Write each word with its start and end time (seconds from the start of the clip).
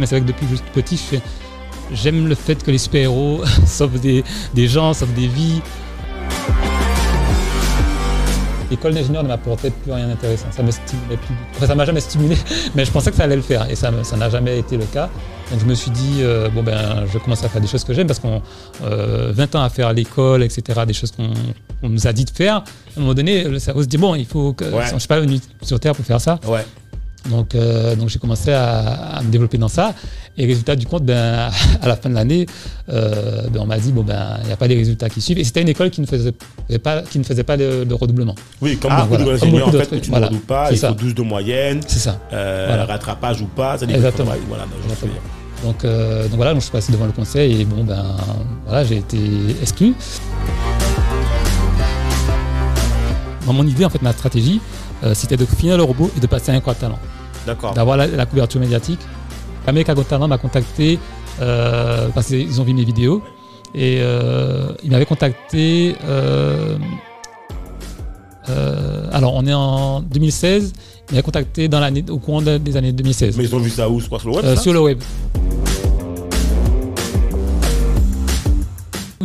Mais 0.00 0.06
c'est 0.06 0.16
vrai 0.16 0.22
que 0.22 0.26
depuis 0.26 0.46
que 0.46 0.52
je 0.52 0.56
suis 0.56 0.70
petit, 0.72 1.20
j'aime 1.92 2.26
le 2.26 2.34
fait 2.34 2.62
que 2.62 2.70
les 2.70 2.78
super-héros 2.78 3.42
sauvent 3.66 4.00
des, 4.00 4.24
gens, 4.66 4.92
sauvent 4.92 5.14
des 5.14 5.28
vies. 5.28 5.62
L'école 8.70 8.94
d'ingénieur 8.94 9.22
ne 9.22 9.28
m'apportait 9.28 9.70
plus 9.70 9.92
rien 9.92 10.08
d'intéressant. 10.08 10.46
Ça 10.50 10.62
me 10.64 10.72
stimulait 10.72 11.16
plus. 11.16 11.34
Enfin, 11.62 11.74
m'a 11.76 11.84
jamais 11.84 12.00
stimulé, 12.00 12.36
mais 12.74 12.84
je 12.84 12.90
pensais 12.90 13.10
que 13.10 13.16
ça 13.16 13.24
allait 13.24 13.36
le 13.36 13.42
faire 13.42 13.70
et 13.70 13.76
ça 13.76 13.90
n'a 13.90 14.30
jamais 14.30 14.58
été 14.58 14.76
le 14.76 14.84
cas. 14.84 15.08
Donc 15.50 15.60
je 15.60 15.66
me 15.66 15.74
suis 15.74 15.90
dit, 15.90 16.18
euh, 16.20 16.48
bon 16.48 16.62
ben, 16.62 17.04
je 17.06 17.12
vais 17.12 17.20
commencer 17.20 17.44
à 17.44 17.48
faire 17.48 17.60
des 17.60 17.66
choses 17.68 17.84
que 17.84 17.92
j'aime 17.92 18.06
parce 18.06 18.18
qu'on 18.18 18.40
euh, 18.82 19.30
20 19.34 19.54
ans 19.56 19.62
à 19.62 19.68
faire 19.68 19.92
l'école, 19.92 20.42
etc., 20.42 20.80
des 20.86 20.94
choses 20.94 21.10
qu'on 21.12 21.30
on 21.82 21.88
nous 21.90 22.06
a 22.06 22.12
dit 22.12 22.24
de 22.24 22.30
faire. 22.30 22.56
À 22.56 22.64
un 22.96 23.00
moment 23.00 23.14
donné, 23.14 23.44
le 23.44 23.58
cerveau 23.58 23.82
se 23.82 23.86
dit, 23.88 23.98
bon, 23.98 24.14
il 24.14 24.24
faut 24.26 24.52
que. 24.54 24.64
Ouais. 24.64 24.84
Je 24.92 24.98
suis 24.98 25.08
pas 25.08 25.20
venu 25.20 25.38
sur 25.62 25.78
Terre 25.78 25.94
pour 25.94 26.04
faire 26.04 26.20
ça. 26.20 26.40
Ouais. 26.46 26.64
Donc, 27.30 27.54
euh, 27.54 27.94
donc 27.96 28.10
j'ai 28.10 28.18
commencé 28.18 28.52
à, 28.52 29.16
à 29.16 29.22
me 29.22 29.30
développer 29.30 29.56
dans 29.56 29.68
ça. 29.68 29.94
Et 30.36 30.44
résultat 30.46 30.76
du 30.76 30.84
compte, 30.86 31.04
ben, 31.04 31.48
à 31.82 31.88
la 31.88 31.96
fin 31.96 32.10
de 32.10 32.14
l'année, 32.14 32.44
euh, 32.90 33.42
ben, 33.50 33.60
on 33.60 33.66
m'a 33.66 33.78
dit 33.78 33.92
bon 33.92 34.02
ben 34.02 34.36
il 34.42 34.46
n'y 34.48 34.52
a 34.52 34.56
pas 34.56 34.66
les 34.66 34.74
résultats 34.76 35.08
qui 35.08 35.20
suivent. 35.22 35.38
Et 35.38 35.44
c'était 35.44 35.62
une 35.62 35.68
école 35.70 35.88
qui 35.90 36.00
ne 36.02 36.06
faisait 36.06 36.32
pas, 36.82 37.00
qui 37.02 37.18
ne 37.18 37.24
faisait 37.24 37.44
pas 37.44 37.56
de, 37.56 37.84
de 37.84 37.94
redoublement. 37.94 38.34
Oui, 38.60 38.76
comme 38.76 38.90
Ah, 38.92 39.02
beaucoup 39.08 39.22
voilà. 39.22 39.38
de 39.38 39.62
en 39.62 39.70
fait, 39.70 39.78
d'autres, 39.78 39.96
tu 39.96 40.10
voilà. 40.10 40.26
ne 40.26 40.30
redoubles 40.32 40.46
pas, 40.46 40.68
il 40.70 40.76
ça. 40.78 40.88
faut 40.88 40.94
12 40.94 41.14
de 41.14 41.22
moyenne, 41.22 41.80
C'est 41.86 41.98
ça. 41.98 42.18
euh, 42.32 42.64
Voilà. 42.68 42.84
rattrapage 42.86 43.40
ou 43.40 43.46
pas, 43.46 43.78
ça. 43.78 43.86
Exactement. 43.86 44.32
Ouais, 44.32 44.40
Voilà, 44.48 44.64
je 44.70 44.78
me 44.78 44.92
Exactement. 44.92 45.12
Donc, 45.64 45.82
euh, 45.84 46.24
donc 46.28 46.36
voilà, 46.36 46.52
donc 46.52 46.60
je 46.60 46.64
suis 46.66 46.72
passé 46.72 46.92
devant 46.92 47.06
le 47.06 47.12
conseil 47.12 47.62
et 47.62 47.64
bon 47.64 47.84
ben 47.84 48.04
voilà, 48.66 48.84
j'ai 48.84 48.98
été 48.98 49.18
exclu. 49.62 49.94
Dans 53.46 53.52
mon 53.54 53.66
idée, 53.66 53.84
en 53.84 53.90
fait, 53.90 54.02
ma 54.02 54.12
stratégie, 54.12 54.60
euh, 55.04 55.12
c'était 55.14 55.36
de 55.38 55.44
finir 55.46 55.76
le 55.78 55.82
robot 55.82 56.10
et 56.16 56.20
de 56.20 56.26
passer 56.26 56.52
à 56.52 56.54
un 56.54 56.58
de 56.58 56.72
talent. 56.78 56.98
D'accord. 57.46 57.74
d'avoir 57.74 57.96
la, 57.98 58.06
la 58.06 58.24
couverture 58.26 58.58
médiatique. 58.60 59.00
America 59.66 59.94
Got 59.94 60.04
Talent 60.04 60.28
m'a 60.28 60.38
contacté 60.38 60.98
euh, 61.42 62.08
parce 62.14 62.28
qu'ils 62.28 62.58
ont 62.60 62.64
vu 62.64 62.72
mes 62.72 62.84
vidéos 62.84 63.22
et 63.74 63.98
euh, 64.00 64.72
ils 64.82 64.90
m'avaient 64.90 65.04
contacté. 65.06 65.94
alors, 69.12 69.34
on 69.34 69.46
est 69.46 69.52
en 69.54 70.00
2016. 70.00 70.72
Ils 71.10 71.12
m'avaient 71.12 71.22
contacté 71.22 71.68
dans 71.68 71.80
l'année, 71.80 72.02
au 72.08 72.18
courant 72.18 72.40
de- 72.40 72.56
des 72.56 72.76
années 72.78 72.92
2016 72.92 73.36
Mais 73.36 73.44
ils 73.44 73.54
ont 73.54 73.58
vu 73.58 73.68
ça 73.70 73.88
où? 73.90 74.00
Sur 74.00 74.18
le 74.24 74.32
web 74.36 74.44
euh, 74.44 74.56
sur 74.56 74.72
le 74.72 74.80
web. 74.80 74.98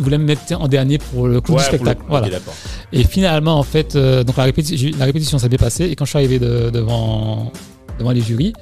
Ils 0.00 0.04
voulaient 0.04 0.16
me 0.18 0.24
mettre 0.24 0.42
en 0.58 0.66
dernier 0.66 0.96
pour 0.96 1.28
le 1.28 1.42
Ouais, 1.48 1.56
du 1.58 1.62
spectacle. 1.62 2.00
Voilà. 2.08 2.28
Et 2.90 3.04
finalement, 3.04 3.58
en 3.58 3.62
fait, 3.62 3.94
euh, 3.96 4.24
donc 4.24 4.38
la 4.38 4.44
répétition, 4.44 4.90
la 4.98 5.04
répétition 5.04 5.38
s'est 5.38 5.50
bien 5.50 5.58
passée. 5.58 5.84
Et 5.84 5.94
quand 5.94 6.06
je 6.06 6.10
suis 6.10 6.18
arrivé 6.18 6.38
de- 6.38 6.70
devant, 6.70 7.52
devant 7.98 8.10
les 8.12 8.22
jurys, 8.22 8.54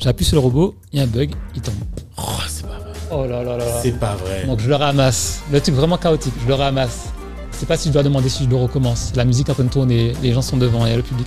j'appuie 0.00 0.24
sur 0.24 0.34
le 0.36 0.40
robot, 0.40 0.74
il 0.92 0.98
y 0.98 1.00
a 1.00 1.04
un 1.04 1.08
bug, 1.08 1.30
il 1.54 1.62
tombe. 1.62 1.74
Oh, 2.18 2.22
c'est 2.48 2.66
pas 2.66 2.78
vrai. 2.80 2.92
Oh 3.12 3.24
là 3.26 3.44
là 3.44 3.56
là 3.56 3.64
là. 3.64 3.80
C'est 3.80 3.96
pas 3.98 4.16
vrai. 4.16 4.44
Donc 4.46 4.58
je 4.58 4.68
le 4.68 4.74
ramasse. 4.74 5.42
Le 5.52 5.60
truc 5.60 5.74
vraiment 5.76 5.96
chaotique, 5.98 6.34
je 6.42 6.48
le 6.48 6.54
ramasse. 6.54 7.04
Je 7.52 7.58
sais 7.58 7.66
pas 7.66 7.76
si 7.76 7.88
je 7.88 7.92
dois 7.92 8.02
demander 8.02 8.28
si 8.28 8.42
je 8.44 8.48
le 8.50 8.56
recommence. 8.56 9.12
La 9.14 9.24
musique 9.24 9.48
est 9.48 9.52
en 9.52 9.54
train 9.54 9.64
de 9.64 9.68
tourner, 9.70 10.14
les 10.20 10.32
gens 10.32 10.42
sont 10.42 10.56
devant, 10.56 10.84
il 10.84 10.90
y 10.90 10.94
a 10.94 10.96
le 10.96 11.02
public. 11.02 11.26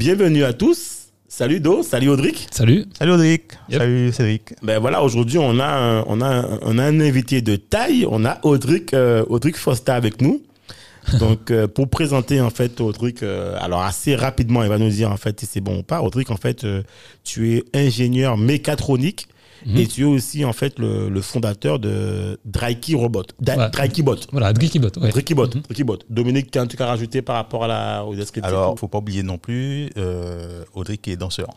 Bienvenue 0.00 0.44
à 0.44 0.54
tous. 0.54 1.10
Salut 1.28 1.60
Do, 1.60 1.82
salut 1.82 2.08
Audric. 2.08 2.48
Salut. 2.50 2.86
Salut 2.98 3.12
Audric. 3.12 3.42
Yep. 3.68 3.80
Salut 3.82 4.12
Cédric. 4.12 4.54
Ben 4.62 4.78
voilà, 4.78 5.02
aujourd'hui 5.02 5.36
on 5.36 5.58
a 5.58 5.66
un, 5.66 6.04
on 6.06 6.22
a 6.22 6.26
un, 6.26 6.58
on 6.62 6.78
a 6.78 6.84
un 6.84 7.00
invité 7.00 7.42
de 7.42 7.56
taille. 7.56 8.06
On 8.10 8.24
a 8.24 8.38
Audric, 8.42 8.94
euh, 8.94 9.26
Audric 9.28 9.58
Fosta 9.58 9.94
avec 9.94 10.22
nous. 10.22 10.40
Donc 11.18 11.50
euh, 11.50 11.68
pour 11.68 11.90
présenter 11.90 12.40
en 12.40 12.48
fait 12.48 12.80
Audric, 12.80 13.22
euh, 13.22 13.58
alors 13.60 13.82
assez 13.82 14.16
rapidement, 14.16 14.62
il 14.62 14.70
va 14.70 14.78
nous 14.78 14.88
dire 14.88 15.12
en 15.12 15.18
fait 15.18 15.38
si 15.38 15.44
c'est 15.44 15.60
bon 15.60 15.80
ou 15.80 15.82
pas. 15.82 16.00
Audric, 16.00 16.30
en 16.30 16.38
fait, 16.38 16.64
euh, 16.64 16.82
tu 17.22 17.56
es 17.56 17.64
ingénieur 17.74 18.38
mécatronique 18.38 19.28
Mhm. 19.66 19.76
et 19.76 19.86
tu 19.86 20.02
es 20.02 20.04
aussi 20.04 20.44
en 20.44 20.52
fait 20.52 20.78
le, 20.78 21.08
le 21.08 21.20
fondateur 21.20 21.78
de 21.78 22.38
Drykey 22.44 22.94
Robot, 22.94 23.24
Da- 23.40 23.70
Ouais. 23.70 24.02
Bot. 24.02 24.16
Voilà, 24.32 24.52
Drikibot. 24.52 24.88
Ouais. 25.00 25.10
Drykey 25.10 25.34
Bot. 25.34 25.46
Drykey 25.48 25.84
Bot. 25.84 25.98
Dominique, 26.08 26.50
tu 26.50 26.58
as 26.58 26.62
un 26.62 26.66
truc 26.66 26.80
à 26.80 26.86
rajouter 26.86 27.22
par 27.22 27.36
rapport 27.36 27.64
à 27.64 27.68
la, 27.68 28.04
aux 28.04 28.14
Alors, 28.42 28.78
faut 28.78 28.88
pas 28.88 28.98
oublier 28.98 29.22
non 29.22 29.38
plus 29.38 29.90
euh, 29.98 30.64
Audric 30.74 31.02
qui 31.02 31.10
est 31.10 31.16
danseur. 31.16 31.48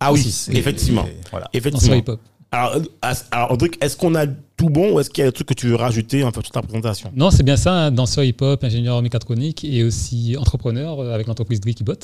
Ah 0.00 0.12
oui, 0.12 0.20
aussi, 0.20 0.50
effectivement. 0.56 1.06
et 1.06 1.16
voilà. 1.30 1.48
Effectivement. 1.52 1.96
hip-hop. 1.96 2.20
Alors, 2.50 2.76
euh, 2.76 3.12
alors 3.30 3.52
Audric, 3.52 3.82
est-ce 3.82 3.96
qu'on 3.96 4.14
a 4.14 4.26
tout 4.26 4.68
bon 4.68 4.94
ou 4.94 5.00
est-ce 5.00 5.10
qu'il 5.10 5.22
y 5.24 5.26
a 5.26 5.30
des 5.30 5.32
trucs 5.32 5.48
que 5.48 5.54
tu 5.54 5.66
veux 5.66 5.74
rajouter 5.76 6.22
en 6.24 6.30
fait 6.30 6.42
sur 6.42 6.52
ta 6.52 6.62
présentation? 6.62 7.10
Non, 7.16 7.30
c'est 7.30 7.42
bien 7.42 7.56
ça, 7.56 7.72
un 7.72 7.90
danseur 7.90 8.22
hip-hop, 8.24 8.62
ingénieur 8.62 9.00
mécatronique 9.02 9.64
et 9.64 9.82
aussi 9.82 10.36
entrepreneur 10.38 11.00
euh, 11.00 11.14
avec 11.14 11.26
l'entreprise 11.26 11.60
Drikibot. 11.60 11.94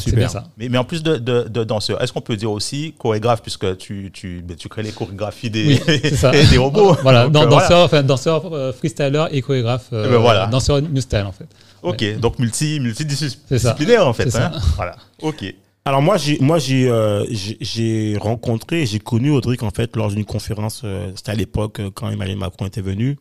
Super. 0.00 0.18
bien 0.18 0.28
ça. 0.28 0.44
Mais, 0.56 0.68
mais 0.68 0.78
en 0.78 0.84
plus 0.84 1.02
de, 1.02 1.16
de, 1.16 1.46
de 1.48 1.64
danseur, 1.64 2.02
est-ce 2.02 2.12
qu'on 2.12 2.20
peut 2.20 2.36
dire 2.36 2.50
aussi 2.50 2.94
chorégraphe 2.98 3.42
puisque 3.42 3.76
tu, 3.76 4.10
tu, 4.12 4.42
ben, 4.42 4.56
tu 4.56 4.68
crées 4.68 4.82
les 4.82 4.92
chorégraphies 4.92 5.50
des, 5.50 5.64
Oui, 5.66 5.80
c'est 6.02 6.14
ça. 6.16 6.30
des 6.30 6.58
robots 6.58 6.94
Voilà, 7.02 7.28
Donc, 7.28 7.44
euh, 7.44 7.50
danseur, 7.50 7.84
enfin, 7.84 8.02
danseur 8.02 8.52
euh, 8.52 8.72
freestyler 8.72 9.26
et 9.30 9.42
chorégraphe. 9.42 9.88
euh, 9.92 10.04
Eh 10.06 10.10
ben 10.10 10.18
voilà. 10.18 10.46
Danseur 10.46 10.80
new 10.80 11.00
style 11.00 11.24
en 11.26 11.32
fait. 11.32 11.46
Ok, 11.82 12.18
donc 12.20 12.38
multi, 12.38 12.80
C'est 12.94 13.58
ça. 13.58 13.74
multidisciplinaire 13.74 14.06
en 14.06 14.12
fait. 14.12 14.26
Hein. 14.28 14.30
ça. 14.30 14.52
Voilà. 14.76 14.96
Ok. 15.20 15.44
Alors 15.84 16.00
moi, 16.00 16.16
j'ai 16.16 16.38
moi 16.40 16.58
j'ai 16.60 16.88
euh, 16.88 17.24
j'ai- 17.60 18.16
rencontré, 18.20 18.86
j'ai 18.86 19.00
connu 19.00 19.30
Audric 19.30 19.64
en 19.64 19.70
fait 19.70 19.96
lors 19.96 20.08
d'une 20.12 20.24
conférence. 20.24 20.82
euh, 20.84 21.10
C'était 21.16 21.32
à 21.32 21.34
l'époque 21.34 21.80
euh, 21.80 21.90
quand 21.92 22.08
Emmanuel 22.08 22.36
Macron 22.38 22.66
était 22.66 22.80
venu. 22.82 23.16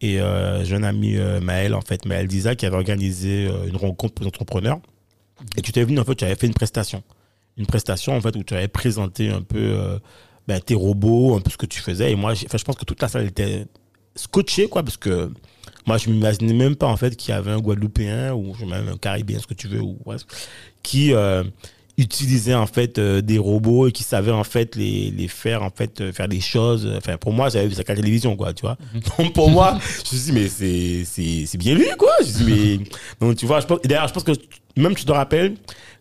Et 0.00 0.20
euh, 0.20 0.64
un 0.72 0.82
ami 0.82 1.16
euh, 1.16 1.38
Maël 1.40 1.74
en 1.74 1.80
fait, 1.82 2.06
Maël 2.06 2.26
Diza, 2.26 2.56
qui 2.56 2.66
avait 2.66 2.76
organisé 2.76 3.46
euh, 3.46 3.68
une 3.68 3.76
rencontre 3.76 4.14
pour 4.14 4.24
les 4.24 4.28
entrepreneurs. 4.28 4.78
Et 5.56 5.62
tu 5.62 5.72
t'es 5.72 5.84
venu 5.84 5.98
en 5.98 6.04
fait, 6.04 6.14
tu 6.14 6.24
avais 6.24 6.36
fait 6.36 6.46
une 6.46 6.54
prestation, 6.54 7.02
une 7.56 7.66
prestation 7.66 8.16
en 8.16 8.20
fait 8.20 8.36
où 8.36 8.42
tu 8.42 8.54
avais 8.54 8.68
présenté 8.68 9.30
un 9.30 9.42
peu 9.42 9.58
euh, 9.58 9.98
ben, 10.48 10.60
tes 10.60 10.74
robots, 10.74 11.34
un 11.34 11.40
peu 11.40 11.50
ce 11.50 11.56
que 11.56 11.66
tu 11.66 11.80
faisais. 11.80 12.12
Et 12.12 12.16
moi, 12.16 12.34
je 12.34 12.46
pense 12.46 12.76
que 12.76 12.84
toute 12.84 13.00
la 13.00 13.08
salle 13.08 13.26
était 13.26 13.66
scotchée 14.14 14.68
quoi, 14.68 14.82
parce 14.82 14.96
que 14.96 15.30
moi, 15.86 15.98
je 15.98 16.10
m'imaginais 16.10 16.52
même 16.52 16.76
pas 16.76 16.86
en 16.86 16.96
fait 16.96 17.16
qu'il 17.16 17.30
y 17.30 17.36
avait 17.36 17.50
un 17.50 17.58
Guadeloupéen 17.58 18.32
ou 18.34 18.54
même 18.66 18.88
un 18.88 18.96
Caribéen, 18.96 19.40
ce 19.40 19.46
que 19.46 19.54
tu 19.54 19.68
veux, 19.68 19.80
ou 19.80 19.98
bref, 20.04 20.22
qui 20.82 21.12
euh, 21.12 21.42
utilisait 22.02 22.54
en 22.54 22.66
fait 22.66 22.98
euh, 22.98 23.20
des 23.22 23.38
robots 23.38 23.86
et 23.88 23.92
qui 23.92 24.02
savait 24.02 24.30
en 24.30 24.44
fait 24.44 24.76
les, 24.76 25.10
les 25.10 25.28
faire 25.28 25.62
en 25.62 25.70
fait 25.70 26.00
euh, 26.00 26.12
faire 26.12 26.28
des 26.28 26.40
choses. 26.40 26.88
Enfin, 26.96 27.16
pour 27.16 27.32
moi, 27.32 27.48
j'avais 27.48 27.68
vu 27.68 27.74
ça 27.74 27.82
à 27.86 27.90
la 27.90 27.96
télévision, 27.96 28.36
quoi, 28.36 28.52
tu 28.52 28.62
vois. 28.62 28.76
Donc 29.18 29.32
pour 29.32 29.50
moi, 29.50 29.78
je 29.80 30.00
me 30.00 30.04
suis 30.04 30.18
dit 30.18 30.32
mais 30.32 30.48
c'est 30.48 31.04
c'est 31.04 31.46
c'est 31.46 31.58
bien 31.58 31.74
lui, 31.74 31.86
quoi. 31.98 32.10
Je 32.20 32.26
me 32.26 32.32
suis 32.32 32.44
dit, 32.44 32.78
mais 32.80 32.84
donc 33.26 33.36
tu 33.36 33.46
vois, 33.46 33.60
je 33.60 33.66
pense. 33.66 33.80
D'ailleurs, 33.82 34.08
je 34.08 34.12
pense 34.12 34.24
que 34.24 34.32
même 34.76 34.94
tu 34.94 35.04
te 35.04 35.12
rappelles. 35.12 35.54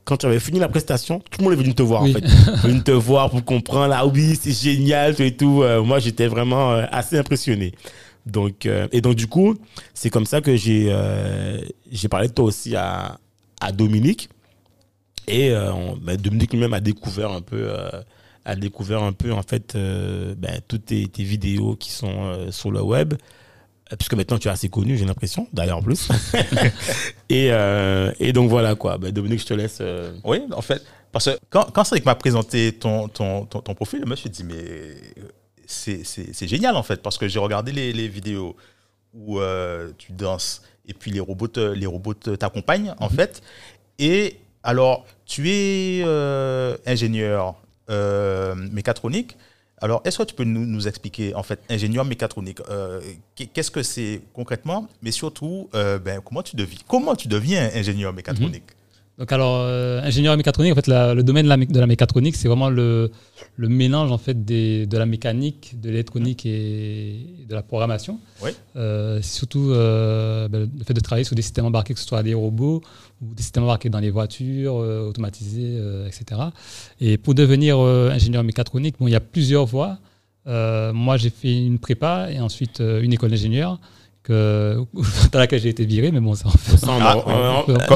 Quand 0.03 0.17
tu 0.17 0.25
avais 0.25 0.39
fini 0.39 0.57
la 0.57 0.67
prestation, 0.67 1.19
tout 1.19 1.37
le 1.39 1.43
monde 1.43 1.53
est 1.53 1.61
venu 1.61 1.75
te 1.75 1.83
voir 1.83 2.01
Oui. 2.01 2.09
en 2.09 2.13
fait. 2.19 2.67
venu 2.67 2.81
te 2.81 2.89
voir 2.91 3.29
pour 3.29 3.45
comprendre. 3.45 3.93
Ah 3.95 4.05
oui, 4.07 4.35
c'est 4.41 4.51
génial, 4.51 5.15
tout 5.15 5.21
et 5.21 5.35
tout. 5.37 5.61
Euh, 5.61 5.83
moi, 5.83 5.99
j'étais 5.99 6.25
vraiment 6.25 6.71
assez 6.91 7.19
impressionné. 7.19 7.73
Donc, 8.25 8.67
et 8.91 8.99
donc, 9.01 9.13
du 9.15 9.27
coup, 9.27 9.55
c'est 9.93 10.09
comme 10.09 10.25
ça 10.25 10.41
que 10.41 10.55
j'ai 10.55 10.91
j'ai 11.91 12.07
parlé 12.07 12.27
de 12.29 12.33
toi 12.33 12.45
aussi 12.45 12.75
à, 12.75 13.19
à 13.59 13.71
Dominique. 13.71 14.29
Et 15.27 15.51
euh, 15.51 15.71
on- 15.73 15.95
ben, 15.97 16.17
Dominique 16.17 16.51
lui-même 16.51 16.73
a 16.73 16.79
découvert 16.79 17.31
un 17.31 17.41
peu, 17.41 17.69
euh, 17.69 17.89
a 18.45 18.55
découvert 18.55 19.03
un 19.03 19.13
peu 19.13 19.31
en 19.31 19.43
fait 19.43 19.75
euh, 19.75 20.33
ben, 20.37 20.59
toutes 20.67 20.85
tes, 20.85 21.07
tes 21.07 21.23
vidéos 21.23 21.75
qui 21.75 21.91
sont 21.91 22.49
sur 22.51 22.71
le 22.71 22.81
web. 22.81 23.13
Puisque 23.97 24.13
maintenant 24.13 24.37
tu 24.39 24.47
es 24.47 24.51
assez 24.51 24.69
connu, 24.69 24.95
j'ai 24.97 25.03
l'impression, 25.03 25.47
d'ailleurs 25.51 25.79
en 25.79 25.81
plus. 25.81 26.07
et, 27.29 27.47
et 28.19 28.33
donc 28.33 28.49
voilà 28.49 28.75
quoi. 28.75 28.97
Ben, 28.97 29.11
Dominique, 29.11 29.41
je 29.41 29.45
te 29.47 29.53
laisse. 29.53 29.81
Oui, 30.23 30.43
en 30.53 30.61
fait, 30.61 30.81
parce 31.11 31.25
que 31.25 31.31
quand, 31.49 31.65
quand 31.73 31.83
Cédric 31.83 32.05
m'a 32.05 32.15
présenté 32.15 32.71
ton, 32.71 33.09
ton, 33.09 33.45
ton, 33.45 33.59
ton 33.59 33.75
profil, 33.75 33.99
je 34.05 34.09
me 34.09 34.15
suis 34.15 34.29
dit, 34.29 34.45
mais 34.45 34.95
c'est 35.67 36.47
génial 36.47 36.77
en 36.77 36.83
fait, 36.83 37.01
parce 37.01 37.17
que 37.17 37.27
j'ai 37.27 37.39
regardé 37.39 37.73
les, 37.73 37.91
les 37.91 38.07
vidéos 38.07 38.55
où 39.13 39.39
tu 39.97 40.13
danses 40.13 40.61
et 40.87 40.93
puis 40.93 41.11
les 41.11 41.19
robots 41.19 41.47
les 41.75 41.85
robots 41.85 42.13
t'accompagnent 42.13 42.93
en 42.97 43.09
fait. 43.09 43.41
Et 43.99 44.37
alors, 44.63 45.05
tu 45.25 45.49
es 45.49 46.03
euh, 46.05 46.77
ingénieur 46.85 47.55
euh, 47.89 48.55
mécatronique. 48.55 49.37
Alors, 49.81 50.01
est-ce 50.05 50.19
que 50.19 50.23
tu 50.23 50.35
peux 50.35 50.43
nous, 50.43 50.65
expliquer, 50.87 51.33
en 51.33 51.41
fait, 51.43 51.59
ingénieur 51.69 52.05
mécatronique, 52.05 52.59
euh, 52.69 53.01
qu'est- 53.35 53.47
qu'est-ce 53.47 53.71
que 53.71 53.81
c'est 53.81 54.21
concrètement, 54.33 54.87
mais 55.01 55.09
surtout, 55.11 55.69
ben, 55.97 56.21
comment, 56.23 56.43
tu 56.43 56.55
deviens, 56.55 56.77
comment 56.87 57.15
tu 57.15 57.27
deviens 57.27 57.69
ingénieur 57.73 58.13
mécatronique? 58.13 58.63
Donc 59.21 59.31
alors, 59.33 59.57
euh, 59.61 60.01
ingénieur 60.01 60.35
mécatronique, 60.35 60.71
en 60.71 60.75
fait, 60.75 60.87
la- 60.87 61.13
le 61.13 61.21
domaine 61.21 61.43
de 61.43 61.49
la, 61.49 61.55
mé- 61.57 61.71
de 61.71 61.79
la 61.79 61.85
mécatronique, 61.85 62.35
c'est 62.35 62.47
vraiment 62.47 62.71
le, 62.71 63.11
le 63.55 63.69
mélange 63.69 64.11
en 64.11 64.17
fait 64.17 64.43
des, 64.45 64.87
de 64.87 64.97
la 64.97 65.05
mécanique, 65.05 65.79
de 65.79 65.91
l'électronique 65.91 66.43
et 66.47 67.27
de 67.47 67.53
la 67.53 67.61
programmation. 67.61 68.19
Oui. 68.43 68.49
Euh, 68.77 69.19
c'est 69.21 69.37
surtout 69.37 69.69
euh, 69.69 70.47
ben, 70.47 70.67
le 70.75 70.83
fait 70.83 70.95
de 70.95 70.99
travailler 71.01 71.23
sur 71.23 71.35
des 71.35 71.43
systèmes 71.43 71.65
embarqués, 71.67 71.93
que 71.93 71.99
ce 71.99 72.07
soit 72.07 72.23
des 72.23 72.33
robots 72.33 72.81
ou 73.21 73.35
des 73.35 73.43
systèmes 73.43 73.61
embarqués 73.65 73.89
dans 73.89 73.99
les 73.99 74.09
voitures, 74.09 74.73
automatisés, 74.73 75.77
etc. 76.07 76.41
Et 76.99 77.19
pour 77.19 77.35
devenir 77.35 77.77
ingénieur 77.77 78.43
mécatronique, 78.43 78.95
bon, 78.99 79.07
il 79.07 79.11
y 79.11 79.15
a 79.15 79.19
plusieurs 79.19 79.67
voies. 79.67 79.99
Moi, 80.47 81.17
j'ai 81.17 81.29
fait 81.29 81.63
une 81.63 81.77
prépa 81.77 82.31
et 82.31 82.39
ensuite 82.39 82.79
une 82.79 83.13
école 83.13 83.29
d'ingénieur 83.29 83.79
que, 84.23 84.77
dans 85.31 85.39
laquelle 85.39 85.59
j'ai 85.61 85.69
été 85.69 85.83
viré, 85.85 86.11
mais 86.11 86.19
bon, 86.19 86.35
ça 86.35 86.47
en 86.47 86.51
fait. 86.51 86.77
Ça, 86.77 86.87
on- 86.89 86.99
Ah, 87.01 87.15
on- 87.17 87.19
on- 87.19 87.63
comme- 87.63 87.75
on- 87.75 87.87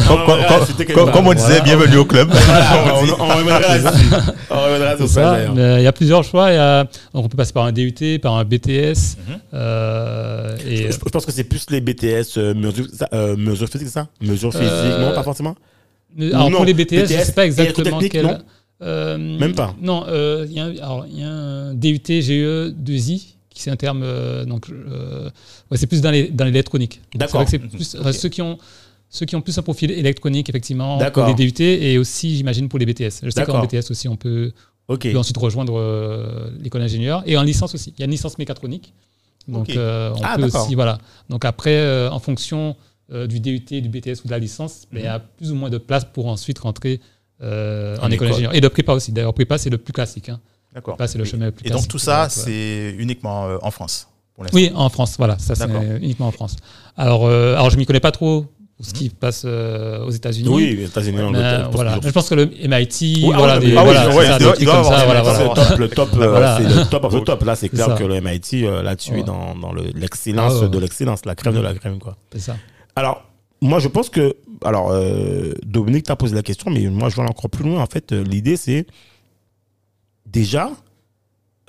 Comme, 0.94 1.12
comme- 1.12 1.34
disait, 1.36 1.48
Voilà. 1.48 1.64
bienvenue 1.64 1.98
au 1.98 2.06
club. 2.06 2.30
Voilà, 2.34 2.96
on, 2.96 3.24
on 3.24 3.28
reviendra 3.28 3.60
là-dessus. 3.60 4.06
On 4.50 4.64
reviendra 4.64 4.98
sur 4.98 5.08
ça. 5.08 5.38
Mais 5.56 5.82
Il 5.82 5.84
y 5.84 5.88
a 5.88 5.92
plusieurs 5.92 6.24
choix. 6.24 6.52
Y 6.52 6.58
a- 6.58 6.88
on 7.14 7.28
peut 7.28 7.38
passer 7.38 7.54
par 7.54 7.66
un 7.66 7.72
DUT, 7.72 8.20
par 8.22 8.34
un 8.36 8.44
BTS. 8.44 9.18
Mhm. 9.28 9.40
euh, 9.54 10.56
et, 10.68 10.78
Je, 10.78 10.92
je 10.94 10.98
pense 11.12 11.26
que 11.26 11.32
c'est 11.32 11.44
plus 11.44 11.66
les 11.70 11.82
BTS, 11.82 12.38
euh, 12.38 12.54
mesures 12.54 12.88
ça, 12.94 13.08
euh, 13.14 13.36
mesures 13.38 13.68
physiques, 13.70 13.88
c'est 13.88 13.94
ça? 13.94 14.08
Mesures 14.22 14.52
physiques, 14.52 14.68
Euh, 14.72 15.10
non, 15.10 15.16
pas 15.16 15.24
forcément? 15.24 15.56
alors 16.20 16.50
non, 16.50 16.58
pour 16.58 16.66
les 16.66 16.74
BTS, 16.74 16.96
je 17.08 17.14
ne 17.14 17.20
BTS 17.20 17.26
sais 17.26 17.32
pas 17.34 17.46
exactement 17.46 18.00
quel. 18.10 18.26
non? 18.26 18.38
euh, 18.82 19.18
Même 19.18 19.54
pas. 19.54 19.76
Non, 19.82 20.06
euh, 20.08 20.46
il 20.50 20.56
y, 20.56 20.60
a 20.60 20.66
un- 20.66 20.78
alors, 20.78 21.06
il 21.12 21.20
y 21.20 21.24
a 21.24 21.30
un 21.30 21.74
DUT 21.74 22.02
GE 22.22 22.72
2I 22.74 23.18
qui 23.18 23.35
c'est 23.62 23.72
un 23.72 23.76
terme. 23.76 24.02
euh, 24.04 24.46
donc, 24.46 24.70
euh, 24.70 25.30
ouais, 25.72 25.78
c'est 25.78 25.88
plus 25.88 26.02
dans 26.02 26.12
l'électronique. 26.12 27.02
D'accord. 27.14 27.44
C'est 27.48 27.60
plus 27.60 27.96
enfin, 28.00 28.10
Ok. 28.10 28.16
ceux 28.16 28.30
qui 28.30 28.42
ont. 28.42 28.58
Ceux 29.08 29.26
qui 29.26 29.36
ont 29.36 29.42
plus 29.42 29.58
un 29.58 29.62
profil 29.62 29.92
électronique, 29.92 30.50
effectivement, 30.50 30.98
pour 31.12 31.26
les 31.28 31.36
DUT 31.36 31.62
et 31.62 31.98
aussi, 31.98 32.36
j'imagine, 32.36 32.68
pour 32.68 32.80
les 32.80 32.86
BTS. 32.86 33.22
Je 33.24 33.30
sais 33.30 33.46
qu'en. 33.46 33.64
BTS 33.64 33.92
aussi, 33.92 34.10
on 34.10 34.18
peut, 34.18 34.52
Ok. 34.88 35.04
on 35.06 35.12
peut 35.12 35.18
ensuite 35.18 35.38
rejoindre 35.38 35.80
euh, 35.80 36.50
l'école 36.60 36.82
d'ingénieur. 36.82 37.24
Et 37.26 37.38
en 37.38 37.44
licence 37.44 37.74
aussi. 37.76 37.94
Il 37.96 38.00
y 38.00 38.04
a 38.04 38.06
une 38.06 38.12
licence 38.12 38.38
mécatronique. 38.38 38.94
Donc, 39.48 39.70
on 39.76 40.14
Ah, 40.24 40.36
peut 40.38 40.46
aussi, 40.46 40.76
voilà. 40.76 40.98
Donc, 41.30 41.46
après, 41.46 42.08
en 42.10 42.20
fonction 42.20 42.76
du 43.10 43.40
DUT, 43.40 43.60
du 43.82 43.88
BTS 43.90 44.24
ou 44.24 44.28
de 44.28 44.32
la 44.32 44.40
licence, 44.40 44.86
ben, 44.92 45.00
il 45.00 45.06
y 45.06 45.08
a 45.08 45.20
plus 45.20 45.52
ou 45.52 45.56
moins 45.56 45.70
de 45.70 45.78
place 45.78 46.04
pour 46.04 46.26
ensuite 46.26 46.60
rentrer 46.60 47.00
euh, 47.42 47.98
en, 48.02 48.10
école. 48.12 48.30
d'ingénieur. 48.30 48.56
Et 48.56 48.62
de 48.62 48.68
prépa 48.68 48.94
aussi. 48.94 49.12
D'ailleurs, 49.12 49.34
prépa, 49.34 49.58
c'est 49.58 49.70
le 49.70 49.78
plus 49.78 49.94
classique. 49.94 50.30
Hein. 50.30 50.40
D'accord. 50.76 50.96
Prépa, 50.98 51.08
c'est 51.08 51.18
le 51.18 51.24
Et- 51.26 51.28
chemin 51.28 51.46
le 51.46 51.52
plus 51.52 51.66
Et 51.68 51.72
donc, 51.72 51.88
tout 51.88 51.98
ça, 52.00 52.24
Ouais. 52.24 52.30
c'est 52.30 52.96
uniquement 53.00 53.46
euh, 53.46 53.58
en 53.62 53.72
France, 53.72 54.08
pour. 54.36 54.46
Oui, 54.54 54.72
en 54.76 54.90
France, 54.90 55.16
voilà. 55.18 55.38
Ça, 55.40 55.56
c'est 55.56 55.66
D'accord. 55.68 55.82
uniquement 56.02 56.28
en 56.28 56.32
France. 56.32 56.58
Alors, 56.98 57.26
euh, 57.26 57.54
alors 57.56 57.70
je 57.70 57.78
m'y 57.78 57.86
connais 57.86 58.00
pas 58.02 58.12
trop 58.12 58.46
ce 58.82 58.90
Mhm. 58.90 58.94
qui 58.94 59.10
passe 59.10 59.44
euh, 59.46 60.04
aux 60.06 60.12
États-Unis. 60.12 60.50
Oui, 60.50 60.76
les 60.76 60.84
États-Unis, 60.86 61.18
je 61.18 61.24
pense 61.64 61.74
voilà. 61.76 61.98
Je 62.04 62.10
pense 62.10 62.28
que 62.30 62.36
le 62.36 62.46
MIT, 62.68 63.24
Oui, 63.24 63.32
ah 63.34 63.38
voilà, 63.38 63.58
des, 63.60 63.68
ah 63.78 63.80
oui, 63.80 63.86
voilà, 63.94 64.10
ouais, 64.10 64.26
c'est 64.26 64.32
ça, 64.32 64.38
des 64.38 64.46
trucs 64.46 64.68
comme 64.68 64.84
ça, 64.84 65.06
voilà, 65.06 65.22
voilà. 65.22 65.44
Le 65.44 65.54
top, 65.56 65.78
le 65.80 65.88
top, 65.90 66.10
euh, 66.18 66.30
Voilà. 66.30 66.58
c'est 66.58 66.64
le 66.76 66.86
top 66.90 67.04
of 67.06 67.14
the 67.16 67.24
top. 67.24 67.44
Là, 67.46 67.56
c'est 67.56 67.70
clair 67.70 67.86
ça. 67.86 67.94
que 67.96 68.04
le 68.04 68.20
MIT, 68.20 68.66
euh, 68.66 68.84
là, 68.84 68.98
tu 68.98 69.12
es 69.12 69.16
Ouais. 69.16 69.24
dans, 69.24 69.56
dans 69.56 69.72
le- 69.72 69.92
l'excellence 69.96 70.54
Ah 70.58 70.64
ouais. 70.64 70.70
de 70.70 70.78
l'excellence, 70.80 71.26
la 71.26 71.36
crème 71.36 71.54
de 71.56 71.62
la 71.62 71.74
crème, 71.74 72.00
quoi. 72.00 72.18
C'est 72.34 72.40
ça. 72.42 72.58
Alors, 72.98 73.24
moi, 73.62 73.80
je 73.80 73.88
pense 73.88 74.10
que. 74.10 74.36
Alors, 74.64 74.90
euh, 74.92 75.54
Dominique 75.66 76.04
t'a 76.06 76.16
posé 76.18 76.34
la 76.36 76.42
question, 76.44 76.70
mais 76.72 76.82
moi, 76.88 77.08
je 77.10 77.16
vais 77.16 77.22
aller 77.22 77.30
encore 77.32 77.50
plus 77.50 77.64
loin. 77.64 77.82
En 77.82 77.86
fait, 77.88 78.12
euh, 78.12 78.24
l'idée, 78.24 78.58
c'est. 78.58 78.86
Déjà, 80.36 80.70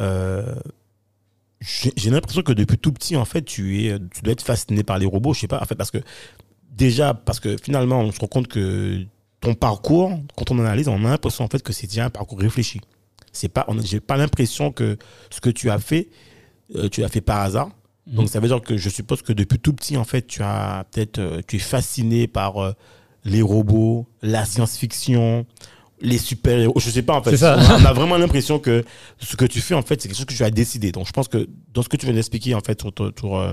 euh, 0.01 0.55
j'ai 1.61 2.11
l'impression 2.11 2.43
que 2.43 2.53
depuis 2.53 2.79
tout 2.79 2.93
petit, 2.93 3.17
en 3.17 3.25
fait, 3.25 3.43
tu, 3.43 3.87
es, 3.87 3.99
tu 4.13 4.23
dois 4.23 4.33
être 4.33 4.43
fasciné 4.43 4.83
par 4.83 4.99
les 4.99 5.07
robots. 5.07 5.33
Je 5.35 5.41
sais 5.41 5.49
pas, 5.49 5.61
en 5.63 5.65
fait, 5.65 5.77
parce 5.77 5.91
que. 5.91 5.99
Déjà, 6.71 7.15
parce 7.15 7.41
que 7.41 7.57
finalement, 7.63 8.01
on 8.01 8.13
se 8.13 8.21
rend 8.21 8.27
compte 8.27 8.49
que 8.49 9.03
ton 9.41 9.55
parcours, 9.55 10.11
quand 10.37 10.51
on 10.51 10.59
analyse, 10.59 10.89
on 10.89 11.05
a 11.07 11.11
l'impression, 11.11 11.45
en 11.45 11.49
fait, 11.49 11.63
que 11.63 11.73
c'est 11.73 11.87
déjà 11.87 12.05
un 12.05 12.11
parcours 12.11 12.39
réfléchi. 12.39 12.81
C'est 13.33 13.49
pas, 13.49 13.67
j'ai 13.85 14.01
pas 14.01 14.17
l'impression 14.17 14.73
que 14.73 14.99
ce 15.31 15.41
que 15.41 15.49
tu 15.49 15.71
as 15.71 15.79
fait, 15.79 16.09
euh, 16.75 16.89
tu 16.91 17.01
l'as 17.01 17.09
fait 17.09 17.23
par 17.23 17.41
hasard. 17.41 17.71
Donc 18.07 18.27
Mhm. 18.27 18.29
ça 18.29 18.41
veut 18.41 18.49
dire 18.49 18.61
que 18.61 18.77
je 18.77 18.89
suppose 18.89 19.23
que 19.23 19.33
depuis 19.33 19.59
tout 19.59 19.73
petit, 19.73 19.97
en 19.97 20.05
fait, 20.05 20.27
tu 20.27 20.43
as 20.43 20.85
peut-être, 20.91 21.19
euh, 21.19 21.41
tu 21.47 21.57
es 21.57 21.59
fasciné 21.61 22.27
par 22.27 22.59
euh, 22.63 22.73
les 23.25 23.43
robots, 23.43 24.07
la 24.23 24.45
science-fiction, 24.45 25.47
les 26.01 26.19
super-héros. 26.19 26.75
Je 26.79 26.91
sais 26.91 27.03
pas 27.03 27.15
en 27.15 27.23
fait. 27.23 27.37
Ça. 27.37 27.57
On 27.81 27.85
a, 27.85 27.93
vraiment 27.93 28.17
l'impression 28.19 28.59
que 28.59 28.85
ce 29.19 29.37
que 29.37 29.45
tu 29.47 29.61
fais 29.61 29.75
en 29.75 29.83
fait, 29.83 30.01
c'est 30.01 30.09
quelque 30.09 30.17
chose 30.19 30.27
que 30.27 30.35
tu 30.35 30.45
as 30.45 30.51
décidé. 30.51 30.93
Donc 30.93 31.07
je 31.07 31.13
pense 31.13 31.29
que 31.29 31.49
dans 31.73 31.83
ce 31.83 31.89
que 31.89 31.97
tu 31.97 32.07
viens 32.07 32.15
d'expliquer 32.15 32.55
en 32.55 32.61
fait, 32.61 32.81
sur, 32.81 32.93
sur- 32.97 33.13
sur, 33.19 33.37
euh, 33.37 33.53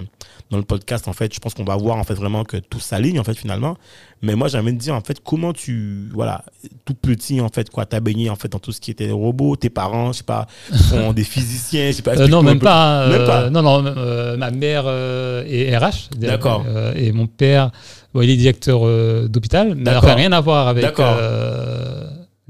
dans 0.50 0.58
le 0.58 0.64
podcast, 0.64 1.08
en 1.08 1.14
fait, 1.14 1.34
je 1.34 1.40
pense 1.40 1.54
qu'on 1.54 1.64
va 1.64 1.76
voir 1.78 1.98
en 1.98 2.04
fait 2.04 2.14
vraiment 2.16 2.44
que 2.44 2.58
tout 2.58 2.80
s'aligne 2.80 3.20
en 3.20 3.24
fait 3.24 3.34
finalement. 3.36 3.78
Mais 4.22 4.36
moi, 4.36 4.48
j'ai 4.48 4.58
envie 4.58 4.72
de 4.74 4.78
dire 4.78 4.94
en 4.96 5.02
fait 5.02 5.20
comment 5.22 5.52
tu, 5.54 6.10
voilà, 6.14 6.44
tout 6.86 6.94
petit 6.94 7.42
en 7.42 7.50
fait 7.50 7.70
quoi, 7.70 7.86
t'as 7.86 8.00
baigné 8.00 8.30
en 8.30 8.36
fait 8.36 8.48
dans 8.50 8.60
tout 8.60 8.72
ce 8.72 8.80
qui 8.80 8.92
était 8.92 9.12
robots, 9.12 9.56
tes 9.56 9.70
parents, 9.70 10.12
je 10.14 10.20
sais 10.20 10.24
pas, 10.24 10.48
sont 10.74 11.12
des 11.14 11.24
physiciens, 11.26 11.88
je 11.92 11.98
sais 11.98 12.02
pas. 12.02 12.18
Euh, 12.18 12.28
non, 12.28 12.42
même 12.44 12.60
pas. 12.60 13.08
Même 13.08 13.22
euh, 13.22 13.28
pas. 13.28 13.50
Non, 13.50 13.62
non, 13.62 13.86
euh, 13.86 14.38
ma 14.38 14.52
mère 14.52 14.84
euh, 14.86 15.44
est 15.48 15.76
RH. 15.78 16.10
D'accord. 16.18 16.64
euh, 16.68 16.94
et 16.96 17.12
mon 17.12 17.28
père, 17.28 17.72
bon, 18.14 18.22
il 18.22 18.30
est 18.30 18.38
directeur 18.38 18.82
euh, 18.84 19.28
d'hôpital, 19.28 19.76
mais 19.76 19.84
n'a 19.84 20.00
rien 20.00 20.32
à 20.32 20.40
voir 20.42 20.68
avec 20.70 20.84
D'accord. 20.84 21.18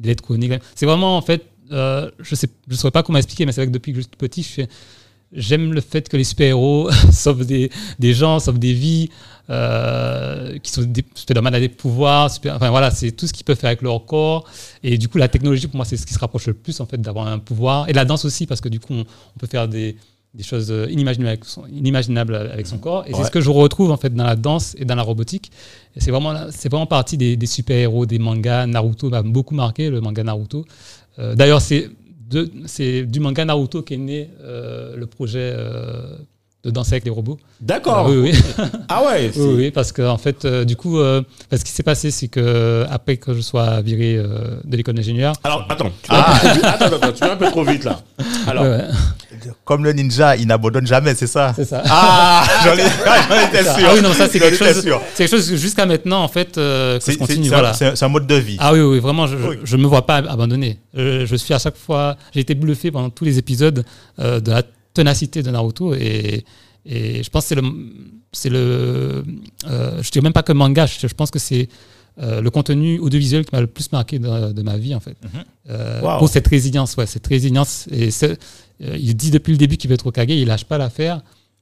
Euh, 0.04 0.08
l'électronique. 0.08 0.54
C'est 0.76 0.86
vraiment, 0.86 1.18
en 1.18 1.22
fait, 1.22 1.46
euh, 1.72 2.10
je 2.20 2.36
sais, 2.36 2.48
je 2.68 2.76
saurais 2.76 2.92
pas 2.92 3.04
comment 3.04 3.18
expliquer, 3.18 3.46
mais 3.46 3.52
c'est 3.52 3.62
vrai 3.62 3.68
que 3.68 3.74
depuis 3.74 3.94
que 3.94 4.00
je 4.00 4.04
suis 4.04 4.18
petit, 4.18 4.68
J'aime 5.36 5.74
le 5.74 5.82
fait 5.82 6.08
que 6.10 6.16
les 6.16 6.24
super-héros 6.24 6.92
sauvent 7.12 7.44
des, 7.44 7.72
gens, 8.14 8.40
sauvent 8.40 8.60
des 8.60 8.74
vies, 8.74 9.10
euh, 9.50 10.60
qui 10.60 10.72
sont 10.72 10.84
des 10.84 11.04
Spider-Man 11.16 11.56
a 11.56 11.60
des 11.60 11.70
pouvoirs, 11.70 12.30
enfin 12.46 12.70
voilà, 12.70 12.92
c'est 12.92 13.12
tout 13.12 13.26
ce 13.26 13.34
qu'ils 13.34 13.44
peuvent 13.44 13.58
faire 13.58 13.70
avec 13.70 13.82
leur 13.82 14.06
corps. 14.06 14.48
Et 14.84 15.00
du 15.00 15.08
coup, 15.08 15.18
la 15.18 15.28
technologie, 15.28 15.66
pour 15.66 15.78
moi, 15.78 15.86
c'est 15.86 15.98
ce 15.98 16.06
qui 16.06 16.14
se 16.14 16.20
rapproche 16.20 16.46
le 16.46 16.54
plus 16.54 16.80
en 16.82 16.86
fait 16.86 17.02
d'avoir 17.02 17.26
un 17.26 17.40
pouvoir. 17.40 17.90
Et 17.90 17.94
la 17.94 18.06
danse 18.06 18.26
aussi, 18.26 18.46
parce 18.46 18.62
que 18.62 18.70
du 18.70 18.80
coup, 18.80 18.94
on 18.94 19.40
peut 19.40 19.48
faire 19.48 19.68
des, 19.68 19.96
des 20.34 20.44
choses 20.44 20.72
euh, 20.72 20.88
inimaginables 20.90 21.28
avec 21.28 21.46
son, 21.46 21.66
inimaginables 21.68 22.36
avec 22.36 22.66
son 22.66 22.78
corps. 22.80 23.04
Et 23.08 23.12
Ouais. 23.12 23.20
c'est 23.20 23.26
ce 23.26 23.32
que 23.32 23.42
je 23.42 23.50
retrouve 23.52 23.92
en 23.92 23.98
fait 23.98 24.14
dans 24.14 24.24
la 24.24 24.36
danse 24.36 24.76
et 24.80 24.86
dans 24.86 24.96
la 24.96 25.04
robotique. 25.04 25.52
C'est 25.98 26.10
vraiment, 26.12 26.34
c'est 26.50 26.70
vraiment 26.70 26.88
partie 26.88 27.18
des, 27.18 27.36
des 27.36 27.46
super-héros, 27.46 28.06
des 28.08 28.18
mangas. 28.20 28.66
Naruto 28.66 29.10
m'a 29.10 29.22
beaucoup 29.22 29.54
marqué, 29.56 29.90
le 29.90 30.02
manga 30.02 30.24
Naruto. 30.24 30.66
Euh, 31.20 31.36
D'ailleurs, 31.36 31.62
c'est 31.62 31.90
de- 32.32 32.52
c'est 32.66 33.04
du 33.04 33.20
manga 33.20 33.46
Naruto 33.46 33.84
qu'est 33.84 33.98
né 33.98 34.30
euh, 34.44 34.96
le 34.98 35.06
projet 35.06 35.54
euh, 35.56 36.16
de 36.64 36.72
danser 36.72 36.94
avec 36.94 37.04
les 37.06 37.12
robots. 37.12 37.38
D'accord. 37.62 38.06
Ah, 38.08 38.10
oui, 38.10 38.32
oui. 38.32 38.32
Ah 38.90 39.04
ouais. 39.06 39.30
Oui, 39.36 39.54
oui, 39.56 39.72
parce 39.72 39.92
que 39.92 40.02
en 40.02 40.18
fait, 40.18 40.46
euh, 40.46 40.64
du 40.66 40.76
coup, 40.76 40.98
euh, 40.98 41.22
parce 41.50 41.60
ce 41.60 41.66
qui 41.66 41.72
s'est 41.74 41.84
passé, 41.84 42.10
c'est 42.10 42.30
que 42.30 42.86
après 42.90 43.18
que 43.18 43.34
je 43.36 43.42
sois 43.42 43.82
viré 43.82 44.16
euh, 44.18 44.56
de 44.64 44.78
l'école 44.78 44.96
d'ingénieur, 44.96 45.36
Alors, 45.44 45.68
attends, 45.70 45.92
tu 46.02 46.10
vas, 46.10 46.54
vite. 46.54 46.64
attends, 46.64 46.86
attends, 46.86 46.96
attends, 46.96 47.12
tu 47.12 47.20
vas 47.20 47.34
un 47.34 47.38
peu 47.38 47.48
trop 47.52 47.64
vite 47.66 47.84
là. 47.84 48.02
Alors, 48.48 48.64
Ouais, 48.64 48.70
ouais, 48.70 48.84
Comme 49.66 49.84
le 49.84 49.94
ninja, 49.94 50.36
il 50.36 50.48
n'abandonne 50.48 50.86
jamais, 50.88 51.16
c'est 51.16 51.28
ça 51.28 51.54
c'est 51.56 51.66
ça. 51.66 51.82
Ah, 51.86 52.44
j'en 52.64 52.74
ai- 52.78 52.78
j'en 53.30 53.48
étais 53.48 53.64
sûr. 53.64 53.88
Ah 53.90 53.92
oui, 53.96 54.02
non, 54.02 54.14
ça 54.14 54.28
c'est 54.30 54.40
quelque 54.40 54.58
chose. 54.58 54.84
quelque 55.18 55.30
chose 55.30 55.50
que 55.50 55.56
jusqu'à 55.58 55.86
maintenant, 55.86 56.24
en 56.24 56.28
fait, 56.28 56.58
euh, 56.58 57.00
que 57.00 57.12
je 57.12 57.18
continue. 57.18 57.46
c'est 57.48 57.56
un- 57.56 57.60
Voilà. 57.60 57.74
un, 57.82 57.94
un 58.06 58.08
mode 58.10 58.28
de 58.28 58.36
vie. 58.36 58.58
Ah 58.60 58.74
oui, 58.74 58.80
oui, 58.82 59.00
vraiment, 59.00 59.28
je, 59.28 59.36
Oui. 59.38 59.56
je 59.64 59.78
me 59.78 59.86
vois 59.88 60.06
pas 60.06 60.18
abandonner. 60.18 60.80
Je, 60.94 61.26
je 61.26 61.36
suis 61.36 61.54
à 61.54 61.60
chaque 61.60 61.78
fois, 61.78 62.18
j'ai 62.34 62.42
été 62.42 62.56
bluffé 62.56 62.92
pendant 62.92 63.10
tous 63.10 63.26
les 63.26 63.38
épisodes 63.38 63.84
euh, 64.20 64.40
de 64.40 64.52
la 64.52 64.64
ténacité 64.94 65.42
de 65.44 65.50
Naruto 65.52 65.96
et, 65.96 66.46
et 66.86 67.24
je 67.24 67.30
pense 67.30 67.44
que 67.44 67.50
c'est 67.50 67.56
le, 67.56 67.64
c'est 68.32 68.50
le, 68.50 69.24
euh, 69.70 70.02
je 70.02 70.10
dirais 70.12 70.24
même 70.24 70.34
pas 70.34 70.44
que 70.44 70.54
manga, 70.54 70.86
je, 70.86 71.08
je 71.08 71.14
pense 71.14 71.32
que 71.32 71.40
c'est 71.40 71.68
euh, 72.22 72.42
le 72.42 72.50
contenu 72.52 73.00
audiovisuel 73.00 73.44
qui 73.44 73.56
m'a 73.56 73.62
le 73.62 73.66
plus 73.68 73.92
marqué 73.92 74.20
de, 74.20 74.52
de 74.52 74.62
ma 74.62 74.78
vie 74.78 74.94
en 74.94 75.00
fait. 75.00 75.16
Mhm. 75.24 75.44
Euh, 75.72 76.02
Wow. 76.02 76.20
Pour 76.20 76.30
cette 76.30 76.48
résilience, 76.48 76.96
ouais, 76.98 77.08
cette 77.08 77.26
résilience. 77.26 77.88
Et 77.92 78.12
il 78.98 79.16
dit 79.16 79.32
depuis 79.32 79.52
le 79.52 79.58
début 79.58 79.78
qu'il 79.78 79.90
veut 79.90 79.96
être 79.96 80.08
Hokage, 80.08 80.30
il 80.30 80.48
lâche 80.48 80.66
pas 80.66 80.78
l'affaire. 80.78 81.22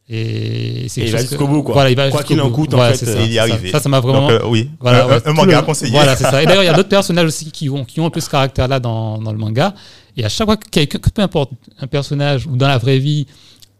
Et, 0.09 0.87
c'est 0.89 1.01
il 1.01 1.11
va 1.11 1.19
jusqu'au 1.19 1.47
bout, 1.47 1.63
quoi. 1.63 1.73
Voilà, 1.73 1.89
il 1.89 1.95
va 1.95 2.09
Quoi 2.09 2.23
qu'il 2.23 2.41
en 2.41 2.49
coûte, 2.51 2.73
en 2.73 2.77
Voilà, 2.77 2.93
fait, 2.95 3.07
euh, 3.07 3.15
ça, 3.15 3.21
il 3.21 3.31
y 3.31 3.71
ça. 3.71 3.79
Ça, 3.79 3.87
m'a 3.87 4.01
vraiment. 4.01 4.27
Donc, 4.27 4.31
euh, 4.31 4.47
oui, 4.47 4.69
Voilà, 4.79 5.05
un, 5.05 5.07
ouais, 5.07 5.13
un 5.15 5.19
tout 5.21 5.33
manga 5.33 5.59
le- 5.61 5.65
conseillé. 5.65 5.91
Voilà, 5.91 6.17
c'est 6.17 6.25
ça. 6.25 6.43
Et 6.43 6.45
d'ailleurs, 6.45 6.63
il 6.63 6.65
y 6.65 6.69
a 6.69 6.73
d'autres 6.73 6.89
personnages 6.97 7.27
aussi 7.27 7.49
qui 7.51 7.69
ont, 7.69 7.85
qui 7.85 7.99
ont 8.01 8.07
un 8.07 8.09
peu 8.09 8.19
ce 8.19 8.29
caractère-là 8.29 8.79
dans, 8.81 9.19
dans 9.19 9.31
le 9.31 9.37
manga. 9.37 9.73
Et 10.17 10.25
à 10.25 10.29
chaque 10.29 10.47
fois 10.47 10.57
que 10.57 10.67
quelqu'un, 10.69 10.99
peu 11.13 11.21
importe 11.21 11.51
un 11.79 11.87
personnage 11.87 12.45
ou 12.45 12.57
dans 12.57 12.67
la 12.67 12.77
vraie 12.77 12.99
vie, 12.99 13.25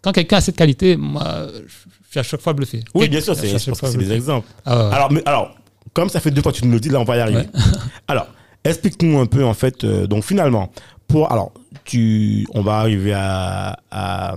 quand 0.02 0.14
quelqu'un 0.14 0.38
a 0.38 0.42
cette 0.42 0.56
qualité, 0.56 0.96
moi, 0.96 1.48
je 1.68 2.12
suis 2.12 2.20
à 2.20 2.24
chaque 2.24 2.40
fois 2.42 2.54
bluffé. 2.54 2.82
oui, 2.94 3.10
bien 3.10 3.20
sûr, 3.20 3.36
c'est, 3.36 3.58
c'est 3.58 3.98
des 3.98 4.12
exemples. 4.14 4.48
Ah 4.66 4.88
ouais. 4.88 4.96
Alors, 4.96 5.12
mais, 5.12 5.22
alors, 5.26 5.56
comme 5.92 6.08
ça 6.08 6.22
fait 6.22 6.32
deux 6.32 6.42
fois 6.42 6.54
que 6.54 6.58
tu 6.60 6.66
nous 6.66 6.74
le 6.74 6.80
dis, 6.80 6.90
là, 6.90 7.00
on 7.02 7.04
va 7.04 7.18
y 7.18 7.20
arriver. 7.20 7.40
Ouais. 7.40 7.62
Alors, 8.08 8.28
explique-nous 8.64 9.20
un 9.20 9.26
peu, 9.26 9.44
en 9.44 9.54
fait, 9.54 9.84
euh, 9.84 10.08
donc 10.08 10.24
finalement, 10.24 10.72
pour, 11.08 11.30
alors, 11.32 11.52
on 11.96 12.62
va 12.62 12.78
arriver 12.80 13.14
à 13.14 14.36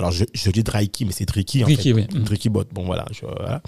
alors 0.00 0.12
je, 0.12 0.24
je 0.32 0.50
dis 0.50 0.62
Driki, 0.62 1.04
mais 1.04 1.12
c'est 1.12 1.26
Tricky 1.26 1.62
en 1.62 1.66
Tricky, 1.66 1.90
fait. 1.90 1.92
oui. 1.94 2.06
Mm. 2.12 2.24
Tricky 2.24 2.48
bot. 2.48 2.64
Bon 2.72 2.84
voilà, 2.86 3.04
je- 3.12 3.20
voilà. 3.26 3.60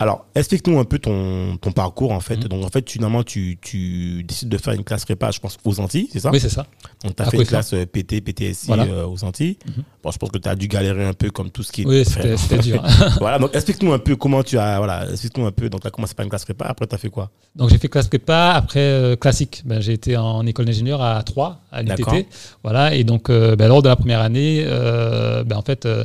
Alors 0.00 0.26
explique-nous 0.34 0.78
un 0.80 0.84
peu 0.84 0.98
ton, 0.98 1.56
ton 1.58 1.70
parcours 1.72 2.10
en 2.12 2.18
fait. 2.20 2.36
Mm. 2.44 2.48
Donc 2.48 2.64
en 2.64 2.68
fait, 2.68 2.90
finalement, 2.90 3.22
tu, 3.22 3.56
tu 3.62 4.22
décides 4.24 4.48
de 4.48 4.58
faire 4.58 4.74
une 4.74 4.82
classe 4.84 5.04
prépa, 5.04 5.30
je 5.30 5.38
pense, 5.38 5.56
aux 5.64 5.78
Antilles, 5.80 6.08
c'est 6.12 6.18
ça? 6.20 6.30
Oui, 6.32 6.40
c'est 6.40 6.48
ça. 6.48 6.66
Donc 7.04 7.14
tu 7.16 7.22
as 7.22 7.26
à 7.26 7.30
fait 7.30 7.36
une 7.38 7.44
classe 7.46 7.72
euh, 7.72 7.86
PT, 7.86 8.20
PTSI 8.20 8.66
Voilà. 8.66 8.82
euh, 8.84 9.06
aux 9.06 9.22
Antilles. 9.24 9.58
Mhm. 9.66 9.84
Bon, 10.02 10.10
je 10.10 10.18
pense 10.18 10.30
que 10.30 10.38
tu 10.38 10.48
as 10.48 10.56
dû 10.56 10.66
galérer 10.68 11.04
un 11.04 11.12
peu 11.14 11.30
comme 11.30 11.50
tout 11.50 11.62
ce 11.62 11.70
qui 11.70 11.82
est. 11.82 11.86
Oui, 11.86 12.04
c'était 12.04 12.58
dur. 12.58 12.82
voilà, 13.20 13.38
donc 13.38 13.54
explique-nous 13.54 13.92
un 13.92 13.98
peu 14.00 14.16
comment 14.16 14.42
tu 14.42 14.58
as. 14.58 14.78
Voilà, 14.78 15.08
explique-nous 15.10 15.46
un 15.46 15.52
peu. 15.52 15.68
Donc 15.70 15.82
tu 15.82 15.86
as 15.86 15.90
commencé 15.90 16.14
par 16.14 16.24
une 16.24 16.30
classe 16.30 16.44
prépa, 16.44 16.64
après 16.66 16.86
tu 16.88 16.94
as 16.94 16.98
fait 16.98 17.10
quoi? 17.10 17.30
Donc 17.54 17.70
j'ai 17.70 17.78
fait 17.78 17.88
classe 17.88 18.08
prépa, 18.08 18.52
après 18.56 18.80
euh, 18.80 19.14
classique. 19.16 19.62
Ben, 19.64 19.80
j'ai 19.80 19.92
été 19.92 20.16
en 20.16 20.44
école 20.46 20.64
d'ingénieur 20.66 21.00
à 21.02 21.22
3, 21.22 21.60
à 21.70 21.82
l'UTT. 21.82 22.26
Voilà, 22.64 22.94
et 22.94 23.04
donc 23.04 23.30
euh, 23.30 23.54
ben, 23.56 23.68
lors 23.68 23.82
de 23.82 23.88
la 23.88 23.96
première 23.96 24.20
année, 24.20 24.64
ben, 24.64 25.56
en 25.56 25.62
fait, 25.62 25.75
euh, 25.84 26.04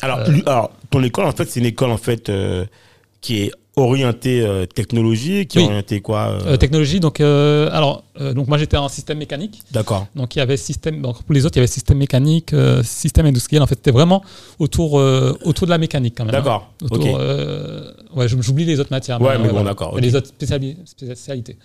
alors, 0.00 0.18
Euh, 0.20 0.40
alors, 0.46 0.70
ton 0.90 1.02
école, 1.04 1.26
en 1.26 1.32
fait, 1.32 1.48
c'est 1.48 1.60
une 1.60 1.66
école 1.66 1.90
en 1.90 1.96
fait 1.98 2.28
euh, 2.28 2.64
qui 3.20 3.42
est 3.42 3.52
orientée 3.76 4.42
euh, 4.42 4.66
technologie, 4.66 5.46
qui 5.46 5.58
est 5.58 5.64
orientée 5.64 6.00
quoi 6.02 6.28
euh, 6.28 6.40
euh, 6.46 6.56
technologie, 6.58 7.00
donc, 7.00 7.20
alors, 7.20 8.02
donc 8.34 8.46
moi 8.48 8.58
j'étais 8.58 8.76
en 8.76 8.88
système 8.88 9.16
mécanique. 9.18 9.62
D'accord. 9.70 10.08
Donc 10.14 10.34
il 10.34 10.40
y 10.40 10.42
avait 10.42 10.56
système, 10.58 11.00
donc 11.00 11.22
pour 11.22 11.32
les 11.34 11.46
autres, 11.46 11.56
il 11.56 11.60
y 11.60 11.62
avait 11.62 11.66
système 11.68 11.96
mécanique, 11.98 12.52
système 12.82 13.26
industriel. 13.26 13.62
En 13.62 13.66
fait, 13.66 13.76
c'était 13.76 13.92
vraiment 13.92 14.22
autour, 14.58 14.94
autour 14.94 15.66
de 15.66 15.70
la 15.70 15.78
mécanique 15.78 16.14
quand 16.18 16.24
même. 16.26 16.34
hein. 16.34 16.38
D'accord. 16.38 16.70
Ouais, 18.14 18.28
j'oublie 18.28 18.64
les 18.66 18.78
autres 18.80 18.92
matières. 18.92 19.20
Ouais, 19.22 19.38
mais 19.38 19.48
bon, 19.48 19.62
d'accord. 19.64 19.98
Les 19.98 20.14
autres 20.14 20.28
spéciali- 20.28 20.76
spécialités. 20.84 21.56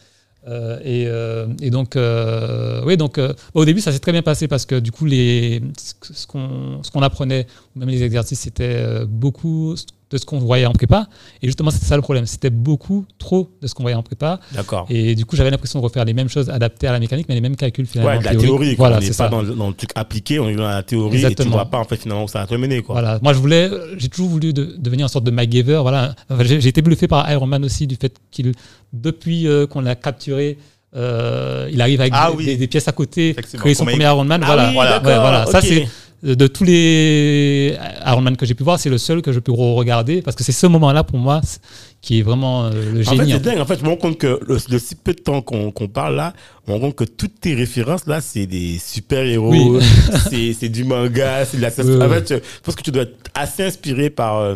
Euh, 0.48 0.80
et, 0.84 1.06
euh, 1.08 1.48
et 1.62 1.70
donc, 1.70 1.96
euh, 1.96 2.82
oui, 2.86 2.98
donc 2.98 3.18
euh, 3.18 3.34
au 3.54 3.66
début, 3.66 3.82
ça 3.82 3.92
s'est 3.92 4.00
très 4.00 4.12
bien 4.12 4.22
passé 4.22 4.48
parce 4.48 4.66
que 4.66 4.80
du 4.80 4.92
coup, 4.92 5.06
les, 5.06 5.62
ce 5.78 6.26
qu'on 6.28 6.82
ce 6.84 6.92
qu'on 6.92 7.02
apprenait, 7.02 7.48
même 7.76 7.90
les 7.90 8.04
exercices, 8.04 8.40
c'était 8.40 9.06
beaucoup 9.06 9.76
de 10.10 10.18
ce 10.18 10.26
qu'on 10.26 10.40
voyait 10.40 10.66
en 10.66 10.72
prépa. 10.72 11.08
Et 11.42 11.48
justement, 11.48 11.70
c'était 11.70 11.86
ça 11.86 11.96
le 11.98 12.02
problème. 12.02 12.26
C'était 12.26 12.50
beaucoup 12.50 13.06
trop 13.20 13.50
de 13.62 13.68
ce 13.68 13.74
qu'on 13.76 13.84
voyait 13.84 13.98
en 13.98 14.04
prépa. 14.04 14.40
D'accord. 14.54 14.86
Et 14.90 15.16
du 15.16 15.26
coup, 15.26 15.36
j'avais 15.36 15.50
l'impression 15.52 15.80
de 15.80 15.84
refaire 15.84 16.06
les 16.06 16.14
mêmes 16.14 16.30
choses 16.30 16.50
adaptées 16.50 16.88
à 16.88 16.94
la 16.94 17.00
mécanique, 17.00 17.26
mais 17.28 17.36
les 17.36 17.42
mêmes 17.42 17.56
calculs 17.58 17.86
finalement. 17.86 18.12
Ouais, 18.14 18.20
de 18.20 18.24
la 18.24 18.32
théoriques. 18.32 18.48
théorie. 18.48 18.76
quoi. 18.78 18.88
Voilà, 18.88 18.98
on 18.98 19.00
n'est 19.02 19.06
c'est 19.08 19.18
pas 19.18 19.24
ça. 19.26 19.30
dans, 19.30 19.42
le- 19.42 19.54
dans 19.54 19.68
le 19.68 19.74
truc 19.74 19.90
appliqué, 19.96 20.40
on 20.40 20.48
est 20.48 20.56
dans 20.56 20.68
la 20.68 20.82
théorie 20.84 21.18
et 21.18 21.20
tu 21.22 21.26
Exactement. 21.28 21.56
vois 21.58 21.66
pas 21.66 21.80
en 21.80 21.84
fait 21.84 21.98
finalement 21.98 22.24
où 22.24 22.28
ça 22.28 22.40
va 22.40 22.48
te 22.48 22.56
mener. 22.56 22.82
Quoi. 22.82 22.94
Voilà, 22.96 23.20
moi 23.22 23.34
je 23.34 23.40
voulais, 23.40 23.70
j'ai 23.98 24.08
toujours 24.08 24.30
voulu 24.30 24.54
de- 24.54 24.76
devenir 24.78 25.06
une 25.06 25.10
sorte 25.12 25.26
de 25.26 25.32
MacGyver. 25.32 25.80
Voilà, 25.82 26.16
Enfin, 26.30 26.44
j'ai 26.44 26.66
été 26.68 26.82
bluffé 26.82 27.08
par 27.08 27.30
Iron 27.32 27.46
Man 27.48 27.66
aussi 27.66 27.86
du 27.88 27.96
fait 27.98 28.16
qu'il, 28.32 28.54
depuis 28.94 29.48
euh, 29.48 29.68
qu'on 29.68 29.82
l'a 29.82 29.96
capturé, 29.96 30.58
euh, 30.96 31.68
il 31.72 31.82
arrive 31.82 32.00
avec 32.02 32.14
Ah 32.16 32.32
des, 32.32 32.38
oui. 32.38 32.46
des- 32.46 32.58
des 32.58 32.68
pièces 32.68 32.88
à 32.88 32.92
côté, 32.92 33.36
créer 33.54 33.74
son 33.74 33.86
premier 33.86 34.06
Iron 34.06 34.24
Man. 34.24 34.42
Ah 34.44 34.46
voilà, 34.48 34.68
oui, 34.70 34.74
voilà. 34.74 34.98
Ouais, 34.98 35.04
voilà. 35.20 35.46
Ça 35.48 35.62
c'est 35.62 35.88
de 36.24 36.48
tous 36.48 36.64
les 36.64 37.78
Iron 38.06 38.22
Man 38.22 38.36
que 38.38 38.46
j'ai 38.46 38.54
pu 38.56 38.64
voir, 38.64 38.80
c'est 38.80 38.90
le 38.90 38.98
seul 38.98 39.22
que 39.22 39.32
je 39.32 39.40
peux 39.40 39.52
regarder 39.52 40.22
parce 40.22 40.36
que 40.36 40.44
c'est 40.44 40.52
ce 40.52 40.66
moment-là 40.68 41.04
pour 41.04 41.20
moi 41.20 41.42
c'est- 41.44 41.60
qui 42.02 42.20
est 42.20 42.22
vraiment 42.22 42.66
euh, 42.66 42.70
le 42.94 43.02
En 43.02 43.04
fait, 43.12 43.18
génie. 43.18 43.32
c'est 43.32 43.36
en 43.36 43.38
fait. 43.40 43.40
dingue. 43.52 43.60
En 43.60 43.66
fait, 43.66 43.80
je 43.80 43.84
me 43.84 43.90
rends 43.90 43.96
compte 43.98 44.18
que 44.18 44.40
le, 44.48 44.58
le 44.70 44.80
si 44.80 44.96
peu 44.96 45.14
de 45.14 45.20
temps 45.20 45.42
qu'on 45.42 45.72
parle 45.88 46.16
là, 46.16 46.34
on 46.68 46.74
rend 46.74 46.80
compte 46.80 46.96
que 46.96 47.04
toutes 47.04 47.40
tes 47.40 47.54
références 47.56 48.06
là, 48.08 48.22
c'est 48.22 48.46
des 48.46 48.80
super-héros, 48.84 49.50
Oui. 49.52 49.86
c'est 50.30 50.54
c'est 50.54 50.70
du 50.70 50.84
manga, 50.84 51.44
c'est 51.46 51.58
de 51.58 51.62
la 51.62 51.70
Oui, 51.78 52.02
En 52.04 52.10
fait, 52.10 52.30
je 52.36 52.40
pense 52.64 52.76
que 52.76 52.82
tu 52.84 52.92
dois 52.92 53.04
être 53.04 53.18
assez 53.36 53.64
inspiré 53.64 54.10
par 54.10 54.38
euh, 54.40 54.56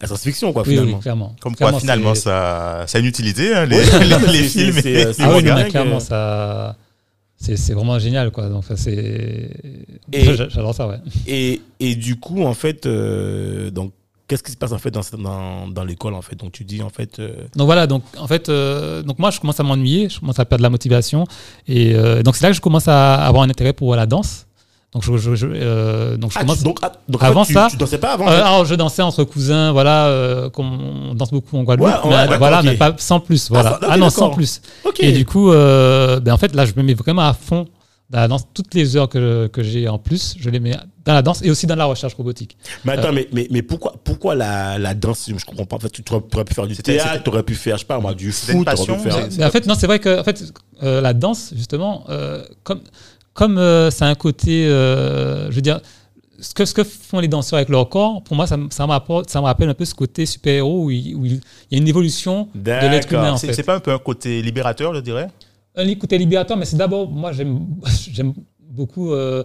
la 0.00 0.06
science-fiction, 0.06 0.52
quoi, 0.52 0.62
Oui, 0.62 0.70
oui, 0.70 0.74
finalement. 0.76 0.98
clairement. 0.98 1.36
Comme 1.40 1.54
quoi, 1.56 1.72
finalement, 1.78 2.14
c'est- 2.14 2.22
ça, 2.22 2.84
ça 2.86 2.98
a 2.98 3.00
une 3.00 3.06
utilité, 3.06 3.54
hein, 3.54 3.66
les, 3.66 3.76
les- 3.78 3.84
c'est- 3.84 4.04
les 4.04 4.48
c'est- 4.48 4.48
films. 4.48 4.80
c'est- 4.82 5.12
c'est 5.12 5.22
Ah 5.22 5.64
clairement, 5.68 5.96
euh. 5.96 6.00
ça. 6.00 6.76
C'est 7.38 7.74
vraiment 7.74 7.98
génial, 7.98 8.30
quoi. 8.30 8.48
Donc, 8.48 8.64
c'est. 8.76 9.50
J'adore 10.12 10.74
ça, 10.74 10.88
ouais. 10.88 10.98
Et, 11.26 11.60
et 11.80 11.94
du 11.94 12.16
coup, 12.18 12.42
en 12.42 12.54
fait, 12.54 12.86
euh, 12.86 13.70
donc, 13.70 13.92
qu'est-ce 14.26 14.42
qui 14.42 14.50
se 14.50 14.56
passe 14.56 14.72
en 14.72 14.78
fait 14.78 14.90
dans, 14.90 15.02
dans, 15.18 15.68
dans 15.68 15.84
l'école, 15.84 16.14
en 16.14 16.22
fait? 16.22 16.36
Donc, 16.36 16.52
tu 16.52 16.64
dis, 16.64 16.82
en 16.82 16.88
fait, 16.88 17.18
euh, 17.18 17.44
Donc 17.54 17.66
voilà, 17.66 17.86
donc 17.86 18.02
en 18.18 18.26
fait, 18.26 18.48
euh, 18.48 19.02
donc 19.02 19.18
moi 19.18 19.30
je 19.30 19.38
commence 19.40 19.60
à 19.60 19.62
m'ennuyer, 19.62 20.08
je 20.08 20.18
commence 20.20 20.38
à 20.38 20.44
perdre 20.44 20.62
la 20.62 20.70
motivation, 20.70 21.24
et 21.68 21.94
euh, 21.94 22.22
donc 22.22 22.36
c'est 22.36 22.42
là 22.44 22.50
que 22.50 22.56
je 22.56 22.60
commence 22.60 22.88
à 22.88 23.14
avoir 23.14 23.42
un 23.44 23.50
intérêt 23.50 23.72
pour 23.72 23.94
la 23.94 24.06
danse. 24.06 24.45
Donc 24.96 25.04
je, 25.04 25.14
je- 25.18 25.34
je- 25.34 25.46
euh, 25.52 26.16
donc 26.16 26.32
je 26.32 26.38
ah, 26.38 26.40
commence. 26.40 26.56
tu, 26.58 26.64
donc, 26.64 26.78
ah, 26.80 26.90
donc, 27.06 27.22
Avant 27.22 27.44
fait, 27.44 27.48
tu, 27.52 27.58
ça- 27.58 27.68
tu 27.70 27.76
dansais 27.76 27.98
pas 27.98 28.14
avant 28.14 28.28
Euh, 28.28 28.42
alors 28.42 28.64
je 28.64 28.74
dansais 28.74 29.02
entre 29.02 29.24
cousins, 29.24 29.70
voilà, 29.72 30.06
euh, 30.06 30.48
on 30.56 31.12
danse 31.14 31.30
beaucoup 31.32 31.54
en 31.58 31.64
Guadeloupe, 31.64 31.86
Ouais, 32.06 32.10
ouais, 32.14 32.28
mais, 32.30 32.38
voilà, 32.38 32.60
ok. 32.60 32.64
mais 32.64 32.76
pas 32.78 32.94
sans 32.96 33.20
plus, 33.20 33.50
voilà. 33.50 33.72
ça- 33.72 33.76
ok, 33.76 33.86
ah 33.90 33.96
non, 33.98 34.08
sans 34.08 34.30
plus. 34.30 34.62
Ok. 34.86 35.00
Et 35.00 35.12
du 35.12 35.26
coup, 35.26 35.52
euh, 35.52 36.18
ben 36.20 36.32
en 36.32 36.38
fait 36.38 36.54
là 36.54 36.64
je 36.64 36.72
me 36.76 36.82
mets 36.82 36.94
vraiment 36.94 37.28
à 37.28 37.34
fond 37.34 37.66
dans 38.08 38.20
la 38.20 38.28
danse. 38.28 38.44
Toutes 38.54 38.72
les 38.72 38.96
heures 38.96 39.10
que, 39.10 39.48
que 39.48 39.62
j'ai 39.62 39.86
en 39.86 39.98
plus, 39.98 40.34
je 40.40 40.48
les 40.48 40.60
mets 40.60 40.72
dans 41.04 41.12
la 41.12 41.20
danse 41.20 41.42
et 41.44 41.50
aussi 41.50 41.66
dans 41.66 41.74
la 41.76 41.84
recherche 41.84 42.14
robotique. 42.14 42.56
Mais 42.86 42.92
attends, 42.92 43.08
Euh. 43.08 43.12
mais, 43.12 43.28
mais, 43.34 43.48
mais 43.50 43.60
pourquoi, 43.60 43.96
pourquoi 44.02 44.34
la, 44.34 44.78
la 44.78 44.94
danse 44.94 45.28
Je 45.28 45.44
comprends 45.44 45.66
pas. 45.66 45.76
En 45.76 45.80
fait, 45.80 45.90
tu 45.90 46.02
aurais, 46.10 46.22
aurais 46.32 46.44
pu 46.44 46.54
faire 46.54 46.66
du 46.66 46.74
théâtre, 46.76 47.22
tu 47.22 47.28
aurais 47.28 47.42
pu 47.42 47.54
faire, 47.54 47.74
je 47.76 47.80
sais 47.80 47.84
pas 47.86 47.98
moi, 48.00 48.14
du 48.14 48.32
foot, 48.32 48.64
tu 48.66 48.80
aurais 48.90 48.96
pu 48.96 49.10
faire. 49.10 49.26
c'est- 49.30 49.38
Mais 49.38 49.44
en 49.44 49.50
fait, 49.50 49.66
non, 49.66 49.74
c'est 49.76 49.86
vrai 49.88 49.98
que 49.98 50.20
en 50.20 50.24
fait, 50.24 50.42
euh, 50.82 51.02
la 51.02 51.12
danse, 51.12 51.52
justement, 51.54 52.04
euh, 52.08 52.42
comme, 52.62 52.80
comme 53.36 53.58
euh, 53.58 53.90
ça 53.90 54.06
a 54.06 54.08
un 54.08 54.14
côté, 54.14 54.66
euh, 54.66 55.50
je 55.50 55.54
veux 55.56 55.62
dire, 55.62 55.80
ce 56.40 56.52
que, 56.54 56.64
ce 56.64 56.74
que 56.74 56.84
font 56.84 57.20
les 57.20 57.28
danseurs 57.28 57.58
avec 57.58 57.68
leur 57.68 57.88
corps, 57.88 58.22
pour 58.22 58.34
moi, 58.36 58.46
ça, 58.46 58.56
me- 58.56 58.68
ça, 58.70 58.86
m'apporte- 58.86 59.30
ça 59.30 59.40
me 59.40 59.46
rappelle 59.46 59.68
un 59.68 59.74
peu 59.74 59.84
ce 59.84 59.94
côté 59.94 60.26
super-héros 60.26 60.84
où, 60.86 60.90
il, 60.90 61.14
où 61.14 61.24
il- 61.26 61.40
il 61.70 61.72
y 61.72 61.74
a 61.76 61.78
une 61.82 61.88
évolution 61.88 62.48
de 62.54 62.70
l'être 62.70 63.12
humain, 63.12 63.32
en 63.32 63.36
C'est 63.36 63.62
pas 63.62 63.76
un 63.76 63.80
peu 63.80 63.92
un 63.92 63.98
côté 63.98 64.42
libérateur, 64.42 64.94
je 64.94 65.00
dirais? 65.00 65.28
Un 65.76 65.94
côté 65.94 66.18
libérateur, 66.18 66.56
mais 66.56 66.64
c'est 66.64 66.76
d'abord, 66.76 67.08
moi, 67.10 67.32
j'aime 67.32 67.58
beaucoup 68.60 69.12
euh, 69.12 69.44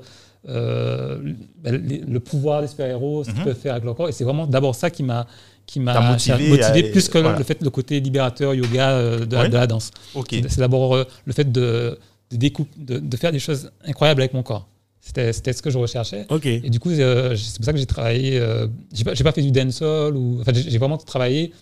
euh, 0.50 1.20
ben, 1.64 1.82
le 2.08 2.20
pouvoir 2.20 2.62
des 2.62 2.68
super-héros, 2.68 3.24
ce 3.24 3.30
qu'ils 3.30 3.40
Mhm. 3.40 3.46
peuvent 3.46 3.58
faire 3.60 3.74
avec 3.74 3.84
leur 3.86 3.96
corps, 3.96 4.10
et 4.10 4.12
c'est 4.12 4.24
vraiment 4.24 4.48
d'abord 4.48 4.74
ça 4.76 4.90
qui 4.90 5.04
m'a 5.04 5.28
qui 5.68 5.80
m'a 5.80 5.94
motivé 6.02 6.90
plus 6.92 7.08
que 7.08 7.18
le- 7.20 7.24
voilà. 7.26 7.38
le 7.38 7.44
fait 7.46 7.62
le 7.62 7.70
côté 7.70 8.00
libérateur 8.02 8.54
yoga 8.54 8.90
euh, 8.90 9.26
de, 9.26 9.36
la- 9.36 9.44
Oui. 9.44 9.50
de 9.50 9.54
la 9.54 9.68
danse. 9.68 9.92
C'est- 10.30 10.50
C'est 10.50 10.60
d'abord 10.60 10.96
euh, 10.96 11.06
le 11.26 11.32
fait 11.32 11.50
de, 11.50 11.98
de, 12.32 12.38
découpe, 12.38 12.70
de, 12.78 13.00
de 13.00 13.18
faire 13.18 13.32
des 13.32 13.40
choses 13.40 13.72
incroyables 13.86 14.22
avec 14.22 14.34
mon 14.34 14.44
corps. 14.44 14.68
C'était 15.04 15.34
c'était 15.34 15.52
ce 15.54 15.62
que 15.64 15.70
je 15.72 15.78
recherchais. 15.80 16.28
Et 16.46 16.70
du 16.70 16.80
coup, 16.80 16.92
euh, 16.92 17.36
c'est 17.36 17.56
pour 17.58 17.66
ça 17.66 17.74
que 17.74 17.80
j'ai 17.80 17.88
travaillé. 17.88 18.38
Euh, 18.40 18.68
j'ai 18.94 19.04
pas, 19.04 19.14
j'ai 19.16 19.24
pas 19.24 19.32
fait 19.32 19.42
du 19.42 19.52
dancehall 19.52 20.16
ou. 20.16 20.38
Enfin, 20.42 20.52
j'ai 20.54 20.70
j'ai 20.70 20.78
vraiment 20.78 20.98
travaillé 20.98 21.54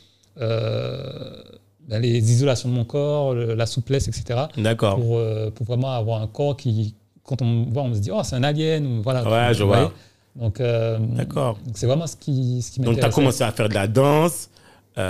euh, 0.41 1.41
ben, 1.87 2.01
les 2.01 2.31
isolations 2.33 2.67
de 2.69 2.73
mon 2.73 2.83
corps, 2.83 3.33
le- 3.33 3.55
la 3.55 3.65
souplesse, 3.65 4.07
etc. 4.09 4.41
D'accord. 4.57 4.95
Pour, 4.95 5.17
euh, 5.17 5.49
pour 5.51 5.65
vraiment 5.65 5.91
avoir 5.91 6.21
un 6.21 6.27
corps 6.27 6.57
qui, 6.57 6.93
quand 7.23 7.41
on 7.41 7.45
me 7.45 7.71
voit, 7.73 7.83
on 7.83 7.93
se 7.93 7.99
dit 7.99 8.11
oh 8.11 8.21
c'est 8.23 8.35
un 8.35 8.43
alien 8.43 8.85
ou 8.85 9.01
voilà. 9.01 9.23
Ouais, 9.23 9.53
je 9.53 9.63
vois. 9.63 9.93
Donc 10.35 10.61
D'accord. 10.61 11.57
donc 11.65 11.77
c'est 11.77 11.87
vraiment 11.87 12.07
ce 12.07 12.15
qui 12.17 12.61
ce 12.61 12.71
qui 12.71 12.79
Donc, 12.81 12.99
tu 12.99 13.05
as 13.05 13.09
commencé 13.09 13.43
à 13.43 13.51
faire 13.51 13.69
de 13.69 13.73
la 13.73 13.87
danse, 13.87 14.49
de 14.97 15.01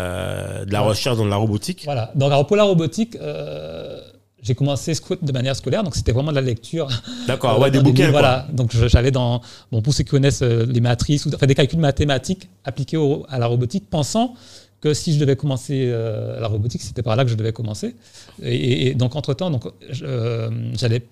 la 0.71 0.81
Ouais. 0.83 0.87
recherche 0.89 1.17
dans 1.17 1.25
la 1.25 1.35
robotique. 1.35 1.81
Voilà. 1.85 2.11
Donc, 2.15 2.31
alors, 2.31 2.45
pour 2.47 2.55
la 2.57 2.63
robotique, 2.63 3.17
j'ai 4.41 4.55
commencé 4.55 4.93
de 5.21 5.31
manière 5.31 5.55
scolaire, 5.55 5.83
donc 5.83 5.95
c'était 5.95 6.11
vraiment 6.11 6.31
de 6.31 6.35
la 6.35 6.41
lecture. 6.41 6.87
D'accord, 7.27 7.57
Euh, 7.57 7.63
ouais, 7.63 7.71
des 7.71 7.79
bouquins. 7.79 8.03
livres, 8.07 8.11
quoi. 8.11 8.21
Voilà. 8.21 8.47
Donc, 8.53 8.71
j'allais 8.87 9.11
dans. 9.11 9.41
Bon, 9.71 9.81
pour 9.81 9.93
ceux 9.93 10.03
qui 10.03 10.09
connaissent 10.11 10.41
euh, 10.41 10.65
les 10.67 10.81
matrices, 10.81 11.25
ou 11.25 11.31
enfin 11.33 11.45
des 11.45 11.55
calculs 11.55 11.79
mathématiques 11.79 12.49
appliqués 12.63 12.97
au- 12.97 13.25
à 13.29 13.37
la 13.39 13.47
robotique, 13.47 13.89
pensant 13.89 14.33
que 14.81 14.93
si 14.93 15.13
je 15.13 15.19
devais 15.19 15.35
commencer 15.35 15.89
euh, 15.91 16.39
la 16.39 16.47
robotique, 16.47 16.81
c'était 16.81 17.01
par 17.03 17.15
là 17.17 17.25
que 17.25 17.29
je 17.29 17.35
devais 17.35 17.51
commencer. 17.51 17.95
Et, 18.41 18.87
et- 18.87 18.93
donc, 18.95 19.15
entre-temps, 19.15 19.51
donc, 19.51 19.63
j'allais 19.91 21.03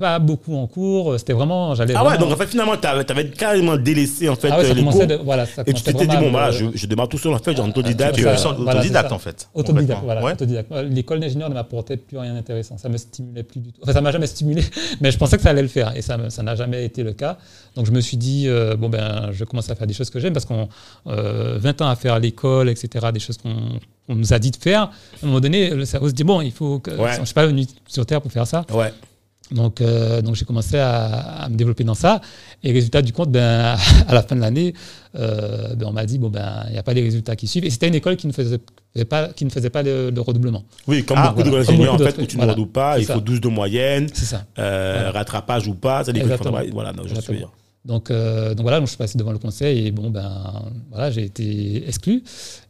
pas 0.00 0.18
beaucoup 0.18 0.56
en 0.56 0.66
cours. 0.66 1.16
C'était 1.18 1.32
vraiment. 1.34 1.74
J'allais 1.76 1.94
Ah 1.94 2.02
ouais, 2.02 2.10
vraiment- 2.10 2.26
donc 2.26 2.34
en 2.34 2.36
fait, 2.36 2.46
finalement, 2.48 2.76
tu 2.76 2.86
avais, 2.88 3.30
carrément 3.30 3.76
délaissé 3.76 4.28
en 4.28 4.34
fait 4.34 4.48
Ah 4.50 4.58
ouais, 4.58 4.64
euh, 4.64 4.68
ça 4.68 4.74
les 4.74 4.82
cours. 4.82 5.06
de- 5.06 5.14
voilà, 5.22 5.46
ça 5.46 5.62
Et 5.66 5.72
tu 5.72 5.82
t'étais 5.82 6.06
dit, 6.06 6.16
bon, 6.16 6.30
voilà, 6.30 6.50
je, 6.50 6.64
je 6.74 6.86
démarre 6.86 7.08
tout 7.08 7.18
seul 7.18 7.32
en 7.32 7.38
fait, 7.38 7.54
j'ai 7.54 7.62
autodidacte. 7.62 8.16
Tu 8.16 8.26
euh, 8.26 8.34
autodidacte, 8.34 8.82
c'est 8.82 9.08
ça. 9.08 9.14
en 9.14 9.18
fait. 9.18 9.48
Autodidacte, 9.54 10.00
voilà. 10.02 10.24
Ouais. 10.24 10.32
autodidacte. 10.32 10.72
L'école 10.90 11.20
d'ingénieur 11.20 11.48
ne 11.50 11.54
m'apportait 11.54 11.96
plus 11.96 12.18
rien 12.18 12.34
d'intéressant. 12.34 12.76
Ça 12.78 12.88
me 12.88 12.96
stimulait 12.96 13.42
plus 13.42 13.60
du 13.60 13.72
tout. 13.72 13.80
Enfin, 13.82 13.92
ça 13.92 14.00
m'a 14.00 14.10
jamais 14.10 14.26
stimulé, 14.26 14.64
mais 15.00 15.10
je 15.12 15.18
pensais 15.18 15.36
que 15.36 15.42
ça 15.42 15.50
allait 15.50 15.62
le 15.62 15.68
faire 15.68 15.96
et 15.96 16.02
ça 16.02 16.18
ça 16.30 16.42
n'a 16.42 16.56
jamais 16.56 16.84
été 16.84 17.02
le 17.02 17.12
cas. 17.12 17.36
Donc 17.76 17.86
je 17.86 17.92
me 17.92 18.00
suis 18.00 18.16
dit, 18.16 18.48
euh, 18.48 18.74
bon 18.76 18.88
ben, 18.88 19.28
je 19.32 19.44
commence 19.44 19.70
à 19.70 19.74
faire 19.74 19.86
des 19.86 19.94
choses 19.94 20.10
que 20.10 20.18
j'aime 20.18 20.32
parce 20.32 20.46
qu'on 20.46 20.68
euh, 21.06 21.58
20 21.60 21.82
ans 21.82 21.88
à 21.88 21.94
faire 21.96 22.18
l'école, 22.18 22.68
etc., 22.68 23.06
des 23.12 23.20
choses 23.20 23.36
qu'on 23.38 23.54
on 24.08 24.16
nous 24.16 24.32
a 24.32 24.38
dit 24.40 24.50
de 24.50 24.56
faire. 24.56 24.82
À 24.82 24.90
un 25.22 25.26
moment 25.26 25.38
donné, 25.40 25.70
le 25.70 25.84
cerveau 25.84 26.08
se 26.08 26.14
dit, 26.14 26.24
bon, 26.24 26.40
il 26.40 26.50
faut 26.50 26.80
que. 26.80 26.90
Ouais. 26.90 27.12
Je 27.20 27.24
suis 27.24 27.34
pas 27.34 27.46
venu 27.46 27.64
sur 27.86 28.04
Terre 28.06 28.20
pour 28.20 28.32
faire 28.32 28.46
ça. 28.46 28.64
Ouais. 28.72 28.92
Donc, 29.52 29.80
euh, 29.80 30.22
donc 30.22 30.36
j'ai 30.36 30.44
commencé 30.44 30.78
à, 30.78 31.04
à 31.42 31.48
me 31.48 31.56
développer 31.56 31.82
dans 31.84 31.94
ça. 31.94 32.20
Et 32.62 32.72
résultat 32.72 33.02
du 33.02 33.12
compte, 33.12 33.30
ben, 33.32 33.76
à 34.08 34.14
la 34.14 34.22
fin 34.22 34.36
de 34.36 34.40
l'année, 34.40 34.74
euh, 35.16 35.74
ben, 35.74 35.86
on 35.88 35.92
m'a 35.92 36.06
dit 36.06 36.18
bon 36.18 36.28
ben 36.28 36.64
il 36.68 36.72
n'y 36.72 36.78
a 36.78 36.82
pas 36.82 36.92
les 36.94 37.02
résultats 37.02 37.34
qui 37.36 37.46
suivent. 37.46 37.64
Et 37.64 37.70
c'était 37.70 37.88
une 37.88 37.94
école 37.96 38.16
qui 38.16 38.26
ne 38.28 38.32
faisait 38.32 38.60
pas, 39.08 39.28
qui 39.28 39.44
ne 39.44 39.50
faisait 39.50 39.70
pas 39.70 39.82
de, 39.82 40.10
de 40.10 40.20
redoublement. 40.20 40.62
Oui, 40.86 41.04
comme 41.04 41.18
Ah, 41.18 41.28
beaucoup 41.34 41.48
voilà. 41.48 41.62
de 41.62 41.66
Comme 41.66 41.74
ingénieurs 41.74 41.94
en 41.94 41.98
fait, 41.98 42.18
où 42.22 42.26
tu 42.26 42.38
ne 42.38 42.46
redoubles 42.46 42.70
pas, 42.72 42.98
il 42.98 43.06
ça. 43.06 43.14
faut 43.14 43.20
12 43.20 43.40
de 43.40 43.48
moyenne, 43.48 44.08
ça. 44.12 44.44
euh, 44.58 44.92
Voilà. 44.96 45.10
rattrapage 45.12 45.66
ou 45.66 45.74
pas, 45.74 46.04
ça 46.04 46.12
dépend. 46.12 46.28
Voilà, 46.72 46.92
donc 46.92 47.06
je 47.08 47.20
suis. 47.20 47.44
Donc, 47.82 48.10
euh, 48.10 48.50
donc 48.54 48.60
voilà, 48.64 48.76
donc 48.78 48.88
je 48.88 48.90
suis 48.90 48.98
passé 48.98 49.16
devant 49.16 49.32
le 49.32 49.38
conseil 49.38 49.86
et 49.86 49.90
bon, 49.90 50.10
ben 50.10 50.30
voilà, 50.90 51.10
j'ai 51.10 51.24
été 51.24 51.82
exclu. 51.88 52.22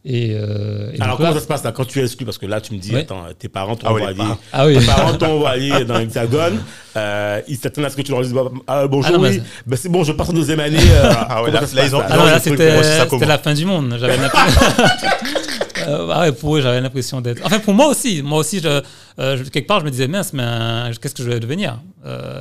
Et, 0.05 0.31
euh, 0.35 0.89
et 0.93 1.01
Alors 1.01 1.17
donc 1.17 1.19
là- 1.19 1.25
comment 1.27 1.33
ça 1.33 1.39
se 1.41 1.47
passe 1.47 1.63
là 1.65 1.73
quand 1.73 1.83
tu 1.83 1.99
es 1.99 2.03
exclu? 2.03 2.23
Parce 2.25 2.37
que 2.37 2.45
là 2.45 2.61
tu 2.61 2.73
me 2.73 2.79
dis, 2.79 2.93
Ouais. 2.93 3.01
attends, 3.01 3.25
tes 3.37 3.49
parents 3.49 3.75
t'ont 3.75 3.87
Ah 3.87 3.91
envoyé. 3.91 4.17
Ah 4.53 4.65
oui. 4.65 4.79
tes 4.79 4.85
parents 4.85 5.13
t'ont 5.17 5.35
envoyé 5.35 5.83
dans 5.83 5.97
l'hexagone, 5.97 6.59
euh, 6.95 7.41
ils 7.49 7.57
s'attendent 7.57 7.85
à 7.85 7.89
ce 7.89 7.97
que 7.97 8.03
tu 8.03 8.11
leur 8.13 8.21
dises, 8.21 8.31
bah, 8.33 8.45
ah, 8.67 8.87
bonjour, 8.87 9.11
Ah 9.13 9.17
non, 9.17 9.23
oui, 9.23 9.33
c'est- 9.33 9.43
ben, 9.69 9.75
c'est 9.75 9.89
bon, 9.89 10.05
je 10.05 10.13
passe 10.13 10.29
en 10.29 10.33
deuxième 10.33 10.61
année. 10.61 10.77
euh, 10.79 11.11
Ah 11.27 11.43
ouais, 11.43 11.49
là- 11.51 11.55
là, 11.55 11.59
passe, 11.67 11.73
ils 11.73 11.93
ont- 11.95 11.99
là 11.99 12.07
Ah 12.09 12.17
non, 12.17 12.25
là, 12.25 12.39
c'était 12.39 13.25
la 13.25 13.37
fin 13.37 13.53
du 13.53 13.65
monde. 13.65 13.93
J'avais. 13.99 14.17
Euh, 15.87 16.07
ah 16.11 16.21
ouais, 16.21 16.31
pour 16.31 16.55
eux, 16.57 16.61
j'avais 16.61 16.81
l'impression 16.81 17.21
d'être. 17.21 17.41
Enfin, 17.45 17.59
pour 17.59 17.73
moi 17.73 17.87
aussi. 17.87 18.21
Moi 18.21 18.39
aussi, 18.39 18.59
je, 18.59 18.81
euh, 19.19 19.43
quelque 19.51 19.67
part, 19.67 19.79
je 19.81 19.85
me 19.85 19.91
disais, 19.91 20.07
mince, 20.07 20.33
mais 20.33 20.43
euh, 20.45 20.93
qu'est-ce 21.01 21.15
que 21.15 21.23
je 21.23 21.29
vais 21.29 21.39
devenir 21.39 21.79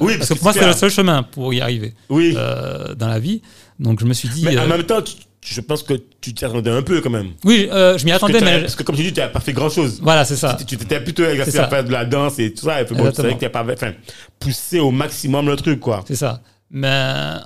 Oui, 0.00 0.16
parce 0.18 0.18
parce 0.18 0.28
que 0.28 0.35
que 0.35 0.38
pour 0.38 0.44
moi, 0.44 0.52
c'est 0.52 0.66
le 0.66 0.73
seul 0.73 0.90
chemin 0.90 1.23
pour 1.23 1.52
y 1.54 1.61
arriver 1.61 1.94
Oui, 2.09 2.35
dans 2.35 3.09
la 3.09 3.18
vie. 3.18 3.42
Donc, 3.78 4.00
je 4.00 4.04
me 4.06 4.12
suis 4.14 4.28
dit. 4.28 4.44
mais 4.44 4.59
en 4.59 4.66
même 4.66 4.82
temps, 4.85 5.00
tu- 5.02 5.14
je 5.42 5.61
pense 5.62 5.82
que 5.82 5.94
tu 6.20 6.35
t'y 6.35 6.44
attendais 6.44 6.70
un 6.70 6.82
peu 6.82 7.00
quand 7.00 7.09
même. 7.09 7.30
Oui, 7.44 7.66
je 7.73 8.04
m'y 8.04 8.12
attendais, 8.12 8.40
mais. 8.42 8.61
parce 8.61 8.76
que 8.76 8.82
comme 8.82 8.97
tu 8.97 9.02
dis, 9.02 9.12
tu 9.12 9.20
n'as 9.20 9.28
pas 9.28 9.40
fait 9.40 9.52
grand 9.54 9.70
chose. 9.70 9.99
Voilà, 10.02 10.25
c'est 10.25 10.37
ça. 10.37 10.56
Tu 10.66 10.76
t'étais 10.76 11.00
plutôt 11.00 11.25
exercé 11.25 11.59
à 11.59 11.68
faire 11.68 11.85
de 11.85 11.90
la 11.92 12.04
danse 12.04 12.38
et 12.38 12.52
tout 12.52 12.66
ça. 12.66 12.80
Et 12.82 12.85
puis 12.85 12.94
bon, 12.94 13.09
tu 13.11 13.16
savais 13.16 13.35
que 13.35 13.38
tu 13.38 13.44
n'as 13.44 13.50
pas 13.50 13.64
enfin, 13.73 13.92
poussé 14.38 14.78
au 14.80 14.90
maximum 14.90 15.47
le 15.49 15.56
truc, 15.56 15.80
quoi. 15.80 16.04
C'est 16.06 16.16
ça. 16.16 16.40
Mais 16.73 16.88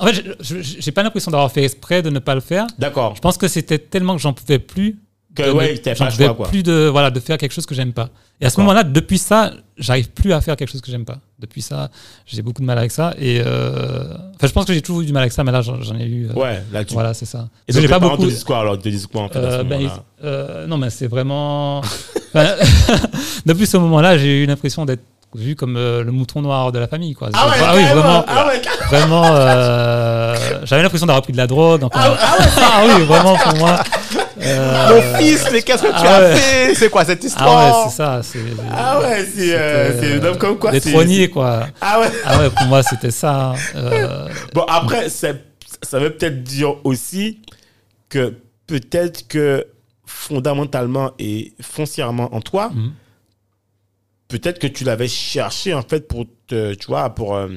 en 0.00 0.06
fait, 0.06 0.22
je- 0.40 0.60
je- 0.60 0.76
j'ai 0.80 0.92
pas 0.92 1.02
l'impression 1.02 1.30
d'avoir 1.30 1.50
fait 1.50 1.64
exprès 1.64 2.02
de 2.02 2.10
ne 2.10 2.18
pas 2.18 2.34
le 2.34 2.42
faire. 2.42 2.66
D'accord. 2.78 3.14
Je 3.16 3.20
pense 3.22 3.38
que 3.38 3.48
c'était 3.48 3.78
tellement 3.78 4.16
que 4.16 4.20
j'en 4.20 4.34
pouvais 4.34 4.58
plus. 4.58 4.98
Que, 5.34 5.42
de 5.42 5.50
ouais, 5.50 5.82
choix, 5.94 6.34
quoi. 6.34 6.46
plus 6.48 6.62
de 6.62 6.88
voilà 6.92 7.10
de 7.10 7.18
faire 7.18 7.38
quelque 7.38 7.52
chose 7.52 7.66
que 7.66 7.74
j'aime 7.74 7.92
pas. 7.92 8.08
Et 8.40 8.46
à 8.46 8.50
ce 8.50 8.60
moment-là, 8.60 8.82
depuis 8.84 9.18
ça, 9.18 9.52
j'arrive 9.78 10.10
plus 10.10 10.32
à 10.32 10.40
faire 10.40 10.54
quelque 10.56 10.70
chose 10.70 10.80
que 10.80 10.90
j'aime 10.90 11.04
pas. 11.04 11.18
Depuis 11.40 11.62
ça, 11.62 11.88
j'ai 12.26 12.42
beaucoup 12.42 12.62
de 12.62 12.66
mal 12.66 12.78
avec 12.78 12.90
ça. 12.92 13.14
Et 13.18 13.42
euh, 13.44 14.04
enfin, 14.34 14.46
je 14.46 14.52
pense 14.52 14.64
que 14.64 14.72
j'ai 14.72 14.80
toujours 14.82 15.02
eu 15.02 15.06
du 15.06 15.12
mal 15.12 15.22
avec 15.22 15.32
ça, 15.32 15.42
mais 15.44 15.50
là, 15.52 15.60
j'en 15.62 15.76
ai 15.98 16.04
eu. 16.04 16.28
euh, 16.28 16.32
Ouais, 16.40 16.62
là, 16.72 16.84
tu. 16.84 16.94
Voilà, 16.94 17.14
c'est 17.14 17.26
ça. 17.26 17.48
Et 17.68 17.72
donc, 17.72 17.82
j'ai 17.82 17.88
pas 17.88 17.98
beaucoup. 17.98 18.22
te 18.22 18.28
disent 18.28 18.44
quoi 18.44 18.58
alors 18.60 18.78
te 18.78 18.88
disent 18.88 19.06
quoi 19.06 19.22
en 19.22 19.28
fait 19.28 19.38
Euh, 19.38 19.64
ben, 19.64 19.80
ils- 19.80 19.90
euh, 20.24 20.66
non, 20.66 20.78
mais 20.78 20.90
c'est 20.90 21.06
vraiment. 21.06 21.80
Depuis 23.46 23.66
ce 23.66 23.76
moment-là, 23.76 24.18
j'ai 24.18 24.42
eu 24.42 24.46
l'impression 24.46 24.84
d'être 24.84 25.02
vu 25.34 25.56
comme 25.56 25.76
euh, 25.76 26.04
le 26.04 26.12
mouton 26.12 26.42
noir 26.42 26.70
de 26.70 26.78
la 26.78 26.86
famille, 26.86 27.14
quoi. 27.14 27.28
Ah 27.32 27.48
ouais, 27.48 27.54
oui, 27.78 27.84
vraiment. 27.92 28.24
Ah 28.26 28.46
ouais. 28.46 28.62
Vraiment, 28.88 29.24
euh, 29.34 30.36
j'avais 30.64 30.82
l'impression 30.82 31.06
d'avoir 31.06 31.22
pris 31.22 31.32
de 31.32 31.36
la 31.38 31.46
drogue. 31.46 31.80
donc, 31.80 31.94
euh, 31.96 31.98
ah, 32.00 32.82
oui, 32.86 33.02
vraiment 33.04 33.36
pour 33.36 33.56
moi. 33.58 33.82
Euh, 34.44 34.88
Mon 35.12 35.18
fils, 35.18 35.46
mais 35.52 35.62
qu'est-ce 35.62 35.82
que 35.82 35.88
tu 35.88 35.92
ah 35.94 36.16
as 36.16 36.20
ouais. 36.22 36.36
fait? 36.36 36.74
C'est 36.74 36.88
quoi 36.90 37.04
cette 37.04 37.22
ah 37.22 37.26
histoire? 37.26 37.78
ouais, 37.84 37.90
c'est 37.90 37.96
ça. 37.96 38.20
C'est 38.22 38.38
Ah 38.72 39.00
ouais, 39.00 39.24
c'est 39.34 39.54
euh, 39.54 40.34
comme 40.36 40.58
quoi. 40.58 40.78
C'est- 40.80 40.92
rogné, 40.92 41.28
quoi. 41.30 41.66
Ah 41.80 42.00
ouais. 42.00 42.08
Ah 42.24 42.38
ouais, 42.38 42.50
pour 42.50 42.66
moi, 42.66 42.82
c'était 42.82 43.10
ça. 43.10 43.52
hein. 43.52 43.54
Euh, 43.76 44.28
Bon, 44.54 44.62
après, 44.68 45.08
ça, 45.08 45.28
ça 45.82 45.98
veut 45.98 46.10
peut-être 46.10 46.42
dire 46.42 46.74
aussi 46.84 47.40
que 48.08 48.34
peut-être 48.66 49.26
que 49.28 49.66
fondamentalement 50.06 51.12
et 51.18 51.52
foncièrement 51.60 52.34
en 52.34 52.40
toi, 52.40 52.70
Mhm. 52.74 52.92
peut-être 54.28 54.58
que 54.58 54.66
tu 54.66 54.84
l'avais 54.84 55.08
cherché 55.08 55.74
en 55.74 55.82
fait 55.82 56.06
pour 56.08 56.26
te, 56.46 56.74
tu 56.74 56.86
vois, 56.86 57.10
pour 57.10 57.34
euh, 57.36 57.48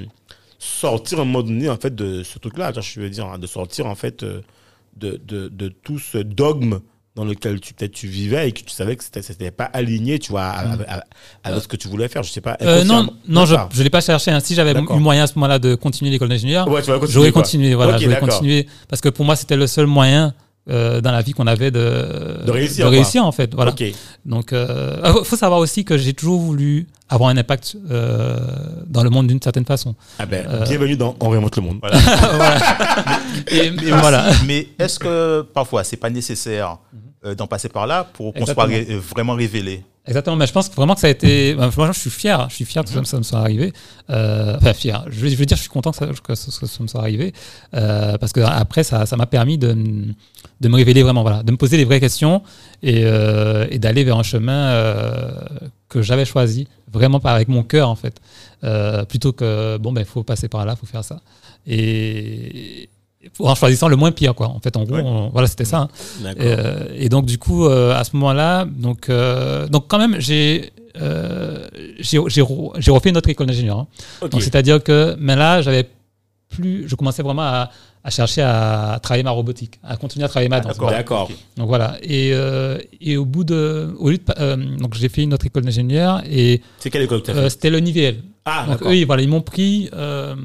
sortir 0.59 1.19
à 1.19 1.21
un 1.21 1.25
moment 1.25 1.43
donné 1.43 1.69
en 1.69 1.77
fait 1.77 1.93
de 1.93 2.23
ce 2.23 2.39
truc-là. 2.39 2.71
Je 2.79 2.99
veux 2.99 3.09
dire, 3.09 3.25
hein, 3.27 3.37
de 3.39 3.47
sortir 3.47 3.85
en 3.85 3.95
fait 3.95 4.23
euh, 4.23 4.41
de, 4.99 5.19
de, 5.25 5.47
de 5.49 5.67
tout 5.69 5.99
ce 5.99 6.17
dogme 6.17 6.79
dans 7.15 7.25
lequel 7.25 7.59
tu 7.59 7.73
peut-être 7.73 7.93
tu 7.93 8.07
vivais 8.07 8.47
et 8.47 8.51
que 8.51 8.59
tu 8.61 8.69
savais 8.69 8.95
que 8.95 9.03
c'était 9.03 9.23
c'était 9.23 9.49
pas 9.49 9.63
aligné, 9.65 10.19
tu 10.19 10.29
vois, 10.31 10.43
à- 10.43 10.73
à- 10.73 10.97
à- 10.99 11.03
avec 11.43 11.63
ce 11.63 11.67
que 11.67 11.75
tu 11.75 11.87
voulais 11.87 12.07
faire. 12.07 12.21
Je 12.21 12.31
sais 12.31 12.41
pas. 12.41 12.57
euh, 12.61 12.83
non, 12.83 13.07
non, 13.27 13.45
je 13.45 13.55
ne 13.55 13.83
l'ai 13.83 13.89
pas 13.89 14.01
cherché. 14.01 14.29
hein. 14.29 14.39
Si 14.39 14.53
j'avais 14.53 14.73
eu 14.73 14.99
moyen 14.99 15.23
à 15.23 15.27
ce 15.27 15.33
moment-là 15.35 15.57
de 15.57 15.73
continuer 15.73 16.11
l'école 16.11 16.29
d'ingénieur, 16.29 16.67
Ouais, 16.67 16.81
j'aurais 16.83 17.31
continué. 17.31 17.73
Voilà, 17.73 17.93
Ok, 17.93 18.01
j'aurais 18.03 18.19
continué 18.37 18.67
parce 18.87 19.01
que 19.01 19.09
pour 19.09 19.25
moi, 19.25 19.35
c'était 19.35 19.55
le 19.55 19.65
seul 19.65 19.87
moyen 19.87 20.33
euh, 20.69 21.01
dans 21.01 21.11
la 21.13 21.21
vie 21.21 21.31
qu'on 21.31 21.47
avait 21.47 21.71
de, 21.71 22.43
De 22.45 22.51
réussir, 22.51 22.85
de 22.85 22.89
réussir, 22.91 23.25
en 23.25 23.31
fait. 23.31 23.55
Voilà. 23.55 23.71
Donc, 24.25 24.51
euh, 24.53 25.13
faut 25.23 25.37
savoir 25.37 25.59
aussi 25.59 25.85
que 25.85 25.97
j'ai 25.97 26.13
toujours 26.13 26.39
voulu 26.41 26.87
avoir 27.09 27.29
un 27.29 27.37
impact 27.37 27.75
euh, 27.89 28.37
dans 28.85 29.03
le 29.03 29.09
monde 29.09 29.27
d'une 29.27 29.41
certaine 29.41 29.65
façon. 29.65 29.95
Ah 30.19 30.25
ben, 30.25 30.45
Euh, 30.47 30.63
bienvenue 30.65 30.97
dans 30.97 31.15
On 31.19 31.29
remonte 31.29 31.55
le 31.55 31.61
monde. 31.61 31.79
Et, 33.49 33.71
Mais, 33.71 33.83
et 33.87 33.91
voilà. 33.91 34.25
mais 34.45 34.67
est-ce 34.79 34.99
que 34.99 35.41
parfois 35.53 35.83
c'est 35.83 35.97
pas 35.97 36.09
nécessaire 36.09 36.77
euh, 37.25 37.35
d'en 37.35 37.47
passer 37.47 37.69
par 37.69 37.87
là 37.87 38.03
pour 38.13 38.33
qu'on 38.33 38.45
soit 38.45 38.65
ré- 38.65 38.85
vraiment 39.13 39.33
révélé? 39.33 39.83
Exactement, 40.07 40.37
mais 40.37 40.47
je 40.47 40.53
pense 40.53 40.71
vraiment 40.71 40.95
que 40.95 41.01
ça 41.01 41.07
a 41.07 41.09
été. 41.09 41.53
ben, 41.53 41.69
Moi, 41.75 41.91
je 41.91 41.99
suis 41.99 42.09
fier, 42.09 42.47
je 42.49 42.55
suis 42.55 42.65
fier 42.65 42.83
que 42.83 42.89
ça, 42.89 43.17
me 43.17 43.23
soit 43.23 43.39
arrivé. 43.39 43.73
Euh, 44.09 44.55
enfin, 44.55 44.73
fier. 44.73 45.05
Je 45.09 45.19
veux, 45.19 45.45
dire, 45.45 45.57
je 45.57 45.61
suis 45.61 45.69
content 45.69 45.91
que 45.91 46.35
ça, 46.35 46.81
me 46.81 46.87
soit 46.87 47.01
arrivé 47.01 47.33
euh, 47.73 48.17
parce 48.17 48.31
que 48.31 48.39
après, 48.39 48.83
ça, 48.83 49.05
m'a 49.17 49.25
permis 49.25 49.57
de, 49.57 49.75
de 50.61 50.67
me 50.69 50.75
révéler 50.75 51.03
vraiment, 51.03 51.23
voilà, 51.23 51.43
de 51.43 51.51
me 51.51 51.57
poser 51.57 51.75
les 51.75 51.85
vraies 51.85 51.99
questions 51.99 52.41
et, 52.83 53.01
euh, 53.03 53.67
d'aller 53.77 54.05
vers 54.05 54.17
un 54.17 54.23
chemin 54.23 54.73
que 55.89 56.01
j'avais 56.01 56.25
choisi, 56.25 56.67
vraiment 56.91 57.19
avec 57.19 57.49
mon 57.49 57.63
cœur 57.63 57.89
en 57.89 57.95
fait, 57.95 58.19
plutôt 59.09 59.33
que 59.33 59.77
bon 59.77 59.91
ben, 59.91 60.01
il 60.01 60.07
faut 60.07 60.23
passer 60.23 60.47
par 60.47 60.65
là, 60.65 60.75
il 60.75 60.79
faut 60.79 60.85
faire 60.85 61.03
ça 61.03 61.21
et 61.67 62.89
en 63.39 63.55
choisissant 63.55 63.87
le 63.87 63.95
moins 63.95 64.11
pire 64.11 64.33
quoi. 64.35 64.47
En 64.47 64.59
fait, 64.59 64.75
en 64.77 64.83
gros, 64.83 64.95
Ouais. 64.95 65.01
on- 65.05 65.29
voilà, 65.29 65.47
c'était 65.47 65.65
ça. 65.65 65.79
hein. 65.79 65.87
D'accord. 66.21 66.43
Euh, 66.45 66.87
et 66.95 67.09
donc 67.09 67.25
du 67.25 67.37
coup, 67.37 67.65
euh, 67.65 67.93
à 67.95 68.03
ce 68.03 68.15
moment-là, 68.15 68.65
donc 68.65 69.09
euh, 69.09 69.67
donc 69.67 69.85
quand 69.87 69.97
même, 69.99 70.15
j'ai 70.19 70.71
euh, 71.01 71.67
j'ai 71.99 72.19
j'ai 72.27 72.41
re- 72.41 72.73
j'ai 72.77 72.91
refait 72.91 73.09
une 73.09 73.17
autre 73.17 73.29
école 73.29 73.47
d'ingénieur. 73.47 73.79
hein. 73.79 73.87
Ok. 74.21 74.31
Donc 74.31 74.41
c'est-à-dire 74.41 74.83
que 74.83 75.15
mais 75.19 75.35
là, 75.35 75.61
j'avais 75.61 75.87
plus, 76.49 76.87
je 76.87 76.95
commençais 76.95 77.21
vraiment 77.23 77.41
à, 77.43 77.69
à 78.03 78.09
chercher 78.09 78.41
à 78.41 78.99
travailler 79.03 79.23
ma 79.23 79.31
robotique, 79.31 79.79
à 79.83 79.97
continuer 79.97 80.23
à 80.25 80.29
travailler 80.29 80.47
ma 80.49 80.61
danse. 80.61 80.77
d'accord. 80.77 81.25
Voilà. 81.27 81.35
Donc 81.57 81.67
voilà. 81.67 81.97
Et, 82.01 82.31
euh, 82.33 82.77
et 83.01 83.17
au 83.17 83.25
bout 83.25 83.43
de, 83.43 83.93
au 83.99 84.09
lieu 84.09 84.17
de, 84.17 84.23
euh, 84.39 84.55
donc 84.77 84.93
j'ai 84.95 85.09
fait 85.09 85.23
une 85.23 85.33
autre 85.33 85.45
école 85.45 85.63
d'ingénieur 85.65 86.21
et 86.25 86.61
C'est 86.79 86.89
quelle 86.89 87.01
école 87.03 87.19
que 87.21 87.25
tu 87.25 87.31
as 87.31 87.35
euh, 87.35 87.43
fait? 87.43 87.49
c'était 87.49 87.69
le 87.69 87.79
NIVL. 87.81 88.15
Ah, 88.45 88.61
donc 88.65 88.75
d'accord. 88.77 88.91
eux, 88.91 88.95
ils, 88.95 89.05
voilà, 89.05 89.21
ils 89.23 89.27
m'ont 89.29 89.41
pris 89.41 89.89
euh, 89.93 90.35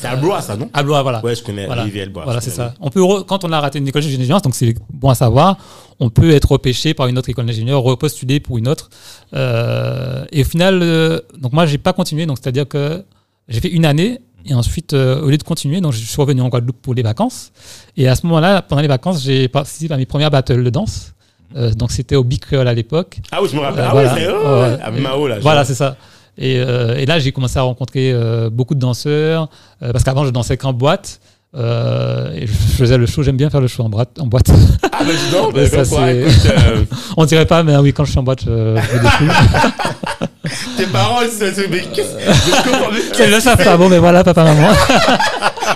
C'est 0.00 0.06
à 0.08 0.16
Blois, 0.16 0.40
ça, 0.40 0.56
non 0.56 0.70
à 0.72 0.82
Blois, 0.82 1.02
voilà. 1.02 1.24
Ouais, 1.24 1.34
je 1.34 1.42
connais 1.42 1.66
Voilà, 1.66 1.82
Olivier 1.82 2.06
Blois. 2.06 2.24
voilà 2.24 2.40
c'est 2.40 2.50
ça. 2.50 2.74
On 2.80 2.90
peut 2.90 3.00
re- 3.00 3.24
quand 3.24 3.44
on 3.44 3.52
a 3.52 3.60
raté 3.60 3.78
une 3.78 3.88
école 3.88 4.02
d'ingénieur, 4.02 4.40
donc 4.40 4.54
c'est 4.54 4.74
bon 4.92 5.10
à 5.10 5.14
savoir, 5.14 5.56
on 5.98 6.08
peut 6.10 6.30
être 6.30 6.50
repêché 6.52 6.94
par 6.94 7.06
une 7.08 7.18
autre 7.18 7.28
école 7.28 7.46
d'ingénieur, 7.46 7.82
repostuler 7.82 8.40
pour 8.40 8.58
une 8.58 8.68
autre. 8.68 8.88
Euh, 9.34 10.24
et 10.32 10.42
au 10.42 10.44
final, 10.44 10.80
euh, 10.82 11.20
donc 11.38 11.52
moi 11.52 11.66
j'ai 11.66 11.78
pas 11.78 11.92
continué, 11.92 12.26
donc 12.26 12.38
c'est-à-dire 12.40 12.66
que 12.68 13.04
j'ai 13.48 13.60
fait 13.60 13.68
une 13.70 13.84
année 13.84 14.20
et 14.46 14.54
ensuite 14.54 14.94
euh, 14.94 15.20
au 15.22 15.28
lieu 15.28 15.36
de 15.36 15.42
continuer, 15.42 15.80
donc 15.80 15.92
je 15.92 15.98
suis 15.98 16.20
revenu 16.20 16.40
en 16.40 16.48
Guadeloupe 16.48 16.80
pour 16.80 16.94
les 16.94 17.02
vacances. 17.02 17.52
Et 17.96 18.08
à 18.08 18.14
ce 18.16 18.24
moment-là, 18.26 18.62
pendant 18.62 18.80
les 18.82 18.88
vacances, 18.88 19.22
j'ai 19.22 19.48
participé 19.48 19.92
à 19.92 19.96
mes 19.98 20.06
premières 20.06 20.30
battles 20.30 20.64
de 20.64 20.70
danse. 20.70 21.12
Euh, 21.56 21.72
donc 21.74 21.90
c'était 21.90 22.14
au 22.16 22.22
Big 22.24 22.38
Creole 22.40 22.68
à 22.68 22.74
l'époque. 22.74 23.18
Ah 23.32 23.42
oui, 23.42 23.48
je 23.50 23.56
me 23.56 23.60
rappelle. 23.60 23.80
Euh, 23.82 23.86
ah 23.88 23.92
voilà. 23.92 24.14
oui, 24.14 24.20
c'est 24.20 24.28
Ouais, 24.28 24.60
ouais. 24.62 24.78
à 24.82 24.90
Mao, 24.92 25.26
là. 25.28 25.38
Voilà, 25.40 25.64
c'est 25.64 25.74
ça. 25.74 25.96
Et, 26.40 26.58
euh, 26.58 26.96
et 26.96 27.04
là, 27.06 27.18
j'ai 27.18 27.30
commencé 27.32 27.58
à 27.58 27.62
rencontrer 27.62 28.10
euh, 28.12 28.48
beaucoup 28.50 28.74
de 28.74 28.80
danseurs, 28.80 29.48
euh, 29.82 29.92
parce 29.92 30.02
qu'avant, 30.04 30.24
je 30.24 30.30
dansais 30.30 30.56
qu'en 30.56 30.72
boîte. 30.72 31.20
euh, 31.54 32.32
et 32.32 32.46
je 32.46 32.52
faisais 32.52 32.96
le 32.96 33.04
show, 33.06 33.22
j'aime 33.22 33.36
bien 33.36 33.50
faire 33.50 33.60
le 33.60 33.66
show 33.66 33.82
en 33.82 33.88
boîte. 33.90 34.18
En 34.18 34.26
boîte. 34.26 34.50
Ah, 34.84 34.88
bah, 35.04 35.04
dis 35.12 35.30
donc, 35.32 35.52
Mais 35.54 35.68
bah, 35.68 35.84
ça, 35.84 35.96
quoi, 35.96 36.10
écoute, 36.12 36.32
euh, 36.46 36.84
On 37.18 37.24
dirait 37.26 37.44
pas, 37.46 37.62
mais 37.62 37.76
oui, 37.76 37.92
quand 37.92 38.04
je 38.04 38.10
suis 38.12 38.18
en 38.18 38.22
boîte, 38.22 38.40
je, 38.44 38.46
je 38.50 38.96
me 38.96 39.02
défoule. 39.02 39.28
tes 40.76 40.86
parents, 40.86 41.20
c'est. 41.30 41.52
c'est- 41.54 41.68
Mais 41.68 41.80
qu'est-ce 41.94 42.12
je 42.18 43.20
mais 43.20 43.26
Ils 43.26 43.30
le 43.30 43.40
savent 43.40 43.62
pas. 43.62 43.76
Bon, 43.76 43.88
mais 43.88 43.98
voilà, 43.98 44.24
papa, 44.24 44.44
maman. 44.44 44.68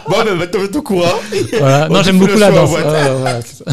Bon, 0.08 0.16
ben, 0.24 0.34
maintenant, 0.34 0.60
t'es 0.70 0.76
au 0.76 0.82
courant. 0.82 1.08
Voilà. 1.58 1.88
Non, 1.88 2.02
j'aime 2.02 2.18
beaucoup 2.18 2.38
la 2.38 2.50
danse. 2.50 2.70
Ouais, 2.70 2.82
ouais, 2.82 3.40
ça. 3.42 3.64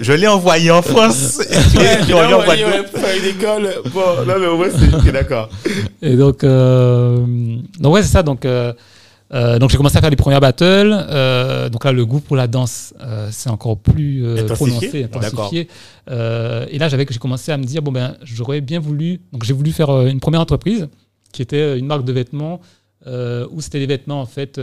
Je 0.00 0.12
l'ai 0.12 0.28
envoyé 0.28 0.70
en 0.70 0.82
France. 0.82 1.40
Et 1.40 2.12
on 2.14 2.20
là, 2.20 2.30
est 2.30 2.34
en 2.34 2.42
école. 2.42 3.68
Bon, 3.92 4.24
là, 4.26 4.34
mais 4.38 4.46
au 4.46 4.56
moins, 4.56 4.68
c'est. 4.70 5.12
D'accord. 5.12 5.48
Et 6.00 6.16
donc, 6.16 6.44
euh, 6.44 7.16
donc 7.78 7.94
ouais, 7.94 8.02
c'est 8.02 8.12
ça. 8.12 8.22
Donc, 8.22 8.44
euh, 8.44 8.72
euh, 9.34 9.58
donc 9.58 9.70
j'ai 9.70 9.76
commencé 9.76 9.96
à 9.96 10.00
faire 10.00 10.10
les 10.10 10.16
premières 10.16 10.40
battles. 10.40 10.92
Euh, 10.92 11.68
donc 11.68 11.84
là, 11.84 11.92
le 11.92 12.04
goût 12.04 12.20
pour 12.20 12.36
la 12.36 12.46
danse, 12.46 12.92
euh, 13.00 13.28
c'est 13.30 13.48
encore 13.48 13.78
plus 13.78 14.26
Intensifié 14.38 14.54
prononcé, 14.56 15.04
intensifié. 15.04 15.68
Euh, 16.10 16.66
et 16.70 16.78
là, 16.78 16.88
j'avais 16.88 17.06
j'ai 17.08 17.18
commencé 17.18 17.52
à 17.52 17.56
me 17.56 17.64
dire 17.64 17.82
bon 17.82 17.92
ben, 17.92 18.16
j'aurais 18.22 18.60
bien 18.60 18.80
voulu. 18.80 19.20
Donc 19.32 19.44
j'ai 19.44 19.54
voulu 19.54 19.72
faire 19.72 19.90
une 20.06 20.20
première 20.20 20.40
entreprise 20.40 20.88
qui 21.32 21.42
était 21.42 21.78
une 21.78 21.86
marque 21.86 22.04
de 22.04 22.12
vêtements 22.12 22.60
où 23.06 23.60
c'était 23.60 23.80
des 23.80 23.86
vêtements 23.86 24.20
en 24.20 24.26
fait 24.26 24.60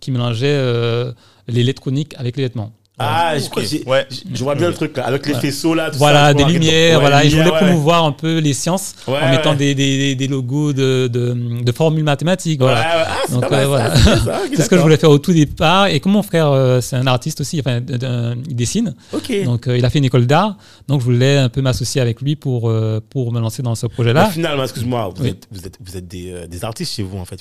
qui 0.00 0.10
mélangeaient 0.10 1.12
l'électronique 1.48 2.14
avec 2.18 2.36
les 2.36 2.44
vêtements. 2.44 2.72
Ah, 3.00 3.34
je 3.38 3.88
ouais. 3.88 4.06
je 4.34 4.42
vois 4.42 4.54
bien 4.56 4.68
le 4.68 4.74
truc, 4.74 4.96
là, 4.96 5.06
avec 5.06 5.26
les 5.26 5.34
faisceaux, 5.34 5.72
là. 5.74 5.90
tout 5.90 5.98
Voilà, 5.98 6.28
ça, 6.28 6.34
des 6.34 6.44
lumières, 6.44 6.96
ouais, 6.96 7.00
voilà. 7.00 7.24
Et 7.24 7.30
je 7.30 7.36
voulais 7.36 7.50
promouvoir 7.56 8.04
un 8.04 8.12
peu 8.12 8.38
les 8.38 8.54
sciences 8.54 8.94
en 9.06 9.30
mettant 9.30 9.54
des, 9.54 9.74
des, 9.74 10.14
des 10.16 10.26
logos 10.28 10.72
de, 10.72 11.06
de, 11.06 11.62
de 11.62 11.72
formules 11.72 12.02
mathématiques. 12.04 12.60
Voilà. 12.60 12.84
Ah, 13.06 13.16
c'est 13.28 13.34
euh, 13.52 13.66
voilà. 13.66 13.94
ce 13.96 14.68
que 14.68 14.76
je 14.76 14.82
voulais 14.82 14.96
faire 14.96 15.10
au 15.10 15.18
tout 15.18 15.32
départ. 15.32 15.86
Et 15.86 16.00
comme 16.00 16.12
mon 16.12 16.22
frère, 16.22 16.48
euh, 16.50 16.80
c'est 16.80 16.96
un 16.96 17.06
artiste 17.06 17.40
aussi, 17.40 17.60
enfin, 17.60 17.80
il 17.88 18.56
dessine. 18.56 18.94
Ok. 19.12 19.44
Donc, 19.44 19.68
euh, 19.68 19.78
il 19.78 19.84
a 19.84 19.90
fait 19.90 19.98
une 19.98 20.04
école 20.04 20.26
d'art. 20.26 20.56
Donc, 20.88 21.00
je 21.00 21.04
voulais 21.04 21.36
un 21.38 21.48
peu 21.48 21.60
m'associer 21.62 22.00
avec 22.00 22.20
lui 22.20 22.34
pour, 22.36 22.68
euh, 22.68 23.00
pour 23.10 23.32
me 23.32 23.40
lancer 23.40 23.62
dans 23.62 23.74
ce 23.76 23.86
projet-là. 23.86 24.26
finalement, 24.30 24.64
excuse-moi, 24.64 25.12
vous, 25.14 25.22
Oui. 25.22 25.28
êtes, 25.30 25.46
vous 25.52 25.66
êtes, 25.66 25.78
vous 25.84 25.96
êtes 25.96 26.08
des, 26.08 26.46
des 26.48 26.64
artistes 26.64 26.94
chez 26.96 27.02
vous, 27.04 27.18
en 27.18 27.24
fait. 27.24 27.38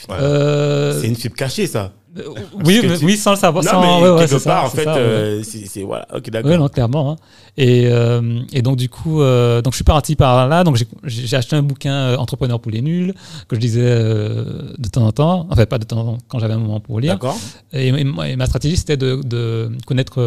C'est 1.02 1.08
une 1.08 1.16
fibre 1.16 1.36
cachée, 1.36 1.66
ça. 1.68 1.94
Euh, 2.18 2.24
oui, 2.66 2.82
que 2.82 2.88
mais- 2.88 2.98
tu- 2.98 3.06
oui, 3.06 3.18
sans 3.18 3.32
le 3.32 3.38
savoir. 3.38 3.64
Non, 3.64 3.72
sans, 3.72 3.82
mais 3.82 4.04
ouais, 4.04 4.10
ouais, 4.12 4.20
quelque 4.20 4.40
ça, 4.40 4.50
part, 4.50 4.66
en 4.66 4.70
fait, 4.70 4.84
ça, 4.86 4.94
ouais. 4.94 5.00
euh, 5.00 5.44
c'est 5.44 5.66
c'est- 5.66 5.84
voilà. 5.84 6.08
Ok, 6.16 6.30
d'accord. 6.30 6.50
Oui, 6.52 6.58
non, 6.58 6.68
clairement. 6.68 7.12
hein. 7.12 7.16
Et, 7.58 7.88
euh, 7.88 8.40
et 8.54 8.62
donc, 8.62 8.78
du 8.78 8.90
coup, 8.90 9.22
euh, 9.22 9.62
donc, 9.62 9.74
je 9.74 9.78
suis 9.78 9.84
parti 9.84 10.16
par 10.16 10.48
là. 10.48 10.64
Donc, 10.64 10.78
j'ai- 11.04 11.36
acheté 11.36 11.56
un 11.56 11.62
bouquin 11.64 12.16
Entrepreneur 12.18 12.60
pour 12.60 12.72
les 12.72 12.82
nuls 12.82 13.14
que 13.48 13.56
je 13.56 13.62
lisais 13.62 13.82
de 13.84 14.90
temps 14.92 15.06
en 15.06 15.12
temps. 15.12 15.48
Enfin, 15.50 15.66
pas 15.66 15.78
de 15.78 15.84
temps 15.86 15.98
en 16.00 16.04
temps, 16.14 16.18
quand 16.28 16.40
j'avais 16.40 16.54
un 16.54 16.60
moment 16.60 16.80
pour 16.80 17.00
lire. 17.00 17.14
D'accord. 17.14 17.38
Et, 17.74 17.88
et 17.90 18.04
moi- 18.04 18.28
et 18.30 18.36
ma 18.36 18.46
stratégie, 18.46 18.78
c'était 18.78 18.98
de, 18.98 19.22
de 19.24 19.70
connaître 19.86 20.22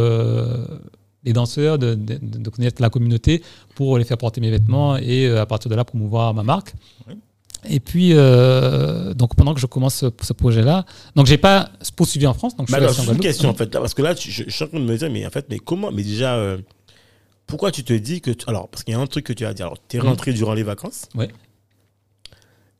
les 1.24 1.32
danseurs, 1.32 1.78
de, 1.78 1.94
de- 1.94 2.18
de 2.22 2.50
connaître 2.50 2.80
la 2.80 2.88
communauté 2.90 3.42
pour 3.74 3.98
les 3.98 4.04
faire 4.04 4.16
porter 4.18 4.40
mes 4.40 4.50
vêtements 4.50 4.96
et 4.96 5.28
à 5.36 5.44
partir 5.46 5.70
de 5.70 5.74
là, 5.74 5.84
promouvoir 5.84 6.32
ma 6.34 6.42
marque. 6.42 6.72
Oui. 7.08 7.14
Et 7.68 7.78
puis, 7.80 8.10
euh, 8.14 9.12
donc 9.14 9.34
pendant 9.34 9.52
que 9.54 9.60
je 9.60 9.66
commence 9.66 9.94
ce, 9.96 10.06
ce 10.22 10.32
projet-là, 10.32 10.84
donc 11.14 11.26
j'ai 11.26 11.36
pas 11.38 11.70
poursuivi 11.96 12.26
en 12.26 12.34
France, 12.34 12.56
donc 12.56 12.68
je 12.68 12.72
suis 12.74 12.82
alors, 12.82 12.98
en 12.98 13.12
une 13.12 13.20
question 13.20 13.50
en 13.50 13.54
fait, 13.54 13.72
là, 13.74 13.80
parce 13.80 13.92
que 13.94 14.02
là, 14.02 14.14
je, 14.14 14.30
je 14.30 14.50
suis 14.50 14.64
en 14.64 14.68
train 14.68 14.78
de 14.80 14.84
me 14.84 14.96
dire, 14.96 15.10
mais 15.10 15.26
en 15.26 15.30
fait, 15.30 15.46
mais 15.50 15.58
comment, 15.58 15.90
mais 15.92 16.02
déjà, 16.02 16.36
euh, 16.36 16.58
pourquoi 17.46 17.70
tu 17.70 17.84
te 17.84 17.92
dis 17.92 18.20
que, 18.22 18.30
tu- 18.30 18.48
alors, 18.48 18.68
parce 18.68 18.82
qu'il 18.84 18.94
y 18.94 18.96
a 18.96 19.00
un 19.00 19.06
truc 19.06 19.26
que 19.26 19.32
tu 19.34 19.44
as 19.44 19.52
dit, 19.52 19.62
alors, 19.62 19.76
tu 19.88 19.96
es 19.96 20.00
Mhm. 20.00 20.06
rentré 20.06 20.32
durant 20.32 20.54
les 20.54 20.62
vacances, 20.62 21.06
Ouais. 21.14 21.28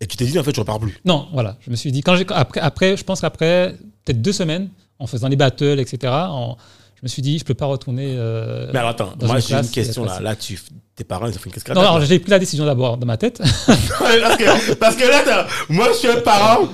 et 0.01 0.07
tu 0.07 0.17
t'es 0.17 0.25
dit, 0.25 0.39
en 0.39 0.43
fait, 0.43 0.55
je 0.55 0.61
repars 0.61 0.79
plus. 0.81 0.99
Non, 1.05 1.29
voilà, 1.33 1.57
je 1.61 1.71
me 1.71 1.77
suis 1.77 1.93
dit, 1.93 2.01
quand 2.01 2.17
j'ai, 2.17 2.25
après, 2.31 2.61
après, 2.61 2.97
je 2.97 3.05
pense 3.05 3.21
qu'après 3.21 3.77
peut-être 4.05 4.23
deux 4.23 4.33
semaines, 4.33 4.71
en 4.99 5.07
faisant 5.07 5.29
les 5.29 5.37
battles, 5.37 5.79
etc., 5.79 6.13
en- 6.15 6.57
je 7.01 7.05
me 7.05 7.09
suis 7.09 7.23
dit, 7.23 7.39
je 7.39 7.45
peux 7.45 7.55
pas 7.55 7.67
retourner. 7.67 8.15
euh, 8.17 8.69
Mais 8.73 8.79
alors, 8.79 8.91
attends, 8.91 9.13
moi, 9.23 9.39
j'ai 9.39 9.55
une 9.55 9.69
question 9.69 10.05
là. 10.05 10.21
Là, 10.21 10.37
tu, 10.37 10.59
tes 10.95 11.05
parents, 11.05 11.27
ils 11.27 11.35
ont 11.35 11.39
fait 11.39 11.47
une 11.47 11.53
cascade. 11.55 11.75
non, 11.75 11.81
alors 11.83 12.01
j'ai 12.03 12.19
pris 12.19 12.31
la 12.31 12.39
décision 12.39 12.67
d'abord 12.67 12.99
dans 12.99 13.07
ma 13.07 13.17
tête. 13.17 13.39
parce, 13.67 14.37
que, 14.37 14.75
parce 14.75 14.97
que 14.97 15.05
là, 15.09 15.47
moi, 15.71 15.89
je 15.93 15.99
suis 15.99 16.09
un 16.09 16.21
parent. 16.21 16.69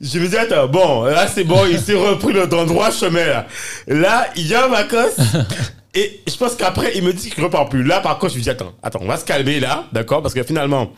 Je 0.00 0.18
me 0.20 0.28
dis, 0.28 0.36
attends, 0.36 0.68
bon, 0.68 1.04
là, 1.04 1.26
c'est 1.26 1.44
bon, 1.44 1.64
il 1.70 1.78
s'est 1.80 1.94
repris 1.94 2.32
le- 2.32 2.46
droit 2.46 2.90
chemin, 2.90 3.24
là. 3.26 3.46
Là, 3.86 4.28
il 4.36 4.46
y 4.46 4.54
a 4.54 4.66
vacances. 4.68 5.16
Et 5.94 6.20
je 6.28 6.36
pense 6.36 6.54
qu'après, 6.54 6.92
il 6.96 7.02
me 7.02 7.12
dit 7.12 7.30
qu'il 7.30 7.42
repart 7.42 7.70
plus. 7.70 7.82
Là, 7.82 8.00
par 8.00 8.18
contre, 8.18 8.32
je 8.34 8.38
me 8.38 8.42
dis, 8.44 8.50
attends, 8.50 8.72
attends, 8.82 9.00
on 9.02 9.06
va 9.08 9.16
se 9.16 9.24
calmer 9.24 9.58
là, 9.58 9.84
d'accord? 9.92 10.22
Parce 10.22 10.34
que 10.34 10.42
finalement, 10.44 10.92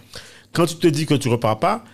quand 0.52 0.66
tu 0.66 0.76
te 0.76 0.86
dis 0.86 1.06
que 1.06 1.14
tu 1.14 1.28
repars 1.28 1.58
pas, 1.58 1.84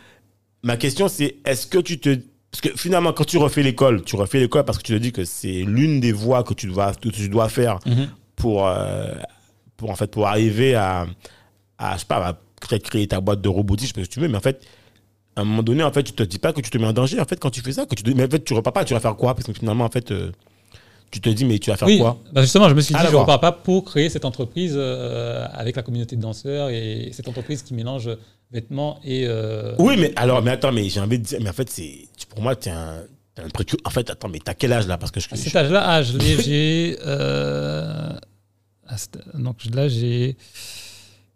ma 0.62 0.76
question, 0.76 1.06
c'est, 1.08 1.36
est-ce 1.44 1.66
que 1.68 1.78
tu 1.78 2.00
te, 2.00 2.18
parce 2.50 2.60
que 2.62 2.68
finalement, 2.76 3.12
quand 3.12 3.24
tu 3.24 3.36
refais 3.38 3.62
l'école, 3.62 4.02
tu 4.02 4.16
refais 4.16 4.40
l'école 4.40 4.64
parce 4.64 4.78
que 4.78 4.82
tu 4.82 4.92
te 4.92 4.98
dis 4.98 5.12
que 5.12 5.24
c'est 5.24 5.62
l'une 5.62 6.00
des 6.00 6.12
voies 6.12 6.42
que 6.42 6.54
tu 6.54 6.66
dois, 6.68 6.94
que 6.94 7.08
tu 7.10 7.28
dois 7.28 7.48
faire 7.48 7.78
Mhm. 7.86 8.08
pour, 8.36 8.66
euh, 8.66 9.12
pour, 9.76 9.90
en 9.90 9.96
fait, 9.96 10.10
pour 10.10 10.26
arriver 10.26 10.74
à, 10.74 11.06
à, 11.78 11.94
je 11.94 12.00
sais 12.00 12.06
pas, 12.06 12.26
à 12.28 12.78
créer 12.78 13.06
ta 13.06 13.20
boîte 13.20 13.42
de 13.42 13.48
robotique, 13.48 13.88
je 13.88 13.94
sais 13.94 14.00
pas 14.00 14.04
ce 14.04 14.08
que 14.08 14.14
tu 14.14 14.20
veux, 14.20 14.28
mais 14.28 14.38
en 14.38 14.40
fait, 14.40 14.64
à 15.34 15.42
un 15.42 15.44
moment 15.44 15.62
donné, 15.62 15.82
en 15.82 15.92
fait, 15.92 16.02
tu 16.04 16.12
te 16.12 16.22
dis 16.22 16.38
pas 16.38 16.54
que 16.54 16.62
tu 16.62 16.70
te 16.70 16.78
mets 16.78 16.86
en 16.86 16.92
danger, 16.94 17.20
en 17.20 17.24
fait, 17.26 17.38
quand 17.38 17.50
tu 17.50 17.60
fais 17.60 17.72
ça, 17.72 17.84
que 17.84 17.94
tu 17.94 18.02
te, 18.02 18.10
mais 18.10 18.24
en 18.24 18.28
fait, 18.30 18.42
tu 18.42 18.54
repars 18.54 18.72
pas, 18.72 18.84
tu 18.86 18.94
vas 18.94 19.00
faire 19.00 19.16
quoi? 19.16 19.34
Parce 19.34 19.46
que 19.46 19.52
finalement, 19.52 19.84
en 19.84 19.90
fait, 19.90 20.10
euh, 20.10 20.32
tu 21.10 21.20
te 21.20 21.28
dis, 21.28 21.44
mais 21.44 21.58
tu 21.58 21.68
vas 21.70 21.76
faire 21.76 21.86
oui, 21.88 21.98
quoi? 21.98 22.16
bah 22.32 22.40
justement, 22.40 22.68
je 22.70 22.74
me 22.74 22.80
suis 22.80 22.94
Ah, 22.94 22.98
dit, 23.00 23.04
je 23.04 23.08
d'accord. 23.10 23.20
repars 23.22 23.40
pas 23.40 23.52
pour 23.52 23.84
créer 23.84 24.08
cette 24.08 24.24
entreprise 24.24 24.72
euh, 24.76 25.46
avec 25.52 25.76
la 25.76 25.82
communauté 25.82 26.16
de 26.16 26.22
danseurs 26.22 26.70
et 26.70 27.10
cette 27.12 27.28
entreprise 27.28 27.62
qui 27.62 27.74
mélange 27.74 28.08
vêtements 28.52 29.00
et. 29.04 29.24
euh, 29.26 29.74
Oui, 29.78 29.96
mais 29.98 30.12
alors, 30.16 30.42
mais 30.42 30.52
attends, 30.52 30.72
mais 30.72 30.88
j'ai 30.88 31.00
envie 31.00 31.18
de 31.18 31.24
dire, 31.24 31.38
mais 31.42 31.50
en 31.50 31.54
fait, 31.54 31.68
c'est, 31.70 32.06
pour 32.30 32.42
moi, 32.42 32.54
t'es 32.56 32.70
un, 32.70 33.00
un 33.38 33.48
précu- 33.48 33.76
En 33.84 33.90
fait, 33.90 34.08
attends, 34.10 34.28
mais 34.28 34.38
t'as 34.44 34.54
quel 34.54 34.72
âge 34.72 34.86
là? 34.86 34.96
Parce 34.98 35.10
que 35.12 35.20
je, 35.20 35.28
À 35.30 35.36
cet 35.36 35.54
âge-là, 35.56 35.82
ah, 35.86 36.02
je 36.02 36.16
l'ai- 36.18 36.42
j'ai. 36.42 36.98
euh, 37.06 38.12
donc 39.34 39.56
là, 39.74 39.88
j'ai. 39.88 40.36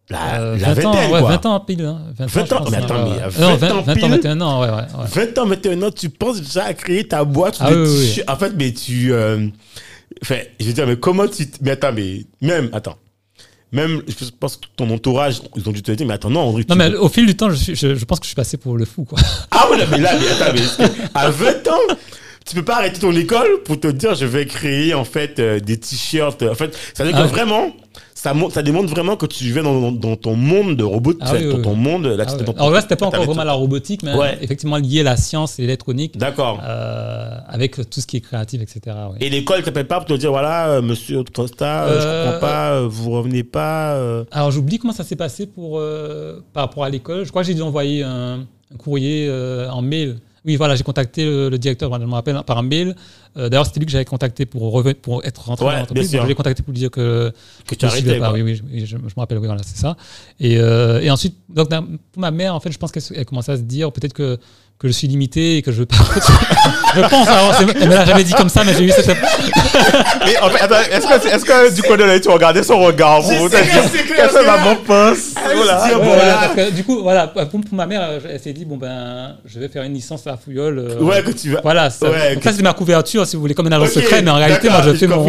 la, 0.08 0.40
euh, 0.40 0.56
la 0.58 0.74
20 0.74 0.84
ans, 0.86 0.92
vingtaine, 0.92 1.12
ouais, 1.12 1.20
quoi. 1.20 1.30
20 1.30 1.46
ans 1.46 1.60
pile. 1.60 1.84
Hein, 1.84 2.00
20, 2.16 2.26
20 2.26 2.46
je 2.48 2.54
ans, 2.54 2.58
pense, 2.58 2.70
mais 2.70 2.76
attends, 2.78 3.04
ouais, 3.04 3.10
mais 3.16 3.22
à 3.22 3.28
ouais. 3.28 3.34
Non, 3.40 3.56
20 3.56 3.70
ans 3.72 3.82
20 3.82 3.92
ans, 3.92 3.94
pile 3.94 4.10
21 4.10 4.40
ans, 4.40 4.60
ouais, 4.62 4.68
ouais. 4.68 4.74
ouais. 4.76 5.26
20 5.26 5.38
ans, 5.38 5.46
21 5.46 5.82
ans, 5.82 5.90
tu 5.90 6.08
penses 6.10 6.40
déjà 6.40 6.64
à 6.64 6.74
créer 6.74 7.06
ta 7.06 7.24
boîte? 7.24 7.56
Ah 7.60 7.70
de 7.72 7.76
oui, 7.84 8.12
oui. 8.16 8.22
En 8.28 8.36
fait, 8.36 8.52
mais 8.56 8.72
tu. 8.72 9.12
euh, 9.12 9.46
Enfin, 10.22 10.38
je 10.58 10.66
veux 10.66 10.72
dire, 10.72 10.86
mais 10.86 10.96
comment 10.96 11.28
tu. 11.28 11.46
Mais 11.60 11.70
attends, 11.72 11.92
mais 11.92 12.24
même. 12.40 12.68
Attends. 12.72 12.96
Même, 13.72 14.02
je 14.08 14.24
pense 14.38 14.56
que 14.56 14.66
ton 14.76 14.90
entourage, 14.90 15.40
ils 15.56 15.68
ont 15.68 15.72
dû 15.72 15.82
te 15.82 15.92
dire, 15.92 16.06
mais 16.06 16.14
attends, 16.14 16.30
non, 16.30 16.40
Henri, 16.40 16.66
Non, 16.68 16.74
mais 16.76 16.92
au 16.94 17.08
fil 17.08 17.24
du 17.26 17.36
temps, 17.36 17.50
je, 17.50 17.54
suis, 17.54 17.76
je, 17.76 17.94
je 17.94 18.04
pense 18.04 18.18
que 18.18 18.24
je 18.24 18.30
suis 18.30 18.34
passé 18.36 18.56
pour 18.56 18.76
le 18.76 18.84
fou, 18.84 19.04
quoi. 19.04 19.18
Ah 19.52 19.66
oui, 19.70 19.78
non, 19.78 19.84
mais 19.90 19.98
là, 19.98 20.12
mais 20.18 20.28
attends, 20.28 20.52
mais 20.52 20.88
à 21.14 21.30
20 21.30 21.68
ans, 21.68 21.94
tu 22.44 22.56
peux 22.56 22.64
pas 22.64 22.78
arrêter 22.78 22.98
ton 22.98 23.12
école 23.14 23.62
pour 23.64 23.78
te 23.78 23.86
dire, 23.86 24.14
je 24.16 24.24
vais 24.26 24.44
créer, 24.46 24.92
en 24.94 25.04
fait, 25.04 25.38
euh, 25.38 25.60
des 25.60 25.78
t-shirts. 25.78 26.42
En 26.42 26.54
fait, 26.56 26.76
ça 26.94 27.04
veut 27.04 27.10
dire 27.12 27.18
Ah 27.20 27.22
que 27.22 27.28
ouais. 27.28 27.32
vraiment, 27.34 27.72
ça, 28.20 28.34
ça 28.50 28.62
démontre 28.62 28.88
vraiment 28.88 29.16
que 29.16 29.26
tu 29.26 29.44
viens 29.52 29.62
dans, 29.62 29.92
dans 29.92 30.16
ton 30.16 30.36
monde 30.36 30.76
de 30.76 30.84
robot, 30.84 31.14
Ah 31.20 31.32
oui, 31.34 31.48
dans 31.48 31.56
oui, 31.56 31.62
ton 31.62 31.70
oui. 31.72 31.76
monde, 31.78 32.06
là, 32.06 32.16
Ah 32.18 32.24
tu 32.26 32.32
ouais. 32.32 32.38
t'es 32.38 32.44
dans- 32.44 32.52
Alors 32.58 32.70
là, 32.70 32.80
c'était 32.80 32.96
pas 32.96 33.06
encore 33.06 33.24
vraiment 33.24 33.44
la 33.44 33.52
robotique, 33.54 34.02
mais 34.02 34.14
Ouais. 34.14 34.38
effectivement 34.42 34.76
lié 34.76 35.00
à 35.00 35.04
la 35.04 35.16
science 35.16 35.58
et 35.58 35.62
l'électronique, 35.62 36.18
D'accord. 36.18 36.60
euh, 36.62 37.38
avec 37.48 37.76
tout 37.88 38.00
ce 38.00 38.06
qui 38.06 38.18
est 38.18 38.20
créatif, 38.20 38.60
etc. 38.60 38.96
Et 39.20 39.30
l'école 39.30 39.62
t'appelle 39.62 39.86
pas 39.86 39.96
pour 39.96 40.06
te 40.06 40.12
dire, 40.14 40.30
voilà, 40.30 40.68
euh, 40.68 40.82
monsieur 40.82 41.24
Costa, 41.24 41.84
euh, 41.84 42.00
je 42.00 42.24
comprends 42.30 42.40
pas, 42.40 42.70
euh, 42.72 42.86
vous 42.90 43.10
revenez 43.10 43.42
pas. 43.44 43.94
euh. 43.94 44.24
Alors 44.32 44.50
j'oublie 44.50 44.78
comment 44.78 44.92
ça 44.92 45.04
s'est 45.04 45.16
passé 45.16 45.46
pour, 45.46 45.80
par 46.52 46.64
rapport 46.64 46.84
à 46.84 46.90
l'école. 46.90 47.24
Je 47.24 47.30
crois 47.30 47.42
que 47.42 47.48
j'ai 47.48 47.54
dû 47.54 47.62
envoyer 47.62 48.02
un, 48.02 48.40
un 48.72 48.76
courrier 48.76 49.30
en 49.70 49.82
mail. 49.82 50.16
Oui, 50.46 50.56
voilà, 50.56 50.74
j'ai 50.74 50.84
contacté 50.84 51.24
le, 51.24 51.50
le 51.50 51.58
directeur, 51.58 51.92
je 52.00 52.06
me 52.06 52.12
rappelle, 52.12 52.40
par 52.46 52.56
un 52.58 52.62
mail. 52.62 52.96
Euh, 53.36 53.48
D'ailleurs, 53.50 53.66
c'était 53.66 53.78
lui 53.80 53.86
que 53.86 53.92
j'avais 53.92 54.04
contacté 54.06 54.46
pour, 54.46 54.82
être 55.24 55.40
rentré 55.44 55.66
Ouais, 55.66 55.72
dans 55.72 55.78
l'entreprise. 55.80 56.10
Je 56.10 56.26
l'ai 56.26 56.34
contacté 56.34 56.62
pour 56.62 56.72
lui 56.72 56.78
dire 56.80 56.90
que, 56.90 57.30
Que 57.66 57.74
tu 57.74 57.84
arrêtais, 57.84 58.18
pas. 58.18 58.32
Oui, 58.32 58.42
oui, 58.42 58.54
je, 58.56 58.62
oui, 58.62 58.80
je- 58.80 58.86
je 58.86 58.96
me 58.96 59.10
rappelle, 59.20 59.38
oui, 59.38 59.46
voilà, 59.46 59.62
c'est 59.62 59.76
ça. 59.76 59.96
Et, 60.40 60.58
euh, 60.58 61.00
et 61.00 61.10
ensuite, 61.10 61.36
donc, 61.48 61.68
pour 61.68 62.20
ma 62.20 62.30
mère, 62.30 62.54
en 62.54 62.60
fait, 62.60 62.72
je 62.72 62.78
pense 62.78 62.90
qu'elle 62.90 63.24
commençait 63.26 63.52
à 63.52 63.56
se 63.56 63.62
dire 63.62 63.92
peut-être 63.92 64.14
que, 64.14 64.38
que 64.80 64.88
je 64.88 64.92
suis 64.92 65.06
limité 65.08 65.58
et 65.58 65.62
que 65.62 65.70
je 65.72 65.80
veux 65.80 65.86
pas. 65.86 65.96
je 66.96 67.00
pense, 67.02 67.28
alors, 67.28 67.54
elle 67.80 67.86
me 67.88 67.94
l'a 67.94 68.06
jamais 68.06 68.24
dit 68.24 68.32
comme 68.32 68.48
ça, 68.48 68.64
mais 68.64 68.72
j'ai 68.74 68.84
eu 68.84 68.90
cette. 68.90 69.08
Mais 70.26 70.36
en 70.38 70.48
fait, 70.50 70.62
attends, 70.62 70.76
est-ce 70.90 71.06
que, 71.06 71.28
est-ce 71.34 71.44
que 71.44 71.74
du 71.74 71.82
coin 71.82 71.96
de 71.96 72.04
l'œil, 72.04 72.20
tu 72.20 72.28
regardais 72.28 72.62
son 72.62 72.78
regard 72.78 73.22
dire 73.22 73.38
qu'est-ce 73.50 74.32
que 74.34 74.46
maman 74.46 74.76
pense 74.86 75.34
Ah, 75.36 75.40
Voilà. 75.54 75.84
Ouais, 75.84 75.94
bon, 75.94 76.04
voilà, 76.04 76.24
là- 76.26 76.38
parce 76.42 76.54
que, 76.54 76.74
du 76.74 76.84
coup, 76.84 77.02
voilà, 77.02 77.26
pour, 77.28 77.46
pour 77.60 77.74
ma 77.74 77.86
mère, 77.86 78.02
euh, 78.02 78.20
elle 78.28 78.40
s'est 78.40 78.52
dit 78.52 78.64
bon 78.64 78.76
ben, 78.76 79.36
je 79.44 79.58
vais 79.60 79.68
faire 79.68 79.82
une 79.82 79.94
licence 79.94 80.26
à 80.26 80.36
Fouillol. 80.36 80.78
euh, 80.78 81.00
Ouais, 81.00 81.22
que 81.22 81.30
tu 81.30 81.50
vas. 81.50 81.60
Voilà, 81.62 81.90
ça, 81.90 82.10
Ouais, 82.10 82.34
donc 82.34 82.42
que- 82.42 82.50
ça 82.50 82.56
c'est 82.56 82.62
ma 82.62 82.72
couverture, 82.72 83.26
si 83.26 83.36
vous 83.36 83.42
voulez, 83.42 83.54
comme 83.54 83.66
un 83.66 83.72
agent 83.72 83.84
Ok, 83.84 83.90
secret, 83.92 84.22
mais 84.22 84.30
en 84.30 84.36
réalité, 84.36 84.68
moi, 84.68 84.82
je 84.84 84.92
fais, 84.94 85.06
mon, 85.06 85.26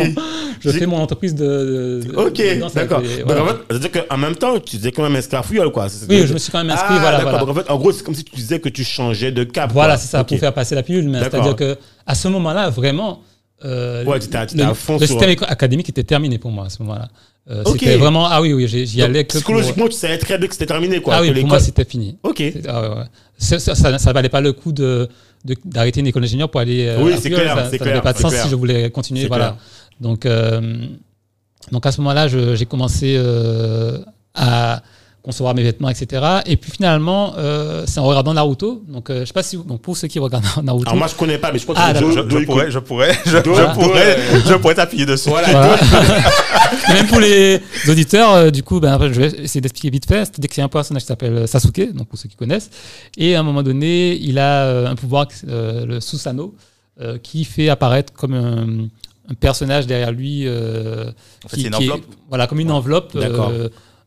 je 0.60 0.70
fais 0.72 0.86
mon 0.86 0.98
entreprise 1.02 1.36
de. 1.36 2.02
de- 2.06 2.16
Ok, 2.16 2.38
de 2.38 2.60
danse 2.60 2.76
avec 2.76 2.90
d'accord. 2.90 3.04
Donc 3.28 3.38
en 3.72 3.80
fait, 3.80 4.08
qu'en 4.08 4.18
même 4.18 4.36
temps, 4.36 4.60
tu 4.60 4.78
disais 4.78 4.92
quand 4.92 5.04
même 5.04 5.16
inscrit 5.16 5.38
à 5.38 5.44
Fouillol, 5.44 5.72
quoi. 5.72 5.88
Oui, 6.10 6.26
je 6.28 6.34
me 6.34 6.38
suis 6.40 6.52
quand 6.52 6.60
même 6.60 6.70
inscrit, 6.72 6.96
Ah, 6.96 7.00
voilà, 7.00 7.18
d'accord. 7.18 7.32
voilà. 7.32 7.46
Donc 7.46 7.50
en 7.50 7.54
fait, 7.54 7.70
en 7.72 7.78
gros, 7.78 7.92
c'est 7.92 8.04
comme 8.04 8.16
si 8.16 8.24
tu 8.24 8.36
disais 8.36 8.60
que 8.60 8.70
tu 8.70 8.84
changeais 8.84 9.32
de 9.32 9.41
cap. 9.46 9.72
Voilà, 9.72 9.98
c'est 9.98 10.08
ça, 10.08 10.24
pour 10.24 10.38
faire 10.38 10.54
passer 10.54 10.76
la 10.76 10.84
pilule. 10.84 11.10
C'est-à-dire 11.20 11.56
que 11.56 11.78
à 12.06 12.16
ce 12.16 12.28
moment-là, 12.28 12.70
vraiment, 12.70 13.22
euh, 13.64 14.04
Ouais, 14.06 14.20
t'étais 14.20 14.38
à- 14.38 14.46
t'étais 14.46 14.64
le, 14.64 14.70
le 14.70 14.76
sur- 14.76 15.00
système 15.08 15.30
éco- 15.30 15.46
académique 15.48 15.88
était 15.90 16.04
terminé 16.04 16.38
pour 16.40 16.52
moi 16.52 16.66
à 16.66 16.70
ce 16.70 16.82
moment-là. 16.84 17.10
Euh, 17.50 17.64
Ok. 17.66 17.78
C'était 17.80 17.98
vraiment 17.98 18.28
ah 18.28 18.40
oui 18.42 18.54
oui, 18.54 18.68
j'y 18.68 19.02
allais 19.02 19.24
que 19.24 19.32
pour- 19.34 19.40
Psychologiquement, 19.42 19.88
tu 19.88 19.94
savais 19.94 20.18
très 20.20 20.38
bien 20.38 20.48
que 20.48 20.54
c'était 20.54 20.68
terminé, 20.68 21.02
quoi. 21.02 21.16
ah 21.16 21.22
oui, 21.22 21.32
pour 21.34 21.48
moi 21.48 21.60
c'était 21.60 21.86
fini. 21.86 22.18
Ok. 22.24 22.42
Ah 22.68 22.82
ouais, 22.82 22.88
ouais. 22.98 23.04
C'est- 23.38 23.60
Ça, 23.60 23.74
ça, 23.76 23.98
ça 23.98 24.14
valait 24.14 24.30
pas 24.30 24.42
le 24.42 24.54
coup 24.54 24.72
de 24.72 25.08
d'arrêter 25.66 26.02
une 26.02 26.08
école 26.08 26.22
d'ingénieur 26.22 26.50
pour 26.52 26.62
aller. 26.62 26.86
euh, 26.88 27.02
Oui, 27.02 27.14
c'est 27.20 27.30
clair, 27.32 27.56
Ça- 27.56 27.78
n'avait 27.86 28.02
pas 28.02 28.14
de 28.14 28.20
sens 28.20 28.32
clair. 28.32 28.44
si 28.44 28.50
je 28.50 28.56
voulais 28.56 28.92
continuer. 28.92 29.26
Voilà. 29.28 29.46
clair. 29.50 29.58
Donc 30.00 30.26
euh, 30.28 30.86
donc 31.72 31.86
à 31.86 31.92
ce 31.92 32.00
moment-là, 32.02 32.28
j'ai 32.28 32.66
commencé 32.66 33.18
à 34.36 34.82
concevoir 35.24 35.54
mes 35.54 35.62
vêtements, 35.64 35.90
etc. 35.90 36.24
Et 36.48 36.58
puis 36.58 36.72
finalement, 36.72 37.36
euh, 37.38 37.84
c'est 37.88 38.00
en 38.00 38.06
regardant 38.06 38.34
Naruto. 38.34 38.84
Donc 38.88 39.10
euh, 39.10 39.22
je 39.22 39.26
sais 39.26 39.34
pas 39.34 39.44
si 39.44 39.56
vous- 39.56 39.64
donc 39.64 39.82
pour 39.82 39.96
ceux 39.96 40.08
qui 40.08 40.18
regardent 40.20 40.44
Naruto. 40.64 40.88
Alors 40.90 40.98
moi, 40.98 41.08
je 41.08 41.16
connais 41.16 41.38
pas, 41.38 41.52
mais 41.52 41.60
je 41.60 41.64
crois 41.64 41.76
que 41.76 41.82
Ah, 41.84 41.94
Je, 41.94 42.00
je 42.40 42.46
pourrais, 42.46 42.72
je 42.72 42.80
pourrais, 42.80 43.14
je, 43.26 43.38
Do- 43.38 43.54
je 43.54 43.74
pourrais, 43.74 44.18
je 44.48 44.54
pourrais 44.56 44.76
t'appuyer 44.76 45.06
dessus. 45.06 45.30
Voilà, 45.30 45.50
Voilà. 45.52 45.78
Même 46.94 47.08
pour 47.08 47.20
les 47.20 47.62
auditeurs, 47.88 48.32
euh, 48.34 48.50
du 48.50 48.64
coup, 48.64 48.80
ben, 48.80 48.94
après, 48.94 49.14
je 49.14 49.20
vais 49.22 49.28
essayer 49.44 49.62
d'expliquer 49.62 49.90
vite 49.90 50.06
fait. 50.08 50.26
C'est-à-dire 50.26 50.50
que 50.50 50.56
c'est 50.56 50.62
un 50.62 50.70
personnage 50.70 51.04
qui 51.04 51.08
s'appelle 51.08 51.48
Sasuke, 51.48 51.94
donc 51.94 52.08
pour 52.08 52.18
ceux 52.18 52.28
qui 52.30 52.36
connaissent. 52.36 52.70
Et 53.18 53.36
à 53.36 53.40
un 53.42 53.44
moment 53.44 53.62
donné, 53.64 54.16
il 54.18 54.40
a 54.40 54.66
euh, 54.66 54.88
un 54.88 54.96
pouvoir, 54.96 55.28
euh, 55.48 55.86
le 55.86 56.00
Susanoo, 56.00 56.56
euh, 57.00 57.18
qui 57.20 57.44
fait 57.46 57.70
apparaître 57.70 58.12
comme 58.14 58.34
un, 58.34 58.88
un 59.30 59.34
personnage 59.40 59.86
derrière 59.86 60.12
lui. 60.12 60.48
euh, 60.48 61.12
En 61.46 61.50
fait, 61.50 61.58
qui- 61.58 61.62
c'est 61.64 61.68
une 61.68 61.74
qui 61.76 61.84
est- 61.86 61.92
enveloppe. 61.92 62.06
voilà, 62.30 62.48
comme 62.48 62.60
une 62.60 62.72
enveloppe. 62.72 63.16
D'accord. 63.18 63.52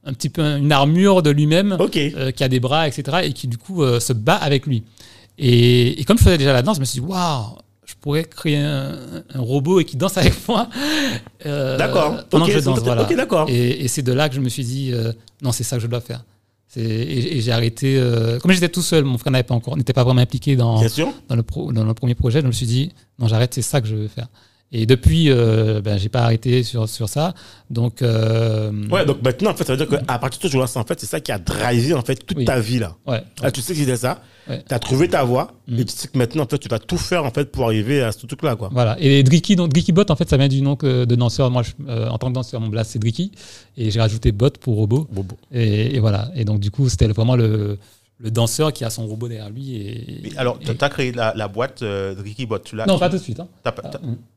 Un 0.06 0.12
petit 0.12 0.28
peu 0.28 0.42
une 0.42 0.70
armure 0.72 1.22
de 1.22 1.30
lui-même, 1.30 1.76
euh, 2.16 2.30
qui 2.30 2.44
a 2.44 2.48
des 2.48 2.60
bras, 2.60 2.86
etc. 2.88 3.18
Et 3.24 3.32
qui, 3.32 3.48
du 3.48 3.58
coup, 3.58 3.82
euh, 3.82 4.00
se 4.00 4.12
bat 4.12 4.36
avec 4.36 4.66
lui. 4.66 4.82
Et, 5.38 6.00
et 6.00 6.04
comme 6.04 6.18
je 6.18 6.22
faisais 6.24 6.38
déjà 6.38 6.52
la 6.52 6.62
danse, 6.62 6.76
je 6.76 6.80
me 6.80 6.84
suis 6.84 7.00
dit, 7.00 7.06
waouh! 7.06 7.56
Je 7.86 7.92
pourrais 8.00 8.24
créer 8.24 8.56
un, 8.58 8.96
un 9.34 9.40
robot 9.40 9.78
et 9.80 9.84
qui 9.84 9.96
danse 9.98 10.16
avec 10.16 10.32
moi. 10.48 10.68
euh, 11.46 11.76
D'accord. 11.76 12.16
Pendant 12.30 12.46
que 12.46 12.52
je 12.52 12.58
danse, 12.64 12.78
voilà. 12.80 13.04
d'accord. 13.16 13.46
Et, 13.50 13.84
et 13.84 13.88
c'est 13.88 14.00
de 14.02 14.12
là 14.12 14.28
que 14.30 14.34
je 14.34 14.40
me 14.40 14.48
suis 14.48 14.64
dit, 14.64 14.92
non, 15.42 15.52
c'est 15.52 15.64
ça 15.64 15.76
que 15.76 15.82
je 15.82 15.86
dois 15.86 16.00
faire. 16.00 16.24
C'est- 16.66 16.80
Et, 16.80 17.36
et 17.36 17.40
j'ai 17.42 17.52
arrêté. 17.52 18.02
comme 18.40 18.52
j'étais 18.52 18.68
tout 18.70 18.80
seul, 18.82 19.04
mon 19.04 19.18
frère 19.18 19.32
n'avait 19.32 19.42
pas 19.44 19.54
encore, 19.54 19.76
n'était 19.76 19.92
pas 19.92 20.02
vraiment 20.04 20.22
impliqué 20.22 20.56
dans, 20.56 20.80
dans, 21.28 21.36
le 21.36 21.42
pro- 21.42 21.72
dans 21.72 21.84
le 21.84 21.94
premier 21.94 22.14
projet. 22.14 22.40
Je 22.40 22.46
me 22.46 22.52
suis 22.52 22.66
dit, 22.66 22.90
non, 23.18 23.28
j'arrête, 23.28 23.52
c'est 23.54 23.62
ça 23.62 23.80
que 23.82 23.86
je 23.86 23.94
veux 23.94 24.08
faire. 24.08 24.28
Et 24.72 24.86
depuis, 24.86 25.30
euh, 25.30 25.80
ben, 25.80 25.96
j'ai 25.98 26.08
pas 26.08 26.22
arrêté 26.22 26.64
sur, 26.64 26.88
sur 26.88 27.08
ça. 27.08 27.32
Donc, 27.70 28.02
euh, 28.02 28.72
Ouais, 28.90 29.06
donc 29.06 29.22
maintenant, 29.22 29.50
en 29.52 29.54
fait, 29.54 29.62
ça 29.64 29.74
veut 29.76 29.86
dire 29.86 29.88
qu'à 29.88 30.18
partir 30.18 30.40
de 30.40 30.46
ce 30.48 30.50
jour-là, 30.50 30.66
c'est 30.66 30.80
en 30.80 30.84
fait, 30.84 30.98
c'est 30.98 31.06
ça 31.06 31.20
qui 31.20 31.30
a 31.30 31.38
drivé 31.38 31.94
en 31.94 32.02
fait 32.02 32.16
toute 32.16 32.38
Oui. 32.38 32.44
ta 32.44 32.58
vie 32.58 32.80
là. 32.80 32.96
ouais. 33.06 33.22
Là, 33.40 33.52
tu 33.52 33.60
sais 33.60 33.72
que 33.72 33.78
c'était 33.78 33.96
ça. 33.96 34.20
Ouais. 34.48 34.62
Tu 34.68 34.74
as 34.74 34.78
trouvé 34.80 35.08
ta 35.08 35.22
voie 35.22 35.52
Mm. 35.68 35.78
et 35.78 35.84
tu 35.84 35.92
sais 35.94 36.08
que 36.08 36.18
maintenant, 36.18 36.42
en 36.42 36.46
fait, 36.48 36.58
tu 36.58 36.68
vas 36.68 36.78
tout 36.80 36.98
faire 36.98 37.24
en 37.24 37.30
fait 37.30 37.50
pour 37.52 37.64
arriver 37.66 38.02
à 38.02 38.10
ce 38.12 38.26
truc-là, 38.26 38.56
quoi. 38.56 38.68
Voilà. 38.72 38.96
Et 39.00 39.22
Dricky, 39.22 39.54
donc 39.56 39.72
Dricky 39.72 39.92
Bot, 39.92 40.10
en 40.10 40.16
fait, 40.16 40.28
ça 40.28 40.36
vient 40.36 40.48
du 40.48 40.60
nom 40.60 40.74
que- 40.76 41.04
de 41.04 41.14
danseur. 41.14 41.50
Moi, 41.50 41.62
je- 41.62 41.70
euh, 41.88 42.08
en 42.08 42.18
tant 42.18 42.28
que 42.28 42.34
danseur, 42.34 42.60
mon 42.60 42.68
blast, 42.68 42.90
c'est 42.90 42.98
Dricky. 42.98 43.30
Et 43.78 43.90
j'ai 43.92 44.00
rajouté 44.00 44.32
Bot 44.32 44.50
pour 44.58 44.74
robot. 44.74 45.06
Bobo. 45.12 45.36
Et, 45.52 45.94
et 45.94 46.00
voilà. 46.00 46.30
Et 46.34 46.44
donc, 46.44 46.58
du 46.60 46.70
coup, 46.72 46.88
c'était 46.88 47.06
vraiment 47.06 47.36
le, 47.36 47.78
le 48.18 48.30
danseur 48.30 48.72
qui 48.72 48.84
a 48.84 48.90
son 48.90 49.06
robot 49.06 49.28
derrière 49.28 49.50
lui. 49.50 49.76
Et, 49.76 50.20
Mais 50.22 50.36
alors, 50.36 50.58
tu 50.58 50.70
as 50.70 50.88
créé 50.88 51.12
la, 51.12 51.32
la 51.34 51.48
boîte 51.48 51.82
euh, 51.82 52.14
Ricky 52.22 52.46
Bot. 52.46 52.58
Tu 52.60 52.76
l'as 52.76 52.86
Non, 52.86 52.98
pas 52.98 53.08
tout 53.08 53.16
de 53.16 53.22
suite. 53.22 53.40
Hein. 53.40 53.48
Ah, 53.64 53.72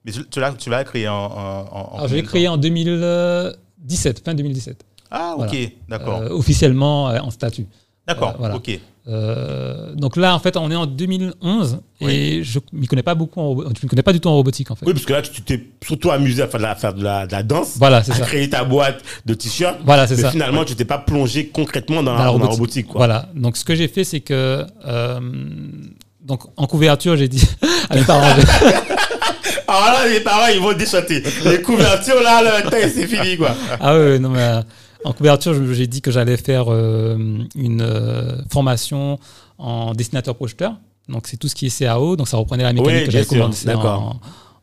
mais 0.05 0.11
tu 0.59 0.69
l'as 0.69 0.83
créé 0.83 1.07
en. 1.07 1.13
en, 1.13 1.29
en- 1.31 1.89
en 1.93 1.95
Alors, 1.97 2.07
je 2.07 2.15
l'ai 2.15 2.23
créé 2.23 2.47
en 2.47 2.57
2017, 2.57 4.23
fin 4.25 4.33
2017. 4.33 4.83
Ah, 5.09 5.35
ok, 5.37 5.45
Voilà. 5.47 5.67
d'accord. 5.87 6.21
Euh, 6.21 6.29
officiellement 6.29 7.09
euh, 7.09 7.19
en 7.19 7.31
statut. 7.31 7.65
D'accord, 8.07 8.35
voilà. 8.39 8.55
ok. 8.55 8.79
Euh, 9.09 9.93
donc 9.95 10.17
là, 10.17 10.35
en 10.35 10.39
fait, 10.39 10.57
on 10.57 10.69
est 10.69 10.75
en 10.75 10.85
2011 10.85 11.79
Oui. 12.01 12.11
et 12.11 12.43
je 12.43 12.59
m'y 12.73 12.87
connais 12.87 13.03
pas 13.03 13.15
beaucoup. 13.15 13.39
En, 13.39 13.57
je 13.61 13.81
m'y 13.83 13.87
connais 13.87 14.01
pas 14.01 14.11
du 14.11 14.19
tout 14.19 14.27
en 14.27 14.33
robotique, 14.35 14.69
en 14.69 14.75
fait. 14.75 14.85
Oui, 14.85 14.91
parce 14.93 15.05
que 15.05 15.13
là, 15.13 15.21
tu 15.21 15.41
t'es 15.43 15.63
surtout 15.85 16.11
amusé 16.11 16.41
à 16.41 16.47
faire 16.47 16.59
de 16.59 16.65
la, 16.65 16.75
faire 16.75 16.93
de 16.93 17.01
la, 17.03 17.25
de 17.25 17.31
la 17.31 17.41
danse, 17.41 17.75
Voilà, 17.77 18.03
c'est 18.03 18.11
à 18.11 18.15
ça. 18.15 18.25
créer 18.25 18.49
ta 18.49 18.65
boîte 18.65 19.01
de 19.25 19.33
t-shirts. 19.33 19.77
Voilà, 19.85 20.07
c'est 20.07 20.17
ça. 20.17 20.29
finalement, 20.31 20.65
tu 20.65 20.75
t'es 20.75 20.83
pas 20.83 20.97
plongé 20.97 21.47
concrètement 21.47 22.03
dans, 22.03 22.17
Dans 22.17 22.37
la, 22.37 22.47
robotique. 22.47 22.87
quoi. 22.87 22.97
Voilà. 22.99 23.29
Donc, 23.33 23.55
ce 23.55 23.63
que 23.63 23.75
j'ai 23.75 23.87
fait, 23.87 24.03
c'est 24.03 24.19
que. 24.19 24.65
euh, 24.85 25.19
donc, 26.25 26.41
en 26.57 26.67
couverture, 26.67 27.15
j'ai 27.15 27.29
dit 27.29 27.47
à 27.89 27.95
mes 27.95 28.03
parents. 28.03 28.27
Alors 29.69 29.85
là, 29.85 30.07
les 30.09 30.19
parents, 30.19 30.47
ils 30.53 30.59
vont 30.59 30.73
déchanter. 30.73 31.23
Les 31.45 31.61
couvertures, 31.61 32.21
là, 32.21 32.41
le 32.63 32.69
temps, 32.69 32.75
c'est 32.93 33.07
fini, 33.07 33.37
quoi. 33.37 33.55
ah 33.79 33.93
ouais, 33.97 34.03
ouais, 34.11 34.19
non, 34.19 34.29
mais. 34.29 34.39
euh, 34.41 34.61
en 35.03 35.13
couverture, 35.13 35.53
j'ai 35.73 35.87
dit 35.87 36.01
que 36.01 36.11
j'allais 36.11 36.37
faire 36.37 36.65
euh, 36.69 37.17
une 37.55 37.81
euh, 37.81 38.41
formation 38.49 39.19
en 39.57 39.93
dessinateur 39.93 40.35
projeteur. 40.35 40.75
Donc, 41.07 41.27
c'est 41.27 41.37
tout 41.37 41.47
ce 41.47 41.55
qui 41.55 41.67
est 41.67 41.79
CAO. 41.79 42.15
Donc, 42.15 42.27
ça 42.27 42.37
reprenait 42.37 42.63
la 42.63 42.73
mécanique 42.73 42.99
Oui, 42.99 43.05
que 43.05 43.11
j'avais 43.11 43.25
commencé 43.25 43.69
en, 43.73 44.19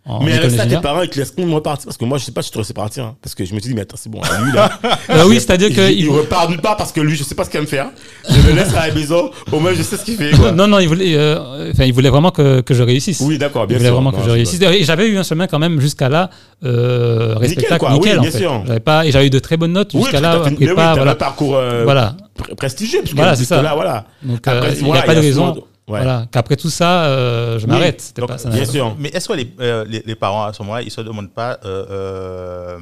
en 0.06 0.22
mais 0.22 0.32
avec 0.34 0.50
ça, 0.50 0.66
tes 0.66 0.76
parents, 0.78 1.00
ils 1.02 1.08
te 1.08 1.18
laissent 1.18 1.30
complètement 1.30 1.54
repartir. 1.54 1.86
Parce 1.86 1.96
que 1.96 2.04
moi, 2.04 2.18
je 2.18 2.24
sais 2.24 2.32
pas 2.32 2.42
si 2.42 2.48
je 2.48 2.52
te 2.52 2.58
laissais 2.58 2.74
partir. 2.74 3.04
hein. 3.04 3.16
parce 3.22 3.34
que 3.34 3.44
je 3.44 3.54
me 3.54 3.60
suis 3.60 3.70
dit, 3.70 3.74
mais 3.74 3.80
attends, 3.82 3.96
c'est 3.98 4.10
bon, 4.10 4.20
lui, 4.42 4.52
là. 4.52 4.70
Euh, 5.10 5.24
oui, 5.26 5.36
c'est-à-dire 5.36 5.68
il, 5.70 5.76
que. 5.76 5.90
il 5.90 6.00
il- 6.00 6.08
repart 6.10 6.50
nulle 6.50 6.60
part 6.60 6.76
parce 6.76 6.92
que 6.92 7.00
lui, 7.00 7.16
je 7.16 7.24
sais 7.24 7.34
pas 7.34 7.44
ce 7.44 7.50
qu'il 7.50 7.58
va 7.58 7.62
me 7.62 7.68
faire. 7.68 7.86
Je 8.28 8.46
le 8.48 8.54
laisse 8.54 8.74
à 8.74 8.86
la 8.88 8.94
maison. 8.94 9.30
Au 9.50 9.60
moins, 9.60 9.72
je 9.72 9.82
sais 9.82 9.96
ce 9.96 10.04
qu'il 10.04 10.16
fait, 10.16 10.32
quoi. 10.32 10.52
non, 10.52 10.66
non, 10.66 10.78
il 10.78 10.88
voulait, 10.88 11.14
euh, 11.16 11.70
enfin, 11.72 11.84
il 11.84 11.92
voulait 11.94 12.10
vraiment 12.10 12.30
que, 12.30 12.60
que 12.60 12.74
je 12.74 12.82
réussisse. 12.82 13.20
Oui, 13.20 13.38
d'accord, 13.38 13.64
Il 13.64 13.68
bien 13.68 13.78
voulait 13.78 13.88
sûr. 13.88 13.94
vraiment 13.94 14.12
Non, 14.12 14.18
que 14.18 14.24
je 14.24 14.30
réussisse. 14.30 14.60
Et 14.60 14.84
j'avais 14.84 15.08
eu 15.08 15.16
un 15.16 15.22
chemin 15.22 15.46
quand 15.46 15.58
même 15.58 15.80
jusqu'à 15.80 16.08
là 16.10 16.28
euh, 16.64 17.34
respectable, 17.36 17.78
quoi, 17.80 17.92
nickel, 17.92 18.12
oui, 18.12 18.18
en 18.18 18.22
bien 18.22 18.30
fait. 18.30 18.38
sûr. 18.38 18.62
J'avais 18.66 18.80
pas, 18.80 19.06
et 19.06 19.10
j'avais 19.10 19.26
eu 19.26 19.30
de 19.30 19.38
très 19.38 19.56
bonnes 19.56 19.72
notes 19.72 19.92
Oui, 19.94 20.02
jusqu'à 20.02 20.20
là. 20.20 20.42
oui, 20.44 20.66
t'as 20.74 20.94
voilà. 20.94 21.12
un 21.12 21.14
parcours 21.14 21.56
euh, 21.56 21.82
voilà. 21.84 22.14
pr- 22.38 22.54
prestigieux. 22.56 23.00
Parce 23.00 23.10
que 23.12 23.16
Voilà, 23.16 23.32
c'est 23.34 23.40
jusque 23.40 23.48
ça. 23.54 23.62
là, 23.62 23.74
voilà. 23.74 24.04
Donc 24.22 24.46
Après, 24.46 24.68
euh, 24.70 24.74
il 24.78 24.84
n'y 24.84 24.92
a 24.92 25.02
pas 25.02 25.12
il 25.12 25.16
de 25.16 25.20
raison. 25.20 25.64
Ouais. 25.86 25.98
Voilà, 25.98 26.26
qu'après 26.32 26.56
tout 26.56 26.70
ça, 26.70 27.04
euh, 27.04 27.58
je 27.58 27.66
Oui. 27.66 27.70
m'arrête. 27.72 28.14
Bien 28.46 28.64
sûr. 28.64 28.96
Mais 28.98 29.10
est-ce 29.10 29.28
que 29.28 29.34
les, 29.34 29.52
euh, 29.60 29.84
les, 29.86 30.02
les 30.06 30.14
parents, 30.14 30.44
à 30.44 30.52
ce 30.54 30.62
moment-là, 30.62 30.80
ils 30.82 30.90
se 30.90 31.02
demandent 31.02 31.30
pas. 31.32 31.58
euh, 31.64 31.84
euh, 31.90 32.78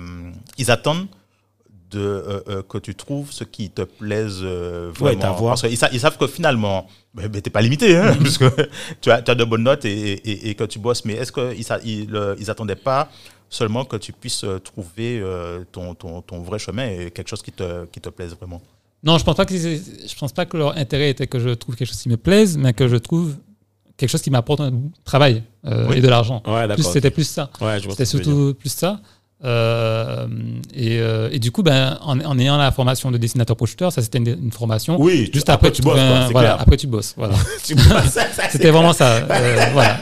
ils 0.57 0.71
attendent 0.71 1.07
de, 1.91 1.99
euh, 2.01 2.41
euh, 2.49 2.63
que 2.63 2.79
tu 2.79 2.95
trouves 2.95 3.33
ce 3.33 3.43
qui 3.45 3.71
te 3.71 3.83
plaise 3.83 4.39
euh, 4.43 4.91
Ouais, 5.01 5.15
vraiment? 5.17 5.21
ta 5.21 5.31
voix. 5.33 5.51
Parce 5.51 5.63
qu'ils 5.63 5.77
sa- 5.77 5.91
ils 5.91 5.99
savent 6.01 6.17
que 6.17 6.27
finalement, 6.29 6.87
ben, 7.13 7.27
ben, 7.29 7.43
t'es 7.43 7.51
pas 7.51 7.61
limité, 7.61 7.97
hein, 7.97 8.15
parce 8.23 8.39
que 8.39 8.49
tu 9.01 9.11
as, 9.11 9.21
tu 9.21 9.31
as 9.31 9.35
de 9.35 9.45
bonnes 9.45 9.65
notes 9.65 9.85
et, 9.85 10.13
et- 10.13 10.51
et 10.51 10.55
que 10.55 10.65
tu 10.65 10.79
bosses. 10.79 11.05
Mais 11.05 11.15
est-ce 11.15 11.33
qu'ils 11.33 11.67
ils, 11.85 12.35
ils 12.39 12.51
attendaient 12.51 12.77
pas 12.77 13.09
seulement 13.51 13.85
que 13.85 13.97
tu 13.97 14.13
puisses 14.13 14.47
trouver 14.65 15.21
euh, 15.21 15.65
ton, 15.73 15.95
ton, 15.95 16.23
ton 16.23 16.41
vrai 16.41 16.59
chemin 16.59 16.87
et 16.87 17.11
quelque 17.11 17.29
chose 17.29 17.43
qui 17.43 17.53
te, 17.53 17.85
qui 17.87 18.01
te 18.01 18.09
plaise 18.09 18.35
vraiment? 18.39 18.63
Non, 19.05 19.19
je 19.19 19.25
pense 19.25 19.35
pas 19.37 19.45
que 19.45 19.55
je 19.57 20.15
pense 20.19 20.33
pas 20.33 20.47
que 20.47 20.57
leur 20.57 20.77
intérêt 20.79 21.11
était 21.11 21.27
que 21.27 21.39
je 21.41 21.51
trouve 21.51 21.75
quelque 21.77 21.89
chose 21.89 22.01
qui 22.01 22.09
me 22.09 22.17
plaise, 22.17 22.57
mais 22.57 22.73
que 22.73 22.87
je 22.89 22.97
trouve 22.97 23.35
quelque 23.97 24.11
chose 24.11 24.23
qui 24.23 24.31
m'apporte 24.31 24.61
un 24.61 24.73
travail 25.05 25.43
euh, 25.67 25.87
Oui. 25.89 25.99
et 25.99 26.01
de 26.01 26.09
l'argent. 26.09 26.43
Ouais. 26.47 26.67
C'était 26.83 27.11
plus 27.11 27.29
ça. 27.29 27.51
Ouais, 27.61 27.79
C'était 27.81 28.05
tu 28.05 28.11
surtout 28.11 28.55
plus 28.59 28.69
ça. 28.73 29.01
Euh, 29.45 30.29
et, 30.73 31.01
euh, 31.01 31.29
et 31.33 31.41
du 31.41 31.51
coup, 31.51 31.65
ben, 31.65 31.99
en, 32.01 32.21
en 32.21 32.39
ayant 32.39 32.57
la 32.57 32.71
formation 32.71 33.11
de 33.11 33.19
dessinateur 33.19 33.57
projeteur, 33.57 33.93
ça 33.93 34.01
c'était 34.01 34.19
une, 34.19 34.29
une 34.29 34.53
formation. 34.53 35.01
Oui, 35.01 35.31
Juste 35.35 35.49
après, 35.51 35.67
après, 35.69 35.73
tu 35.77 35.83
bosses, 35.83 35.99
voilà, 35.99 36.29
clair. 36.31 36.61
après 36.61 36.77
tu 36.77 36.87
bosses. 36.87 37.15
Voilà. 37.17 37.35
Tu 37.65 37.75
C'était 38.51 38.71
vraiment 38.71 38.93
ça. 38.93 39.15
euh, 39.15 39.67
voilà. 39.73 39.99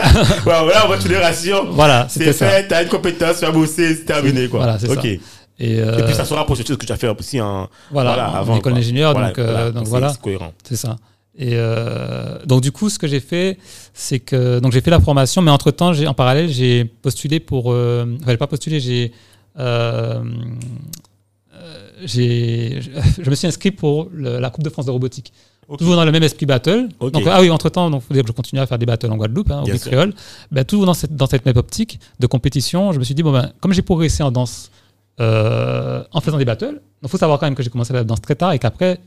On 0.85 0.87
voit 0.89 0.99
toutes 0.99 1.09
les 1.11 1.17
ratios. 1.19 1.67
voilà, 1.71 2.07
c'était 2.11 2.35
ça. 2.35 2.63
t'as 2.65 2.83
une 2.83 2.89
compétence, 2.91 3.39
tu 3.39 3.47
as 3.47 3.51
bossé, 3.51 3.95
c'est 3.95 4.05
terminé, 4.05 4.47
quoi. 4.49 4.61
Voilà, 4.61 4.79
c'est 4.79 4.91
Ok. 4.91 5.03
ça. 5.05 5.09
Et, 5.63 5.79
euh, 5.79 5.99
Et 5.99 6.03
puis 6.05 6.15
ça 6.15 6.25
se 6.25 6.33
rapproche 6.33 6.59
de 6.61 6.65
ce 6.67 6.73
que 6.73 6.87
tu 6.87 6.93
as 6.93 6.97
fait 6.97 7.09
aussi 7.09 7.41
en, 7.41 7.69
voilà, 7.91 8.15
voilà, 8.15 8.31
en 8.33 8.35
avant. 8.35 8.57
école 8.57 8.73
d'ingénieur. 8.75 9.13
Voilà, 9.13 9.29
donc, 9.29 9.39
euh, 9.39 9.45
voilà, 9.53 9.71
donc 9.73 9.85
c'est- 9.85 9.91
voilà, 9.91 10.09
C'est 10.13 10.21
cohérent. 10.21 10.53
c'est 10.65 10.77
ça. 10.77 10.97
Et 11.39 11.51
euh, 11.53 12.39
donc 12.47 12.61
du 12.63 12.73
coup, 12.73 12.89
ce 12.91 12.99
que 12.99 13.07
j'ai 13.07 13.21
fait, 13.21 13.59
c'est 13.95 14.19
que 14.21 14.59
donc 14.59 14.73
j'ai 14.73 14.81
fait 14.81 14.91
la 14.91 15.01
formation, 15.01 15.43
mais 15.43 15.51
entre 15.51 15.71
temps, 15.71 15.93
j'ai 15.93 16.07
en 16.07 16.15
parallèle, 16.15 16.49
j'ai 16.49 16.85
postulé 16.87 17.41
pour. 17.41 17.73
Euh, 17.73 18.07
enfin, 18.23 18.37
pas 18.37 18.47
postulé, 18.47 18.81
j'ai. 18.81 19.13
j'ai, 22.05 22.81
je, 23.23 23.31
me 23.31 23.35
suis 23.35 23.47
inscrit 23.47 23.71
pour 23.71 24.09
le- 24.13 24.39
la 24.39 24.51
Coupe 24.51 24.65
de 24.65 24.71
France 24.71 24.87
de 24.87 24.91
robotique. 24.91 25.33
Toujours 25.79 25.95
dans 25.95 26.05
le 26.05 26.11
même 26.11 26.23
esprit 26.25 26.47
battle. 26.47 26.89
Donc, 27.01 27.23
ah 27.31 27.41
oui, 27.41 27.49
entre-temps, 27.51 27.89
il 27.93 28.01
fallait 28.01 28.23
que 28.23 28.27
je 28.29 28.33
continue 28.33 28.61
à 28.61 28.67
faire 28.67 28.79
des 28.79 28.87
battles 28.87 29.07
en 29.13 29.17
Guadeloupe, 29.17 29.53
hein, 29.53 29.63
au. 29.63 29.79
Créole. 29.79 30.13
Ben, 30.51 30.65
toujours 30.65 30.85
dans 30.87 30.95
cette, 30.95 31.15
dans 31.15 31.27
cette 31.29 31.47
même 31.47 31.57
optique 31.57 32.01
de 32.19 32.27
compétition, 32.27 32.91
je 32.93 32.99
me 32.99 33.05
suis 33.05 33.15
dit, 33.15 33.23
bon, 33.23 33.31
ben, 33.31 33.53
comme 33.61 33.73
j'ai 33.73 33.83
progressé 33.83 34.25
en 34.25 34.33
danse 34.33 34.71
euh, 35.19 36.03
en 36.13 36.21
faisant 36.21 36.39
des 36.39 36.45
battles, 36.45 36.81
il 37.03 37.09
faut 37.09 37.19
savoir 37.19 37.39
quand 37.39 37.47
même 37.47 37.55
que 37.55 37.63
j'ai 37.63 37.71
commencé 37.71 37.93
la 37.93 38.05
danse 38.05 38.21
très 38.21 38.35
tard 38.35 38.53
et 38.53 38.59
qu'après, 38.59 39.01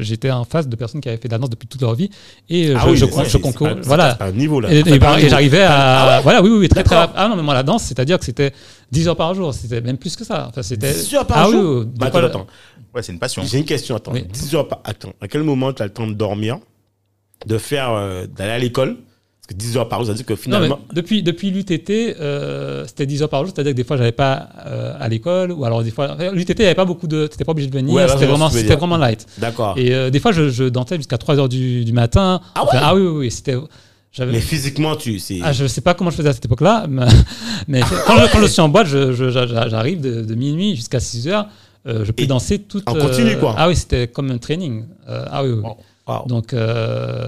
j'étais 0.00 0.30
en 0.30 0.44
face 0.44 0.68
de 0.68 0.76
personnes 0.76 1.00
qui 1.00 1.08
avaient 1.08 1.18
fait 1.18 1.28
de 1.28 1.32
la 1.32 1.38
danse 1.38 1.50
depuis 1.50 1.68
toute 1.68 1.80
leur 1.80 1.94
vie. 1.94 2.10
Et 2.48 2.68
euh, 2.68 2.76
Ah 2.78 2.84
je, 2.94 3.04
oui, 3.04 3.24
je, 3.26 3.36
concours. 3.38 3.68
Voilà. 3.82 4.16
un 4.20 4.32
niveau, 4.32 4.60
là. 4.60 4.70
Et, 4.72 4.82
j'arrivais 5.28 5.62
à. 5.62 6.20
voilà, 6.22 6.42
oui, 6.42 6.50
oui, 6.50 6.58
oui, 6.60 6.68
très, 6.68 6.82
très 6.82 6.96
rapide. 6.96 7.16
Ah 7.18 7.28
non, 7.28 7.36
mais 7.36 7.42
moi, 7.42 7.54
la 7.54 7.62
danse, 7.62 7.84
c'est-à-dire 7.84 8.18
que 8.18 8.24
c'était 8.24 8.52
10 8.92 9.08
heures 9.08 9.16
par 9.16 9.34
jour. 9.34 9.54
C'était 9.54 9.80
même 9.80 9.98
plus 9.98 10.16
que 10.16 10.24
ça. 10.24 10.48
Enfin, 10.48 10.62
c'était. 10.62 10.92
10 10.92 11.14
heures 11.14 11.26
par 11.26 11.38
ah, 11.38 11.48
oui, 11.48 11.52
jour 11.52 11.78
oui, 11.80 11.86
Bah, 11.96 12.06
attends, 12.06 12.18
attends. 12.18 12.46
Ouais, 12.94 13.02
c'est 13.02 13.12
une 13.12 13.18
passion. 13.18 13.42
J'ai 13.44 13.58
une 13.58 13.64
question, 13.64 13.96
attends. 13.96 14.12
Oui. 14.12 14.24
10 14.24 14.54
heures 14.54 14.68
par... 14.68 14.80
Attends, 14.84 15.12
à 15.20 15.28
quel 15.28 15.42
moment 15.42 15.72
tu 15.72 15.82
as 15.82 15.86
le 15.86 15.92
temps 15.92 16.06
de 16.06 16.14
dormir, 16.14 16.58
de 17.46 17.58
faire, 17.58 17.90
euh, 17.92 18.26
d'aller 18.26 18.52
à 18.52 18.58
l'école 18.58 18.96
10 19.54 19.76
heures 19.78 19.88
par 19.88 19.98
jour, 20.00 20.06
ça 20.06 20.12
veut 20.12 20.16
dire 20.16 20.26
que 20.26 20.32
Non, 20.32 20.38
finalement... 20.38 20.78
depuis, 20.92 21.22
depuis 21.22 21.50
l'UTT, 21.50 21.90
euh, 21.90 22.84
c'était 22.86 23.06
10 23.06 23.22
heures 23.22 23.28
par 23.28 23.44
jour, 23.44 23.52
c'est-à-dire 23.54 23.72
que 23.72 23.76
des 23.76 23.84
fois, 23.84 23.96
j'avais 23.96 24.12
pas 24.12 24.48
euh, 24.66 24.92
à 25.00 25.08
l'école, 25.08 25.52
ou 25.52 25.64
alors 25.64 25.82
des 25.82 25.90
fois. 25.90 26.16
L'UTT, 26.32 26.50
il 26.50 26.58
n'y 26.60 26.64
avait 26.66 26.74
pas 26.74 26.84
beaucoup 26.84 27.06
de. 27.06 27.26
T'étais 27.26 27.44
pas 27.44 27.52
obligé 27.52 27.68
de 27.68 27.74
venir, 27.74 27.94
Ouais, 27.94 28.06
je 28.06 28.12
c'était 28.12 28.26
vraiment, 28.26 28.48
vraiment 28.48 28.96
light. 28.98 29.26
D'accord. 29.38 29.74
Et 29.78 29.94
euh, 29.94 30.10
des 30.10 30.20
fois, 30.20 30.32
je, 30.32 30.50
je 30.50 30.64
dansais 30.64 30.96
jusqu'à 30.96 31.18
3 31.18 31.38
heures 31.38 31.48
du, 31.48 31.84
du 31.84 31.92
matin. 31.92 32.40
Ah 32.54 32.62
Enfin, 32.64 32.76
ouais 32.76 32.82
ah 32.84 32.94
oui, 32.94 33.02
oui, 33.02 33.18
oui, 33.20 33.30
c'était. 33.30 33.56
Mais 34.18 34.40
physiquement, 34.40 34.96
tu... 34.96 35.20
Ah, 35.42 35.52
je 35.52 35.66
sais 35.66 35.80
pas 35.80 35.94
comment 35.94 36.10
je 36.10 36.16
faisais 36.16 36.28
à 36.30 36.32
cette 36.32 36.44
époque-là, 36.44 36.86
mais, 36.88 37.04
mais 37.68 37.80
quand, 37.80 38.16
je, 38.18 38.32
quand 38.32 38.40
je 38.40 38.46
suis 38.46 38.60
en 38.60 38.68
boîte, 38.68 38.86
je- 38.88 39.12
je- 39.12 39.30
j'a- 39.30 39.68
j'arrive 39.68 40.00
de, 40.00 40.22
de 40.22 40.34
minuit 40.34 40.74
jusqu'à 40.76 40.98
6 41.00 41.28
heures. 41.28 41.46
je 41.86 42.10
peux 42.12 42.22
Et 42.22 42.26
danser 42.26 42.58
toute. 42.58 42.88
en 42.88 42.94
continu, 42.94 43.36
quoi. 43.38 43.54
Ah 43.56 43.68
oui, 43.68 43.76
c'était 43.76 44.08
comme 44.08 44.30
un 44.30 44.38
training. 44.38 44.84
Ah 45.06 45.42
oui, 45.44 45.50
oui. 45.52 45.62
Wow. 46.06 46.26
Donc. 46.26 46.54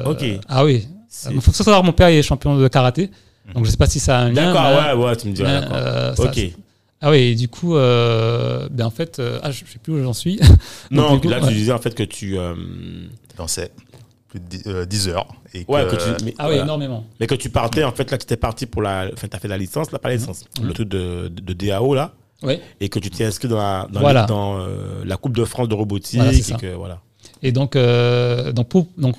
Ok. 0.07 0.25
Ah 0.49 0.65
oui. 0.65 0.87
Il 1.31 1.41
faut 1.41 1.53
soit 1.53 1.83
mon 1.83 1.93
père, 1.93 2.11
il 2.11 2.17
est 2.19 2.23
champion 2.23 2.57
de 2.57 2.69
karaté. 2.69 3.11
Donc 3.55 3.65
je 3.65 3.71
sais 3.71 3.77
pas 3.77 3.87
si 3.87 3.99
ça 4.01 4.19
a 4.19 4.23
un 4.23 4.29
lien. 4.33 4.53
D'accord, 4.53 4.97
ouais, 4.99 5.05
ouais, 5.07 5.17
tu 5.17 5.29
me 5.29 5.33
diras, 5.33 5.51
euh, 5.73 6.15
ça- 6.15 6.23
ok. 6.25 6.41
Ah 7.03 7.11
oui, 7.11 7.17
et 7.19 7.35
du 7.35 7.49
coup, 7.49 7.77
euh, 7.77 8.69
ben 8.71 8.85
en 8.85 8.91
fait, 8.91 9.19
euh, 9.19 9.41
ah, 9.43 9.51
je 9.51 9.59
sais 9.61 9.79
plus 9.83 9.95
où 9.95 10.03
j'en 10.03 10.13
suis. 10.13 10.39
Non, 10.91 11.11
Donc, 11.13 11.23
coup, 11.23 11.29
là, 11.31 11.41
ouais. 11.41 11.49
tu 11.49 11.55
disais 11.55 11.73
en 11.73 11.79
fait 11.79 11.95
que 11.95 12.03
tu... 12.03 12.39
euh, 12.39 12.55
Tu 13.31 13.37
dansais 13.39 13.73
plus 14.29 14.39
de 14.39 14.45
10, 14.45 14.63
euh, 14.67 14.85
10 14.85 15.09
heures. 15.09 15.27
Et 15.55 15.65
Ouais, 15.67 15.85
que, 15.87 15.97
que 15.97 16.19
tu... 16.19 16.25
Mais, 16.27 16.35
Ah 16.39 16.49
oui, 16.51 16.57
énormément. 16.57 17.05
Mais 17.19 17.27
que 17.27 17.35
tu 17.35 17.49
partais, 17.49 17.83
en 17.85 17.93
fait, 17.93 18.11
là, 18.11 18.19
tu 18.19 18.25
étais 18.25 18.37
parti 18.37 18.67
pour 18.67 18.83
la... 18.83 19.09
Enfin, 19.15 19.27
tu 19.29 19.35
as 19.37 19.41
fait 19.41 19.49
la 19.49 19.57
licence, 19.59 19.91
là, 19.93 19.99
pas 19.99 20.11
la 20.11 20.17
licence, 20.17 20.45
le 20.63 20.73
truc 20.75 20.89
de, 20.91 21.29
de, 21.35 21.41
de 21.41 21.53
DAO, 21.67 21.95
là, 21.95 22.13
Oui. 22.43 22.59
et 22.81 22.89
que 22.91 22.99
tu 22.99 23.09
t'es 23.11 23.25
inscrit 23.25 23.49
dans 23.49 23.57
la, 23.59 23.89
dans, 23.91 24.01
Voilà. 24.01 24.21
les- 24.23 24.27
dans, 24.29 24.59
euh, 24.61 25.03
la 25.05 25.17
Coupe 25.17 25.35
de 25.37 25.45
France 25.47 25.69
de 25.69 25.75
robotique, 25.75 26.21
Voilà, 26.21 26.33
et 26.35 26.43
ça. 26.43 26.57
que, 26.57 26.75
voilà. 26.75 27.01
Et 27.43 27.51
donc, 27.51 27.75
euh, 27.77 28.53
donc, 28.53 28.69
pour, 28.69 28.87
donc 28.99 29.17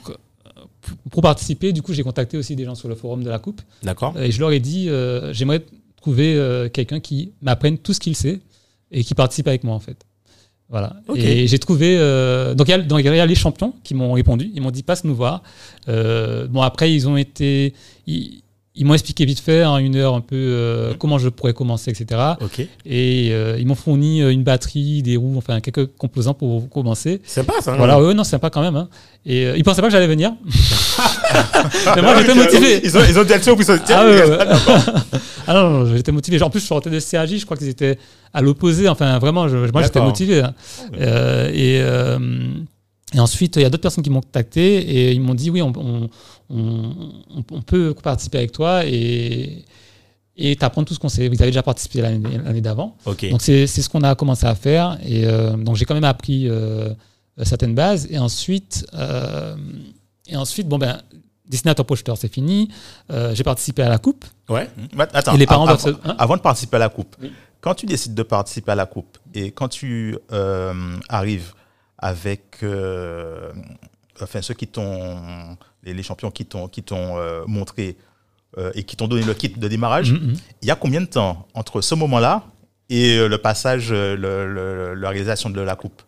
pour- 1.10 1.22
participer, 1.22 1.72
du 1.74 1.82
coup, 1.82 1.94
j'ai 1.94 2.04
contacté 2.04 2.38
aussi 2.38 2.56
des 2.56 2.66
gens 2.66 2.76
sur 2.76 2.88
le 2.90 2.96
forum 2.96 3.24
de 3.24 3.30
la 3.30 3.40
Coupe. 3.40 3.62
D'accord 3.84 4.18
Et 4.20 4.32
je 4.32 4.40
leur 4.40 4.52
ai 4.52 4.60
dit, 4.60 4.90
euh, 4.90 5.34
j'aimerais 5.34 5.64
trouver 6.02 6.36
euh, 6.36 6.70
quelqu'un 6.70 7.00
qui 7.00 7.32
m'apprenne 7.42 7.78
tout 7.78 7.94
ce 7.94 8.00
qu'il 8.00 8.16
sait 8.16 8.40
et 8.92 9.04
qui 9.04 9.14
participe 9.16 9.48
avec 9.48 9.64
moi, 9.64 9.76
en 9.76 9.80
fait. 9.80 9.98
Voilà. 10.70 10.96
Et 11.16 11.48
j'ai 11.48 11.60
trouvé. 11.60 11.98
euh, 11.98 12.54
donc, 12.56 12.68
il 12.70 12.72
y, 12.72 13.08
a- 13.08 13.26
y 13.26 13.28
les 13.28 13.36
champions 13.36 13.74
qui 13.84 13.94
m'ont 13.94 14.14
répondu. 14.14 14.50
Ils 14.56 14.62
m'ont 14.62 14.72
dit, 14.72 14.84
passe 14.84 15.04
nous 15.04 15.16
voir. 15.16 15.44
Bon, 15.88 16.62
après, 16.62 16.94
ils 16.94 17.08
ont 17.10 17.18
été. 17.18 17.74
Ils, 18.08 18.42
ils 18.74 18.86
m'ont 18.86 18.94
expliqué 18.94 19.26
vite 19.26 19.42
fait 19.42 19.66
en 19.66 19.78
une 19.80 19.98
heure 19.98 20.16
un 20.16 20.22
peu 20.22 20.36
euh, 20.38 20.94
comment 20.98 21.18
je 21.18 21.28
pourrais 21.28 21.54
commencer, 21.54 21.92
etc. 21.92 22.22
Et 22.86 23.30
euh, 23.32 23.58
ils 23.60 23.68
m'ont 23.68 23.76
fourni 23.76 24.22
euh, 24.22 24.32
une 24.32 24.44
batterie, 24.44 25.02
des 25.04 25.18
roues, 25.18 25.36
enfin 25.38 25.60
quelques 25.60 25.88
composants 25.98 26.34
pour 26.34 26.70
commencer. 26.70 27.20
Sympa 27.26 27.54
ça. 27.62 27.74
hein. 27.74 27.78
Voilà, 27.78 28.00
eux, 28.00 28.14
non, 28.14 28.24
c'est 28.24 28.32
sympa 28.32 28.50
quand 28.50 28.62
même. 28.62 28.78
hein. 28.78 28.88
Et 29.26 29.46
euh, 29.46 29.58
ils 29.58 29.64
pensaient 29.64 29.82
pas 29.82 29.88
que 29.88 29.92
j'allais 29.94 30.08
venir. 30.08 30.32
Mais 31.96 32.02
moi, 32.02 32.16
j'étais 32.20 32.34
motivé. 32.36 32.82
Ils 32.84 32.98
ont, 32.98 33.02
ils 33.08 33.20
ont 33.20 33.24
dit 33.24 33.34
action, 33.34 33.56
puis 33.56 33.66
ils 33.68 33.72
ont 33.72 33.76
dit, 33.76 33.82
Ah, 33.94 34.06
ouais, 34.06 34.30
ouais. 34.30 34.38
ah 35.48 35.54
non, 35.54 35.70
non, 35.70 35.96
j'étais 35.96 36.12
motivé. 36.12 36.42
En 36.42 36.50
plus, 36.50 36.60
je 36.62 36.66
sortais 36.66 36.90
de 36.90 37.00
CAJ, 37.00 37.38
je 37.40 37.46
crois 37.46 37.58
qu'ils 37.58 37.68
étaient 37.70 37.98
à 38.34 38.42
l'opposé. 38.42 38.88
Enfin, 38.88 39.20
vraiment, 39.20 39.48
je- 39.48 39.58
moi, 39.72 39.82
j'étais 39.84 40.00
motivé. 40.06 40.42
hein. 40.42 40.54
Et, 41.54 41.82
et 43.14 43.20
ensuite, 43.20 43.58
il 43.58 43.62
y 43.64 43.66
a 43.66 43.70
d'autres 43.70 43.82
personnes 43.82 44.04
qui 44.04 44.10
m'ont 44.10 44.22
contacté 44.22 44.78
et 44.78 45.12
ils 45.12 45.20
m'ont 45.22 45.34
dit 45.34 45.50
oui, 45.50 45.62
on, 45.62 45.74
on, 45.76 46.10
on- 46.54 47.14
on- 47.38 47.44
on 47.52 47.62
peut 47.62 47.94
participer 47.94 48.38
avec 48.40 48.52
toi 48.52 48.86
et 48.86 49.66
et 50.38 50.56
t'apprendre 50.56 50.88
tout 50.88 50.94
ce 50.94 51.00
qu'on 51.00 51.10
sait. 51.10 51.28
Vous 51.28 51.36
avez 51.42 51.52
déjà 51.52 51.62
participé 51.62 52.02
l'année 52.02 52.62
d'avant. 52.62 52.96
Ok. 53.06 53.30
Donc 53.30 53.42
c'est 53.42 53.68
ce 53.68 53.90
qu'on 53.90 54.02
a 54.02 54.16
commencé 54.16 54.46
à 54.48 54.56
faire 54.56 54.98
et 55.06 55.26
euh, 55.26 55.56
donc 55.58 55.76
j'ai 55.76 55.86
quand 55.86 55.94
même 55.94 56.04
appris 56.06 56.48
euh, 56.50 56.90
certaines 57.44 57.76
bases 57.76 58.08
et 58.10 58.18
ensuite 58.18 58.88
euh, 58.94 59.56
et 60.28 60.36
ensuite 60.38 60.68
bon 60.68 60.78
ben 60.80 61.02
dessinateur 61.48 61.86
projeteur 61.86 62.18
c'est 62.18 62.32
fini. 62.34 62.70
J'ai 63.34 63.44
participé 63.44 63.84
à 63.84 63.90
la 63.90 63.98
coupe. 64.00 64.24
Ouais. 64.50 64.70
Mais 64.96 65.06
Attends, 65.14 65.36
Et 65.36 65.38
les 65.38 65.46
parents 65.46 65.68
av- 65.68 65.78
doivent 65.84 65.96
avant, 65.96 66.04
se- 66.04 66.10
hein 66.10 66.16
avant 66.18 66.38
de 66.38 66.42
participer 66.42 66.78
à 66.78 66.80
la 66.80 66.90
coupe, 66.90 67.16
Oui. 67.22 67.32
quand 67.60 67.76
tu 67.76 67.86
décides 67.86 68.16
de 68.16 68.24
participer 68.24 68.72
à 68.72 68.76
la 68.76 68.86
coupe 68.86 69.18
et 69.34 69.52
quand 69.52 69.68
tu 69.68 70.18
arrives 71.10 71.54
avec 71.98 72.64
enfin, 74.24 74.42
ceux 74.42 74.54
qui 74.54 74.68
t'ont, 74.68 75.18
les, 75.84 75.94
les 75.94 76.04
champions 76.04 76.32
qui 76.32 76.46
t'ont, 76.46 76.68
qui 76.68 76.84
t'ont 76.84 77.18
euh, 77.18 77.44
montré 77.48 77.98
euh, 78.58 78.72
et 78.76 78.84
qui 78.84 78.96
t'ont 78.96 79.08
donné 79.08 79.24
le 79.24 79.34
kit 79.34 79.50
de 79.50 79.68
démarrage, 79.68 80.12
Mhm, 80.12 80.20
mhm. 80.28 80.34
il 80.62 80.68
y 80.68 80.72
a 80.72 80.76
combien 80.76 81.02
de 81.02 81.06
temps 81.08 81.48
entre 81.54 81.82
ce 81.82 81.96
moment-là 81.96 82.44
et 82.90 83.18
euh, 83.18 83.28
le 83.28 83.38
passage, 83.38 83.92
le- 83.92 84.16
le- 84.16 84.94
la 84.94 85.10
réalisation 85.10 85.50
de 85.50 85.62
la 85.62 85.76
coupe? 85.76 86.02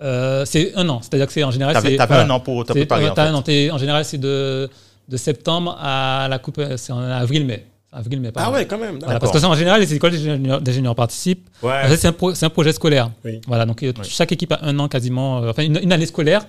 Euh, 0.00 0.44
c'est 0.44 0.76
un 0.76 0.88
an, 0.88 1.00
c'est-à-dire 1.02 1.26
que 1.26 1.32
c'est 1.32 1.42
en 1.42 1.50
général 1.50 1.74
T'avais, 1.74 1.90
c'est 1.90 1.96
t'avais 1.96 2.14
voilà. 2.14 2.32
un 2.32 2.36
an 2.36 2.40
pour 2.40 2.64
te 2.64 2.72
C'est- 2.72 2.78
préparer. 2.80 3.08
en 3.10 3.14
t'as 3.14 3.24
fait. 3.24 3.28
un 3.30 3.34
an, 3.34 3.42
t'es- 3.42 3.70
en 3.72 3.78
général 3.78 4.04
c'est 4.04 4.18
de 4.18 4.70
de 5.08 5.16
septembre 5.16 5.76
à 5.80 6.28
la 6.28 6.38
coupe 6.38 6.60
c'est 6.76 6.92
en 6.92 7.00
avril-mai. 7.00 7.66
Avril-mai. 7.90 8.28
Ah 8.28 8.32
pardon. 8.32 8.52
ouais, 8.58 8.66
quand 8.66 8.76
même. 8.76 8.98
Voilà, 9.02 9.18
parce 9.18 9.32
que 9.32 9.38
ça, 9.38 9.48
en 9.48 9.54
général, 9.54 9.80
les 9.80 9.94
écoles 9.94 10.12
d'ingénieurs 10.60 10.94
participent. 10.94 11.48
Ouais. 11.62 11.96
c'est 11.96 12.06
un, 12.08 12.12
pro- 12.12 12.34
c'est 12.34 12.44
un 12.44 12.50
projet 12.50 12.72
scolaire. 12.74 13.10
Oui. 13.24 13.40
Voilà, 13.46 13.64
donc 13.64 13.78
Oui. 13.82 13.92
chaque 14.02 14.30
équipe 14.30 14.52
a 14.52 14.58
un 14.62 14.78
an 14.78 14.88
quasiment, 14.88 15.38
euh, 15.42 15.50
enfin 15.50 15.62
une, 15.62 15.80
une 15.82 15.90
année 15.90 16.04
scolaire 16.04 16.42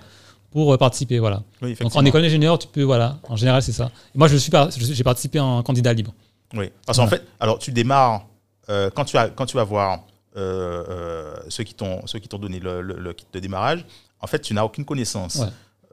pour 0.52 0.74
euh, 0.74 0.78
participer. 0.78 1.20
Voilà. 1.20 1.44
Oui, 1.62 1.76
Donc 1.80 1.96
en 1.96 2.06
école 2.06 2.22
d'ingénieur, 2.22 2.58
tu 2.60 2.68
peux, 2.68 2.84
voilà, 2.84 3.18
en 3.30 3.36
général, 3.36 3.62
c'est 3.62 3.72
ça. 3.72 3.92
Et 4.14 4.18
moi, 4.18 4.28
je 4.28 4.38
suis 4.38 4.52
j'ai 4.94 5.04
participé 5.04 5.40
en 5.40 5.62
candidat 5.64 5.94
libre. 5.94 6.14
Oui, 6.54 6.72
parce 6.86 6.98
qu'en 6.98 7.06
Voilà. 7.06 7.24
fait, 7.24 7.28
alors 7.40 7.60
tu 7.60 7.72
démarres 7.72 8.26
euh, 8.70 8.90
quand 8.94 9.06
tu 9.06 9.18
as 9.18 9.30
quand 9.30 9.46
tu 9.46 9.56
vas 9.58 9.64
voir 9.64 10.00
euh, 10.38 10.84
euh, 10.90 11.36
ceux 11.50 11.64
qui 11.64 11.74
t'ont 11.76 12.38
donné 12.40 12.60
le, 12.60 12.82
le- 12.82 12.98
le 13.00 13.14
kit 13.14 13.26
de 13.34 13.40
démarrage, 13.40 13.86
en 14.22 14.28
fait, 14.28 14.40
tu 14.40 14.54
n'as 14.54 14.64
aucune 14.64 14.86
connaissance 14.86 15.36
Ouais. 15.38 15.48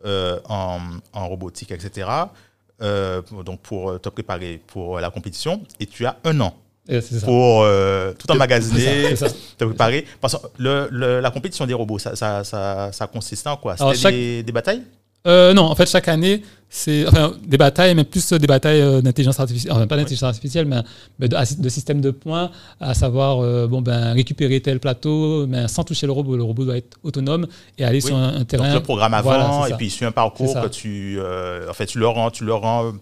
euh, 0.05 0.38
en, 0.49 0.79
en 1.12 1.29
robotique, 1.29 1.73
etc. 1.73 2.09
donc 2.81 3.61
pour 3.61 3.99
te 4.01 4.09
préparer 4.11 4.61
pour 4.66 5.01
la 5.01 5.11
compétition, 5.11 5.62
et 5.81 5.87
tu 5.87 6.05
as 6.07 6.16
un 6.25 6.40
an 6.40 6.55
Et 6.88 7.01
ça. 7.01 7.25
pour 7.27 7.62
euh, 7.62 8.12
tout 8.18 8.31
emmagasiner, 8.31 9.14
te 9.59 9.64
préparer. 9.64 10.05
Parce 10.20 10.35
que 10.37 10.46
le, 10.59 10.88
le- 10.90 11.20
la 11.20 11.31
compétition 11.31 11.66
des 11.66 11.75
robots, 11.75 11.99
ça, 11.99 12.14
ça, 12.16 12.44
ça, 12.44 12.90
ça 12.92 13.07
consistait 13.07 13.49
en 13.49 13.57
quoi? 13.57 13.77
C'était 13.77 13.94
chaque- 13.94 14.14
des, 14.14 14.42
des 14.42 14.53
batailles? 14.53 14.83
Euh, 15.27 15.53
non, 15.53 15.62
en 15.64 15.75
fait, 15.75 15.90
chaque 15.90 16.07
année, 16.07 16.40
c'est 16.70 17.05
enfin, 17.09 17.33
des 17.44 17.59
batailles, 17.59 17.96
mais 17.96 18.05
plus 18.05 18.33
des 18.33 18.46
batailles 18.46 18.81
euh, 18.81 19.01
d'intelligence 19.01 19.40
artificielle, 19.40 19.72
enfin, 19.72 19.85
pas 19.88 19.96
d'intelligence 19.96 20.29
artificielle, 20.29 20.66
mais, 20.66 20.77
mais 21.18 21.29
de, 21.29 21.37
de 21.61 21.68
système 21.68 22.01
de 22.01 22.12
points, 22.12 22.53
à 22.81 22.94
savoir 22.94 23.40
euh, 23.42 23.66
bon, 23.66 23.83
ben, 23.83 24.12
récupérer 24.12 24.61
tel 24.61 24.79
plateau, 24.79 25.49
mais 25.49 25.66
sans 25.66 25.83
toucher 25.83 26.07
le 26.07 26.12
robot. 26.12 26.37
Le 26.37 26.44
robot 26.44 26.66
doit 26.66 26.77
être 26.77 26.96
autonome 27.03 27.49
et 27.77 27.85
aller 27.85 27.96
Oui. 28.05 28.07
sur 28.07 28.14
un, 28.16 28.37
un 28.37 28.44
terrain. 28.44 28.66
Donc 28.68 28.75
le 28.75 28.83
programme 28.85 29.14
avant, 29.14 29.31
Voilà, 29.31 29.68
et 29.68 29.77
puis 29.77 29.87
il 29.87 29.90
suit 29.90 30.05
un 30.05 30.12
parcours 30.12 30.55
que 30.62 30.68
tu, 30.68 31.18
en 31.68 31.75
fait, 31.75 31.87
tu 31.87 31.99
le 31.99 32.07
rends, 32.07 32.31
tu 32.31 32.44
le 32.44 32.55
rends 32.55 32.92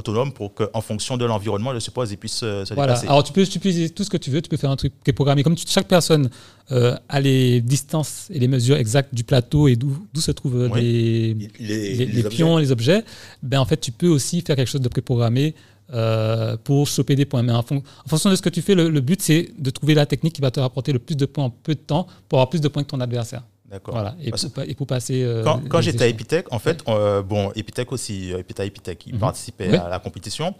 autonome 0.00 0.32
pour 0.32 0.52
qu'en 0.54 0.80
fonction 0.80 1.16
de 1.16 1.24
l'environnement, 1.24 1.72
je 1.74 1.78
suppose, 1.78 2.10
il 2.10 2.16
puisse 2.16 2.40
euh, 2.42 2.64
se 2.64 2.74
Voilà. 2.74 2.92
déplacer. 2.94 3.06
Alors 3.08 3.22
tu 3.22 3.32
peux, 3.32 3.46
tu 3.46 3.58
peux 3.60 3.68
utiliser 3.68 3.90
tout 3.90 4.04
ce 4.04 4.10
que 4.10 4.16
tu 4.16 4.30
veux, 4.30 4.42
tu 4.42 4.48
peux 4.48 4.56
faire 4.56 4.70
un 4.70 4.76
truc 4.76 4.92
qui 5.04 5.10
est 5.10 5.14
programmé. 5.14 5.42
Comme 5.42 5.54
tu- 5.54 5.64
chaque 5.68 5.88
personne 5.88 6.28
euh, 6.72 6.96
a 7.08 7.20
les 7.20 7.60
distances 7.60 8.26
et 8.30 8.38
les 8.38 8.48
mesures 8.48 8.76
exactes 8.76 9.14
du 9.14 9.24
plateau 9.24 9.68
et 9.68 9.76
d'où 9.76 9.96
se 10.16 10.30
trouvent 10.32 10.62
euh, 10.62 10.68
Oui. 10.72 11.50
Les, 11.60 11.94
les, 11.94 12.06
les 12.06 12.22
pions, 12.24 12.56
les 12.58 12.70
objets, 12.72 13.04
ben 13.42 13.58
en 13.60 13.64
fait 13.64 13.80
tu 13.80 13.92
peux 13.92 14.08
aussi 14.08 14.40
faire 14.42 14.56
quelque 14.56 14.68
chose 14.68 14.80
de 14.80 14.88
préprogrammé 14.88 15.54
euh, 15.92 16.56
pour 16.62 16.86
choper 16.86 17.16
des 17.16 17.24
points. 17.24 17.42
Mais 17.42 17.52
en, 17.52 17.62
fon- 17.62 17.82
en 18.04 18.08
fonction 18.08 18.30
de 18.30 18.36
ce 18.36 18.42
que 18.42 18.48
tu 18.48 18.62
fais, 18.62 18.74
le, 18.74 18.88
le 18.90 19.00
but 19.00 19.20
c'est 19.20 19.50
de 19.58 19.70
trouver 19.70 19.94
la 19.94 20.06
technique 20.06 20.34
qui 20.34 20.40
va 20.40 20.50
te 20.50 20.60
rapporter 20.60 20.92
le 20.92 20.98
plus 21.00 21.16
de 21.16 21.26
points 21.26 21.44
en 21.44 21.50
peu 21.50 21.74
de 21.74 21.80
temps 21.80 22.06
pour 22.28 22.38
avoir 22.38 22.48
plus 22.50 22.60
de 22.60 22.68
points 22.68 22.82
que 22.84 22.88
ton 22.90 23.00
adversaire. 23.00 23.42
D'accord. 23.70 23.94
Voilà. 23.94 24.16
Et, 24.20 24.30
Parce- 24.30 24.42
pour, 24.46 24.52
pa- 24.52 24.64
et 24.66 24.74
pour 24.74 24.86
passer. 24.86 25.22
euh, 25.22 25.44
Quand, 25.44 25.80
j'étais 25.80 26.04
à. 26.04 26.08
Epitech, 26.08 26.46
en 26.52 26.58
fait, 26.58 26.82
euh, 26.88 27.22
bon, 27.22 27.52
Epitech 27.54 27.92
aussi, 27.92 28.32
euh, 28.32 28.38
Epita 28.38 28.64
Epitech, 28.64 29.04
il 29.06 29.16
participait 29.18 29.68
Oui. 29.70 29.76
à 29.76 29.88
la 29.88 29.98
compétition. 30.00 30.54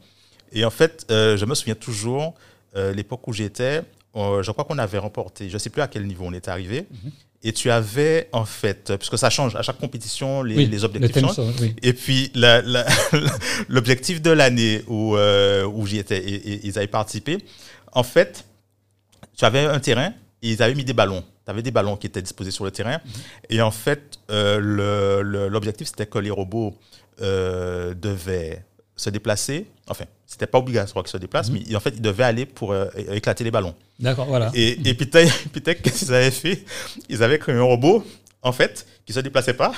Et 0.53 0.65
en 0.65 0.71
fait, 0.71 1.07
euh, 1.11 1.37
je 1.37 1.45
me 1.45 1.55
souviens 1.55 1.75
toujours, 1.75 2.35
l'époque 2.95 3.27
où 3.27 3.33
j'étais, 3.33 3.83
je 4.15 4.51
crois 4.53 4.65
qu'on 4.65 4.79
avait 4.79 4.99
remporté, 4.99 5.49
je 5.49 5.55
ne 5.55 5.59
sais 5.59 5.71
plus 5.71 5.83
à 5.83 5.89
quel 5.89 6.07
niveau 6.07 6.25
on 6.27 6.33
était 6.33 6.51
arrivé. 6.51 6.87
Mhm. 6.91 7.11
Et 7.43 7.53
tu 7.55 7.71
avais, 7.71 8.29
en 8.33 8.45
fait, 8.45 8.93
puisque 8.99 9.17
ça 9.17 9.31
change, 9.31 9.57
à 9.57 9.63
chaque 9.63 9.79
compétition, 9.79 10.43
les, 10.43 10.55
Oui, 10.57 10.67
les 10.67 10.77
le 10.79 10.85
objectifs 10.85 11.13
thème 11.13 11.29
changent. 11.33 11.55
oui. 11.61 11.75
Et 11.83 11.95
puis, 11.95 12.31
l'objectif 13.69 14.21
de 14.23 14.31
l'année 14.31 14.83
où, 14.89 15.17
où 15.17 15.87
j'y 15.87 15.99
étais 15.99 16.19
et, 16.19 16.35
et 16.53 16.67
ils 16.67 16.79
avaient 16.79 16.87
participé, 16.87 17.39
en 17.93 18.03
fait, 18.03 18.45
tu 19.37 19.45
avais 19.45 19.65
un 19.65 19.81
terrain 19.81 20.13
et 20.43 20.51
ils 20.53 20.63
avaient 20.63 20.75
mis 20.75 20.85
des 20.85 20.93
ballons. 20.93 21.25
Tu 21.51 21.53
avais 21.53 21.63
des 21.63 21.73
ballons 21.73 21.97
qui 21.97 22.07
étaient 22.07 22.23
disposés 22.23 22.53
sur 22.53 22.65
le 22.65 22.71
terrain. 22.71 23.01
Et 23.49 23.61
en 23.61 23.73
fait, 23.73 24.21
euh, 24.31 25.49
l'objectif, 25.49 25.89
c'était 25.89 26.07
que 26.07 26.21
les 26.21 26.31
robots 26.31 26.77
euh, 27.21 27.93
devaient 27.93 28.65
se 28.95 29.11
déplacer. 29.11 29.67
Enfin, 29.89 30.05
c'était 30.29 30.47
pas 30.47 30.59
obligatoire 30.59 31.03
qu'ils 31.05 31.11
se 31.11 31.17
déplacent, 31.17 31.51
mais 31.51 31.75
en 31.75 31.81
fait, 31.81 31.91
ils 31.97 32.01
devaient 32.03 32.23
aller 32.23 32.47
pour 32.47 32.71
euh, 32.73 32.87
éclater 33.13 33.43
les 33.43 33.51
ballons. 33.51 33.75
D'accord, 33.99 34.27
voilà. 34.27 34.53
Et, 34.55 34.79
et 34.89 34.97
t'as- 35.11 35.25
qu'est-ce 35.75 36.05
qu'ils 36.05 36.15
avaient 36.15 36.31
fait? 36.31 36.65
Ils 37.09 37.21
avaient 37.25 37.41
créé 37.41 37.57
un 37.57 37.63
robot, 37.63 38.05
en 38.43 38.53
fait, 38.53 38.87
qui 39.05 39.13
se 39.13 39.19
déplaçait 39.19 39.55
pas. 39.55 39.73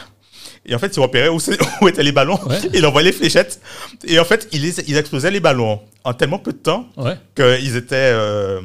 Et 0.66 0.74
en 0.74 0.78
fait, 0.78 0.94
ils 0.94 1.00
repéraient 1.00 1.28
où, 1.30 1.38
où 1.80 1.88
étaient 1.88 2.02
les 2.02 2.12
ballons. 2.12 2.38
Ouais. 2.46 2.58
Ils 2.74 2.84
envoyaient 2.84 3.10
les 3.10 3.16
fléchettes. 3.16 3.60
Et 4.04 4.18
en 4.18 4.24
fait, 4.24 4.46
ils, 4.52 4.62
ils 4.86 4.96
explosaient 4.98 5.30
les 5.30 5.40
ballons 5.40 5.80
en 6.04 6.12
tellement 6.12 6.38
peu 6.38 6.52
de 6.52 6.58
temps 6.58 6.86
Ouais. 6.98 7.16
qu'ils 7.34 7.76
étaient. 7.76 7.94
euh, 8.12 8.60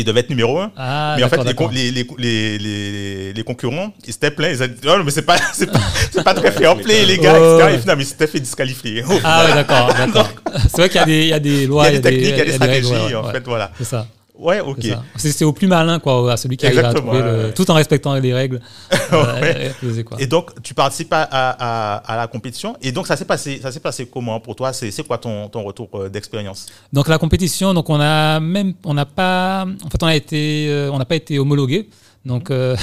ils 0.00 0.04
devaient 0.04 0.20
être 0.20 0.30
numéro 0.30 0.58
un. 0.58 0.70
Ah, 0.76 1.14
mais 1.16 1.24
en 1.24 1.28
fait, 1.28 1.42
les, 1.72 1.90
les, 1.90 2.58
les, 2.58 3.32
les, 3.32 3.44
concurrents, 3.44 3.92
ils 4.06 4.10
étaient 4.10 4.30
pleins. 4.30 4.50
Ils 4.50 4.58
dit, 4.58 4.88
oh, 4.88 5.02
mais 5.04 5.10
c'est 5.10 5.22
pas, 5.22 5.36
c'est 5.52 5.70
pas, 5.70 5.80
c'est 6.10 6.24
pas 6.24 6.34
très 6.34 6.50
fair 6.50 6.76
play, 6.76 7.04
les 7.04 7.18
gars, 7.18 7.34
Oh, 7.38 7.58
etc. 7.58 7.74
Et 7.74 7.78
finalement, 7.80 8.02
ils 8.02 8.06
s'étaient 8.06 8.26
fait 8.26 8.40
disqualifier. 8.40 9.04
Ah 9.24 9.44
ouais, 9.46 9.54
d'accord, 9.54 9.92
d'accord. 9.98 10.28
C'est 10.68 10.76
vrai 10.76 10.88
qu'il 10.88 11.00
y 11.00 11.02
a 11.02 11.06
des, 11.06 11.22
il 11.22 11.28
y 11.28 11.32
a 11.32 11.40
des 11.40 11.62
Il 11.62 11.68
lois, 11.68 11.84
y 11.84 11.88
a 11.88 11.90
des 11.92 12.00
techniques, 12.00 12.28
il 12.30 12.36
y 12.36 12.40
a 12.40 12.44
des 12.44 12.52
stratégies, 12.52 12.92
ouais, 12.92 13.14
en 13.14 13.24
ouais. 13.26 13.32
fait, 13.32 13.44
voilà. 13.46 13.70
C'est 13.78 13.84
ça. 13.84 14.06
Ouais, 14.42 14.60
ok. 14.60 14.84
c'est 15.16 15.44
au 15.44 15.52
plus 15.52 15.66
malin, 15.68 15.98
quoi, 15.98 16.32
à 16.32 16.36
celui 16.36 16.56
qui 16.56 16.66
arrive 16.66 16.80
à 16.84 16.92
trouver 16.92 17.20
le- 17.22 17.52
tout 17.54 17.70
en 17.70 17.74
respectant 17.74 18.14
les 18.14 18.34
règles. 18.34 18.60
euh, 19.12 19.40
Ouais. 19.40 19.62
et 19.62 19.66
exploser, 19.66 20.04
quoi. 20.04 20.20
Et 20.20 20.26
donc, 20.26 20.50
tu 20.62 20.74
participes 20.74 21.12
à, 21.12 21.22
à, 21.22 21.50
à, 21.50 21.96
à 22.12 22.16
la 22.16 22.26
compétition. 22.26 22.76
Et 22.82 22.90
donc, 22.92 23.06
ça 23.06 23.16
s'est 23.16 23.24
passé, 23.24 23.60
ça 23.62 23.70
s'est 23.70 23.80
passé 23.80 24.06
comment 24.12 24.40
pour 24.40 24.56
toi? 24.56 24.72
C'est 24.72 25.06
quoi 25.06 25.18
ton, 25.18 25.48
ton 25.48 25.62
retour 25.62 25.88
euh, 25.94 26.08
d'expérience? 26.08 26.66
Donc 26.92 27.08
la 27.08 27.18
compétition, 27.18 27.72
donc 27.74 27.88
on 27.90 28.00
a 28.00 28.40
même, 28.40 28.74
on 28.84 28.94
n'a 28.94 29.06
pas, 29.06 29.64
en 29.84 29.88
fait 29.90 30.02
on 30.02 30.06
a 30.06 30.14
été, 30.16 30.66
euh, 30.68 30.90
on 30.92 30.98
n'a 30.98 31.04
pas 31.04 31.14
été 31.16 31.38
homologué. 31.38 31.88
Donc 32.24 32.50
euh, 32.50 32.76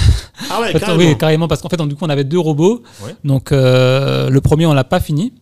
Ah 0.50 0.60
ouais, 0.60 0.68
en 0.70 0.72
fait, 0.72 0.80
carrément. 0.80 0.98
oui, 0.98 1.16
carrément 1.18 1.48
parce 1.48 1.60
qu'en 1.62 1.68
fait 1.68 1.76
donc, 1.76 1.88
du 1.88 1.94
coup 1.94 2.04
on 2.04 2.10
avait 2.10 2.24
deux 2.24 2.38
robots. 2.38 2.82
Ouais. 3.04 3.14
Donc 3.24 3.50
le 3.52 4.38
premier 4.40 4.66
on 4.66 4.72
l'a 4.74 4.84
pas 4.84 5.00
fini 5.00 5.32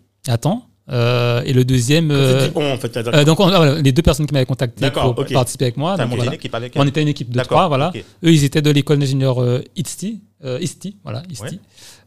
temps 0.40 0.67
Euh, 0.90 1.42
et 1.44 1.53
le 1.53 1.64
deuxième. 1.64 2.11
Euh, 2.11 2.48
on, 2.55 2.72
en 2.72 2.77
fait, 2.79 2.96
euh, 2.96 3.24
donc 3.24 3.40
on- 3.40 3.46
ah, 3.48 3.57
voilà, 3.59 3.81
les 3.81 3.92
deux 3.92 4.01
personnes 4.03 4.27
qui 4.27 4.33
m'avaient 4.33 4.46
contacté 4.46 4.90
pour 4.90 5.18
ok. 5.18 5.33
participer 5.33 5.66
avec 5.66 5.77
moi. 5.77 5.96
Donc, 5.96 6.09
voilà. 6.14 6.31
avec 6.33 6.72
On 6.77 6.87
était 6.87 7.03
une 7.03 7.09
équipe 7.09 7.31
de 7.31 7.40
trois, 7.40 7.68
voilà. 7.68 7.92
Eux, 7.94 8.33
ils 8.33 8.44
étaient 8.44 8.62
de 8.62 8.70
l'école 8.70 8.98
d'ingénieurs 8.98 9.42
euh, 9.42 9.62
ISTI, 9.77 10.20
euh, 10.44 10.59
ISTI, 10.61 10.96
voilà, 11.05 11.22
ISTI, 11.31 11.44
Ouais. 11.44 11.59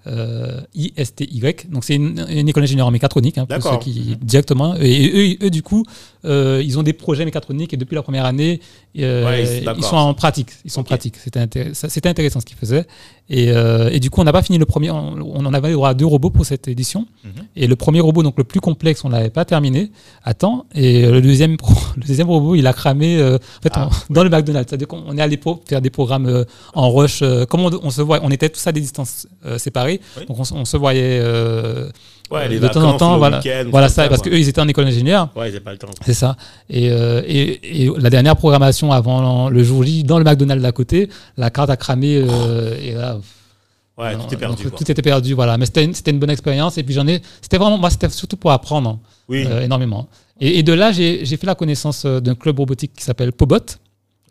euh, 0.08 0.62
I-S-T-Y. 0.74 1.70
Donc 1.70 1.84
c'est 1.84 1.96
une, 1.96 2.26
une 2.30 2.50
école 2.50 2.64
d'ingénieurs 2.64 2.88
en 2.88 2.92
mécatronique, 2.92 3.38
hein, 3.38 3.46
pour 3.46 3.62
ceux 3.62 3.78
qui 3.80 4.18
directement. 4.22 4.76
Et, 4.80 5.38
eux, 5.42 5.46
eux, 5.46 5.50
du 5.52 5.62
coup, 5.62 5.86
euh, 6.26 6.62
ils 6.64 6.78
ont 6.78 6.84
des 6.84 6.94
projets 6.94 7.26
mécatroniques 7.26 7.74
et 7.74 7.78
depuis 7.78 7.96
la 7.96 8.02
première 8.04 8.26
année, 8.26 8.60
euh, 9.00 9.26
Ouais, 9.26 9.62
ils- 9.78 9.84
sont 9.84 9.96
en 9.96 10.14
pratique. 10.14 10.50
Ils 10.66 10.72
sont 10.72 10.84
pratiques. 10.84 11.16
C'était 11.18 11.40
intéressant, 11.40 12.40
ce 12.40 12.46
qu'ils 12.46 12.58
faisaient. 12.58 12.86
Et, 13.30 13.50
euh, 13.52 13.90
et 13.92 14.00
du 14.00 14.10
coup, 14.10 14.20
on 14.22 14.24
n'a 14.26 14.34
pas 14.34 14.42
fini 14.44 14.58
le 14.58 14.66
premier. 14.66 14.92
On, 14.92 15.16
on 15.22 15.46
en 15.46 15.54
avait 15.54 15.72
droit 15.72 15.90
à 15.90 15.94
deux 15.94 16.06
robots 16.06 16.30
pour 16.30 16.46
cette 16.46 16.68
édition. 16.68 17.08
Mhm. 17.24 17.32
Et 17.56 17.68
le 17.68 17.76
premier 17.76 18.02
robot, 18.02 18.24
donc 18.24 18.38
le 18.38 18.44
plus 18.44 18.60
complexe, 18.60 19.04
on 19.06 19.10
l'avait 19.10 19.30
pas 19.30 19.46
terminé 19.46 19.92
à 20.24 20.34
temps. 20.34 20.66
Et 20.76 21.06
le 21.08 21.22
deuxième, 21.22 21.58
pro- 21.58 21.74
le 21.98 22.04
deuxième 22.06 22.30
robot, 22.30 22.56
il 22.56 22.68
a 22.68 22.74
cramé 22.74 23.22
en 23.24 23.38
fait, 23.64 23.72
Ah, 23.74 23.90
on- 24.10 24.14
dans 24.14 24.24
le 24.24 24.30
McDonald's. 24.30 24.70
C'est-à-dire 24.70 24.88
qu'on 24.88 25.04
on 25.08 25.18
est 25.18 25.22
allé 25.22 25.38
pour 25.38 25.62
faire 25.66 25.82
des 25.82 25.90
programmes 25.90 26.46
en 26.74 26.92
rush. 26.92 27.24
comme 27.50 27.62
on, 27.62 27.72
on 27.84 27.90
se 27.90 28.02
voit, 28.02 28.20
on 28.24 28.30
était 28.32 28.50
tous 28.50 28.66
à 28.68 28.72
des 28.72 28.82
distances 28.82 29.28
séparées. 29.58 30.02
Oui. 30.18 30.26
Donc 30.28 30.40
on, 30.40 30.44
se- 30.44 30.54
on 30.54 30.66
se 30.66 30.76
voyait 30.78 31.22
Ouais, 32.32 32.48
les 32.48 32.60
de 32.60 32.68
temps 32.70 32.84
en 32.84 32.96
temps, 32.98 33.18
voilà, 33.18 33.42
voilà 33.70 33.90
ça, 33.90 34.04
ça, 34.04 34.10
parce 34.10 34.22
qu'eux 34.22 34.38
ils 34.40 34.48
étaient 34.48 34.62
en 34.62 34.68
école 34.68 34.86
d'ingénieur. 34.86 35.30
Ouais, 35.36 35.52
j'ai 35.52 35.60
pas 35.60 35.72
le 35.74 35.78
temps. 35.78 35.90
C'est 36.06 36.14
ça. 36.14 36.38
Et, 36.70 36.90
euh, 36.90 37.22
et, 37.28 37.84
et 37.86 37.92
la 37.98 38.10
dernière 38.10 38.38
programmation 38.38 38.92
avant 38.92 39.50
le 39.50 39.64
jour 39.64 39.84
J, 39.84 40.04
dans 40.04 40.18
le 40.18 40.24
McDonald's 40.24 40.64
d'à 40.64 40.72
côté, 40.72 41.10
la 41.38 41.50
carte 41.50 41.70
a 41.70 41.76
cramé. 41.78 42.16
euh, 42.18 42.76
et 42.82 42.94
là, 42.94 43.18
Ouais, 43.98 44.16
non, 44.16 44.24
tout 44.24 44.34
est 44.34 44.38
perdu. 44.38 44.64
donc, 44.64 44.76
tout 44.76 44.90
était 44.92 45.02
perdu, 45.02 45.34
voilà. 45.34 45.58
Mais 45.58 45.66
c'était 45.66 45.84
une, 45.84 45.94
une 46.08 46.20
bonne 46.20 46.30
expérience. 46.30 46.78
Et 46.78 46.84
puis 46.84 46.94
j'en 46.94 47.06
ai. 47.08 47.22
C'était 47.42 47.58
vraiment. 47.58 47.78
Moi, 47.78 47.90
c'était 47.90 48.10
surtout 48.10 48.38
pour 48.38 48.52
apprendre 48.52 48.98
Oui. 49.28 49.46
euh, 49.46 49.62
énormément. 49.62 50.08
Et, 50.40 50.58
et 50.60 50.64
de 50.64 50.74
là, 50.74 50.92
j'ai 50.92 51.24
j'ai 51.26 51.38
fait 51.38 51.46
la 51.46 51.54
connaissance 51.56 52.04
euh, 52.06 52.20
d'un 52.22 52.34
club 52.34 52.58
robotique 52.58 52.94
qui 52.98 53.04
s'appelle 53.04 53.32
Pobot. 53.34 53.58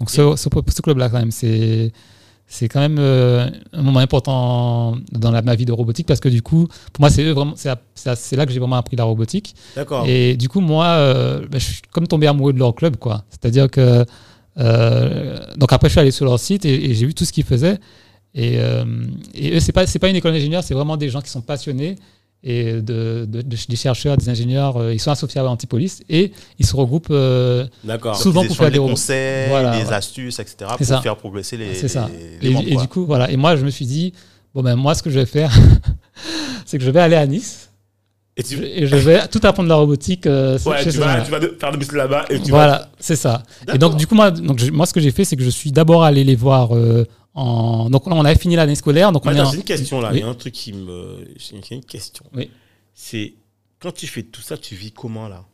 Donc 0.01 0.11
ce, 0.11 0.35
ce, 0.37 0.49
ce 0.75 0.81
club-là, 0.83 1.09
quand 1.11 1.19
même, 1.19 1.31
c'est. 1.31 1.93
C'est 2.53 2.69
quand 2.69 2.81
même 2.81 2.97
euh, 2.99 3.49
un 3.73 3.83
moment 3.83 4.01
important 4.01 4.97
dans 5.13 5.31
la, 5.31 5.41
ma 5.41 5.55
vie 5.55 5.67
de 5.67 5.73
robotique 5.73 6.09
parce 6.09 6.19
que 6.19 6.29
du 6.29 6.43
coup, 6.43 6.67
pour 6.93 7.01
moi, 7.01 7.09
c'est 7.09 7.23
eux 7.23 7.31
vraiment, 7.31 7.55
c'est 7.55 8.37
là 8.37 8.45
que 8.45 8.51
j'ai 8.53 8.59
vraiment 8.59 8.75
appris 8.75 8.97
la 8.97 9.05
robotique. 9.05 9.55
D'accord. 9.77 10.05
Et 10.09 10.37
du 10.37 10.49
coup, 10.49 10.61
moi, 10.61 10.87
euh, 10.87 11.47
ben, 11.49 11.61
je 11.61 11.65
suis 11.67 11.83
comme 11.93 12.09
tombé 12.09 12.27
amoureux 12.27 12.53
de 12.53 12.59
leur 12.59 12.75
club, 12.75 12.97
quoi. 12.97 13.23
C'est-à-dire 13.31 13.71
que. 13.71 14.05
euh, 14.59 15.39
donc 15.57 15.73
après, 15.73 15.89
je 15.89 15.93
suis 15.93 16.01
allé 16.01 16.11
sur 16.11 16.25
leur 16.25 16.41
site 16.41 16.65
et, 16.65 16.91
et 16.91 16.95
j'ai 16.95 17.07
vu 17.07 17.15
tout 17.15 17.25
ce 17.25 17.33
qu'ils 17.33 17.45
faisaient. 17.45 17.79
Et, 18.35 18.59
euh, 18.59 18.85
et 19.33 19.57
eux, 19.57 19.61
c'est 19.61 19.73
pas, 19.73 19.87
c'est 19.87 20.01
pas 20.01 20.09
une 20.09 20.17
école 20.17 20.33
d'ingénieurs, 20.33 20.65
c'est 20.65 20.75
vraiment 20.75 20.97
des 20.97 21.09
gens 21.09 21.21
qui 21.21 21.31
sont 21.31 21.43
passionnés 21.43 21.97
et 22.43 22.73
de, 22.75 23.27
de- 23.29 23.43
de- 23.43 23.43
des 23.43 23.77
chercheurs, 23.77 24.17
des 24.17 24.29
ingénieurs. 24.29 24.77
euh, 24.79 24.95
ils 24.95 24.99
sont 24.99 25.11
associés 25.11 25.41
à 25.41 25.45
Antipolis 25.45 26.01
et 26.09 26.33
ils 26.59 26.65
se 26.67 26.75
regroupent. 26.75 27.09
euh, 27.11 27.67
souvent 28.15 28.45
pour 28.47 28.57
faire 28.57 28.71
des 28.71 28.79
des 28.79 28.85
conseils, 28.85 29.49
Voilà, 29.51 29.79
des 29.83 29.93
astuces, 29.93 30.39
etc. 30.39 30.71
Pour 30.77 30.87
ça. 30.87 31.01
faire 31.03 31.17
progresser 31.17 31.57
les, 31.59 31.75
c'est 31.75 31.89
ça. 31.89 32.09
les, 32.11 32.39
les 32.41 32.49
Et, 32.51 32.53
membres, 32.55 32.69
et 32.69 32.73
quoi. 32.75 32.83
du 32.83 32.89
coup, 32.89 33.05
voilà. 33.07 33.31
Et 33.31 33.37
moi, 33.37 33.57
je 33.57 33.65
me 33.65 33.71
suis 33.71 33.85
dit, 33.87 34.13
bon, 34.55 34.63
ben, 34.63 34.75
moi, 34.77 34.95
ce 34.95 35.03
que 35.03 35.11
je 35.11 35.19
vais 35.19 35.27
faire, 35.27 35.53
c'est 36.65 36.79
que 36.79 36.85
je 36.85 36.91
vais 36.91 37.01
aller 37.01 37.17
à 37.17 37.27
Nice 37.27 37.69
Et 38.37 38.43
tu, 38.43 38.63
et 38.65 38.87
je 38.87 38.97
vais 38.97 39.27
tout 39.29 39.41
apprendre 39.43 39.69
la 39.69 39.75
robotique. 39.75 40.27
euh, 40.27 40.59
ouais, 40.65 40.83
tu 40.83 40.91
vas, 40.99 41.21
tu 41.21 41.31
vas 41.31 41.41
de- 41.41 41.57
faire 41.61 41.73
de 41.77 41.97
là-bas 41.97 42.25
et 42.31 42.37
tu 42.41 42.51
vas. 42.51 42.57
Voilà, 42.57 42.89
c'est 42.99 43.17
ça. 43.17 43.43
Et 43.73 43.77
donc, 43.79 43.97
du 43.97 44.07
coup, 44.07 44.15
moi, 44.15 44.31
donc, 44.31 44.59
je- 44.59 44.71
moi, 44.71 44.87
ce 44.87 44.95
que 44.95 45.01
j'ai 45.01 45.11
fait, 45.11 45.25
c'est 45.25 45.37
que 45.37 45.43
je 45.45 45.51
suis 45.51 45.73
d'abord 45.73 46.05
allé 46.05 46.25
les 46.25 46.37
voir 46.37 46.75
euh, 46.75 47.05
en. 47.35 47.91
Donc, 47.91 48.07
là, 48.07 48.15
on 48.15 48.25
avait 48.25 48.39
fini 48.39 48.57
l'année 48.57 48.75
scolaire. 48.75 49.13
Donc, 49.13 49.25
on 49.27 49.31
Mais 49.31 49.37
est 49.37 49.41
attends, 49.41 49.49
en- 49.49 49.53
j'ai 49.53 49.59
une 49.59 49.65
question 49.65 50.01
là. 50.01 50.11
Oui. 50.13 50.19
Il 50.19 50.21
y 50.21 50.25
a 50.25 50.29
un 50.29 50.35
truc 50.35 50.53
qui 50.55 50.73
me. 50.73 51.25
J'ai 51.39 51.75
une 51.75 51.85
question. 51.85 52.25
Oui. 52.35 52.51
C'est 52.95 53.35
quand 53.81 53.93
tu 53.93 54.07
fais 54.07 54.23
tout 54.23 54.43
ça, 54.43 54.57
tu 54.57 54.75
vis 54.75 54.93
comment 54.93 55.29
là? 55.29 55.45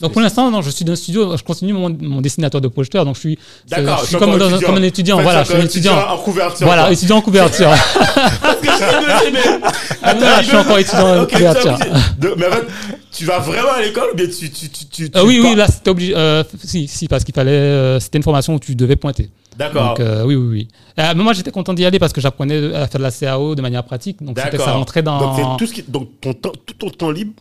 Donc, 0.00 0.12
pour 0.12 0.20
l'instant, 0.22 0.50
non, 0.50 0.62
je 0.62 0.70
suis 0.70 0.84
dans 0.84 0.92
le 0.92 0.96
studio. 0.96 1.36
Je 1.36 1.44
continue 1.44 1.72
mon, 1.74 1.88
mon 2.00 2.20
dessinateur 2.20 2.60
de 2.60 2.66
projeteur. 2.66 3.04
Donc, 3.04 3.14
je 3.14 3.20
suis, 3.20 3.38
D'accord. 3.68 4.00
je 4.00 4.06
suis 4.08 4.16
comme, 4.16 4.36
dans 4.36 4.46
un- 4.46 4.48
étudiant. 4.50 4.66
comme 4.68 4.76
un 4.78 4.82
étudiant. 4.82 5.14
En 5.14 5.18
fait, 5.18 5.24
voilà, 5.24 5.44
je 5.44 5.50
suis 5.52 5.60
un 5.60 5.64
étudiant. 5.64 5.96
en 6.08 6.18
couverture. 6.18 6.66
Voilà, 6.66 6.82
quoi. 6.84 6.92
étudiant 6.92 7.16
en 7.18 7.20
couverture. 7.22 7.70
Parce 8.42 8.56
que 8.56 8.66
je 8.66 9.32
mais- 9.32 9.60
Ah, 10.02 10.14
non, 10.14 10.26
je 10.40 10.46
suis 10.48 10.56
encore 10.56 10.78
étudiant 10.78 11.22
en 11.22 11.26
couverture. 11.26 11.78
de- 12.18 12.34
Mais 12.36 12.46
en 12.48 12.50
fait, 12.52 12.66
tu 13.12 13.24
vas 13.26 13.38
vraiment 13.38 13.72
à 13.72 13.82
l'école 13.82 14.08
ou 14.12 14.16
bien 14.16 14.26
tu. 14.26 14.50
tu, 14.50 14.68
tu, 14.70 14.86
tu, 14.88 15.10
Euh, 15.14 15.24
oui, 15.24 15.38
oui, 15.40 15.54
là, 15.54 15.68
c'était 15.68 15.90
obligé. 15.90 16.14
euh, 16.16 16.42
si, 16.64 16.88
si, 16.88 17.06
parce 17.06 17.22
qu'il 17.22 17.34
fallait. 17.34 17.52
euh, 17.52 18.00
c'était 18.00 18.18
une 18.18 18.24
formation 18.24 18.54
où 18.54 18.58
tu 18.58 18.74
devais 18.74 18.96
pointer. 18.96 19.30
D'accord. 19.56 19.88
Donc, 19.90 20.00
euh, 20.00 20.24
oui, 20.24 20.34
oui, 20.34 20.46
oui. 20.48 20.68
Euh, 20.98 21.12
mais 21.16 21.22
moi, 21.22 21.32
j'étais 21.32 21.50
content 21.50 21.74
d'y 21.74 21.84
aller 21.84 21.98
parce 21.98 22.12
que 22.12 22.20
j'apprenais 22.20 22.74
à 22.74 22.86
faire 22.86 22.98
de 22.98 23.02
la 23.04 23.10
CAO 23.10 23.54
de 23.54 23.62
manière 23.62 23.84
pratique. 23.84 24.22
Donc, 24.22 24.38
c'était- 24.38 24.58
ça 24.58 24.72
rentrait 24.72 25.02
dans. 25.02 25.18
Donc, 25.36 25.58
tout 25.58 25.66
ce 25.66 25.72
qui. 25.74 25.82
Donc, 25.82 26.08
ton 26.20 26.32
temps, 26.34 26.52
tout 26.66 26.74
ton 26.74 26.90
temps 26.90 27.10
libre, 27.10 27.32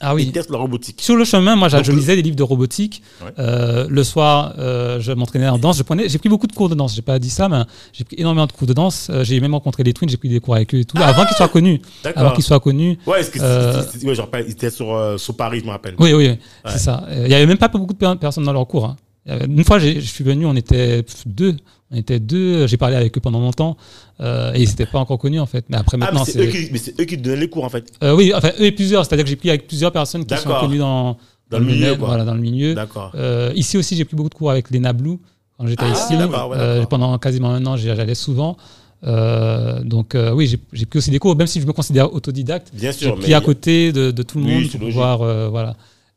Ah 0.00 0.14
oui. 0.14 0.32
la 0.50 0.58
robotique. 0.58 1.00
Sur 1.00 1.14
le 1.16 1.24
chemin, 1.24 1.54
moi, 1.54 1.68
Donc, 1.68 1.84
je 1.84 1.92
lisais 1.92 2.16
des 2.16 2.22
livres 2.22 2.36
de 2.36 2.42
robotique. 2.42 3.02
Ouais. 3.24 3.30
Euh, 3.38 3.86
le 3.88 4.02
soir, 4.04 4.52
euh, 4.58 4.98
je 5.00 5.12
m'entraînais 5.12 5.48
en 5.48 5.58
danse. 5.58 5.78
Je 5.78 5.84
prenais, 5.84 6.08
j'ai 6.08 6.18
pris 6.18 6.28
beaucoup 6.28 6.46
de 6.48 6.52
cours 6.52 6.68
de 6.68 6.74
danse. 6.74 6.94
J'ai 6.94 7.02
pas 7.02 7.18
dit 7.20 7.30
ça, 7.30 7.48
mais 7.48 7.62
j'ai 7.92 8.02
pris 8.04 8.16
énormément 8.18 8.46
de 8.46 8.52
cours 8.52 8.66
de 8.66 8.72
danse. 8.72 9.08
Euh, 9.10 9.22
j'ai 9.22 9.38
même 9.40 9.54
rencontré 9.54 9.84
les 9.84 9.92
twins. 9.92 10.08
J'ai 10.08 10.16
pris 10.16 10.28
des 10.28 10.40
cours 10.40 10.56
avec 10.56 10.74
eux 10.74 10.78
et 10.80 10.84
tout, 10.84 10.96
avant 10.98 11.24
qu'ils 11.24 11.36
soient 11.36 11.48
connus. 11.48 11.80
Avant 12.04 12.14
D'accord. 12.14 12.32
qu'ils 12.34 12.44
soient 12.44 12.60
connus. 12.60 12.98
Ouais, 13.06 13.20
est-ce 13.20 13.30
que 13.30 14.06
ouais, 14.06 14.14
je 14.14 14.20
rappelle, 14.20 14.44
il 14.48 14.52
était 14.52 14.70
sur, 14.70 15.14
sur 15.20 15.36
Paris, 15.36 15.60
je 15.60 15.66
me 15.66 15.70
rappelle. 15.70 15.94
Oui, 15.98 16.12
oui, 16.14 16.28
Ouais. 16.28 16.38
c'est 16.66 16.78
ça. 16.78 17.04
Il 17.24 17.28
y 17.30 17.34
avait 17.34 17.46
même 17.46 17.58
pas 17.58 17.68
beaucoup 17.68 17.92
de 17.94 17.98
per- 17.98 18.16
personnes 18.20 18.44
dans 18.44 18.52
leur 18.52 18.66
cours. 18.66 18.86
hein. 18.86 18.96
Avait- 19.26 19.46
Une 19.46 19.64
fois, 19.64 19.78
j'ai- 19.78 20.00
je 20.00 20.06
suis 20.06 20.24
venu, 20.24 20.46
on 20.46 20.54
était 20.56 21.04
deux. 21.26 21.54
On 21.90 21.96
était 21.96 22.18
deux. 22.18 22.66
J'ai 22.66 22.76
parlé 22.76 22.96
avec 22.96 23.16
eux 23.16 23.20
pendant 23.20 23.40
longtemps 23.40 23.76
euh, 24.20 24.52
et 24.54 24.62
ils 24.62 24.68
n'étaient 24.68 24.86
pas 24.86 24.98
encore 24.98 25.18
connus 25.18 25.38
en 25.40 25.46
fait. 25.46 25.64
Mais 25.68 25.76
après, 25.76 25.96
Ah, 25.96 25.98
mais 25.98 26.06
maintenant, 26.06 26.24
c'est 26.24 26.40
eux, 26.40 26.46
qui- 26.50 26.70
mais 26.72 26.78
c'est 26.78 26.98
eux 27.00 27.04
qui 27.04 27.16
te 27.18 27.22
donnaient 27.22 27.36
les 27.42 27.48
cours 27.50 27.64
en 27.64 27.68
fait. 27.68 27.92
Euh, 28.02 28.14
oui, 28.16 28.32
enfin, 28.34 28.50
eux 28.58 28.64
et 28.64 28.72
plusieurs. 28.72 29.04
C'est-à-dire 29.04 29.24
que 29.24 29.30
j'ai 29.30 29.36
pris 29.36 29.50
avec 29.50 29.66
plusieurs 29.68 29.92
personnes 29.92 30.24
qui 30.24 30.36
sont 30.36 30.50
connues 30.60 30.78
dans, 30.78 31.16
Dans 31.50 31.58
le 31.58 31.66
milieu, 31.66 31.94
quoi. 31.96 32.08
Voilà, 32.08 32.24
dans 32.24 32.34
le 32.34 32.40
milieu. 32.40 32.74
D'accord. 32.74 33.12
Euh, 33.14 33.52
ici 33.54 33.76
aussi, 33.76 33.94
j'ai 33.94 34.04
pris 34.06 34.16
beaucoup 34.16 34.30
de 34.30 34.34
cours 34.34 34.50
avec 34.50 34.70
Lena 34.70 34.92
Blue 34.94 35.18
quand 35.58 35.66
j'étais 35.66 35.84
Ah, 35.86 35.92
ici. 35.92 36.14
ouais, 36.16 36.28
Euh, 36.56 36.86
pendant 36.86 37.16
quasiment 37.18 37.50
un 37.50 37.64
an, 37.66 37.76
j'allais 37.76 38.14
souvent. 38.14 38.56
Euh, 39.04 39.82
donc 39.82 40.14
euh, 40.14 40.32
oui, 40.32 40.46
j'ai 40.46 40.58
j'ai 40.72 40.86
pris 40.86 40.98
aussi 40.98 41.10
des 41.10 41.18
cours, 41.18 41.34
même 41.36 41.46
si 41.48 41.60
je 41.60 41.66
me 41.66 41.72
considère 41.72 42.12
autodidacte. 42.14 42.70
Bien 42.72 42.92
J'ai 42.92 42.98
sûr. 43.06 43.18
pris 43.18 43.34
à 43.34 43.40
côté 43.40 43.92
de, 43.92 44.10
de 44.12 44.22
tout 44.22 44.38
le 44.38 44.44
Oui, 44.44 44.54
monde 44.54 44.70
pour 44.70 44.80
pouvoir 44.80 45.22
euh, 45.22 45.48
voilà. 45.48 45.74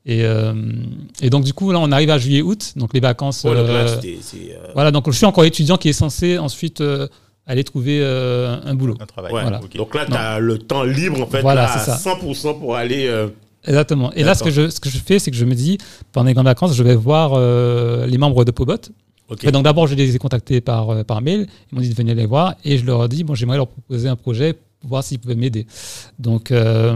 Et, 0.07 0.23
euh, 0.23 0.53
et 1.21 1.29
donc 1.31 1.43
du 1.45 1.53
coup 1.53 1.71
là, 1.71 1.79
on 1.79 1.91
arrive 1.91 2.11
à 2.11 2.17
juillet-août, 2.19 2.73
donc 2.75 2.93
les 2.93 2.99
vacances. 2.99 3.43
Donc 3.43 3.55
là, 3.55 3.61
euh, 3.61 3.97
euh, 4.03 4.57
voilà, 4.75 4.91
donc 4.91 5.05
je 5.09 5.15
suis 5.17 5.25
encore 5.25 5.45
étudiant 5.45 5.77
qui 5.77 5.89
est 5.89 5.93
censé 5.93 6.37
ensuite 6.37 6.81
euh, 6.81 7.07
aller 7.47 7.63
trouver 7.63 7.99
euh, 8.01 8.57
un 8.63 8.75
boulot. 8.75 8.95
Un 8.99 9.05
travail. 9.07 9.33
ouais. 9.33 9.41
voilà. 9.41 9.59
Donc 9.75 9.95
là, 9.95 10.05
tu 10.05 10.13
as 10.13 10.39
le 10.39 10.59
temps 10.59 10.83
libre 10.83 11.21
en 11.21 11.27
fait, 11.27 11.41
Voilà, 11.41 11.63
là, 11.63 11.67
c'est 11.83 11.91
à 11.91 11.95
ça. 11.97 12.13
100% 12.15 12.59
pour 12.59 12.75
aller. 12.75 13.07
euh, 13.07 13.27
Exactement. 13.67 14.11
Et 14.13 14.21
là, 14.23 14.35
ce 14.35 14.43
que, 14.43 14.51
je, 14.51 14.69
ce 14.69 14.79
que 14.79 14.89
je 14.89 14.99
fais, 14.99 15.17
c'est 15.17 15.31
que 15.31 15.37
je 15.37 15.45
me 15.45 15.55
dis, 15.55 15.79
pendant 16.11 16.27
les 16.27 16.33
grandes 16.35 16.45
vacances, 16.45 16.75
je 16.75 16.83
vais 16.83 16.93
voir 16.95 17.31
euh, 17.33 18.05
les 18.05 18.19
membres 18.19 18.45
de 18.45 18.51
Pobot. 18.51 18.75
Ok. 19.27 19.43
Et 19.43 19.51
donc 19.51 19.63
d'abord, 19.63 19.87
je 19.87 19.95
les 19.95 20.15
ai 20.15 20.19
contactés 20.19 20.61
par, 20.61 20.91
euh, 20.91 21.03
par 21.03 21.19
mail. 21.21 21.47
Ils 21.71 21.75
m'ont 21.75 21.81
dit 21.81 21.89
de 21.89 21.95
venir 21.95 22.13
les 22.13 22.27
voir 22.27 22.53
et 22.63 22.77
je 22.77 22.85
leur 22.85 23.03
ai 23.05 23.07
dit, 23.07 23.23
bon, 23.23 23.33
j'aimerais 23.33 23.57
leur 23.57 23.67
proposer 23.67 24.07
un 24.07 24.15
projet 24.15 24.53
pour 24.79 24.89
voir 24.91 25.03
s'ils 25.03 25.17
pouvaient 25.17 25.33
m'aider. 25.33 25.65
Donc, 26.19 26.51
euh, 26.51 26.95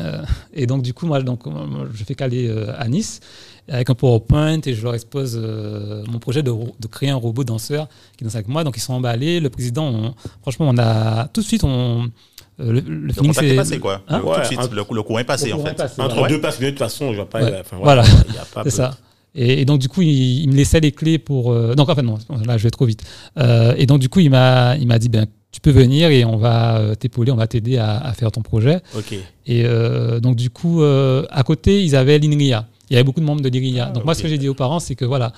euh, 0.00 0.22
et 0.52 0.66
donc 0.66 0.82
du 0.82 0.94
coup, 0.94 1.06
moi, 1.06 1.20
donc, 1.22 1.46
moi, 1.46 1.86
je 1.92 2.04
fais 2.04 2.14
caler 2.14 2.46
euh, 2.48 2.72
à 2.78 2.88
Nice 2.88 3.20
avec 3.68 3.90
un 3.90 3.94
PowerPoint 3.94 4.60
et 4.64 4.74
je 4.74 4.82
leur 4.82 4.94
expose 4.94 5.38
euh, 5.42 6.02
mon 6.10 6.18
projet 6.18 6.42
de, 6.42 6.52
créer 6.90 7.10
un 7.10 7.16
robot 7.16 7.44
danseur 7.44 7.88
qui 8.16 8.24
danse 8.24 8.34
avec 8.34 8.48
moi. 8.48 8.64
Donc 8.64 8.76
ils 8.76 8.80
sont 8.80 8.94
emballés. 8.94 9.40
Le 9.40 9.50
président, 9.50 9.86
on- 9.88 10.14
franchement, 10.42 10.66
on 10.70 10.78
a 10.78 11.28
tout 11.28 11.40
de 11.42 11.46
suite, 11.46 11.64
on, 11.64 12.04
euh, 12.60 12.72
le, 12.72 12.80
le 12.80 12.80
Le 12.80 13.12
feeling, 13.12 13.28
contact 13.28 13.46
est 13.46 13.50
c'est- 13.50 13.56
passé, 13.56 13.78
quoi. 13.78 14.02
Hein 14.08 14.18
Le- 14.18 14.24
Ouais, 14.24 14.34
tout 14.36 14.40
de 14.40 14.46
suite, 14.46 14.60
un- 14.60 14.68
le, 14.74 14.84
le 14.90 15.02
courant 15.02 15.18
est 15.18 15.24
passé, 15.24 15.48
Le 15.48 15.54
en 15.54 15.64
fait. 15.64 15.74
passé, 15.74 16.00
Entre 16.00 16.14
voilà. 16.14 16.28
deux 16.34 16.40
passionnés, 16.40 16.66
de 16.72 16.76
toute 16.76 16.78
façon, 16.86 17.10
je 17.10 17.16
vois 17.16 17.28
pas. 17.28 17.42
Ouais. 17.42 17.52
euh, 17.52 17.62
Voilà. 17.82 18.04
C'est 18.64 18.70
ça. 18.70 18.96
Et, 19.34 19.60
et 19.60 19.64
donc, 19.66 19.78
du 19.80 19.88
coup, 19.88 20.00
il, 20.02 20.42
il 20.42 20.48
me 20.48 20.54
laissait 20.54 20.80
les 20.80 20.90
clés 20.92 21.18
pour. 21.18 21.52
euh, 21.52 21.74
donc, 21.74 21.88
en 21.90 21.94
fait, 21.94 22.02
non, 22.02 22.18
là, 22.46 22.56
je 22.56 22.62
vais 22.62 22.70
trop 22.70 22.86
vite. 22.86 23.02
Euh, 23.38 23.74
et 23.76 23.84
donc, 23.86 23.98
du 24.00 24.08
coup, 24.08 24.20
il 24.20 24.30
m'a 24.30 24.76
il 24.76 24.86
m'a 24.86 24.98
dit 24.98 25.08
ben, 25.10 25.26
tu 25.50 25.60
peux 25.60 25.70
venir 25.70 26.10
et 26.10 26.24
on 26.24 26.36
va 26.36 26.78
euh, 26.78 26.94
t'épauler, 26.94 27.32
on 27.32 27.36
va 27.36 27.46
t'aider 27.46 27.78
à, 27.78 27.98
à 27.98 28.12
faire 28.12 28.30
ton 28.30 28.42
projet. 28.42 28.80
Ok. 28.96 29.12
Et 29.46 29.64
euh, 29.64 30.20
donc, 30.20 30.36
du 30.36 30.50
coup, 30.50 30.82
euh, 30.82 31.24
à 31.30 31.42
côté, 31.42 31.82
ils 31.82 31.96
avaient 31.96 32.18
l'INRIA. 32.18 32.66
Il 32.90 32.94
y 32.94 32.96
avait 32.96 33.04
beaucoup 33.04 33.20
de 33.20 33.24
membres 33.24 33.40
de 33.42 33.48
l'INRIA. 33.48 33.86
Ah, 33.88 33.92
donc, 33.92 34.04
moi, 34.04 34.14
ce 34.14 34.22
que 34.22 34.28
j'ai 34.28 34.38
dit 34.38 34.48
aux 34.48 34.54
parents, 34.54 34.78
c'est 34.78 34.94
que 34.94 35.04
voilà, 35.04 35.32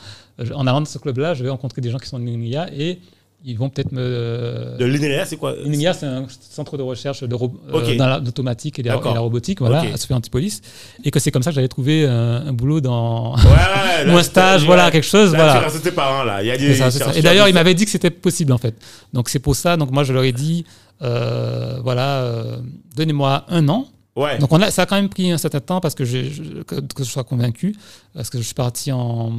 en 0.54 0.66
allant 0.66 0.80
dans 0.80 0.86
ce 0.86 0.98
club-là, 0.98 1.34
je 1.34 1.42
vais 1.44 1.50
rencontrer 1.50 1.80
des 1.80 1.90
gens 1.90 1.98
qui 1.98 2.08
sont 2.08 2.18
de 2.18 2.24
l'INRIA 2.24 2.68
et 2.76 2.98
ils 3.44 3.56
vont 3.56 3.70
peut-être 3.70 3.92
me. 3.92 4.76
De 4.78 4.84
l'INRIA, 4.84 5.24
c'est 5.24 5.36
quoi? 5.36 5.54
L'INRIA, 5.64 5.92
c'est 5.94 6.06
un 6.06 6.26
centre 6.50 6.76
de 6.76 6.82
recherche 6.82 7.22
de 7.24 7.34
ro- 7.34 7.52
euh, 7.72 7.96
dans 7.96 8.06
la- 8.06 8.18
l'automatique 8.18 8.78
et, 8.78 8.82
la- 8.82 8.96
et 8.96 9.14
la 9.14 9.20
robotique, 9.20 9.60
voilà, 9.60 9.82
Ok. 9.82 9.88
à 9.94 9.96
Sophie 9.96 10.14
Antipolis. 10.14 10.60
Et 11.04 11.10
que 11.10 11.18
c'est 11.18 11.30
comme 11.30 11.42
ça 11.42 11.50
que 11.50 11.54
j'allais 11.54 11.68
trouver 11.68 12.06
un, 12.06 12.46
un 12.48 12.52
boulot 12.52 12.80
dans. 12.80 13.34
Ouais, 13.36 13.42
ouais. 13.44 14.04
là, 14.06 14.14
ou 14.14 14.16
un 14.18 14.22
stage, 14.22 14.64
voilà, 14.64 14.90
quelque 14.90 15.04
chose. 15.06 15.32
Là, 15.32 15.38
voilà. 15.38 15.70
tu 15.70 15.90
là. 16.26 16.42
Il 16.42 16.46
y 16.46 16.50
a 16.50 16.56
des. 16.56 16.68
C'est 16.68 16.74
ça, 16.74 16.90
c'est 16.90 16.98
ça. 16.98 17.04
chercheurs 17.06 17.18
Et 17.18 17.22
d'ailleurs, 17.22 17.48
il 17.48 17.52
qui- 17.52 17.54
m'avait 17.54 17.74
dit 17.74 17.84
que 17.84 17.90
c'était 17.90 18.10
possible 18.10 18.52
en 18.52 18.58
fait. 18.58 18.74
Donc 19.12 19.28
c'est 19.28 19.38
pour 19.38 19.56
ça. 19.56 19.76
Donc 19.76 19.90
moi, 19.90 20.04
je 20.04 20.12
leur 20.12 20.24
ai 20.24 20.32
dit, 20.32 20.64
euh, 21.02 21.78
voilà, 21.82 22.22
euh, 22.22 22.56
donnez-moi 22.96 23.44
un 23.48 23.68
an. 23.68 23.86
Ouais. 24.16 24.38
Donc 24.38 24.52
on 24.52 24.60
a, 24.60 24.70
ça 24.70 24.82
a 24.82 24.86
quand 24.86 24.96
même 24.96 25.08
pris 25.08 25.30
un 25.30 25.38
certain 25.38 25.60
temps 25.60 25.80
parce 25.80 25.94
que, 25.94 26.04
je, 26.04 26.62
que, 26.66 26.74
que 26.80 27.04
je 27.04 27.10
sois 27.10 27.24
convaincu, 27.24 27.74
parce 28.12 28.28
que 28.28 28.38
je 28.38 28.42
suis 28.42 28.54
parti 28.54 28.90
en, 28.92 29.32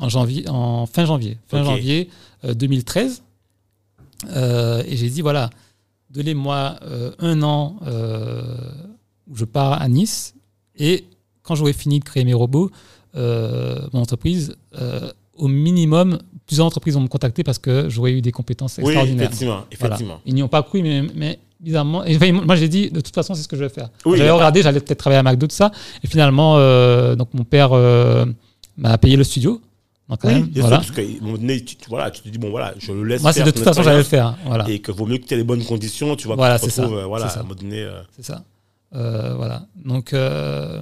en 0.00 0.08
janvier, 0.08 0.44
en 0.48 0.84
fin 0.86 1.06
janvier, 1.06 1.38
fin 1.48 1.62
janvier 1.64 2.10
euh, 2.44 2.52
2013. 2.52 3.22
Euh, 4.28 4.82
et 4.86 4.96
j'ai 4.96 5.08
dit 5.08 5.22
voilà, 5.22 5.50
donnez-moi 6.10 6.76
euh, 6.82 7.12
un 7.18 7.42
an 7.42 7.76
euh, 7.86 8.42
où 9.28 9.36
je 9.36 9.44
pars 9.44 9.80
à 9.80 9.88
Nice 9.88 10.34
et 10.76 11.04
quand 11.42 11.54
j'aurai 11.54 11.72
fini 11.72 12.00
de 12.00 12.04
créer 12.04 12.24
mes 12.24 12.34
robots, 12.34 12.70
mon 13.14 14.00
entreprise, 14.00 14.54
au 15.34 15.48
minimum, 15.48 16.18
plusieurs 16.46 16.66
entreprises 16.66 16.94
vont 16.94 17.00
me 17.00 17.08
contacter 17.08 17.42
parce 17.42 17.58
que 17.58 17.88
j'aurais 17.88 18.12
eu 18.12 18.20
des 18.20 18.30
compétences 18.30 18.78
Oui, 18.78 18.84
extraordinaires. 18.84 19.26
effectivement. 19.26 19.64
Voilà. 19.78 19.94
effectivement. 19.94 20.20
Ils 20.26 20.34
n'y 20.34 20.42
ont 20.42 20.48
pas 20.48 20.62
cru, 20.62 20.82
mais, 20.82 21.02
mais 21.14 21.38
bizarrement. 21.60 22.04
et 22.04 22.16
enfin, 22.16 22.32
moi, 22.32 22.56
j'ai 22.56 22.68
dit, 22.68 22.90
de 22.90 23.00
toute 23.00 23.14
façon, 23.14 23.34
c'est 23.34 23.42
ce 23.42 23.48
que 23.48 23.56
je 23.56 23.62
vais 23.62 23.68
faire. 23.68 23.90
Oui, 24.04 24.18
j'avais 24.18 24.30
regardé, 24.30 24.62
j'allais 24.62 24.80
peut-être 24.80 24.98
travailler 24.98 25.20
à 25.20 25.22
McDo, 25.22 25.46
tout 25.46 25.54
ça. 25.54 25.70
Et 26.02 26.06
finalement, 26.06 26.56
euh, 26.56 27.14
donc 27.14 27.28
mon 27.34 27.44
père 27.44 27.70
euh, 27.72 28.24
m'a 28.76 28.96
payé 28.98 29.16
le 29.16 29.24
studio. 29.24 29.60
Quand 30.16 30.28
Oui, 30.28 30.34
même, 30.34 30.52
sûr, 30.52 30.60
voilà. 30.62 30.76
parce 30.78 30.90
qu'à 30.90 31.02
un 31.02 31.20
moment 31.24 31.38
donné, 31.38 31.64
tu, 31.64 31.76
voilà, 31.88 32.10
tu 32.10 32.20
te 32.22 32.28
dis, 32.28 32.38
bon, 32.38 32.50
voilà, 32.50 32.74
je 32.78 32.92
le 32.92 33.04
laisse 33.04 33.22
Moi, 33.22 33.32
c'est 33.32 33.42
de 33.44 33.50
toute 33.50 33.62
façon, 33.64 33.82
j'allais 33.82 33.98
le 33.98 34.02
faire. 34.02 34.36
Voilà, 34.44 34.68
Et 34.68 34.80
que 34.80 34.90
vaut 34.92 35.06
mieux 35.06 35.18
que 35.18 35.24
tu 35.26 35.34
aies 35.34 35.36
les 35.38 35.44
bonnes 35.44 35.64
conditions, 35.64 36.16
tu 36.16 36.26
vois, 36.26 36.36
Voilà, 36.36 36.56
que 36.56 36.62
tu 36.62 36.66
te 36.66 36.70
c'est 36.72 36.76
ça, 36.76 36.82
retrouves, 36.82 36.98
euh, 36.98 37.06
voilà, 37.06 37.28
c'est 37.28 37.34
ça. 37.34 37.40
à 37.40 37.42
un 37.42 37.46
moment 37.46 37.54
donné. 37.60 37.82
euh. 37.82 38.00
c'est 38.16 38.24
ça. 38.24 38.42
Euh, 38.94 39.34
voilà. 39.36 39.66
Donc, 39.84 40.12
euh, 40.12 40.80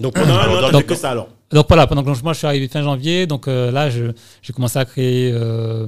Donc 0.00 0.14
pendant 0.14 0.34
un 0.34 0.64
an, 0.64 0.70
donc- 0.72 0.86
que 0.86 0.94
ça 0.94 1.10
alors. 1.10 1.28
donc 1.50 1.66
voilà, 1.68 1.86
pendant 1.86 2.02
que 2.02 2.22
moi 2.22 2.32
je 2.32 2.38
suis 2.38 2.46
arrivé 2.46 2.66
fin 2.66 2.82
janvier, 2.82 3.26
donc 3.26 3.46
euh, 3.46 3.70
là 3.70 3.90
je- 3.90 4.12
j'ai 4.40 4.52
commencé 4.54 4.78
à 4.78 4.86
créer 4.86 5.30
euh, 5.34 5.86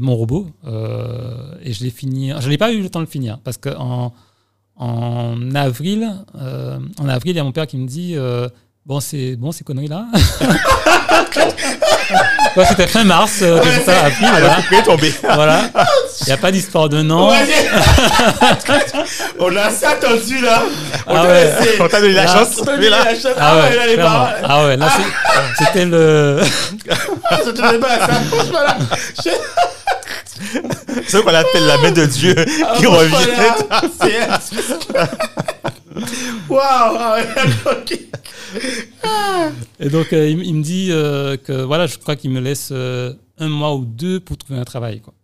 mon 0.00 0.16
robot 0.16 0.48
et 1.62 1.72
je 1.72 1.84
l'ai 1.84 1.90
fini. 1.90 2.32
Je 2.40 2.48
n'ai 2.48 2.58
pas 2.58 2.72
eu 2.72 2.80
le 2.82 2.90
temps 2.90 2.98
de 3.00 3.04
le 3.04 3.10
finir 3.10 3.38
parce 3.44 3.56
que 3.56 3.68
en, 3.76 4.12
en 4.76 5.54
avril, 5.54 6.08
en 6.34 7.08
avril, 7.08 7.32
il 7.32 7.36
y 7.36 7.40
a 7.40 7.44
mon 7.44 7.52
père 7.52 7.66
qui 7.68 7.76
me 7.76 7.86
dit 7.86 8.16
Bon, 8.88 9.00
c'est 9.00 9.36
bon, 9.36 9.52
ces 9.52 9.64
conneries-là. 9.64 10.06
Ouais, 12.56 12.64
C'était 12.66 12.86
fin 12.88 13.04
mars, 13.04 13.38
euh, 13.42 13.60
j'ai 13.62 13.84
ça 13.84 13.92
appris. 14.06 14.24
Voilà. 14.24 14.56
Il 14.72 14.78
est 14.78 14.82
tombé. 14.82 15.14
Voilà. 15.22 15.60
Il 16.22 16.26
n'y 16.26 16.32
a 16.32 16.36
pas 16.38 16.50
d'histoire 16.50 16.88
de 16.88 17.02
nom. 17.02 17.30
On 19.38 19.54
a 19.56 19.60
assez 19.64 19.84
attendu 19.84 20.40
là. 20.40 20.62
On 21.06 21.14
Ah 21.14 21.22
t'a 21.22 21.28
ouais. 21.28 21.44
laissé. 21.44 21.76
On 21.80 21.86
t'a 21.88 22.00
donné 22.00 22.14
la 22.14 22.26
chance. 22.26 22.56
On 22.60 22.64
t'a 22.64 22.72
donné 22.76 22.88
la 22.88 23.04
chance. 23.14 23.26
Ah 23.38 23.56
ouais, 23.58 23.76
là, 23.76 23.86
les. 23.86 23.98
Ah 24.00 24.64
ouais, 24.64 24.76
là, 24.76 24.88
c'est- 24.96 25.64
c'était 25.66 25.84
le. 25.84 26.40
Ah, 27.30 27.36
je 27.44 27.50
te 27.50 27.72
dis 27.72 27.78
pas 27.78 27.98
ça. 27.98 28.08
Franchement, 28.32 28.62
là. 28.62 28.76
je- 29.24 29.30
c'est 31.06 31.10
ce 31.10 31.16
qu'on 31.18 31.34
appelle 31.34 31.66
la 31.66 31.76
main 31.78 31.90
de 31.92 32.06
Dieu 32.06 32.34
qui 32.78 32.86
revient. 32.86 33.14
Waouh. 36.48 36.60
ah 36.98 37.14
ouais, 37.16 37.26
ok. 37.66 37.98
Et 39.80 39.88
donc, 39.88 40.12
euh, 40.12 40.28
il, 40.28 40.44
il 40.44 40.54
me 40.54 40.62
dit 40.62 40.88
euh, 40.90 41.36
que 41.36 41.52
voilà, 41.52 41.86
je 41.86 41.98
crois 41.98 42.16
qu'il 42.16 42.30
me 42.30 42.40
laisse 42.40 42.70
euh, 42.72 43.12
un 43.38 43.48
mois 43.48 43.74
ou 43.74 43.84
deux 43.84 44.20
pour 44.20 44.36
trouver 44.36 44.58
un 44.58 44.64
travail. 44.64 45.00
Quoi. 45.00 45.14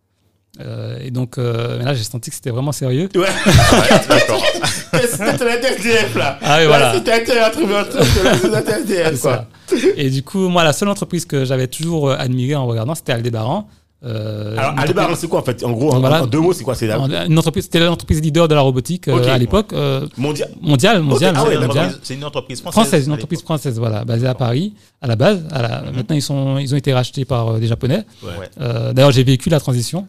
Euh, 0.61 0.99
et 1.03 1.11
donc, 1.11 1.37
euh, 1.37 1.79
mais 1.79 1.85
là, 1.85 1.95
j'ai 1.95 2.05
senti 2.05 2.31
que 2.31 2.37
c'était 2.37 2.51
vraiment 2.51 2.71
sérieux. 2.71 3.09
Ouais. 3.17 3.27
D'accord. 4.09 4.43
C'était 4.95 5.37
ton 5.37 5.49
SDF 5.49 6.15
là. 6.15 6.39
Ah 6.41 6.59
oui, 6.59 6.63
Là, 6.63 6.67
voilà. 6.69 6.95
C'était 6.95 7.39
à 7.39 7.51
trouver 7.51 7.77
un 7.77 7.85
truc. 7.85 8.05
Là, 8.23 8.63
c'est 8.65 8.73
un 8.73 8.79
SDF 8.79 9.15
C'est 9.15 9.21
quoi. 9.21 9.49
ça. 9.69 9.77
Et 9.97 10.09
du 10.11 10.23
coup, 10.23 10.49
moi, 10.49 10.63
la 10.63 10.73
seule 10.73 10.89
entreprise 10.89 11.25
que 11.27 11.45
j'avais 11.45 11.67
toujours 11.67 12.13
admirée 12.13 12.55
en 12.55 12.67
regardant, 12.67 12.95
c'était 12.95 13.13
Aldébaran. 13.13 13.69
Euh, 14.05 14.57
Alors, 14.59 14.75
Aldebaran, 14.79 15.15
c'est 15.15 15.29
quoi 15.29 15.41
en 15.41 15.43
fait 15.43 15.65
En 15.65 15.73
gros, 15.73 15.93
en, 15.93 16.01
Voilà. 16.01 16.23
en 16.25 16.27
deux 16.27 16.41
mots, 16.41 16.53
c'est 16.53 16.63
quoi 16.65 16.75
C'est 16.75 16.87
la 16.87 16.99
entreprise- 17.01 17.27
une 17.31 17.39
entreprise, 17.39 17.65
c'était 17.65 17.81
l'entreprise 17.81 18.21
leader 18.21 18.49
de 18.49 18.55
la 18.55 18.61
robotique 18.61 19.09
euh, 19.09 19.33
à 19.33 19.39
l'époque, 19.39 19.73
euh, 19.73 20.07
mondiale. 20.19 20.51
mondiale, 20.61 21.03
mondiale, 21.03 21.35
ah 21.37 21.45
ouais, 21.45 21.59
mondiale. 21.59 21.95
C'est 22.03 22.15
une 22.15 22.25
entreprise 22.25 22.61
française. 22.61 22.83
Française, 22.83 23.07
une 23.07 23.13
entreprise 23.15 23.43
française, 23.43 23.79
voilà, 23.79 24.05
basée 24.05 24.27
à 24.27 24.35
Paris, 24.35 24.75
à 25.01 25.07
la 25.07 25.17
base. 25.17 25.47
À 25.51 25.63
la- 25.63 25.83
Maintenant, 25.91 26.17
ils, 26.17 26.23
sont, 26.23 26.59
ils 26.59 26.75
ont 26.75 26.77
été 26.77 26.93
rachetés 26.93 27.25
par 27.25 27.49
euh, 27.55 27.59
des 27.59 27.67
Japonais. 27.67 28.05
Ouais. 28.23 28.93
D'ailleurs, 28.93 29.11
j'ai 29.13 29.25
vécu 29.25 29.49
la 29.49 29.61
transition. 29.61 30.07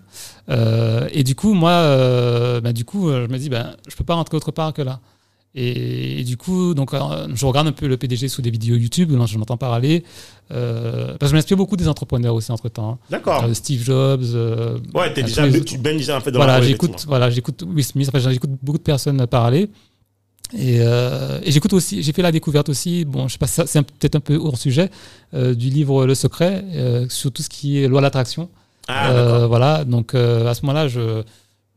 Et 1.11 1.23
du 1.23 1.35
coup, 1.35 1.53
moi, 1.53 2.59
bah, 2.61 2.73
du 2.73 2.85
coup, 2.85 3.09
je 3.11 3.27
me 3.27 3.37
dis, 3.37 3.49
ben, 3.49 3.75
je 3.87 3.95
peux 3.95 4.03
pas 4.03 4.15
rentrer 4.15 4.35
autre 4.37 4.51
part 4.51 4.73
que 4.73 4.81
là. 4.81 4.99
Et, 5.57 6.19
et 6.19 6.23
du 6.25 6.35
coup, 6.35 6.73
donc, 6.73 6.93
euh, 6.93 6.99
je 7.33 7.45
regarde 7.45 7.67
un 7.67 7.71
peu 7.71 7.87
le 7.87 7.95
PDG 7.95 8.27
sous 8.27 8.41
des 8.41 8.51
vidéos 8.51 8.75
YouTube, 8.75 9.11
dont 9.13 9.25
je 9.25 9.37
m'entends 9.37 9.55
parler. 9.57 10.03
Euh, 10.51 11.07
parce 11.17 11.19
que 11.19 11.27
je 11.27 11.33
m'inspire 11.35 11.55
beaucoup 11.57 11.77
des 11.77 11.87
entrepreneurs 11.87 12.35
aussi 12.35 12.51
entre 12.51 12.67
temps. 12.69 12.99
D'accord. 13.09 13.43
Steve 13.53 13.81
Jobs. 13.83 14.21
euh, 14.35 14.77
Ouais, 14.93 15.13
t'es 15.13 15.21
à 15.23 15.25
déjà, 15.25 15.47
les- 15.47 15.63
tu 15.63 15.77
baignes 15.77 15.97
déjà 15.97 16.17
en 16.17 16.19
fait 16.19 16.31
dans 16.31 16.39
voilà, 16.39 16.61
j'écoute, 16.61 17.05
voilà, 17.07 17.29
j'écoute 17.29 17.63
Will 17.65 17.83
Smith, 17.85 18.09
enfin, 18.13 18.19
j'écoute 18.31 18.49
beaucoup 18.61 18.77
de 18.77 18.83
personnes 18.83 19.25
parler. 19.27 19.69
Et, 20.53 20.77
euh, 20.79 21.39
et 21.43 21.51
j'écoute 21.51 21.73
aussi, 21.73 22.03
j'ai 22.03 22.11
fait 22.13 22.21
la 22.21 22.31
découverte 22.31 22.69
aussi, 22.69 23.03
bon, 23.03 23.27
je 23.27 23.33
sais 23.33 23.39
pas, 23.39 23.47
c'est 23.47 23.79
un- 23.79 23.83
peut-être 23.83 24.15
un 24.15 24.19
peu 24.19 24.35
hors 24.35 24.57
sujet, 24.57 24.91
euh, 25.33 25.55
du 25.55 25.69
livre 25.69 26.05
Le 26.05 26.13
Secret, 26.13 26.63
euh, 26.75 27.07
sur 27.09 27.31
tout 27.31 27.41
ce 27.41 27.49
qui 27.49 27.79
est 27.81 27.87
loi 27.87 27.99
de 28.01 28.03
l'attraction. 28.03 28.49
Ah, 28.87 29.09
Euh, 29.11 29.47
voilà, 29.47 29.83
donc 29.85 30.13
euh, 30.13 30.47
à 30.47 30.53
ce 30.53 30.61
moment-là, 30.63 30.87
je, 30.87 31.23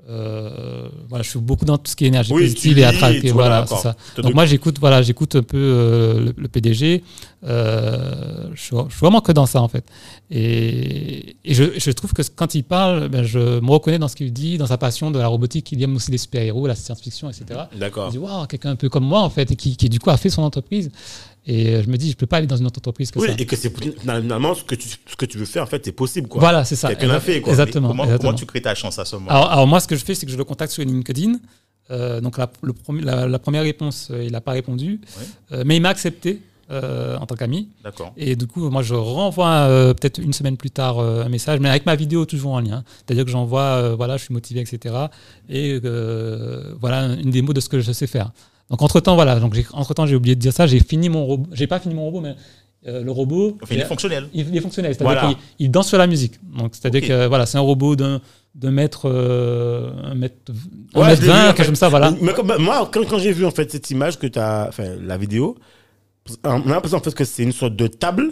euh, 0.09 0.89
voilà, 1.09 1.23
je 1.23 1.29
suis 1.31 1.39
beaucoup 1.39 1.67
dans 1.67 1.77
tout 1.77 1.91
ce 1.91 1.97
qui 1.97 2.05
est 2.05 2.09
énergie 2.09 2.33
Oui, 2.33 2.43
positive 2.43 2.77
lis 2.77 2.83
et 2.83 3.29
tout, 3.29 3.35
Voilà, 3.35 3.67
c'est 3.67 3.77
ça. 3.77 3.95
Donc 4.17 4.35
moi, 4.35 4.47
j'écoute, 4.47 4.79
voilà, 4.81 5.03
j'écoute 5.03 5.37
un 5.37 5.43
peu 5.43 5.59
euh, 5.59 6.21
le, 6.21 6.35
le 6.37 6.49
PDG. 6.49 7.05
Euh, 7.45 8.49
je, 8.55 8.61
suis, 8.61 8.77
je 8.89 8.91
suis 8.95 9.01
vraiment 9.01 9.21
que 9.21 9.33
dans 9.33 9.47
ça 9.47 9.61
en 9.61 9.69
fait. 9.69 9.85
Et, 10.31 11.37
et 11.45 11.55
je, 11.55 11.65
je 11.79 11.91
trouve 11.91 12.13
que 12.13 12.23
quand 12.35 12.55
il 12.55 12.65
parle, 12.65 13.09
ben, 13.09 13.23
je 13.23 13.61
me 13.61 13.71
reconnais 13.71 13.99
dans 13.99 14.09
ce 14.09 14.17
qu'il 14.17 14.33
dit, 14.33 14.57
dans 14.57 14.67
sa 14.67 14.79
passion 14.79 15.11
de 15.11 15.19
la 15.19 15.29
robotique. 15.29 15.71
Il 15.73 15.83
aime 15.83 15.95
aussi 15.97 16.11
les 16.11 16.19
super-héros, 16.19 16.67
la 16.67 16.75
science-fiction, 16.75 17.29
etc. 17.29 17.61
D'accord. 17.77 18.11
dis 18.11 18.19
waouh, 18.19 18.47
quelqu'un 18.47 18.71
un 18.71 18.77
peu 18.77 18.89
comme 18.89 19.05
moi 19.05 19.21
en 19.21 19.31
fait, 19.31 19.51
et 19.51 19.57
qui, 19.57 19.77
qui 19.77 19.89
du 19.91 19.99
coup 20.01 20.11
a 20.11 20.17
fait 20.17 20.31
son 20.31 20.43
entreprise. 20.43 20.91
Et 21.47 21.82
je 21.82 21.89
me 21.89 21.97
dis, 21.97 22.11
je 22.11 22.16
peux 22.16 22.26
pas 22.26 22.36
aller 22.39 22.47
dans 22.47 22.57
une 22.57 22.66
autre 22.66 22.78
entreprise 22.78 23.11
que 23.11 23.18
Oui, 23.18 23.28
ça. 23.28 23.34
et 23.39 23.47
que 23.47 23.57
c'est 23.57 23.72
finalement 24.01 24.55
ce 24.55 24.64
que 24.64 24.74
tu 24.74 24.89
ce 24.89 25.16
que 25.16 25.24
tu 25.24 25.39
veux 25.39 25.47
faire 25.47 25.62
en 25.62 25.66
fait, 25.66 25.82
c'est 25.84 25.93
possible 25.93 26.28
quoi. 26.28 26.41
Voilà, 26.41 26.64
c'est 26.64 26.76
ça. 26.76 26.89
Quelqu'un 26.89 27.07
l'a 27.09 27.20
fait, 27.20 27.41
quoi. 27.41 27.53
Exactement. 27.53 27.89
Comment, 27.89 28.05
exactement. 28.05 28.30
comment 28.30 28.39
tu 28.39 28.47
crées 28.47 28.61
ta 28.62 28.74
chance 28.74 28.99
à 28.99 29.05
ce 29.05 29.16
moment 29.16 29.30
Alors, 29.30 29.51
alors 29.51 29.66
moi, 29.66 29.80
ce 29.80 29.89
que 29.89 29.97
je 29.97 30.05
fais, 30.05 30.14
c'est 30.14 30.26
que 30.26 30.32
je 30.32 30.36
le 30.36 30.45
contacte 30.45 30.72
sur 30.72 30.84
LinkedIn. 30.84 31.34
Euh, 31.91 32.20
donc 32.20 32.36
la, 32.36 32.51
le 32.62 32.74
premier- 32.74 33.03
la, 33.03 33.26
la 33.26 33.39
première 33.39 33.62
réponse, 33.62 34.09
euh, 34.11 34.22
il 34.22 34.32
n'a 34.32 34.43
pas 34.43 34.53
répondu. 34.53 35.01
Euh, 35.53 35.62
mais 35.64 35.76
il 35.76 35.80
m'a 35.80 35.89
accepté 35.89 36.43
euh, 36.70 37.16
en 37.16 37.24
tant 37.24 37.34
qu'ami. 37.34 37.70
D'accord. 37.82 38.12
Et 38.18 38.36
du 38.36 38.47
coup, 38.47 38.68
moi, 38.68 38.82
je 38.82 38.93
renvoie 38.93 39.49
euh, 39.49 39.95
peut-être 39.95 40.18
une 40.18 40.34
semaine 40.34 40.59
plus 40.59 40.70
tard 40.70 40.99
euh, 40.99 41.24
un 41.24 41.30
message, 41.30 41.61
mais 41.61 41.70
avec 41.70 41.86
ma 41.86 41.97
vidéo 41.97 42.26
toujours 42.26 42.53
en 42.53 42.61
lien. 42.61 42.84
C'est-à-dire 43.07 43.24
que 43.24 43.30
j'envoie, 43.30 43.62
euh, 43.62 43.95
voilà, 43.97 44.18
je 44.18 44.24
suis 44.24 44.34
motivé, 44.34 44.61
etc. 44.61 44.95
Et 45.49 45.80
euh, 45.82 46.74
voilà 46.78 47.07
une 47.14 47.30
démo 47.30 47.55
de 47.55 47.61
ce 47.61 47.70
que 47.70 47.80
je 47.80 47.91
sais 47.93 48.07
faire. 48.07 48.32
Donc 48.71 48.83
entre 48.83 49.01
temps, 49.01 49.14
voilà. 49.14 49.41
Donc 49.41 49.55
j'ai- 49.55 49.66
entre 49.73 49.95
temps, 49.95 50.07
j'ai 50.07 50.16
oublié 50.16 50.35
de 50.37 50.41
dire 50.41 50.53
ça. 50.53 50.66
J'ai 50.66 50.81
fini 50.81 51.09
mon 51.09 51.25
robot. 51.25 51.49
J'ai 51.53 51.66
pas 51.66 51.79
fini 51.81 51.95
mon 51.95 52.05
robot, 52.05 52.21
mais 52.21 52.35
euh, 52.87 53.03
le 53.03 53.11
robot. 53.11 53.57
Enfin, 53.62 53.75
il 53.75 53.81
est 53.81 53.85
fonctionnel. 53.87 54.29
il, 54.35 54.49
il 54.49 54.57
est 54.57 54.61
fonctionnel, 54.61 54.95
c'est-à-dire 54.95 55.21
Voilà. 55.21 55.35
qu'il 55.35 55.39
il 55.66 55.71
danse 55.71 55.89
sur 55.89 55.99
la 55.99 56.07
musique. 56.07 56.35
Donc, 56.57 56.71
c'est-à-dire 56.75 57.03
que 57.07 57.27
voilà, 57.27 57.47
c'est 57.47 57.59
un 57.59 57.62
robot 57.62 57.97
d'un 57.97 58.21
d'un 58.55 58.71
mètre, 58.73 59.03
euh, 59.09 59.91
un 60.03 60.14
mètre, 60.14 60.35
un 60.95 61.01
Ouais, 61.01 61.07
mètre 61.09 61.23
vu, 61.23 61.31
en 61.31 61.33
vingt, 61.33 61.41
fait. 61.41 61.47
quelque 61.49 61.59
chose 61.59 61.66
comme 61.66 61.75
ça, 61.77 61.89
voilà. 61.89 62.11
Mais 62.21 62.33
moi, 62.59 62.89
quand, 62.93 63.05
quand 63.09 63.19
j'ai 63.19 63.31
vu 63.33 63.45
en 63.47 63.51
fait 63.53 63.71
cette 63.71 63.89
image 63.91 64.19
que 64.19 64.27
tu 64.27 64.39
as, 64.39 64.66
enfin 64.69 64.97
la 65.01 65.16
vidéo, 65.16 65.57
on 66.45 66.49
a 66.51 66.59
l'impression 66.66 66.99
en 66.99 67.01
fait 67.01 67.14
que 67.14 67.25
c'est 67.25 67.43
une 67.45 67.53
sorte 67.53 67.77
de 67.77 67.87
table 67.87 68.31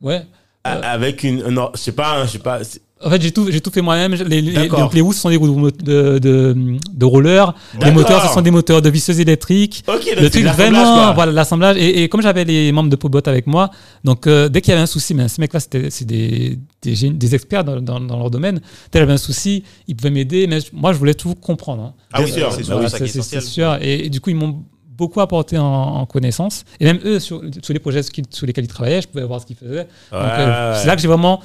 Ouais. 0.00 0.22
A- 0.64 0.72
avec 0.92 1.22
une, 1.22 1.42
un 1.42 1.56
or- 1.56 1.72
je 1.74 1.80
sais 1.80 1.92
pas, 1.92 2.24
je 2.26 2.30
sais 2.32 2.38
pas. 2.38 2.60
En 3.02 3.08
fait, 3.08 3.22
j'ai 3.22 3.30
tout, 3.32 3.50
j'ai 3.50 3.62
tout 3.62 3.70
fait 3.70 3.80
moi-même. 3.80 4.12
Les, 4.12 4.42
les, 4.42 4.68
donc, 4.68 4.92
les 4.92 5.00
roues 5.00 5.14
ce 5.14 5.20
sont 5.20 5.30
des 5.30 5.36
roues 5.38 5.70
de, 5.70 6.18
de, 6.18 6.54
de 6.92 7.04
roller. 7.06 7.54
Les 7.82 7.90
moteurs, 7.92 8.26
ce 8.28 8.34
sont 8.34 8.42
des 8.42 8.50
moteurs 8.50 8.82
de 8.82 8.90
visseuses 8.90 9.20
électriques. 9.20 9.82
Ok, 9.88 10.04
donc 10.04 10.20
le 10.20 10.28
truc 10.28 10.44
vraiment, 10.44 10.82
quoi. 10.82 11.12
voilà, 11.14 11.32
l'assemblage. 11.32 11.78
Et, 11.78 12.02
et 12.02 12.08
comme 12.10 12.20
j'avais 12.20 12.44
les 12.44 12.72
membres 12.72 12.90
de 12.90 12.96
Pobot 12.96 13.26
avec 13.26 13.46
moi, 13.46 13.70
donc 14.04 14.26
euh, 14.26 14.50
dès 14.50 14.60
qu'il 14.60 14.72
y 14.72 14.74
avait 14.74 14.82
un 14.82 14.86
souci, 14.86 15.14
mais 15.14 15.28
ces 15.28 15.40
mecs-là, 15.40 15.60
c'était 15.60 15.88
c'est 15.88 16.04
des, 16.04 16.58
des, 16.82 17.34
experts 17.34 17.64
dans, 17.64 17.80
dans, 17.80 18.00
dans 18.00 18.18
leur 18.18 18.30
domaine. 18.30 18.56
Dès 18.56 18.62
qu'il 18.90 19.00
y 19.00 19.02
avait 19.04 19.14
un 19.14 19.16
souci, 19.16 19.64
ils 19.88 19.96
pouvaient 19.96 20.10
m'aider, 20.10 20.46
mais 20.46 20.58
moi, 20.74 20.92
je 20.92 20.98
voulais 20.98 21.14
tout 21.14 21.34
comprendre. 21.34 21.82
hein. 21.82 21.94
Ah 22.12 22.20
oui, 22.20 22.30
c'est 22.30 22.40
bah 22.42 22.50
sûr, 22.50 22.76
oui, 22.80 22.86
c'est 22.90 23.22
c'est 23.22 23.40
sûr. 23.40 23.78
Et, 23.80 24.04
et 24.06 24.10
du 24.10 24.20
coup, 24.20 24.28
ils 24.28 24.36
m'ont 24.36 24.62
beaucoup 25.00 25.20
apporté 25.20 25.58
en, 25.58 25.64
en 26.00 26.06
connaissances. 26.06 26.64
Et 26.78 26.84
même 26.84 27.00
eux, 27.04 27.18
sur, 27.18 27.40
sur 27.62 27.72
les 27.72 27.80
projets 27.80 28.02
sur 28.02 28.46
lesquels 28.46 28.64
ils 28.64 28.68
travaillaient, 28.76 29.02
je 29.02 29.08
pouvais 29.08 29.24
voir 29.24 29.40
ce 29.40 29.46
qu'ils 29.46 29.56
faisaient. 29.56 29.86
Euh, 30.12 30.72
Ouais. 30.72 30.78
c'est 30.78 30.86
là 30.86 30.94
que 30.96 31.02
j'ai 31.02 31.08
vraiment 31.08 31.40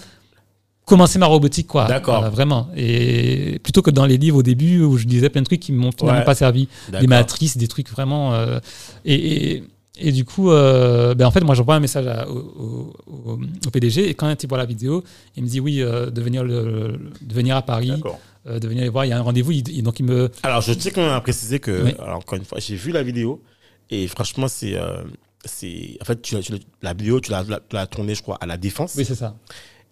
commencé 0.85 1.17
ma 1.17 1.25
robotique, 1.25 1.67
quoi. 1.67 1.85
D'accord. 1.87 2.29
Vraiment. 2.29 2.67
Et 2.77 3.59
plutôt 3.63 3.81
que 3.81 3.89
dans 3.89 4.05
les 4.05 4.17
livres 4.17 4.37
au 4.37 4.43
début 4.43 4.81
où 4.83 4.97
je 4.97 5.05
disais 5.05 5.29
plein 5.29 5.41
de 5.41 5.47
trucs 5.47 5.59
qui 5.61 5.71
m'ont 5.71 5.89
finalement 5.97 6.19
Ouais. 6.19 6.25
pas 6.25 6.35
servi. 6.35 6.67
Des 7.01 7.07
matrices, 7.07 7.57
des 7.57 7.67
trucs 7.67 7.89
vraiment. 7.89 8.33
euh, 8.33 8.59
et, 9.03 9.15
et, 9.55 9.63
et 9.97 10.11
du 10.11 10.25
coup, 10.25 10.51
euh, 10.51 11.15
ben 11.15 11.25
en 11.25 11.31
fait, 11.31 11.41
moi, 11.43 11.55
j'envoie 11.55 11.75
un 11.75 11.79
message 11.79 12.05
à- 12.05 12.27
au, 12.29 12.37
au- 12.37 12.93
au- 13.31 13.39
au 13.65 13.69
PDG 13.71 14.09
et 14.09 14.13
quand 14.13 14.43
il 14.43 14.47
voit 14.47 14.57
la 14.59 14.65
vidéo, 14.65 15.03
il 15.37 15.43
me 15.43 15.47
dit 15.47 15.59
oui, 15.59 15.81
euh, 15.81 16.11
de, 16.11 16.21
venir 16.21 16.43
le, 16.43 16.99
de 17.21 17.33
venir 17.33 17.55
à 17.55 17.61
Paris, 17.63 17.93
de 18.45 18.67
venir 18.67 18.83
les 18.83 18.89
voir. 18.89 19.05
Il 19.05 19.09
y 19.09 19.13
a 19.13 19.17
un 19.17 19.21
rendez-vous. 19.21 19.53
donc, 19.81 19.99
il 19.99 20.05
me. 20.05 20.29
Alors, 20.43 20.61
je 20.61 20.73
tiens 20.73 20.91
quand 20.93 21.01
même 21.01 21.11
à 21.13 21.21
préciser 21.21 21.59
que, 21.59 21.83
Oui. 21.83 21.95
alors, 22.01 22.17
encore 22.17 22.37
une 22.37 22.45
fois, 22.45 22.59
j'ai 22.59 22.75
vu 22.75 22.91
la 22.91 23.03
vidéo 23.03 23.41
et 23.89 24.07
franchement, 24.07 24.47
c'est. 24.47 24.75
euh, 24.75 25.03
c'est 25.43 25.97
en 26.01 26.05
fait, 26.05 26.21
tu, 26.21 26.39
tu 26.39 26.53
la 26.81 26.93
vidéo, 26.93 27.19
tu 27.19 27.31
l'as 27.31 27.43
tu 27.43 27.77
tournée, 27.91 28.15
je 28.15 28.21
crois, 28.23 28.37
à 28.41 28.45
la 28.45 28.57
Défense. 28.57 28.93
Oui, 28.97 29.05
c'est 29.05 29.15
ça. 29.15 29.35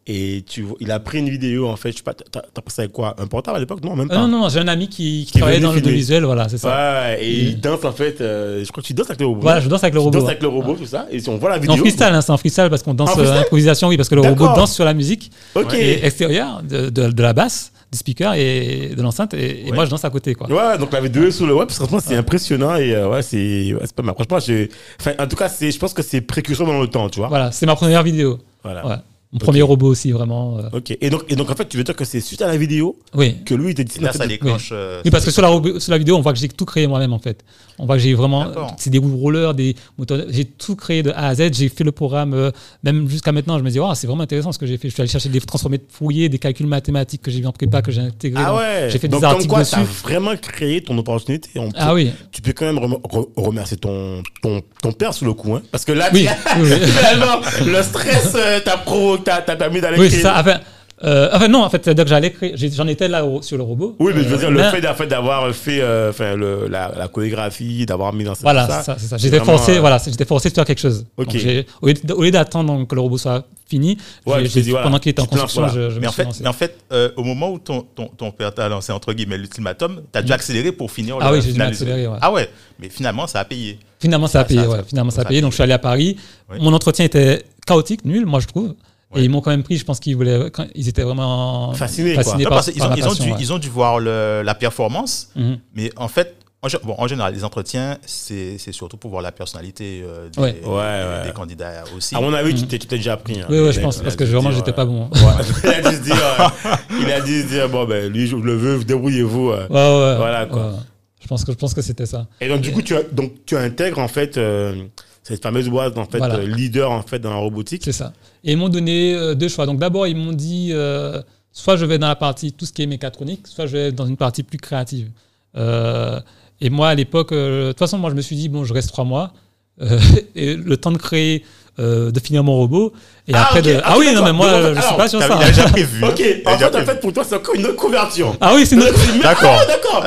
Et 0.05 0.43
tu, 0.45 0.65
il 0.81 0.91
a 0.91 0.99
pris 0.99 1.19
une 1.19 1.29
vidéo, 1.29 1.65
en 1.69 1.77
fait, 1.77 1.93
je 1.93 1.97
sais 1.97 2.03
pas, 2.03 2.13
t'as 2.13 2.41
ça 2.67 2.81
avec 2.81 2.91
quoi? 2.91 3.15
Un 3.19 3.27
portable 3.27 3.55
à 3.55 3.59
l'époque? 3.61 3.81
Non, 3.85 3.95
même 3.95 4.07
Ah 4.11 4.15
pas. 4.15 4.21
non, 4.27 4.27
non, 4.41 4.49
j'ai 4.49 4.59
un 4.59 4.67
ami 4.67 4.89
qui, 4.89 5.23
qui 5.31 5.39
travaillait 5.39 5.61
dans 5.61 5.71
l'audiovisuel, 5.71 6.25
voilà, 6.25 6.49
c'est 6.49 6.57
ça. 6.57 6.67
Ouais, 7.07 7.23
et 7.23 7.31
Il- 7.31 7.47
il 7.51 7.59
danse, 7.61 7.85
en 7.85 7.93
fait, 7.93 8.19
euh, 8.19 8.65
je 8.65 8.69
crois 8.71 8.81
que 8.83 8.87
tu 8.87 8.93
danses 8.93 9.07
avec 9.07 9.21
le 9.21 9.27
robot. 9.27 9.41
Voilà, 9.43 9.61
je 9.61 9.69
danse 9.69 9.81
avec 9.81 9.93
le 9.93 10.01
Tu 10.01 10.03
robot. 10.03 10.17
danses 10.17 10.23
ouais. 10.25 10.31
avec 10.31 10.41
le 10.41 10.47
robot, 10.49 10.75
tout 10.75 10.85
ça. 10.87 11.07
Et 11.09 11.19
si 11.21 11.29
on 11.29 11.37
voit 11.37 11.51
la 11.51 11.57
vidéo. 11.57 11.75
en 11.75 11.77
freestyle, 11.77 12.03
hein, 12.11 12.19
c'est 12.21 12.31
en 12.33 12.37
freestyle 12.37 12.67
parce 12.69 12.83
qu'on 12.83 12.93
danse 12.93 13.15
En 13.15 13.19
euh, 13.19 13.41
improvisation, 13.41 13.87
oui, 13.87 13.95
parce 13.95 14.09
que 14.09 14.15
le 14.15 14.21
robot 14.21 14.47
danse 14.47 14.73
sur 14.73 14.83
la 14.83 14.93
musique 14.93 15.31
Ok. 15.55 15.73
et 15.75 16.05
extérieure 16.05 16.61
de, 16.63 16.89
de, 16.89 17.09
de 17.09 17.21
la 17.23 17.31
basse, 17.31 17.71
du 17.93 17.97
speaker 17.97 18.33
et 18.33 18.91
de 18.97 19.01
l'enceinte, 19.01 19.33
et, 19.33 19.61
et 19.61 19.69
Ouais. 19.69 19.75
moi 19.75 19.85
je 19.85 19.89
danse 19.91 20.03
à 20.03 20.09
côté, 20.09 20.33
quoi. 20.35 20.49
Ouais, 20.51 20.77
donc 20.77 20.91
la 20.91 20.99
vidéo 20.99 21.31
sur 21.31 21.45
le 21.47 21.53
web, 21.55 21.67
parce 21.67 21.79
que 21.79 21.85
franchement, 21.85 22.03
c'est 22.05 22.17
impressionnant 22.17 22.75
et 22.75 22.93
euh, 22.93 23.07
ouais, 23.09 23.21
c'est 23.21 23.73
c'est 23.81 23.95
pas 23.95 24.03
mal. 24.03 24.15
Franchement, 24.15 24.39
je, 24.39 24.67
enfin, 24.99 25.13
en 25.19 25.27
tout 25.27 25.35
cas, 25.37 25.47
c'est, 25.47 25.71
je 25.71 25.79
pense 25.79 25.93
que 25.93 26.01
c'est 26.01 26.19
précurseur 26.21 26.67
dans 26.67 26.81
le 26.81 26.87
temps, 26.87 27.07
tu 27.09 27.19
vois. 27.19 27.29
Voilà, 27.29 27.51
c'est 27.51 27.65
ma 27.65 27.75
première 27.75 28.03
vidéo. 28.03 28.39
Voilà. 28.63 29.03
Mon 29.33 29.39
premier 29.39 29.61
robot 29.63 29.87
aussi, 29.87 30.11
vraiment. 30.11 30.59
euh. 30.59 30.69
Ok. 30.77 30.95
Et 31.01 31.09
donc, 31.09 31.23
et 31.27 31.35
donc, 31.35 31.49
en 31.49 31.55
fait, 31.55 31.67
tu 31.67 31.75
veux 31.77 31.83
dire 31.83 31.95
que 31.95 32.05
c'est 32.05 32.21
suite 32.21 32.41
à 32.43 32.47
la 32.47 32.55
vidéo 32.55 32.97
Oui. 33.15 33.37
que 33.45 33.55
lui, 33.55 33.71
il 33.71 33.75
t'a 33.75 33.83
dit. 33.83 33.99
Là, 33.99 34.09
en 34.09 34.11
fait, 34.13 34.17
ça 34.19 34.27
déclenche. 34.27 34.69
euh, 34.71 35.01
Oui, 35.03 35.09
parce 35.11 35.25
que 35.25 35.31
sur 35.31 35.41
la, 35.41 35.47
robo- 35.49 35.79
sur 35.79 35.91
la 35.91 35.97
vidéo, 35.97 36.15
on 36.17 36.21
voit 36.21 36.33
que 36.33 36.39
j'ai 36.39 36.47
tout 36.49 36.65
créé 36.65 36.85
moi-même 36.87 37.13
en 37.13 37.19
fait. 37.19 37.43
On 37.79 37.87
voit 37.87 37.95
que 37.95 38.03
j'ai 38.03 38.13
vraiment. 38.13 38.51
C'est 38.77 38.91
des 38.91 38.99
rollers, 38.99 39.55
des 39.55 39.75
moteurs. 39.97 40.21
J'ai 40.29 40.45
tout 40.45 40.75
créé 40.75 41.01
de 41.01 41.09
A 41.09 41.29
à 41.29 41.35
Z. 41.35 41.51
J'ai 41.53 41.67
fait 41.69 41.83
le 41.83 41.91
programme, 41.91 42.35
euh, 42.35 42.51
même 42.83 43.09
jusqu'à 43.09 43.31
maintenant, 43.31 43.57
je 43.57 43.63
me 43.63 43.71
dis, 43.71 43.79
oh, 43.79 43.91
c'est 43.95 44.05
vraiment 44.05 44.21
intéressant 44.23 44.51
ce 44.51 44.59
que 44.59 44.67
j'ai 44.67 44.77
fait. 44.77 44.89
Je 44.89 44.93
suis 44.93 45.01
allé 45.01 45.09
chercher 45.09 45.29
des 45.29 45.41
transformés 45.41 45.79
de 45.79 45.85
Fourier, 45.89 46.29
des 46.29 46.37
calculs 46.37 46.67
mathématiques 46.67 47.23
que 47.23 47.31
j'ai 47.31 47.39
vu 47.41 47.47
en 47.47 47.51
prépa, 47.51 47.81
que 47.81 47.91
j'ai 47.91 48.01
intégré. 48.01 48.43
Ah 48.45 48.55
ouais. 48.55 48.87
J'ai 48.91 48.99
fait 48.99 49.07
donc, 49.07 49.21
des 49.21 49.25
articles 49.25 49.49
quoi, 49.49 49.61
dessus. 49.61 49.75
vraiment 50.03 50.35
créé 50.37 50.81
ton 50.83 50.95
opportunité. 50.99 51.49
On 51.55 51.69
peut- 51.71 51.77
Ah 51.79 51.95
oui. 51.95 52.11
Tu 52.31 52.43
peux 52.43 52.53
quand 52.53 52.65
même 52.65 52.77
rem- 52.77 52.99
re- 53.03 53.29
remercier 53.35 53.77
ton, 53.77 54.21
ton, 54.43 54.61
ton 54.83 54.91
père 54.91 55.13
sur 55.15 55.25
le 55.25 55.33
coup, 55.33 55.55
hein. 55.55 55.63
Parce 55.71 55.83
que 55.85 55.91
là, 55.93 56.09
Oui, 56.13 56.27
oui, 56.59 56.69
oui. 56.71 56.79
finalement, 56.87 57.41
le 57.65 57.81
stress 57.81 58.33
euh, 58.35 58.59
t'a 58.59 58.77
provoqué, 58.77 59.22
t'a 59.23 59.41
t'a 59.41 59.55
permis 59.55 59.81
d'aller 59.81 59.97
Oui, 59.99 60.07
créer. 60.07 60.17
c'est 60.19 60.23
ça. 60.23 60.35
Enfin, 60.39 60.59
Euh, 61.05 61.27
enfin 61.33 61.49
non, 61.49 61.63
en 61.63 61.69
fait, 61.69 61.83
c'est-à-dire 61.83 62.05
que 62.05 62.09
j'allais 62.09 62.31
créer, 62.31 62.53
j'ai- 62.55 62.71
j'en 62.71 62.87
étais 62.87 63.09
là 63.09 63.25
au- 63.25 63.41
sur 63.41 63.57
le 63.57 63.63
robot. 63.63 63.93
Oui, 63.99 64.13
mais 64.15 64.23
je 64.23 64.29
veux 64.29 64.37
dire, 64.37 64.49
le 64.49 64.63
fait 64.63 64.79
d'a- 64.79 64.93
fait 64.93 65.07
d'avoir 65.07 65.53
fait 65.53 65.81
euh, 65.81 66.11
enfin, 66.11 66.33
le- 66.35 66.67
la, 66.69 66.93
la 66.97 67.09
chorégraphie, 67.09 67.85
d'avoir 67.85 68.13
mis 68.13 68.23
dans 68.23 68.35
cette 68.35 68.43
Voilà, 68.43 68.65
c'est 68.67 68.71
ça, 68.71 68.95
c'est 68.97 69.07
ça. 69.07 69.17
c'est 69.17 69.23
J'étais 69.23 69.39
vraiment, 69.39 69.57
forcé, 69.57 69.75
euh, 69.77 69.79
voilà, 69.81 69.99
c'est- 69.99 70.11
j'étais 70.11 70.23
forcé 70.23 70.49
de 70.49 70.53
faire 70.53 70.63
quelque 70.63 70.79
chose. 70.79 71.05
Ok. 71.17 71.25
Donc, 71.27 71.35
j'ai- 71.37 71.65
au 71.81 71.87
lieu 71.87 71.93
d- 71.95 72.13
au 72.13 72.23
lieu 72.23 72.31
d'attendre 72.31 72.71
donc, 72.73 72.87
que 72.89 72.95
le 72.95 73.01
robot 73.01 73.17
soit 73.17 73.43
fini, 73.69 73.97
Ouais, 74.25 74.35
j'ai- 74.43 74.43
tu 74.43 74.43
t'es 74.43 74.49
j'ai- 74.53 74.61
dit, 74.61 74.69
voilà, 74.69 74.85
pendant 74.85 74.99
qu'il 74.99 75.09
était 75.09 75.21
en 75.21 75.25
tu 75.25 75.31
te 75.31 75.35
lances, 75.35 75.41
construction, 75.53 75.73
voilà. 75.73 75.89
je, 75.89 75.93
je 75.95 75.99
Mais 75.99 76.03
me 76.03 76.07
en 76.07 76.11
suis 76.11 76.15
fait, 76.15 76.23
lancé. 76.23 76.43
mais 76.43 76.49
en 76.49 76.53
fait 76.53 76.77
euh, 76.93 77.09
au 77.17 77.23
moment 77.25 77.51
où 77.51 77.59
ton, 77.59 77.81
ton, 77.81 78.07
ton 78.07 78.31
père 78.31 78.53
t'a 78.53 78.69
lancé 78.69 78.93
entre 78.93 79.11
guillemets 79.11 79.37
l'ultimatum, 79.37 80.03
tu 80.09 80.19
as 80.19 80.21
dû 80.21 80.31
accélérer 80.31 80.71
pour 80.71 80.89
finir 80.89 81.17
Ah 81.19 81.31
le 81.31 81.35
oui, 81.35 81.41
j'ai 81.41 81.47
dû 81.47 81.53
finaliser. 81.55 81.83
m'accélérer, 81.85 82.07
ouais. 82.07 82.17
Ah 82.21 82.31
ouais, 82.31 82.49
mais 82.79 82.87
finalement, 82.87 83.27
ça 83.27 83.41
a 83.41 83.45
payé. 83.45 83.77
Finalement, 83.99 84.27
ça 84.27 84.39
a 84.39 84.43
Ça- 84.43 84.47
payé. 84.47 84.61
ça- 84.61 84.69
ouais, 84.69 84.77
ça- 84.77 84.83
finalement, 84.83 85.11
ça 85.11 85.15
ça 85.17 85.21
a 85.23 85.25
a 85.25 85.27
payé. 85.27 85.41
Donc, 85.41 85.51
je 85.51 85.55
suis 85.55 85.63
allé 85.63 85.73
à 85.73 85.79
Paris. 85.79 86.15
Oui. 86.49 86.59
Mon 86.61 86.71
entretien 86.71 87.03
était 87.03 87.43
chaotique, 87.67 88.05
nul, 88.05 88.25
moi, 88.25 88.39
je 88.39 88.47
trouve. 88.47 88.73
Ouais. 89.13 89.21
Et 89.21 89.23
ils 89.25 89.29
m'ont 89.29 89.41
quand 89.41 89.51
même 89.51 89.63
pris. 89.63 89.77
Je 89.77 89.85
pense 89.85 89.99
qu'ils 89.99 90.15
voulaient. 90.15 90.49
quand- 90.51 90.67
ils 90.75 90.87
étaient 90.87 91.03
vraiment 91.03 91.73
Fascinés, 91.73 92.15
quoi. 92.15 92.23
Non, 92.23 92.43
par, 92.43 92.49
parce 92.49 92.71
qu'ils 92.71 92.79
par 92.79 92.87
ont, 92.87 92.91
la 92.91 92.97
ils 92.97 93.07
ont 93.07 93.13
dû, 93.13 93.31
ouais. 93.31 93.37
ils 93.39 93.53
ont 93.53 93.57
dû 93.59 93.69
voir 93.69 93.99
le- 93.99 94.41
la 94.43 94.55
performance, 94.55 95.29
Mhm. 95.35 95.57
mais 95.75 95.91
en 95.97 96.07
fait, 96.07 96.35
en, 96.61 96.67
bon, 96.85 96.95
en 96.97 97.07
général, 97.07 97.33
les 97.33 97.43
entretiens, 97.43 97.97
c'est 98.05 98.57
surtout 98.71 98.95
pour 98.97 99.09
voir 99.11 99.21
la 99.21 99.33
personnalité 99.33 100.01
euh, 100.05 100.29
des, 100.29 100.41
Ouais. 100.41 100.53
des- 100.53 100.65
Ouais, 100.67 100.75
ouais. 100.75 101.25
des 101.27 101.33
candidats 101.33 101.83
aussi. 101.95 102.15
À 102.15 102.21
mon 102.21 102.33
avis, 102.33 102.53
Mhm. 102.53 102.59
tu 102.61 102.67
t'es 102.67 102.79
tu 102.79 102.87
t'es 102.87 102.95
déjà 102.97 103.17
pris. 103.17 103.39
hein. 103.41 103.45
Oui, 103.49 103.57
je 103.73 103.79
pense. 103.81 103.97
Parce 103.97 104.15
que 104.15 104.23
vraiment, 104.23 104.51
j'étais 104.51 104.71
euh, 104.71 104.73
pas 104.73 104.85
bon. 104.85 105.09
Ouais, 105.11 105.43
il 105.63 105.69
a 105.85 105.89
dû 105.91 105.95
se 105.97 106.01
dire, 106.01 106.15
euh, 106.39 106.69
il 107.01 107.11
a 107.11 107.19
dû 107.21 107.41
se 107.41 107.47
dire, 107.47 107.67
bon, 107.69 107.85
ben, 107.85 108.11
lui, 108.11 108.27
je 108.27 108.35
le 108.37 108.55
veux, 108.55 108.83
débrouillez-vous. 108.83 109.49
Ouais, 109.49 109.57
ouais. 109.69 110.15
Voilà, 110.17 110.45
quoi. 110.45 110.67
ouais. 110.71 110.77
Je 111.21 111.27
pense 111.27 111.43
que, 111.45 111.51
je 111.51 111.57
pense 111.57 111.73
que 111.73 111.81
c'était 111.81 112.05
ça. 112.05 112.27
Et 112.41 112.47
donc, 112.47 112.61
du 112.61 112.71
coup, 112.71 112.81
tu, 112.81 112.95
as, 112.95 113.03
donc, 113.03 113.31
tu 113.45 113.55
intègres, 113.57 113.99
en 113.99 114.07
fait, 114.09 114.37
euh, 114.37 114.75
cette 115.23 115.41
fameuse 115.41 115.69
boîte, 115.69 115.97
en 115.97 116.05
fait, 116.05 116.17
Voilà. 116.17 116.35
euh, 116.35 116.45
leader, 116.45 116.91
en 116.91 117.01
fait, 117.01 117.19
dans 117.19 117.29
la 117.31 117.37
robotique. 117.37 117.81
C'est 117.85 117.91
ça. 117.93 118.13
Et 118.43 118.51
ils 118.53 118.57
m'ont 118.57 118.69
donné 118.69 119.15
euh, 119.15 119.33
deux 119.35 119.47
choix. 119.47 119.65
Donc 119.65 119.79
d'abord, 119.79 120.05
ils 120.07 120.15
m'ont 120.17 120.33
dit 120.33 120.69
euh, 120.71 121.21
soit 121.51 121.77
je 121.77 121.85
vais 121.85 121.97
dans 121.97 122.07
la 122.07 122.15
partie 122.15 122.51
tout 122.51 122.65
ce 122.65 122.73
qui 122.73 122.83
est 122.83 122.87
mécatronique, 122.87 123.47
soit 123.47 123.65
je 123.65 123.71
vais 123.77 123.91
dans 123.91 124.05
une 124.05 124.17
partie 124.17 124.43
plus 124.43 124.57
créative. 124.57 125.09
Euh, 125.55 126.19
et 126.61 126.69
moi, 126.69 126.89
à 126.89 126.95
l'époque, 126.95 127.31
euh, 127.31 127.67
de 127.67 127.71
toute 127.71 127.79
façon, 127.79 127.97
moi, 127.97 128.09
je 128.09 128.15
me 128.15 128.21
suis 128.21 128.35
dit, 128.35 128.49
bon, 128.49 128.63
je 128.65 128.73
reste 128.73 128.89
trois 128.89 129.05
mois. 129.05 129.33
euh, 129.81 129.99
et 130.35 130.55
le 130.55 130.77
temps 130.77 130.91
de 130.91 130.97
créer, 130.97 131.43
de 131.79 132.19
finir 132.23 132.43
mon 132.43 132.55
robot. 132.55 132.93
Et 133.25 133.31
Ah, 133.33 133.43
après 133.43 133.59
ok. 133.59 133.65
de. 133.65 133.75
Ah, 133.77 133.81
Ah 133.85 133.95
oui, 133.97 134.11
non, 134.13 134.21
mais 134.21 134.33
moi, 134.33 134.47
je 134.49 134.67
suis 134.73 134.77
alors, 134.83 134.97
pas 134.97 135.07
sur 135.07 135.21
ça. 135.21 135.37
Il 135.39 135.43
a 135.45 135.47
déjà 135.47 135.63
prévu. 135.69 136.03
Ok, 136.03 136.19
Il 136.19 136.41
a 136.45 136.51
en 136.53 136.57
fait, 136.57 136.75
en 136.75 136.85
fait, 136.85 136.99
pour 136.99 137.13
toi, 137.13 137.23
c'est 137.25 137.35
encore 137.35 137.55
une 137.55 137.65
autre 137.65 137.77
couverture. 137.77 138.35
Ah 138.41 138.51
oui, 138.53 138.65
c'est 138.65 138.75
une 138.75 138.81
autre- 138.83 138.99
D'accord. 139.23 139.57
Ah, 139.61 139.65
d'accord. 139.65 140.03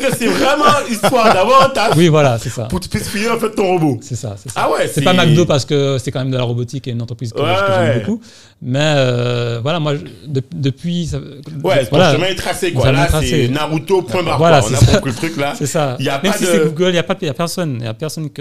Que 0.00 0.16
c'est 0.16 0.26
vraiment 0.26 0.64
histoire 0.90 1.32
d'avoir 1.32 1.66
un 1.66 1.68
taf 1.68 1.96
Oui, 1.96 2.08
voilà, 2.08 2.36
c'est 2.42 2.48
ça. 2.48 2.64
pour 2.64 2.80
que 2.80 2.84
tu 2.84 2.90
puisses 2.90 3.08
finir, 3.08 3.32
en 3.32 3.38
fait, 3.38 3.50
ton 3.54 3.64
robot. 3.64 3.98
C'est 4.02 4.16
ça, 4.16 4.34
c'est 4.42 4.50
ça. 4.50 4.62
Ah 4.64 4.70
ouais, 4.72 4.90
c'est 4.92 5.02
pas 5.02 5.12
McDo 5.12 5.46
parce 5.46 5.64
que 5.64 5.98
c'est 6.02 6.10
quand 6.10 6.18
même 6.18 6.32
de 6.32 6.36
la 6.36 6.42
robotique 6.42 6.88
et 6.88 6.90
une 6.90 7.00
entreprise 7.02 7.32
que, 7.32 7.40
Ouais, 7.40 7.46
que 7.46 7.72
j'aime 7.72 7.98
beaucoup. 8.00 8.20
Mais 8.60 8.80
euh, 8.82 9.60
voilà, 9.62 9.78
moi, 9.78 9.94
je- 9.94 10.00
de- 10.28 10.42
depuis. 10.52 11.06
ça- 11.06 11.18
Ouais, 11.62 11.86
voilà, 11.90 12.10
ton 12.10 12.16
chemin 12.18 12.26
est 12.26 12.34
tracé, 12.34 12.72
quoi. 12.72 12.90
Là, 12.90 13.08
c'est 13.22 13.46
Naruto, 13.46 14.02
point 14.02 14.24
barre. 14.24 14.38
Voilà. 14.38 14.60
On 14.64 14.66
a 14.74 14.76
c'est 14.78 14.84
ça. 14.84 14.92
compris 14.94 15.10
le 15.12 15.16
truc, 15.16 15.36
là. 15.36 15.54
c'est 15.56 15.66
ça. 15.66 15.94
Il 16.00 16.06
y 16.06 16.08
a 16.08 16.20
Même 16.20 16.32
pas 16.32 16.38
si 16.38 16.44
de- 16.44 16.48
c'est 16.50 16.58
Google, 16.64 16.88
il 16.88 16.92
n'y 16.92 16.98
a, 16.98 17.04
pas- 17.04 17.14
il 17.20 17.26
y 17.26 17.30
a 17.30 17.34
personne. 17.34 17.76
Il 17.78 17.84
y 17.84 17.88
a 17.88 17.94
personne 17.94 18.24
Ok. 18.24 18.32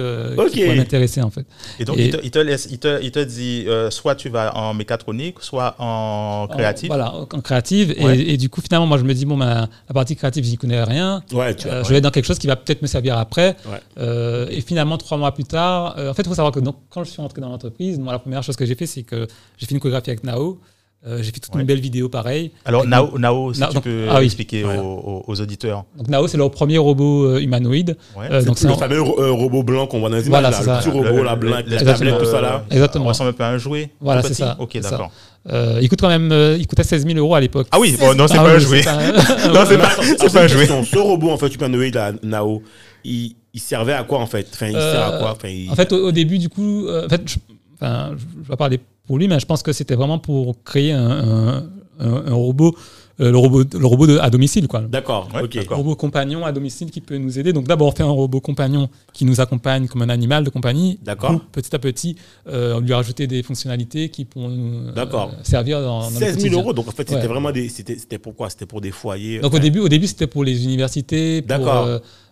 qui 0.52 0.62
pourrait 0.64 0.76
m'intéresser, 0.76 1.22
en 1.22 1.30
fait. 1.30 1.46
Et 1.80 1.86
donc, 1.86 1.98
Et- 2.00 2.06
il, 2.06 2.12
te, 2.12 2.18
il 2.24 2.32
te 2.32 2.40
laisse, 2.40 2.68
il, 2.72 2.80
te, 2.80 3.00
il 3.04 3.12
te 3.12 3.20
dit 3.20 3.66
euh, 3.68 3.92
soit 4.08 4.16
tu 4.16 4.30
vas 4.30 4.56
en 4.56 4.74
mécatronique, 4.74 5.36
soit 5.42 5.76
en 5.80 6.48
créatif. 6.50 6.90
En, 6.90 6.96
voilà, 6.96 7.14
en 7.14 7.26
créative. 7.42 7.94
Et- 7.98 8.06
Ouais. 8.06 8.18
Et, 8.20 8.38
du 8.38 8.48
coup, 8.50 8.62
finalement, 8.62 8.88
moi, 8.88 8.98
je 8.98 9.04
me 9.04 9.14
dis, 9.14 9.26
bon, 9.26 9.38
ben, 9.38 9.68
la 9.90 9.94
partie 9.94 10.16
créative, 10.16 10.46
j'y 10.46 10.58
connais 10.58 10.82
rien. 10.84 11.22
Ouais, 11.34 11.54
tu 11.56 11.68
Euh, 11.68 11.72
vois. 11.82 11.84
Je 11.84 11.94
vais 11.94 12.00
dans 12.00 12.10
quelque 12.12 12.26
chose 12.26 12.40
qui 12.40 12.48
va 12.48 12.56
peut-être 12.56 12.82
me 12.82 12.88
servir 12.88 13.18
après. 13.18 13.56
Ouais. 13.66 13.80
Euh, 14.00 14.48
et 14.50 14.62
finalement, 14.62 14.98
trois 14.98 15.18
mois 15.18 15.34
plus 15.34 15.44
tard, 15.44 15.96
euh, 15.98 16.10
en 16.12 16.14
fait, 16.14 16.22
il 16.22 16.30
faut 16.30 16.36
savoir 16.36 16.54
que 16.54 16.62
donc, 16.62 16.78
quand 16.90 17.04
je 17.04 17.10
suis 17.12 17.22
rentré 17.22 17.42
dans 17.42 17.50
l'entreprise, 17.50 18.00
moi, 18.00 18.14
la 18.14 18.20
première 18.20 18.44
chose 18.44 18.56
que 18.56 18.66
j'ai 18.66 18.76
fait, 18.76 18.86
c'est 18.88 19.04
que 19.04 19.28
j'ai 19.58 19.66
fait 19.66 19.74
une 19.74 19.82
chorégraphie 19.82 20.10
avec 20.12 20.24
Nao. 20.24 20.60
Euh, 21.06 21.20
j'ai 21.22 21.26
fait 21.32 21.40
toute 21.40 21.54
Ouais. 21.54 21.62
une 21.62 21.68
belle 21.68 21.80
vidéo 21.80 22.10
pareille. 22.10 22.52
Alors, 22.66 22.86
Nao, 22.86 23.18
Nao 23.20 23.54
si 23.54 23.60
Nao, 23.60 23.70
tu 23.70 23.76
donc- 23.76 23.84
peux 23.84 24.08
ah 24.10 24.18
oui. 24.20 24.26
expliquer 24.26 24.66
aux, 24.66 25.40
auditeurs. 25.42 25.86
Donc 25.96 26.08
Nao, 26.08 26.28
c'est 26.28 26.38
leur 26.38 26.50
premier 26.50 26.80
robot 26.80 27.26
euh, 27.28 27.40
humanoïde. 27.40 27.96
Ouais. 28.18 28.26
Euh, 28.32 28.44
donc 28.44 28.58
C'est 28.58 28.68
le 28.68 28.74
fameux 28.74 28.98
euh, 28.98 29.32
robot 29.32 29.62
blanc 29.64 29.86
qu'on 29.88 30.00
voit 30.00 30.10
dans 30.10 30.16
les 30.16 30.28
images, 30.28 30.42
Voilà, 30.42 30.50
là, 30.50 30.58
c'est 30.58 30.64
le 30.68 30.74
ça. 30.76 30.80
petit 30.80 30.90
robot, 30.90 31.24
là, 31.24 31.36
blanc, 31.36 31.52
la 31.68 31.80
tablette, 31.84 32.18
tout 32.18 32.26
ça, 32.26 32.42
là. 32.42 32.66
Exactement. 32.72 33.06
On 33.06 33.08
ressemble 33.10 33.30
un 33.30 33.34
peu 33.34 33.44
à 33.44 33.50
un 33.50 33.58
jouet. 33.60 33.90
Voilà, 34.02 34.24
c'est 34.24 34.34
ça, 34.34 34.58
Ok, 34.60 34.78
d'accord. 34.80 35.12
Euh, 35.50 35.80
il 35.82 35.88
coûte 35.88 36.02
quand 36.02 36.10
même, 36.10 36.32
euh, 36.34 36.58
il 36.60 36.68
coûtait 36.68 36.84
16 36.84 37.06
000 37.06 37.18
euros 37.20 37.36
à 37.36 37.40
l'époque. 37.40 37.68
Ah 37.72 37.80
oui, 37.80 37.96
bon, 37.98 38.14
non, 38.16 38.28
c'est 38.28 38.38
Ah 38.38 38.44
pas 38.44 38.56
un 38.56 38.60
jouet. 38.60 38.82
Non, 39.54 39.62
c'est 39.66 39.78
pas, 39.78 40.42
un 40.44 40.48
jouet. 40.48 40.66
Ce 40.68 40.98
robot, 40.98 41.30
en 41.30 41.38
fait, 41.38 41.54
humanoïde, 41.56 41.96
là, 41.96 42.12
Nao, 42.24 42.64
il, 43.06 43.36
il 43.54 43.60
servait 43.62 43.94
à 43.94 44.04
quoi, 44.04 44.20
en 44.20 44.26
fait? 44.26 44.46
Enfin, 44.52 44.66
il 44.68 44.74
sert 44.74 45.06
à 45.14 45.20
quoi? 45.20 45.32
Enfin, 45.32 45.48
il- 45.48 45.70
En 45.72 45.76
fait, 45.76 45.94
au, 45.94 46.08
au 46.08 46.12
début, 46.12 46.38
du 46.38 46.50
coup, 46.50 46.88
en 46.90 47.08
fait, 47.08 47.22
je, 47.26 47.36
enfin, 47.80 48.12
je, 48.18 48.42
vais 48.42 48.48
pas 48.50 48.58
parler 48.58 48.80
pour 49.06 49.18
lui, 49.18 49.28
mais 49.28 49.40
je 49.40 49.46
pense 49.46 49.64
que 49.64 49.72
c'était 49.74 49.96
vraiment 49.96 50.20
pour 50.20 50.62
créer 50.64 50.92
un, 50.92 51.10
un- 51.10 51.64
un- 52.00 52.26
un 52.28 52.34
robot, 52.34 52.76
euh, 53.20 53.32
le 53.32 53.38
robot, 53.38 53.64
le 53.74 53.86
robot 53.88 54.06
de- 54.06 54.18
à 54.20 54.30
domicile, 54.30 54.68
quoi. 54.68 54.82
D'accord, 54.82 55.28
Ouais, 55.34 55.42
ok. 55.42 55.66
Robot 55.72 55.96
compagnon 55.96 56.46
à 56.46 56.52
domicile 56.52 56.92
qui 56.92 57.02
peut 57.02 57.18
nous 57.18 57.40
aider. 57.40 57.54
Donc 57.54 57.66
d'abord, 57.66 57.88
on 57.88 57.92
fait 57.92 58.04
un 58.04 58.10
robot 58.12 58.40
compagnon 58.42 58.90
qui 59.14 59.26
nous 59.26 59.42
accompagne 59.42 59.88
comme 59.88 60.04
un 60.04 60.10
animal 60.10 60.44
de 60.44 60.52
compagnie. 60.52 61.00
D'accord. 61.04 61.40
Petit 61.52 61.76
à 61.76 61.80
petit, 61.80 62.16
euh, 62.48 62.76
on 62.76 62.82
lui 62.82 62.94
a 62.94 62.98
rajouté 62.98 63.26
des 63.26 63.42
fonctionnalités 63.42 64.10
qui 64.10 64.26
pourront 64.26 64.50
nous 64.50 64.90
euh, 64.90 64.92
D'accord. 64.92 65.32
servir 65.42 65.82
dans, 65.82 66.02
dans 66.02 66.10
le 66.10 66.16
16 66.16 66.20
000 66.20 66.32
quotidien. 66.36 66.60
euros, 66.62 66.74
donc 66.74 66.88
en 66.88 66.92
fait, 66.92 67.10
c'était 67.10 67.22
Ouais. 67.22 67.28
vraiment 67.28 67.52
des. 67.52 67.70
C'était 67.70 67.98
c'était 67.98 68.20
pourquoi 68.20 68.52
C'était 68.52 68.68
pour 68.68 68.82
des 68.82 68.92
foyers. 68.92 69.40
Donc 69.40 69.54
au 69.56 69.60
début, 69.60 69.80
au 69.80 69.90
début 69.90 70.06
c'était 70.06 70.28
pour 70.28 70.44
les 70.44 70.64
universités. 70.66 71.42
pour, 71.42 71.48
D'accord. 71.48 71.88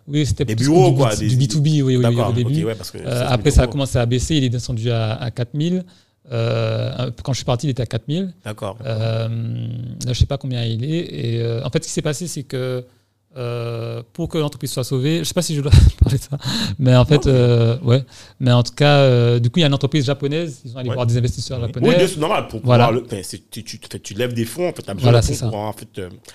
Oui, 0.08 0.24
c'était 0.26 0.44
Des 0.44 0.56
plus 0.56 0.66
bureaux, 0.66 0.90
du, 0.90 0.96
quoi, 0.96 1.14
Du, 1.16 1.26
des- 1.28 1.46
B2B, 1.46 1.82
oui, 1.82 1.96
oui, 1.96 2.04
au 2.06 2.32
début. 2.32 2.60
ok, 2.62 2.66
ouais, 2.68 2.74
parce 2.74 2.90
que 2.90 2.98
Euh, 2.98 3.02
16 3.10 3.18
000 3.20 3.28
après, 3.32 3.50
ça 3.50 3.62
a 3.62 3.66
commencé 3.66 3.98
à 3.98 4.06
baisser. 4.06 4.36
Il 4.36 4.44
est 4.44 4.48
descendu 4.50 4.90
à, 4.90 5.14
à 5.14 5.30
4000. 5.30 5.84
Euh, 6.32 7.10
quand 7.22 7.32
je 7.32 7.38
suis 7.38 7.44
parti, 7.44 7.66
il 7.66 7.70
était 7.70 7.82
à 7.82 7.86
4000. 7.86 8.32
D'accord. 8.44 8.76
Euh, 8.84 9.28
là, 10.04 10.12
je 10.12 10.18
sais 10.18 10.26
pas 10.26 10.38
combien 10.38 10.64
il 10.64 10.84
est. 10.84 10.98
Et 11.14 11.40
euh, 11.40 11.62
en 11.64 11.70
fait, 11.70 11.82
ce 11.84 11.88
qui 11.88 11.94
s'est 11.94 12.02
passé, 12.02 12.26
c'est 12.26 12.42
que 12.42 12.84
euh, 13.36 14.02
pour 14.12 14.28
que 14.28 14.38
l'entreprise 14.38 14.70
soit 14.72 14.84
sauvée, 14.84 15.18
je 15.18 15.24
sais 15.24 15.34
pas 15.34 15.42
si 15.42 15.54
je 15.54 15.60
dois 15.60 15.70
parler 16.02 16.18
de 16.18 16.22
ça, 16.22 16.38
mais 16.78 16.96
en 16.96 17.04
fait, 17.04 17.26
euh, 17.26 17.76
ouais. 17.82 18.04
Mais 18.40 18.52
en 18.52 18.62
tout 18.62 18.72
cas, 18.74 18.96
euh, 18.98 19.38
du 19.38 19.50
coup, 19.50 19.58
il 19.58 19.62
y 19.62 19.64
a 19.64 19.68
une 19.68 19.74
entreprise 19.74 20.04
japonaise. 20.06 20.60
Ils 20.64 20.70
sont 20.70 20.78
allés 20.78 20.88
Ouais. 20.88 20.94
voir 20.94 21.06
des 21.06 21.16
investisseurs 21.16 21.58
Oui. 21.60 21.66
japonais. 21.66 21.88
Oui, 21.98 22.08
c'est 22.08 22.18
normal. 22.20 22.48
Pour 22.48 22.60
Voilà. 22.64 22.86
pouvoir 22.86 23.02
le- 23.02 23.06
enfin, 23.06 23.20
c'est- 23.22 23.50
tu, 23.50 23.62
tu, 23.64 23.78
tu 23.78 24.14
lèves 24.14 24.32
des 24.34 24.44
fonds, 24.44 24.68
en 24.68 24.72
fait, 24.72 24.82
tu 24.82 24.90
as 24.90 24.94
besoin 24.94 25.10
Voilà, 25.10 25.20
de 25.20 25.26
fonds 25.26 25.34
ça. 25.34 25.48
pour, 25.48 25.58
en 25.58 25.72
fait, 25.72 25.88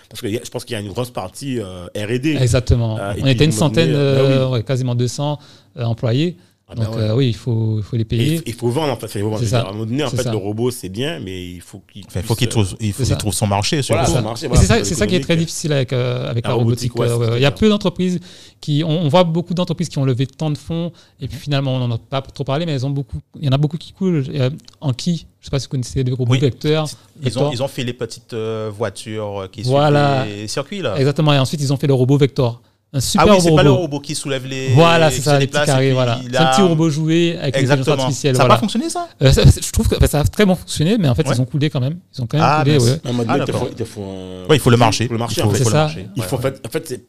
parce 0.09 0.21
que 0.21 0.27
je 0.29 0.49
pense 0.51 0.63
qu'il 0.65 0.73
y 0.73 0.77
a 0.77 0.81
une 0.81 0.91
grosse 0.91 1.11
partie 1.11 1.59
R&D. 1.59 2.37
Exactement. 2.39 2.97
On 3.21 3.25
était 3.25 3.45
une 3.45 3.51
centaine, 3.51 3.91
euh, 3.93 4.45
bah 4.45 4.49
ouais, 4.51 4.63
quasiment 4.63 4.95
200 4.95 5.39
euh, 5.77 5.83
employés. 5.83 6.37
Ah 6.71 6.75
ben 6.77 6.85
Donc 6.85 6.95
ouais. 6.95 7.01
euh, 7.01 7.15
oui, 7.15 7.27
il 7.27 7.35
faut, 7.35 7.79
il 7.79 7.83
faut 7.83 7.97
les 7.97 8.05
payer. 8.05 8.35
il- 8.35 8.43
il 8.45 8.53
faut 8.53 8.69
vendre, 8.69 8.93
en 8.93 8.95
fait. 8.95 9.07
Il 9.15 9.21
faut 9.21 9.29
vendre. 9.29 9.55
À 9.55 9.59
un 9.59 9.71
moment 9.73 9.85
donné, 9.85 10.03
en 10.05 10.09
fait, 10.09 10.23
ça. 10.23 10.31
le 10.31 10.37
robot, 10.37 10.71
c'est 10.71 10.87
bien, 10.87 11.19
mais 11.19 11.51
il 11.51 11.59
faut 11.59 11.81
qu'il 11.91 12.05
Enfin, 12.07 12.21
il 12.21 12.25
faut 12.25 12.35
qu'il 12.35 12.47
trouve, 12.47 12.75
il 12.79 12.93
faut 12.93 13.03
qu'il 13.03 13.17
trouve 13.17 13.33
son 13.33 13.47
marché. 13.47 13.81
Voilà, 13.89 14.05
surtout. 14.05 14.19
son 14.21 14.23
marché, 14.25 14.45
Et 14.45 14.47
voilà, 14.47 14.61
c'est 14.61 14.67
ça, 14.67 14.75
sur 14.77 14.85
c'est 14.85 14.95
ça 14.95 15.05
qui 15.05 15.15
est 15.15 15.19
très 15.19 15.35
difficile 15.35 15.73
avec, 15.73 15.91
euh, 15.91 16.29
avec 16.29 16.45
La 16.45 16.51
la, 16.51 16.55
robotique. 16.55 16.93
robotique, 16.93 16.99
ouais, 17.17 17.23
euh, 17.23 17.25
c'est 17.27 17.31
ouais. 17.33 17.39
Il 17.39 17.43
y 17.43 17.45
a 17.45 17.51
peu 17.51 17.67
d'entreprises 17.67 18.19
qui. 18.61 18.83
On, 18.85 18.89
on 19.01 19.09
voit 19.09 19.25
beaucoup 19.25 19.53
d'entreprises 19.53 19.89
qui 19.89 19.97
ont 19.97 20.05
levé 20.05 20.25
tant 20.27 20.49
de 20.49 20.57
fonds, 20.57 20.93
et 21.19 21.27
puis 21.27 21.37
finalement, 21.37 21.75
on 21.75 21.79
n'en 21.87 21.93
a 21.95 21.97
pas 21.97 22.21
trop 22.21 22.45
parlé, 22.45 22.65
mais 22.65 22.71
elles 22.71 22.85
ont 22.85 22.89
beaucoup, 22.89 23.17
il 23.37 23.45
y 23.45 23.49
en 23.49 23.53
a 23.53 23.57
beaucoup 23.57 23.77
qui 23.77 23.91
coulent. 23.91 24.23
Euh, 24.33 24.49
en 24.79 24.93
qui? 24.93 25.27
Je 25.41 25.45
ne 25.47 25.49
sais 25.49 25.51
pas 25.51 25.59
si 25.59 25.65
vous 25.65 25.71
connaissez 25.71 26.03
des 26.05 26.11
robots 26.11 26.31
Oui. 26.31 26.39
vecteurs. 26.39 26.87
Ils 27.23 27.37
ont, 27.37 27.51
ils 27.51 27.61
ont 27.63 27.67
fait 27.67 27.83
les 27.83 27.93
petites 27.93 28.33
euh, 28.33 28.71
voitures 28.73 29.49
qui 29.51 29.61
suivent 29.61 29.71
Voilà. 29.71 30.25
les 30.25 30.47
circuits, 30.47 30.81
là. 30.81 30.95
Exactement. 30.97 31.33
Et 31.33 31.39
ensuite, 31.39 31.59
ils 31.61 31.73
ont 31.73 31.77
fait 31.77 31.87
le 31.87 31.93
robot 31.95 32.17
Vector. 32.17 32.61
Un 32.93 32.99
super 32.99 33.25
Ah 33.25 33.31
oui, 33.31 33.37
c'est 33.39 33.43
robot. 33.49 33.55
pas 33.55 33.63
le 33.63 33.71
robot 33.71 33.99
qui 34.01 34.15
soulève 34.15 34.45
les. 34.45 34.69
Voilà, 34.73 35.09
c'est 35.11 35.21
ça, 35.21 35.39
les 35.39 35.47
petits 35.47 35.65
carrés. 35.65 35.93
Voilà. 35.93 36.19
il 36.23 36.29
C'est 36.31 36.37
un 36.37 36.51
petit 36.51 36.61
robot 36.61 36.89
joué 36.89 37.37
avec 37.39 37.55
Exactement. 37.55 37.95
artificielle. 38.03 38.35
Ça 38.35 38.39
n'a 38.39 38.45
voilà. 38.45 38.55
pas 38.55 38.59
fonctionné, 38.59 38.89
ça? 38.89 39.07
Euh, 39.21 39.31
ça- 39.31 39.43
je 39.45 39.71
trouve 39.71 39.87
que 39.87 39.95
enfin, 39.95 40.07
ça 40.07 40.19
a 40.19 40.23
très 40.25 40.45
bon 40.45 40.55
fonctionné, 40.55 40.97
mais 40.97 41.07
en 41.07 41.15
fait, 41.15 41.25
Ouais. 41.25 41.33
ils 41.35 41.41
ont 41.41 41.45
coulé 41.45 41.69
quand 41.69 41.79
même. 41.79 41.99
Ils 42.13 42.21
ont 42.21 42.27
quand 42.27 42.37
même 42.37 42.45
Ah, 42.49 42.59
coulé, 42.63 42.77
ouais. 42.79 42.99
Ah, 43.05 43.09
il 43.47 43.53
faut- 43.53 43.67
il 43.69 43.75
te 43.75 43.83
faut 43.85 44.01
un- 44.03 44.47
Ouais, 44.49 44.57
il 44.57 44.59
faut 44.59 44.69
le 44.69 44.75
marché. 44.77 45.05
Il 45.05 45.07
faut 45.07 45.13
le 45.13 45.19
marché, 45.19 45.35
Il 45.39 45.43
faut- 45.43 45.49
en 45.49 45.53
fait. 45.53 45.63
Ça. 45.63 45.89
Il 46.17 46.23
faut, 46.23 46.35
en 46.35 46.39
fait, 46.39 46.61
en 46.65 46.69
fait, 46.69 47.01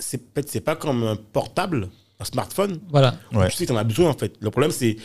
c'est- 0.00 0.60
pas- 0.64 0.74
comme 0.74 1.04
un 1.04 1.16
portable, 1.32 1.88
un 2.18 2.24
smartphone. 2.24 2.78
Voilà. 2.90 3.14
Tu 3.32 3.56
sais 3.56 3.64
que 3.66 3.70
tu 3.70 3.72
en 3.72 3.80
as 3.80 3.84
besoin, 3.84 4.10
en 4.10 4.14
fait. 4.18 4.32
Le 4.40 4.50
problème, 4.50 4.72
c'est 4.72 4.96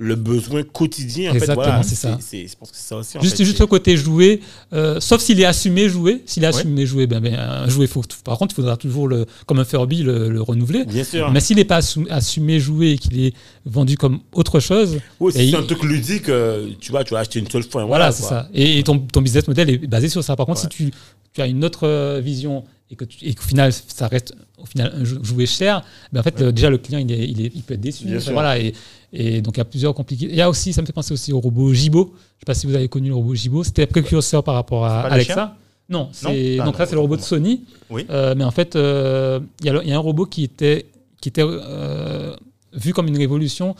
le 0.00 0.14
besoin 0.14 0.62
quotidien. 0.62 1.32
En 1.32 1.34
Exactement, 1.34 1.64
voilà, 1.66 1.82
c'est 1.82 1.96
ça. 1.96 2.16
Je 2.32 2.54
pense 2.56 2.70
que 2.70 2.76
c'est 2.76 2.86
ça 2.88 2.96
aussi. 2.96 3.18
en 3.18 3.20
Juste, 3.20 3.36
fait, 3.36 3.44
juste 3.44 3.58
le 3.58 3.66
côté 3.66 3.96
jouet, 3.96 4.38
euh, 4.72 5.00
sauf 5.00 5.20
s'il 5.20 5.40
est 5.40 5.44
assumé 5.44 5.88
joué. 5.88 6.22
S'il 6.24 6.44
est 6.44 6.46
Ouais. 6.46 6.54
assumé 6.54 6.86
joué, 6.86 7.08
ben, 7.08 7.18
ben, 7.20 7.34
un 7.34 7.68
jouet, 7.68 7.88
faut, 7.88 8.02
par 8.22 8.38
contre, 8.38 8.52
il 8.52 8.56
faudra 8.56 8.76
toujours, 8.76 9.08
le, 9.08 9.26
comme 9.46 9.58
un 9.58 9.64
Furby, 9.64 10.04
le, 10.04 10.28
le 10.30 10.40
renouveler. 10.40 10.84
Bien 10.84 11.02
sûr. 11.02 11.30
Mais 11.32 11.40
s'il 11.40 11.56
n'est 11.56 11.64
pas 11.64 11.80
assum- 11.80 12.06
assumé 12.10 12.60
joué 12.60 12.92
et 12.92 12.98
qu'il 12.98 13.18
est 13.20 13.34
vendu 13.66 13.96
comme 13.96 14.20
autre 14.32 14.60
chose, 14.60 14.98
Oui, 15.18 15.32
si 15.32 15.50
c'est 15.50 15.56
un 15.56 15.62
truc 15.64 15.82
ludique, 15.82 16.28
euh, 16.28 16.68
tu 16.78 16.92
vois, 16.92 17.02
tu 17.02 17.14
vas 17.14 17.20
acheter 17.20 17.40
une 17.40 17.50
seule 17.50 17.64
fois. 17.64 17.84
voilà, 17.84 18.10
Voilà, 18.10 18.12
c'est 18.12 18.22
ça. 18.22 18.48
Et, 18.54 18.78
et 18.78 18.82
ton, 18.84 19.00
ton 19.00 19.20
business 19.20 19.48
model 19.48 19.68
est 19.68 19.78
basé 19.88 20.08
sur 20.08 20.22
ça. 20.22 20.36
Par 20.36 20.46
contre, 20.46 20.60
Ouais. 20.62 20.68
si 20.70 20.76
tu, 20.90 20.92
tu 21.32 21.40
as 21.42 21.46
une 21.48 21.64
autre 21.64 21.88
euh, 21.88 22.20
vision 22.20 22.62
et 22.90 22.94
qu'au 22.96 23.42
final, 23.42 23.72
ça 23.72 24.06
reste 24.06 24.32
au 24.56 24.64
final 24.64 24.92
un 24.96 25.04
jou- 25.04 25.18
jouet 25.22 25.44
cher, 25.46 25.84
ben 26.12 26.20
en 26.20 26.22
fait, 26.22 26.40
le- 26.40 26.52
déjà 26.52 26.70
le 26.70 26.78
client 26.78 26.98
il, 27.00 27.12
est, 27.12 27.28
il, 27.28 27.40
est- 27.44 27.52
il 27.54 27.62
peut 27.62 27.74
être 27.74 27.80
déçu. 27.80 28.06
Bien 28.06 28.18
sûr. 28.18 28.32
Voilà, 28.32 28.58
et, 28.58 28.72
et 29.12 29.40
donc 29.40 29.56
il 29.56 29.58
y 29.58 29.60
a 29.60 29.64
plusieurs 29.64 29.94
compliqués. 29.94 30.26
Il 30.28 30.34
y 30.36 30.40
a 30.42 30.48
aussi, 30.50 30.72
ça 30.72 30.82
me 30.82 30.86
fait 30.86 30.92
penser 30.92 31.12
aussi 31.12 31.32
au 31.32 31.40
robot 31.40 31.72
Jibo. 31.72 32.04
Je 32.04 32.08
ne 32.08 32.14
sais 32.40 32.44
pas 32.46 32.54
si 32.54 32.66
vous 32.66 32.74
avez 32.74 32.88
connu 32.88 33.08
le 33.08 33.14
robot 33.14 33.34
Jibo. 33.34 33.64
C'était 33.64 33.84
un 33.84 33.86
précurseur 33.86 34.44
par 34.44 34.54
rapport 34.54 34.84
à 34.84 35.00
Alexa. 35.02 35.56
Non, 35.88 36.10
c'est 36.12 36.56
donc 36.58 36.66
non, 36.66 36.72
ça 36.74 36.84
c'est 36.86 36.94
le 36.94 37.00
robot 37.00 37.16
de 37.16 37.22
Sony. 37.22 37.62
Oui. 37.88 38.04
Euh, 38.10 38.34
mais 38.36 38.44
en 38.44 38.50
fait, 38.50 38.76
euh, 38.76 39.40
il 39.60 39.66
y, 39.66 39.70
a 39.70 39.82
y 39.82 39.92
un 39.92 39.98
robot 39.98 40.26
qui 40.26 40.44
était 40.44 40.84
qui 41.20 41.30
était 41.30 41.42
euh, 41.42 42.36
vu 42.74 42.92
comme 42.92 43.08
une 43.08 43.16
révolution. 43.16 43.74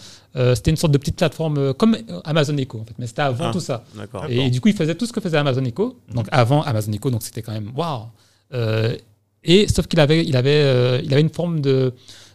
C'était 0.55 0.71
une 0.71 0.77
sorte 0.77 0.93
de 0.93 0.99
petite 0.99 1.17
plateforme 1.17 1.75
comme 1.75 1.97
Amazon 2.25 2.57
Echo, 2.57 2.79
en 2.81 2.85
fait, 2.85 2.95
mais 2.99 3.07
c'était 3.09 3.23
avant 3.23 3.47
Ah. 3.49 3.53
tout 3.53 3.61
ça. 3.61 3.85
D'accord. 3.95 4.25
Et, 4.29 4.51
du 4.51 4.61
coup, 4.61 4.69
il 4.69 4.75
faisait 4.75 4.95
tout 4.95 5.05
ce 5.05 5.13
que 5.13 5.21
faisait 5.21 5.37
Amazon 5.37 5.65
Echo, 5.65 5.99
donc 6.15 6.27
avant 6.31 6.63
Amazon 6.63 6.93
Echo, 6.93 7.11
donc 7.11 7.23
c'était 7.23 7.43
quand 7.43 7.53
même 7.53 7.73
waouh. 7.77 8.05
Et 9.45 9.69
sauf 9.69 9.87
qu'il 9.87 10.01
avait, 10.01 10.25
il 10.25 10.37
avait, 10.37 11.03
il 11.05 11.13
avait 11.13 11.21
une 11.21 11.29
forme 11.29 11.61
de, 11.61 11.93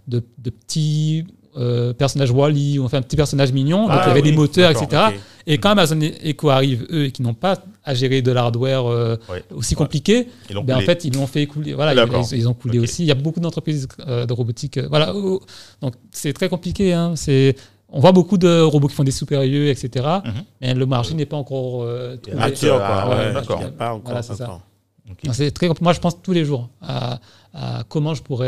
de, 0.08 0.22
de 0.38 0.50
petit 0.50 1.26
euh, 1.58 1.94
personnage 1.94 2.32
Wally, 2.32 2.80
ou 2.80 2.86
enfin 2.86 2.98
un 2.98 3.02
petit 3.02 3.16
personnage 3.16 3.52
mignon. 3.52 3.84
donc 3.84 3.92
Ah 3.92 4.02
il 4.06 4.08
y 4.08 4.12
avait 4.12 4.22
oui, 4.22 4.30
des 4.32 4.36
moteurs, 4.36 4.72
etc. 4.72 5.02
Et 5.46 5.58
quand 5.58 5.72
Amazon 5.72 6.00
Echo 6.02 6.50
arrive, 6.50 6.88
eux, 6.90 7.06
et 7.06 7.12
qui 7.12 7.22
n'ont 7.22 7.34
pas 7.34 7.58
à 7.84 7.94
gérer 7.94 8.22
de 8.22 8.32
l'hardware 8.32 8.86
euh, 8.90 9.18
Ouais. 9.30 9.44
aussi 9.54 9.76
compliqué, 9.76 10.28
Ils 10.50 10.56
l'ont 10.56 10.64
ben, 10.64 10.78
en 10.78 10.82
fait, 10.82 11.04
ils 11.04 11.14
l'ont 11.14 11.28
fait 11.28 11.42
écouler. 11.42 11.74
Voilà, 11.74 11.94
ils, 11.94 12.38
ils 12.38 12.48
ont 12.48 12.54
coulé 12.54 12.80
aussi. 12.80 13.04
Il 13.04 13.08
y 13.08 13.12
a 13.12 13.16
beaucoup 13.16 13.40
d'entreprises 13.42 13.88
euh, 14.08 14.26
de 14.26 14.32
robotique. 14.34 14.78
euh, 14.78 14.88
voilà. 14.90 15.14
Oh. 15.16 15.42
Donc, 15.82 15.94
c'est 16.12 16.32
très 16.34 16.48
compliqué. 16.48 16.94
Hein. 16.94 17.14
C'est, 17.18 17.56
on 17.90 18.00
voit 18.00 18.14
beaucoup 18.14 18.38
de 18.38 18.62
robots 18.62 18.88
qui 18.88 18.96
font 18.96 19.04
des 19.04 19.12
super-yeux, 19.12 19.68
etc. 19.68 20.08
Mhm. 20.24 20.34
Mais 20.62 20.74
le 20.74 20.86
marché 20.86 21.14
n'est 21.14 21.26
pas 21.26 21.36
encore 21.38 21.84
euh, 21.84 22.16
trouvé. 22.16 22.38
Mature, 22.38 22.78
quoi. 22.78 22.86
Ah, 22.90 23.10
ouais, 23.10 23.16
ouais, 23.28 23.34
d'accord. 23.34 23.60
il 23.60 23.64
y 23.64 23.68
a 23.68 23.72
Pas 23.72 23.94
encore. 23.94 24.04
Voilà, 24.06 25.34
c'est 25.34 25.52
très 25.52 25.70
Moi, 25.82 25.92
je 25.94 26.00
pense 26.00 26.22
tous 26.22 26.32
les 26.32 26.46
jours 26.46 26.70
à, 26.82 27.20
à 27.54 27.84
comment 27.90 28.14
je 28.14 28.24
pourrais 28.24 28.48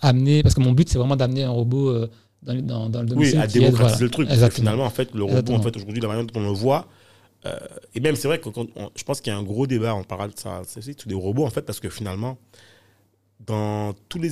amener, 0.00 0.42
parce 0.42 0.54
que 0.54 0.60
mon 0.60 0.72
but, 0.72 0.88
c'est 0.88 0.98
vraiment 0.98 1.16
d'amener 1.16 1.44
un 1.44 1.50
robot 1.50 1.88
euh, 1.90 2.10
dans, 2.42 2.54
dans, 2.60 2.88
dans 2.88 3.00
le 3.02 3.06
domicile. 3.08 3.36
Oui, 3.36 3.40
à 3.40 3.44
aide, 3.44 3.52
démocratiser 3.52 3.88
voilà. 3.88 4.04
le 4.04 4.10
truc. 4.10 4.28
Parce 4.28 4.40
que 4.40 4.50
finalement, 4.50 4.84
en 4.84 4.90
fait, 4.90 5.14
le 5.14 5.22
robot, 5.22 5.32
Exactement. 5.38 5.58
en 5.58 5.62
fait, 5.62 5.76
aujourd'hui, 5.76 6.00
la 6.00 6.08
manière 6.08 6.24
dont 6.26 6.40
on 6.40 6.44
le 6.44 6.52
voit, 6.54 6.88
euh, 7.46 7.56
et 7.94 8.00
même 8.00 8.16
c'est 8.16 8.28
vrai 8.28 8.38
que 8.40 8.48
quand 8.48 8.66
on- 8.76 8.90
je 8.96 9.04
pense 9.04 9.20
qu'il 9.20 9.32
y 9.32 9.36
a 9.36 9.38
un 9.38 9.42
gros 9.42 9.66
débat, 9.66 9.94
on 9.94 10.04
parle 10.04 10.32
de 10.32 10.38
ça, 10.38 10.62
c'est 10.64 10.94
tous 10.94 11.08
des 11.08 11.14
robots, 11.14 11.44
en 11.44 11.50
fait, 11.50 11.62
parce 11.62 11.80
que 11.80 11.88
finalement, 11.88 12.38
dans 13.46 13.92
tous 14.08 14.18
les, 14.18 14.30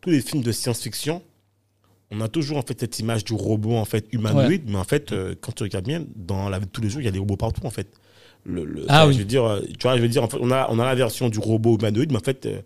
tous 0.00 0.10
les 0.10 0.20
films 0.20 0.42
de 0.42 0.52
science-fiction, 0.52 1.22
on 2.10 2.20
a 2.20 2.28
toujours 2.28 2.56
en 2.56 2.62
fait 2.62 2.78
cette 2.80 2.98
image 2.98 3.24
du 3.24 3.34
robot 3.34 3.76
en 3.76 3.84
fait 3.84 4.06
humanoïde, 4.12 4.64
mais 4.66 4.76
en 4.78 4.84
fait, 4.84 5.12
euh, 5.12 5.34
quand 5.40 5.52
tu 5.52 5.62
regardes 5.62 5.84
bien, 5.86 6.04
dans 6.16 6.48
la 6.48 6.58
vie 6.58 6.66
de 6.66 6.70
tous 6.70 6.80
les 6.80 6.90
jours, 6.90 7.00
il 7.00 7.04
y 7.04 7.08
a 7.08 7.12
des 7.12 7.18
robots 7.20 7.36
partout 7.36 7.64
en 7.64 7.70
fait. 7.70 7.86
Le, 8.44 8.64
le- 8.64 8.86
Ah 8.88 9.06
oui. 9.06 9.12
Je 9.14 9.18
veux 9.18 9.24
dire, 9.26 9.44
euh, 9.44 9.60
tu 9.78 9.82
vois, 9.82 9.96
je 9.96 10.02
veux 10.02 10.08
dire, 10.08 10.24
en 10.24 10.28
fait, 10.28 10.38
on 10.40 10.50
a, 10.50 10.66
on 10.70 10.78
a 10.78 10.84
la 10.84 10.94
version 10.94 11.28
du 11.28 11.38
robot 11.38 11.76
humanoïde, 11.78 12.10
mais 12.10 12.16
en 12.18 12.22
fait, 12.24 12.46
euh, 12.46 12.62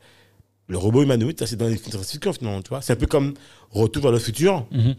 le 0.69 0.79
robot 0.79 1.03
humanoïde, 1.03 1.39
ça 1.39 1.47
c'est 1.47 1.57
dans 1.57 1.67
les 1.67 1.77
films 1.77 1.87
de 1.93 1.97
science-fiction 1.99 2.33
finalement, 2.33 2.63
tu 2.63 2.71
vois. 2.71 2.81
C'est 2.83 2.93
un 2.93 2.97
peu 2.97 3.07
comme 3.07 3.35
Retour 3.71 4.03
vers 4.05 4.13
le 4.13 4.19
futur. 4.19 4.67
Mhm. 4.71 4.95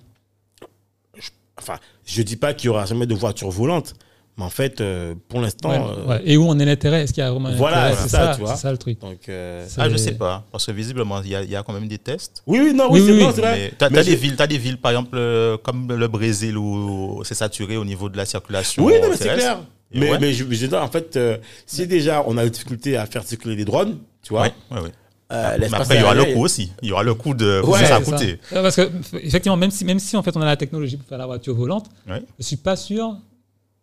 Enfin, 1.57 1.75
je 2.05 2.21
dis 2.21 2.35
pas 2.35 2.53
qu'il 2.53 2.67
y 2.67 2.69
aura 2.69 2.85
jamais 2.85 3.05
de 3.05 3.15
voiture 3.15 3.49
volante, 3.49 3.93
mais 4.37 4.43
en 4.43 4.49
fait, 4.49 4.81
euh, 4.81 5.15
pour 5.29 5.39
l'instant, 5.39 5.69
Ouais, 5.69 5.79
euh, 5.99 6.05
ouais. 6.05 6.21
Et 6.25 6.35
où 6.35 6.43
on 6.45 6.59
est 6.59 6.65
l'intérêt? 6.65 7.03
Est-ce 7.03 7.13
qu'il 7.13 7.23
y 7.23 7.25
a 7.25 7.31
vraiment 7.31 7.47
un 7.47 7.55
Voilà, 7.55 7.85
intérêt? 7.85 7.95
c'est 7.95 8.09
C'est 8.09 8.17
ça, 8.17 8.25
ça, 8.31 8.35
tu 8.35 8.41
vois. 8.41 8.55
ça 8.57 8.71
le 8.73 8.77
truc. 8.77 8.99
donc. 8.99 9.29
euh, 9.29 9.65
Ah, 9.77 9.87
je 9.89 9.95
sais 9.95 10.15
pas. 10.15 10.43
Parce 10.51 10.65
que 10.65 10.73
visiblement, 10.73 11.21
il 11.21 11.29
y, 11.29 11.35
a- 11.35 11.43
il 11.43 11.49
y 11.49 11.55
a 11.55 11.63
quand 11.63 11.71
même 11.71 11.87
des 11.87 11.97
tests. 11.97 12.43
Oui, 12.45 12.59
oui, 12.61 12.73
non, 12.73 12.89
oui, 12.91 12.99
Oui, 12.99 13.05
c'est 13.07 13.13
oui, 13.13 13.23
oui. 13.33 13.41
vrai. 13.41 13.71
T'as 13.77 13.87
je- 13.89 14.09
des 14.09 14.15
villes, 14.17 14.35
t'as 14.35 14.47
des 14.47 14.57
villes, 14.57 14.77
par 14.77 14.91
exemple, 14.91 15.15
euh, 15.15 15.55
comme 15.57 15.89
le 15.93 16.07
Brésil 16.09 16.57
où 16.57 17.21
c'est 17.23 17.35
saturé 17.35 17.77
au 17.77 17.85
niveau 17.85 18.09
de 18.09 18.17
la 18.17 18.25
circulation. 18.25 18.83
Oui, 18.83 18.95
non, 19.01 19.07
mais 19.09 19.15
c'est 19.15 19.33
clair. 19.33 19.59
Et 19.93 19.99
Mais, 19.99 20.11
ouais. 20.11 20.19
mais 20.19 20.33
je, 20.33 20.39
je 20.39 20.43
veux 20.43 20.67
dire, 20.67 20.83
en 20.83 20.89
fait, 20.89 21.15
euh, 21.15 21.37
si 21.65 21.87
déjà 21.87 22.21
on 22.27 22.35
a 22.37 22.43
la 22.43 22.49
difficulté 22.49 22.97
à 22.97 23.05
faire 23.05 23.23
circuler 23.23 23.55
des 23.55 23.63
drones, 23.65 23.99
tu 24.21 24.31
vois, 24.33 24.41
Ouais, 24.41 24.53
ouais, 24.71 24.81
ouais. 24.81 24.91
Euh, 25.35 25.57
Mais 25.59 25.73
après, 25.73 25.95
il 25.95 26.01
y 26.01 26.03
aura 26.03 26.13
le 26.15 26.25
coût 26.33 26.43
aussi. 26.43 26.71
Il 26.81 26.89
y 26.89 26.91
aura 26.91 27.03
le 27.03 27.13
coût 27.13 27.33
de 27.33 27.61
Ouais, 27.63 27.85
ça 27.85 27.97
a 27.97 28.01
coûté. 28.01 28.39
Parce 28.51 28.75
que, 28.75 28.89
effectivement, 29.21 29.57
même 29.57 29.71
si, 29.71 29.85
même 29.85 29.99
si 29.99 30.15
en 30.17 30.23
fait, 30.23 30.35
on 30.37 30.41
a 30.41 30.45
la 30.45 30.57
technologie 30.57 30.97
pour 30.97 31.07
faire 31.07 31.17
la 31.17 31.25
voiture 31.25 31.53
volante, 31.55 31.87
Ouais. 32.09 32.23
je 32.39 32.43
suis 32.45 32.57
pas 32.57 32.75
sûr, 32.75 33.15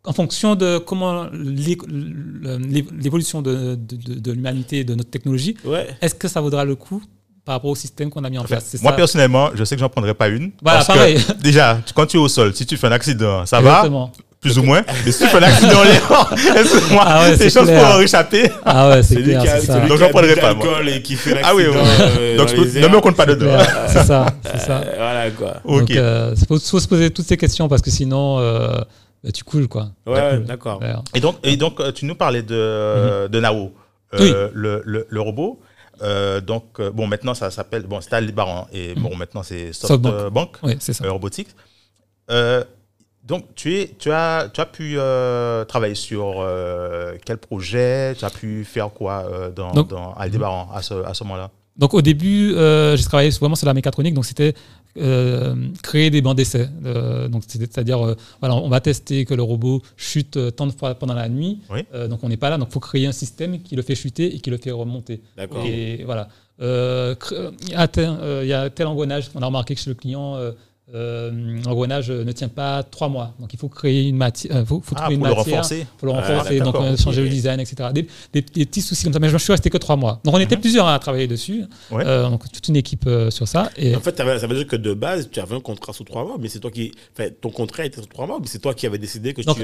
en 0.04 0.12
fonction 0.12 0.54
de 0.56 0.78
comment 0.78 1.26
l'é- 1.32 1.78
l'é- 1.88 2.86
l'évolution 3.00 3.40
de, 3.42 3.74
de, 3.76 3.96
de- 3.96 4.18
de 4.18 4.32
l'humanité 4.32 4.78
et 4.80 4.84
de 4.84 4.94
notre 4.94 5.10
technologie, 5.10 5.56
Ouais. 5.64 5.86
est-ce 6.00 6.14
que 6.14 6.28
ça 6.28 6.40
vaudra 6.40 6.64
le 6.64 6.74
coup 6.74 7.02
par 7.44 7.54
rapport 7.54 7.70
au 7.70 7.74
système 7.76 8.10
qu'on 8.10 8.24
a 8.24 8.30
mis 8.30 8.38
en 8.38 8.44
place? 8.44 8.74
moi, 8.82 8.90
ça. 8.92 8.96
personnellement, 8.96 9.50
je 9.54 9.64
sais 9.64 9.76
que 9.76 9.80
j'en 9.80 9.88
prendrai 9.88 10.14
pas 10.14 10.28
une. 10.28 10.52
Voilà, 10.62 10.78
parce 10.84 10.86
pareil. 10.88 11.16
que, 11.24 11.32
déjà, 11.42 11.80
quand 11.94 12.06
tu 12.06 12.16
es 12.16 12.20
au 12.20 12.28
sol, 12.28 12.54
si 12.54 12.66
tu 12.66 12.76
fais 12.76 12.86
un 12.88 12.92
accident, 12.92 13.46
ça 13.46 13.58
Exactement. 13.60 14.06
va, 14.06 14.12
plus 14.42 14.58
ou 14.58 14.62
moins. 14.62 14.82
Mais 15.06 15.12
si 15.12 15.22
tu 15.22 15.28
fais 15.28 15.38
un 15.38 15.42
accident 15.44 15.78
en 15.78 15.84
l'air, 15.84 16.30
excuse-moi, 16.56 17.02
Ah 17.06 17.22
ouais, 17.30 17.36
c'est 17.38 17.50
clair. 17.50 17.80
pour 17.86 17.94
en 17.96 18.00
échapper. 18.00 18.50
Ah 18.64 18.88
ouais, 18.90 19.02
c'est 19.02 19.22
clair, 19.22 19.40
qui 19.60 19.66
ça. 19.66 19.80
Donc, 19.80 19.96
j'en 19.98 20.06
a 20.06 20.08
prendrai 20.10 20.34
pas, 20.36 20.52
moi. 20.52 20.66
et 20.86 21.00
qui 21.00 21.14
fait 21.16 21.40
Ah 21.42 21.54
oui, 21.54 21.62
l'accident, 21.64 21.84
oui, 21.84 21.90
oui. 21.98 22.16
euh, 22.20 22.36
Donc, 22.36 22.54
peux- 22.54 22.64
les 22.64 22.80
ne 22.82 22.88
me 22.88 23.00
compte 23.00 23.16
pas 23.16 23.24
dedans. 23.26 23.46
Ouais, 23.56 23.64
C'est 23.86 24.02
ça, 24.04 24.26
c'est 24.52 24.58
ça. 24.60 24.78
Euh, 24.80 24.94
voilà 24.96 25.30
quoi. 25.30 25.54
Ok. 25.64 25.78
Donc, 25.80 25.90
euh, 25.92 26.34
il 26.36 26.46
faut, 26.46 26.58
faut 26.58 26.80
se 26.80 26.88
poser 26.88 27.10
toutes 27.10 27.26
ces 27.26 27.36
questions 27.36 27.68
parce 27.68 27.80
que 27.82 27.90
sinon, 27.90 28.38
euh, 28.40 28.78
bah, 29.24 29.30
tu 29.32 29.44
coules, 29.44 29.68
quoi. 29.68 29.90
Ouais, 30.06 30.30
coules. 30.32 30.44
d'accord. 30.44 30.80
Ouais. 30.82 30.92
Et 31.14 31.20
donc, 31.20 31.36
et 31.44 31.56
donc 31.56 31.80
tu 31.94 32.04
nous 32.04 32.16
parlais 32.16 32.42
de, 32.42 33.28
de 33.28 33.40
Nao, 33.40 33.72
euh, 34.14 34.48
le, 34.52 34.82
le, 34.84 35.06
le 35.08 35.20
robot. 35.20 35.60
Euh, 36.02 36.40
donc, 36.40 36.80
bon, 36.92 37.06
maintenant, 37.06 37.34
ça 37.34 37.50
s'appelle. 37.52 37.82
Bon, 37.84 38.00
c'était 38.00 38.16
Aldebaran. 38.16 38.66
Et 38.72 38.94
bon, 38.96 39.14
maintenant, 39.14 39.44
c'est 39.44 39.72
Softbank. 39.72 40.12
SoftBank 40.12 40.48
Oui, 40.64 40.76
c'est 40.80 40.94
ça. 40.94 41.04
euh, 41.04 41.12
Robotics. 41.12 41.50
Euh, 42.30 42.64
donc, 43.26 43.54
tu, 43.54 43.74
es, 43.76 43.94
tu, 43.98 44.10
as, 44.10 44.48
tu 44.52 44.60
as 44.60 44.66
pu 44.66 44.94
euh, 44.96 45.64
travailler 45.64 45.94
sur 45.94 46.40
euh, 46.40 47.14
quel 47.24 47.38
projet? 47.38 48.14
Tu 48.18 48.24
as 48.24 48.30
pu 48.30 48.64
faire 48.64 48.90
quoi 48.90 49.24
euh, 49.30 49.50
dans, 49.50 49.72
Donc- 49.72 49.88
dans 49.88 50.12
Aldebaran 50.14 50.68
à 50.74 50.82
ce, 50.82 50.94
à 50.94 51.14
ce 51.14 51.22
moment-là? 51.24 51.50
Donc 51.74 51.94
au 51.94 52.02
début, 52.02 52.52
euh, 52.54 52.96
j'ai 52.98 53.04
travaillé 53.04 53.30
vraiment 53.30 53.54
sur 53.54 53.66
la 53.66 53.72
mécatronique, 53.72 54.12
donc 54.12 54.26
c'était 54.26 54.52
euh, 54.98 55.54
créer 55.82 56.10
des 56.10 56.20
bancs 56.20 56.36
d'essai. 56.36 56.68
Euh, 56.84 57.28
donc 57.28 57.44
c'est-à-dire, 57.48 58.04
euh, 58.04 58.14
voilà, 58.40 58.56
on 58.56 58.68
va 58.68 58.80
tester 58.80 59.24
que 59.24 59.32
le 59.32 59.42
robot 59.42 59.80
chute 59.96 60.36
euh, 60.36 60.50
tant 60.50 60.66
de 60.66 60.72
fois 60.72 60.94
pendant 60.94 61.14
la 61.14 61.30
nuit. 61.30 61.60
Oui. 61.70 61.86
Euh, 61.94 62.08
donc 62.08 62.22
on 62.24 62.28
n'est 62.28 62.36
pas 62.36 62.50
là, 62.50 62.58
donc 62.58 62.68
il 62.68 62.72
faut 62.74 62.80
créer 62.80 63.06
un 63.06 63.12
système 63.12 63.62
qui 63.62 63.74
le 63.74 63.80
fait 63.80 63.94
chuter 63.94 64.34
et 64.34 64.38
qui 64.40 64.50
le 64.50 64.58
fait 64.58 64.70
remonter. 64.70 65.22
D'accord. 65.34 65.64
Et 65.64 66.02
voilà. 66.04 66.28
Il 66.60 66.66
y 67.70 67.74
a 67.74 67.88
tel, 67.88 68.10
euh, 68.20 68.40
il 68.44 68.48
y 68.48 68.52
a 68.52 68.68
tel 68.68 68.86
engrenage, 68.86 69.30
on 69.34 69.40
a 69.40 69.46
remarqué 69.46 69.74
que 69.74 69.80
chez 69.80 69.88
le 69.88 69.94
client, 69.96 70.36
euh, 70.94 71.30
euh, 71.30 71.60
l'engrenage 71.64 72.10
euh, 72.10 72.24
ne 72.24 72.32
tient 72.32 72.48
pas 72.48 72.82
trois 72.82 73.08
mois. 73.08 73.34
Donc 73.38 73.52
il 73.54 73.58
faut 73.58 73.68
créer 73.68 74.08
une 74.08 74.16
matière, 74.16 74.60
il 74.60 74.66
faut, 74.66 74.80
faut 74.80 74.94
Ah, 74.98 75.02
trouver 75.02 75.16
pour 75.16 75.26
une 75.26 75.30
le 75.32 75.36
matière. 75.36 75.56
renforcer 75.56 75.86
faut 75.98 76.06
le 76.06 76.12
Ah, 76.12 76.20
renforcer, 76.20 76.60
donc 76.60 76.74
euh, 76.76 76.96
changer 76.96 77.22
le 77.22 77.28
design, 77.28 77.60
etc. 77.60 77.90
Des, 77.94 78.02
des- 78.32 78.42
des 78.42 78.66
petits 78.66 78.82
soucis 78.82 79.04
comme 79.04 79.12
ça, 79.12 79.18
mais 79.18 79.28
je 79.28 79.34
me 79.34 79.38
suis 79.38 79.52
resté 79.52 79.70
que 79.70 79.78
trois 79.78 79.96
mois. 79.96 80.20
Donc 80.24 80.34
on 80.34 80.38
était 80.38 80.56
plusieurs 80.56 80.86
à 80.88 80.98
travailler 80.98 81.26
dessus, 81.28 81.64
Ouais. 81.90 82.04
Euh, 82.06 82.28
donc 82.28 82.50
toute 82.50 82.68
une 82.68 82.76
équipe 82.76 83.04
euh, 83.06 83.30
sur 83.30 83.46
ça. 83.48 83.70
Et 83.76 83.94
En 83.96 84.00
fait, 84.00 84.16
ça 84.16 84.24
veut, 84.24 84.56
dire 84.56 84.66
que 84.66 84.76
de 84.76 84.94
base, 84.94 85.28
tu 85.30 85.40
avais 85.40 85.56
un 85.56 85.60
contrat 85.60 85.92
sous 85.92 86.04
trois 86.04 86.24
mois, 86.24 86.36
mais 86.40 86.48
c'est 86.48 86.58
toi 86.60 86.70
qui. 86.70 86.92
Enfin, 87.16 87.28
ton 87.40 87.50
contrat 87.50 87.84
était 87.86 88.00
sous 88.00 88.06
trois 88.06 88.26
mois, 88.26 88.38
mais 88.40 88.46
c'est 88.46 88.58
toi 88.58 88.74
qui 88.74 88.86
avais 88.86 88.98
décidé 88.98 89.32
que 89.34 89.42
Donc, 89.42 89.56
tu. 89.56 89.62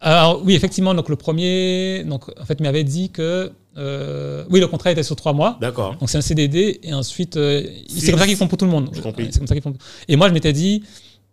Alors 0.00 0.42
oui, 0.44 0.54
effectivement, 0.54 0.94
donc 0.94 1.08
le 1.08 1.16
premier, 1.16 2.04
donc 2.04 2.24
en 2.40 2.44
fait, 2.44 2.60
m'avait 2.60 2.84
dit 2.84 3.10
que 3.10 3.50
euh, 3.76 4.44
oui, 4.50 4.60
le 4.60 4.66
contrat 4.66 4.92
était 4.92 5.02
sur 5.02 5.16
trois 5.16 5.32
mois. 5.32 5.56
D'accord. 5.60 5.96
Donc 5.98 6.08
c'est 6.10 6.18
un 6.18 6.22
CDD 6.22 6.80
et 6.82 6.92
ensuite 6.94 7.36
euh, 7.36 7.62
c'est 7.88 8.10
comme 8.10 8.20
ça 8.20 8.26
qu'ils 8.26 8.36
font 8.36 8.48
pour 8.48 8.58
tout 8.58 8.64
le 8.64 8.70
monde. 8.70 8.90
J'ai 8.92 9.00
compris. 9.00 9.28
Comme 9.30 9.46
ça 9.46 9.54
qu'ils 9.54 9.62
font. 9.62 9.74
Et 10.08 10.16
moi 10.16 10.28
je 10.28 10.34
m'étais 10.34 10.52
dit, 10.52 10.82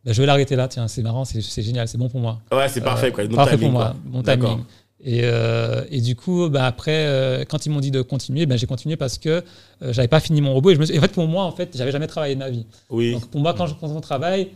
bah, 0.03 0.11
je 0.13 0.22
vais 0.22 0.26
l'arrêter 0.28 0.55
là. 0.55 0.68
Tiens, 0.68 0.88
c'est 0.88 1.01
marrant, 1.01 1.26
c'est 1.26 1.61
génial, 1.61 1.88
c'est 1.88 1.97
bon 1.97 2.09
pour 2.09 2.20
moi. 2.20 2.39
Ouais, 2.51 2.68
c'est 2.70 2.82
parfait, 2.82 3.11
quoi. 3.11 3.24
Euh, 3.24 3.28
Bon 3.28 3.36
parfait 3.36 3.55
timing, 3.57 3.72
pour 3.72 3.80
moi, 3.80 3.95
bon 4.05 4.22
timing. 4.24 4.57
Et, 5.03 5.20
euh, 5.24 5.84
et 5.91 6.01
du 6.01 6.16
coup, 6.16 6.49
bah, 6.49 6.66
après, 6.66 7.05
euh, 7.05 7.43
quand 7.47 7.68
ils 7.68 7.70
m'ont 7.70 7.80
dit 7.80 7.91
de 7.91 8.01
continuer, 8.01 8.47
ben 8.47 8.57
j'ai 8.57 8.66
continué 8.66 8.95
parce 8.95 9.20
que 9.20 9.30
euh, 9.30 9.93
j'avais 9.93 10.07
pas 10.07 10.20
fini 10.20 10.41
mon 10.41 10.53
robot. 10.53 10.72
Et, 10.72 10.76
je 10.76 10.80
me 10.80 10.86
suis- 10.86 10.97
en 10.97 11.01
fait, 11.01 11.11
pour 11.11 11.28
moi, 11.28 11.43
en 11.43 11.51
fait, 11.51 11.76
j'avais 11.78 11.91
jamais 11.91 12.07
travaillé 12.07 12.34
de 12.34 12.39
ma 12.39 12.49
vie. 12.49 12.66
Oui. 12.89 13.11
Donc 13.11 13.28
pour 13.28 13.39
moi, 13.41 13.53
quand, 13.53 13.68
je, 13.68 13.76
quand 13.76 13.89
on 13.89 14.01
travaille, 14.01 14.49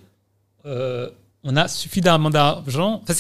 euh, 0.66 1.10
on 1.44 1.56
a 1.56 1.68
suffisamment 1.68 2.30
d'argent. 2.30 3.02
Enfin, 3.08 3.14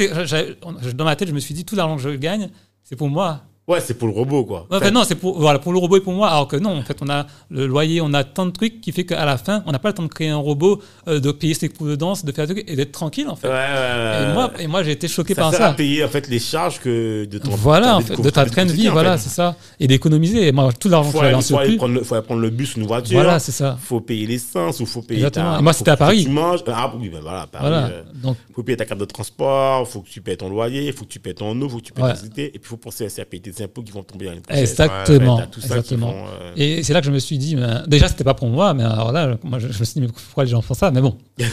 dans 0.93 1.05
ma 1.05 1.15
tête, 1.15 1.28
je 1.28 1.34
me 1.34 1.39
suis 1.39 1.53
dit, 1.53 1.65
tout 1.65 1.76
l'argent 1.76 1.95
que 1.95 2.01
je 2.01 2.09
gagne, 2.09 2.49
c'est 2.84 2.95
pour 2.95 3.09
moi. 3.09 3.43
Ouais, 3.70 3.80
c'est 3.82 3.93
pour 3.93 4.07
le 4.07 4.13
robot, 4.15 4.45
quoi. 4.45 4.65
Ouais, 4.72 4.78
enfin, 4.78 4.89
non, 4.89 5.03
c'est 5.03 5.13
pour, 5.15 5.39
voilà, 5.39 5.59
pour 5.59 5.72
le 5.74 5.78
robot 5.80 5.97
et 5.97 6.01
pour 6.01 6.13
moi. 6.13 6.28
Alors 6.30 6.47
que 6.47 6.55
non, 6.57 6.76
en 6.78 6.82
fait, 6.82 6.97
on 7.01 7.09
a 7.09 7.28
le 7.51 7.67
loyer, 7.67 8.01
on 8.01 8.13
a 8.15 8.24
tant 8.24 8.47
de 8.47 8.51
trucs 8.51 8.82
qui 8.82 8.91
fait 8.91 9.05
qu'à 9.05 9.24
la 9.26 9.38
fin, 9.38 9.63
on 9.67 9.72
n'a 9.72 9.78
pas 9.78 9.89
le 9.89 9.93
temps 9.93 10.01
de 10.03 10.07
créer 10.07 10.30
un 10.30 10.38
robot, 10.38 10.82
euh, 11.07 11.20
de 11.20 11.32
payer 11.32 11.53
ses 11.53 11.70
cours 11.70 11.86
de 11.86 11.95
danse, 11.95 12.26
de 12.26 12.32
faire 12.32 12.47
des 12.47 12.55
trucs 12.55 12.70
et 12.70 12.76
d'être 12.76 12.91
tranquille, 12.91 13.28
en 13.30 13.36
fait. 13.36 13.47
Ouais, 13.47 13.53
ouais. 13.53 14.24
Et 14.30 14.34
moi, 14.34 14.51
et 14.59 14.67
moi 14.67 14.82
j'ai 14.84 14.91
été 14.91 15.07
choqué 15.07 15.36
ça 15.36 15.41
par 15.43 15.51
sert 15.51 15.59
ça. 15.59 15.67
à 15.70 15.74
payer, 15.74 16.03
en 16.03 16.07
fait, 16.09 16.28
les 16.28 16.39
charges 16.39 16.80
que 16.80 17.26
de 17.26 17.38
ton. 17.38 17.51
Voilà, 17.51 17.97
en 17.97 18.01
fait, 18.01 18.20
de 18.20 18.30
ta 18.32 18.43
train 18.45 18.65
de 18.65 18.72
vie, 18.72 18.89
en 18.89 18.91
voilà, 18.93 19.17
fait. 19.17 19.24
c'est 19.26 19.36
ça. 19.36 19.55
Et 19.80 19.88
d'économiser. 19.88 20.47
Et 20.47 20.51
moi, 20.51 20.72
tout 20.74 20.89
l'argent 20.89 21.09
que 21.09 21.13
Faut 21.13 21.20
j'avais 21.20 21.28
aller, 21.36 21.38
en 21.38 21.41
faut, 21.41 21.57
aller 21.57 21.78
prendre 21.78 21.93
le, 21.93 22.03
faut 22.03 22.15
aller 22.15 22.24
prendre 22.26 22.41
le 22.41 22.49
bus 22.49 22.76
ou 22.76 22.80
une 22.80 22.88
voiture. 22.88 23.20
Voilà, 23.22 23.38
c'est 23.38 23.51
ça. 23.51 23.78
faut 23.80 24.01
payer 24.01 24.26
l'essence 24.26 24.80
ou 24.80 24.88
faut 24.88 25.03
payer. 25.03 25.20
Exactement. 25.20 25.53
ta- 25.53 25.59
Et 25.59 25.61
moi, 25.61 25.74
c'était 25.74 25.91
à 25.91 25.97
Paris. 25.97 26.24
Tu 26.24 26.30
manges. 26.32 26.61
Ah 26.65 26.91
oui, 26.99 27.09
ben 27.09 27.20
voilà, 27.22 27.45
Paris. 27.45 27.65
Voilà. 27.67 27.86
euh, 27.88 28.03
Donc, 28.15 28.36
faut 28.55 28.63
payer 28.63 28.78
ta 28.78 28.86
carte 28.86 28.99
de 28.99 29.05
transport, 29.05 29.88
faut 29.88 30.01
que 30.01 30.09
tu 30.09 30.22
payes 30.22 30.38
ton 30.38 30.49
loyer, 30.49 30.91
faut 30.91 31.05
que 31.05 31.09
tu 31.11 31.20
payes 31.20 31.36
ton 31.36 31.59
eau, 31.61 31.70
faut 31.70 31.78
que 31.78 31.84
tu 31.84 31.93
payes 31.93 32.03
l'électricité, 32.03 32.47
et 32.55 32.59
puis 32.59 32.67
faut 32.67 32.78
penser 32.78 33.05
à 33.05 33.26
payer 33.26 33.41
tes 33.60 33.64
impôts 33.66 33.82
qui 33.82 33.91
vont 33.91 34.03
tomber 34.03 34.26
l'année 34.26 34.39
prochaine. 34.41 34.62
exactement. 34.64 35.38
Ouais, 35.38 35.43
tout 35.51 35.60
ça 35.62 35.68
exactement. 35.68 36.07
vont, 36.12 36.26
euh, 36.26 36.51
Et 36.55 36.84
c'est 36.84 36.93
là 36.93 37.01
que 37.01 37.05
je 37.07 37.12
me 37.12 37.20
suis 37.20 37.38
dit, 37.38 37.55
mais, 37.55 37.68
déjà, 37.88 38.07
c'était 38.07 38.24
pas 38.24 38.34
pour 38.34 38.47
moi, 38.47 38.74
mais 38.74 38.84
alors 38.84 39.12
là, 39.12 39.36
moi, 39.43 39.60
je, 39.60 39.68
je 39.72 39.80
me 39.80 39.84
suis 39.86 39.93
dit, 39.95 40.01
mais 40.01 40.07
pourquoi 40.07 40.45
les 40.45 40.49
gens 40.51 40.62
font 40.62 40.74
ça? 40.74 40.91
Mais 40.91 41.01
bon. 41.01 41.18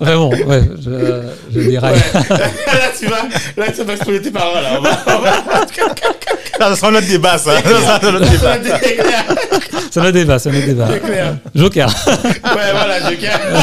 Vraiment, 0.00 0.28
ouais, 0.30 0.62
je, 0.80 1.22
je 1.54 1.60
déraille. 1.60 2.00
là, 2.14 2.48
tu 2.98 3.06
vas, 3.06 3.22
là, 3.56 3.72
tu 3.72 3.82
vas 3.82 3.92
exploser 3.94 4.22
tes 4.22 4.30
paroles. 4.30 4.62
là. 4.62 4.78
On 4.78 4.82
va- 4.82 4.98
on 5.06 5.20
va- 5.20 5.44
Ça 6.58 6.76
sera 6.76 6.90
notre 6.90 7.06
débat, 7.06 7.38
ça. 7.38 7.60
Ça 7.62 7.98
sera 8.00 8.12
notre 8.12 8.30
débat. 8.30 8.56
C'est 9.90 10.00
autre 10.00 10.10
débat, 10.10 10.38
c'est 10.38 10.50
un 10.50 10.54
autre 10.56 10.66
débat. 10.66 10.88
Joker. 11.54 11.88
Ouais, 12.06 12.72
voilà, 12.72 13.00
calme. 13.16 13.56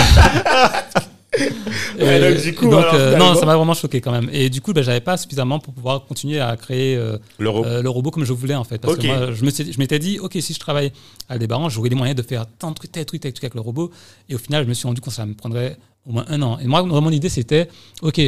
Et- 1.99 2.19
donc, 2.19 2.41
du 2.43 2.53
coup, 2.55 2.67
et 2.67 2.69
donc, 2.69 2.79
alors, 2.83 2.93
euh, 2.95 3.17
non, 3.17 3.35
ça 3.35 3.45
m'a 3.45 3.55
vraiment 3.55 3.73
choqué 3.73 4.01
quand 4.01 4.11
même. 4.11 4.29
Et 4.31 4.49
du 4.49 4.61
coup, 4.61 4.73
ben, 4.73 4.83
j'avais 4.83 4.99
pas 5.01 5.17
suffisamment 5.17 5.59
pour 5.59 5.73
pouvoir 5.73 6.05
continuer 6.05 6.39
à 6.39 6.55
créer 6.57 6.95
euh, 6.95 7.17
Le 7.39 7.49
robot. 7.49 7.67
euh, 7.67 7.81
le 7.81 7.89
robot 7.89 8.11
comme 8.11 8.23
je 8.25 8.33
voulais 8.33 8.55
en 8.55 8.63
fait. 8.63 8.77
Parce 8.77 8.95
que 8.97 9.07
moi, 9.07 9.31
je 9.33 9.77
m'étais 9.79 9.99
dit, 9.99 10.19
ok, 10.19 10.37
si 10.39 10.53
je 10.53 10.59
travaille 10.59 10.91
à 11.29 11.33
Aldebaran, 11.33 11.69
j'aurais 11.69 11.89
les 11.89 11.95
moyens 11.95 12.15
de 12.15 12.21
faire 12.27 12.45
tant 12.59 12.69
de 12.69 12.75
trucs, 12.75 12.91
tel 12.91 13.05
truc, 13.05 13.21
tel 13.21 13.33
truc 13.33 13.43
avec 13.45 13.55
le 13.55 13.61
robot. 13.61 13.91
Et 14.29 14.35
au 14.35 14.37
final, 14.37 14.63
je 14.63 14.69
me 14.69 14.73
suis 14.73 14.87
rendu 14.87 15.01
compte 15.01 15.09
que 15.11 15.15
ça 15.15 15.25
me 15.25 15.33
prendrait 15.33 15.77
au 16.07 16.11
moins 16.13 16.25
un 16.27 16.41
an. 16.41 16.59
Et 16.59 16.67
moi, 16.67 16.83
mon 16.83 17.09
idée, 17.11 17.29
c'était, 17.29 17.67
ok, 18.01 18.19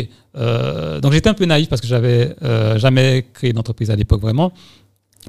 donc 1.02 1.12
j'étais 1.14 1.30
un 1.30 1.34
peu 1.34 1.46
naïf 1.46 1.70
parce 1.70 1.82
que 1.82 1.88
j'avais 1.88 2.36
jamais 2.78 3.26
créé 3.34 3.54
d'entreprise 3.54 3.90
à 3.92 3.96
l'époque 3.96 4.22
vraiment. 4.22 4.52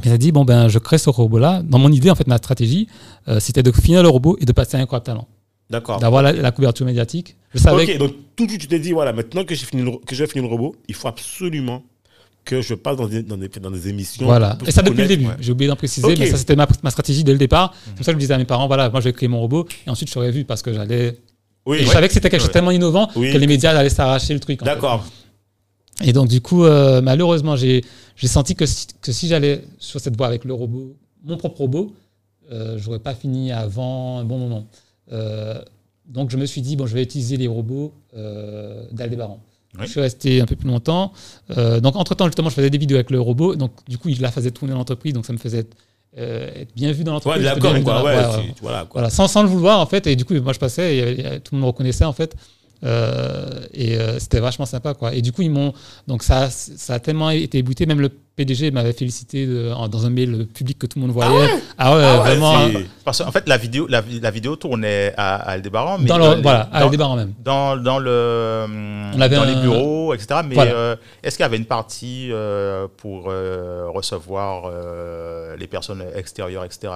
Mais 0.05 0.11
j'ai 0.11 0.18
dit, 0.18 0.31
bon, 0.33 0.45
ben, 0.45 0.68
je 0.68 0.79
crée 0.79 0.99
ce 0.99 1.09
robot-là. 1.09 1.62
Dans 1.64 1.79
mon 1.79 1.91
idée, 1.91 2.11
en 2.11 2.14
fait, 2.14 2.27
ma 2.27 2.37
stratégie, 2.37 2.87
euh, 3.29 3.41
c'était 3.41 3.62
de 3.62 3.72
finir 3.72 4.03
le 4.03 4.09
robot 4.11 4.37
et 4.41 4.45
de 4.45 4.53
passer 4.53 4.77
à 4.77 4.81
un 4.81 4.83
incroyable 4.83 5.07
talent. 5.07 5.27
D'accord. 5.70 5.99
D'avoir 5.99 6.22
la, 6.22 6.33
la 6.33 6.51
couverture 6.53 6.85
médiatique. 6.85 7.35
Je 7.57 7.63
savais 7.63 7.83
Ok, 7.93 7.99
donc 7.99 8.13
tout 8.37 8.45
de 8.45 8.51
suite, 8.51 8.63
tu 8.63 8.69
t'es 8.69 8.79
dit, 8.79 8.93
voilà, 8.93 9.13
maintenant 9.13 9.45
que 9.45 9.55
j'ai 9.55 9.67
fini 9.67 9.83
le, 9.83 9.93
que 10.07 10.15
j'ai 10.15 10.27
fini 10.27 10.43
le 10.43 10.51
robot, 10.51 10.77
il 10.89 10.95
faut 10.95 11.09
absolument 11.09 11.83
que 12.45 12.61
je 12.63 12.75
passe 12.75 12.97
dans 12.97 13.09
des, 13.09 13.23
dans 13.23 13.37
des, 13.37 13.49
dans 13.49 13.71
des 13.73 13.89
émissions. 13.89 14.25
Voilà. 14.27 14.55
pour 14.55 14.69
Et 14.69 14.71
ça 14.71 14.83
depuis 14.83 14.91
le 14.99 15.03
connaître. 15.05 15.21
début. 15.21 15.27
Ouais. 15.31 15.37
J'ai 15.41 15.51
oublié 15.53 15.69
d'en 15.69 15.75
préciser, 15.77 16.07
Ok. 16.07 16.19
mais 16.19 16.27
ça 16.31 16.37
c'était 16.37 16.55
ma, 16.55 16.69
ma 16.85 16.91
stratégie 16.91 17.25
dès 17.25 17.33
le 17.33 17.39
départ. 17.39 17.75
Comme 17.97 18.05
ça, 18.05 18.13
je 18.13 18.17
me 18.17 18.21
disais 18.21 18.35
à 18.35 18.39
mes 18.39 18.45
parents, 18.45 18.69
voilà, 18.69 18.89
moi 18.91 19.01
je 19.01 19.07
vais 19.09 19.13
créer 19.13 19.29
mon 19.29 19.41
robot 19.41 19.67
et 19.87 19.91
ensuite 19.91 20.09
je 20.09 20.15
serais 20.15 20.31
vu 20.31 20.45
parce 20.45 20.63
que 20.63 20.73
j'allais. 20.73 21.19
Oui, 21.65 21.79
et 21.79 21.81
je 21.83 21.89
ouais. 21.89 21.93
savais 21.93 22.07
que 22.07 22.15
c'était 22.15 22.31
quelque 22.31 22.41
chose 22.43 22.49
de 22.51 22.53
tellement 22.53 22.71
innovant 22.71 23.09
Oui. 23.17 23.33
que 23.33 23.39
les 23.39 23.47
médias 23.49 23.77
allaient 23.77 23.89
s'arracher 23.91 24.33
le 24.35 24.39
truc. 24.41 24.63
en 24.63 24.65
fait. 24.65 24.71
D'accord. 24.75 25.05
Et 26.05 26.13
donc 26.13 26.29
du 26.29 26.41
coup, 26.41 26.65
euh, 26.65 27.01
malheureusement, 27.01 27.57
j'ai 27.57 27.83
j'ai 28.17 28.29
senti 28.29 28.55
que 28.55 28.67
si, 28.67 28.87
que 29.03 29.11
si 29.13 29.27
j'allais 29.29 29.65
sur 29.79 29.99
cette 29.99 30.17
voie 30.17 30.27
avec 30.29 30.45
le 30.45 30.53
robot, 30.55 30.95
mon 31.25 31.37
propre 31.39 31.59
robot, 31.63 31.95
euh, 32.53 32.77
j'aurais 32.79 33.01
pas 33.01 33.15
fini 33.15 33.51
avant 33.51 34.19
un 34.19 34.25
bon 34.25 34.39
moment. 34.39 34.67
Euh, 35.11 35.59
donc 36.09 36.31
je 36.31 36.37
me 36.37 36.47
suis 36.47 36.61
dit 36.63 36.77
bon, 36.77 36.87
je 36.87 36.95
vais 36.95 37.03
utiliser 37.03 37.37
les 37.37 37.47
robots 37.49 37.93
euh, 38.17 38.85
d'Aldébaran. 38.93 39.41
Oui. 39.79 39.85
Je 39.87 39.91
suis 39.91 40.01
resté 40.01 40.41
un 40.41 40.47
peu 40.47 40.57
plus 40.57 40.69
longtemps. 40.69 41.13
Euh, 41.57 41.81
donc 41.81 41.97
entre 41.97 42.15
temps, 42.15 42.25
justement, 42.27 42.49
je 42.49 42.55
faisais 42.55 42.71
des 42.71 42.79
vidéos 42.79 42.97
avec 42.97 43.11
le 43.11 43.21
robot. 43.21 43.57
Donc 43.57 43.73
du 43.89 43.99
coup, 43.99 44.09
il 44.09 44.21
la 44.21 44.31
faisait 44.31 44.51
tourner 44.51 44.73
dans 44.73 44.79
l'entreprise, 44.79 45.13
donc 45.13 45.27
ça 45.27 45.33
me 45.35 45.39
faisait 45.39 45.59
être, 45.59 45.77
euh, 46.19 46.49
être 46.63 46.75
bien 46.75 46.93
vu 46.93 47.05
dans 47.05 47.13
l'entreprise. 47.13 47.45
d'accord, 47.45 47.75
quoi. 47.85 48.03
Ouais, 48.05 48.15
c'est- 48.47 48.55
voilà, 48.63 48.79
quoi. 48.81 48.89
Voilà, 49.01 49.11
sans, 49.11 49.29
sans 49.29 49.43
le 49.43 49.49
vouloir 49.49 49.81
en 49.81 49.87
fait. 49.87 50.07
Et 50.07 50.17
du 50.17 50.25
coup, 50.25 50.35
moi 50.41 50.53
je 50.55 50.59
passais, 50.59 50.97
et, 50.97 51.03
avait- 51.03 51.41
tout 51.41 51.55
le 51.55 51.59
monde 51.61 51.67
me 51.67 51.71
reconnaissait 51.73 52.05
en 52.07 52.13
fait. 52.15 52.35
Euh, 52.85 53.61
et 53.73 53.97
euh, 53.97 54.19
c'était 54.19 54.39
vachement 54.41 54.67
sympa 54.67 54.95
quoi. 54.95 55.15
Et 55.15 55.23
du 55.23 55.33
coup, 55.33 55.43
ils 55.43 55.51
m'ont 55.51 55.73
donc 56.07 56.23
ça, 56.23 56.51
ça 56.51 56.95
a 56.95 56.99
tellement 57.01 57.31
été 57.31 57.59
ébouté. 57.59 57.87
Même 57.87 58.01
le 58.01 58.11
PDG 58.37 58.70
m'avait 58.70 58.93
félicité 58.93 59.47
de- 59.47 59.72
en- 59.72 59.89
dans 59.89 60.05
un 60.05 60.11
mail 60.11 60.47
public 60.47 60.78
que 60.78 60.87
tout 60.87 60.99
le 60.99 61.07
monde 61.07 61.12
voyait. 61.14 61.30
Ah 61.78 61.97
ouais, 61.97 62.03
Ah 62.05 62.12
ouais, 62.12 62.16
vraiment. 62.18 62.59
Parce 63.05 63.22
qu'en 63.22 63.32
fait, 63.32 63.49
la 63.49 63.57
vidéo, 63.57 63.87
la, 63.89 64.03
la 64.20 64.30
vidéo 64.30 64.57
tournait 64.57 65.14
à, 65.16 65.37
à 65.37 65.51
Aldébaran, 65.53 65.99
mais 65.99 66.05
Dans 66.07 66.18
dans, 66.18 66.30
le, 66.30 66.37
les- 66.37 66.43
voilà, 66.43 66.68
à 66.70 66.80
dans, 66.80 66.87
Aldébaran 66.87 67.16
même. 67.16 67.32
dans, 67.43 67.76
dans 67.78 67.99
le, 67.99 68.66
On 69.14 69.20
avait 69.20 69.37
dans 69.37 69.43
un- 69.43 69.47
les 69.47 69.61
bureaux, 69.62 70.12
etc. 70.12 70.41
Mais 70.47 70.55
Voilà. 70.55 70.72
euh, 70.72 70.97
est-ce 71.22 71.37
qu'il 71.37 71.45
y 71.45 71.47
avait 71.47 71.57
une 71.57 71.64
partie 71.64 72.28
euh, 72.30 72.87
pour 72.99 73.26
euh, 73.28 73.87
recevoir 73.89 74.70
les 75.59 75.66
personnes 75.66 76.05
extérieures, 76.14 76.64
etc. 76.64 76.93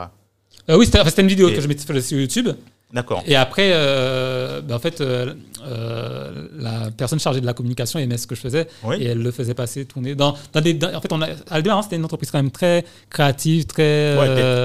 Oui, 0.69 0.85
c'était 0.87 1.23
une 1.23 1.29
vidéo 1.29 1.49
Et- 1.49 1.55
que 1.55 1.61
je 1.63 1.69
mettais 1.69 2.01
sur 2.03 2.19
YouTube. 2.19 2.51
D'accord. 2.93 3.23
Et 3.27 3.37
après, 3.37 3.71
euh, 3.73 4.61
ben, 4.63 4.75
en 4.75 4.79
fait, 4.81 5.01
euh, 5.01 5.35
euh, 5.67 6.31
la 6.59 6.91
personne 6.97 7.21
chargée 7.21 7.41
de 7.41 7.47
la 7.47 7.53
communication 7.53 7.99
aimait 8.01 8.17
ce 8.19 8.27
que 8.27 8.35
je 8.35 8.41
faisais 8.41 8.67
Oui. 8.83 8.97
et 9.01 9.07
elle 9.07 9.23
le 9.23 9.31
faisait 9.31 9.55
passer, 9.55 9.85
tourner 9.85 10.15
dans, 10.15 10.35
dans 10.53 10.61
des. 10.61 10.75
dans- 10.75 10.93
en 10.95 11.01
fait, 11.01 11.13
on 11.13 11.23
a, 11.23 11.29
Aldébaran, 11.51 11.83
c'était 11.83 11.97
une 11.97 12.05
entreprise 12.05 12.31
quand 12.33 12.39
même 12.39 12.51
très 12.51 12.85
créative, 13.09 13.67
très. 13.67 14.17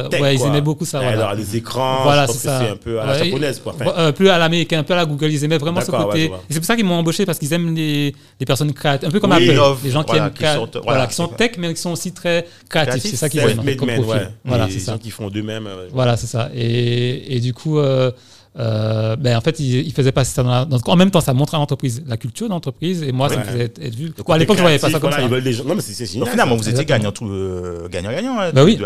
tech, 0.09 0.21
ouais, 0.21 0.35
ils 0.35 0.41
aimaient 0.41 0.61
beaucoup 0.61 0.85
ça. 0.85 0.99
Ouais, 0.99 1.05
voilà. 1.05 1.27
Alors, 1.27 1.35
les 1.37 1.55
écrans, 1.55 2.03
Voilà, 2.03 2.27
c'est 2.27 2.49
un 2.49 2.75
peu 2.77 2.99
à 2.99 3.05
la 3.05 3.11
Ouais, 3.13 3.25
japonaise, 3.25 3.59
quoi. 3.59 3.75
Enfin, 3.79 4.11
plus 4.11 4.29
à 4.29 4.37
l'américain, 4.39 4.79
un 4.79 4.83
peu 4.83 4.93
à 4.93 4.97
la 4.97 5.05
Google, 5.05 5.31
ils 5.31 5.43
aimaient 5.43 5.57
vraiment 5.59 5.81
ce 5.81 5.91
ouais, 5.91 5.97
côté. 6.03 6.25
et 6.25 6.31
c'est 6.49 6.59
pour 6.59 6.65
ça 6.65 6.75
qu'ils 6.75 6.85
m'ont 6.85 6.95
embauché 6.95 7.25
parce 7.25 7.37
qu'ils 7.37 7.53
aiment 7.53 7.75
les, 7.75 8.15
les 8.39 8.45
personnes 8.45 8.73
créatives, 8.73 9.07
un 9.07 9.11
peu 9.11 9.19
comme 9.19 9.31
Oui, 9.31 9.43
Apple, 9.43 9.53
innove, 9.53 9.79
les 9.83 9.91
gens 9.91 10.03
qui 10.03 10.15
aiment 10.15 10.31
qui 10.31 10.43
sont- 10.45 10.69
voilà, 10.83 11.07
qui 11.07 11.13
sont 11.15 11.27
tech 11.27 11.51
mais 11.57 11.73
qui 11.73 11.81
sont 11.81 11.91
aussi 11.91 12.11
très 12.11 12.47
créatifs. 12.69 13.03
C'est 13.11 13.15
ça 13.17 13.29
qu'ils 13.29 13.41
aiment 13.41 13.59
ouais. 13.59 14.27
Voilà, 14.43 14.67
c'est 14.69 14.79
ça. 14.79 14.97
qui 14.97 15.11
font 15.11 15.29
d'eux-mêmes. 15.29 15.69
Voilà, 15.91 16.17
c'est 16.17 16.27
ça. 16.27 16.49
Et, 16.55 17.35
et 17.35 17.39
du 17.39 17.53
coup, 17.53 17.77
euh, 17.79 18.11
euh, 18.57 19.15
ben, 19.17 19.35
en 19.35 19.41
fait, 19.41 19.59
il, 19.59 19.85
il 19.85 19.91
faisait 19.91 20.11
passer 20.13 20.33
ça 20.33 20.41
dans 20.43 20.49
la. 20.49 20.65
dans- 20.65 20.79
en 20.85 20.95
même 20.95 21.11
temps, 21.11 21.19
ça 21.21 21.33
montrait 21.33 21.57
à 21.57 21.59
l'entreprise 21.59 22.03
la 22.07 22.15
culture 22.17 22.47
de 22.47 22.51
l'entreprise 22.53 23.03
et 23.03 23.11
moi, 23.11 23.27
ça 23.27 23.35
me 23.35 23.41
Ouais. 23.41 23.47
faisait 23.51 23.63
être, 23.65 23.79
être 23.83 23.95
vu. 23.95 24.13
à 24.27 24.37
l'époque, 24.37 24.57
je 24.57 24.61
voyais 24.61 24.79
pas 24.79 24.89
ça 24.89 24.99
comme 24.99 25.11
ça. 25.11 25.21
Ils 25.21 25.41
des 25.43 25.51
gens. 25.53 25.65
Non, 25.65 25.75
mais 25.75 25.81
c'est 25.81 25.93
c'est 25.93 26.05
génial. 26.05 26.29
Finalement, 26.29 26.55
vous 26.55 26.69
étiez 26.69 26.85
gagnant 26.85 27.11
tout, 27.11 27.27
euh, 27.27 27.87
gagnant-gagnant 27.89 28.39
hein, 28.39 28.51
Bah 28.53 28.63
oui. 28.63 28.77
de 28.77 28.83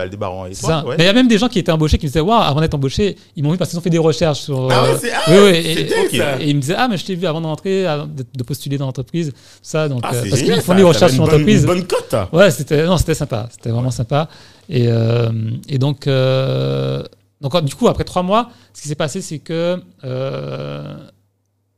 et 0.49 0.53
ça. 0.55 0.83
ouais. 0.85 0.95
Mais 0.97 1.03
il 1.03 1.07
y 1.07 1.09
a 1.09 1.13
même 1.13 1.27
des 1.27 1.37
gens 1.37 1.47
qui 1.47 1.59
étaient 1.59 1.71
embauchés 1.71 1.97
qui 1.97 2.05
me 2.05 2.09
disaient 2.09 2.19
Waouh, 2.19 2.41
avant 2.41 2.61
d'être 2.61 2.73
embauché, 2.73 3.15
ils 3.35 3.43
m'ont 3.43 3.51
vu 3.51 3.57
parce 3.57 3.69
qu'ils 3.69 3.77
ont 3.79 3.81
fait 3.83 3.89
des 3.89 3.97
recherches 3.99 4.39
sur. 4.41 4.69
Ah 4.71 4.83
ouais, 4.83 4.89
euh, 4.89 4.97
c'est- 4.99 5.11
ah 5.13 5.21
oui, 5.27 5.35
oui, 5.43 5.61
c'est 5.63 5.71
et, 5.71 5.83
dingue, 5.85 6.07
et- 6.13 6.17
ça. 6.17 6.41
et 6.41 6.49
ils 6.49 6.55
me 6.55 6.61
disaient 6.61 6.75
Ah, 6.77 6.87
mais 6.89 6.97
je 6.97 7.05
t'ai 7.05 7.15
vu 7.15 7.27
avant 7.27 7.41
d'entrer, 7.41 7.85
avant 7.85 8.05
de, 8.07 8.23
de 8.35 8.43
postuler 8.43 8.77
dans 8.77 8.85
l'entreprise. 8.87 9.31
Ça, 9.61 9.87
donc. 9.87 10.01
Ah, 10.03 10.11
euh, 10.15 10.23
parce 10.29 10.41
qu'ils 10.41 10.61
font 10.61 10.73
des 10.75 10.83
recherches 10.83 11.13
sur 11.13 11.21
l'entreprise. 11.23 11.61
Une 11.61 11.67
bonne 11.67 11.85
cote. 11.85 12.15
Ouais, 12.33 12.49
c'était 12.51 12.85
non, 12.85 12.97
c'était 12.97 13.13
sympa, 13.13 13.47
c'était 13.51 13.69
vraiment 13.69 13.91
sympa. 13.91 14.27
Et, 14.71 14.85
euh, 14.87 15.29
et 15.67 15.77
donc, 15.79 16.05
euh, 16.07 17.03
donc 17.41 17.63
du 17.63 17.75
coup, 17.75 17.87
après 17.87 18.03
trois 18.03 18.23
mois, 18.23 18.49
ce 18.73 18.81
qui 18.81 18.87
s'est 18.87 18.95
passé, 18.95 19.21
c'est 19.21 19.39
que 19.39 19.81
euh, 20.03 20.97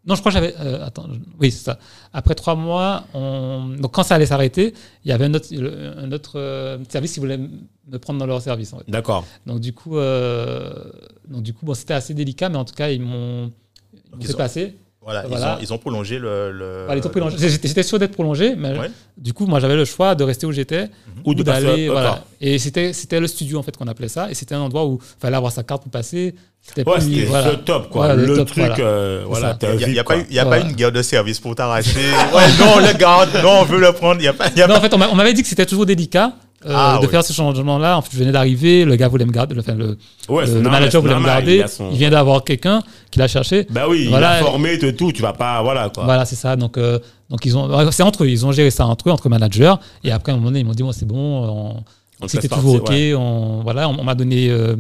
non, 0.07 0.15
je 0.15 0.19
crois 0.21 0.31
que 0.31 0.33
j'avais 0.33 0.55
euh, 0.59 0.83
attends, 0.85 1.05
je- 1.13 1.19
oui, 1.39 1.51
c'est 1.51 1.63
ça. 1.63 1.77
Après 2.11 2.33
trois 2.33 2.55
mois, 2.55 3.05
on, 3.13 3.75
donc 3.79 3.91
quand 3.93 4.01
ça 4.03 4.15
allait 4.15 4.25
s'arrêter, 4.25 4.73
il 5.05 5.09
y 5.09 5.11
avait 5.11 5.25
un 5.25 5.33
autre, 5.35 5.47
un 5.53 6.11
autre 6.11 6.39
euh, 6.39 6.77
service 6.89 7.13
qui 7.13 7.19
voulait 7.19 7.37
me 7.37 7.99
prendre 7.99 8.17
dans 8.19 8.25
leur 8.25 8.41
service. 8.41 8.73
En 8.73 8.79
fait. 8.79 8.85
D'accord. 8.89 9.25
Donc 9.45 9.59
du 9.59 9.73
coup, 9.73 9.95
donc 9.95 11.43
du 11.43 11.53
coup, 11.53 11.65
bon, 11.65 11.73
c'était 11.75 11.93
assez 11.93 12.13
délicat, 12.15 12.49
mais 12.49 12.57
en 12.57 12.65
tout 12.65 12.73
cas, 12.73 12.89
ils 12.89 13.01
m'ont 13.01 13.51
ils 13.93 14.11
m'ont 14.11 14.17
Ils 14.21 14.27
fait 14.27 14.33
ont- 14.33 14.37
passer. 14.37 14.75
Voilà, 15.03 15.23
Voilà. 15.27 15.57
Ils, 15.59 15.65
ont, 15.65 15.67
ils 15.69 15.73
ont 15.73 15.77
prolongé 15.79 16.19
le. 16.19 16.51
le- 16.51 16.83
Voilà, 16.85 17.01
ils 17.01 17.07
ont 17.07 17.09
prolongé. 17.09 17.35
J'étais 17.49 17.67
j'étais 17.67 17.81
sûr 17.81 17.97
d'être 17.97 18.11
prolongé, 18.13 18.55
mais 18.55 18.77
Ouais. 18.77 18.91
du 19.17 19.33
coup, 19.33 19.47
moi, 19.47 19.59
j'avais 19.59 19.75
le 19.75 19.83
choix 19.85 20.13
de 20.13 20.23
rester 20.23 20.45
où 20.45 20.51
j'étais 20.51 20.89
Ou 21.25 21.33
de 21.33 21.41
passer- 21.41 21.63
d'aller. 21.65 21.87
d'accord. 21.87 22.01
Voilà. 22.01 22.23
Et 22.39 22.59
c'était 22.59 22.93
c'était 22.93 23.19
le 23.19 23.25
studio 23.25 23.57
en 23.57 23.63
fait 23.63 23.75
qu'on 23.75 23.87
appelait 23.87 24.07
ça, 24.09 24.29
et 24.29 24.35
c'était 24.35 24.53
un 24.53 24.59
endroit 24.61 24.85
où 24.85 24.99
il 25.01 25.19
fallait 25.21 25.37
avoir 25.37 25.51
sa 25.51 25.63
carte 25.63 25.81
pour 25.81 25.91
passer. 25.91 26.35
C'était 26.61 26.87
Ouais, 26.87 26.99
plus- 26.99 27.13
c'était 27.15 27.25
voilà. 27.25 27.51
le 27.51 27.57
top, 27.57 27.89
quoi. 27.89 28.13
Le 28.13 28.35
top, 28.35 28.47
truc, 28.49 28.59
voilà. 28.67 28.79
euh, 28.79 29.23
voilà, 29.25 29.57
Il 29.63 29.69
n'y 29.77 29.83
a, 29.83 29.87
VIP, 29.87 29.95
y 29.95 29.99
a 29.99 30.03
pas, 30.03 30.15
y 30.29 30.39
a 30.39 30.45
pas 30.45 30.59
une 30.59 30.73
guerre 30.73 30.91
de 30.91 31.01
service 31.01 31.39
pour 31.39 31.55
t'arracher. 31.55 31.89
ouais, 32.35 32.47
non, 32.59 32.77
le 32.77 32.95
garde, 32.95 33.29
non, 33.41 33.61
on 33.61 33.63
veut 33.65 33.79
le 33.79 33.91
prendre. 33.93 34.21
Il 34.21 34.25
y 34.25 34.27
a 34.27 34.33
pas. 34.33 34.49
y 34.55 34.61
a 34.61 34.67
Non, 34.67 34.75
pas- 34.75 34.79
en 34.79 34.81
fait, 34.83 34.93
on 34.93 35.15
m'avait 35.15 35.33
dit 35.33 35.41
que 35.41 35.47
c'était 35.47 35.65
toujours 35.65 35.87
délicat. 35.87 36.33
Euh, 36.65 36.71
Ah, 36.75 36.97
de 37.01 37.05
oui. 37.05 37.11
faire 37.11 37.23
ce 37.23 37.33
changement-là, 37.33 37.97
en 37.97 38.01
fait, 38.01 38.09
je 38.13 38.17
venais 38.19 38.31
d'arriver, 38.31 38.85
le 38.85 38.95
gars 38.95 39.07
voulait 39.07 39.25
me 39.25 39.31
garder, 39.31 39.55
le, 39.55 39.61
enfin, 39.61 39.73
le, 39.73 39.97
Ouais, 40.29 40.41
le- 40.41 40.47
c'est 40.47 40.53
le 40.55 40.61
normal, 40.61 40.81
manager 40.81 41.01
voulait 41.01 41.15
me 41.19 41.25
garder, 41.25 41.55
il 41.57 41.63
a 41.63 41.67
son- 41.67 41.89
il 41.91 41.97
vient 41.97 42.09
d'avoir 42.11 42.43
quelqu'un 42.43 42.81
qui 43.09 43.19
l'a 43.19 43.27
cherché. 43.27 43.65
Bah 43.69 43.85
oui, 43.89 44.07
Voilà. 44.09 44.37
il 44.39 44.41
a 44.41 44.45
formé 44.45 44.77
de 44.77 44.91
tout, 44.91 45.11
tu 45.11 45.21
vas 45.21 45.33
pas, 45.33 45.61
voilà, 45.63 45.89
quoi. 45.89 46.03
Voilà, 46.05 46.25
c'est 46.25 46.35
ça. 46.35 46.55
Donc, 46.55 46.77
euh, 46.77 46.99
donc 47.29 47.45
ils 47.45 47.57
ont, 47.57 47.91
c'est 47.91 48.03
entre 48.03 48.23
eux, 48.23 48.29
ils 48.29 48.45
ont 48.45 48.51
géré 48.51 48.69
ça 48.71 48.85
entre 48.85 49.09
eux, 49.09 49.11
entre 49.11 49.27
managers. 49.29 49.73
Et 50.03 50.11
après, 50.11 50.31
à 50.31 50.35
un 50.35 50.37
moment 50.37 50.49
donné, 50.49 50.59
ils 50.59 50.65
m'ont 50.65 50.73
dit, 50.73 50.83
bon, 50.83 50.91
c'est 50.91 51.07
bon, 51.07 51.17
on, 51.17 51.83
On 52.23 52.27
c'était 52.27 52.47
toujours 52.47 52.75
OK. 52.75 52.89
ouais. 52.89 53.13
On, 53.15 53.61
voilà, 53.63 53.89
on, 53.89 53.97
on 53.99 54.03
m'a 54.03 54.13
donné 54.15 54.49
euh, 54.49 54.75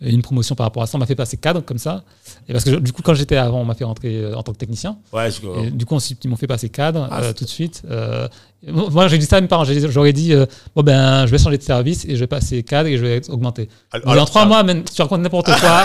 une 0.00 0.20
promotion 0.22 0.54
par 0.54 0.66
rapport 0.66 0.82
à 0.82 0.86
ça. 0.86 0.96
On 0.96 0.98
m'a 0.98 1.06
fait 1.06 1.14
passer 1.14 1.36
cadre 1.36 1.60
comme 1.62 1.78
ça. 1.78 2.02
Et 2.48 2.52
parce 2.52 2.64
que 2.64 2.70
je- 2.72 2.76
du 2.76 2.92
coup, 2.92 3.02
quand 3.02 3.14
j'étais 3.14 3.36
avant, 3.36 3.60
on 3.60 3.64
m'a 3.64 3.74
fait 3.74 3.84
rentrer 3.84 4.14
euh, 4.16 4.34
en 4.36 4.42
tant 4.42 4.52
que 4.52 4.58
technicien. 4.58 4.98
Ouais, 5.12 5.30
je 5.30 5.66
Et 5.66 5.70
du 5.70 5.86
coup, 5.86 5.94
ensuite, 5.94 6.22
ils 6.24 6.28
m'ont 6.28 6.36
fait 6.36 6.46
passer 6.46 6.68
cadre 6.68 7.08
Ah, 7.10 7.22
euh, 7.22 7.32
tout 7.32 7.44
de 7.44 7.48
suite. 7.50 7.82
Euh, 7.90 8.28
moi, 8.66 9.08
j'ai 9.08 9.16
dit 9.18 9.26
ça 9.26 9.36
à 9.36 9.40
mes 9.40 9.48
parents. 9.48 9.64
J'ai- 9.64 9.90
J'aurais 9.90 10.12
dit, 10.12 10.34
bon, 10.74 10.82
ben, 10.82 11.24
je 11.26 11.30
vais 11.30 11.38
changer 11.38 11.58
de 11.58 11.62
service 11.62 12.04
et 12.04 12.14
je 12.14 12.20
vais 12.20 12.26
passer 12.26 12.62
cadre 12.62 12.88
et 12.88 12.96
je 12.98 13.02
vais 13.02 13.16
être 13.16 13.30
augmenté. 13.32 13.68
Alors- 13.92 14.08
Mais 14.10 14.16
dans 14.16 14.24
trois 14.26 14.44
mois, 14.44 14.62
même, 14.62 14.82
tu 14.84 15.00
racontes 15.00 15.20
n'importe 15.22 15.46
quoi. 15.46 15.84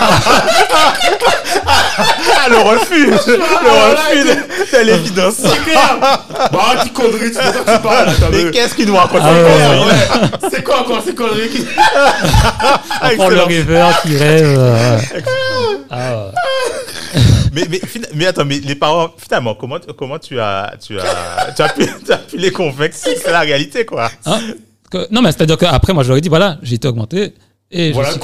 Ah, 3.12 3.28
le 3.28 3.38
refus 3.92 4.24
Le 4.24 4.30
refus 4.30 4.72
de, 4.72 4.76
de 4.78 4.84
l'évidence. 4.84 5.34
Bah, 6.52 6.82
tu 6.82 6.90
conneries, 6.90 7.30
tu 7.30 7.34
sais 7.34 7.40
tu 7.42 7.82
parles, 7.82 8.10
Mais 8.32 8.50
qu'est-ce 8.50 8.74
qu'il 8.74 8.86
nous 8.86 8.96
raconte 8.96 9.20
Ah, 9.22 10.48
C'est 10.50 10.62
quoi 10.64 10.80
encore 10.80 11.02
ces 11.04 11.14
conneries? 11.14 11.48
Qui- 11.50 11.66
Encore 13.14 13.30
le 13.30 13.42
rêveur 13.42 14.00
qui 14.02 14.16
rêve. 14.16 14.56
euh. 14.58 14.98
Ah, 15.90 16.26
ouais. 16.26 17.20
mais, 17.52 17.66
mais, 17.68 17.78
fina- 17.80 18.08
mais 18.14 18.26
attends, 18.26 18.44
mais 18.44 18.60
les 18.60 18.74
parents, 18.74 19.10
finalement, 19.18 19.54
comment, 19.54 19.76
comment 19.98 20.18
tu, 20.18 20.40
as, 20.40 20.72
tu, 20.84 20.98
as, 20.98 21.52
tu, 21.54 21.62
as 21.62 21.68
pu, 21.68 21.86
tu 22.04 22.12
as 22.12 22.16
pu 22.18 22.36
les 22.38 22.50
convaincre? 22.50 22.94
Si 22.96 23.10
c'est 23.22 23.30
la 23.30 23.40
réalité, 23.40 23.84
quoi. 23.84 24.10
Hein? 24.26 24.40
Que- 24.90 25.06
non, 25.10 25.20
mais 25.22 25.32
c'est-à-dire 25.32 25.58
qu'après, 25.58 25.92
moi, 25.92 26.02
je 26.02 26.08
leur 26.08 26.16
ai 26.18 26.20
dit, 26.20 26.28
voilà, 26.28 26.56
j'ai 26.62 26.76
été 26.76 26.88
augmenté. 26.88 27.34
Et 27.74 27.90
Voilà 27.92 28.10
le 28.10 28.14
là, 28.16 28.20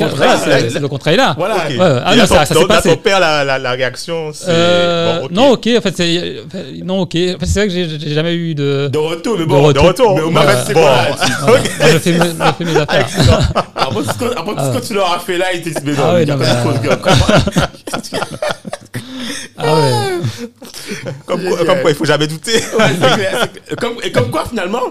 contrat 0.89 1.13
est 1.13 1.17
là. 1.17 1.35
Voilà. 1.39 1.55
Ok. 1.57 1.71
Ouais, 1.71 1.79
ouais. 1.79 2.01
Ah 2.05 2.15
là, 2.15 2.27
ça- 2.27 2.35
ton- 2.35 2.41
ça 2.41 2.47
s'est 2.47 2.61
là, 2.61 2.67
passé. 2.67 2.89
ton 2.91 2.97
père, 2.97 3.19
la, 3.19 3.45
la, 3.45 3.59
la 3.59 3.71
réaction, 3.71 4.31
c'est. 4.35 4.45
Euh, 4.49 5.21
bon. 5.21 5.29
Non, 5.31 5.51
ok. 5.53 5.69
En 5.79 5.81
fait, 5.81 5.95
c'est 5.97 6.37
enfin, 6.47 6.59
non, 6.85 7.01
ok. 7.01 7.15
En 7.15 7.39
fait, 7.39 7.47
c'est 7.47 7.67
vrai 7.67 7.69
que 7.69 7.73
j'ai 7.99 8.15
jamais 8.15 8.35
eu 8.35 8.55
de. 8.55 8.89
De 8.93 8.99
retour, 8.99 9.37
mais 9.39 9.45
De 9.45 9.49
bon. 9.49 9.63
retour. 9.63 9.83
De 9.83 9.89
retour. 9.89 10.15
Mais 10.17 10.21
au 10.21 10.31
moins, 10.31 10.43
c'est 10.67 10.75
bon. 10.75 10.81
Moi, 10.83 11.59
je 11.81 11.99
fais, 11.99 12.13
mes- 12.13 12.19
je 12.19 12.53
fais 12.59 12.65
mes 12.65 12.77
affaires. 12.81 13.07
Après 13.75 14.03
tout 14.03 14.11
ce 14.13 14.19
que- 14.19 14.39
après 14.39 14.55
tout 14.55 14.61
ce 14.75 14.79
que 14.81 14.87
tu 14.87 14.93
leur 14.95 15.15
as 15.15 15.19
fait 15.21 15.39
là, 15.39 15.47
ils 15.55 15.63
t'expliquent. 15.63 15.95
Ah 15.99 16.11
a 16.17 16.25
non, 16.27 16.37
mais-. 16.37 16.47
Ah 19.61 19.75
ouais. 19.75 20.21
Comme, 21.27 21.43
quoi, 21.43 21.59
comme 21.65 21.81
quoi, 21.81 21.91
il 21.91 21.97
faut 21.97 22.05
jamais 22.05 22.27
douter. 22.27 22.55
Ouais, 22.79 23.15
clair. 23.17 23.49
Comme- 23.81 23.97
Et 24.03 24.13
comme 24.13 24.31
quoi, 24.31 24.45
finalement, 24.49 24.83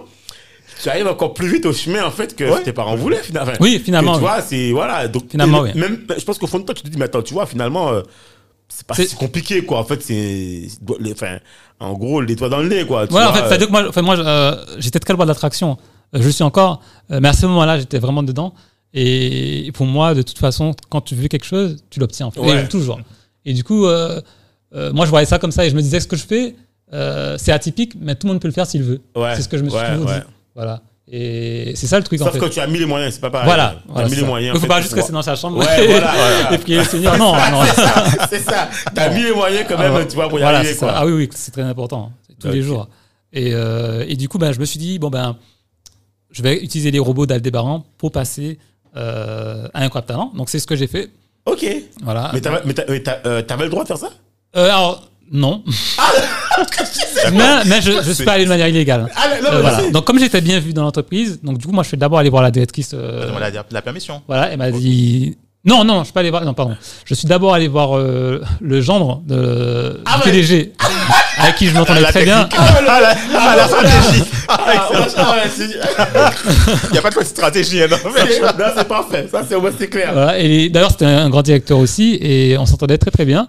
tu 0.81 0.89
arrives 0.89 1.07
encore 1.07 1.33
plus 1.33 1.47
vite 1.51 1.65
au 1.65 1.73
chemin, 1.73 2.05
en 2.05 2.11
fait, 2.11 2.35
que 2.35 2.43
Ouais. 2.43 2.63
tes 2.63 2.73
parents 2.73 2.95
voulaient, 2.95 3.21
finalement. 3.23 3.53
Oui, 3.59 3.81
finalement, 3.83 4.13
Que 4.13 4.17
tu 4.19 4.23
oui. 4.23 4.29
vois, 4.29 4.41
c'est. 4.41 4.71
Voilà. 4.71 5.07
Donc, 5.07 5.29
Finalement, 5.31 5.61
oui. 5.61 5.71
Même, 5.75 5.99
je 6.17 6.23
pense 6.23 6.37
qu'au 6.37 6.47
fond 6.47 6.59
de 6.59 6.63
toi, 6.65 6.75
tu 6.75 6.83
te 6.83 6.87
dis, 6.89 6.97
mais 6.97 7.05
attends, 7.05 7.21
tu 7.21 7.33
vois, 7.33 7.45
finalement. 7.45 7.89
euh, 7.89 8.01
c'est 8.69 8.85
pas 8.85 8.95
C'est- 8.95 9.07
si 9.07 9.15
compliqué, 9.15 9.63
quoi. 9.63 9.79
En 9.79 9.83
fait, 9.85 10.01
c'est. 10.03 10.67
Enfin, 11.11 11.37
en 11.79 11.93
gros, 11.93 12.19
les 12.21 12.35
doigts 12.35 12.49
dans 12.49 12.59
le 12.59 12.67
nez, 12.67 12.85
quoi. 12.85 13.07
tu 13.07 13.13
Ouais, 13.13 13.23
en 13.23 13.31
fait, 13.33 13.39
c'est-à-dire 13.47 13.67
que 13.67 13.71
moi, 13.71 13.85
enfin, 13.87 14.01
moi 14.01 14.17
euh, 14.19 14.55
j'étais 14.77 14.99
très 14.99 15.13
loin 15.13 15.23
de 15.25 15.29
l'attraction. 15.29 15.77
Euh, 16.15 16.19
je 16.21 16.25
le 16.25 16.31
suis 16.31 16.43
encore, 16.43 16.81
euh, 17.11 17.19
mais 17.21 17.29
à 17.29 17.33
ce 17.33 17.45
moment-là, 17.45 17.79
j'étais 17.79 17.99
vraiment 17.99 18.23
dedans. 18.23 18.53
Et 18.93 19.71
pour 19.73 19.85
moi, 19.85 20.13
de 20.13 20.21
toute 20.21 20.37
façon, 20.39 20.73
quand 20.89 21.01
tu 21.01 21.15
veux 21.15 21.27
quelque 21.27 21.45
chose, 21.45 21.77
tu 21.89 21.99
l'obtiens. 21.99 22.27
En 22.27 22.31
fait. 22.31 22.39
Ouais. 22.39 22.63
Et 22.63 22.67
toujours. 22.67 22.99
Et 23.45 23.53
du 23.53 23.63
coup, 23.63 23.85
euh, 23.85 24.21
euh, 24.75 24.91
moi, 24.93 25.05
je 25.05 25.11
voyais 25.11 25.25
ça 25.25 25.39
comme 25.39 25.51
ça 25.51 25.65
et 25.65 25.69
je 25.69 25.75
me 25.75 25.81
disais, 25.81 25.99
ce 25.99 26.07
que 26.07 26.15
je 26.17 26.25
fais, 26.25 26.55
euh, 26.93 27.37
c'est 27.37 27.51
atypique, 27.51 27.93
mais 27.99 28.15
tout 28.15 28.27
le 28.27 28.33
monde 28.33 28.41
peut 28.41 28.47
le 28.47 28.53
faire 28.53 28.65
s'il 28.67 28.83
veut. 28.83 29.01
Ouais, 29.15 29.35
C'est 29.35 29.41
ce 29.43 29.49
que 29.49 29.57
je 29.57 29.63
me 29.63 29.69
suis 29.69 29.77
ouais, 29.77 29.93
toujours 29.93 30.09
ouais. 30.09 30.19
dit. 30.19 30.25
Voilà. 30.57 30.81
Et 31.09 31.71
c'est 31.75 31.87
ça 31.87 31.97
le 31.97 32.03
truc, 32.03 32.19
en 32.21 32.25
Sauf 32.25 32.33
fait. 32.33 32.39
que 32.39 32.45
tu 32.47 32.59
as 32.59 32.67
mis 32.67 32.79
les 32.79 32.85
moyens, 32.85 33.13
c'est 33.13 33.21
pas 33.21 33.29
pareil. 33.29 33.45
Voilà. 33.47 33.75
Tu 33.85 33.91
voilà 33.93 34.01
as 34.01 34.03
mis 34.03 34.09
c'est 34.09 34.15
les 34.17 34.21
ça. 34.23 34.27
moyens. 34.27 34.49
Il 34.49 34.51
en 34.51 34.55
faut 34.55 34.61
fait, 34.61 34.67
pas 34.67 34.77
juste 34.81 34.89
pouvoir- 34.89 35.03
rester 35.05 35.13
dans 35.13 35.21
sa 35.21 35.35
chambre 35.37 35.57
Ouais, 35.59 35.65
voilà, 35.87 36.11
voilà. 36.13 36.53
et 36.53 36.57
prier 36.57 36.77
le 36.79 36.83
Seigneur. 36.83 37.17
Non, 37.17 37.33
non. 37.33 37.61
c'est 38.29 38.39
ça. 38.41 38.67
T'as 38.93 39.09
mis 39.11 39.23
les 39.23 39.31
moyens 39.31 39.65
quand 39.69 39.77
même, 39.77 39.93
Ah, 39.95 40.03
tu 40.05 40.15
vois, 40.15 40.27
pour 40.27 40.37
y 40.37 40.41
voilà, 40.41 40.57
arriver, 40.57 40.73
c'est 40.73 40.79
ça. 40.79 40.87
quoi. 40.87 40.95
Ah 40.97 41.05
oui, 41.05 41.13
oui, 41.13 41.29
c'est 41.33 41.51
très 41.51 41.61
important. 41.61 42.11
C'est 42.27 42.37
Tous 42.39 42.49
les 42.53 42.61
jours. 42.61 42.89
Et, 43.31 43.51
euh, 43.53 44.03
et 44.05 44.15
du 44.17 44.27
coup, 44.27 44.37
ben, 44.37 44.51
je 44.51 44.59
me 44.59 44.65
suis 44.65 44.79
dit, 44.79 44.99
bon, 44.99 45.09
ben, 45.09 45.37
je 46.31 46.41
vais 46.43 46.57
utiliser 46.61 46.91
les 46.91 46.99
robots 46.99 47.25
d'Aldébaran 47.25 47.85
pour 47.97 48.11
passer 48.11 48.57
euh, 48.97 49.67
à 49.73 49.83
un 49.83 49.89
crop 49.89 50.05
talent. 50.05 50.31
Donc, 50.35 50.49
c'est 50.49 50.59
ce 50.59 50.67
que 50.67 50.75
j'ai 50.75 50.87
fait. 50.87 51.09
Ok. 51.45 51.65
Voilà. 52.03 52.31
Mais 52.33 52.41
t'avais 52.41 52.61
euh, 53.25 53.41
t'avais 53.43 53.63
le 53.63 53.69
droit 53.69 53.83
de 53.83 53.87
faire 53.87 53.97
ça? 53.97 54.09
Euh, 54.57 54.65
alors, 54.65 55.07
non. 55.31 55.63
mais 57.33 57.63
mais 57.65 57.81
je 57.81 57.91
ne 57.91 58.13
suis 58.13 58.23
pas 58.25 58.33
allé 58.33 58.43
de 58.45 58.49
manière 58.49 58.67
illégale. 58.67 59.09
Ah, 59.15 59.27
non, 59.41 59.49
Euh, 59.49 59.61
voilà. 59.61 59.89
Donc, 59.91 60.05
comme 60.05 60.19
j'étais 60.19 60.41
bien 60.41 60.59
vu 60.59 60.73
dans 60.73 60.83
l'entreprise, 60.83 61.39
donc 61.43 61.57
du 61.57 61.65
coup, 61.65 61.71
moi, 61.73 61.83
je 61.83 61.89
suis 61.89 61.97
d'abord 61.97 62.19
allé 62.19 62.29
voir 62.29 62.43
la 62.43 62.51
directrice. 62.51 62.91
Euh, 62.93 63.27
demander 63.27 63.51
la, 63.53 63.65
la 63.69 63.81
permission. 63.81 64.21
Voilà, 64.27 64.51
elle 64.51 64.57
m'a 64.57 64.71
dit. 64.71 65.37
Non, 65.65 65.83
non, 65.83 65.99
je 65.99 66.03
suis 66.05 66.13
pas 66.13 66.21
allé 66.21 66.29
voir. 66.29 66.45
Non, 66.45 66.53
pardon. 66.53 66.77
Je 67.03 67.13
suis 67.13 67.27
d'abord 67.27 67.53
allé 67.53 67.67
voir 67.67 67.97
euh, 67.97 68.41
le 68.61 68.79
gendre 68.79 69.21
de, 69.27 69.99
Ah 70.05 70.13
du 70.19 70.29
ouais. 70.29 70.31
PDG, 70.31 70.71
avec 71.39 71.55
qui 71.55 71.67
je 71.67 71.73
m'entendais 71.73 71.99
La 71.99 72.09
très 72.11 72.23
bien. 72.23 72.47
Ah, 72.57 72.81
la, 72.85 73.13
ah, 73.37 73.55
la 73.57 73.67
stratégie. 73.67 74.23
Ah, 74.47 74.57
ah, 75.17 76.31
Il 76.85 76.91
n'y 76.93 76.97
a 76.97 77.01
pas 77.01 77.09
de 77.09 77.15
petite 77.15 77.27
stratégie. 77.31 77.81
hein, 77.83 77.87
non, 77.89 77.97
c'est- 78.15 78.41
non, 78.41 78.83
parfait. 78.87 79.27
Ça, 79.29 79.41
c'est 79.47 79.55
au 79.55 79.61
moins, 79.61 79.71
c'est 79.77 79.89
clair. 79.89 80.11
Voilà, 80.13 80.39
et 80.39 80.69
d'ailleurs, 80.69 80.91
c'était 80.91 81.05
un 81.05 81.29
grand 81.29 81.41
directeur 81.41 81.79
aussi, 81.79 82.17
et 82.21 82.57
on 82.57 82.65
s'entendait 82.65 82.97
très 82.97 83.11
très 83.11 83.25
bien. 83.25 83.47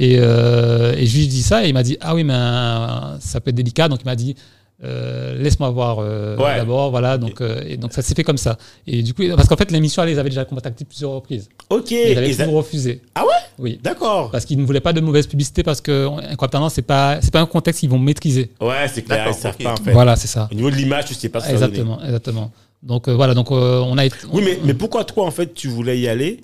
Et, 0.00 0.16
euh, 0.20 0.94
et 0.96 1.06
je 1.06 1.16
lui 1.16 1.24
ai 1.24 1.26
dit 1.26 1.42
ça, 1.42 1.64
et 1.64 1.68
il 1.68 1.74
m'a 1.74 1.82
dit 1.82 1.98
Ah 2.00 2.14
oui, 2.14 2.22
mais 2.24 2.32
euh, 2.34 3.18
ça 3.18 3.40
peut 3.40 3.50
être 3.50 3.56
délicat. 3.56 3.88
Donc 3.88 3.98
il 4.02 4.06
m'a 4.06 4.14
dit 4.16 4.36
euh, 4.84 5.36
Laisse-moi 5.42 5.70
voir 5.70 5.98
euh, 6.00 6.36
Ouais. 6.36 6.56
d'abord. 6.56 6.90
Voilà, 6.92 7.18
donc, 7.18 7.40
euh, 7.40 7.60
et 7.66 7.76
donc 7.76 7.92
ça 7.92 8.00
s'est 8.00 8.14
fait 8.14 8.22
comme 8.22 8.38
ça. 8.38 8.56
Et 8.86 9.02
du 9.02 9.12
coup, 9.12 9.22
parce 9.34 9.48
qu'en 9.48 9.56
fait, 9.56 9.70
l'émission, 9.72 10.02
elle 10.04 10.10
les 10.10 10.18
avait 10.20 10.28
déjà 10.30 10.44
contactés 10.44 10.84
plusieurs 10.84 11.10
reprises. 11.10 11.48
Ok. 11.68 11.90
Et 11.90 12.12
ils 12.12 12.18
avaient 12.18 12.30
Et 12.30 12.32
ça- 12.32 12.44
toujours 12.44 12.58
refusé. 12.58 13.00
Ah 13.16 13.22
ouais? 13.24 13.30
Oui. 13.58 13.80
D'accord. 13.82 14.30
Parce 14.30 14.44
qu'ils 14.44 14.56
ne 14.58 14.64
voulaient 14.64 14.80
pas 14.80 14.92
de 14.92 15.00
mauvaise 15.00 15.26
publicité, 15.26 15.64
parce 15.64 15.80
qu'un 15.80 16.36
quoi 16.38 16.46
talent, 16.46 16.68
c'est 16.68 16.82
pas, 16.82 17.18
c'est 17.20 17.32
pas 17.32 17.40
un 17.40 17.46
contexte 17.46 17.80
qu'ils 17.80 17.90
vont 17.90 17.98
maîtriser. 17.98 18.52
Ouais, 18.60 18.86
c'est 18.92 19.02
clair. 19.02 19.18
D'accord, 19.24 19.34
Ils 19.36 19.40
savent 19.42 19.56
ok. 19.58 19.64
pas, 19.64 19.72
en 19.72 19.76
fait. 19.84 19.92
Voilà, 19.92 20.14
c'est 20.14 20.28
ça. 20.28 20.48
Au 20.52 20.54
niveau 20.54 20.70
de 20.70 20.76
l'image, 20.76 21.06
tu 21.06 21.14
sais 21.14 21.28
pas 21.28 21.40
ce 21.40 21.46
que. 21.48 21.52
Exactement, 21.54 22.00
exactement. 22.04 22.52
Donc 22.84 23.08
euh, 23.08 23.14
voilà, 23.16 23.34
donc 23.34 23.50
euh, 23.50 23.80
on 23.80 23.98
a 23.98 24.04
été. 24.06 24.14
Oui, 24.32 24.42
mais, 24.44 24.60
mais 24.62 24.74
pourquoi 24.74 25.02
toi, 25.02 25.26
en 25.26 25.32
fait, 25.32 25.52
tu 25.54 25.66
voulais 25.66 25.98
y 25.98 26.06
aller 26.06 26.38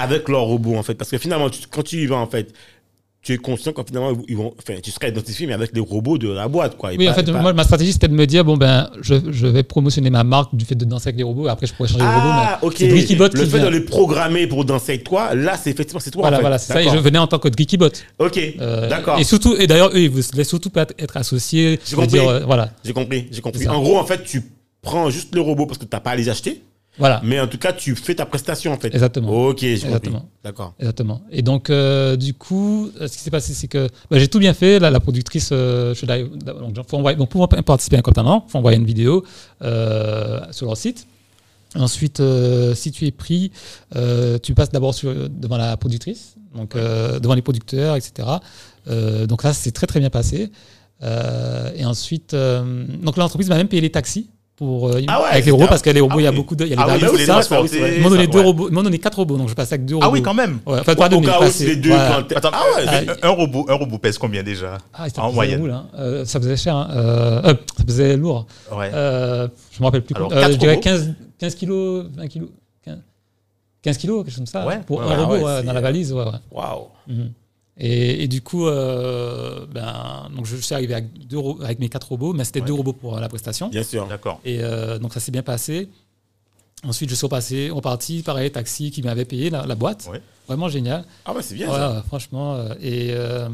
avec 0.00 0.28
leur 0.28 0.42
robot, 0.42 0.76
en 0.76 0.82
fait 0.82 0.94
Parce 0.94 1.10
que 1.10 1.18
finalement, 1.18 1.50
tu- 1.50 1.60
quand 1.70 1.82
tu 1.82 1.96
y 2.02 2.06
vas, 2.06 2.16
en 2.16 2.26
fait, 2.26 2.52
tu 3.20 3.32
es 3.32 3.36
conscient 3.36 3.72
quand 3.72 3.84
finalement, 3.86 4.16
ils 4.28 4.36
vont, 4.36 4.54
enfin, 4.58 4.78
tu 4.80 4.92
seras 4.92 5.08
identifié, 5.08 5.46
mais 5.48 5.52
avec 5.52 5.74
les 5.74 5.80
robots 5.80 6.18
de 6.18 6.28
la 6.30 6.46
boîte, 6.46 6.76
quoi. 6.76 6.92
et 6.94 6.96
Oui, 6.96 7.06
pas- 7.06 7.10
en 7.10 7.14
fait, 7.14 7.28
et 7.28 7.32
pas- 7.32 7.42
moi, 7.42 7.52
ma 7.52 7.64
stratégie, 7.64 7.92
c'était 7.92 8.06
de 8.08 8.14
me 8.14 8.26
dire, 8.26 8.44
bon, 8.44 8.56
ben, 8.56 8.88
je, 9.02 9.16
je 9.32 9.46
vais 9.48 9.64
promotionner 9.64 10.08
ma 10.08 10.22
marque 10.22 10.54
du 10.54 10.64
fait 10.64 10.76
de 10.76 10.84
danser 10.84 11.08
avec 11.08 11.16
les 11.18 11.24
robots. 11.24 11.48
Après, 11.48 11.66
je 11.66 11.74
pourrais 11.74 11.88
changer 11.88 12.04
les 12.04 12.08
robots. 12.10 12.20
Ah, 12.22 12.58
Mais 12.62 12.68
ok. 12.68 12.76
Geekybot 12.78 13.28
Le 13.34 13.40
fait 13.44 13.58
vient. 13.58 13.64
de 13.66 13.70
les 13.70 13.80
programmer 13.80 14.46
pour 14.46 14.64
danser 14.64 14.92
avec 14.92 15.04
toi, 15.04 15.34
là, 15.34 15.56
c'est 15.60 15.70
effectivement, 15.70 15.98
c'est 16.00 16.12
toi, 16.12 16.22
Voilà, 16.22 16.36
en 16.36 16.38
fait. 16.38 16.42
voilà, 16.42 16.58
c'est 16.58 16.72
ça. 16.72 16.80
Et 16.80 16.88
je 16.88 16.96
venais 16.96 17.18
en 17.18 17.26
tant 17.26 17.40
que 17.40 17.48
Geekybot. 17.48 17.88
Ok, 18.20 18.38
Euh, 18.60 18.88
d'accord. 18.88 19.18
Et 19.18 19.24
surtout, 19.24 19.56
et 19.58 19.66
d'ailleurs, 19.66 19.90
eux, 19.94 20.00
ils 20.00 20.10
vous 20.10 20.22
laissent 20.34 20.48
surtout 20.48 20.70
pas 20.70 20.86
être 20.98 21.16
associés. 21.16 21.80
J'ai 21.84 21.96
compris. 21.96 22.08
dire, 22.12 22.28
euh, 22.28 22.40
voilà, 22.46 22.70
J'ai 22.84 22.92
compris, 22.92 23.26
j'ai 23.32 23.40
compris. 23.40 23.66
En 23.68 23.80
gros, 23.82 23.98
en 23.98 24.04
fait, 24.04 24.22
tu 24.22 24.42
prends 24.80 25.10
juste 25.10 25.34
le 25.34 25.40
robot 25.40 25.66
parce 25.66 25.78
que 25.78 25.84
tu 25.84 25.90
n'as 25.92 26.00
pas 26.00 26.10
à 26.12 26.16
les 26.16 26.28
acheter, 26.28 26.62
voilà, 26.98 27.20
mais 27.24 27.38
en 27.40 27.46
tout 27.46 27.58
cas, 27.58 27.72
tu 27.72 27.94
fais 27.96 28.14
ta 28.14 28.26
prestation, 28.26 28.72
en 28.72 28.78
fait. 28.78 28.92
exactement. 28.94 29.28
Ok. 29.48 29.62
Exactement. 29.62 30.28
D'accord. 30.44 30.74
Exactement. 30.78 31.22
Et 31.30 31.42
donc, 31.42 31.70
euh, 31.70 32.16
du 32.16 32.34
coup, 32.34 32.90
euh, 33.00 33.06
ce 33.08 33.16
qui 33.16 33.22
s'est 33.22 33.30
passé, 33.30 33.52
c'est 33.54 33.68
que 33.68 33.88
bah, 34.10 34.18
j'ai 34.18 34.28
tout 34.28 34.38
bien 34.38 34.54
fait. 34.54 34.78
La, 34.78 34.90
la 34.90 35.00
productrice, 35.00 35.50
euh, 35.52 35.94
je 35.94 35.98
suis 35.98 36.10
allé- 36.10 36.24
donc, 36.74 36.88
faut 36.88 36.96
envoyer- 36.96 37.16
donc, 37.16 37.28
pour 37.30 37.48
participer 37.48 37.96
à 37.96 37.98
un 38.00 38.02
contenant, 38.02 38.44
il 38.46 38.50
faut 38.50 38.58
envoyer 38.58 38.78
une 38.78 38.84
vidéo 38.86 39.24
euh, 39.62 40.40
sur 40.50 40.66
leur 40.66 40.76
site. 40.76 41.06
Ensuite, 41.74 42.20
euh, 42.20 42.74
si 42.74 42.90
tu 42.92 43.06
es 43.06 43.10
pris, 43.10 43.52
euh, 43.94 44.38
tu 44.38 44.54
passes 44.54 44.70
d'abord 44.70 44.94
sur- 44.94 45.28
devant 45.28 45.58
la 45.58 45.76
productrice, 45.76 46.34
donc 46.54 46.74
euh, 46.74 47.18
devant 47.20 47.34
les 47.34 47.42
producteurs, 47.42 47.94
etc. 47.96 48.26
Euh, 48.88 49.26
donc 49.26 49.42
là, 49.44 49.52
c'est 49.52 49.70
très 49.72 49.86
très 49.86 50.00
bien 50.00 50.08
passé. 50.10 50.50
Euh, 51.02 51.70
et 51.76 51.84
ensuite, 51.84 52.32
euh, 52.34 52.86
donc 53.02 53.16
l'entreprise 53.18 53.48
m'a 53.50 53.56
même 53.56 53.68
payé 53.68 53.82
les 53.82 53.90
taxis 53.90 54.30
pour 54.58 54.88
euh, 54.88 55.00
Ah 55.06 55.22
ouais, 55.22 55.28
avec 55.30 55.44
les 55.44 55.52
robots 55.52 55.66
parce 55.68 55.82
que 55.82 55.90
les 55.90 56.00
robots, 56.00 56.16
ah 56.18 56.20
il 56.20 56.24
y 56.24 56.26
a 56.26 56.30
oui. 56.30 56.36
beaucoup 56.36 56.56
de, 56.56 56.64
il 56.64 56.70
y 56.70 56.72
a 56.72 56.76
les 56.76 56.82
Ah 56.82 56.86
oui, 56.86 56.92
balises, 56.94 57.08
vous 57.10 57.16
les 57.16 57.26
ça. 57.26 57.32
transportez. 57.34 57.68
ça, 57.68 57.84
oui, 57.84 57.90
Ils 57.96 58.02
m'ont 58.02 58.10
donné 58.10 58.24
ça, 58.24 58.30
deux 58.30 58.38
ouais. 58.40 58.44
robots, 58.44 58.68
ils 58.68 58.74
m'ont 58.74 58.82
donné 58.82 58.98
quatre 58.98 59.14
robots, 59.16 59.36
donc 59.36 59.48
je 59.48 59.54
passais 59.54 59.74
avec 59.74 59.86
deux 59.86 59.94
robots. 59.94 60.06
Ah 60.08 60.12
oui, 60.12 60.20
quand 60.20 60.34
même. 60.34 60.58
Ouais, 60.66 60.80
enfin, 60.80 60.92
Au, 60.92 60.96
pas 60.96 61.06
au 61.06 61.08
donné, 61.10 61.26
cas 61.26 61.36
où 61.38 61.40
passé. 61.42 61.52
c'est 61.52 61.66
les 61.66 61.76
deux, 61.76 61.90
Voilà. 61.90 62.16
quand 62.16 62.22
t'es- 62.26 62.36
Attends, 62.36 62.50
Ah 62.52 62.62
ouais, 62.76 62.84
Ah, 62.88 63.00
mais- 63.06 63.24
un, 63.24 63.28
robot, 63.30 63.66
un 63.68 63.74
robot 63.74 63.98
pèse 63.98 64.18
combien 64.18 64.42
déjà 64.42 64.78
Ah, 64.92 65.06
En 65.18 65.22
en 65.28 65.32
moyenne. 65.32 65.82
Euh, 65.96 66.24
ça 66.24 66.40
faisait 66.40 66.56
cher. 66.56 66.74
hein. 66.74 66.88
Euh, 66.90 67.42
ça 67.76 67.84
faisait 67.86 68.16
lourd. 68.16 68.46
Ouais. 68.76 68.90
Je 68.90 69.80
me 69.80 69.84
rappelle 69.84 70.02
plus. 70.02 70.16
Alors, 70.16 70.30
je 70.50 70.56
dirais 70.56 70.72
robots 70.74 70.82
15, 70.82 71.14
15 71.38 71.54
kilos, 71.54 72.06
20 72.16 72.26
kilos. 72.26 72.48
15, 72.84 72.98
15 73.80 73.96
kilos, 73.96 74.24
quelque 74.24 74.30
chose 74.34 74.38
comme 74.38 74.46
ça. 74.46 74.66
Pour 74.86 75.02
un 75.02 75.24
robot 75.24 75.38
dans 75.62 75.72
la 75.72 75.80
valise. 75.80 76.12
Ouais. 76.12 76.24
Waouh. 76.50 76.88
Et, 77.80 78.24
et 78.24 78.28
du 78.28 78.40
coup, 78.42 78.66
euh, 78.66 79.64
ben, 79.72 80.28
donc 80.34 80.46
je 80.46 80.56
suis 80.56 80.74
arrivé 80.74 80.94
avec, 80.94 81.26
deux 81.28 81.38
ro- 81.38 81.58
avec 81.62 81.78
mes 81.78 81.88
quatre 81.88 82.08
robots, 82.08 82.32
mais 82.32 82.44
c'était 82.44 82.60
Ouais. 82.60 82.66
deux 82.66 82.72
robots 82.72 82.92
pour 82.92 83.16
euh, 83.16 83.20
la 83.20 83.28
prestation. 83.28 83.68
Bien 83.68 83.84
sûr. 83.84 84.06
D'accord. 84.08 84.40
Et 84.44 84.58
euh, 84.60 84.98
donc 84.98 85.14
ça 85.14 85.20
s'est 85.20 85.30
bien 85.30 85.42
passé. 85.42 85.88
Ensuite, 86.86 87.10
je 87.10 87.14
suis 87.14 87.26
repassé, 87.26 87.70
reparti, 87.70 88.22
pareil, 88.22 88.50
taxi 88.50 88.90
qui 88.90 89.02
m'avait 89.02 89.24
payé 89.24 89.50
la, 89.50 89.66
la 89.66 89.74
boîte. 89.74 90.08
Ouais. 90.10 90.20
Vraiment 90.46 90.68
génial. 90.68 91.04
Ah 91.24 91.32
ouais, 91.32 91.42
c'est 91.42 91.54
bien 91.54 91.68
Ouais, 91.68 91.74
ça. 91.76 92.04
franchement. 92.06 92.56
et, 92.80 93.08
euh, 93.10 93.48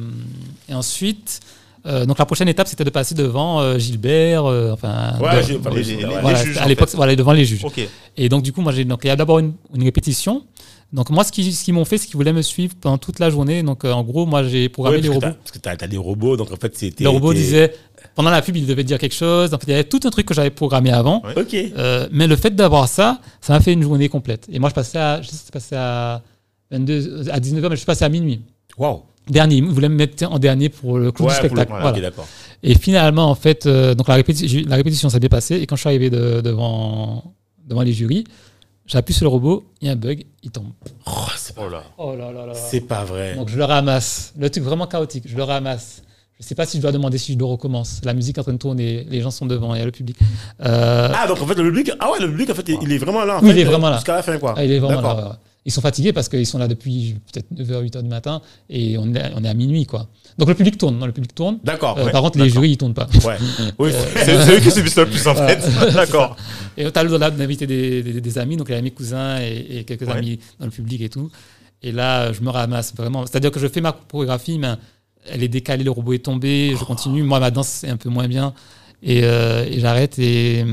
et 0.69 0.75
ensuite, 0.75 1.41
euh, 1.87 2.07
donc 2.07 2.19
la 2.19 2.25
prochaine 2.27 2.49
étape, 2.49 2.67
c'était 2.69 2.85
de 2.85 2.91
passer 2.91 3.15
devant 3.15 3.61
euh, 3.61 3.79
Gilbert, 3.79 4.45
euh, 4.47 4.73
enfin, 4.73 5.19
Ouais, 5.21 5.37
de- 5.39 5.43
j'ai- 5.47 5.57
enfin, 5.59 5.71
les- 5.71 5.77
oui, 5.77 5.97
les- 5.97 6.05
ouais. 6.05 6.21
voilà, 6.23 6.43
juges, 6.43 6.57
à 6.59 6.65
en 6.65 6.69
l'époque, 6.69 6.89
fait. 6.91 6.97
voilà, 6.97 7.17
devant 7.17 7.33
les 7.33 7.45
juges. 7.45 7.65
Et 8.17 8.29
donc 8.29 8.43
du 8.43 8.53
coup, 8.53 8.61
moi, 8.63 8.73
j'ai 8.73 8.85
donc 8.85 9.01
il 9.05 9.09
y 9.09 9.11
a 9.11 9.17
d'abord 9.17 9.39
une, 9.39 9.53
une 9.75 9.83
répétition. 9.83 10.45
Donc 10.93 11.11
moi, 11.11 11.25
ce 11.25 11.33
qu'ils 11.33 11.53
ce 11.53 11.71
m'ont 11.73 11.85
fait, 11.85 11.99
c'est 11.99 12.07
qu'ils 12.07 12.17
voulaient 12.17 12.33
me 12.33 12.43
suivre 12.43 12.75
pendant 12.81 12.99
toute 12.99 13.19
la 13.19 13.31
journée. 13.31 13.63
Donc 13.63 13.85
euh, 13.85 13.93
en 13.93 14.05
gros, 14.05 14.27
moi, 14.27 14.43
j'ai 14.45 14.69
programmé 14.69 14.99
Ouais, 14.99 15.03
les 15.03 15.09
robots. 15.09 15.21
Parce 15.39 15.51
que 15.51 15.59
t'as 15.59 15.75
t'as 15.77 15.87
des 15.89 15.97
robots, 15.97 16.37
donc 16.37 16.53
en 16.53 16.57
fait, 16.57 16.77
c'était. 16.77 17.05
Le 17.05 17.11
robot 17.11 17.33
t'es- 17.33 17.39
disait 17.41 17.75
pendant 18.15 18.31
la 18.31 18.43
pub, 18.43 18.55
il 18.57 18.67
devait 18.67 18.85
dire 18.85 18.99
quelque 18.99 19.15
chose. 19.15 19.53
En 19.55 19.59
fait, 19.59 19.65
il 19.67 19.71
y 19.71 19.75
avait 19.75 19.85
tout 19.85 19.99
un 20.05 20.11
truc 20.11 20.27
que 20.27 20.35
j'avais 20.35 20.51
programmé 20.51 20.93
avant. 20.93 21.23
Ouais. 21.25 21.41
Ok. 21.41 21.55
Euh, 21.55 22.07
mais 22.13 22.27
le 22.27 22.37
fait 22.37 22.55
d'avoir 22.55 22.87
ça, 22.87 23.21
ça 23.41 23.53
m'a 23.55 23.61
fait 23.61 23.73
une 23.73 23.83
journée 23.83 24.09
complète. 24.09 24.47
Et 24.53 24.59
moi, 24.61 24.69
je 24.69 24.75
passais 24.75 24.99
à, 24.99 25.21
je 25.23 25.29
sais, 25.31 25.51
passé 25.53 25.75
à 25.75 26.23
22, 26.71 27.29
à 27.31 27.41
19h, 27.41 27.63
mais 27.63 27.71
je 27.71 27.77
suis 27.77 27.87
passé 27.87 28.05
à 28.05 28.09
minuit. 28.09 28.41
Waouh. 28.79 29.03
Dernier, 29.29 29.57
ils 29.57 29.65
voulaient 29.65 29.89
me 29.89 29.97
mettre 29.97 30.31
en 30.31 30.39
dernier 30.39 30.69
pour 30.69 30.99
le 30.99 31.11
clou 31.11 31.25
Ouais, 31.25 31.31
du 31.33 31.37
spectacle. 31.39 31.73
voilà. 31.81 32.11
Et 32.63 32.75
finalement, 32.79 33.31
en 33.31 33.35
fait, 33.35 33.65
euh, 33.67 33.95
donc 33.95 34.07
la 34.09 34.15
répétition, 34.17 34.47
j'ai- 34.49 34.65
la 34.65 34.77
répétition 34.77 35.09
s'est 35.09 35.19
bien 35.19 35.29
passée. 35.31 35.57
Et 35.57 35.67
quand 35.67 35.77
je 35.77 35.81
suis 35.81 35.89
arrivé 35.89 36.11
de- 36.11 36.41
devant, 36.43 37.33
devant 37.67 37.81
les 37.83 37.93
jurys, 37.95 38.25
j'appuie 38.87 39.15
sur 39.15 39.25
le 39.25 39.29
robot, 39.31 39.65
il 39.81 39.87
y 39.87 39.91
a 39.91 39.93
un 39.93 39.97
bug, 39.97 40.25
il 40.43 40.51
tombe. 40.51 40.71
Oh, 41.07 41.13
c'est 41.37 41.55
Oh 41.59 41.69
là. 41.69 41.83
Oh 41.99 42.15
là 42.17 42.33
là 42.33 42.47
là. 42.47 42.55
c'est 42.55 42.81
pas 42.83 43.05
vrai. 43.05 43.35
Donc 43.37 43.49
je 43.49 43.57
le 43.57 43.65
ramasse. 43.65 44.33
Le 44.39 44.51
truc 44.51 44.65
vraiment 44.65 44.87
chaotique, 44.87 45.25
je 45.27 45.37
le 45.37 45.43
ramasse. 45.43 46.03
Je 46.41 46.45
sais 46.45 46.57
pas 46.57 46.67
si 46.67 46.79
je 46.79 46.83
dois 46.83 46.91
demander 46.91 47.17
si 47.17 47.33
je 47.33 47.39
le 47.39 47.45
recommence. 47.45 48.01
La 48.05 48.13
musique 48.13 48.37
est 48.37 48.41
en 48.41 48.43
train 48.43 48.53
de 48.53 48.59
tourner, 48.59 49.07
les 49.09 49.21
gens 49.21 49.31
sont 49.31 49.47
devant, 49.47 49.73
il 49.75 49.79
y 49.79 49.83
a 49.83 49.85
le 49.85 49.93
public. 49.93 50.17
Euh, 50.65 51.09
Ah, 51.15 51.27
donc 51.29 51.41
en 51.41 51.47
fait, 51.47 51.55
le 51.55 51.63
public, 51.71 51.93
ah 52.01 52.11
ouais, 52.11 52.19
le 52.21 52.29
public, 52.29 52.51
en 52.51 52.55
fait, 52.55 52.69
il 52.83 52.93
est 52.93 52.99
vraiment 52.99 53.25
là. 53.25 53.39
en 53.39 53.41
Oui, 53.43 53.51
fait, 53.51 53.55
il 53.57 53.61
est 53.61 53.65
vraiment 53.65 53.89
là. 53.89 53.97
Jusqu'à 53.97 54.17
la 54.17 54.23
fin, 54.23 54.37
quoi. 54.39 54.55
ah, 54.57 54.65
il 54.65 54.73
est 54.73 54.79
vraiment 54.81 55.01
D'accord. 55.01 55.21
là. 55.21 55.29
ouais. 55.29 55.35
Ils 55.67 55.73
sont 55.73 55.81
fatigués 55.81 56.13
parce 56.13 56.29
qu'ils 56.29 56.45
sont 56.47 56.59
là 56.59 56.67
depuis 56.69 57.17
peut-être 57.33 57.47
9h, 57.55 57.85
8h 57.89 58.03
du 58.03 58.09
matin 58.09 58.43
et 58.69 58.99
on 58.99 59.15
est, 59.15 59.33
on 59.37 59.45
est 59.45 59.49
à 59.49 59.55
minuit. 59.55 59.87
quoi. 59.87 60.09
Donc 60.39 60.49
le 60.49 60.55
public 60.55 60.77
tourne. 60.79 60.99
Non, 60.99 61.07
le 61.07 61.13
public 61.13 61.35
tourne. 61.35 61.59
D'accord. 61.63 61.97
Euh, 61.99 62.07
ouais. 62.07 62.11
par 62.13 62.23
contre, 62.23 62.39
les 62.39 62.49
jurys, 62.51 62.71
ils 62.73 62.77
tournent 62.77 62.95
pas. 62.95 63.07
Ouais. 63.25 63.37
Oui, 63.79 63.91
C'est 64.17 64.37
c'est 64.45 64.57
eux 64.57 64.61
qui 64.61 64.71
subissent 64.71 64.97
le 64.97 65.07
plus 65.07 65.27
en 65.29 65.35
Voilà. 65.35 65.57
fait. 65.57 65.93
D'accord. 65.95 66.37
Et 66.77 66.91
tu 66.91 66.99
as 66.99 67.03
le 67.05 67.09
droit 67.09 67.31
d'inviter 67.31 67.67
des, 67.67 68.03
des- 68.03 68.21
des 68.21 68.39
amis, 68.39 68.57
donc 68.57 68.67
il 68.69 68.75
y 68.75 68.79
a 68.79 68.83
mes 68.83 68.91
cousins 68.91 69.39
et, 69.41 69.79
et 69.79 69.85
quelques 69.85 70.03
Ouais. 70.09 70.13
amis 70.13 70.41
dans 70.59 70.67
le 70.67 70.73
public 70.73 71.01
et 71.03 71.09
tout. 71.09 71.31
Et 71.83 71.93
là, 71.93 72.33
je 72.33 72.41
me 72.41 72.51
ramasse 72.51 72.95
vraiment. 72.97 73.25
C'est-à-dire 73.27 73.51
que 73.53 73.61
je 73.61 73.69
fais 73.69 73.81
ma 73.81 73.93
chorégraphie, 73.93 74.59
mais 74.59 74.73
elle 75.31 75.43
est 75.43 75.49
décalée, 75.49 75.85
le 75.85 75.91
robot 75.91 76.15
est 76.15 76.19
tombé, 76.25 76.75
je 76.79 76.85
continue. 76.85 77.23
Moi, 77.23 77.39
ma 77.41 77.51
danse, 77.51 77.69
c'est 77.69 77.89
un 77.89 77.97
peu 77.97 78.09
moins 78.09 78.27
bien. 78.27 78.55
Et, 79.07 79.21
euh, 79.23 79.67
et 79.71 79.81
j'arrête. 79.81 80.19
Et, 80.19 80.65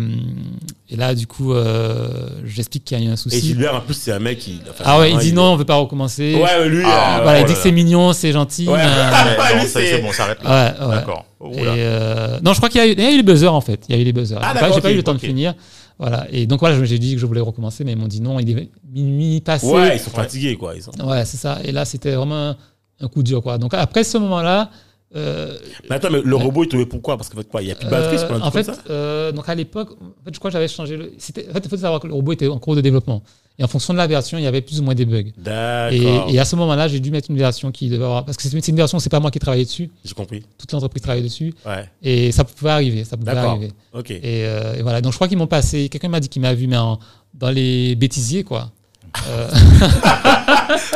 et 0.90 0.96
là, 0.96 1.14
du 1.14 1.28
coup, 1.28 1.54
euh, 1.54 2.08
j'explique 2.46 2.86
qu'il 2.86 2.98
y 2.98 3.02
a 3.02 3.06
eu 3.06 3.10
un 3.10 3.14
Et 3.14 3.18
souci. 3.18 3.42
Gilbert, 3.42 3.76
en 3.76 3.82
plus, 3.82 3.94
c'est 3.94 4.14
un 4.14 4.20
mec 4.20 4.40
qui. 4.40 4.60
enfin, 4.70 4.84
Ah 4.86 5.00
ouais, 5.00 5.12
il 5.12 5.18
dit 5.20 5.34
non, 5.34 5.52
on 5.52 5.56
veut 5.58 5.66
pas 5.66 5.76
recommencer. 5.76 6.36
Ouais, 6.36 6.70
lui. 6.70 6.82
Ah, 6.86 7.20
euh, 7.20 7.24
voilà, 7.24 7.40
il 7.40 7.44
oh 7.44 7.46
dit 7.48 7.52
là 7.54 7.58
que 7.58 7.64
c'est 7.64 7.72
mignon, 7.74 8.14
c'est 8.14 8.32
gentil. 8.32 8.68
Ouais. 8.70 8.78
mais- 8.78 8.84
Ah, 8.90 9.54
lui, 9.54 9.62
non, 9.62 9.68
ça, 9.68 9.80
c'est- 9.82 9.92
c'est 9.92 10.02
bon, 10.02 10.12
ça 10.14 10.24
arrête 10.24 10.44
là. 10.44 10.50
Ouais, 10.80 10.86
ouais. 10.88 10.96
D'accord. 10.96 11.26
Oh 11.42 11.52
Et, 11.54 11.58
euh, 11.68 12.40
non, 12.42 12.54
je 12.54 12.58
crois 12.58 12.70
qu'il 12.70 12.80
y, 12.80 12.84
a 12.84 12.88
eu- 12.88 12.94
il 12.94 13.04
y 13.04 13.06
a 13.06 13.12
eu 13.12 13.18
les 13.18 13.24
buzzers 13.24 13.54
en 13.54 13.62
fait. 13.62 13.82
Il 13.90 13.96
y 13.96 13.98
a 13.98 14.02
eu 14.02 14.06
les 14.06 14.14
buzzers. 14.14 14.38
Ah, 14.42 14.48
J'ai 14.48 14.54
pas- 14.54 14.60
d'accord, 14.62 14.76
J'ai 14.76 14.82
pas 14.82 14.88
ok, 14.90 14.94
eu 14.94 14.98
le 14.98 15.04
temps 15.04 15.14
de 15.14 15.20
finir. 15.20 15.54
Voilà. 16.00 16.26
Et 16.32 16.48
donc 16.48 16.62
voilà, 16.62 16.84
j'ai 16.86 17.00
dit 17.00 17.16
que 17.16 17.20
je 17.22 17.26
voulais 17.26 17.42
recommencer, 17.42 17.84
mais 17.84 17.92
ils 17.92 17.98
m'ont 17.98 18.08
dit 18.08 18.22
non. 18.22 18.40
Il 18.40 18.50
est 18.58 18.70
minuit 18.94 19.42
passé. 19.42 19.68
Ouais, 19.68 19.98
ils 19.98 20.00
sont 20.00 20.10
fatigués, 20.10 20.56
quoi. 20.56 20.74
Ils 20.76 20.82
sont... 20.84 20.92
Ouais, 21.04 21.26
c'est 21.26 21.38
ça. 21.38 21.60
Et 21.64 21.72
là, 21.72 21.84
c'était 21.86 22.12
vraiment 22.14 22.50
un, 22.50 22.56
un 23.02 23.08
coup 23.08 23.24
dur, 23.24 23.42
quoi. 23.44 23.58
Donc 23.58 23.74
après 23.74 24.04
ce 24.04 24.18
moment-là, 24.18 24.70
euh, 25.16 25.58
Mais 25.90 25.96
attends, 25.96 26.10
mais 26.12 26.22
le 26.24 26.36
robot, 26.36 26.64
il 26.64 26.68
tombait 26.70 26.86
pourquoi? 26.86 27.18
Parce 27.18 27.30
fait, 27.30 27.48
quoi, 27.48 27.62
il 27.62 27.66
n'y 27.66 27.72
a 27.72 27.76
plus 27.76 27.86
de 27.86 27.92
batterie, 27.92 28.18
c'est 28.18 28.28
pas 28.28 28.36
un 28.36 28.40
euh, 28.42 28.44
en 28.44 28.52
fait, 28.52 28.64
ça? 28.64 28.76
euh, 28.90 29.32
donc 29.32 29.48
à 29.50 29.56
l'époque, 29.56 29.92
en 29.92 30.24
fait, 30.26 30.34
je 30.34 30.40
crois 30.40 30.50
que 30.50 30.54
j'avais 30.54 30.68
changé 30.68 30.96
le. 30.98 31.06
En 31.06 31.54
fait, 31.54 31.62
il 31.64 31.70
faut 31.70 31.78
savoir 31.78 32.00
que 32.00 32.08
le 32.08 32.14
robot 32.14 32.32
était 32.34 32.48
en 32.48 32.60
cours 32.60 32.76
de 32.76 32.82
développement. 32.82 33.22
Et 33.60 33.64
en 33.64 33.68
fonction 33.68 33.94
de 33.94 33.98
la 33.98 34.08
version, 34.08 34.38
il 34.38 34.44
y 34.44 34.48
avait 34.48 34.62
plus 34.62 34.80
ou 34.80 34.84
moins 34.84 34.96
des 34.96 35.06
bugs. 35.06 35.24
D'accord. 35.38 36.30
Et, 36.30 36.36
et 36.36 36.40
à 36.40 36.46
ce 36.46 36.56
moment-là, 36.56 36.88
j'ai 36.88 37.00
dû 37.02 37.12
mettre 37.12 37.30
une 37.30 37.38
version 37.38 37.72
qui 37.72 37.90
devait 37.90 38.06
avoir. 38.06 38.24
Parce 38.26 38.38
que 38.38 38.44
c'est 38.44 38.68
une 38.68 38.76
version, 38.76 38.98
c'est 39.00 39.10
pas 39.10 39.20
moi 39.20 39.30
qui 39.30 39.40
travaillais 39.40 39.66
dessus. 39.66 39.90
J'ai 40.06 40.14
compris. 40.14 40.44
Toute 40.58 40.72
l'entreprise 40.72 41.04
travaillait 41.04 41.28
dessus. 41.28 41.54
Ouais. 41.66 41.86
Et 42.02 42.32
ça 42.32 42.44
pouvait 42.46 42.72
arriver. 42.72 43.04
Ça 43.04 43.18
pouvait 43.18 43.32
arriver. 43.32 43.72
Ok. 43.94 44.10
Et, 44.12 44.22
euh, 44.24 44.76
et 44.76 44.82
voilà. 44.82 45.02
Donc 45.02 45.12
je 45.12 45.18
crois 45.18 45.28
qu'ils 45.28 45.38
m'ont 45.38 45.48
passé. 45.48 45.90
Quelqu'un 45.90 46.08
m'a 46.10 46.22
dit 46.22 46.30
qu'il 46.30 46.42
m'a 46.42 46.54
vu, 46.54 46.68
mais 46.68 46.78
en- 46.78 46.98
dans 47.34 47.50
les 47.52 47.96
bêtisiers, 47.96 48.44
quoi. 48.46 48.72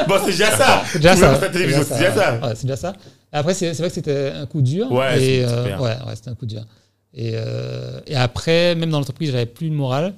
Bon, 0.08 0.16
c'est 0.24 0.32
déjà 0.32 0.52
ça. 0.52 0.84
c'est 0.88 1.00
déjà 1.00 1.16
ça. 1.16 1.32
vois, 1.34 1.42
la 1.42 1.50
télévision, 1.50 1.84
c'est 1.86 1.98
déjà 1.98 2.14
ça. 2.14 2.34
Ouais, 2.42 2.54
c'est 2.56 2.64
déjà 2.66 2.78
ça. 2.78 2.94
Après, 3.36 3.54
c'est 3.54 3.74
vrai 3.74 3.90
que 3.90 3.94
c'était 3.96 4.32
un 4.34 4.46
coup 4.46 4.62
dur. 4.62 4.92
Ouais, 4.92 5.20
c'est 5.20 5.44
euh, 5.46 5.78
ouais, 5.78 5.98
ouais, 6.08 6.16
c'était 6.16 6.30
un 6.30 6.36
coup 6.36 6.46
dur. 6.46 6.62
Et, 7.14 7.32
euh, 7.36 8.00
et 8.08 8.16
après, 8.16 8.76
même 8.76 8.90
dans 8.90 9.00
l'entreprise, 9.00 9.32
j'avais 9.32 9.46
plus 9.46 9.70
de 9.70 9.76
morale. 9.76 10.14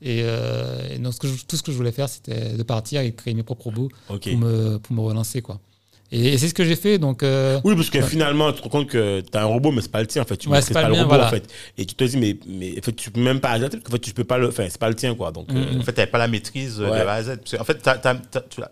Et, 0.00 0.20
euh, 0.22 0.78
et 0.94 0.98
donc, 0.98 1.12
ce 1.14 1.18
que 1.18 1.26
je- 1.28 1.44
tout 1.44 1.56
ce 1.56 1.62
que 1.62 1.72
je 1.72 1.76
voulais 1.76 1.90
faire, 1.92 2.08
c'était 2.08 2.56
de 2.56 2.62
partir 2.62 3.00
et 3.00 3.10
de 3.10 3.16
créer 3.16 3.34
mes 3.34 3.42
propres 3.42 3.64
robots 3.64 3.88
Ok. 4.08 4.28
pour, 4.30 4.38
me, 4.38 4.78
pour 4.78 4.94
me 4.94 5.00
relancer. 5.00 5.42
Quoi. 5.42 5.58
Et, 6.12 6.34
et 6.34 6.38
c'est 6.38 6.48
ce 6.48 6.54
que 6.54 6.64
j'ai 6.64 6.76
fait. 6.76 6.98
Donc, 6.98 7.22
euh, 7.24 7.60
Oui, 7.64 7.74
parce 7.74 7.90
que 7.90 7.98
Ouais. 7.98 8.04
finalement, 8.04 8.52
tu 8.52 8.58
te 8.58 8.62
rends 8.62 8.68
compte 8.70 8.86
que 8.88 9.20
tu 9.20 9.36
as 9.36 9.42
un 9.42 9.46
robot, 9.46 9.72
mais 9.72 9.80
c'est 9.82 9.90
pas 9.90 10.00
le 10.00 10.06
tien, 10.06 10.22
en 10.22 10.24
fait. 10.24 10.36
Tu 10.36 10.48
c'est 10.62 10.72
pas 10.72 10.82
le 10.82 10.88
le 10.88 10.92
mien, 10.94 10.98
robot, 11.02 11.08
voilà. 11.16 11.26
en 11.26 11.30
fait. 11.30 11.48
Et 11.76 11.84
tu 11.84 11.94
te 11.96 12.04
dis, 12.04 12.16
mais, 12.16 12.36
mais 12.46 12.78
en 12.78 12.82
fait, 12.82 12.92
tu 12.92 13.10
peux 13.10 13.20
même 13.20 13.40
pas 13.40 13.50
adapter, 13.50 13.76
parce 13.78 13.86
qu'en 13.88 13.92
fait, 13.92 13.98
tu 14.02 14.14
peux 14.14 14.24
pas 14.24 14.38
le. 14.38 14.48
Enfin, 14.48 14.66
c'est 14.70 14.78
pas 14.80 14.88
le 14.88 14.94
tien, 14.94 15.14
quoi. 15.16 15.32
Donc, 15.32 15.48
euh, 15.50 15.54
Mhm. 15.74 15.80
En 15.80 15.82
fait, 15.82 15.92
tu 15.92 15.98
n'avais 15.98 16.10
pas 16.10 16.18
la 16.18 16.28
maîtrise 16.28 16.80
Ouais. 16.80 16.86
de 16.90 16.92
A 17.06 17.12
à 17.12 17.22
Z. 17.22 17.38
Parce 17.38 17.60
en 17.60 17.64
fait, 17.64 17.78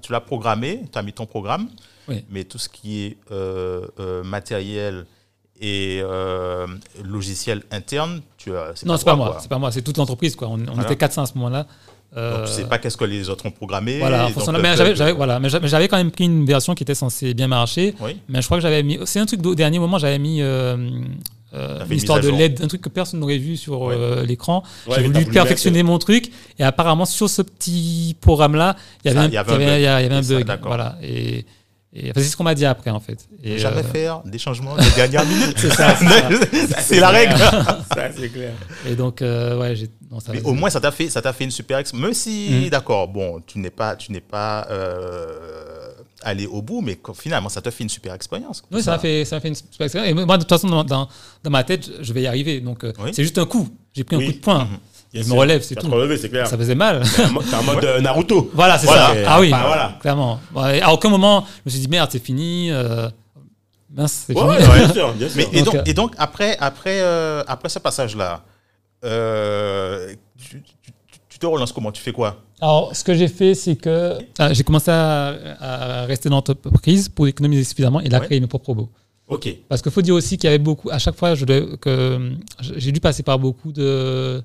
tu 0.02 0.12
l'as 0.12 0.20
programmé, 0.20 0.82
tu 0.92 0.96
as 0.98 1.02
mis 1.02 1.12
ton 1.12 1.26
programme, 1.26 1.68
Oui. 2.08 2.24
mais 2.30 2.44
tout 2.44 2.58
ce 2.58 2.68
qui 2.68 3.04
est 3.04 3.16
euh, 3.32 3.86
euh, 4.00 4.22
matériel 4.22 5.06
et 5.60 6.00
euh, 6.02 6.66
logiciel 7.02 7.62
interne, 7.70 8.20
tu 8.36 8.54
as. 8.56 8.74
non, 8.84 8.96
c'est 8.96 9.04
pas 9.04 9.16
moi. 9.16 9.38
C'est 9.40 9.48
pas 9.48 9.58
moi. 9.58 9.72
C'est 9.72 9.82
toute 9.82 9.96
l'entreprise. 9.96 10.36
Quoi. 10.36 10.48
On, 10.48 10.54
on 10.54 10.64
Voilà. 10.64 10.82
était 10.82 10.96
400 10.96 11.22
à 11.22 11.26
ce 11.26 11.34
moment-là. 11.36 11.66
Donc, 12.14 12.46
tu 12.46 12.52
sais 12.52 12.64
pas 12.64 12.78
qu'est-ce 12.78 12.96
que 12.96 13.04
les 13.04 13.28
autres 13.28 13.44
ont 13.46 13.50
programmé. 13.50 13.98
Voilà, 13.98 14.30
donc, 14.30 14.48
mais 14.62 14.74
j'avais, 14.76 14.94
j'avais- 14.96 15.12
voilà, 15.12 15.38
mais 15.38 15.48
j'avais 15.50 15.86
quand 15.88 15.98
même 15.98 16.10
pris 16.10 16.24
une 16.24 16.46
version 16.46 16.74
qui 16.74 16.82
était 16.82 16.94
censée 16.94 17.34
bien 17.34 17.46
marcher. 17.48 17.94
Oui. 18.00 18.18
Mais 18.28 18.40
je 18.40 18.46
crois 18.46 18.56
que 18.58 18.62
j'avais 18.62 18.82
mis. 18.82 18.98
C'est 19.04 19.18
un 19.20 19.26
truc 19.26 19.44
au 19.44 19.54
dernier 19.54 19.78
moment, 19.78 19.98
j'avais 19.98 20.18
mis 20.18 20.40
euh, 20.40 20.76
une 21.52 21.96
histoire 21.96 22.20
de. 22.20 22.28
LED, 22.30 22.62
un 22.62 22.68
truc 22.68 22.80
que 22.80 22.88
personne 22.88 23.20
n'aurait 23.20 23.38
vu 23.38 23.56
sur 23.56 23.82
Ouais. 23.82 23.94
euh, 23.98 24.24
l'écran. 24.24 24.62
Ouais, 24.86 24.94
J'ai 24.96 25.02
voulu 25.08 25.26
perfectionner 25.26 25.82
mon 25.82 25.98
truc. 25.98 26.30
Et 26.58 26.64
apparemment, 26.64 27.04
sur 27.04 27.28
ce 27.28 27.42
petit 27.42 28.16
programme-là, 28.20 28.76
il 29.04 29.08
y 29.08 29.16
avait 29.16 29.20
un, 30.16 30.22
bug. 30.22 30.58
Voilà. 30.62 30.96
Et, 31.02 31.44
et 31.98 32.10
enfin, 32.10 32.20
c'est 32.20 32.28
ce 32.28 32.36
qu'on 32.36 32.44
m'a 32.44 32.54
dit 32.54 32.66
après, 32.66 32.90
en 32.90 33.00
fait. 33.00 33.26
Et, 33.42 33.56
Jamais 33.58 33.80
euh, 33.80 33.82
faire 33.82 34.20
des 34.24 34.38
changements 34.38 34.76
de 34.76 34.94
dernière 34.94 35.24
minute. 35.32 35.54
C'est 35.56 35.72
ça, 35.72 35.96
c'est 36.80 37.00
la 37.00 37.08
règle. 37.08 37.38
ça, 37.38 38.10
c'est 38.14 38.28
clair. 38.28 38.52
Et 38.86 38.94
donc, 38.94 39.22
euh, 39.22 39.58
ouais, 39.58 39.74
j'ai. 39.74 39.88
au 40.44 40.52
moins, 40.52 40.68
ça 40.68 40.80
t'a 40.80 40.90
fait, 40.90 41.08
ça 41.08 41.22
t'a 41.22 41.32
fait 41.32 41.44
une 41.44 41.50
super 41.50 41.78
ex. 41.78 41.92
Même 41.94 42.12
si, 42.12 42.48
Mhm. 42.50 42.68
d'accord, 42.70 43.08
bon, 43.08 43.40
tu 43.46 43.58
n'es 43.58 43.70
pas, 43.70 43.96
tu 43.96 44.12
n'es 44.12 44.20
pas 44.20 44.66
euh, 44.70 45.88
allé 46.22 46.46
au 46.46 46.60
bout, 46.60 46.80
mais 46.82 46.98
finalement, 47.14 47.48
ça 47.48 47.62
t'a 47.62 47.70
fait 47.70 47.84
une 47.84 47.88
super 47.90 48.12
expérience. 48.14 48.62
Oui, 48.70 48.82
ça 48.82 48.94
a 48.94 48.98
fait, 48.98 49.24
ça 49.24 49.40
fait 49.40 49.48
une 49.48 49.54
super 49.54 49.84
expérience. 49.86 50.10
Et 50.10 50.14
moi, 50.14 50.36
de 50.36 50.42
toute 50.42 50.50
façon, 50.50 50.68
dans, 50.68 50.84
dans, 50.84 51.08
dans 51.42 51.50
ma 51.50 51.64
tête, 51.64 51.88
je 52.00 52.12
vais 52.12 52.22
y 52.22 52.26
arriver. 52.26 52.60
Donc, 52.60 52.84
Oui. 52.98 53.10
c'est 53.14 53.22
juste 53.22 53.38
un 53.38 53.46
coup. 53.46 53.68
J'ai 53.94 54.04
pris 54.04 54.16
un 54.16 54.18
Oui. 54.18 54.26
coup 54.26 54.32
de 54.32 54.38
poing. 54.38 54.64
Mhm. 54.64 54.78
Bien 55.16 55.24
Je 55.24 55.28
me 55.34 55.38
relève, 55.38 55.62
c'est 55.62 55.74
tout. 55.74 55.88
c'est 56.20 56.28
clair. 56.28 56.46
Ça 56.46 56.56
faisait 56.58 56.74
mal. 56.74 57.02
T'es 57.04 57.24
en 57.56 57.62
mode- 57.62 58.00
Naruto. 58.02 58.50
Voilà, 58.54 58.78
c'est 58.78 58.86
Voilà. 58.86 59.08
ça. 59.08 59.14
Ah 59.26 59.40
oui, 59.40 59.50
Bah, 59.50 59.64
voilà. 59.66 59.98
clairement. 60.00 60.40
Ouais, 60.54 60.80
à 60.80 60.92
aucun 60.92 61.08
moment, 61.08 61.44
je 61.46 61.62
me 61.66 61.70
suis 61.70 61.80
dit, 61.80 61.88
merde, 61.88 62.08
c'est 62.12 62.22
fini. 62.24 62.70
euh, 62.70 63.08
mince, 63.94 64.24
c'est 64.26 64.34
Ouais, 64.34 64.56
fini. 64.58 64.68
ouais, 64.70 64.78
bien 64.78 64.92
sûr, 64.92 65.12
bien 65.14 65.28
sûr. 65.28 65.36
Mais, 65.52 65.58
et, 65.58 65.62
Donc, 65.62 65.64
donc, 65.64 65.74
euh, 65.74 65.82
et 65.90 65.94
donc, 65.94 66.14
après, 66.18 66.56
après, 66.60 67.00
euh, 67.00 67.42
après 67.46 67.68
ce 67.68 67.78
passage-là, 67.78 68.42
euh, 69.04 70.12
tu, 70.38 70.62
tu- 70.82 70.92
tu 71.28 71.38
te 71.38 71.46
relances 71.46 71.72
comment? 71.72 71.92
Tu 71.92 72.02
fais 72.02 72.12
quoi? 72.12 72.36
Alors, 72.60 72.94
ce 72.96 73.04
que 73.04 73.14
j'ai 73.14 73.28
fait, 73.28 73.54
c'est 73.54 73.76
que 73.76 74.14
ah, 74.38 74.52
j'ai 74.52 74.64
commencé 74.64 74.90
à, 74.90 75.34
à 75.60 76.04
rester 76.06 76.28
dans 76.28 76.36
l'entreprise 76.36 77.08
pour 77.08 77.26
économiser 77.26 77.64
suffisamment 77.64 78.00
et 78.00 78.08
là, 78.08 78.18
Ouais. 78.20 78.26
créer 78.26 78.40
mes 78.40 78.46
propres 78.46 78.66
robots. 78.68 78.88
Ok. 79.28 79.48
Parce 79.68 79.82
qu'il 79.82 79.92
faut 79.92 80.02
dire 80.02 80.14
aussi 80.14 80.38
qu'il 80.38 80.44
y 80.46 80.48
avait 80.48 80.58
beaucoup, 80.62 80.88
à 80.90 80.98
chaque 80.98 81.16
fois, 81.16 81.34
je 81.34 81.44
devais- 81.44 81.76
que 81.78 82.32
j'ai 82.60 82.92
dû 82.92 83.00
passer 83.00 83.22
par 83.22 83.38
beaucoup 83.38 83.72
de, 83.72 84.42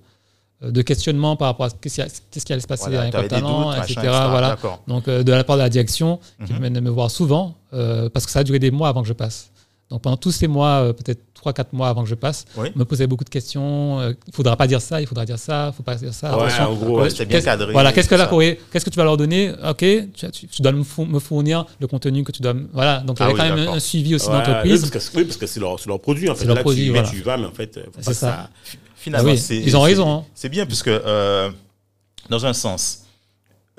de 0.70 0.82
questionnements 0.84 1.36
par 1.36 1.47
rapport 1.47 1.66
à 1.66 1.70
ce 1.70 1.76
qu'est-ce 1.82 2.45
qui, 2.45 2.53
allait 2.53 2.62
se 2.62 2.68
passer 2.68 2.84
Voilà, 2.86 3.01
avec 3.01 3.12
t'avais 3.14 3.24
le 3.24 3.30
des 3.30 3.36
talent, 3.36 3.64
doutes, 3.70 3.78
machin, 3.78 3.84
etc. 4.01 4.01
Voilà. 4.30 4.57
Donc, 4.88 5.07
euh, 5.07 5.24
de 5.24 5.32
la 5.32 5.43
part 5.43 5.55
de 5.57 5.62
la 5.64 5.70
direction, 5.70 6.20
qui 6.45 6.53
Mhm. 6.53 6.59
venait 6.59 6.70
de 6.80 6.80
me 6.86 6.89
voir 6.89 7.09
souvent, 7.09 7.55
euh, 7.74 8.09
parce 8.09 8.26
que 8.26 8.32
ça 8.32 8.39
a 8.39 8.43
duré 8.43 8.59
des 8.59 8.70
mois 8.72 8.89
avant 8.89 9.01
que 9.01 9.07
je 9.07 9.14
passe. 9.14 9.49
Donc, 9.89 10.01
pendant 10.03 10.18
tous 10.18 10.32
ces 10.32 10.47
mois, 10.47 10.84
euh, 10.84 10.93
peut-être 10.93 11.20
3-4 11.34 11.74
mois 11.74 11.89
avant 11.89 12.03
que 12.03 12.09
je 12.09 12.16
passe, 12.16 12.45
Oui. 12.55 12.70
on 12.76 12.80
me 12.80 12.86
posait 12.86 13.07
beaucoup 13.07 13.24
de 13.26 13.30
questions. 13.30 13.99
euh, 13.99 14.14
il 14.28 14.34
faudra 14.34 14.55
pas 14.55 14.68
dire 14.68 14.80
ça, 14.80 15.01
il 15.01 15.07
faudra 15.07 15.26
dire 15.26 15.39
ça, 15.39 15.72
il 15.74 15.76
faut 15.76 15.84
pas 15.84 15.95
dire 15.95 16.14
ça. 16.14 16.38
Ouais, 16.38 16.47
en 16.62 16.74
gros, 16.76 17.01
Ouais, 17.01 17.09
bien 17.09 17.26
Qu'est-ce- 17.26 17.43
cadré. 17.45 17.74
Voilà, 17.74 17.91
qu'est-ce 17.91 18.07
que, 18.07 18.16
là, 18.16 18.30
qu'est-ce 18.72 18.86
que 18.86 18.89
tu 18.91 18.95
vas 18.97 19.03
leur 19.03 19.18
donner? 19.18 19.51
Ok, 19.68 19.80
tu, 19.80 20.32
tu- 20.32 20.47
tu 20.47 20.62
dois 20.62 20.72
me, 20.72 20.84
fou- 20.84 21.03
me 21.05 21.20
fournir 21.20 21.66
le 21.80 21.88
contenu 21.88 22.24
que 22.24 22.32
tu 22.32 22.41
dois. 22.43 22.53
me- 22.53 22.70
Voilà, 22.72 22.99
donc 22.99 23.18
il 23.20 23.24
y 23.24 23.26
Ah 23.26 23.30
avait 23.30 23.38
quand 23.49 23.55
même 23.55 23.68
un 23.68 23.80
suivi 23.80 24.16
aussi 24.16 24.28
Ouais, 24.30 24.34
d'entreprise. 24.38 24.84
Oui, 24.84 25.24
parce 25.26 25.38
que, 25.38 25.45
c'est 25.47 25.59
leur, 25.59 25.78
c'est 25.80 25.88
leur 25.89 25.99
produit, 25.99 26.30
en 26.30 26.36
fait. 26.36 26.41
C'est 26.41 26.45
leur 26.45 26.55
Là, 26.57 26.62
produit, 26.62 26.93
tu 27.12 27.22
vas, 27.24 27.36
mais 27.38 27.45
en 27.47 27.51
fait, 27.51 27.80
C'est 27.99 28.14
ça. 28.14 28.49
Finalement, 29.02 29.30
Ah 29.32 29.34
oui, 29.49 29.62
ils 29.66 29.76
ont 29.78 29.82
raison, 29.82 30.12
hein. 30.14 30.26
C'est 30.36 30.49
bien, 30.49 30.66
puisque 30.66 30.88
euh, 30.88 31.49
dans 32.30 32.45
un 32.45 32.54
sens, 32.54 32.99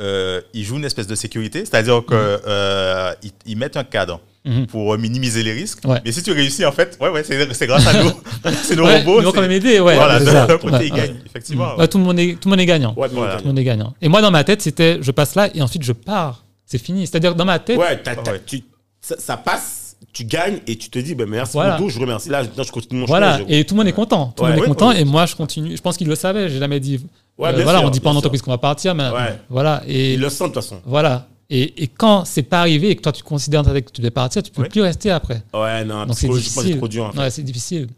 euh, 0.00 0.40
ils 0.52 0.64
jouent 0.64 0.78
une 0.78 0.84
espèce 0.84 1.06
de 1.06 1.14
sécurité, 1.14 1.60
c'est-à-dire 1.60 2.02
qu'ils 2.06 3.30
ils, 3.46 3.52
ils 3.52 3.56
mettent 3.56 3.76
un 3.76 3.84
cadre 3.84 4.20
Mhm. 4.44 4.66
pour 4.66 4.98
minimiser 4.98 5.44
les 5.44 5.52
risques. 5.52 5.78
Ouais. 5.84 6.00
Mais 6.04 6.10
si 6.10 6.20
tu 6.20 6.32
réussis, 6.32 6.64
en 6.66 6.72
fait, 6.72 6.98
ouais, 7.00 7.10
ouais, 7.10 7.22
c'est 7.22 7.66
grâce 7.68 7.86
à 7.86 8.02
nous. 8.02 8.10
c'est 8.64 8.74
nos 8.74 8.84
Ouais, 8.84 8.98
robots. 8.98 9.20
ils 9.20 9.24
vont 9.24 9.30
quand 9.30 9.40
même 9.40 9.52
aider, 9.52 9.78
ouais. 9.78 9.94
voilà, 9.94 10.18
c'est 10.18 10.24
d'un 10.24 10.58
côté, 10.58 10.66
Ouais, 10.74 10.86
ils 10.88 10.92
ouais. 10.92 10.98
gagnent, 10.98 11.16
effectivement. 11.24 11.76
Ouais, 11.76 11.86
tout, 11.86 11.98
le 11.98 12.02
monde 12.02 12.18
est, 12.18 12.32
tout 12.34 12.48
le 12.48 12.50
monde 12.50 12.58
est 12.60 12.66
gagnant. 12.66 12.92
Ouais, 12.96 13.06
mais 13.08 13.14
Voilà. 13.14 13.36
Tout 13.36 13.42
le 13.42 13.48
monde 13.50 13.58
est 13.60 13.64
gagnant. 13.64 13.94
Et 14.02 14.08
moi, 14.08 14.20
dans 14.20 14.32
ma 14.32 14.42
tête, 14.42 14.60
c'était 14.60 14.98
je 15.00 15.12
passe 15.12 15.36
là 15.36 15.48
et 15.54 15.62
ensuite 15.62 15.84
je 15.84 15.92
pars. 15.92 16.44
C'est 16.66 16.78
fini. 16.78 17.06
C'est-à-dire, 17.06 17.36
dans 17.36 17.44
ma 17.44 17.60
tête, 17.60 17.78
Ouais, 17.78 18.02
t'as- 18.02 18.16
t'as- 18.16 18.32
Ouais. 18.32 18.42
tu- 18.44 18.64
ça, 19.00 19.14
ça 19.16 19.36
passe, 19.36 19.81
tu 20.12 20.24
gagnes 20.24 20.58
et 20.66 20.76
tu 20.76 20.90
te 20.90 20.98
dis, 20.98 21.14
ben, 21.14 21.28
merci 21.28 21.52
Voilà. 21.54 21.76
beaucoup, 21.76 21.88
je 21.90 21.98
remercie. 22.00 22.28
Là, 22.28 22.42
maintenant, 22.42 22.62
je 22.64 22.72
continue 22.72 23.00
mon 23.00 23.06
voilà. 23.06 23.38
chemin. 23.38 23.48
Et 23.48 23.64
tout 23.64 23.74
le 23.74 23.78
monde 23.78 23.88
est 23.88 23.92
content. 23.92 24.32
Tout 24.36 24.42
le 24.44 24.50
Ouais, 24.50 24.56
monde 24.56 24.58
est 24.58 24.62
ouais, 24.62 24.74
content. 24.74 24.88
ouais. 24.90 25.00
Et 25.00 25.04
moi, 25.04 25.26
je 25.26 25.34
continue. 25.36 25.76
Je 25.76 25.82
pense 25.82 25.96
qu'il 25.96 26.08
le 26.08 26.14
savait. 26.14 26.48
J'ai 26.48 26.58
jamais 26.58 26.80
dit. 26.80 27.00
Ouais, 27.38 27.48
euh, 27.48 27.62
voilà, 27.62 27.78
sûr, 27.80 27.88
on 27.88 27.90
dit 27.90 28.00
pas 28.00 28.10
en 28.10 28.16
entreprise 28.16 28.42
qu'on 28.42 28.50
va 28.50 28.58
partir, 28.58 28.94
mais 28.94 29.08
Ouais. 29.10 29.38
voilà. 29.48 29.82
Et 29.86 30.14
Ils 30.14 30.20
le 30.20 30.28
sentent, 30.28 30.50
de 30.50 30.54
toute 30.54 30.62
façon. 30.64 30.80
voilà. 30.84 31.28
Et, 31.50 31.82
et 31.82 31.86
quand 31.86 32.24
c'est 32.24 32.42
pas 32.44 32.60
arrivé 32.60 32.90
et 32.90 32.96
que 32.96 33.02
toi 33.02 33.12
tu 33.12 33.22
considères 33.22 33.62
que 33.62 33.78
tu 33.92 34.00
devais 34.00 34.10
partir, 34.10 34.42
tu 34.42 34.50
peux 34.50 34.64
plus 34.64 34.80
rester 34.80 35.10
après. 35.10 35.42
Ouais, 35.52 35.84
non, 35.84 36.06
Donc 36.06 36.16
c'est 36.18 36.28
difficile. 36.28 36.62
c'est 36.72 36.76
trop 36.78 36.88
dur, 36.88 37.04
en 37.06 37.12
fait. 37.12 37.18
Ouais, 37.18 37.30
c'est 37.30 37.42
difficile. 37.42 37.88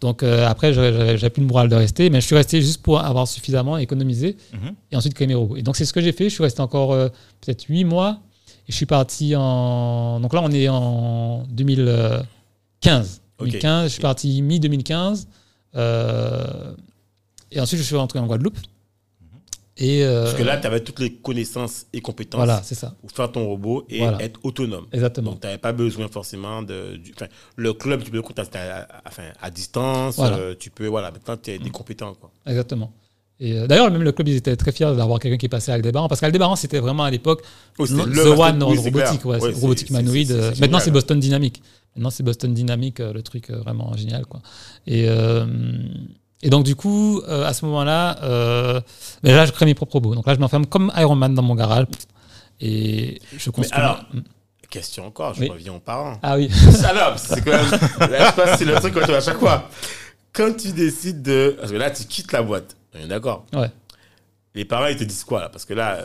Donc 0.00 0.22
euh, 0.22 0.46
après, 0.46 0.72
j'avais- 0.72 1.30
plus 1.30 1.40
le 1.40 1.46
moral 1.48 1.68
de 1.68 1.74
rester, 1.74 2.08
mais 2.10 2.20
je 2.20 2.26
suis 2.26 2.36
resté 2.36 2.60
juste 2.60 2.82
pour 2.82 3.00
avoir 3.00 3.26
suffisamment 3.26 3.78
économisé 3.78 4.36
Mhm. 4.52 4.72
et 4.92 4.96
ensuite 4.96 5.14
créer 5.14 5.26
mes 5.26 5.34
robots. 5.34 5.56
Et 5.56 5.62
donc 5.62 5.76
c'est 5.76 5.84
ce 5.86 5.92
que 5.92 6.00
j'ai 6.00 6.12
fait. 6.12 6.24
Je 6.28 6.34
suis 6.34 6.42
resté 6.42 6.60
encore 6.60 6.92
euh, 6.92 7.08
peut-être 7.40 7.64
8 7.68 7.84
mois 7.84 8.18
je 8.70 8.76
suis 8.76 8.86
parti 8.86 9.34
en. 9.36 10.20
Donc 10.20 10.32
là, 10.34 10.40
on 10.42 10.50
est 10.50 10.68
en 10.68 11.44
2015. 11.50 13.20
Ok. 13.38 13.46
2015, 13.48 13.84
je 13.84 13.88
suis 13.92 14.02
parti 14.02 14.42
mi-2015. 14.42 15.26
euh, 15.76 16.74
et 17.52 17.60
ensuite, 17.60 17.80
je 17.80 17.84
suis 17.84 17.96
rentré 17.96 18.18
en 18.18 18.26
Guadeloupe. 18.26 18.58
Et, 19.76 20.04
euh, 20.04 20.24
Parce 20.24 20.36
que 20.36 20.42
là, 20.42 20.58
tu 20.58 20.66
avais 20.66 20.80
toutes 20.80 20.98
les 21.00 21.14
connaissances 21.14 21.86
et 21.94 22.02
compétences 22.02 22.36
voilà, 22.38 22.62
c'est 22.62 22.74
ça. 22.74 22.94
pour 23.00 23.10
faire 23.12 23.32
ton 23.32 23.46
robot 23.46 23.86
et 23.88 24.00
Voilà. 24.00 24.22
être 24.22 24.38
autonome. 24.42 24.86
Exactement. 24.92 25.30
Donc, 25.32 25.40
tu 25.40 25.46
n'avais 25.46 25.58
pas 25.58 25.72
besoin 25.72 26.06
forcément 26.08 26.60
de. 26.62 26.96
du- 26.96 27.14
le 27.56 27.72
club, 27.72 28.02
tu 28.02 28.10
peux 28.10 28.18
le 28.18 28.22
contacter 28.22 28.58
à, 28.58 28.82
à- 28.82 29.02
enfin, 29.08 29.22
à 29.40 29.50
distance. 29.50 30.16
Voilà. 30.16 30.36
euh, 30.36 30.54
tu 30.58 30.70
peux. 30.70 30.86
Voilà, 30.86 31.10
maintenant, 31.10 31.36
tu 31.38 31.50
es 31.52 31.58
des 31.58 31.70
compétents. 31.70 32.12
Quoi. 32.14 32.30
Exactement. 32.46 32.92
Et 33.42 33.58
euh, 33.58 33.66
d'ailleurs, 33.66 33.90
même 33.90 34.02
le 34.02 34.12
club, 34.12 34.28
ils 34.28 34.36
étaient 34.36 34.54
très 34.56 34.70
fiers 34.70 34.94
d'avoir 34.94 35.18
quelqu'un 35.18 35.38
qui 35.38 35.48
passait 35.48 35.72
à 35.72 35.76
Aldebaran. 35.76 36.08
Parce 36.08 36.20
qu'Aldebaran, 36.20 36.56
c'était 36.56 36.78
vraiment 36.78 37.04
à 37.04 37.10
l'époque 37.10 37.42
Oh, 37.78 37.86
the 37.86 37.90
le 37.90 38.28
one 38.32 38.62
en 38.62 38.70
oui, 38.70 38.76
robotique, 38.78 39.24
ouais, 39.24 39.40
Ouais, 39.40 39.52
robotique 39.52 39.88
humanoïde. 39.90 40.30
euh. 40.32 40.52
Maintenant, 40.60 40.78
c'est 40.78 40.90
Boston 40.90 41.18
Dynamics. 41.18 41.62
Maintenant, 41.96 42.10
c'est 42.10 42.22
Boston 42.22 42.52
Dynamics, 42.52 43.00
euh, 43.00 43.12
le 43.14 43.22
truc 43.22 43.48
euh, 43.50 43.56
vraiment 43.60 43.96
génial. 43.96 44.26
Quoi. 44.26 44.40
Et, 44.86 45.06
euh, 45.08 45.46
et 46.42 46.50
donc, 46.50 46.64
du 46.64 46.76
coup, 46.76 47.20
euh, 47.28 47.46
à 47.46 47.54
ce 47.54 47.64
moment-là, 47.64 48.18
euh, 48.22 48.80
ben 49.22 49.34
là, 49.34 49.46
je 49.46 49.52
crée 49.52 49.64
mes 49.64 49.74
propres 49.74 49.94
robots. 49.94 50.14
Donc 50.14 50.26
là, 50.26 50.34
je 50.34 50.38
m'enferme 50.38 50.66
comme 50.66 50.92
Iron 50.96 51.16
Man 51.16 51.34
dans 51.34 51.42
mon 51.42 51.54
garage. 51.54 51.86
Et 52.60 53.20
je 53.36 53.50
construis. 53.50 53.78
alors. 53.80 54.02
Question 54.68 55.06
encore, 55.06 55.34
je 55.34 55.40
Oui. 55.40 55.48
reviens 55.48 55.72
aux 55.72 55.80
parents. 55.80 56.18
Ah 56.22 56.36
oui. 56.36 56.48
Alors, 56.84 57.18
c'est 57.18 57.42
quand 57.42 57.50
même. 57.50 58.10
Là, 58.10 58.32
je 58.36 58.40
que 58.52 58.56
c'est 58.58 58.64
le 58.64 58.74
truc 58.74 58.94
qu'on 58.94 59.00
à 59.00 59.20
chaque 59.20 59.38
fois. 59.40 59.68
Quand 60.32 60.56
tu 60.56 60.70
décides 60.70 61.22
de. 61.22 61.56
Parce 61.58 61.72
que 61.72 61.76
là, 61.76 61.90
tu 61.90 62.04
quittes 62.04 62.30
la 62.30 62.42
boîte. 62.42 62.76
On 62.94 62.98
est 63.00 63.06
d'accord. 63.06 63.46
Ouais. 63.52 63.70
Les 64.54 64.64
parents, 64.64 64.86
ils 64.86 64.96
te 64.96 65.04
disent 65.04 65.24
quoi, 65.24 65.40
là? 65.40 65.48
Parce 65.48 65.64
que 65.64 65.74
là. 65.74 65.96
euh, 65.98 66.04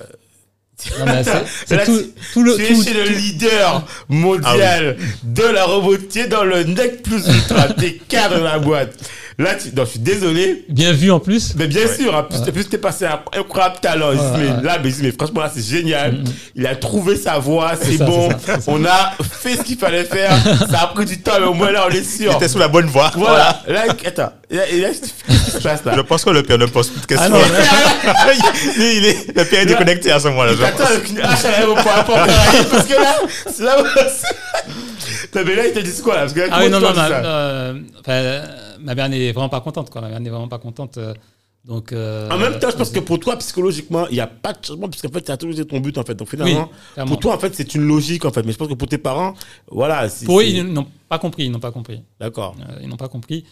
c'est- 1.66 1.86
tout, 1.86 2.02
tout 2.34 2.44
le. 2.44 2.56
tu 2.56 2.64
es 2.64 2.68
tout- 2.76 2.84
chez 2.84 2.94
le 2.94 3.04
leader 3.06 3.86
mondial 4.10 4.98
de 5.24 5.44
la 5.44 5.66
robotique 5.66 6.28
dans 6.30 6.44
le 6.44 6.64
nec 6.64 7.02
plus 7.02 7.26
ultra. 7.28 7.68
T'es 7.74 7.94
cadre 8.08 8.38
de 8.40 8.44
la 8.44 8.60
boîte. 8.60 9.10
Là, 9.38 9.56
tu, 9.56 9.68
non, 9.76 9.84
je 9.84 9.90
suis 9.92 10.00
désolé. 10.00 10.64
Bien 10.70 10.94
vu 10.94 11.12
en 11.12 11.20
plus. 11.20 11.56
Mais 11.58 11.68
bien 11.68 11.82
Ouais. 11.82 11.94
sûr, 11.98 12.16
en 12.16 12.24
plus, 12.24 12.40
plus, 12.54 12.70
t'es 12.70 12.78
passé 12.78 13.06
un 13.06 13.20
incroyable 13.38 13.76
talent. 13.82 14.12
Il 14.14 14.18
Ouais, 14.20 14.26
mais 14.38 14.48
ouais. 14.58 14.64
là, 14.64 14.78
mais, 14.82 14.92
mais 15.02 15.12
franchement, 15.12 15.42
là, 15.42 15.52
c'est 15.54 15.62
génial. 15.66 16.24
Il 16.56 16.66
a 16.66 16.74
trouvé 16.78 17.18
sa 17.18 17.38
voix, 17.38 17.74
c'est 17.82 17.98
ça, 17.98 18.06
bon. 18.06 18.30
c'est 18.30 18.46
ça, 18.46 18.56
c'est 18.56 18.62
ça. 18.62 18.72
On 18.72 18.86
a 18.86 19.12
fait 19.30 19.58
ce 19.58 19.64
qu'il 19.64 19.78
fallait 19.78 20.06
faire. 20.06 20.32
ça 20.72 20.84
a 20.84 20.88
pris 20.88 21.04
du 21.06 21.20
temps, 21.20 21.34
mais 21.40 21.48
au 21.48 21.54
moins 21.54 21.70
là, 21.72 21.86
on 21.90 21.92
est 21.92 22.04
sûr. 22.04 22.38
T'es 22.38 22.48
sous 22.48 22.60
la 22.60 22.70
bonne 22.70 22.86
voie. 22.86 23.12
Voilà. 23.16 23.62
Là, 23.68 23.84
attends. 24.06 24.32
Et 24.50 24.56
là, 24.56 24.90
qu'est-ce 24.90 25.44
qui 25.46 25.52
se 25.52 25.58
passe 25.62 25.84
là? 25.84 25.94
Je 25.98 26.02
pense 26.02 26.24
que 26.24 26.30
le 26.30 26.42
père 26.44 26.58
ne 26.58 26.68
pose 26.68 26.88
plus 26.90 27.02
de 27.02 27.06
questions. 27.06 27.26
Ah 27.28 27.30
non, 27.30 27.40
Lui, 28.78 28.98
il 28.98 29.06
est, 29.06 29.28
le 29.36 29.44
père 29.44 29.60
est 29.62 29.66
déconnecté 29.66 30.12
à 30.12 30.20
ce 30.20 30.30
moment-là. 30.30 30.52
Attends, 30.66 30.84
hache 31.24 31.46
à 31.46 31.52
l'aéroport, 31.52 31.94
à 31.98 32.04
Port-Caraïbes, 32.04 32.68
parce 32.72 32.86
que 32.86 32.94
là, 32.94 33.16
c'est 33.54 33.64
là 33.64 33.82
où. 33.82 33.86
Mais 35.34 35.56
là, 35.56 35.68
il 35.68 35.74
te 35.74 35.80
dit 35.80 36.02
quoi 36.04 36.16
là 36.16 36.22
Parce 36.22 36.34
que 36.34 36.40
là, 36.42 36.48
Ah 36.52 36.60
oui, 36.64 36.70
non, 36.70 36.80
non, 36.80 36.94
ma, 36.94 37.10
euh, 37.10 37.82
enfin, 38.00 38.42
ma 38.80 38.96
mère 38.96 39.10
n'est 39.10 39.32
vraiment 39.32 39.50
pas 39.50 39.62
contente, 39.62 39.90
quoi. 39.90 40.02
Ma 40.02 40.10
mère 40.10 40.20
n'est 40.20 40.30
vraiment 40.30 40.48
pas 40.48 40.60
contente. 40.60 40.98
euh, 40.98 41.14
donc, 41.66 41.94
euh, 41.94 42.30
En 42.30 42.38
même 42.38 42.60
temps, 42.60 42.70
je 42.70 42.76
pense 42.78 42.92
que 42.92 43.00
pour 43.00 43.20
toi, 43.20 43.38
psychologiquement, 43.38 44.08
il 44.10 44.14
n'y 44.14 44.20
a 44.20 44.28
pas 44.28 44.54
de 44.54 44.64
changement, 44.64 44.88
parce 44.88 45.02
qu'en 45.02 45.10
fait, 45.10 45.26
ça 45.26 45.34
a 45.34 45.38
toujours 45.38 45.60
été 45.60 45.66
ton 45.66 45.80
but, 45.80 45.98
en 45.98 46.04
fait. 46.04 46.14
Donc 46.14 46.30
finalement, 46.30 46.70
clairement. 46.94 47.12
pour 47.12 47.20
toi, 47.20 47.34
en 47.36 47.40
fait, 47.40 47.56
c'est 47.56 47.74
une 47.74 47.88
logique, 47.88 48.24
en 48.26 48.32
fait. 48.32 48.44
Mais 48.46 48.52
je 48.52 48.58
pense 48.58 48.68
que 48.68 48.76
pour 48.76 48.88
tes 48.88 49.00
parents, 49.00 49.34
voilà. 49.72 50.08
c'est- 50.10 50.26
Pour 50.26 50.42
eux, 50.42 50.44
c'est- 50.44 50.52
ils 50.52 50.64
n'ont 50.64 50.86
pas 51.10 51.18
compris. 51.18 51.46
Ils 51.46 51.52
n'ont 51.52 51.60
pas 51.60 51.72
compris. 51.72 52.04
D'accord. 52.20 52.56
Euh, 52.60 52.80
ils 52.84 52.88
n'ont 52.88 52.98
pas 52.98 53.08
compris. 53.08 53.46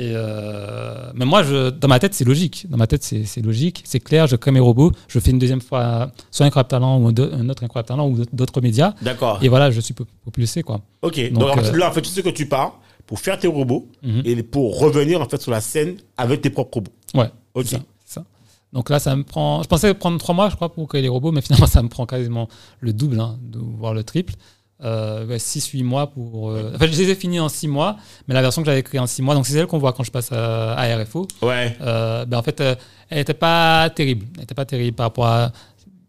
Et 0.00 0.12
euh, 0.14 1.10
mais 1.14 1.24
moi, 1.24 1.42
je, 1.42 1.70
dans 1.70 1.88
ma 1.88 1.98
tête, 1.98 2.14
c'est 2.14 2.24
logique. 2.24 2.66
Dans 2.70 2.76
ma 2.76 2.86
tête, 2.86 3.02
c'est 3.02 3.40
logique, 3.42 3.82
c'est 3.84 3.98
clair. 3.98 4.28
Je 4.28 4.36
crée 4.36 4.52
mes 4.52 4.60
robots. 4.60 4.92
Je 5.08 5.18
fais 5.18 5.32
une 5.32 5.40
deuxième 5.40 5.60
fois 5.60 6.12
soit 6.30 6.46
Incroyable 6.46 6.68
Talent 6.68 7.00
ou 7.02 7.10
de- 7.10 7.30
un 7.34 7.48
autre 7.48 7.64
Incroyable 7.64 7.88
Talent 7.88 8.08
ou 8.08 8.24
d'autres- 8.32 8.60
médias. 8.60 8.94
D'accord. 9.02 9.40
Et 9.42 9.48
voilà, 9.48 9.70
je 9.72 9.80
suis 9.80 9.94
propulsé, 10.22 10.62
quoi. 10.62 10.80
Ok. 11.02 11.32
Donc, 11.32 11.58
euh, 11.58 11.76
là, 11.76 11.88
en 11.88 11.92
fait, 11.92 12.02
tu 12.02 12.10
sais 12.10 12.22
que 12.22 12.28
tu 12.28 12.46
pars 12.46 12.78
pour 13.06 13.18
faire 13.18 13.38
tes 13.38 13.48
robots 13.48 13.88
Mhm. 14.04 14.22
et 14.24 14.42
pour 14.44 14.78
revenir, 14.78 15.20
en 15.20 15.28
fait, 15.28 15.40
sur 15.42 15.50
la 15.50 15.60
scène 15.60 15.96
avec 16.16 16.42
tes 16.42 16.50
propres 16.50 16.74
robots. 16.78 16.92
Ouais. 17.14 17.30
Ok. 17.54 17.66
Ça. 18.04 18.24
Donc 18.72 18.90
là, 18.90 18.98
ça 19.00 19.16
me 19.16 19.24
prend. 19.24 19.62
Je 19.64 19.68
pensais 19.68 19.94
prendre 19.94 20.18
trois 20.18 20.34
mois, 20.34 20.48
je 20.50 20.54
crois, 20.56 20.72
pour 20.72 20.86
créer 20.88 21.02
les 21.02 21.08
robots, 21.08 21.32
mais 21.32 21.40
finalement, 21.40 21.66
ça 21.80 21.82
me 21.82 21.88
prend 21.88 22.06
quasiment 22.06 22.48
le 22.80 22.92
double, 22.92 23.18
hein, 23.18 23.38
voire 23.52 23.94
le 23.94 24.04
triple. 24.04 24.34
Euh, 24.84 25.26
6-8 25.38 25.82
mois 25.82 26.06
pour. 26.06 26.50
euh, 26.50 26.70
Enfin, 26.74 26.86
je 26.86 26.92
les 26.92 27.10
ai 27.10 27.14
finis 27.16 27.40
en 27.40 27.48
6 27.48 27.66
mois, 27.66 27.96
mais 28.28 28.34
la 28.34 28.42
version 28.42 28.62
que 28.62 28.66
j'avais 28.66 28.84
créée 28.84 29.00
en 29.00 29.08
6 29.08 29.22
mois, 29.22 29.34
donc 29.34 29.44
c'est 29.44 29.52
celle 29.54 29.66
qu'on 29.66 29.78
voit 29.78 29.92
quand 29.92 30.04
je 30.04 30.12
passe 30.12 30.30
à, 30.30 30.74
à 30.74 30.96
RFO. 31.02 31.26
Ouais. 31.42 31.76
Euh, 31.80 32.24
ben 32.26 32.38
en 32.38 32.42
fait, 32.44 32.60
euh, 32.60 32.76
elle 33.10 33.18
n'était 33.18 33.34
pas 33.34 33.90
terrible. 33.90 34.26
Elle 34.36 34.42
n'était 34.42 34.54
pas 34.54 34.64
terrible 34.64 34.94
par 34.96 35.06
rapport 35.06 35.26
à 35.26 35.50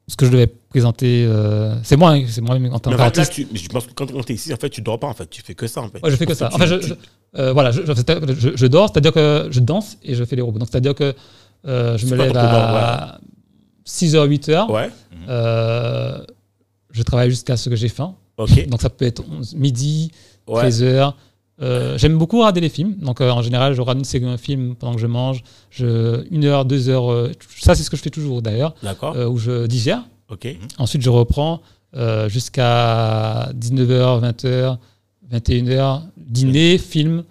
ce 0.08 0.16
que 0.16 0.28
je 0.28 0.32
devais 0.32 0.46
présenter. 0.46 1.26
euh, 1.28 1.74
c'est 1.82 1.98
moi, 1.98 2.12
hein, 2.12 2.24
c'est 2.28 2.42
moi 2.42 2.58
en 2.58 2.78
tant 2.80 2.90
en 2.92 2.94
fait, 2.94 2.98
qu'artiste. 3.16 3.34
tu, 3.34 3.48
je 3.54 3.68
pense 3.70 3.88
que 3.88 3.94
quand, 3.94 4.06
tu 4.06 4.32
es 4.34 4.36
ici, 4.36 4.54
en 4.54 4.58
fait, 4.58 4.70
tu 4.70 4.82
dors 4.82 5.00
pas, 5.00 5.08
en 5.08 5.14
fait. 5.16 5.28
Tu 5.28 5.42
fais 5.42 5.56
que 5.56 5.66
ça, 5.66 5.82
en 5.82 5.90
fait. 5.90 6.04
Ouais, 6.04 6.12
je 6.12 6.16
fais 6.16 6.28
que 6.28 6.36
ça. 6.36 6.50
tu- 6.50 6.56
Enfin, 6.56 6.66
je, 6.68 7.52
voilà, 7.52 7.72
je, 7.72 7.82
je- 7.84 8.56
je- 8.56 8.66
dors, 8.68 8.90
c'est-à-dire 8.92 9.14
que 9.14 9.48
je 9.50 9.60
danse 9.62 9.98
et 10.04 10.14
je 10.14 10.24
fais 10.26 10.36
les 10.36 10.44
robots. 10.44 10.60
Donc, 10.60 10.68
c'est-à-dire 10.72 10.94
que 10.94 11.16
je 11.64 12.06
me 12.06 12.16
lève 12.18 12.38
à 12.38 13.20
6h, 13.84 14.28
8h. 14.28 14.72
Ouais. 14.72 14.90
Je 16.92 17.04
travaille 17.04 17.30
jusqu'à 17.30 17.56
ce 17.58 17.70
que 17.70 17.76
j'ai 17.76 17.90
faim. 17.90 18.16
Donc, 18.68 18.82
ça 18.82 18.90
peut 18.90 19.06
être 19.06 19.24
11 19.30 19.56
midi, 19.56 20.12
Ouais. 20.48 20.64
13h. 20.70 21.14
Euh, 21.62 21.98
J'aime 21.98 22.18
beaucoup 22.18 22.38
regarder 22.40 22.62
les 22.62 22.70
films. 22.70 22.96
Donc, 23.02 23.20
euh, 23.22 23.30
en 23.30 23.42
général, 23.42 23.74
je 23.74 23.82
regarde 23.82 24.02
un 24.24 24.38
film 24.38 24.76
pendant 24.76 24.96
que 24.96 25.02
je 25.02 25.08
mange. 25.08 25.44
Je, 25.70 26.24
une 26.32 26.46
heure, 26.46 26.64
deux 26.66 26.88
heures. 26.90 27.12
euh, 27.12 27.32
ça, 27.60 27.76
c'est 27.76 27.84
ce 27.84 27.90
que 27.90 27.98
je 27.98 28.02
fais 28.02 28.10
toujours 28.10 28.42
d'ailleurs, 28.42 28.74
D'accord. 28.82 29.16
où 29.30 29.38
je 29.38 29.68
digère. 29.68 30.04
Ok. 30.30 30.48
Ensuite, 30.78 31.02
je 31.02 31.10
reprends 31.10 31.62
jusqu'à 32.28 33.50
19h, 33.54 34.22
20h, 34.22 34.78
21h, 35.32 36.02
dîner, 36.18 36.78
film, 36.78 37.24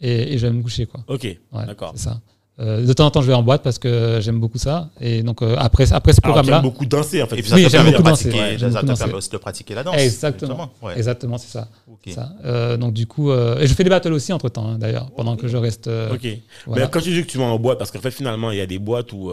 et, 0.00 0.34
et 0.34 0.38
je 0.38 0.46
vais 0.46 0.52
me 0.52 0.62
coucher. 0.62 0.86
Quoi. 0.86 1.00
Ok. 1.08 1.22
Ouais, 1.24 1.66
D'accord. 1.66 1.92
C'est 1.96 2.04
ça. 2.04 2.20
Euh, 2.58 2.86
de 2.86 2.92
temps 2.94 3.04
en 3.04 3.10
temps, 3.10 3.20
je 3.20 3.26
vais 3.26 3.34
en 3.34 3.42
boîte 3.42 3.62
parce 3.62 3.78
que 3.78 4.18
j'aime 4.22 4.40
beaucoup 4.40 4.56
ça. 4.56 4.88
Et 4.98 5.22
donc, 5.22 5.42
euh, 5.42 5.56
après, 5.58 5.92
après 5.92 6.14
ce 6.14 6.20
Alors, 6.22 6.36
programme-là. 6.36 6.62
j'aime 6.62 6.70
beaucoup 6.70 6.86
danser, 6.86 7.22
en 7.22 7.26
fait. 7.26 7.38
Et 7.38 7.42
puis 7.42 7.50
ça 7.50 7.56
Oui, 7.56 7.66
j'aime 7.68 7.84
beaucoup 7.84 8.02
danser, 8.02 8.30
ouais, 8.32 8.56
ça 8.96 9.14
aussi 9.14 9.28
de 9.30 9.36
pratiquer 9.36 9.74
la 9.74 9.82
danse. 9.84 9.96
Exactement. 9.98 10.70
Ouais. 10.82 10.94
Exactement, 10.96 11.36
c'est 11.36 11.50
ça. 11.50 11.68
Euh, 12.44 12.76
donc, 12.78 12.94
du 12.94 13.06
coup, 13.06 13.30
et 13.32 13.66
je 13.66 13.74
fais 13.74 13.84
des 13.84 13.90
battles 13.90 14.12
aussi 14.12 14.32
entre 14.32 14.48
temps, 14.48 14.74
d'ailleurs, 14.76 15.10
pendant 15.10 15.36
que 15.36 15.48
je 15.48 15.56
reste. 15.56 15.88
Ok. 16.12 16.26
voilà. 16.66 16.84
Mais 16.84 16.90
quand 16.90 17.00
tu 17.00 17.10
dis 17.10 17.22
que 17.22 17.30
tu 17.30 17.36
vas 17.38 17.44
en 17.44 17.58
boîte, 17.58 17.78
parce 17.78 17.90
qu'en 17.90 18.00
fait, 18.00 18.10
finalement, 18.10 18.50
il 18.50 18.58
y 18.58 18.62
a 18.62 18.66
des 18.66 18.78
boîtes 18.78 19.12
où. 19.12 19.30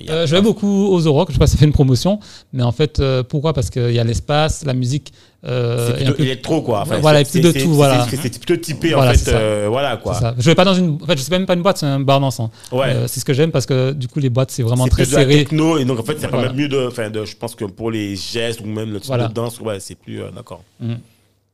y 0.00 0.10
a- 0.10 0.26
je 0.26 0.34
vais 0.34 0.42
beaucoup 0.42 0.88
aux 0.88 1.06
Oroc, 1.06 1.28
je 1.28 1.34
sais 1.34 1.38
pas 1.38 1.46
si 1.46 1.52
ça 1.52 1.58
fait 1.58 1.66
une 1.66 1.72
promotion, 1.72 2.18
mais 2.52 2.64
en 2.64 2.72
fait, 2.72 3.00
pourquoi? 3.28 3.52
Parce 3.52 3.70
qu'il 3.70 3.92
y 3.92 3.98
a 4.00 4.04
l'espace, 4.04 4.64
la 4.64 4.74
musique. 4.74 5.12
Euh, 5.46 5.88
C'est 5.96 6.04
plutôt 6.04 6.22
électro, 6.22 6.62
quoi. 6.62 6.80
Enfin, 6.80 6.98
Voilà, 6.98 7.24
c'est- 7.24 7.38
et 7.38 7.40
puis 7.42 7.48
de 7.48 7.52
tout, 7.52 7.58
c'est- 7.60 7.66
voilà. 7.74 8.06
C'est 8.10 8.38
plutôt 8.38 8.56
typé, 8.56 8.92
Voilà, 8.94 9.12
en 9.12 9.14
fait. 9.14 9.32
euh, 9.32 9.66
voilà, 9.70 9.96
quoi. 9.96 10.14
Ça. 10.14 10.34
Je 10.38 10.44
vais 10.44 10.54
pas 10.54 10.64
dans 10.64 10.74
une. 10.74 10.98
En 11.02 11.06
fait, 11.06 11.16
je 11.16 11.22
sais 11.22 11.30
même 11.30 11.46
pas 11.46 11.54
une 11.54 11.62
boîte, 11.62 11.78
c'est 11.78 11.86
un 11.86 12.00
bar 12.00 12.20
dansant. 12.20 12.50
Ouais. 12.72 12.86
Euh, 12.88 13.06
c'est 13.06 13.20
ce 13.20 13.24
que 13.24 13.32
j'aime 13.32 13.50
parce 13.52 13.66
que 13.66 13.92
du 13.92 14.08
coup, 14.08 14.18
les 14.18 14.30
boîtes, 14.30 14.50
c'est 14.50 14.62
vraiment 14.62 14.86
très 14.88 15.04
plus 15.04 15.12
de 15.12 15.16
la 15.16 15.22
serré. 15.22 15.34
techno, 15.36 15.78
et 15.78 15.84
donc 15.84 16.00
en 16.00 16.02
fait, 16.02 16.18
ça 16.18 16.28
Voilà. 16.28 16.48
permet 16.48 16.62
mieux 16.62 16.68
de, 16.68 16.86
enfin, 16.88 17.10
de. 17.10 17.24
Je 17.24 17.36
pense 17.36 17.54
que 17.54 17.64
pour 17.64 17.90
les 17.90 18.16
gestes 18.16 18.60
ou 18.60 18.66
même 18.66 18.92
le 18.92 18.98
type 19.00 19.06
Voilà. 19.08 19.28
de 19.28 19.32
danse, 19.34 19.60
ouais, 19.60 19.78
c'est 19.80 19.94
plus. 19.94 20.20
euh, 20.22 20.30
D'accord. 20.34 20.62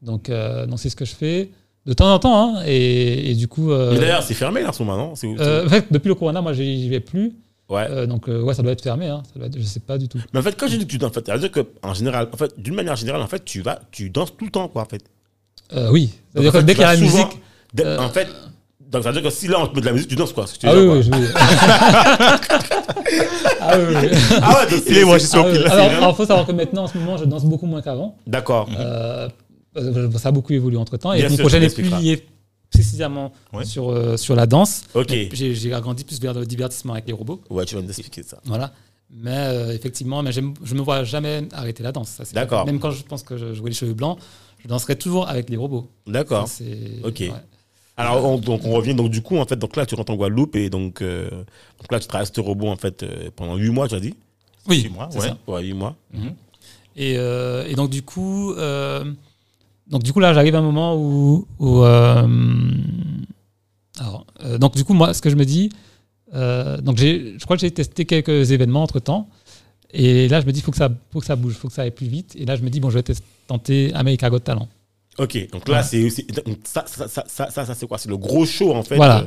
Donc, 0.02 0.28
euh, 0.30 0.66
c'est 0.76 0.88
ce 0.90 0.96
que 0.96 1.04
je 1.04 1.14
fais 1.14 1.50
de 1.86 1.92
temps 1.92 2.12
en 2.12 2.18
temps. 2.18 2.56
hein, 2.56 2.62
et, 2.66 3.30
et 3.30 3.34
du 3.34 3.46
coup. 3.48 3.68
Mais 3.70 3.98
d'ailleurs, 3.98 4.22
c'est 4.22 4.34
fermé 4.34 4.62
là 4.62 4.70
en 4.70 4.72
ce 4.72 4.82
moment, 4.82 4.96
non? 4.96 5.12
En 5.12 5.68
fait, 5.68 5.86
depuis 5.90 6.08
le 6.08 6.14
corona, 6.14 6.40
moi, 6.40 6.52
j'y 6.52 6.88
vais 6.88 7.00
plus. 7.00 7.32
Ouais. 7.72 7.86
Euh, 7.90 8.06
donc, 8.06 8.28
euh, 8.28 8.42
ouais, 8.42 8.54
ça 8.54 8.62
doit 8.62 8.72
être 8.72 8.82
fermé. 8.82 9.08
Hein, 9.08 9.22
ça 9.32 9.38
doit 9.38 9.48
être, 9.48 9.58
je 9.58 9.62
sais 9.64 9.80
pas 9.80 9.98
du 9.98 10.08
tout. 10.08 10.18
Mais 10.32 10.40
en 10.40 10.42
fait, 10.42 10.54
quand 10.58 10.68
je 10.68 10.76
dis 10.76 10.84
que 10.86 10.90
tu 10.90 10.98
danses, 10.98 11.10
en 11.10 11.14
fait, 11.14 11.26
ça 11.26 11.34
veut 11.34 11.40
dire 11.40 11.50
que, 11.50 11.60
en 11.82 11.94
général, 11.94 12.28
en 12.32 12.36
fait, 12.36 12.52
d'une 12.60 12.74
manière 12.74 12.96
générale, 12.96 13.22
en 13.22 13.26
fait, 13.26 13.44
tu 13.44 13.60
vas, 13.62 13.80
tu 13.90 14.10
danses 14.10 14.36
tout 14.36 14.44
le 14.44 14.50
temps, 14.50 14.68
quoi, 14.68 14.82
en 14.82 14.86
fait. 14.86 15.02
Euh, 15.74 15.90
oui. 15.90 16.12
Donc, 16.34 16.44
C'est-à-dire 16.44 16.50
en 16.50 16.52
que 16.52 16.58
fait, 16.58 16.64
dès 16.64 16.74
qu'il 16.74 16.82
y 16.82 16.84
a 16.84 16.92
la 16.92 16.96
souvent- 16.98 17.26
musique. 17.26 17.40
dès- 17.72 17.84
euh, 17.86 17.98
En 17.98 18.10
fait, 18.10 18.28
donc 18.90 19.02
ça 19.04 19.10
veut 19.10 19.20
dire 19.20 19.30
que 19.30 19.34
si 19.34 19.48
là 19.48 19.58
on 19.58 19.66
te 19.68 19.74
met 19.74 19.80
de 19.80 19.86
la 19.86 19.92
musique, 19.92 20.08
tu 20.08 20.16
danses, 20.16 20.34
quoi. 20.34 20.46
c'est 20.46 20.54
ce 20.54 20.58
que 20.58 20.60
tu 20.60 20.66
Ah 20.68 20.74
veux 20.74 20.90
oui, 20.90 20.98
oui, 20.98 21.08
quoi. 21.08 21.18
oui. 21.18 21.26
ah 23.60 23.78
oui, 23.78 23.94
oui. 24.02 24.08
Ah 24.42 24.58
ouais, 24.64 24.70
donc 24.70 24.82
Il 24.86 24.98
est 24.98 25.04
moi, 25.04 25.18
je 25.18 25.26
suis 25.26 25.38
Ah 25.38 25.42
au 25.42 25.46
oui. 25.46 25.52
pile. 25.58 25.66
Alors, 25.66 25.90
alors, 25.90 26.16
faut 26.16 26.26
savoir 26.26 26.46
que 26.46 26.52
maintenant, 26.52 26.84
en 26.84 26.88
ce 26.88 26.98
moment, 26.98 27.16
je 27.16 27.24
danse 27.24 27.44
beaucoup 27.44 27.66
moins 27.66 27.80
qu'avant. 27.82 28.16
D'accord. 28.26 28.68
Euh, 28.78 29.28
ça 30.18 30.28
a 30.28 30.32
beaucoup 30.32 30.52
évolué 30.52 30.76
entre 30.76 30.96
temps. 30.98 31.12
Et 31.14 31.26
mon 31.28 31.36
projet 31.38 31.60
n'est 31.60 31.70
plus 31.70 31.84
lié 31.84 32.26
précisément 32.72 33.32
Ouais. 33.52 33.64
sur, 33.64 33.90
euh, 33.90 34.16
sur 34.16 34.34
la 34.34 34.46
danse. 34.46 34.82
Ok. 34.94 35.12
J'ai 35.32 35.72
agrandi 35.74 36.04
plus 36.04 36.20
vers 36.20 36.34
le 36.34 36.44
divertissement 36.46 36.94
avec 36.94 37.06
les 37.06 37.12
robots. 37.12 37.40
Ouais, 37.50 37.64
tu 37.64 37.74
vas 37.74 37.82
nous 37.82 37.88
expliquer 37.88 38.22
ça. 38.22 38.38
Voilà. 38.44 38.72
Mais 39.14 39.30
euh, 39.36 39.74
effectivement, 39.74 40.22
mais 40.22 40.32
je 40.32 40.40
ne 40.40 40.52
me 40.74 40.80
vois 40.80 41.04
jamais 41.04 41.46
arrêter 41.52 41.82
la 41.82 41.92
danse. 41.92 42.20
D'accord. 42.32 42.64
Même 42.66 42.80
quand 42.80 42.90
je 42.90 43.02
pense 43.02 43.22
que 43.22 43.36
je 43.36 43.52
jouais 43.54 43.70
les 43.70 43.76
cheveux 43.76 43.92
blancs, 43.94 44.18
je 44.62 44.68
danserai 44.68 44.96
toujours 44.96 45.28
avec 45.28 45.50
les 45.50 45.56
robots. 45.56 45.86
D'accord. 46.06 46.48
Ok. 47.04 47.18
ouais. 47.20 47.32
Alors, 47.98 48.24
on, 48.24 48.38
donc, 48.38 48.62
on 48.64 48.72
revient. 48.72 48.94
Donc, 48.94 49.10
du 49.10 49.20
coup, 49.20 49.36
en 49.36 49.44
fait, 49.44 49.56
donc 49.56 49.76
là, 49.76 49.84
tu 49.84 49.94
rentres 49.94 50.10
en 50.12 50.16
Guadeloupe 50.16 50.56
et 50.56 50.70
donc, 50.70 51.02
euh, 51.02 51.28
donc 51.30 51.92
là, 51.92 52.00
tu 52.00 52.06
travailles 52.06 52.26
ce 52.32 52.40
robot, 52.40 52.68
en 52.68 52.76
fait, 52.76 53.04
pendant 53.36 53.56
8 53.56 53.68
mois, 53.68 53.86
tu 53.86 53.94
as 53.94 54.00
dit? 54.00 54.14
Oui, 54.66 54.80
Six 54.80 54.88
mois, 54.88 55.08
c'est 55.12 55.18
ouais. 55.18 55.28
ça. 55.28 55.36
Ouais, 55.46 55.62
8 55.62 55.74
mois. 55.74 55.94
Et, 56.96 57.16
euh, 57.18 57.66
et 57.68 57.74
donc 57.74 57.90
du 57.90 58.02
coup, 58.02 58.54
donc 59.92 60.02
du 60.02 60.12
coup 60.12 60.18
là, 60.18 60.34
j'arrive 60.34 60.56
à 60.56 60.58
un 60.58 60.62
moment 60.62 60.96
où, 60.96 61.46
où, 61.60 61.84
euh, 61.84 62.26
alors, 64.00 64.26
euh, 64.44 64.58
donc 64.58 64.74
du 64.74 64.84
coup 64.84 64.94
moi, 64.94 65.14
ce 65.14 65.22
que 65.22 65.30
je 65.30 65.36
me 65.36 65.44
dis, 65.44 65.70
euh, 66.34 66.80
donc 66.80 66.98
je 66.98 67.38
crois 67.44 67.56
que 67.56 67.60
j'ai 67.60 67.70
testé 67.70 68.04
quelques 68.06 68.50
événements 68.50 68.82
entre 68.82 68.98
temps, 69.00 69.28
et 69.92 70.28
là 70.28 70.40
je 70.40 70.46
me 70.46 70.52
dis 70.52 70.60
faut 70.62 70.70
que 70.72 70.76
ça, 70.78 70.88
faut 71.12 71.20
que 71.20 71.26
ça 71.26 71.36
bouge, 71.36 71.54
faut 71.54 71.68
que 71.68 71.74
ça 71.74 71.82
aille 71.82 71.90
plus 71.90 72.06
vite, 72.08 72.34
et 72.36 72.44
là 72.46 72.56
je 72.56 72.62
me 72.62 72.70
dis 72.70 72.80
bon, 72.80 72.90
je 72.90 72.98
vais 72.98 73.04
tenter 73.46 73.92
America 73.94 74.28
Got 74.30 74.40
Talent. 74.40 74.68
Ok, 75.18 75.50
donc 75.52 75.68
là, 75.68 75.78
Ouais. 75.78 75.82
c'est 75.82 76.08
ça, 76.64 76.84
ça, 76.86 77.06
ça, 77.06 77.24
ça, 77.28 77.50
ça, 77.50 77.66
ça, 77.66 77.74
c'est 77.74 77.86
quoi? 77.86 77.98
C'est 77.98 78.08
le 78.08 78.16
gros 78.16 78.46
show, 78.46 78.72
en 78.74 78.82
fait. 78.82 78.96
Voilà. 78.96 79.18
euh, 79.20 79.24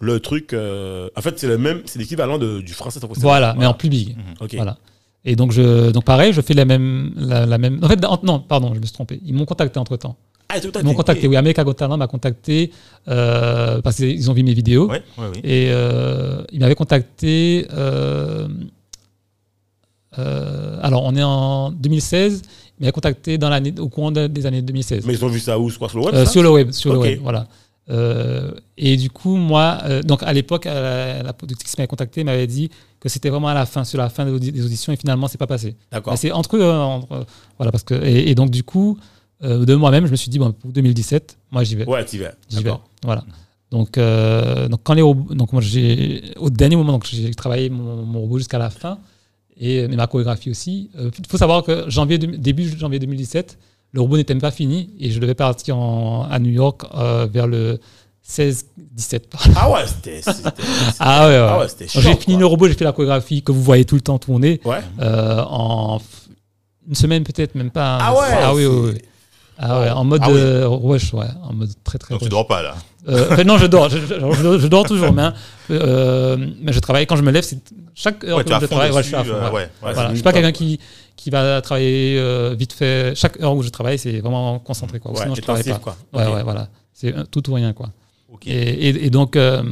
le 0.00 0.18
truc. 0.18 0.52
euh, 0.52 1.08
en 1.16 1.20
fait, 1.20 1.38
c'est 1.38 1.46
le 1.46 1.56
même, 1.56 1.82
c'est 1.84 2.00
l'équivalent 2.00 2.36
du 2.36 2.72
français. 2.72 2.98
c'est- 3.00 3.20
Voilà, 3.20 3.54
mais 3.56 3.64
en 3.64 3.74
plus 3.74 3.88
big. 3.88 4.16
Ok. 4.40 4.54
Voilà. 4.56 4.76
Et 5.24 5.36
donc 5.36 5.52
je, 5.52 5.90
donc 5.90 6.04
pareil, 6.04 6.32
je 6.32 6.40
fais 6.40 6.54
la 6.54 6.64
même, 6.64 7.12
la, 7.16 7.44
la 7.46 7.58
même. 7.58 7.78
En 7.82 7.88
fait, 7.88 8.02
en- 8.04 8.18
non, 8.22 8.40
pardon, 8.40 8.72
je 8.74 8.80
me 8.80 8.84
suis 8.86 8.92
trompé. 8.94 9.20
Ils 9.26 9.34
m'ont 9.34 9.44
contacté 9.44 9.78
entre 9.78 9.96
temps. 9.96 10.16
Ah, 10.48 10.58
tout 10.60 10.72
à 10.74 10.80
Ils 10.80 10.84
m'ont 10.84 10.94
contacté. 10.94 11.28
Oui, 11.28 11.36
America 11.36 11.62
Got 11.62 11.74
Talent 11.74 11.96
m'a 11.96 12.06
contacté 12.08 12.72
euh, 13.08 13.80
parce 13.82 13.96
qu'ils 13.96 14.30
ont 14.30 14.34
vu 14.34 14.42
mes 14.42 14.54
vidéos. 14.54 14.88
Ouais, 14.90 15.02
ouais, 15.18 15.24
oui. 15.34 15.40
Et 15.44 15.68
euh, 15.70 16.42
il 16.52 16.58
m'avait 16.60 16.74
contacté. 16.74 17.66
euh, 17.72 18.48
alors, 20.82 21.04
on 21.04 21.14
est 21.14 21.22
en 21.22 21.70
2016. 21.70 22.42
Il 22.78 22.82
m'avait 22.82 22.92
contacté 22.92 23.38
dans 23.38 23.48
l'année, 23.48 23.72
au 23.78 23.88
courant 23.88 24.10
de- 24.10 24.26
des 24.26 24.46
années 24.46 24.62
2016. 24.62 25.06
Mais 25.06 25.12
ils 25.14 25.24
ont 25.24 25.28
vu 25.28 25.38
ça 25.40 25.58
où? 25.58 25.70
Sur 25.70 25.86
le 25.88 26.02
web 26.04 26.14
sur 26.26 26.42
le 26.42 26.50
web, 26.50 26.70
sur 26.72 26.92
le 26.92 26.98
web, 26.98 27.20
voilà. 27.22 27.46
Euh, 27.90 28.52
et 28.76 28.96
du 28.96 29.10
coup, 29.10 29.36
moi, 29.36 29.78
euh, 29.84 30.02
donc 30.02 30.22
à 30.22 30.32
l'époque, 30.32 30.66
euh, 30.66 31.18
la, 31.18 31.22
la 31.24 31.32
productrice 31.32 31.72
qui 31.74 31.80
m'avait 31.80 31.88
contacté 31.88 32.22
m'avait 32.24 32.46
dit 32.46 32.70
que 33.00 33.08
c'était 33.08 33.30
vraiment 33.30 33.48
à 33.48 33.54
la 33.54 33.66
fin, 33.66 33.84
sur 33.84 33.98
la 33.98 34.08
fin 34.08 34.24
des 34.24 34.30
audi- 34.32 34.52
des 34.52 34.64
auditions, 34.64 34.92
et 34.92 34.96
finalement, 34.96 35.26
c'est 35.28 35.38
pas 35.38 35.46
passé. 35.46 35.74
D'accord. 35.90 36.16
C'est 36.16 36.30
entre 36.30 36.56
eux, 36.56 36.62
hein, 36.62 36.78
entre- 36.84 37.26
voilà, 37.58 37.72
parce 37.72 37.82
que 37.84 37.94
et, 37.94 38.30
et 38.30 38.34
donc 38.34 38.50
du 38.50 38.62
coup, 38.62 38.96
euh, 39.42 39.64
de 39.64 39.74
moi-même, 39.74 40.06
je 40.06 40.10
me 40.12 40.16
suis 40.16 40.30
dit 40.30 40.38
bon, 40.38 40.52
pour 40.52 40.70
2017, 40.70 41.36
moi 41.50 41.64
j'y 41.64 41.74
vais. 41.76 41.86
Ouais, 41.88 42.04
tu 42.04 42.18
vas. 42.18 42.32
J'y 42.48 42.62
vais. 42.62 42.70
Voilà. 43.04 43.24
Donc, 43.70 43.98
euh, 43.98 44.68
donc 44.68 44.80
quand 44.82 44.94
les 44.94 45.02
robots, 45.02 45.32
donc 45.34 45.52
moi 45.52 45.62
j'ai 45.62 46.22
au 46.38 46.50
dernier 46.50 46.74
moment 46.76 46.92
donc 46.92 47.06
j'ai 47.06 47.32
travaillé 47.34 47.70
mon, 47.70 48.04
mon 48.04 48.20
robot 48.20 48.38
jusqu'à 48.38 48.58
la 48.58 48.68
fin 48.68 48.98
et 49.58 49.86
ma 49.88 50.06
chorégraphie 50.08 50.50
aussi. 50.50 50.90
Il 50.98 51.26
faut 51.28 51.36
savoir 51.38 51.62
que 51.62 51.88
janvier 51.88 52.18
début 52.18 52.68
janvier 52.78 52.98
2017, 52.98 53.58
le 53.92 54.00
robot 54.00 54.16
n'était 54.16 54.34
même 54.34 54.40
pas 54.40 54.50
fini 54.50 54.90
et 55.00 55.10
je 55.10 55.18
devais 55.20 55.34
partir 55.34 55.76
en- 55.76 56.24
à 56.30 56.38
New 56.38 56.50
York 56.50 56.82
euh, 56.94 57.26
vers 57.32 57.46
le 57.46 57.80
16, 58.22 58.66
17. 58.76 59.32
Ah 59.56 59.70
ouais, 59.70 59.80
c'était. 59.86 60.20
Ah 61.00 61.26
ouais, 61.26 61.32
ouais. 61.34 61.46
Ah 61.48 61.58
ouais, 61.60 61.66
J'ai 61.86 62.14
fini 62.16 62.34
quoi. 62.34 62.38
le 62.40 62.46
robot, 62.46 62.68
j'ai 62.68 62.74
fait 62.74 62.84
la 62.84 62.92
chorégraphie 62.92 63.42
que 63.42 63.50
vous 63.52 63.62
voyez 63.62 63.84
tout 63.84 63.96
le 63.96 64.00
temps 64.00 64.18
tourner 64.18 64.60
Ouais. 64.64 64.78
euh, 65.00 65.42
en 65.48 66.00
une 66.88 66.94
semaine 66.94 67.24
peut-être, 67.24 67.54
même 67.54 67.70
pas. 67.70 67.98
Ah 68.00 68.12
ouais, 68.14 68.26
Ah 68.42 68.54
oui, 68.54 68.66
oui, 68.66 68.90
oui. 68.94 68.98
Ah 69.62 69.80
ouais, 69.80 69.90
en 69.90 70.04
mode 70.04 70.22
Ah 70.24 70.30
oui. 70.30 70.36
euh, 70.38 70.68
rush, 70.68 71.12
ouais, 71.12 71.26
en 71.42 71.52
mode 71.52 71.70
très 71.84 71.98
très 71.98 72.14
Donc 72.14 72.20
tu 72.20 72.24
rush. 72.24 72.30
dors 72.30 72.46
pas 72.46 72.62
là. 72.62 72.74
Euh, 73.08 73.26
enfin, 73.30 73.44
non, 73.44 73.58
je 73.58 73.66
dors, 73.66 73.88
je, 73.90 73.98
je- 73.98 74.06
je- 74.06 74.58
je 74.58 74.66
dors 74.68 74.84
toujours, 74.86 75.12
mais, 75.12 75.22
hein, 75.22 75.34
euh, 75.70 76.36
mais 76.62 76.72
je 76.72 76.80
travaille 76.80 77.06
quand 77.06 77.16
je 77.16 77.22
me 77.22 77.30
lève, 77.30 77.44
c'est 77.44 77.58
chaque 77.94 78.24
heure 78.24 78.38
Ouais, 78.38 78.44
que 78.44 78.48
tu 78.50 78.54
je 78.60 78.66
travaille, 78.66 78.90
ouais, 78.90 79.02
je 79.02 79.08
dessus, 79.08 79.08
suis 79.08 79.16
à 79.16 79.24
fond. 79.24 79.32
ouais. 79.46 79.50
ouais, 79.50 79.52
ouais, 79.82 79.92
Voilà, 79.94 80.08
je 80.10 80.14
suis 80.14 80.22
pas 80.22 80.32
quelqu'un 80.32 80.52
qui, 80.52 80.80
qui 81.22 81.28
va 81.30 81.60
travailler 81.60 82.18
euh, 82.18 82.54
vite 82.58 82.72
fait. 82.72 83.14
Chaque 83.14 83.38
heure 83.42 83.54
où 83.54 83.62
je 83.62 83.68
travaille, 83.68 83.98
c'est 83.98 84.20
vraiment 84.20 84.58
concentré. 84.58 84.98
Quoi. 85.00 85.10
Ouais, 85.12 85.18
Sinon, 85.22 85.34
je 85.34 85.42
travaille 85.42 85.62
pas. 85.74 85.78
quoi. 85.78 85.96
Ouais, 86.14 86.42
voilà. 86.42 86.68
C'est 86.94 87.12
tout 87.30 87.48
ou 87.50 87.54
rien. 87.54 87.72
Quoi. 87.74 87.90
Ok. 88.32 88.46
Et, 88.46 88.52
et- 88.88 89.04
et 89.06 89.10
donc, 89.10 89.36
euh, 89.36 89.62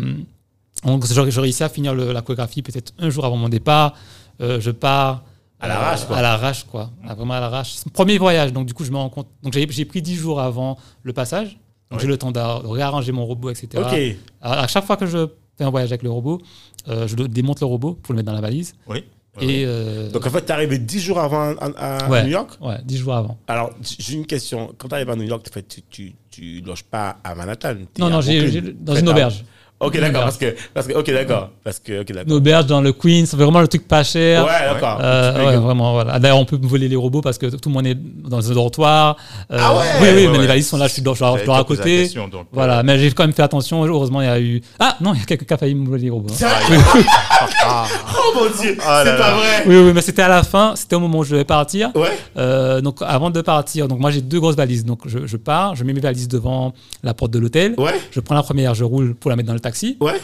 donc 0.85 1.07
je, 1.07 1.31
je 1.31 1.41
réussis 1.41 1.63
à 1.65 1.69
finir 1.71 1.95
le- 1.95 2.13
la 2.13 2.21
chorégraphie 2.23 2.61
peut-être 2.63 2.93
un 2.99 3.09
jour 3.09 3.25
avant 3.25 3.37
mon 3.37 3.49
départ. 3.49 3.95
Euh, 4.43 4.61
je 4.61 4.71
pars. 4.71 5.23
À 5.61 5.67
l'arrache, 5.69 6.03
euh, 6.03 6.07
quoi. 6.07 6.17
À 6.19 6.23
l'arrache, 6.23 6.65
quoi. 6.65 6.91
Ah, 7.07 7.15
Vraiment 7.15 7.35
à 7.35 7.41
l'arrache. 7.41 7.73
C'est 7.77 7.87
mon 7.87 7.93
premier 7.93 8.19
voyage, 8.19 8.53
donc 8.53 8.67
du 8.67 8.75
coup, 8.75 8.85
je 8.85 8.91
me 8.93 8.97
rends 8.97 9.09
compte. 9.09 9.29
Donc, 9.43 9.55
j'ai 9.55 9.85
pris 9.87 10.03
10 10.03 10.15
jours 10.17 10.41
avant 10.41 10.77
le 11.03 11.13
passage. 11.15 11.59
Donc, 11.91 12.01
j'ai 12.01 12.07
le 12.07 12.19
temps 12.19 12.31
de 12.31 12.39
réarranger 12.69 13.13
mon 13.13 13.25
robot, 13.25 13.49
etc. 13.51 13.69
Ok. 13.77 14.17
Alors, 14.43 14.59
à 14.65 14.67
chaque 14.69 14.85
fois 14.85 14.97
que 14.99 15.07
je 15.07 15.27
fais 15.57 15.65
un 15.65 15.71
voyage 15.71 15.91
avec 15.91 16.03
le 16.03 16.11
robot, 16.11 16.41
je 16.87 17.15
démonte 17.27 17.61
le 17.61 17.67
robot 17.67 17.95
pour 18.03 18.13
le 18.13 18.19
mettre 18.19 18.27
dans 18.27 18.35
la 18.35 18.43
valise. 18.43 18.75
Oui. 18.87 19.03
Et, 19.41 19.65
euh, 19.67 20.11
Donc 20.11 20.27
en 20.27 20.31
fait, 20.31 20.43
t'es 20.43 20.53
arrivé 20.53 20.79
10 20.79 21.01
jours 21.01 21.19
avant 21.19 21.55
à, 21.57 21.67
à 22.05 22.09
Ouais. 22.09 22.25
New 22.25 22.31
York? 22.31 22.51
Ouais, 22.61 22.77
10 22.85 22.99
jours 22.99 23.15
avant. 23.15 23.39
Alors, 23.47 23.71
j'ai 23.99 24.15
une 24.15 24.27
question. 24.27 24.75
Quand 24.79 24.89
tu 24.89 24.95
arrives 24.95 25.11
à 25.11 25.17
New 25.17 25.23
York, 25.25 25.47
tu, 25.69 25.83
tu, 25.91 26.13
tu 26.31 26.61
loges 26.61 26.85
pas 26.85 27.19
à 27.25 27.35
Manhattan 27.35 27.75
Non, 27.99 28.11
non, 28.11 28.21
j'ai 28.21 28.61
dans 28.79 28.95
une 28.95 29.09
auberge. 29.09 29.45
Ok, 29.81 29.95
Une 29.95 30.01
d'accord. 30.01 30.23
Parce 30.25 30.37
que, 30.39 30.57
parce 30.75 30.87
que, 30.89 30.93
ok, 30.95 31.07
d'accord. 31.13 31.51
Parce 31.63 31.79
que, 31.79 32.01
ok, 32.01 32.09
Une 32.11 32.17
d'accord. 32.17 32.33
auberge 32.37 32.67
dans 32.67 32.81
le 32.81 32.93
Queens, 32.93 33.27
c'est 33.27 33.37
vraiment 33.37 33.61
le 33.61 33.69
truc 33.69 33.87
pas 33.87 34.03
cher. 34.03 34.45
Ouais, 34.45 34.51
d'accord. 34.75 34.99
Euh, 35.01 35.47
ouais, 35.47 35.57
vraiment, 35.57 35.93
voilà. 35.93 36.19
D'ailleurs, 36.19 36.39
on 36.39 36.45
peut 36.45 36.59
me 36.59 36.67
voler 36.67 36.89
les 36.89 36.97
robots 36.97 37.21
parce 37.21 37.39
que 37.39 37.47
tout 37.47 37.69
le 37.69 37.75
monde 37.75 37.87
est 37.87 37.95
dans 37.97 38.51
un 38.51 38.55
dortoir. 38.55 39.17
Euh, 39.53 39.57
Ah 39.61 39.75
ouais? 39.77 39.81
Oui, 40.01 40.09
oui, 40.09 40.09
Ouais, 40.09 40.27
mais 40.27 40.33
ouais. 40.33 40.39
les 40.39 40.47
valises 40.49 40.69
sont 40.69 40.79
là, 40.79 40.89
je 40.89 40.95
suis 40.95 41.03
dors, 41.03 41.15
je 41.15 41.21
dors- 41.21 41.57
à 41.57 41.63
côté. 41.65 41.99
question, 42.03 42.27
donc, 42.27 42.47
Voilà, 42.53 42.81
euh, 42.81 42.83
mais 42.85 42.99
j'ai 42.99 43.13
quand 43.13 43.23
même 43.23 43.33
fait 43.33 43.43
attention. 43.43 43.85
Heureusement, 43.85 44.21
il 44.21 44.25
y 44.27 44.29
a 44.31 44.41
eu. 44.41 44.61
Ah 44.81 44.97
non, 45.01 45.15
il 45.15 45.21
y 45.21 45.23
a 45.23 45.27
quelqu'un 45.27 45.45
qui 45.47 45.55
a 45.55 45.59
failli 45.59 45.77
me 45.77 45.87
voler 45.89 46.03
les 46.05 46.11
robots. 46.11 46.33
hein. 46.33 46.37
Sérieux 46.37 46.83
Oh 47.71 48.33
mon 48.35 48.61
dieu, 48.61 48.77
Ah 48.85 49.03
c'est 49.05 49.17
pas 49.17 49.31
vrai. 49.37 49.63
Oui, 49.67 49.77
oui, 49.77 49.93
mais 49.95 50.01
c'était 50.03 50.23
à 50.23 50.29
la 50.29 50.43
fin, 50.43 50.75
c'était 50.77 50.97
au 50.97 51.01
moment 51.01 51.19
où 51.21 51.25
je 51.25 51.31
devais 51.33 51.45
partir. 51.45 51.91
Ouais. 51.95 52.09
Euh, 52.37 52.81
donc 52.81 52.99
avant 53.01 53.31
de 53.31 53.41
partir, 53.41 53.87
donc 53.89 54.01
moi 54.01 54.11
j'ai 54.11 54.21
deux 54.23 54.41
grosses 54.41 54.57
valises. 54.57 54.85
Donc 54.85 55.01
je, 55.07 55.27
je 55.27 55.37
pars, 55.37 55.77
je 55.77 55.85
mets 55.85 55.93
mes 55.93 56.01
valises 56.01 56.29
devant 56.29 56.73
la 57.03 57.15
porte 57.15 57.31
de 57.31 57.39
l'hôtel. 57.39 57.75
Ouais. 57.79 57.93
Je 58.11 58.21
prends 58.21 58.35
la 58.35 58.43
première, 58.43 58.75
je 58.75 58.85
roule 58.85 59.15
pour 59.15 59.31
la 59.31 59.37
mettre 59.37 59.47
dans 59.49 59.55
le 59.55 59.61
taxi. 59.69 59.99
Ouais. 60.01 60.19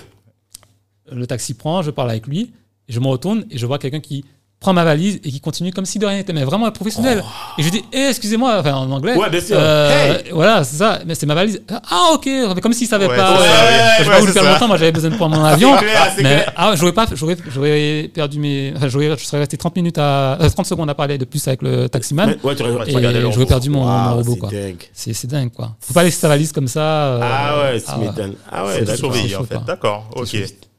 Le 1.12 1.26
taxi 1.26 1.52
prend, 1.54 1.82
je 1.82 1.90
parle 1.90 2.10
avec 2.10 2.26
lui, 2.26 2.52
je 2.88 2.98
me 2.98 3.06
retourne 3.08 3.44
et 3.50 3.58
je 3.58 3.66
vois 3.66 3.78
quelqu'un 3.78 4.00
qui 4.00 4.24
prend 4.60 4.72
ma 4.72 4.84
valise 4.84 5.16
et 5.22 5.30
qui 5.30 5.40
continue 5.40 5.72
comme 5.72 5.84
si 5.84 5.98
de 5.98 6.06
rien 6.06 6.16
n'était, 6.16 6.32
mais 6.32 6.42
vraiment 6.42 6.64
un 6.64 6.70
professionnel. 6.70 7.22
Et 7.58 7.62
je 7.62 7.68
lui 7.70 7.80
dis, 7.80 7.84
Eh, 7.92 8.06
excusez-moi, 8.08 8.56
enfin 8.60 8.72
en 8.74 8.90
anglais. 8.90 9.12
Oh. 9.14 9.20
Ouais, 9.20 9.28
bien 9.28 9.40
sûr. 9.42 9.56
Euh, 9.58 10.14
Hey. 10.24 10.30
Voilà, 10.32 10.64
c'est 10.64 10.76
ça, 10.76 11.00
mais 11.04 11.14
c'est 11.14 11.26
ma 11.26 11.34
valise. 11.34 11.60
Ah, 11.90 12.12
ok, 12.14 12.26
comme 12.62 12.72
s'il 12.72 12.86
savait 12.86 13.06
Ouais, 13.06 13.14
pas. 13.16 13.36
ça, 13.36 13.42
euh, 13.42 13.42
ouais. 13.42 13.44
Ouais, 13.44 14.06
pas 14.06 14.20
c'est 14.26 14.32
faire 14.32 14.42
ça. 14.42 14.52
longtemps, 14.52 14.68
moi 14.68 14.76
j'avais 14.78 14.92
besoin 14.92 15.10
de 15.10 15.16
prendre 15.16 15.36
mon 15.36 15.44
avion. 15.44 15.76
Clair, 15.76 16.14
mais 16.22 16.46
ah, 16.56 16.72
j'aurais 16.76 16.92
pas, 16.92 17.06
j'aurais, 17.12 17.36
j'aurais 17.52 18.10
perdu 18.14 18.38
mes, 18.38 18.72
enfin, 18.74 18.88
j'aurais, 18.88 19.10
je 19.18 19.24
serais 19.24 19.40
resté 19.40 19.58
30 19.58 19.76
minutes 19.76 19.98
à, 19.98 20.38
euh, 20.40 20.48
30 20.48 20.64
secondes 20.64 20.88
à 20.88 20.94
parler 20.94 21.18
de 21.18 21.26
plus 21.26 21.46
avec 21.46 21.60
le 21.60 21.88
taximan. 21.90 22.30
Ouais, 22.30 22.38
ouais, 22.42 22.54
tu 22.56 22.62
aurais- 22.62 22.72
Ouais, 22.72 22.90
et 22.90 22.94
tu 23.24 23.32
j'aurais 23.32 23.46
perdu 23.46 23.68
mon, 23.68 23.80
mon 23.80 23.86
Waouh, 23.86 24.16
robot, 24.16 24.32
c'est 24.32 24.38
quoi. 24.38 24.50
dingue. 24.50 24.82
C'est, 24.94 25.26
dingue, 25.26 25.52
quoi. 25.52 25.76
Faut 25.80 25.92
pas 25.92 26.04
laisser 26.04 26.20
sa 26.20 26.28
valise 26.28 26.52
comme 26.52 26.68
ça. 26.68 26.80
euh, 26.80 27.20
Ah 27.22 27.58
ouais, 27.72 27.80
tu 27.80 27.86
ah 27.88 27.98
ouais. 27.98 28.06
m'étonnes. 28.06 28.34
Ah 28.50 28.64
ouais, 28.64 28.82
c'est 28.86 29.36
en 29.36 29.44
fait. 29.44 29.58
D'accord. 29.66 30.08
Ok. 30.16 30.36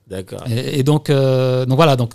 D'accord. 0.10 0.44
Et, 0.50 0.80
et 0.80 0.84
donc, 0.84 1.10
euh, 1.10 1.66
donc 1.66 1.76
voilà, 1.78 1.96
donc 1.96 2.12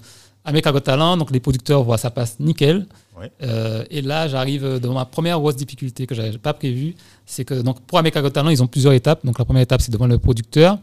America 0.50 0.70
Got 0.72 0.80
Talent, 0.80 1.16
donc 1.16 1.30
les 1.30 1.40
producteurs 1.40 1.82
voient 1.82 1.98
ça 1.98 2.10
passe 2.10 2.38
nickel. 2.40 2.86
Ouais. 3.18 3.30
Euh, 3.42 3.84
et 3.90 4.02
là, 4.02 4.28
j'arrive 4.28 4.78
devant 4.80 4.94
ma 4.94 5.04
première 5.04 5.38
grosse 5.38 5.56
difficulté 5.56 6.06
que 6.06 6.14
j'avais 6.14 6.36
pas 6.38 6.54
prévue, 6.54 6.94
c'est 7.26 7.44
que 7.44 7.54
donc 7.62 7.80
pour 7.82 7.98
America 7.98 8.20
Got 8.22 8.30
Talent, 8.30 8.50
ils 8.50 8.62
ont 8.62 8.66
plusieurs 8.66 8.92
étapes. 8.92 9.24
Donc 9.26 9.38
la 9.38 9.44
première 9.44 9.62
étape, 9.62 9.80
c'est 9.80 9.92
devant 9.92 10.06
le 10.06 10.18
producteur. 10.18 10.78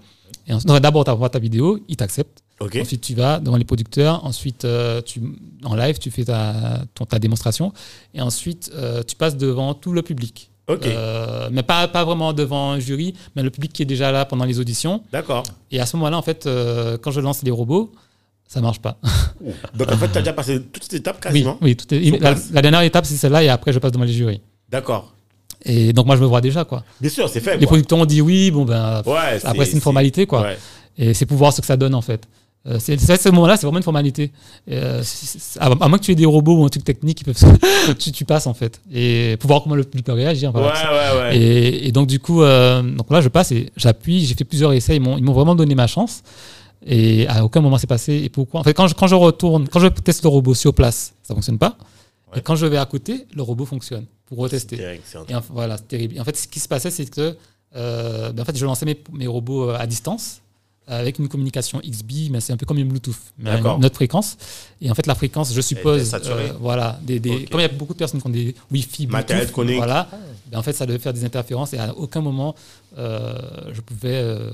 Et 0.47 0.53
d'abord, 0.79 1.03
tu 1.03 1.11
envoies 1.11 1.29
ta 1.29 1.39
vidéo, 1.39 1.79
il 1.87 1.95
t'accepte. 1.97 2.43
Ok. 2.59 2.75
Ensuite, 2.81 3.01
tu 3.01 3.13
vas 3.13 3.39
devant 3.39 3.57
les 3.57 3.65
producteurs. 3.65 4.25
Ensuite, 4.25 4.65
euh, 4.65 5.01
tu, 5.01 5.21
en 5.63 5.75
live, 5.75 5.99
tu 5.99 6.09
fais 6.09 6.23
ta, 6.25 6.81
ton- 6.95 7.05
ta 7.05 7.19
démonstration. 7.19 7.71
Et 8.15 8.21
ensuite, 8.21 8.71
euh, 8.73 9.03
tu 9.03 9.15
passes 9.15 9.37
devant 9.37 9.73
tout 9.73 9.93
le 9.93 10.01
public. 10.01 10.49
Euh, 10.69 11.49
mais 11.51 11.63
pas, 11.63 11.87
pas 11.87 12.03
vraiment 12.03 12.33
devant 12.33 12.71
un 12.71 12.79
jury, 12.79 13.13
mais 13.35 13.43
le 13.43 13.49
public 13.51 13.71
qui 13.73 13.83
est 13.83 13.85
déjà 13.85 14.11
là 14.11 14.25
pendant 14.25 14.43
les 14.43 14.59
auditions. 14.59 15.01
D'accord. 15.13 15.43
Et 15.71 15.79
à 15.79 15.85
ce 15.85 15.95
moment-là, 15.97 16.17
en 16.17 16.21
fait, 16.21 16.49
quand 17.01 17.11
je 17.11 17.19
lance 17.21 17.43
les 17.43 17.51
robots, 17.51 17.91
ça 18.47 18.61
marche 18.61 18.79
pas. 18.79 18.97
Donc 19.75 19.91
en 19.91 19.97
fait, 19.97 20.09
tu 20.09 20.17
as 20.17 20.21
déjà 20.21 20.33
passé 20.33 20.61
toute 20.61 20.83
cette 20.83 20.93
étape 20.93 21.17
oui, 21.17 21.21
quasiment 21.21 21.57
oui 21.61 21.77
Sur 21.89 22.19
la, 22.53 22.61
dernière 22.61 22.81
étape, 22.81 23.05
c'est 23.05 23.15
celle-là, 23.15 23.43
et 23.43 23.49
après, 23.49 23.73
je 23.73 23.79
passe 23.79 23.91
devant 23.91 24.05
les 24.05 24.13
jurys. 24.13 24.41
D'accord. 24.69 25.13
Et 25.65 25.91
donc, 25.91 26.05
moi, 26.05 26.15
je 26.15 26.21
me 26.21 26.27
vois 26.27 26.41
déjà, 26.41 26.63
quoi. 26.63 26.83
Bien 27.01 27.09
sûr, 27.09 27.27
c'est 27.29 27.41
fait. 27.41 27.53
Les 27.53 27.59
quoi. 27.59 27.67
producteurs 27.67 27.99
ont 27.99 28.05
dit 28.05 28.21
oui, 28.21 28.51
bon, 28.51 28.63
ben, 28.63 29.01
Ouais, 29.05 29.39
après, 29.43 29.65
c'est 29.65 29.73
une 29.73 29.81
formalité, 29.81 30.25
quoi. 30.25 30.41
Ouais. 30.41 30.57
Et 30.97 31.13
c'est 31.13 31.25
pour 31.25 31.37
voir 31.37 31.51
ce 31.51 31.61
que 31.61 31.67
ça 31.67 31.77
donne, 31.77 31.93
en 31.93 32.01
fait. 32.01 32.27
Euh, 32.67 32.79
c'est 32.79 32.97
ce 32.97 33.29
moment-là, 33.29 33.55
c'est 33.55 33.65
vraiment 33.65 33.77
une 33.77 33.83
formalité. 33.83 34.31
Euh, 34.69 35.01
à, 35.59 35.67
à 35.67 35.87
moins 35.87 35.97
que 35.97 36.03
tu 36.03 36.11
aies 36.11 36.15
des 36.15 36.25
robots 36.25 36.57
ou 36.57 36.65
un 36.65 36.69
truc 36.69 36.83
technique 36.83 37.19
qui 37.19 37.23
peuvent, 37.23 37.37
tu, 37.97 38.11
tu 38.11 38.25
passes 38.25 38.45
en 38.45 38.53
fait. 38.53 38.81
Et 38.93 39.37
pour 39.39 39.47
voir 39.47 39.63
comment 39.63 39.75
le 39.75 39.83
public 39.83 40.05
peut 40.05 40.11
réagir. 40.11 40.53
Ouais, 40.53 40.61
ouais, 40.61 41.19
ouais. 41.19 41.37
Et, 41.37 41.87
et 41.87 41.91
donc 41.93 42.07
du 42.07 42.19
coup, 42.19 42.41
euh, 42.41 42.81
donc 42.81 43.09
là, 43.09 43.21
je 43.21 43.29
passe 43.29 43.51
et 43.53 43.71
j'appuie. 43.77 44.25
J'ai 44.25 44.35
fait 44.35 44.43
plusieurs 44.43 44.73
essais. 44.73 44.97
Ils 44.97 45.01
m'ont 45.01 45.33
vraiment 45.33 45.55
donné 45.55 45.75
ma 45.75 45.87
chance. 45.87 46.23
Et 46.89 47.27
à 47.27 47.43
aucun 47.43 47.59
moment 47.61 47.77
c'est 47.77 47.87
passé. 47.87 48.13
Et 48.23 48.29
pourquoi? 48.29 48.61
En 48.61 48.63
fait, 48.63 48.73
quand 48.73 48.87
je, 48.87 48.93
quand 48.95 49.07
je 49.07 49.15
retourne, 49.15 49.67
quand 49.67 49.79
je 49.79 49.87
teste 49.87 50.23
le 50.23 50.29
robot 50.29 50.53
sur 50.53 50.73
place, 50.73 51.13
ça 51.21 51.33
fonctionne 51.35 51.57
pas. 51.57 51.77
Ouais. 52.31 52.39
Et 52.39 52.41
quand 52.41 52.55
je 52.55 52.65
vais 52.65 52.77
à 52.77 52.85
côté, 52.85 53.27
le 53.35 53.41
robot 53.41 53.65
fonctionne 53.65 54.05
pour 54.25 54.37
retester. 54.39 54.77
Et 55.29 55.35
en- 55.35 55.41
voilà, 55.51 55.77
c'est 55.77 55.87
terrible. 55.87 56.15
Et 56.15 56.19
en 56.19 56.23
fait, 56.23 56.35
ce 56.37 56.47
qui 56.47 56.59
se 56.59 56.67
passait, 56.67 56.91
c'est 56.91 57.05
que 57.09 57.35
euh, 57.75 58.31
ben, 58.31 58.41
en 58.41 58.45
fait, 58.45 58.57
je 58.57 58.65
lançais 58.65 58.85
mes, 58.85 58.97
mes 59.13 59.27
robots 59.27 59.69
euh, 59.69 59.77
à 59.77 59.85
distance 59.85 60.41
avec 60.87 61.19
une 61.19 61.27
communication 61.27 61.79
XB, 61.81 62.29
mais 62.31 62.39
c'est 62.39 62.53
un 62.53 62.57
peu 62.57 62.65
comme 62.65 62.77
une 62.77 62.87
Bluetooth, 62.87 63.15
mais 63.37 63.49
à 63.49 63.55
D'accord. 63.57 63.77
une 63.77 63.85
autre 63.85 63.95
fréquence. 63.95 64.37
Et 64.81 64.89
en 64.89 64.95
fait, 64.95 65.05
la 65.05 65.15
fréquence, 65.15 65.53
je 65.53 65.59
suppose, 65.61 66.13
euh, 66.25 66.53
voilà, 66.59 66.97
des, 67.03 67.19
des, 67.19 67.31
Ok. 67.43 67.49
comme 67.49 67.59
il 67.59 67.63
y 67.63 67.65
a 67.65 67.69
beaucoup 67.69 67.93
de 67.93 67.97
personnes 67.99 68.21
qui 68.21 68.27
ont 68.27 68.29
des 68.31 68.55
Wi-Fi, 68.71 69.07
Bluetooth, 69.07 69.51
voilà, 69.75 70.07
ben, 70.51 70.59
en 70.59 70.63
fait, 70.63 70.73
ça 70.73 70.85
devait 70.85 70.99
faire 70.99 71.13
des 71.13 71.25
interférences 71.25 71.73
et 71.73 71.77
à 71.77 71.93
aucun 71.95 72.21
moment 72.21 72.55
euh, 72.97 73.33
je 73.73 73.81
pouvais. 73.81 74.15
euh, 74.15 74.51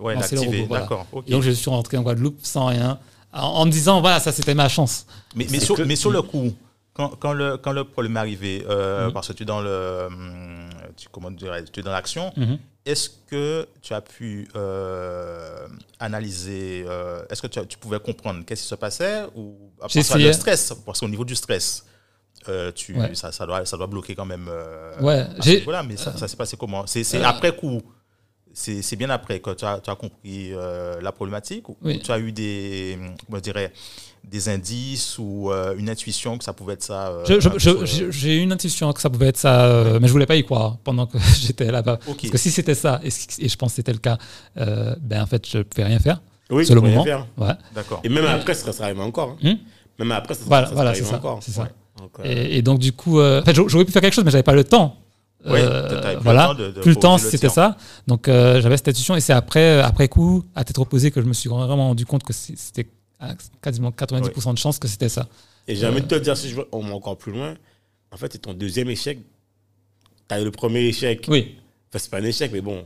Ouais, 0.00 0.14
lancer 0.14 0.36
le 0.36 0.42
robot, 0.42 0.66
voilà. 0.68 0.88
Et 1.26 1.30
donc, 1.32 1.42
je 1.42 1.50
suis 1.50 1.70
rentré 1.70 1.96
en 1.96 2.02
Guadeloupe 2.02 2.38
sans 2.42 2.66
rien, 2.66 2.98
en, 3.32 3.40
en 3.40 3.64
me 3.66 3.70
disant, 3.70 4.00
voilà, 4.00 4.20
ça 4.20 4.30
c'était 4.30 4.54
ma 4.54 4.68
chance. 4.68 5.06
Mais, 5.34 5.46
sur, 5.58 5.74
que- 5.74 5.82
mais 5.82 5.96
sur 5.96 6.10
le 6.10 6.22
coup, 6.22 6.52
quand, 6.92 7.10
quand, 7.18 7.32
le, 7.32 7.56
quand 7.56 7.72
le 7.72 7.84
problème 7.84 8.16
est 8.16 8.20
arrivé, 8.20 8.64
euh, 8.68 9.06
Mhm. 9.06 9.12
parce 9.14 9.28
que 9.28 9.32
tu 9.32 9.42
es 9.42 9.46
dans 9.46 9.60
le, 9.62 10.06
hum, 10.06 10.68
tu, 10.96 11.08
comment 11.10 11.30
dirais 11.30 11.64
tu 11.72 11.80
es 11.80 11.82
dans 11.82 11.90
l'action, 11.92 12.32
Mhm. 12.36 12.58
Est-ce 12.86 13.10
que 13.28 13.66
tu 13.82 13.92
as 13.92 14.00
pu 14.00 14.48
euh, 14.56 15.66
analyser, 15.98 16.84
euh, 16.88 17.22
est-ce 17.28 17.42
que 17.42 17.46
tu, 17.48 17.58
as- 17.58 17.64
tu 17.66 17.76
pouvais 17.78 17.98
comprendre 18.00 18.44
qu'est-ce 18.46 18.62
qui 18.62 18.68
se 18.68 18.74
passait 18.76 19.24
ou 19.34 19.56
ça, 19.88 20.16
le 20.18 20.32
stress, 20.32 20.72
parce 20.84 21.00
qu'au 21.00 21.08
niveau 21.08 21.24
du 21.24 21.34
stress, 21.34 21.84
euh, 22.48 22.70
tu, 22.72 22.94
Ouais. 22.98 23.14
ça, 23.14 23.32
ça, 23.32 23.44
doit, 23.44 23.66
ça 23.66 23.76
doit 23.76 23.86
bloquer 23.88 24.14
quand 24.14 24.24
même. 24.26 24.48
Ouais, 25.00 25.18
à 25.20 25.28
ce 25.36 25.42
j'ai- 25.42 25.58
niveau-là, 25.58 25.82
mais 25.82 25.96
ça, 25.96 26.16
ça 26.16 26.28
s'est 26.28 26.36
passé 26.36 26.56
comment? 26.56 26.86
C'est 26.86 27.02
c'est 27.04 27.22
après 27.22 27.54
coup? 27.54 27.82
C'est 28.58 28.96
bien 28.96 29.10
après 29.10 29.40
que 29.40 29.50
tu 29.54 29.64
as, 29.66 29.80
tu 29.80 29.90
as 29.90 29.94
compris 29.96 30.52
euh, 30.54 30.98
la 31.02 31.12
problématique 31.12 31.68
ou 31.68 31.76
Oui. 31.82 32.00
tu 32.02 32.10
as 32.10 32.18
eu 32.18 32.32
des, 32.32 32.98
comment 33.26 33.36
je 33.38 33.42
dirais, 33.42 33.70
des 34.24 34.48
indices 34.48 35.18
ou 35.18 35.52
euh, 35.52 35.74
une 35.76 35.88
intuition 35.90 36.38
que 36.38 36.42
ça 36.44 36.52
pouvait 36.54 36.72
être 36.72 36.82
ça 36.82 37.08
euh, 37.08 38.10
J'ai 38.10 38.38
eu 38.38 38.40
une 38.40 38.52
intuition 38.52 38.92
que 38.92 39.00
ça 39.00 39.10
pouvait 39.10 39.26
être 39.28 39.36
ça, 39.36 39.66
euh, 39.66 39.98
mais 40.00 40.08
je 40.08 40.12
voulais 40.12 40.26
pas 40.26 40.36
y 40.36 40.42
croire 40.42 40.78
pendant 40.84 41.06
que 41.06 41.18
j'étais 41.40 41.70
là-bas. 41.70 41.98
Parce 42.04 42.16
que 42.30 42.38
si 42.38 42.50
c'était 42.50 42.74
ça, 42.74 43.00
et, 43.04 43.10
je 43.10 43.56
pense 43.56 43.72
que 43.72 43.76
c'était 43.76 43.92
le 43.92 43.98
cas, 43.98 44.16
euh, 44.56 44.96
ben 45.00 45.22
en 45.22 45.26
fait, 45.26 45.46
je 45.48 45.58
ne 45.58 45.62
pouvais 45.62 45.84
rien 45.84 45.98
faire. 45.98 46.22
Oui, 46.50 46.64
C'est 46.64 46.74
le 46.74 46.80
tu 46.80 46.84
peux 46.86 46.86
rien 46.88 46.98
moment. 46.98 47.04
faire. 47.04 47.26
Ouais. 47.36 47.54
D'accord. 47.74 48.00
Et 48.04 48.08
même 48.08 48.24
après, 48.24 48.54
ça 48.54 48.72
sera 48.72 48.84
arrivé 48.86 49.00
encore. 49.02 49.36
hein. 49.42 49.52
Hmm 49.52 49.56
Même 49.98 50.12
après, 50.12 50.34
ça, 50.34 50.44
Voilà, 50.46 50.66
ça 50.68 50.74
voilà, 50.74 50.90
arrivé 50.90 51.04
ça. 51.04 51.16
encore. 51.16 51.40
c'est 51.42 51.50
ça. 51.52 51.62
Ouais. 51.64 51.68
Donc, 51.98 52.10
Et, 52.24 52.58
et 52.58 52.62
donc, 52.62 52.78
du 52.78 52.92
coup, 52.92 53.20
euh, 53.20 53.42
en 53.42 53.44
fait, 53.44 53.54
j'aurais 53.54 53.84
pu 53.84 53.92
faire 53.92 54.02
quelque 54.02 54.14
chose, 54.14 54.24
mais 54.24 54.30
j'avais 54.30 54.42
pas 54.42 54.54
le 54.54 54.64
temps. 54.64 54.96
Euh, 55.44 55.88
plus 55.88 56.14
le 56.14 56.20
voilà, 56.22 56.46
temps 56.46 56.54
de- 56.54 56.70
de 56.70 56.80
plus 56.80 56.90
le 56.90 56.96
temps, 56.96 57.18
c'était 57.18 57.48
ça. 57.48 57.76
Donc, 58.06 58.26
euh, 58.28 58.60
j'avais 58.60 58.76
cette 58.76 58.88
intuition, 58.88 59.14
et 59.16 59.20
c'est 59.20 59.32
après, 59.32 59.80
après 59.80 60.08
coup, 60.08 60.44
à 60.54 60.64
tête 60.64 60.76
reposée, 60.78 61.10
que 61.10 61.20
je 61.20 61.26
me 61.26 61.32
suis 61.34 61.48
vraiment 61.48 61.88
rendu 61.88 62.04
compte 62.06 62.22
que 62.24 62.32
c'était 62.32 62.88
quasiment 63.62 63.90
90% 63.92 64.52
de 64.54 64.58
chance 64.58 64.78
que 64.78 64.88
c'était 64.88 65.08
ça. 65.08 65.28
Et 65.68 65.76
j'ai 65.76 65.86
envie 65.86 66.00
de 66.00 66.06
te 66.06 66.14
dire, 66.16 66.36
si 66.36 66.48
je 66.48 66.56
veux, 66.56 66.66
on 66.72 66.80
va 66.80 66.94
encore 66.94 67.16
plus 67.16 67.32
loin, 67.32 67.54
en 68.12 68.16
fait, 68.16 68.32
c'est 68.32 68.38
ton 68.38 68.54
deuxième 68.54 68.88
échec. 68.90 69.18
Tu 70.28 70.34
as 70.34 70.40
eu 70.40 70.44
le 70.44 70.50
premier 70.50 70.80
échec. 70.80 71.24
Oui. 71.28 71.56
Enfin, 71.90 71.98
c'est 71.98 72.10
pas 72.10 72.18
un 72.18 72.24
échec, 72.24 72.50
mais 72.52 72.60
bon. 72.60 72.84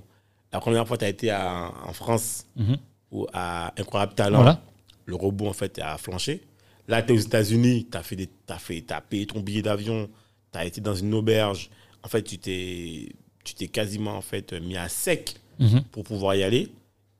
La 0.53 0.61
première 0.61 0.87
fois, 0.87 0.99
tu 0.99 1.05
as 1.05 1.09
été 1.09 1.31
à- 1.31 1.71
en 1.87 1.93
France 1.93 2.45
Mhm. 2.57 2.77
ou 3.13 3.27
à 3.33 3.73
Incroyable 3.79 4.15
Talent. 4.15 4.39
Voilà. 4.43 4.61
Le 5.07 5.15
robot, 5.15 5.49
en 5.49 5.53
fait, 5.53 5.79
a 5.83 5.97
flanché. 5.99 6.43
Là, 6.89 7.03
tu 7.03 7.13
es 7.13 7.17
aux 7.17 7.21
États-Unis, 7.21 7.87
tu 7.91 7.97
as, 7.97 8.03
fait 8.03 8.17
des- 8.17 8.29
t'as 8.47 8.59
fait, 8.59 8.83
t'as 8.87 9.01
payé 9.01 9.27
ton 9.27 9.41
billet 9.41 9.63
d'avion, 9.63 10.09
tu 10.53 10.59
as 10.59 10.65
été 10.67 10.81
dans 10.81 10.95
une 10.95 11.15
auberge. 11.15 11.71
En 12.03 12.09
fait, 12.09 12.23
tu 12.23 12.39
t'es 12.39 13.09
tu 13.45 13.55
t'es 13.55 13.69
quasiment 13.69 14.17
en 14.17 14.21
fait, 14.21 14.53
mis 14.53 14.77
à 14.77 14.89
sec 14.89 15.37
Mhm. 15.59 15.83
pour 15.93 16.05
pouvoir 16.05 16.35
y 16.35 16.43
aller. 16.43 16.69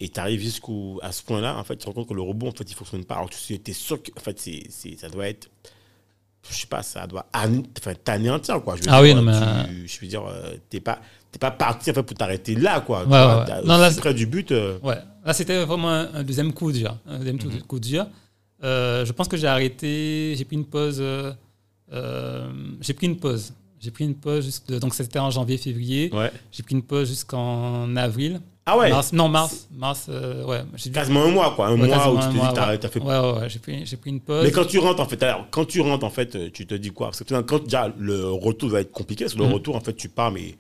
Et 0.01 0.09
tu 0.09 0.19
arrives 0.21 0.41
jusqu'à 0.41 1.13
ce 1.13 1.23
point-là, 1.23 1.59
en 1.59 1.65
fait, 1.65 1.77
tu 1.77 1.83
te 1.83 1.87
rends 1.87 1.93
compte 1.93 2.09
que 2.09 2.15
le 2.15 2.23
robot, 2.23 2.49
en 2.49 2.53
fait, 2.53 2.65
il 2.71 2.75
fonctionne 2.75 3.05
pas. 3.05 3.17
Alors, 3.17 3.29
tu 3.31 3.55
es 3.55 3.73
sûr 3.73 4.03
que, 4.03 4.11
en 4.17 4.21
fait, 4.21 4.39
c'est, 4.41 4.63
c'est- 4.71 4.99
ça 4.99 5.11
doit 5.11 5.29
être, 5.29 5.51
je 6.49 6.55
sais 6.55 6.67
pas, 6.67 6.83
ça 6.83 7.07
doit 7.07 7.27
enfin, 7.35 7.95
t'anéantir, 8.03 8.63
quoi. 8.63 8.77
Je 8.77 8.83
veux 8.83 8.89
Ah 8.91 9.03
dire, 9.03 9.15
oui, 9.15 9.15
non, 9.15 9.23
mais, 9.23 9.67
tu- 9.69 9.89
je 9.89 10.01
veux 10.01 10.07
dire, 10.07 10.25
euh, 10.27 10.55
t'es 10.71 10.81
pas, 10.81 11.01
t'es 11.31 11.39
pas 11.39 11.51
parti, 11.51 11.91
en 11.91 11.95
fait, 11.95 12.03
pour 12.03 12.17
t'arrêter 12.17 12.55
là, 12.55 12.81
quoi. 12.81 13.03
Tu 13.03 13.09
vois, 13.09 13.45
ouais. 13.45 13.63
Non, 13.67 13.77
là, 13.77 13.91
près 13.91 14.15
du 14.15 14.25
but. 14.27 14.53
euh, 14.53 14.79
Ouais, 14.83 14.97
là 15.25 15.33
c'était 15.35 15.63
vraiment 15.67 15.91
un, 15.91 16.15
un 16.15 16.23
deuxième 16.23 16.53
coup 16.55 16.73
dur. 16.73 16.97
Un 17.07 17.19
deuxième 17.19 17.37
Mhm. 17.37 17.63
coup 17.63 17.79
dur. 17.79 18.07
Euh, 18.65 19.05
je 19.05 19.13
pense 19.13 19.29
que 19.29 19.37
j'ai 19.37 19.47
arrêté, 19.49 20.35
j'ai 20.37 20.45
pris 20.47 20.57
une 20.57 20.65
pause. 20.67 20.99
euh, 21.01 21.33
euh, 21.93 22.51
j'ai 22.81 22.95
pris 22.95 23.07
une 23.07 23.19
pause. 23.19 23.53
J'ai 23.81 23.91
pris 23.91 24.05
une 24.05 24.15
pause 24.15 24.45
jusque 24.45 24.71
donc 24.79 24.95
c'était 24.95 25.19
en 25.19 25.31
janvier, 25.31 25.57
février. 25.57 26.11
ouais. 26.13 26.31
J'ai 26.53 26.63
pris 26.63 26.75
une 26.75 26.83
pause 26.83 27.09
jusqu'en 27.09 27.97
avril. 27.97 28.41
Ah 28.67 28.77
ouais, 28.79 28.91
Mars, 28.91 29.13
non, 29.13 29.29
mars. 29.29 29.67
Mars, 29.75 30.07
euh, 30.11 30.45
ouais. 30.45 30.61
Quasiment 30.93 31.25
un 31.25 31.31
mois, 31.31 31.55
quoi. 31.57 31.69
Un 31.69 31.81
ouais, 31.81 31.87
mois 31.89 32.13
où 32.13 32.19
tu 32.19 32.27
te 32.27 32.33
dis, 32.33 32.39
t'as 32.55 32.69
ouais. 32.71 32.79
fait. 32.79 33.01
Ouais, 33.01 33.19
ouais, 33.19 33.41
ouais, 33.41 33.49
j'ai 33.49 33.59
pris, 33.59 33.85
j'ai 33.87 33.97
pris 33.97 34.11
une 34.11 34.21
pause. 34.21 34.45
Mais 34.45 34.51
quand 34.53 34.67
tu 34.67 34.79
rentres, 34.79 35.01
en 35.01 35.07
fait, 35.09 35.21
alors, 35.23 35.47
quand 35.51 35.65
tu 35.65 35.81
rentres, 35.81 36.05
en 36.05 36.11
fait, 36.11 36.53
tu 36.53 36.67
te 36.67 36.75
dis 36.75 36.91
quoi? 36.91 37.09
Parce 37.09 37.25
que 37.25 37.41
quand 37.41 37.65
déjà 37.65 37.93
le 37.99 38.27
retour 38.31 38.69
va 38.69 38.83
être 38.83 38.93
compliqué, 38.93 39.25
parce 39.25 39.35
que 39.35 39.39
le 39.41 39.47
Mhm. 39.47 39.55
retour, 39.55 39.77
en 39.77 39.81
fait, 39.81 39.95
tu 39.95 40.09
pars, 40.11 40.31
mais 40.31 40.55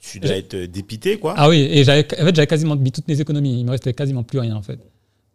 tu 0.00 0.18
dois 0.20 0.32
être 0.32 0.54
euh, 0.54 0.66
dépité, 0.66 1.18
quoi. 1.18 1.34
Ah 1.36 1.48
oui, 1.48 1.60
et 1.70 1.84
j'avais, 1.84 2.04
en 2.20 2.24
fait, 2.26 2.34
j'avais 2.34 2.46
quasiment 2.46 2.76
mis 2.76 2.90
toutes 2.92 3.08
mes 3.08 3.20
économies. 3.20 3.60
Il 3.60 3.64
me 3.64 3.70
restait 3.70 3.94
quasiment 3.94 4.24
plus 4.24 4.40
rien, 4.40 4.56
en 4.56 4.62
fait. 4.62 4.78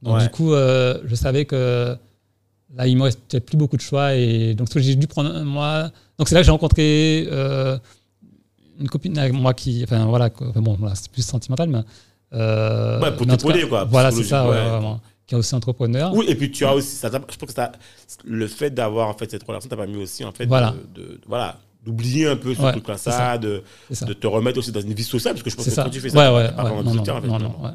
Donc, 0.02 0.20
du 0.20 0.30
coup, 0.30 0.54
euh, 0.54 1.00
je 1.06 1.16
savais 1.16 1.46
que 1.46 1.96
là, 2.76 2.88
il 2.88 2.98
me 2.98 3.04
restait 3.04 3.40
plus 3.40 3.58
beaucoup 3.58 3.78
de 3.78 3.82
choix. 3.82 4.16
Et 4.16 4.54
donc, 4.56 4.68
j'ai 4.76 4.96
dû 4.96 5.08
prendre 5.08 5.30
un 5.34 5.44
mois. 5.44 5.92
Donc, 6.18 6.28
c'est 6.30 6.36
là 6.36 6.42
que 6.42 6.46
j'ai 6.46 6.52
rencontré 6.52 7.28
euh, 7.32 7.78
une 8.80 8.90
copine 8.90 9.18
avec 9.18 9.34
moi 9.34 9.54
qui. 9.54 9.84
Enfin, 9.84 10.06
voilà. 10.06 10.30
quoi. 10.30 10.48
Enfin, 10.50 10.62
bon, 10.62 10.76
voilà, 10.80 10.96
c'est 10.96 11.10
plus 11.12 11.26
sentimental, 11.26 11.70
mais. 11.70 11.80
euh, 12.34 13.00
Ouais, 13.02 13.16
pour 13.16 13.28
t'épauler, 13.28 13.68
quoi, 13.68 13.86
Voilà, 13.86 14.12
c'est 14.12 14.24
ça, 14.24 14.48
ouais, 14.48 14.70
vraiment. 14.70 15.00
Qui 15.26 15.36
est 15.36 15.38
aussi 15.38 15.56
entrepreneur. 15.56 16.14
Oui, 16.14 16.26
et 16.28 16.36
puis 16.36 16.52
tu 16.52 16.66
as 16.66 16.74
aussi, 16.74 16.96
ça, 16.98 17.10
je 17.10 17.38
pense 17.38 17.48
que 17.48 17.54
ça, 17.54 17.72
le 18.26 18.46
fait 18.48 18.70
d'avoir 18.72 19.08
en 19.08 19.14
fait 19.14 19.32
cette 19.32 19.44
relation 19.44 19.70
t'a 19.70 19.78
permis 19.78 19.96
aussi 20.04 20.26
en 20.26 20.34
fait 20.34 20.46
Voilà. 20.46 20.76
de, 20.94 21.02
de- 21.02 21.22
voilà 21.28 21.58
d'oublier 21.86 22.28
un 22.28 22.36
peu 22.36 22.54
ce 22.56 22.62
Ouais, 22.62 22.72
truc-là, 22.72 22.98
ça, 22.98 23.12
ça. 23.12 23.38
de, 23.38 23.62
ça. 23.92 24.06
de 24.06 24.12
te 24.14 24.26
remettre 24.28 24.60
aussi 24.60 24.72
dans 24.74 24.82
une 24.82 24.94
vie 24.94 25.04
sociale, 25.04 25.34
parce 25.34 25.44
que 25.44 25.50
je 25.50 25.56
pense 25.56 25.64
C'est 25.66 25.72
que 25.72 25.76
ça. 25.76 25.84
quand 25.84 25.90
tu 25.90 26.00
fais 26.02 26.10
ça, 26.10 26.34
ouais, 26.34 26.50
pas 26.50 26.56
ouais. 26.56 26.62
vraiment 26.70 26.84
Non, 26.84 26.92
de 26.92 26.96
non, 26.98 27.06
soutien, 27.06 27.20
non, 27.22 27.40
non, 27.40 27.56
ouais. 27.64 27.70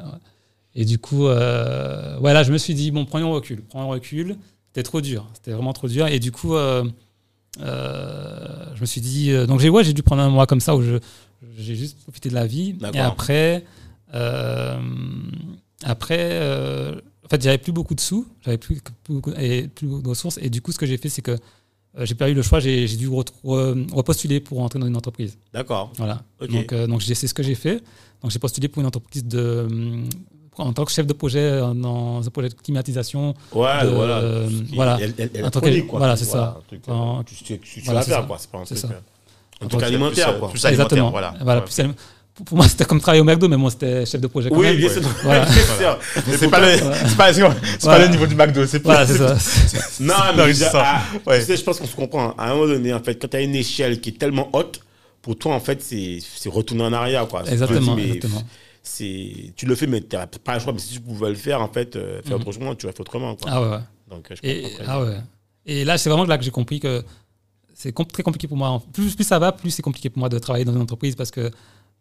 Et 0.75 0.85
du 0.85 0.97
coup, 0.99 1.27
euh, 1.27 2.19
ouais, 2.19 2.33
là, 2.33 2.43
je 2.43 2.51
me 2.51 2.57
suis 2.59 2.73
dit, 2.75 2.89
bon, 2.91 3.05
prenons 3.05 3.31
recul. 3.31 3.63
Prenons 3.69 3.89
recul. 3.89 4.35
C'était 4.69 4.83
trop 4.83 5.01
dur. 5.01 5.27
C'était 5.33 5.51
vraiment 5.51 5.73
trop 5.73 5.87
dur. 5.87 6.07
Et 6.07 6.19
du 6.19 6.31
coup, 6.31 6.55
euh, 6.55 6.83
euh, 7.61 8.65
je 8.75 8.81
me 8.81 8.85
suis 8.85 9.01
dit. 9.01 9.31
euh, 9.31 9.45
donc, 9.45 9.59
j'ai 9.59 9.69
ouais, 9.69 9.83
dû 9.93 10.03
prendre 10.03 10.21
un 10.21 10.29
mois 10.29 10.45
comme 10.47 10.59
ça 10.61 10.75
où 10.75 10.81
j'ai 11.57 11.75
juste 11.75 11.97
profité 12.03 12.29
de 12.29 12.35
la 12.35 12.45
vie. 12.47 12.75
Et 12.93 12.99
après, 12.99 13.65
après 15.83 16.39
en 17.25 17.29
fait, 17.29 17.41
j'avais 17.43 17.57
plus 17.59 17.71
beaucoup 17.71 17.93
de 17.95 17.99
sous. 18.01 18.25
J'avais 18.43 18.57
plus, 18.57 18.81
plus 19.03 19.13
beaucoup, 19.13 19.31
et 19.37 19.67
plus 19.67 19.87
beaucoup 19.87 20.01
de 20.01 20.09
ressources. 20.09 20.39
Et 20.41 20.49
du 20.49 20.61
coup, 20.61 20.71
ce 20.71 20.79
que 20.79 20.85
j'ai 20.87 20.97
fait, 20.97 21.09
c'est 21.09 21.21
que 21.21 21.37
j'ai 21.99 22.15
eu 22.29 22.33
le 22.33 22.41
choix. 22.41 22.59
J'ai 22.59 22.87
dû 22.87 23.07
re- 23.09 23.25
re- 23.43 23.93
repostuler 23.93 24.39
pour 24.39 24.61
entrer 24.61 24.79
dans 24.79 24.87
une 24.87 24.97
entreprise. 24.97 25.37
D'accord. 25.53 25.91
Voilà. 25.97 26.23
Donc, 26.47 26.73
euh, 26.73 26.87
donc 26.87 27.03
c'est 27.03 27.15
ce 27.27 27.33
que 27.33 27.43
j'ai 27.43 27.55
fait. 27.55 27.83
Donc, 28.21 28.31
j'ai 28.31 28.39
postulé 28.39 28.67
pour 28.67 28.81
une 28.81 28.87
entreprise 28.87 29.23
de, 29.25 29.67
en 30.59 30.73
tant 30.73 30.85
que 30.85 30.91
chef 30.91 31.07
de 31.07 31.13
projet 31.13 31.39
euh, 31.39 31.73
dans 31.73 32.21
un 32.25 32.29
projet 32.29 32.49
de 32.49 32.53
climatisation. 32.53 33.33
Ouais, 33.53 33.83
de- 33.83 33.87
voilà. 33.89 34.17
euh, 34.17 34.47
voilà. 34.73 34.97
que- 34.97 35.37
électronique, 35.37 35.87
quoi. 35.87 35.99
voilà, 35.99 36.15
c'est 36.17 36.25
ça. 36.25 36.57
un 36.59 36.67
truc, 36.67 36.81
Tu 37.25 37.43
tu- 37.43 37.59
tu- 37.59 37.81
voilà, 37.85 38.01
c'est 38.01 38.11
quoi. 38.27 38.37
C'est 38.39 38.51
pas 38.51 38.57
un 38.59 38.63
truc. 38.63 38.77
ça. 38.77 38.87
euh, 38.87 38.91
Un 39.61 39.65
En 39.65 39.67
truc 39.67 39.71
tant 39.71 39.77
que- 39.79 39.83
alimentaire, 39.85 40.29
plus, 40.31 40.39
quoi. 40.39 40.49
plus 40.49 40.65
alimentaire, 40.65 40.85
Exactement. 40.85 41.11
voilà. 41.11 41.33
Voilà, 41.41 41.59
Ouais. 41.59 41.65
plus 41.65 41.79
alim- 41.79 41.93
pour, 42.45 42.55
moi, 42.57 42.67
c'était 42.69 42.85
comme 42.85 43.01
travailler 43.01 43.19
au 43.21 43.25
McDo, 43.25 43.49
mais 43.49 43.57
moi, 43.57 43.69
c'était 43.69 44.05
chef 44.05 44.21
de 44.21 44.27
projet. 44.27 44.49
Quand 44.49 44.55
Oui, 44.55 44.67
même. 44.67 44.77
bien 44.77 44.89
sûr. 44.89 45.01
Voilà. 45.23 45.45
c'est 45.45 46.49
pas, 46.49 46.59
le, 46.61 46.77
c'est 46.77 47.17
pas, 47.17 47.33
pas 47.83 47.99
le 47.99 48.07
niveau 48.07 48.25
du 48.27 48.35
McDo, 48.35 48.65
c'est 48.65 48.81
Voilà, 48.81 49.05
c'est 49.05 49.17
ça. 49.17 49.35
Non, 49.99 50.13
Non, 50.37 50.45
mais 50.45 50.53
je, 50.53 50.59
c'est 50.59 50.69
ça. 50.69 50.83
ah, 50.85 51.01
Ouais. 51.27 51.39
tu 51.39 51.45
sais, 51.45 51.57
je 51.57 51.63
pense 51.63 51.77
qu'on 51.79 51.87
se 51.87 51.95
comprend. 51.95 52.31
À 52.37 52.45
un 52.49 52.53
moment 52.53 52.67
donné, 52.67 52.93
en 52.93 53.01
fait, 53.01 53.15
quand 53.15 53.27
tu 53.27 53.35
as 53.35 53.41
une 53.41 53.55
échelle 53.55 53.99
qui 53.99 54.09
est 54.11 54.17
tellement 54.17 54.47
haute, 54.53 54.79
pour 55.21 55.35
toi, 55.37 55.53
en 55.53 55.59
fait, 55.59 55.81
c'est 55.81 56.19
c'est 56.37 56.47
retourner 56.49 56.83
en 56.85 56.93
arrière. 56.93 57.27
Quoi. 57.27 57.41
Exactement, 57.41 57.79
Tu 57.79 57.85
te 57.85 57.89
dis, 57.91 57.95
mais 58.07 58.15
exactement. 58.15 58.43
C'est- 58.89 59.53
Tu 59.55 59.65
le 59.65 59.75
fais, 59.75 59.87
mais 59.87 60.01
tu 60.01 60.15
n'as 60.15 60.27
pas 60.27 60.55
le 60.55 60.59
choix. 60.59 60.73
Mais 60.73 60.79
si 60.79 60.93
tu 60.95 60.99
pouvais 61.01 61.29
le 61.29 61.35
faire, 61.35 61.61
en 61.61 61.67
fait, 61.69 61.95
euh, 61.95 62.21
faire 62.23 62.39
Mhm. 62.39 62.47
autrement, 62.47 62.75
tu 62.75 62.85
faire 62.87 62.99
autrement. 62.99 63.35
Quoi. 63.35 63.49
Ah 63.51 63.61
ouais, 63.61 63.69
ouais. 63.69 63.79
Donc, 64.09 64.31
euh, 64.31 64.35
je 64.41 64.47
Et, 64.49 64.65
ah 64.87 65.01
ouais. 65.03 65.17
Et 65.65 65.85
là, 65.85 65.97
c'est 65.97 66.09
vraiment 66.09 66.25
là 66.25 66.37
que 66.37 66.43
j'ai 66.43 66.51
compris 66.51 66.79
que 66.79 67.03
c'est 67.73 67.91
com- 67.93 68.05
très 68.05 68.23
compliqué 68.23 68.47
pour 68.47 68.57
moi. 68.57 68.81
Plus, 68.93 69.13
plus 69.15 69.23
ça 69.23 69.37
va, 69.39 69.51
plus 69.51 69.69
c'est 69.71 69.81
compliqué 69.81 70.09
pour 70.09 70.19
moi 70.19 70.29
de 70.29 70.39
travailler 70.39 70.65
dans 70.65 70.73
une 70.73 70.81
entreprise 70.81 71.15
parce 71.15 71.31
que 71.31 71.51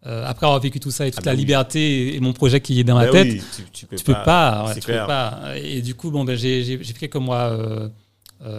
euh, 0.06 0.24
après 0.26 0.46
avoir 0.46 0.60
vécu 0.60 0.78
tout 0.80 0.90
ça 0.92 1.06
et 1.06 1.10
toute 1.10 1.18
Ah 1.20 1.22
bah 1.24 1.30
la 1.32 1.34
oui. 1.34 1.40
liberté 1.40 1.80
et, 1.80 2.16
et 2.16 2.20
mon 2.20 2.32
projet 2.32 2.60
qui 2.60 2.78
est 2.80 2.84
dans 2.84 2.94
ma 2.94 3.06
Ben 3.06 3.12
tête, 3.12 3.26
oui, 3.32 3.42
tu, 3.56 3.62
tu 3.72 3.86
peux 3.86 3.96
tu 3.96 4.04
peux 4.04 4.12
pas. 4.12 4.66
ouais, 4.68 4.74
tu 4.74 4.80
peux 4.80 4.92
pas. 5.06 5.54
Et 5.56 5.82
du 5.82 5.94
coup, 5.94 6.10
bon, 6.10 6.24
ben, 6.24 6.36
j'ai 6.36 6.78
fait 6.78 6.94
quelques 7.08 7.16
mois 7.16 7.50
euh, 7.50 7.88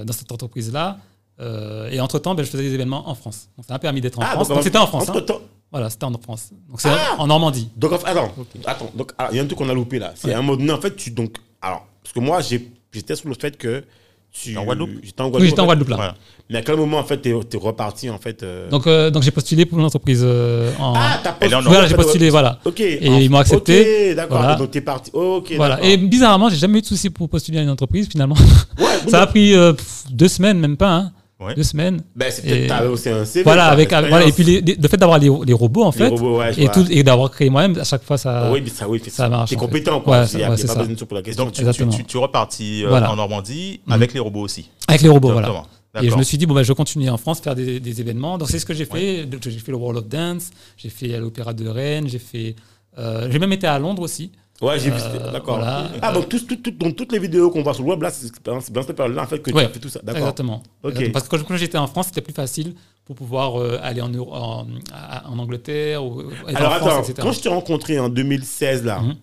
dans 0.03 0.13
cette 0.13 0.31
entreprise-là. 0.31 0.97
Euh, 1.39 1.89
et 1.89 2.01
entre-temps, 2.01 2.35
ben, 2.35 2.43
je 2.43 2.49
faisais 2.51 2.63
des 2.63 2.73
événements 2.73 3.07
en 3.09 3.15
France. 3.15 3.47
Donc, 3.57 3.65
ça 3.65 3.73
m'a 3.73 3.79
permis 3.79 4.01
d'être 4.01 4.19
en 4.19 4.23
Ah, 4.23 4.31
France. 4.33 4.49
donc, 4.49 4.61
c'était 4.63 4.77
en 4.77 4.87
France. 4.87 5.07
hein. 5.09 5.23
Voilà, 5.71 5.89
c'était 5.89 6.05
en 6.05 6.13
France. 6.17 6.49
Donc, 6.69 6.81
c'est 6.81 6.89
Ah 6.89 7.15
en 7.19 7.27
Normandie. 7.27 7.69
Donc, 7.77 7.93
attends, 7.93 8.31
attends. 8.65 8.91
Donc, 8.95 9.11
ah, 9.17 9.29
il 9.31 9.37
y 9.37 9.39
a 9.39 9.43
un 9.43 9.45
truc 9.45 9.57
qu'on 9.59 9.69
a 9.69 9.73
loupé 9.73 9.99
là. 9.99 10.13
C'est 10.15 10.29
Ouais. 10.29 10.33
un 10.33 10.41
moment 10.41 10.57
donné, 10.57 10.71
en 10.71 10.81
fait, 10.81 10.95
tu. 10.95 11.11
Donc, 11.11 11.35
alors, 11.61 11.85
parce 12.03 12.13
que 12.13 12.19
moi, 12.19 12.41
j'ai- 12.41 12.71
j'étais 12.91 13.15
sur 13.15 13.29
le 13.29 13.35
fait 13.39 13.55
que. 13.57 13.83
Tu... 14.31 14.55
En 14.57 14.63
Guadeloupe 14.63 14.91
J'étais 15.01 15.21
en 15.21 15.25
Oui, 15.25 15.31
Guadeloupe. 15.31 15.49
j'étais 15.49 15.61
en. 15.61 15.65
Guadeloupe 15.65 15.89
là. 15.89 15.95
Voilà. 15.95 16.15
Mais 16.51 16.59
à 16.59 16.61
quel 16.61 16.75
moment, 16.75 16.97
en 16.99 17.03
fait, 17.03 17.17
t'es 17.17 17.29
es 17.31 17.57
reparti, 17.57 18.09
en 18.11 18.19
fait 18.19 18.43
euh, 18.43 18.69
Donc, 18.69 18.85
euh, 18.85 19.09
donc 19.09 19.23
j'ai 19.23 19.31
postulé 19.31 19.65
pour 19.65 19.79
une 19.79 19.85
entreprise 19.85 20.21
euh, 20.23 20.71
en. 20.79 20.93
Ah, 20.95 21.19
t'as 21.23 21.31
postulé. 21.33 21.61
voilà, 21.67 21.87
j'ai 21.87 21.95
postulé, 21.95 22.29
voilà. 22.29 22.59
Ok. 22.65 22.79
Et 22.79 23.09
en- 23.09 23.17
ils 23.17 23.29
m'ont 23.29 23.39
accepté. 23.39 24.09
Ok, 24.11 24.15
d'accord. 24.15 24.37
Voilà. 24.39 24.55
Donc, 24.55 24.69
t'es 24.71 24.81
parti. 24.81 25.09
Ok, 25.13 25.53
Voilà. 25.55 25.75
d'accord. 25.77 25.89
Et 25.89 25.97
bizarrement, 25.97 26.47
j'ai 26.49 26.57
jamais 26.57 26.77
eu 26.77 26.81
de 26.81 26.85
soucis 26.87 27.09
pour 27.09 27.27
postuler 27.27 27.57
à 27.57 27.61
une 27.63 27.69
entreprise 27.71 28.07
finalement. 28.07 28.35
Ouais, 28.77 28.85
Ça 29.09 29.23
a 29.23 29.27
pris 29.27 29.55
euh, 29.55 29.73
deux 30.11 30.27
semaines, 30.27 30.59
même 30.59 30.77
pas. 30.77 30.91
Hein. 30.93 31.11
Ouais. 31.39 31.55
Deux 31.55 31.63
semaines. 31.63 32.01
Ben, 32.17 32.29
c'est 32.31 32.41
peut-être 32.41 32.85
aussi 32.89 33.07
un 33.07 33.23
CV. 33.23 33.43
voilà, 33.43 33.67
avec, 33.67 33.89
voilà, 33.91 34.25
et 34.25 34.31
puis 34.33 34.43
les- 34.43 34.59
les- 34.59 34.75
le 34.75 34.87
fait 34.89 34.97
d'avoir 34.97 35.19
les, 35.19 35.29
les 35.45 35.53
robots 35.53 35.83
en 35.83 35.91
Les 35.91 35.97
fait, 35.97 36.07
robots, 36.09 36.37
ouais, 36.39 36.51
je 36.51 36.61
et, 36.61 36.67
tout, 36.67 36.85
et 36.89 37.01
d'avoir 37.01 37.31
créé 37.31 37.49
moi-même, 37.49 37.77
à 37.79 37.85
chaque 37.85 38.03
fois 38.03 38.17
ça. 38.17 38.49
Oui, 38.51 38.59
mais 38.61 38.69
ça, 38.69 38.89
oui, 38.89 38.99
fait- 38.99 39.09
ça 39.09 39.29
marche, 39.29 39.49
T'es 39.51 39.55
compétent, 39.55 40.01
quoi. 40.01 40.17
Il 40.17 40.19
a, 40.19 40.23
ouais, 40.23 40.29
il 40.33 40.39
y 40.41 40.43
a 40.43 40.57
c'est 40.57 40.67
pas 40.67 40.73
ça. 40.73 40.79
besoin 40.79 40.95
de 40.95 41.03
pour 41.05 41.15
la 41.15 41.21
question. 41.23 41.45
Donc, 41.45 41.53
tu, 41.53 41.63
tu, 41.63 41.87
tu, 41.87 42.03
tu 42.03 42.17
repartis 42.17 42.83
euh, 42.83 42.89
Voilà. 42.89 43.09
en 43.09 43.15
Normandie 43.15 43.79
Mhm. 43.87 43.93
avec 43.93 44.13
les 44.13 44.19
robots 44.19 44.41
aussi. 44.41 44.69
Avec 44.89 45.01
les 45.01 45.07
robots, 45.07 45.31
voilà. 45.31 45.63
Et 46.01 46.09
je 46.09 46.15
me 46.17 46.23
suis 46.23 46.37
dit, 46.37 46.45
bon, 46.45 46.53
bah, 46.53 46.63
je 46.63 46.73
continue 46.73 47.09
en 47.09 47.17
France, 47.17 47.39
faire 47.39 47.55
des, 47.55 47.79
des 47.79 48.01
événements. 48.01 48.37
Donc, 48.37 48.49
c'est 48.49 48.59
ce 48.59 48.65
que 48.65 48.73
j'ai 48.73 48.85
fait. 48.85 49.25
J'ai 49.41 49.59
fait 49.59 49.71
le 49.71 49.77
World 49.77 49.97
of 49.99 50.07
Dance, 50.09 50.49
j'ai 50.75 50.89
fait 50.89 51.17
l'Opéra 51.19 51.53
de 51.53 51.67
Rennes, 51.69 52.07
j'ai 52.09 52.19
fait. 52.19 52.55
euh, 52.97 53.29
j'ai 53.31 53.39
même 53.39 53.53
été 53.53 53.65
à 53.65 53.79
Londres 53.79 54.01
aussi. 54.01 54.29
Ouais, 54.61 54.77
j'ai 54.79 54.89
vu. 54.89 54.97
Euh, 55.01 55.31
D'accord. 55.31 55.57
voilà. 55.57 55.89
Ah, 56.01 56.11
donc, 56.11 56.27
tout- 56.27 56.39
tout- 56.39 56.57
tout- 56.57 56.71
donc, 56.71 56.95
toutes 56.97 57.11
les 57.13 57.19
vidéos 57.19 57.49
qu'on 57.49 57.63
voit 57.63 57.73
sur 57.73 57.83
le 57.83 57.89
web, 57.91 58.01
là, 58.01 58.09
c'est 58.09 58.27
c'est 58.27 58.43
dans 58.73 58.81
cette 58.83 58.95
période-là, 58.95 59.23
en 59.23 59.27
fait, 59.27 59.39
que 59.39 59.51
tu 59.51 59.57
as 59.57 59.69
fait 59.69 59.79
tout 59.79 59.87
ça. 59.89 59.99
D'accord. 60.03 60.21
Exactement. 60.21 60.63
Parce 61.13 61.27
que 61.27 61.37
quand, 61.37 61.43
quand 61.47 61.55
j'étais 61.57 61.77
en 61.77 61.87
France, 61.87 62.07
c'était 62.07 62.21
plus 62.21 62.33
facile 62.33 62.75
pour 63.05 63.15
pouvoir 63.15 63.59
euh, 63.59 63.79
aller 63.81 64.01
en, 64.01 64.13
en, 64.13 64.67
en 65.25 65.39
Angleterre 65.39 66.03
ou 66.03 66.23
Alors, 66.47 66.71
en 66.73 66.75
France, 66.75 66.87
attends, 66.91 66.99
etc. 67.03 67.13
quand 67.21 67.31
je 67.31 67.39
t'ai 67.39 67.49
rencontré 67.49 67.99
en 67.99 68.09
2016, 68.09 68.83
là, 68.83 68.99
Mhm. 68.99 69.15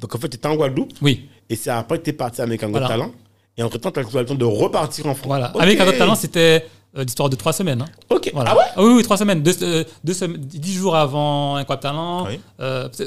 donc 0.00 0.14
en 0.14 0.18
fait, 0.18 0.28
tu 0.30 0.36
étais 0.36 0.48
en 0.48 0.56
Guadeloupe, 0.56 0.92
Oui, 1.02 1.28
et 1.50 1.56
c'est 1.56 1.70
après 1.70 1.98
que 1.98 2.04
tu 2.04 2.10
es 2.10 2.14
parti 2.14 2.40
avec 2.40 2.62
un 2.62 2.68
Voilà. 2.68 2.88
Talent, 2.88 3.10
et 3.58 3.62
entre-temps, 3.62 3.90
tu 3.92 4.00
as 4.00 4.02
le 4.02 4.24
temps 4.26 4.34
de 4.34 4.44
repartir 4.46 5.06
en 5.06 5.14
France. 5.14 5.26
voilà. 5.28 5.46
Avec 5.58 5.78
un 5.78 5.86
autre 5.86 5.98
talent, 5.98 6.14
c'était 6.14 6.64
euh, 6.96 7.04
l'histoire 7.04 7.28
de 7.28 7.36
trois 7.36 7.52
semaines. 7.52 7.82
hein. 7.82 7.88
Ok. 8.08 8.30
Voilà. 8.34 8.50
Ah 8.52 8.56
ouais? 8.56 8.84
Oui, 8.84 8.94
oui, 8.96 9.02
trois 9.04 9.16
semaines. 9.18 9.42
Deux, 9.44 9.62
euh, 9.62 9.84
deux 10.02 10.14
dix 10.38 10.72
jours 10.74 10.96
avant 10.96 11.54
un 11.56 11.64
talent. 11.64 12.26
Oui. 12.26 12.40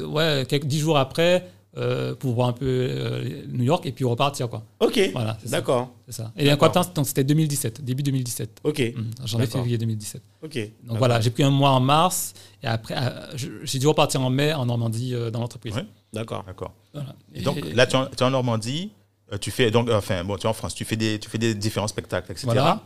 Ouais, 0.00 0.46
quelques, 0.48 0.64
dix 0.66 0.78
jours 0.78 0.96
après 0.96 1.46
euh, 1.76 2.14
pour 2.14 2.34
voir 2.34 2.48
un 2.48 2.52
peu 2.52 2.66
euh, 2.66 3.42
New 3.48 3.64
York 3.64 3.84
et 3.86 3.92
puis 3.92 4.04
repartir 4.04 4.48
quoi. 4.48 4.64
Ok. 4.80 5.10
Voilà. 5.12 5.36
D'accord. 5.46 5.92
C'est 6.06 6.16
ça. 6.16 6.32
Et 6.36 6.48
donc 6.94 7.06
c'était 7.06 7.24
2017, 7.24 7.84
début 7.84 8.02
2017. 8.02 8.60
Ok. 8.64 8.78
Mmh, 8.78 9.26
janvier, 9.26 9.46
février 9.46 9.78
2017. 9.78 10.22
Ok. 10.42 10.54
Donc 10.54 10.64
D'accord. 10.82 10.98
voilà, 10.98 11.20
j'ai 11.20 11.30
pris 11.30 11.42
un 11.42 11.50
mois 11.50 11.70
en 11.70 11.80
mars 11.80 12.34
et 12.62 12.66
après 12.66 12.94
euh, 12.96 13.36
j'ai 13.64 13.78
dû 13.78 13.86
repartir 13.86 14.20
en 14.20 14.30
mai 14.30 14.52
en 14.52 14.66
Normandie 14.66 15.14
euh, 15.14 15.30
dans 15.30 15.40
l'entreprise. 15.40 15.74
Ouais. 15.74 15.86
D'accord. 16.14 16.44
D'accord. 16.46 16.72
Voilà. 16.92 17.14
Et 17.34 17.42
donc, 17.42 17.58
là, 17.74 17.86
tu 17.86 17.96
es 17.96 18.22
en, 18.22 18.30
Normandie, 18.30 18.92
euh, 19.32 19.38
tu 19.38 19.50
fais, 19.50 19.70
donc, 19.70 19.90
enfin, 19.90 20.24
bon, 20.24 20.36
tu 20.36 20.46
es 20.46 20.48
en 20.48 20.52
France, 20.52 20.74
tu 20.74 20.84
fais 20.84 20.96
des, 20.96 21.18
tu 21.18 21.28
fais 21.28 21.38
des 21.38 21.54
différents 21.54 21.88
spectacles, 21.88 22.30
etc. 22.32 22.46
Voilà. 22.46 22.82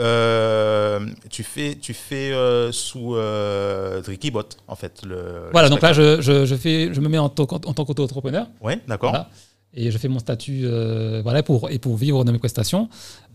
Euh, 0.00 1.00
tu 1.30 1.42
fais, 1.42 1.74
tu 1.80 1.92
fais 1.94 2.32
euh, 2.32 2.70
sous 2.72 3.14
euh, 3.16 4.00
Drikibot, 4.02 4.42
en 4.68 4.76
fait. 4.76 5.02
Le, 5.04 5.48
Voilà, 5.52 5.68
le 5.68 5.70
donc 5.74 5.82
là 5.82 5.92
je, 5.92 6.20
je, 6.20 6.46
je 6.46 6.54
fais, 6.54 6.92
je 6.94 7.00
me 7.00 7.08
mets 7.08 7.18
en, 7.18 7.28
tant 7.28 7.46
qu'en- 7.46 7.56
en 7.56 7.74
tant 7.74 7.84
qu'auto-entrepreneur. 7.84 8.46
Ouais, 8.60 8.78
d'accord. 8.86 9.10
Voilà. 9.10 9.28
Et 9.74 9.90
je 9.90 9.98
fais 9.98 10.08
mon 10.08 10.18
statut 10.18 10.62
euh, 10.64 11.20
voilà, 11.22 11.42
pour, 11.42 11.68
et 11.70 11.78
pour 11.78 11.96
vivre 11.96 12.24
de 12.24 12.32
mes 12.32 12.38
prestations. 12.38 12.88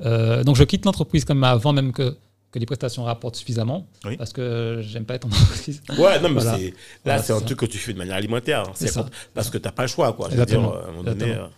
Euh, 0.06 0.44
donc 0.44 0.56
je 0.56 0.64
quitte 0.64 0.86
l'entreprise 0.86 1.26
comme 1.26 1.44
avant 1.44 1.74
même 1.74 1.92
que, 1.92 2.16
que 2.52 2.60
les 2.60 2.66
prestations 2.66 3.04
rapportent 3.04 3.36
suffisamment. 3.36 3.86
Oui. 4.06 4.18
Parce 4.18 4.34
que 4.34 4.80
j'aime 4.82 5.06
pas 5.06 5.16
être 5.16 5.26
en 5.26 5.30
entreprise. 5.30 5.82
Ouais, 5.98 6.20
non, 6.22 6.30
mais 6.30 6.42
Voilà. 6.42 6.58
c'est, 6.58 6.66
là, 6.70 6.72
Voilà, 7.06 7.24
c'est 7.24 7.34
un 7.34 7.42
truc 7.42 7.60
que 7.60 7.66
tu 7.66 7.78
fais 7.78 7.94
de 7.94 7.98
manière 7.98 8.16
alimentaire. 8.16 8.64
C'est 8.74 8.88
C'est 8.88 8.94
ça. 8.94 9.06
parce 9.34 9.50
que 9.50 9.58
tu 9.58 9.66
n'as 9.66 9.72
pas 9.72 9.84
le 9.84 9.90
choix, 9.90 10.12
quoi. 10.14 10.30
Je 10.32 10.38
veux 10.38 10.46
dire, 10.46 10.58
Exactement. 10.60 10.74
à 10.76 10.88
un 10.88 10.92
moment 10.92 11.04
donné, 11.04 11.24
Exactement. 11.26 11.50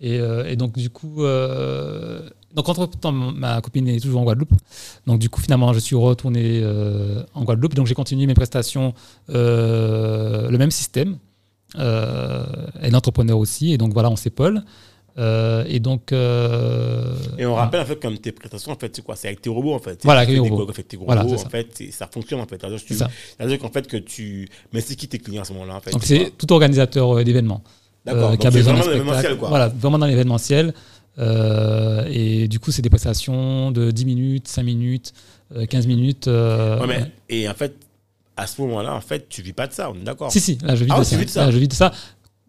Et, 0.00 0.18
euh, 0.20 0.44
et 0.50 0.56
donc, 0.56 0.76
du 0.76 0.90
coup, 0.90 1.24
euh, 1.24 2.28
donc 2.54 2.68
entre 2.68 2.86
temps, 2.86 3.12
ma 3.12 3.60
copine 3.60 3.88
est 3.88 4.00
toujours 4.00 4.20
en 4.20 4.24
Guadeloupe. 4.24 4.52
Donc, 5.06 5.18
du 5.18 5.28
coup, 5.28 5.40
finalement, 5.40 5.72
je 5.72 5.80
suis 5.80 5.96
retourné 5.96 6.60
euh, 6.62 7.22
en 7.34 7.42
Guadeloupe. 7.44 7.74
Donc, 7.74 7.86
j'ai 7.86 7.94
continué 7.94 8.26
mes 8.26 8.34
prestations, 8.34 8.94
euh, 9.30 10.48
le 10.48 10.58
même 10.58 10.70
système. 10.70 11.18
euh, 11.78 12.44
elle 12.80 12.92
est 12.92 12.96
entrepreneur 12.96 13.36
aussi, 13.38 13.72
et 13.72 13.78
donc 13.78 13.92
voilà, 13.92 14.08
on 14.10 14.16
s'épaule. 14.16 14.62
Euh, 15.16 15.64
et 15.68 15.78
donc. 15.78 16.12
euh, 16.12 17.14
Et 17.38 17.46
on 17.46 17.54
rappelle 17.54 17.80
en 17.80 17.84
fait 17.84 18.00
comme 18.02 18.18
tes 18.18 18.32
prestations 18.32 18.72
en 18.72 18.76
fait 18.76 18.94
c'est 18.96 19.02
quoi? 19.02 19.14
C'est 19.14 19.28
avec 19.28 19.40
tes 19.40 19.48
robots 19.50 19.74
en 19.74 19.78
fait. 19.78 20.00
Voilà, 20.02 20.20
avec 20.22 20.36
robots. 20.40 20.66
tes 20.72 20.96
robots 20.96 21.06
Voilà, 21.06 21.24
en 21.24 21.38
ça. 21.38 21.48
fait 21.48 21.68
ça 21.92 22.08
fonctionne 22.12 22.40
en 22.40 22.46
fait. 22.46 22.60
C'est-à-dire 22.60 23.58
qu'en 23.60 23.70
fait 23.70 23.86
que 23.86 23.96
tu 23.96 24.48
mais 24.72 24.80
c'est 24.80 24.96
qui 24.96 25.06
tes 25.06 25.18
clients 25.20 25.42
à 25.42 25.44
ce 25.44 25.52
moment-là 25.52 25.76
en 25.76 25.80
fait? 25.80 25.92
Donc 25.92 26.02
c'est 26.02 26.32
tout 26.36 26.52
organisateur 26.52 27.18
euh, 27.18 27.22
d'événements. 27.22 27.62
D'accord. 28.04 28.32
euh, 28.32 28.36
qui 28.36 28.46
a 28.46 28.50
c'est 28.50 28.58
besoin 28.58 28.74
vraiment 28.74 28.86
dans 28.86 28.92
l'événementiel, 28.92 29.36
quoi. 29.38 29.48
Voilà, 29.50 29.68
vraiment 29.68 29.98
dans 29.98 30.06
l'événementiel. 30.06 30.74
Euh, 31.18 32.04
et 32.10 32.48
du 32.48 32.58
coup, 32.58 32.72
c'est 32.72 32.82
des 32.82 32.90
prestations 32.90 33.70
de 33.70 33.90
10 33.90 34.04
minutes, 34.04 34.48
5 34.48 34.62
minutes, 34.64 35.12
euh, 35.54 35.66
15 35.66 35.86
minutes. 35.86 36.28
euh, 36.28 36.80
Ouais, 36.80 36.86
mais- 36.86 37.12
et 37.28 37.48
en 37.48 37.54
fait 37.54 37.74
à 38.36 38.48
ce 38.48 38.60
moment-là 38.62 38.92
en 38.92 39.00
fait 39.00 39.28
tu 39.28 39.42
vis 39.42 39.52
pas 39.52 39.68
de 39.68 39.72
ça 39.72 39.90
on 39.92 39.94
est 39.94 40.02
d'accord. 40.02 40.32
Si, 40.32 40.40
si, 40.40 40.58
là 40.64 40.74
je 40.74 40.82
vis, 40.84 40.90
Ah 40.92 40.98
de, 40.98 41.04
ça. 41.04 41.16
vis 41.16 41.24
de 41.26 41.30
ça. 41.30 41.44
Là, 41.46 41.50
je 41.52 41.58
vis 41.58 41.68
de 41.68 41.72
ça 41.72 41.92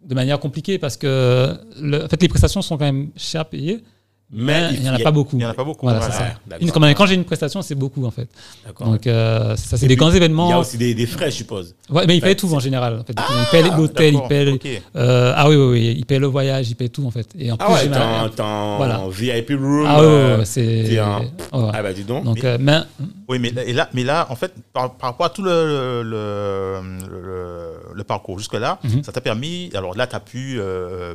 de 0.03 0.15
manière 0.15 0.39
compliquée 0.39 0.79
parce 0.79 0.97
que 0.97 1.55
le- 1.79 2.03
en 2.03 2.07
fait, 2.07 2.21
les 2.21 2.27
prestations 2.27 2.61
sont 2.63 2.77
quand 2.77 2.85
même 2.85 3.09
chères 3.15 3.41
à 3.41 3.45
payer, 3.45 3.83
mais 4.31 4.69
il 4.73 4.81
n'y 4.81 4.89
en 4.89 4.95
a 4.95 4.99
pas 4.99 5.11
beaucoup. 5.11 5.35
Il 5.35 5.39
n'y 5.39 5.45
en 5.45 5.49
a 5.49 5.53
pas 5.53 5.63
beaucoup. 5.63 5.85
Voilà, 5.85 6.01
ça. 6.01 6.33
D'accord. 6.47 6.83
Une- 6.83 6.93
quand 6.95 7.05
j'ai 7.05 7.15
une 7.15 7.23
prestation, 7.25 7.61
c'est 7.61 7.75
beaucoup 7.75 8.05
en 8.05 8.11
fait. 8.11 8.27
D'accord. 8.65 8.87
Donc 8.87 9.05
euh, 9.07 9.55
ça, 9.55 9.77
c'est 9.77 9.87
des 9.87 9.95
grands 9.95 10.07
Il 10.09 10.13
y 10.13 10.15
a 10.15 10.17
événements. 10.17 10.59
aussi 10.59 10.77
des, 10.77 10.93
des 10.95 11.05
frais 11.05 11.29
je 11.31 11.35
suppose. 11.37 11.75
Ouais, 11.89 12.05
mais 12.07 12.17
il 12.17 12.21
Ouais. 12.21 12.29
paye 12.29 12.35
tout 12.35 12.51
en 12.53 12.59
général. 12.59 12.99
En 12.99 13.03
fait. 13.03 13.13
il 13.17 13.45
paye 13.51 13.63
l'hôtel, 13.77 14.07
il 14.07 14.13
D'accord, 14.13 14.27
paye. 14.29 14.49
ok. 14.53 14.81
euh, 14.95 15.33
ah 15.35 15.47
oui, 15.49 15.55
oui, 15.55 15.67
oui, 15.71 15.95
il 15.97 16.05
paye 16.05 16.19
le 16.19 16.27
voyage, 16.27 16.69
il 16.69 16.75
paye 16.75 16.89
tout 16.89 17.05
en 17.05 17.11
fait. 17.11 17.27
Et 17.37 17.51
en 17.51 17.57
Ah 17.59 17.65
plus, 17.65 17.73
ouais 17.75 18.29
t'es 18.35 18.41
en, 18.41 18.77
Voilà. 18.77 19.01
VIP 19.09 19.49
room. 19.51 19.85
Ah 19.87 19.99
euh, 20.01 20.37
ouais, 20.39 20.45
c'est. 20.45 20.97
un- 20.99 21.19
ouais. 21.19 21.71
Ah 21.73 21.83
bah 21.83 21.93
dis 21.93 22.03
donc. 22.03 22.23
Donc, 22.23 22.43
euh, 22.43 22.57
mais 22.59 22.79
Oui, 23.27 23.39
mais, 23.39 23.51
là- 23.51 23.63
et 23.63 23.73
là, 23.73 23.89
mais 23.93 24.03
là, 24.03 24.27
en 24.29 24.35
fait, 24.35 24.53
par, 24.73 24.93
par 24.95 25.11
rapport 25.11 25.25
à 25.27 25.29
tout 25.29 25.41
le, 25.43 26.01
le, 26.03 26.81
le, 27.09 27.95
le 27.95 28.03
parcours 28.03 28.37
jusque-là, 28.39 28.79
Mhm. 28.83 29.03
ça 29.03 29.11
t'a 29.11 29.21
permis. 29.21 29.69
Alors 29.75 29.95
là, 29.95 30.05
tu 30.07 30.15
as 30.15 30.19
pu 30.19 30.59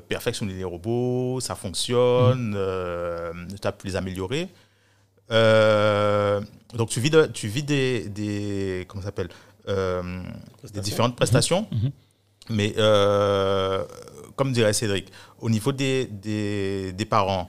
perfectionner 0.08 0.54
les 0.54 0.64
robots, 0.64 1.38
ça 1.40 1.54
fonctionne, 1.54 2.56
tu 3.60 3.66
as 3.68 3.72
pu 3.72 3.86
les 3.88 3.96
améliorer. 3.96 4.48
Euh, 5.30 6.40
donc, 6.74 6.88
tu 6.88 7.00
vis, 7.00 7.10
de- 7.10 7.26
tu 7.32 7.48
vis 7.48 7.62
des, 7.62 8.08
des. 8.08 8.84
Comment 8.88 9.02
ça 9.02 9.08
s'appelle 9.08 9.28
Euh, 9.68 10.02
Des 10.74 10.80
différentes 10.80 11.14
prestations. 11.16 11.66
Mhm. 11.70 11.90
Mais, 12.50 12.74
euh, 12.78 13.84
comme 14.34 14.52
dirait 14.52 14.72
Cédric, 14.72 15.06
au 15.40 15.48
niveau 15.50 15.70
des, 15.70 16.06
des, 16.06 16.92
des 16.92 17.04
parents, 17.04 17.48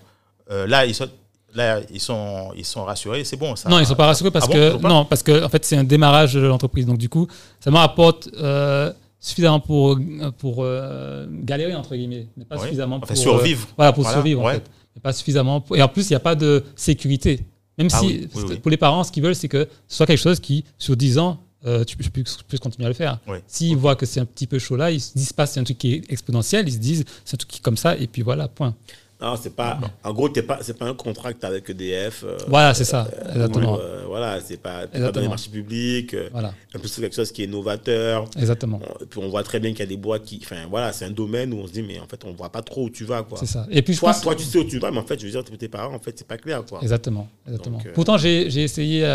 euh, 0.51 0.67
là, 0.67 0.85
ils 0.85 0.93
sont. 0.93 1.09
Là, 1.53 1.81
ils 1.91 1.99
sont, 1.99 2.51
ils 2.55 2.63
sont 2.65 2.83
rassurés, 2.85 3.25
c'est 3.25 3.35
bon. 3.35 3.57
Ça, 3.57 3.67
non, 3.69 3.79
ils 3.79 3.85
sont 3.85 3.95
pas 3.95 4.05
rassurés 4.05 4.31
parce 4.31 4.45
Ah 4.49 4.53
que 4.53 4.77
non, 4.87 5.03
parce 5.03 5.21
que 5.21 5.43
en 5.43 5.49
fait, 5.49 5.65
c'est 5.65 5.75
un 5.75 5.83
démarrage 5.83 6.33
de 6.35 6.39
l'entreprise. 6.47 6.85
Donc 6.85 6.97
du 6.97 7.09
coup, 7.09 7.27
ça 7.59 7.69
me 7.71 7.75
rapporte 7.75 8.29
euh, 8.37 8.93
suffisamment 9.19 9.59
pour 9.59 9.99
pour 10.37 10.57
euh, 10.63 11.27
galérer 11.29 11.75
entre 11.75 11.93
guillemets, 11.95 12.27
mais 12.37 12.45
pas 12.45 12.55
Oui. 12.55 12.61
suffisamment 12.63 12.97
Enfin, 12.97 13.07
pour 13.07 13.17
survivre. 13.17 13.67
euh, 13.69 13.73
voilà, 13.75 13.91
pour 13.91 14.03
Voilà, 14.03 14.15
survivre 14.15 14.41
en 14.45 14.49
fait. 14.49 14.63
Pas 15.01 15.13
suffisamment. 15.13 15.61
pour- 15.61 15.77
Et 15.77 15.81
en 15.81 15.87
plus, 15.87 16.09
il 16.09 16.13
n'y 16.13 16.17
a 16.17 16.19
pas 16.19 16.35
de 16.35 16.63
sécurité. 16.75 17.45
Même 17.77 17.87
Ah 17.91 17.99
si 17.99 18.05
oui, 18.05 18.27
oui, 18.35 18.43
oui. 18.49 18.57
pour 18.59 18.69
les 18.69 18.77
parents, 18.77 19.03
ce 19.03 19.11
qu'ils 19.11 19.23
veulent, 19.23 19.35
c'est 19.35 19.47
que 19.47 19.67
ce 19.87 19.95
soit 19.97 20.05
quelque 20.05 20.17
chose 20.19 20.39
qui, 20.39 20.65
sur 20.77 20.95
10 20.95 21.17
ans, 21.17 21.39
euh, 21.65 21.83
tu 21.85 21.95
peux- 21.95 22.03
puisses 22.09 22.59
continuer 22.59 22.85
à 22.85 22.89
le 22.89 22.93
faire. 22.93 23.19
S'ils 23.47 23.77
voient 23.77 23.95
que 23.95 24.05
c'est 24.05 24.19
un 24.19 24.25
petit 24.25 24.47
peu 24.47 24.59
chaud 24.59 24.75
là, 24.75 24.91
ils 24.91 24.99
se 24.99 25.13
disent 25.15 25.31
pas 25.33 25.45
c'est 25.45 25.59
un 25.59 25.63
truc 25.63 25.77
qui 25.77 25.93
est 25.93 26.11
exponentiel, 26.11 26.67
ils 26.67 26.73
se 26.73 26.77
disent 26.79 27.05
c'est 27.23 27.35
un 27.35 27.37
truc 27.37 27.49
qui 27.49 27.57
est 27.59 27.61
comme 27.61 27.77
ça, 27.77 27.95
et 27.97 28.07
puis 28.07 28.21
voilà, 28.21 28.47
point. 28.47 28.75
Non, 29.21 29.35
c'est 29.41 29.55
pas. 29.55 29.79
En 30.03 30.13
gros, 30.13 30.29
t'es 30.29 30.41
pas, 30.41 30.59
c'est 30.61 30.77
pas 30.77 30.85
un 30.87 30.93
contrat 30.95 31.29
avec 31.43 31.69
EDF. 31.69 32.23
euh, 32.25 32.37
Voilà, 32.47 32.73
c'est 32.73 32.85
ça, 32.85 33.07
euh, 33.13 33.31
exactement. 33.33 33.77
euh, 33.79 34.03
voilà, 34.07 34.39
c'est 34.41 34.57
pas, 34.57 34.87
pas 34.87 35.11
dans 35.11 35.21
les 35.21 35.27
marchés 35.27 35.51
publics. 35.51 36.15
Voilà, 36.31 36.53
En 36.75 36.79
plus, 36.79 36.87
c'est 36.89 37.01
quelque 37.01 37.15
chose 37.15 37.31
qui 37.31 37.43
est 37.43 37.47
novateur. 37.47 38.25
exactement. 38.37 38.79
On- 38.83 39.05
puis 39.05 39.19
on 39.23 39.29
voit 39.29 39.43
très 39.43 39.59
bien 39.59 39.69
qu'il 39.71 39.81
y 39.81 39.83
a 39.83 39.85
des 39.85 39.97
boîtes 39.97 40.23
qui. 40.23 40.39
Enfin, 40.43 40.65
voilà, 40.69 40.91
c'est 40.91 41.05
un 41.05 41.11
domaine 41.11 41.53
où 41.53 41.57
on 41.57 41.67
se 41.67 41.71
dit, 41.73 41.83
mais 41.83 41.99
en 41.99 42.07
fait, 42.07 42.23
on 42.25 42.33
voit 42.33 42.51
pas 42.51 42.61
trop 42.63 42.85
où 42.85 42.89
tu 42.89 43.05
vas, 43.05 43.21
quoi. 43.23 43.37
C'est 43.37 43.45
ça. 43.45 43.67
Et 43.69 43.81
puis 43.83 43.93
je 43.93 43.99
Toi, 43.99 44.13
toi, 44.15 44.35
tu 44.35 44.43
sais 44.43 44.57
où 44.57 44.63
tu 44.63 44.79
vas, 44.79 44.89
mais 44.91 44.97
en 44.99 45.05
fait, 45.05 45.19
je 45.19 45.25
veux 45.25 45.31
dire, 45.31 45.43
tes 45.43 45.67
parents, 45.67 45.93
en 45.95 45.99
fait, 45.99 46.13
c'est 46.17 46.27
pas 46.27 46.37
clair, 46.37 46.63
quoi. 46.65 46.79
Exactement. 46.81 47.27
exactement. 47.45 47.77
Donc, 47.77 47.93
Pourtant, 47.93 48.17
j'ai 48.17 48.47
essayé 48.63 49.05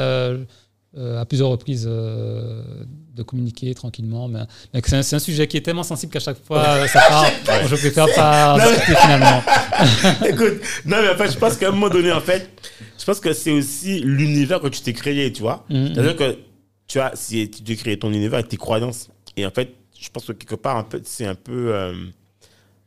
à 0.96 1.24
plusieurs 1.24 1.48
reprises 1.50 1.86
euh, 1.88 2.62
de 3.14 3.22
communiquer 3.22 3.74
tranquillement, 3.74 4.28
mais, 4.28 4.40
mais 4.74 4.80
c'est 4.84 4.96
un, 5.14 5.16
un 5.16 5.18
sujet 5.18 5.46
qui 5.46 5.56
est 5.56 5.60
tellement 5.62 5.82
sensible 5.82 6.12
qu'à 6.12 6.20
chaque 6.20 6.42
fois 6.44 6.62
euh, 6.62 6.86
ça 6.86 7.00
part. 7.08 7.26
Je 7.68 7.76
préfère 7.76 8.06
pas 8.14 8.54
en 8.54 8.58
Non, 8.58 8.64
mais- 8.64 8.70
discuter 8.76 8.96
finalement. 9.00 9.42
Écoute, 10.26 10.60
non, 10.84 10.96
mais 11.02 11.08
en 11.10 11.16
fait, 11.16 11.30
je 11.32 11.38
pense 11.38 11.56
qu'à 11.56 11.68
un 11.68 11.72
moment 11.72 11.88
donné, 11.88 12.12
en 12.12 12.20
fait, 12.20 12.50
je 12.98 13.04
pense 13.04 13.20
que 13.20 13.32
c'est 13.32 13.52
aussi 13.52 14.00
l'univers 14.00 14.60
que 14.60 14.68
tu 14.68 14.80
t'es 14.80 14.92
créé, 14.92 15.32
tu 15.32 15.42
vois. 15.42 15.64
Mhm. 15.70 15.92
C'est-à-dire 15.94 16.16
que 16.16 16.38
tu 16.86 17.00
as, 17.00 17.12
si 17.14 17.48
tu 17.50 17.62
t'es 17.62 17.76
créé 17.76 17.98
ton 17.98 18.10
univers 18.12 18.34
avec 18.38 18.48
tes 18.48 18.56
croyances. 18.56 19.08
Et 19.36 19.44
en 19.46 19.50
fait, 19.50 19.74
je 19.98 20.08
pense 20.10 20.24
que 20.26 20.32
quelque 20.32 20.54
part, 20.54 20.76
un 20.76 20.82
peu, 20.84 21.00
c'est 21.04 21.26
un 21.26 21.34
peu. 21.34 21.74
euh, 21.74 21.94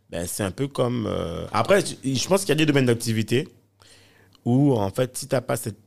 ben, 0.09 0.25
c'est 0.27 0.43
un 0.43 0.51
peu 0.51 0.67
comme. 0.67 1.05
euh, 1.07 1.45
Après, 1.51 1.81
je 1.81 2.13
je 2.15 2.27
pense 2.27 2.41
qu'il 2.41 2.49
y 2.49 2.51
a 2.53 2.55
des 2.55 2.65
domaines 2.65 2.85
d'activité 2.85 3.47
où, 4.45 4.73
en 4.73 4.89
fait, 4.89 5.17
si 5.17 5.27
tu 5.27 5.35
n'as 5.35 5.41
pas 5.41 5.57
cette, 5.57 5.77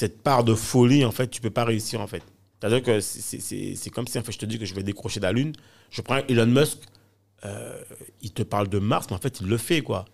cette 0.00 0.22
part 0.22 0.44
de 0.44 0.54
folie, 0.54 1.04
en 1.04 1.10
fait, 1.12 1.28
tu 1.28 1.40
peux 1.40 1.50
pas 1.50 1.64
réussir, 1.64 2.00
en 2.00 2.06
fait. 2.06 2.22
C'est-à-dire 2.58 2.82
que 2.82 3.00
c'est- 3.00 3.90
comme 3.90 4.06
si, 4.06 4.18
en 4.18 4.22
fait, 4.22 4.32
je 4.32 4.38
te 4.38 4.46
dis 4.46 4.58
que 4.58 4.64
je 4.64 4.74
vais 4.74 4.82
décrocher 4.82 5.20
de 5.20 5.24
la 5.26 5.32
Lune. 5.32 5.52
Je 5.90 6.00
prends 6.02 6.18
Elon 6.28 6.46
Musk, 6.46 6.78
euh, 7.44 7.80
il 8.22 8.32
te 8.32 8.42
parle 8.42 8.68
de 8.68 8.78
Mars, 8.78 9.06
mais 9.10 9.16
en 9.16 9.18
fait, 9.20 9.40
il 9.40 9.46
le 9.46 9.56
fait, 9.56 9.80
quoi. 9.82 10.04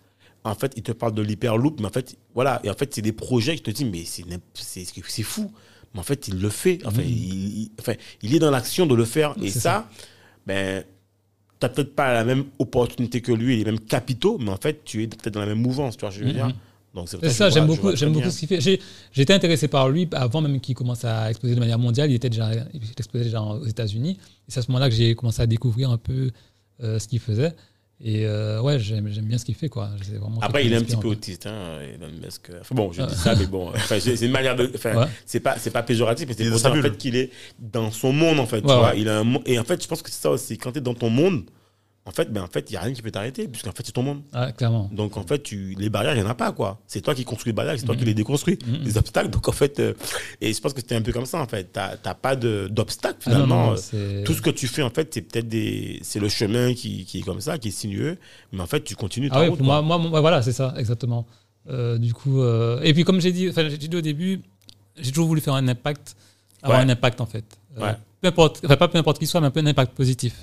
En 0.43 0.55
fait, 0.55 0.71
il 0.77 0.83
te 0.83 0.91
parle 0.93 1.13
de 1.13 1.21
l'hyperloop, 1.21 1.79
mais 1.79 1.87
en 1.87 1.89
fait, 1.91 2.15
voilà. 2.33 2.61
Et 2.63 2.69
en 2.69 2.73
fait, 2.73 2.93
c'est 2.93 3.01
des 3.01 3.11
projets 3.11 3.55
qui 3.57 3.63
te 3.63 3.71
disent, 3.71 3.85
mais 3.91 4.03
c'est 4.05 5.23
fou. 5.23 5.51
Mais 5.93 5.99
en 5.99 6.03
fait, 6.03 6.27
il 6.27 6.39
le 6.39 6.49
fait. 6.49 6.79
Enfin, 6.85 7.01
il, 7.01 7.59
il- 7.63 7.71
enfin, 7.79 7.93
il 8.21 8.33
est 8.35 8.39
dans 8.39 8.51
l'action 8.51 8.85
de 8.85 8.95
le 8.95 9.05
faire. 9.05 9.35
Et 9.41 9.49
ça, 9.59 9.89
ben, 10.45 10.83
tu 11.59 11.65
n'as 11.65 11.69
peut-être 11.69 11.95
pas 11.95 12.13
la 12.13 12.23
même 12.23 12.45
opportunité 12.59 13.19
que 13.21 13.31
lui 13.33 13.57
les 13.57 13.65
mêmes 13.65 13.79
capitaux, 13.79 14.37
mais 14.37 14.51
en 14.51 14.57
fait, 14.57 14.83
tu 14.85 15.03
es 15.03 15.07
peut-être 15.07 15.33
dans 15.33 15.39
la 15.41 15.47
même 15.47 15.61
mouvance, 15.61 15.97
tu 15.97 16.01
vois, 16.01 16.11
je 16.11 16.19
veux 16.23 16.31
dire? 16.33 16.45
C'est 17.05 17.29
ça, 17.29 17.49
j'aime 17.49 17.67
beaucoup, 17.67 17.95
j'aime 17.95 18.13
beaucoup 18.13 18.29
ce 18.29 18.39
qu'il 18.39 18.47
fait. 18.47 18.79
Été 19.15 19.33
intéressé 19.33 19.67
par 19.67 19.89
lui 19.89 20.07
avant 20.13 20.41
même 20.41 20.59
qu'il 20.59 20.75
commence 20.75 21.03
à 21.05 21.29
exploser 21.29 21.55
de 21.55 21.59
manière 21.59 21.79
mondiale. 21.79 22.09
Il 22.11 22.15
était 22.15 22.29
déjà, 22.29 22.51
il 22.73 22.81
explosait 22.97 23.25
déjà 23.25 23.41
aux 23.41 23.65
États-Unis. 23.65 24.17
Et 24.47 24.51
c'est 24.51 24.59
à 24.59 24.63
ce 24.63 24.71
moment-là 24.71 24.89
que 24.89 24.95
j'ai 24.95 25.13
commencé 25.15 25.41
à 25.41 25.47
découvrir 25.47 25.89
un 25.91 25.97
peu 25.97 26.31
euh, 26.83 26.99
ce 26.99 27.07
qu'il 27.07 27.19
faisait. 27.19 27.53
Et 27.99 28.27
euh, 28.27 28.61
ouais, 28.61 28.77
j'aime 28.77 29.09
j'aime 29.11 29.25
bien 29.25 29.39
ce 29.39 29.45
qu'il 29.45 29.55
fait, 29.55 29.69
quoi. 29.69 29.89
C'est 30.03 30.17
vraiment 30.17 30.39
Après, 30.39 30.63
il 30.63 30.71
est 30.71 30.75
un 30.75 30.83
petit 30.83 30.95
peu 30.97 31.07
autiste, 31.07 31.47
hein, 31.47 31.79
Elon 31.95 32.11
Musk. 32.23 32.51
Enfin, 32.61 32.75
bon, 32.75 32.91
je 32.91 33.01
dis 33.01 33.15
ça, 33.15 33.33
mais 33.35 33.47
bon, 33.47 33.69
enfin, 33.69 33.99
c'est 33.99 34.21
une 34.23 34.31
manière 34.31 34.55
de. 34.55 34.71
Enfin, 34.75 34.95
Ouais. 34.95 35.05
c'est 35.25 35.39
pas, 35.39 35.57
c'est 35.57 35.71
pas 35.71 35.81
péjoratif, 35.81 36.27
mais 36.27 36.35
c'est 36.37 36.67
en 36.67 36.81
fait 36.81 36.95
qu'il 36.97 37.15
est 37.15 37.31
dans 37.57 37.89
son 37.89 38.13
monde, 38.13 38.39
en 38.39 38.45
fait. 38.45 38.61
tu 38.61 38.67
Ouais, 38.67 38.75
vois. 38.77 38.93
Il 38.95 39.09
a 39.09 39.21
un 39.21 39.39
et 39.47 39.57
en 39.57 39.63
fait, 39.63 39.81
je 39.81 39.87
pense 39.87 40.03
que 40.03 40.11
c'est 40.11 40.21
ça 40.21 40.29
aussi. 40.29 40.59
Quand 40.59 40.71
tu 40.73 40.77
es 40.77 40.81
dans 40.81 40.93
ton 40.93 41.09
monde, 41.09 41.45
en 42.07 42.11
fait, 42.11 42.31
ben, 42.31 42.41
en 42.41 42.47
fait, 42.47 42.69
il 42.69 42.73
n'y 42.73 42.77
a 42.77 42.81
rien 42.81 42.93
qui 42.93 43.01
peut 43.01 43.11
t'arrêter, 43.11 43.47
puisqu'en 43.49 43.71
fait, 43.73 43.83
c'est 43.85 43.91
ton 43.91 44.01
monde. 44.01 44.21
Ah, 44.31 44.51
clairement. 44.53 44.89
Donc, 44.93 45.17
en 45.17 45.23
fait, 45.23 45.43
tu, 45.43 45.75
les 45.77 45.89
barrières, 45.89 46.15
il 46.15 46.21
n'y 46.21 46.25
en 46.25 46.29
a 46.29 46.35
pas, 46.35 46.53
quoi. 46.53 46.79
C'est 46.87 47.01
toi 47.01 47.13
qui 47.13 47.25
construis 47.25 47.51
les 47.51 47.55
barrières, 47.55 47.75
c'est 47.77 47.85
toi 47.85 47.95
Mhm. 47.95 47.99
qui 47.99 48.05
les 48.05 48.13
déconstruis. 48.13 48.57
Mhm. 48.65 48.77
Les 48.85 48.97
obstacles, 48.97 49.29
donc, 49.29 49.47
en 49.47 49.51
fait. 49.51 49.79
euh, 49.79 49.93
et 50.39 50.53
je 50.53 50.61
pense 50.61 50.71
que 50.73 50.79
c'était 50.79 50.95
un 50.95 51.01
peu 51.01 51.11
comme 51.11 51.25
ça, 51.25 51.39
en 51.41 51.47
fait. 51.47 51.73
Tu 51.73 51.79
n'as 51.79 52.13
pas 52.15 52.35
d'obstacles, 52.37 53.17
Ah, 53.25 53.29
non, 53.29 53.35
finalement. 53.35 53.71
non, 53.71 54.23
tout 54.23 54.33
ce 54.33 54.41
que 54.41 54.49
tu 54.49 54.67
fais, 54.67 54.81
en 54.83 54.89
fait, 54.89 55.13
c'est 55.13 55.21
peut-être 55.21 55.49
des. 55.49 55.99
C'est 56.01 56.19
le 56.19 56.29
chemin 56.29 56.73
qui, 56.73 57.03
qui 57.05 57.19
est 57.19 57.23
comme 57.23 57.41
ça, 57.41 57.57
qui 57.57 57.67
est 57.67 57.71
sinueux. 57.71 58.17
Mais 58.53 58.61
en 58.61 58.67
fait, 58.67 58.83
tu 58.83 58.95
continues 58.95 59.29
ta 59.29 59.35
Ah 59.37 59.41
oui, 59.41 59.49
route, 59.49 59.59
moi, 59.59 59.81
moi, 59.81 59.97
moi, 59.97 60.21
voilà, 60.21 60.41
c'est 60.41 60.53
ça, 60.53 60.73
exactement. 60.77 61.27
Euh, 61.69 61.97
du 61.97 62.13
coup, 62.13 62.41
euh, 62.41 62.79
et 62.81 62.93
puis 62.93 63.03
comme 63.03 63.19
j'ai 63.19 63.33
dit, 63.33 63.49
dit 63.51 63.95
au 63.97 63.99
début, 64.01 64.41
j'ai 64.97 65.11
toujours 65.11 65.27
voulu 65.27 65.41
faire 65.41 65.55
un 65.55 65.67
impact, 65.67 66.15
avoir 66.61 66.79
Ouais. 66.79 66.85
un 66.85 66.89
impact 66.89 67.19
en 67.19 67.25
fait. 67.25 67.43
Ouais. 67.77 67.93
peu 68.21 68.29
importe, 68.29 68.61
enfin, 68.65 68.77
pas 68.77 68.87
peu 68.87 68.97
importe 68.97 69.19
qui 69.19 69.27
soit, 69.27 69.41
mais 69.41 69.47
un 69.47 69.51
peu 69.51 69.59
un 69.59 69.65
impact 69.67 69.93
positif. 69.93 70.33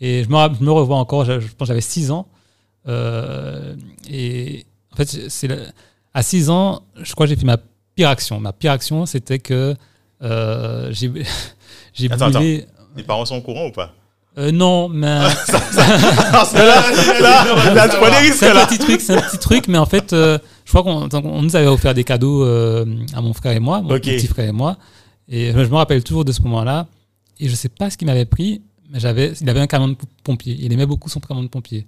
Et 0.00 0.24
je 0.24 0.28
me, 0.28 0.36
ra- 0.36 0.50
je 0.58 0.64
me 0.64 0.70
revois 0.72 0.96
encore, 0.96 1.24
je, 1.24 1.40
je 1.40 1.46
pense 1.48 1.58
que 1.58 1.64
j'avais 1.66 1.80
6 1.80 2.10
ans. 2.10 2.26
euh, 2.88 3.74
et 4.10 4.64
en 4.92 4.96
fait, 4.96 5.28
c'est 5.28 5.48
à 6.14 6.22
6 6.22 6.50
ans, 6.50 6.82
je 7.00 7.12
crois 7.12 7.26
que 7.26 7.30
j'ai 7.34 7.36
fait 7.38 7.46
ma 7.46 7.58
pire 7.94 8.08
action. 8.08 8.40
Ma 8.40 8.52
pire 8.52 8.72
action, 8.72 9.06
c'était 9.06 9.38
que 9.38 9.74
euh, 10.22 10.92
j'ai 10.92 11.10
Attends, 12.10 12.30
brûlé. 12.30 12.66
Les 12.96 13.02
parents 13.02 13.24
sont 13.24 13.36
au 13.36 13.40
courant 13.42 13.66
ou 13.66 13.72
pas 13.72 13.92
Euh, 14.38 14.50
non, 14.52 14.88
mais. 14.88 15.20
C'est 18.32 18.50
un 18.50 18.66
petit 18.66 18.78
truc, 18.78 19.00
c'est 19.00 19.16
un 19.16 19.20
petit 19.22 19.38
truc, 19.38 19.68
mais 19.68 19.78
en 19.78 19.86
fait, 19.86 20.12
euh, 20.12 20.38
je 20.64 20.70
crois 20.72 20.82
qu'on 20.82 21.08
on 21.24 21.42
nous 21.42 21.56
avait 21.56 21.66
offert 21.66 21.94
des 21.94 22.04
cadeaux 22.04 22.44
euh, 22.44 22.84
à 23.14 23.20
mon 23.20 23.32
frère 23.34 23.52
et 23.52 23.60
moi, 23.60 23.80
mon 23.82 23.88
petit 24.18 24.26
frère 24.26 24.48
et 24.48 24.52
moi. 24.52 24.76
Et 25.28 25.52
je 25.52 25.58
me 25.58 25.74
rappelle 25.76 26.02
toujours 26.02 26.24
de 26.24 26.32
ce 26.32 26.42
moment-là. 26.42 26.86
Et 27.38 27.48
je 27.48 27.54
sais 27.54 27.68
pas 27.68 27.88
ce 27.90 27.96
qu'il 27.96 28.06
m'avait 28.06 28.24
pris, 28.26 28.62
j'avais, 28.94 29.32
il 29.40 29.48
avait 29.48 29.60
un 29.60 29.66
camion 29.66 29.88
de 29.88 29.96
pompier. 30.24 30.56
Il 30.58 30.72
aimait 30.72 30.86
beaucoup 30.86 31.08
son 31.08 31.20
camion 31.20 31.42
de 31.42 31.48
pompier. 31.48 31.86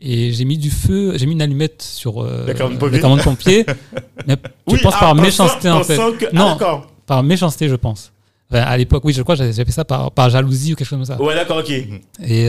Et 0.00 0.32
j'ai 0.32 0.44
mis 0.44 0.58
du 0.58 0.70
feu, 0.70 1.14
j'ai 1.16 1.24
mis 1.26 1.32
une 1.32 1.40
allumette 1.42 1.80
sur 1.82 2.22
euh, 2.22 2.44
Le 2.46 2.52
camion 2.52 3.16
de 3.16 3.22
pompier 3.22 3.64
mais 4.26 4.36
je 4.66 4.74
Oui, 4.74 4.80
pense 4.82 4.92
ah, 4.96 5.00
par 5.00 5.14
méchanceté 5.14 5.70
en 5.70 5.82
fait. 5.82 5.96
que- 6.18 6.26
ah, 6.26 6.56
Non. 6.60 6.82
Par 7.06 7.22
méchanceté, 7.22 7.68
je 7.68 7.76
pense. 7.76 8.12
Enfin, 8.50 8.62
à 8.62 8.76
l'époque, 8.76 9.04
oui, 9.04 9.12
je 9.12 9.22
crois 9.22 9.34
j'avais 9.36 9.52
fait 9.52 9.70
ça 9.72 9.84
par, 9.84 10.10
par 10.12 10.28
jalousie 10.28 10.72
ou 10.74 10.76
quelque 10.76 10.86
chose 10.86 10.98
comme 10.98 11.04
ça. 11.06 11.20
Ouais, 11.20 11.34
d'accord, 11.34 11.58
ok. 11.58 11.70
Et, 11.70 11.88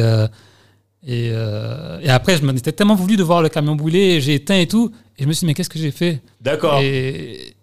euh, 0.01 0.27
et, 1.05 1.30
euh, 1.31 1.99
et 2.01 2.09
après, 2.09 2.35
je 2.38 2.43
m'en 2.45 2.51
étais 2.53 2.72
tellement 2.73 2.95
voulu 2.95 3.15
de 3.15 3.23
voir 3.23 3.41
le 3.41 3.49
camion 3.49 3.76
brûler, 3.76 4.19
j'ai 4.19 4.35
éteint 4.35 4.57
et 4.57 4.68
tout. 4.68 4.91
Et 5.18 5.23
je 5.23 5.27
me 5.27 5.34
suis 5.34 5.41
dit, 5.41 5.45
mais 5.47 5.53
qu'est-ce 5.53 5.69
que 5.69 5.80
j'ai 5.80 5.91
fait? 5.91 6.22
D'accord. 6.41 6.80
et, 6.81 7.55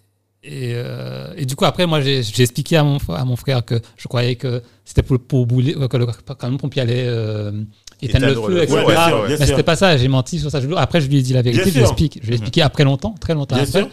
et, 0.45 0.73
euh, 0.75 1.33
et 1.37 1.47
du 1.47 1.57
coup, 1.57 1.65
après, 1.65 1.87
moi, 1.87 2.01
j'ai 2.01 2.23
j'ai 2.23 2.43
expliqué 2.43 2.77
à 2.77 2.85
mon, 2.85 2.99
à 3.09 3.25
mon 3.25 3.37
frère 3.37 3.65
que 3.65 3.81
je 3.97 4.09
croyais 4.09 4.37
que 4.37 4.63
c'était 4.85 5.03
pour, 5.03 5.19
pour 5.19 5.47
bouler, 5.47 5.75
que 5.75 5.97
le, 5.97 6.07
quand 6.07 6.49
le 6.51 6.57
pompier 6.59 6.83
allait 6.83 7.05
euh, 7.07 7.51
éteindre 8.03 8.27
le 8.27 8.35
feu, 8.35 8.63
etc. 8.63 8.75
ouais, 8.79 8.85
bien 8.95 9.09
sûr, 9.09 9.27
bien 9.27 9.37
mais 9.41 9.47
c'était 9.47 9.63
pas 9.63 9.77
ça, 9.77 9.97
j'ai 9.97 10.09
menti 10.09 10.39
sur 10.39 10.51
ça. 10.51 10.61
Après, 10.77 11.01
je 11.01 11.09
lui 11.09 11.17
ai 11.19 11.23
dit 11.23 11.33
la 11.33 11.43
vérité, 11.43 11.71
Bien 11.71 11.87
je 11.87 11.95
lui. 11.95 12.11
Je 12.21 12.27
lui 12.27 12.33
ai 12.33 12.35
expliqué 12.35 12.61
après 12.63 12.85
longtemps, 12.85 13.15
très 13.21 13.35
longtemps 13.35 13.57
après. 13.57 13.89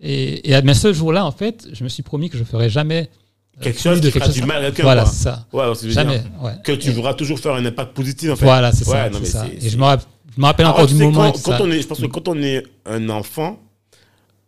Et, 0.00 0.52
et 0.52 0.62
mais 0.62 0.74
ce 0.74 0.92
jour-là, 0.92 1.24
en 1.24 1.32
fait, 1.32 1.66
je 1.72 1.82
me 1.82 1.88
suis 1.88 2.04
promis 2.04 2.30
que 2.30 2.38
je 2.38 2.44
ferais 2.44 2.70
jamais 2.70 3.10
euh, 3.58 3.64
Quelque 3.64 3.80
chose 3.80 4.00
plus 4.00 4.12
qui 4.12 4.18
fera 4.20 4.28
du 4.30 4.42
mal 4.44 4.58
à 4.64 4.66
quelqu'un, 4.68 4.82
Voilà, 4.84 5.04
c'est 5.06 5.24
ça. 5.24 5.46
Ouais, 5.52 5.64
veux 5.66 5.90
Jamais. 5.90 6.22
Ouais. 6.40 6.52
Que 6.62 6.72
tu 6.72 6.92
voudras 6.92 7.14
toujours 7.14 7.40
faire 7.40 7.54
un 7.54 7.64
impact 7.64 7.92
positif, 7.94 8.30
en 8.30 8.36
fait. 8.36 8.44
Voilà, 8.44 8.70
c'est 8.70 8.86
Ouais, 8.86 8.92
ça. 8.92 9.10
non, 9.10 9.14
c'est 9.14 9.20
mais 9.20 9.26
ça. 9.26 9.46
c'est- 9.60 9.66
Et 9.66 9.70
je 9.70 9.76
me 9.76 9.82
rappelle, 9.82 10.06
je 10.36 10.40
me 10.40 10.46
rappelle 10.46 10.66
Alors, 10.66 10.76
encore 10.76 10.86
du 10.86 10.94
moment. 10.94 11.22
quand, 11.22 11.28
et 11.28 11.32
tout 11.32 11.40
quand 11.42 11.50
ça. 11.58 11.62
on 11.64 11.70
est, 11.72 11.82
je 11.82 11.86
pense 11.88 11.98
que 12.00 12.06
quand 12.06 12.28
on 12.28 12.40
est 12.40 12.62
un 12.86 13.08
enfant, 13.08 13.58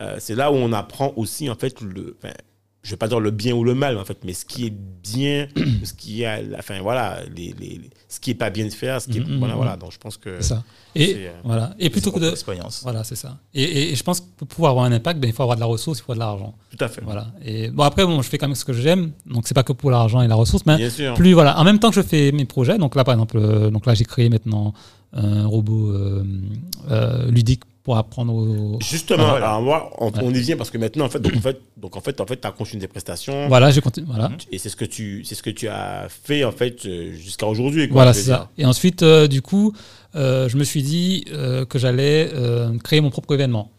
euh, 0.00 0.16
c'est 0.18 0.34
là 0.34 0.50
où 0.52 0.54
on 0.56 0.72
apprend 0.72 1.12
aussi, 1.16 1.48
en 1.50 1.54
fait, 1.54 1.80
le, 1.80 2.16
enfin, 2.22 2.32
je 2.82 2.90
vais 2.92 2.96
pas 2.96 3.08
dire 3.08 3.20
le 3.20 3.30
bien 3.30 3.54
ou 3.54 3.62
le 3.62 3.74
mal, 3.74 3.98
en 3.98 4.04
fait, 4.06 4.16
mais 4.24 4.32
ce 4.32 4.46
qui 4.46 4.64
est 4.66 4.72
bien, 5.02 5.46
ce 5.84 5.92
qui 5.92 6.22
est, 6.22 6.48
enfin, 6.58 6.80
voilà, 6.80 7.20
les, 7.36 7.54
les, 7.60 7.68
les- 7.76 7.90
ce 8.08 8.18
qui 8.18 8.30
est 8.30 8.34
pas 8.34 8.48
bien 8.50 8.64
de 8.64 8.70
faire, 8.70 9.00
ce 9.02 9.08
qui 9.08 9.18
est, 9.18 9.20
Mhm, 9.20 9.38
voilà, 9.38 9.52
mhm. 9.54 9.60
voilà. 9.60 9.76
Donc, 9.76 9.92
je 9.92 9.98
pense 9.98 10.16
que 10.16 10.36
C'est 10.40 10.48
ça. 10.54 10.64
Et 10.96 11.14
euh, 11.28 11.30
voilà. 11.44 11.74
Et 11.78 11.90
plutôt 11.90 12.10
que 12.10 12.18
de, 12.18 12.30
Expérience. 12.30 12.80
voilà, 12.82 13.04
c'est 13.04 13.14
ça. 13.16 13.36
Et, 13.54 13.62
et- 13.62 13.92
et 13.92 13.94
je 13.94 14.02
pense 14.02 14.20
que 14.20 14.26
pour 14.38 14.48
pouvoir 14.48 14.70
avoir 14.70 14.86
un 14.86 14.92
impact, 14.92 15.20
ben, 15.20 15.28
il 15.28 15.32
faut 15.34 15.42
avoir 15.42 15.56
de 15.56 15.60
la 15.60 15.66
ressource, 15.66 15.98
il 15.98 16.02
faut 16.02 16.14
de 16.14 16.18
l'argent. 16.18 16.54
tout 16.76 16.82
à 16.82 16.88
fait. 16.88 17.02
Voilà. 17.04 17.26
Et 17.44 17.68
bon 17.68 17.82
après, 17.84 18.04
bon, 18.06 18.22
je 18.22 18.28
fais 18.30 18.38
quand 18.38 18.48
même 18.48 18.56
ce 18.56 18.64
que 18.64 18.72
j'aime, 18.72 19.12
donc 19.26 19.46
c'est 19.46 19.54
pas 19.54 19.62
que 19.62 19.72
pour 19.74 19.90
l'argent 19.90 20.22
et 20.22 20.26
la 20.28 20.34
ressource, 20.34 20.64
mais 20.66 20.78
Bien 20.78 20.90
sûr. 20.90 21.14
plus 21.14 21.34
voilà. 21.34 21.60
En 21.60 21.64
même 21.64 21.78
temps 21.78 21.90
que 21.90 21.96
je 21.96 22.02
fais 22.02 22.32
mes 22.32 22.46
projets, 22.46 22.78
donc 22.78 22.94
là 22.96 23.04
par 23.04 23.12
exemple, 23.14 23.36
euh, 23.38 23.70
donc 23.70 23.84
là 23.86 23.94
j'ai 23.94 24.04
créé 24.06 24.28
maintenant 24.30 24.72
un 25.12 25.46
robot 25.46 25.90
euh, 25.92 26.24
euh, 26.90 27.30
ludique 27.30 27.62
pour 27.90 27.96
apprendre 27.98 28.32
aux. 28.32 28.78
Justement, 28.80 29.24
Ah, 29.26 29.30
voilà. 29.30 29.46
alors, 29.48 29.62
moi, 29.62 29.90
on, 29.98 30.06
Ouais. 30.12 30.20
on 30.22 30.30
y 30.32 30.38
vient 30.40 30.56
parce 30.56 30.70
que 30.70 30.78
maintenant, 30.78 31.06
en 31.06 31.08
fait, 31.08 31.18
donc, 31.18 31.34
en 31.34 31.40
fait, 31.40 31.58
donc, 31.76 31.96
en 31.96 32.00
fait, 32.00 32.20
en 32.20 32.26
fait, 32.26 32.44
as 32.46 32.52
continué 32.52 32.80
des 32.82 32.86
prestations. 32.86 33.48
Voilà, 33.48 33.72
j'ai 33.72 33.80
continué. 33.80 34.06
Voilà. 34.08 34.30
Et 34.52 34.58
c'est 34.58 34.68
ce 34.68 34.76
que 34.76 34.84
tu, 34.84 35.24
c'est 35.24 35.34
ce 35.34 35.42
que 35.42 35.50
tu 35.50 35.66
as 35.66 36.06
fait, 36.08 36.44
en 36.44 36.52
fait, 36.52 36.86
euh, 36.86 37.12
jusqu'à 37.14 37.46
aujourd'hui, 37.48 37.88
Voilà, 37.90 38.12
c'est 38.12 38.22
ça. 38.30 38.48
Et 38.58 38.64
ensuite, 38.64 39.02
euh, 39.02 39.26
du 39.26 39.42
coup, 39.42 39.72
euh, 40.14 40.48
je 40.48 40.56
me 40.56 40.62
suis 40.62 40.84
dit 40.84 41.24
euh, 41.32 41.64
que 41.64 41.80
j'allais 41.80 42.30
créer 42.84 43.00
mon 43.00 43.10
propre 43.10 43.34
événement. 43.34 43.72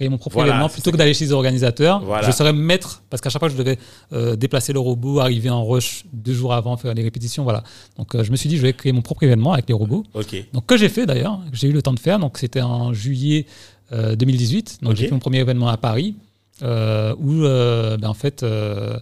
Créer 0.00 0.08
mon 0.08 0.16
propre 0.16 0.36
Voilà, 0.36 0.52
événement 0.52 0.70
plutôt 0.70 0.90
que 0.92 0.96
d'aller 0.96 1.12
chez 1.12 1.26
les 1.26 1.32
organisateurs. 1.32 2.00
Voilà. 2.02 2.26
Je 2.26 2.32
serais 2.32 2.54
maître, 2.54 3.02
parce 3.10 3.20
qu'à 3.20 3.28
chaque 3.28 3.38
fois, 3.40 3.50
je 3.50 3.54
devais 3.56 3.76
euh, 4.14 4.34
déplacer 4.34 4.72
le 4.72 4.78
robot, 4.78 5.20
arriver 5.20 5.50
en 5.50 5.62
rush 5.62 6.04
deux 6.14 6.32
jours 6.32 6.54
avant, 6.54 6.78
faire 6.78 6.94
les 6.94 7.02
répétitions. 7.02 7.42
Voilà. 7.44 7.62
Donc, 7.98 8.14
euh, 8.14 8.24
je 8.24 8.30
me 8.30 8.36
suis 8.36 8.48
dit, 8.48 8.56
je 8.56 8.62
vais 8.62 8.72
créer 8.72 8.92
mon 8.92 9.02
propre 9.02 9.24
événement 9.24 9.52
avec 9.52 9.68
les 9.68 9.74
robots. 9.74 10.04
Ok. 10.14 10.42
Donc, 10.54 10.64
que 10.64 10.78
j'ai 10.78 10.88
fait 10.88 11.04
d'ailleurs, 11.04 11.38
j'ai 11.52 11.68
eu 11.68 11.72
le 11.72 11.82
temps 11.82 11.92
de 11.92 11.98
faire. 12.00 12.18
Donc, 12.18 12.38
c'était 12.38 12.62
en 12.62 12.94
juillet 12.94 13.44
euh, 13.92 14.16
2018. 14.16 14.78
Donc, 14.80 14.92
Ok. 14.92 14.96
j'ai 14.96 15.04
fait 15.08 15.12
mon 15.12 15.18
premier 15.18 15.40
événement 15.40 15.68
à 15.68 15.76
Paris, 15.76 16.14
euh, 16.62 17.14
où, 17.18 17.44
euh, 17.44 17.98
ben, 17.98 18.08
en 18.08 18.14
fait, 18.14 18.42
euh, 18.42 18.98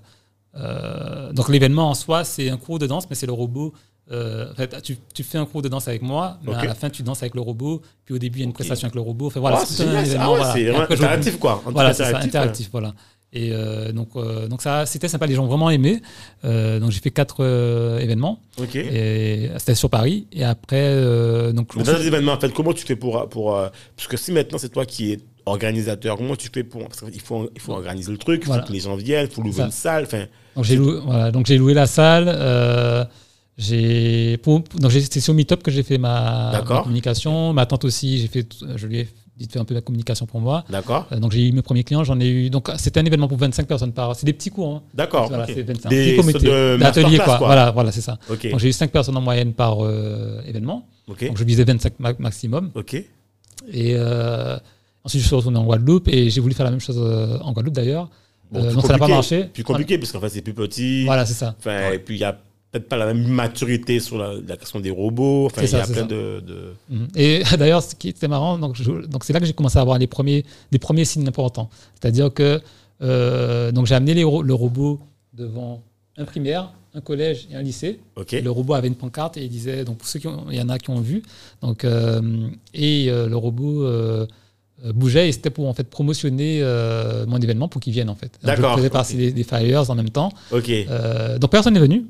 euh, 0.57 1.33
donc 1.33 1.49
l'événement 1.49 1.91
en 1.91 1.95
soi, 1.95 2.25
c'est 2.25 2.51
un 2.51 2.57
cours 2.57 2.81
de 2.81 2.89
danse, 2.89 3.05
mais 3.09 3.15
c'est 3.15 3.27
le 3.27 3.33
robot. 3.33 3.73
Euh, 4.11 4.51
en 4.51 4.55
fait, 4.55 4.81
tu, 4.83 4.97
tu 5.15 5.23
fais 5.23 5.39
un 5.39 5.45
cours 5.47 5.61
de 5.63 5.69
danse 5.69 5.87
avec 5.89 6.03
moi, 6.03 6.39
mais 6.43 6.55
à 6.55 6.65
la 6.65 6.75
fin, 6.75 6.89
tu 6.91 7.03
danses 7.03 7.23
avec 7.23 7.35
le 7.35 7.41
robot. 7.41 7.83
Puis 8.05 8.15
au 8.15 8.19
début, 8.19 8.39
il 8.39 8.41
y 8.41 8.43
a 8.43 8.45
une 8.45 8.51
Ok. 8.51 8.55
prestation 8.57 8.87
avec 8.87 8.95
le 8.95 9.01
robot. 9.03 9.27
Enfin, 9.27 9.41
voilà, 9.41 9.59
Ah, 9.61 9.65
c'est 9.67 9.83
un 9.85 10.03
événement. 10.05 10.25
Ah 10.25 10.55
ouais, 10.55 10.71
voilà. 10.71 10.87
c'est 10.89 10.95
interactif, 10.95 11.39
quoi. 11.39 11.63
Voilà, 11.67 11.93
c'est 11.95 12.15
interactif, 12.15 12.69
voilà. 12.73 12.95
Et 13.31 13.51
euh, 13.53 13.93
donc, 13.93 14.09
euh, 14.17 14.49
donc 14.49 14.63
ça, 14.63 14.87
c'était 14.87 15.07
sympa. 15.09 15.27
Les 15.27 15.35
gens 15.35 15.45
ont 15.45 15.49
vraiment 15.49 15.69
aimé. 15.69 16.01
Donc 16.43 16.91
j'ai 16.91 17.01
fait 17.01 17.11
quatre 17.11 17.45
événements. 18.01 18.41
Ok. 18.59 18.77
Et 18.77 19.51
c'était 19.59 19.75
sur 19.75 19.91
Paris. 19.91 20.27
Et 20.33 20.45
après, 20.45 20.95
donc 21.53 21.77
dans 21.77 21.93
les 21.99 22.07
événements, 22.07 22.33
en 22.33 22.41
fait, 22.41 22.51
comment 22.55 22.73
tu 22.73 22.87
fais 22.87 22.97
pour. 22.97 23.29
pour 23.29 23.53
parce 23.97 24.09
que 24.09 24.17
si 24.17 24.33
maintenant 24.33 24.57
c'est 24.59 24.71
toi 24.71 24.87
qui 24.87 25.13
es 25.13 25.19
organisateur, 25.45 26.17
comment 26.17 26.37
tu 26.37 26.49
fais 26.53 26.65
pour. 26.65 26.89
Parce 26.89 27.01
qu'il 27.03 27.21
faut, 27.21 27.51
il 27.55 27.61
faut 27.61 27.73
organiser 27.73 28.11
le 28.11 28.17
truc, 28.19 28.45
il 28.47 28.53
faut 28.55 28.61
que 28.61 28.73
les 28.73 28.81
gens 28.81 28.97
viennent, 28.97 29.27
il 29.31 29.35
faut 29.35 29.43
louer 29.43 29.53
Ça. 29.53 29.65
une 29.67 29.71
salle. 29.73 30.09
Donc 30.57 30.65
j'ai 30.65 30.77
loué, 30.77 30.99
voilà, 31.05 31.31
donc 31.31 31.45
j'ai 31.47 31.59
loué 31.59 31.75
la 31.75 31.87
salle. 31.87 32.29
J'ai 33.59 34.39
donc 34.45 34.93
c'est 34.93 35.21
sur 35.21 35.35
Meetup 35.35 35.63
que 35.63 35.71
j'ai 35.71 35.83
fait 35.83 35.99
ma, 35.99 36.63
communication. 36.67 37.53
Ma 37.53 37.67
tante 37.67 37.85
aussi, 37.85 38.19
j'ai 38.19 38.29
fait, 38.29 38.47
je 38.77 38.87
lui 38.87 39.01
ai 39.01 39.09
dit 39.37 39.47
de 39.49 39.53
faire 39.53 39.63
un 39.63 39.65
peu 39.65 39.75
la 39.75 39.81
communication 39.81 40.27
pour 40.27 40.41
moi. 40.41 40.65
d'accord 40.71 41.07
Euh, 41.13 41.19
donc 41.19 41.33
j'ai 41.33 41.47
eu 41.49 41.53
mes 41.53 41.63
premiers 41.63 41.83
clients, 41.85 42.05
j'en 42.05 42.19
ai 42.21 42.29
eu. 42.29 42.51
Donc 42.51 42.71
c'était 42.77 43.01
un 43.01 43.05
événement 43.05 43.27
pour 43.29 43.37
25 43.39 43.67
personnes 43.67 43.93
par. 43.93 44.15
C'est 44.17 44.27
des 44.27 44.33
petits 44.33 44.51
cours. 44.51 44.77
Hein. 44.77 44.83
D'accord. 44.95 45.29
Voilà, 45.29 45.45
ok. 45.45 45.51
c'est 45.55 45.63
25. 45.63 45.89
Des 45.89 46.05
Petit 46.13 46.17
comité 46.17 46.39
sortes 46.39 47.11
de 47.13 47.17
quoi. 47.17 47.25
quoi. 47.39 47.47
Voilà, 47.47 47.71
voilà, 47.73 47.91
c'est 47.93 48.01
ça. 48.01 48.19
Donc 48.29 48.59
j'ai 48.59 48.69
eu 48.69 48.73
5 48.73 48.91
personnes 48.93 49.17
en 49.17 49.21
moyenne 49.21 49.53
par 49.53 49.85
euh, 49.85 50.41
événement. 50.47 50.87
Donc 51.09 51.37
je 51.37 51.45
visais 51.45 51.65
25 51.65 51.95
ma- 51.99 52.13
maximum. 52.19 52.71
Ok. 52.75 52.95
Et 52.95 53.07
euh, 53.97 54.57
ensuite 55.03 55.21
je 55.23 55.27
suis 55.27 55.35
retourné 55.37 55.59
en 55.59 55.65
Guadeloupe 55.65 56.07
et 56.09 56.31
j'ai 56.31 56.41
voulu 56.41 56.55
faire 56.55 56.65
la 56.65 56.71
même 56.71 56.81
chose 56.81 56.99
en 57.43 57.53
Guadeloupe 57.53 57.75
d'ailleurs. 57.75 58.09
Bon, 58.51 58.63
Euh, 58.65 58.73
donc 58.73 58.87
ça 58.87 58.93
n'a 58.95 58.99
pas 58.99 59.09
marché. 59.09 59.45
Plus 59.53 59.63
compliqué, 59.65 59.99
parce 59.99 60.11
qu'en 60.11 60.21
fait, 60.21 60.31
c'est 60.31 60.41
plus 60.41 60.55
petit. 60.55 61.05
Voilà, 61.05 61.27
c'est 61.27 61.35
ça. 61.35 61.55
Enfin, 61.59 61.91
Et 61.93 61.99
puis, 61.99 62.15
il 62.15 62.19
n'y 62.19 62.25
a 62.25 62.39
peut-être 62.71 62.89
pas 62.89 62.97
la 62.97 63.07
même 63.07 63.27
maturité 63.27 63.99
sur 64.01 64.19
la, 64.19 64.35
la 64.47 64.57
question 64.57 64.79
des 64.81 64.91
robots. 64.91 65.47
Enfin, 65.47 65.63
il 65.63 65.71
y 65.71 65.75
a 65.75 65.87
plein 65.87 66.07
de. 66.07 66.43
de- 66.47 66.73
Mhm. 66.91 67.09
Et 67.17 67.43
d'ailleurs, 67.59 67.83
ce 67.83 67.95
qui 67.95 68.09
était 68.09 68.29
marrant, 68.29 68.59
donc 68.59 68.77
je- 68.77 69.07
donc 69.07 69.25
c'est 69.25 69.33
là 69.33 69.41
que 69.41 69.47
j'ai 69.47 69.53
commencé 69.55 69.79
à 69.79 69.83
avoir 69.83 69.99
les 69.99 70.07
premiers, 70.07 70.45
des 70.71 70.79
premiers 70.79 71.05
signes 71.05 71.27
importants. 71.29 71.71
C'est-à-dire 72.01 72.33
que 72.33 72.61
euh, 73.03 73.73
donc 73.73 73.87
j'ai 73.87 73.95
amené 73.95 74.15
les 74.15 74.23
le 74.23 74.55
robot 74.55 75.01
devant 75.35 75.83
un 76.17 76.25
primaire, 76.25 76.73
un 76.95 77.01
collège 77.01 77.47
et 77.51 77.55
un 77.55 77.63
lycée. 77.63 78.01
Le 78.43 78.51
robot 78.51 78.75
avait 78.75 78.89
une 78.89 78.97
pancarte 78.97 79.37
et 79.37 79.45
il 79.45 79.49
disait, 79.51 79.85
donc 79.85 79.99
pour 79.99 80.09
ceux 80.09 80.19
qui 80.19 80.27
ont, 80.27 80.47
il 80.51 80.57
y 80.57 80.61
en 80.61 80.69
a 80.69 80.79
qui 80.79 80.91
ont 80.91 81.01
vu, 81.01 81.23
donc 81.63 81.85
euh, 81.85 82.21
et 82.75 83.07
euh, 83.09 83.29
le 83.29 83.37
robot 83.37 83.87
bougeait 84.95 85.29
et 85.29 85.33
c'était 85.33 85.51
pour 85.51 85.67
en 85.69 85.75
fait 85.75 85.85
promotionner 85.89 86.61
euh, 86.63 87.27
mon 87.27 87.39
événement 87.39 87.67
pour 87.69 87.81
qu'ils 87.81 87.93
viennent 87.93 88.09
en 88.11 88.15
fait. 88.15 88.31
Donc, 88.43 88.45
D'accord, 88.45 88.73
Je 88.73 88.77
faisais 88.79 88.91
partie 88.91 89.17
des, 89.17 89.33
des 89.33 89.43
flyers 89.43 89.91
en 89.91 89.95
même 89.97 90.11
temps. 90.11 90.31
Ok. 90.53 90.69
Euh, 90.71 91.37
donc 91.39 91.51
personne 91.51 91.75
n'est 91.75 91.81
venu. 91.81 92.05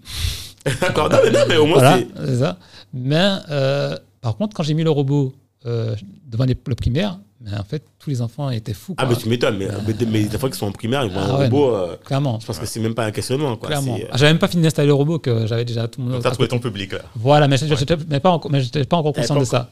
D'accord. 0.80 1.08
Non, 1.10 1.18
mais, 1.24 1.30
non, 1.30 1.40
mais 1.48 1.56
au 1.56 1.66
moins, 1.66 1.78
Voilà, 1.78 1.98
c'est. 2.26 2.36
ça. 2.38 2.58
Mais 2.94 3.36
euh, 3.50 3.96
par 4.20 4.36
contre, 4.36 4.56
quand 4.56 4.62
j'ai 4.62 4.74
mis 4.74 4.84
le 4.84 4.90
robot 4.90 5.32
euh, 5.66 5.94
devant 6.26 6.44
les- 6.44 6.56
le 6.66 6.74
primaire, 6.74 7.18
mais 7.40 7.52
en 7.56 7.62
fait, 7.64 7.82
tous 7.98 8.10
les 8.10 8.20
enfants 8.22 8.50
étaient 8.50 8.74
fous. 8.74 8.94
Ah, 8.96 9.04
quoi. 9.04 9.14
mais 9.14 9.20
tu 9.22 9.28
m'étonnes. 9.28 9.58
Mais, 9.58 9.68
mais, 9.86 9.94
mais 10.10 10.22
des 10.24 10.38
fois 10.38 10.48
qu'ils 10.48 10.58
sont 10.58 10.66
en 10.66 10.72
primaire, 10.72 11.04
ils 11.04 11.12
voient 11.12 11.22
Ah 11.24 11.34
un 11.34 11.38
ouais, 11.38 11.44
robot. 11.44 11.74
euh, 11.74 11.96
Clairement. 12.04 12.38
je 12.40 12.46
pense 12.46 12.58
que 12.58 12.66
c'est 12.66 12.80
même 12.80 12.94
pas 12.94 13.04
un 13.04 13.10
questionnement. 13.10 13.56
Quoi. 13.56 13.68
Clairement. 13.68 13.96
Euh, 13.96 14.06
Ah, 14.10 14.16
J'avais 14.16 14.32
même 14.32 14.38
pas 14.40 14.48
fini 14.48 14.62
d'installer 14.62 14.88
le 14.88 14.94
robot 14.94 15.18
que 15.18 15.46
j'avais 15.46 15.64
déjà 15.64 15.86
tout 15.88 16.00
le 16.00 16.08
monde. 16.08 16.22
T'as 16.22 16.30
trouvé 16.32 16.48
ton 16.48 16.58
public, 16.58 16.92
là. 16.92 17.00
Voilà, 17.14 17.46
mais 17.48 17.56
je 17.56 17.66
n'étais 17.66 17.96
pas, 18.20 18.30
encore- 18.30 18.50
pas 18.50 19.12
conscient 19.12 19.34
pas 19.34 19.40
de 19.40 19.44
ça. 19.44 19.70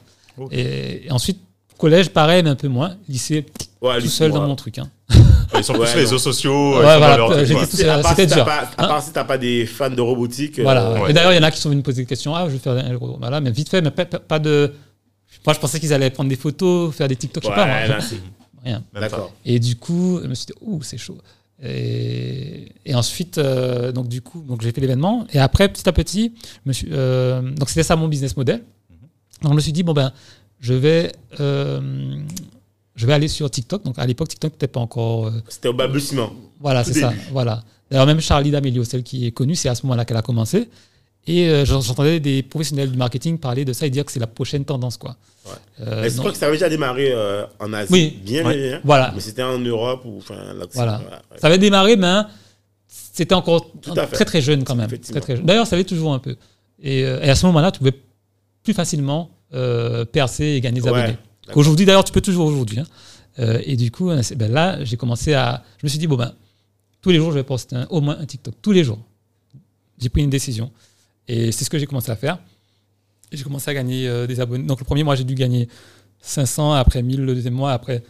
Et, 0.51 1.07
et 1.07 1.11
ensuite, 1.11 1.39
collège, 1.77 2.09
pareil, 2.09 2.43
mais 2.43 2.49
un 2.51 2.55
peu 2.55 2.67
moins. 2.67 2.95
Lycée, 3.09 3.45
ouais, 3.81 3.99
tout 4.01 4.07
seul 4.07 4.31
dans 4.31 4.45
mon 4.47 4.55
truc. 4.55 4.77
hein. 4.79 4.89
Ils 5.09 5.63
sont 5.63 5.73
plus 5.73 5.81
Ouais, 5.81 5.87
sur 5.87 5.95
les 5.97 6.03
réseaux 6.03 6.17
sociaux. 6.19 6.75
Ouais, 6.77 6.81
voilà, 6.81 7.17
euh, 7.19 7.45
j'ai 7.45 7.53
dit 7.55 7.61
tout 7.61 7.65
c'était 7.77 8.01
si 8.03 8.15
t'as 8.15 8.25
dur. 8.25 8.45
pas- 8.45 8.57
À 8.77 8.83
Hein 8.83 8.87
part 8.87 9.01
si 9.03 9.11
t'as 9.11 9.23
pas 9.23 9.37
des 9.37 9.65
fans 9.65 9.89
de 9.89 10.01
robotique. 10.01 10.59
euh, 10.59 10.63
Voilà. 10.63 11.01
ouais. 11.01 11.09
Et 11.11 11.13
d'ailleurs, 11.13 11.31
il 11.33 11.37
y 11.37 11.39
en 11.39 11.43
a 11.43 11.51
qui 11.51 11.59
sont 11.59 11.69
venus 11.69 11.81
me 11.81 11.85
poser 11.85 12.01
des 12.01 12.05
questions. 12.07 12.35
Ah, 12.35 12.45
je 12.47 12.53
vais 12.53 12.59
faire 12.59 12.73
un 12.73 12.97
robot. 12.97 13.17
Voilà, 13.19 13.39
mais 13.41 13.51
vite 13.51 13.69
fait, 13.69 13.81
mais 13.81 13.91
pas, 13.91 14.39
de. 14.39 14.73
Moi, 15.45 15.53
je 15.53 15.59
pensais 15.59 15.79
qu'ils 15.79 15.93
allaient 15.93 16.09
prendre 16.09 16.29
des 16.29 16.35
photos, 16.35 16.93
faire 16.93 17.07
des 17.07 17.15
TikTok, 17.15 17.43
je 17.43 17.47
sais 17.49 17.55
pas. 17.55 17.65
moi. 17.65 17.87
là, 17.87 17.97
Rien. 18.65 18.83
D'accord. 18.93 19.31
Et 19.45 19.59
du 19.59 19.77
coup, 19.77 20.19
je 20.21 20.27
me 20.27 20.35
suis 20.35 20.47
dit, 20.47 20.53
ouh, 20.61 20.81
c'est 20.83 20.97
chaud. 20.97 21.17
Et, 21.63 22.71
et 22.85 22.93
ensuite, 22.95 23.37
euh, 23.37 23.91
donc 23.91 24.09
du 24.09 24.21
coup, 24.21 24.41
donc 24.41 24.61
j'ai 24.61 24.71
fait 24.71 24.81
l'événement. 24.81 25.25
Et 25.33 25.39
après, 25.39 25.69
petit 25.69 25.87
à 25.87 25.91
petit, 25.93 26.33
je 26.65 26.69
me 26.69 26.73
suis, 26.73 26.87
euh, 26.91 27.41
donc 27.41 27.69
c'était 27.69 27.83
ça 27.83 27.95
mon 27.95 28.07
business 28.09 28.35
model. 28.35 28.61
Donc 29.41 29.51
je 29.53 29.55
me 29.55 29.61
suis 29.61 29.71
dit, 29.71 29.83
bon 29.83 29.93
ben, 29.93 30.11
je 30.59 30.73
vais, 30.73 31.11
euh, 31.39 31.79
je 32.97 33.07
vais 33.07 33.13
aller 33.13 33.29
sur 33.29 33.49
TikTok. 33.49 33.83
Donc 33.85 33.97
à 33.97 34.05
l'époque, 34.05 34.27
TikTok 34.27 34.51
n'était 34.53 34.67
pas 34.67 34.81
encore. 34.81 35.27
euh, 35.27 35.31
C'était 35.47 35.69
au 35.69 35.73
balbutiement. 35.73 36.33
voilà, 36.59 36.83
c'est 36.83 36.93
ça. 36.99 37.13
Voilà. 37.31 37.63
D'ailleurs, 37.89 38.05
même 38.05 38.19
Charlie 38.19 38.51
D'Amelio, 38.51 38.83
celle 38.83 39.03
qui 39.03 39.25
est 39.25 39.31
connue, 39.31 39.55
c'est 39.55 39.69
à 39.69 39.75
ce 39.75 39.83
moment-là 39.85 40.03
qu'elle 40.03 40.17
a 40.17 40.21
commencé. 40.21 40.67
Et 41.29 41.47
euh, 41.49 41.63
j'en- 41.65 41.79
j'entendais 41.81 42.19
des 42.21 42.41
professionnels 42.43 42.89
du 42.91 42.97
marketing 42.97 43.37
parler 43.37 43.63
de 43.65 43.71
ça 43.73 43.85
et 43.85 43.89
dire 43.89 44.03
que 44.05 44.11
c'est 44.13 44.19
la 44.19 44.27
prochaine 44.27 44.63
tendance, 44.65 44.95
quoi. 44.97 45.15
Ouais. 45.45 45.51
Euh, 45.81 46.01
Mais 46.01 46.09
je 46.09 46.17
crois 46.17 46.31
que 46.31 46.37
ça 46.37 46.47
avait 46.47 46.55
déjà 46.55 46.69
démarré 46.69 47.11
euh, 47.11 47.45
en 47.59 47.71
Asie. 47.73 47.91
Oui. 47.91 48.19
Bien, 48.23 48.45
Ouais. 48.45 48.55
bien, 48.57 48.67
bien. 48.69 48.81
Voilà. 48.83 49.11
Mais 49.13 49.19
c'était 49.21 49.43
en 49.43 49.57
Europe 49.59 50.01
ou 50.05 50.17
enfin 50.19 50.35
là 50.53 50.65
Voilà. 50.73 50.97
ouais. 50.99 51.37
Ça 51.39 51.47
avait 51.47 51.57
démarré, 51.57 51.95
mais 51.97 52.07
hein, 52.07 52.27
c'était 52.87 53.35
encore 53.35 53.69
très 54.11 54.25
très 54.25 54.41
jeune 54.41 54.63
quand 54.63 54.75
même. 54.75 54.87
Très, 54.89 55.19
très 55.19 55.35
jeune. 55.35 55.45
D'ailleurs, 55.45 55.67
ça 55.67 55.75
l'est 55.75 55.83
toujours 55.83 56.13
un 56.13 56.19
peu. 56.19 56.35
Et, 56.81 57.03
euh, 57.03 57.19
et 57.21 57.29
à 57.29 57.35
ce 57.35 57.45
moment-là, 57.47 57.71
tu 57.71 57.79
pouvais 57.79 57.93
plus 58.63 58.73
facilement 58.73 59.29
euh, 59.53 60.05
percer 60.05 60.45
et 60.45 60.61
gagner 60.61 60.79
des 60.81 60.89
Ouais, 60.89 60.99
abonnés. 60.99 61.17
Aujourd'hui, 61.55 61.85
d'ailleurs, 61.85 62.03
tu 62.03 62.11
peux 62.11 62.21
toujours 62.21 62.45
aujourd'hui. 62.47 62.79
hein. 62.79 62.85
Euh, 63.39 63.61
et 63.65 63.75
du 63.75 63.91
coup, 63.91 64.09
ben 64.35 64.51
là, 64.51 64.83
j'ai 64.83 64.97
commencé 64.97 65.33
à. 65.33 65.63
Je 65.79 65.85
me 65.85 65.89
suis 65.89 65.99
dit, 65.99 66.07
bon, 66.07 66.15
ben, 66.15 66.33
tous 67.01 67.09
les 67.11 67.17
jours, 67.17 67.29
je 67.31 67.35
vais 67.35 67.43
poster 67.43 67.75
un- 67.75 67.87
au 67.89 68.01
moins 68.01 68.17
un 68.19 68.25
TikTok. 68.25 68.55
Tous 68.61 68.71
les 68.71 68.83
jours. 68.83 68.99
J'ai 69.99 70.09
pris 70.09 70.21
une 70.23 70.29
décision. 70.29 70.71
Et 71.27 71.51
c'est 71.51 71.63
ce 71.65 71.69
que 71.69 71.77
j'ai 71.77 71.85
commencé 71.85 72.11
à 72.11 72.15
faire. 72.15 72.39
J'ai 73.31 73.43
commencé 73.43 73.69
à 73.69 73.73
gagner 73.73 74.07
euh, 74.07 74.25
des 74.27 74.39
abonnés. 74.39 74.63
Donc, 74.65 74.79
le 74.79 74.85
premier 74.85 75.03
mois, 75.03 75.15
j'ai 75.15 75.23
dû 75.23 75.35
gagner 75.35 75.67
500, 76.21 76.73
après 76.73 77.01
1000 77.03 77.21
le 77.21 77.35
deuxième 77.35 77.53
mois, 77.53 77.73
après 77.73 78.01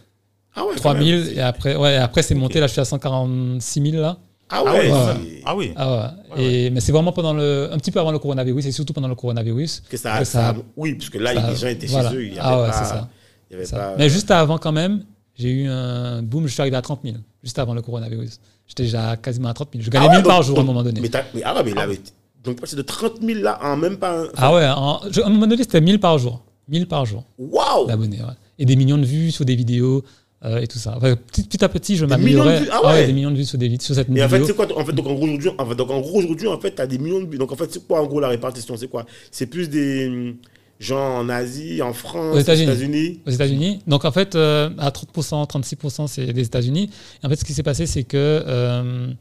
Ah 0.56 0.64
ouais. 0.64 0.74
quand 0.76 0.82
3000, 0.94 1.16
même. 1.26 1.34
et 1.38 1.42
après, 1.42 1.76
ouais, 1.76 1.96
après 1.98 2.22
c'est 2.24 2.36
monté. 2.36 2.60
Là, 2.60 2.68
je 2.68 2.72
suis 2.74 2.82
à 2.82 2.86
146 2.86 3.82
000 3.92 4.02
là. 4.02 4.18
Ah 4.50 4.64
Ah 4.66 4.74
ouais. 4.74 4.90
c'est- 4.90 5.42
Ah 5.46 5.56
oui. 5.58 5.74
Ah 5.76 6.14
ouais. 6.38 6.44
Et, 6.44 6.70
Mais 6.70 6.80
c'est 6.80 6.92
vraiment 6.94 7.12
pendant 7.12 7.34
le, 7.34 7.70
un 7.72 7.78
petit 7.78 7.92
peu 7.92 8.00
avant 8.00 8.12
le 8.14 8.20
coronavirus 8.20 8.66
et 8.68 8.72
surtout 8.72 8.94
pendant 8.94 9.10
le 9.10 9.16
coronavirus. 9.16 9.84
Que 9.90 9.98
ça, 9.98 10.20
que 10.20 10.24
ça, 10.26 10.54
ça- 10.54 10.56
oui, 10.78 10.94
parce 10.94 11.10
que 11.10 11.18
là, 11.18 11.34
ça- 11.34 11.50
les 11.50 11.56
gens 11.58 11.68
étaient 11.68 11.88
voilà. 11.88 12.12
chez 12.12 12.16
eux. 12.16 12.24
Il 12.28 12.34
y 12.34 12.40
avait 12.40 12.42
Ah 12.42 12.62
ouais, 12.62 12.68
pas, 12.70 12.74
c'est 12.74 12.86
ça. 12.90 13.10
Il 13.50 13.54
y 13.54 13.56
avait 13.58 13.66
Ça. 13.66 13.78
pas- 13.78 13.96
Mais 13.98 14.10
juste 14.10 14.32
avant 14.32 14.58
quand 14.58 14.72
même, 14.72 15.04
j'ai 15.36 15.50
eu 15.50 15.68
un 15.68 16.22
boom, 16.22 16.48
je 16.48 16.54
suis 16.54 16.62
arrivé 16.62 16.76
à 16.78 16.82
30 16.82 17.02
000, 17.04 17.18
juste 17.44 17.60
avant 17.60 17.74
le 17.74 17.82
coronavirus. 17.82 18.40
J'étais 18.68 18.84
déjà 18.84 19.16
quasiment 19.18 19.50
à 19.50 19.54
30 19.54 19.70
000. 19.74 19.84
Je 19.84 19.90
gagnais 19.90 20.06
Ah 20.08 20.10
ouais, 20.10 20.16
1000 20.18 20.26
par 20.26 20.38
donc- 20.38 20.46
jour 20.48 20.58
à 20.58 20.62
un 20.62 20.64
donc- 20.64 20.68
moment 20.74 20.84
donné. 20.84 21.00
Mais 21.02 21.10
mais, 21.34 21.42
ah 21.46 21.56
ouais, 21.56 21.64
mais 21.64 21.74
là, 21.74 21.88
mais- 21.88 22.00
donc 22.44 22.60
passer 22.60 22.76
de 22.76 22.82
30 22.82 23.22
000 23.22 23.40
là 23.42 23.60
en 23.64 23.78
même 23.78 23.98
pas. 23.98 24.24
Ah 24.36 24.54
ouais, 24.54 24.68
en- 24.68 25.00
je- 25.12 25.22
à 25.22 25.26
un 25.28 25.30
moment 25.30 25.48
donné, 25.48 25.64
c'était 25.64 25.82
1000 25.82 26.00
par 26.00 26.18
jour. 26.18 26.44
1000 26.70 26.86
par 26.88 27.06
jour 27.06 27.24
Waouh 27.38 27.88
d'abonnés. 27.88 28.18
ouais. 28.20 28.34
Et 28.60 28.66
des 28.66 28.76
millions 28.76 28.98
de 28.98 29.06
vues 29.06 29.32
sur 29.32 29.46
des 29.46 29.56
vidéos 29.56 30.04
euh, 30.46 30.60
et 30.60 30.68
tout 30.68 30.78
ça. 30.78 30.94
Enfin, 30.98 31.16
petit, 31.16 31.44
petit 31.44 31.64
à 31.64 31.70
petit, 31.70 31.96
je 31.96 32.06
de 32.06 32.10
m'améliorais. 32.10 32.60
vues 32.62 32.70
Ah 32.72 32.86
ouais. 32.86 33.08
des 33.08 33.14
millions 33.14 33.32
de 33.32 33.38
vues 33.38 33.46
sur, 33.46 33.58
des, 33.58 33.76
sur 33.80 33.96
cette 33.96 34.08
Et 34.10 34.24
en 34.24 34.30
fait, 34.30 34.40
vidéo. 34.40 34.48
c'est 34.48 34.54
quoi 34.56 34.68
En 34.80 34.86
fait, 34.86 34.92
donc 34.94 35.08
en 35.08 35.14
gros 35.16 35.24
aujourd'hui, 35.26 35.50
en 35.58 35.66
fait, 35.66 35.76
donc 35.76 35.90
en 35.90 36.00
gros 36.02 36.20
aujourd'hui, 36.20 36.48
en 36.48 36.60
fait, 36.60 36.72
t'as 36.72 36.86
des 36.86 36.98
millions 37.00 37.22
de 37.22 37.26
buts. 37.26 37.38
Donc 37.40 37.52
en 37.52 37.56
fait, 37.56 37.72
c'est 37.74 37.88
quoi 37.88 38.02
en 38.02 38.06
gros 38.06 38.20
la 38.20 38.28
répartition 38.28 38.76
C'est 38.78 38.88
quoi? 38.88 39.06
C'est 39.32 39.48
plus 39.48 39.68
des 39.70 40.36
gens 40.80 41.18
en 41.20 41.30
Asie, 41.30 41.82
en 41.82 41.94
France, 41.94 42.36
Aux 42.36 42.40
États-Unis. 42.40 43.22
Aux 43.26 43.32
États-Unis. 43.32 43.80
Donc 43.88 44.06
en 44.06 44.12
fait, 44.12 44.36
euh, 44.36 44.70
à 44.78 44.90
30%, 44.90 45.48
36%, 45.48 46.08
c'est 46.08 46.26
les 46.26 46.46
États-Unis. 46.46 46.90
En 47.24 47.30
fait, 47.30 47.36
ce 47.36 47.46
qui 47.46 47.54
s'est 47.54 47.64
passé, 47.64 47.86
c'est 47.86 48.04
que 48.04 48.18
euh, 48.18 49.12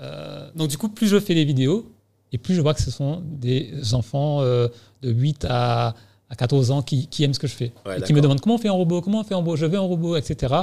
euh, 0.00 0.50
donc 0.54 0.68
du 0.68 0.78
coup, 0.78 0.88
plus 0.88 1.06
je 1.06 1.20
fais 1.20 1.34
les 1.34 1.44
vidéos 1.44 1.90
et 2.32 2.38
plus 2.38 2.54
je 2.54 2.60
vois 2.60 2.74
que 2.74 2.82
ce 2.82 2.90
sont 2.90 3.22
des 3.24 3.72
enfants 3.92 4.40
euh, 4.40 4.68
de 5.02 5.10
8 5.10 5.46
à, 5.48 5.94
à 6.30 6.36
14 6.36 6.70
ans 6.70 6.80
qui, 6.82 7.08
qui 7.08 7.24
aiment 7.24 7.34
ce 7.34 7.40
que 7.40 7.48
je 7.48 7.52
fais 7.54 7.72
Ouais, 7.84 7.98
et 7.98 8.02
qui 8.02 8.12
me 8.14 8.20
demandent 8.20 8.40
comment 8.40 8.54
on 8.54 8.58
fait 8.58 8.68
un 8.68 8.72
robot, 8.72 9.00
comment 9.02 9.20
on 9.20 9.24
fait 9.24 9.34
un 9.34 9.38
robot, 9.38 9.56
je 9.56 9.66
veux 9.66 9.76
un 9.76 9.80
robot, 9.80 10.16
etc. 10.16 10.54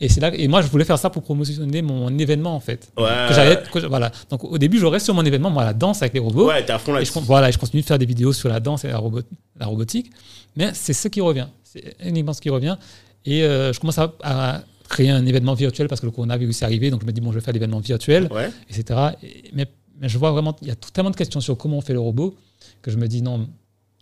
Et 0.00 0.08
c'est 0.08 0.20
là 0.20 0.32
et 0.34 0.48
moi 0.48 0.62
je 0.62 0.66
voulais 0.68 0.84
faire 0.84 0.98
ça 0.98 1.10
pour 1.10 1.22
promotionner 1.22 1.80
mon 1.80 2.16
événement 2.18 2.54
en 2.56 2.60
fait. 2.60 2.90
Ouais. 2.98 3.04
Que 3.28 3.34
j'avais, 3.34 3.62
que 3.72 3.78
je- 3.80 3.86
voilà. 3.86 4.10
Donc 4.30 4.42
au 4.44 4.58
début, 4.58 4.78
je 4.78 4.86
reste 4.86 5.04
sur 5.04 5.14
mon 5.14 5.24
événement, 5.24 5.48
moi 5.50 5.64
la 5.64 5.74
danse 5.74 6.02
avec 6.02 6.12
les 6.14 6.20
robots. 6.20 6.48
Ouais, 6.48 6.64
t'es 6.64 6.72
à 6.72 6.78
fond 6.78 6.96
Et 6.96 7.04
je, 7.04 7.12
voilà, 7.20 7.48
et 7.48 7.52
je 7.52 7.58
continue 7.58 7.82
de 7.82 7.86
faire 7.86 7.98
des 7.98 8.06
vidéos 8.06 8.32
sur 8.32 8.48
la 8.48 8.58
danse 8.58 8.84
et 8.84 8.88
la, 8.88 8.98
robot- 8.98 9.22
la 9.60 9.66
robotique. 9.66 10.10
Mais 10.56 10.70
c'est 10.74 10.92
ce 10.92 11.06
qui 11.08 11.20
revient. 11.20 11.46
C'est 11.62 11.94
uniquement 12.04 12.32
ce 12.32 12.40
qui 12.40 12.50
revient. 12.50 12.76
Et 13.24 13.44
euh, 13.44 13.72
je 13.72 13.78
commence 13.78 13.98
à, 13.98 14.12
à 14.24 14.62
créer 14.88 15.10
un 15.10 15.24
événement 15.24 15.54
virtuel 15.54 15.86
parce 15.86 16.00
que 16.00 16.06
le 16.06 16.12
coronavirus 16.12 16.62
est 16.62 16.64
arrivé. 16.64 16.90
Donc 16.90 17.00
je 17.02 17.06
me 17.06 17.12
dis, 17.12 17.20
bon, 17.20 17.30
je 17.30 17.38
vais 17.38 17.44
faire 17.44 17.54
l'événement 17.54 17.78
virtuel, 17.78 18.28
Ouais. 18.32 18.50
etc. 18.68 18.98
Et- 19.22 19.44
mais, 19.54 19.66
mais 20.00 20.08
je 20.08 20.18
vois 20.18 20.32
vraiment, 20.32 20.56
il 20.62 20.68
y 20.68 20.70
a 20.72 20.74
tellement 20.74 21.10
de 21.10 21.16
questions 21.16 21.40
sur 21.40 21.56
comment 21.56 21.78
on 21.78 21.80
fait 21.80 21.92
le 21.92 22.00
robot 22.00 22.34
que 22.82 22.90
je 22.90 22.96
me 22.96 23.06
dis, 23.06 23.22
non, 23.22 23.48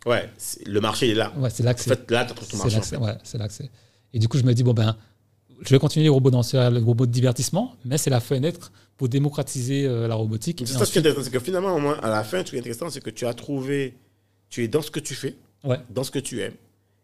Ouais. 0.07 0.29
Le 0.67 0.81
marché 0.81 1.11
est 1.11 1.15
là. 1.15 1.33
ouais, 1.37 1.51
c'est 1.51 1.63
là 1.63 1.75
que 1.75 1.81
En 1.81 1.85
fait, 1.85 2.11
là, 2.11 2.25
t'as 2.25 2.35
tout 2.35 2.45
ton 2.47 2.57
marché. 2.57 2.73
là 2.73 2.79
en 2.79 2.81
que 2.81 2.87
c'est- 2.87 2.97
fait. 2.97 3.03
ouais, 3.03 3.17
c'est 3.23 3.39
là 3.39 3.49
que 3.49 3.55
c'est. 3.55 3.71
Et 4.15 4.19
du 4.19 4.29
coup, 4.29 4.39
je 4.39 4.45
me 4.45 4.53
dis, 4.55 4.63
bon, 4.63 4.73
ben, 4.73 4.97
je 5.63 5.69
vais 5.69 5.79
continuer 5.79 6.05
les 6.05 6.09
robots 6.11 6.31
danseurs, 6.31 6.71
les 6.71 6.81
robots 6.81 7.07
de 7.07 7.13
divertissement, 7.13 7.77
mais 7.85 7.99
c'est 7.99 8.11
la 8.11 8.21
fenêtre 8.21 8.73
pour 8.97 9.09
démocratiser 9.09 9.87
euh, 9.87 10.09
la 10.09 10.15
robotique. 10.15 10.63
C'est 10.67 10.73
ça 10.75 10.85
ce 10.85 10.93
qui 10.93 10.99
est 10.99 11.01
intéressant, 11.01 11.23
c'est 11.25 11.31
que 11.31 11.39
finalement, 11.41 11.75
au 11.75 11.79
moins, 11.81 11.99
à 12.03 12.09
la 12.11 12.25
fin, 12.25 12.45
ce 12.45 12.51
qui 12.51 12.57
est 12.57 12.61
intéressant, 12.61 12.89
c'est 12.91 13.03
que 13.03 13.11
tu 13.11 13.27
as 13.27 13.35
trouvé, 13.35 13.95
tu 14.49 14.65
es 14.65 14.69
dans 14.69 14.83
ce 14.83 14.91
que 14.91 15.01
tu 15.01 15.15
fais, 15.15 15.37
Ouais, 15.65 15.79
dans 15.91 16.03
ce 16.05 16.11
que 16.11 16.19
tu 16.19 16.41
aimes. 16.41 16.55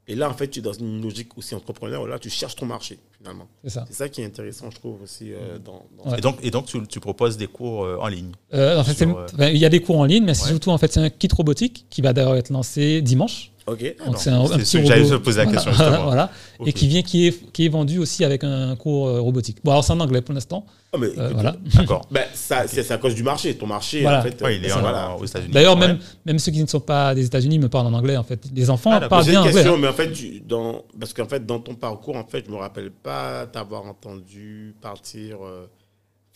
Et 0.08 0.14
là, 0.14 0.30
en 0.30 0.34
fait, 0.34 0.48
tu 0.48 0.60
es 0.60 0.62
dans 0.62 0.72
une 0.72 1.02
logique 1.02 1.36
aussi 1.36 1.54
entrepreneur, 1.56 2.00
où 2.02 2.06
là, 2.06 2.18
tu 2.20 2.30
cherches 2.30 2.54
ton 2.54 2.66
marché, 2.66 2.98
finalement. 3.18 3.48
c'est 3.64 3.70
ça. 3.70 3.84
C'est 3.88 3.94
ça 3.94 4.08
qui 4.08 4.20
est 4.22 4.24
intéressant, 4.24 4.70
je 4.70 4.76
trouve, 4.76 5.02
aussi, 5.02 5.32
euh, 5.32 5.58
dans, 5.58 5.84
dans 5.98 6.10
Ouais. 6.12 6.18
Et 6.18 6.20
donc, 6.20 6.36
et 6.42 6.50
donc 6.52 6.66
tu, 6.66 6.86
tu 6.86 7.00
proposes 7.00 7.36
des 7.36 7.48
cours 7.48 7.84
euh, 7.84 7.98
en 8.00 8.06
ligne. 8.06 8.30
Euh, 8.54 8.78
en 8.78 8.84
fait, 8.84 8.94
Sur, 8.94 9.18
euh, 9.18 9.50
il 9.50 9.56
y 9.58 9.64
a 9.64 9.68
des 9.68 9.80
cours 9.80 9.98
en 9.98 10.04
ligne, 10.04 10.24
mais 10.24 10.34
c'est 10.34 10.44
Ouais. 10.44 10.50
surtout 10.50 10.70
en 10.70 10.78
fait 10.78 10.92
c'est 10.92 11.00
un 11.00 11.10
kit 11.10 11.28
robotique 11.36 11.86
qui 11.90 12.02
va 12.02 12.12
d'ailleurs 12.12 12.36
être 12.36 12.50
lancé 12.50 13.02
dimanche. 13.02 13.50
Ok. 13.66 13.97
Donc 14.06 14.16
c'est 14.18 14.30
un, 14.30 14.40
un 14.44 14.48
petit 14.48 14.64
ce 14.64 14.78
que 14.78 14.84
j'allais 14.86 15.02
robot. 15.02 15.18
te 15.18 15.24
poser 15.24 15.38
la 15.38 15.44
Voilà, 15.44 15.56
question, 15.64 15.72
justement. 15.72 16.05
voilà. 16.05 16.30
Et 16.64 16.72
qui 16.72 16.86
vient, 16.86 17.02
qui 17.02 17.26
est, 17.26 17.52
qui 17.52 17.66
est 17.66 17.68
vendu 17.68 17.98
aussi 17.98 18.24
avec 18.24 18.44
un 18.44 18.76
cours 18.76 19.09
euh, 19.09 19.20
robotique. 19.20 19.59
Bon, 19.64 19.72
alors 19.72 19.82
c'est 19.84 19.93
en 19.93 19.98
anglais 20.01 20.22
pour 20.22 20.34
l'instant. 20.34 20.64
Ah, 20.93 20.98
mais, 20.98 21.09
Euh, 21.18 21.30
voilà. 21.34 21.56
D'accord. 21.74 22.06
ben, 22.10 22.24
ça, 22.32 22.66
c'est 22.68 22.82
c'est 22.84 22.94
à 22.94 22.98
cause 22.98 23.14
du 23.16 23.24
marché. 23.24 23.56
Ton 23.56 23.66
marché, 23.66 24.02
Voilà. 24.02 24.20
en 24.20 24.22
fait. 24.22 24.40
Ouais, 24.40 24.56
il 24.56 24.64
est 24.64 24.72
en- 24.72 24.80
voilà. 24.80 25.16
aux 25.16 25.24
États-Unis. 25.24 25.52
D'ailleurs, 25.52 25.74
Ouais. 25.78 25.88
même, 25.88 25.98
même 26.24 26.38
ceux 26.38 26.52
qui 26.52 26.62
ne 26.62 26.66
sont 26.68 26.78
pas 26.80 27.14
des 27.14 27.26
États-Unis 27.26 27.59
me 27.59 27.68
parlent 27.68 27.88
en 27.88 27.93
anglais 27.94 28.16
en 28.16 28.22
fait. 28.24 28.40
Les 28.55 28.70
enfants 28.70 28.90
Ah, 28.93 29.09
parlent 29.09 29.24
bien 29.24 29.32
une 29.32 29.38
anglais. 29.38 29.52
question, 29.52 29.74
hein. 29.74 29.78
mais 29.80 29.88
en 29.88 29.93
fait, 29.93 30.12
tu- 30.12 30.40
dans, 30.40 30.84
parce 30.98 31.12
qu'en 31.12 31.26
fait, 31.26 31.44
dans 31.44 31.59
ton 31.59 31.74
parcours, 31.74 32.16
en 32.16 32.24
fait, 32.24 32.44
je 32.47 32.52
me 32.52 32.56
rappelle 32.59 32.90
pas 32.93 33.47
t'avoir 33.47 33.84
entendu 33.86 34.74
partir 34.80 35.38
euh, 35.44 35.66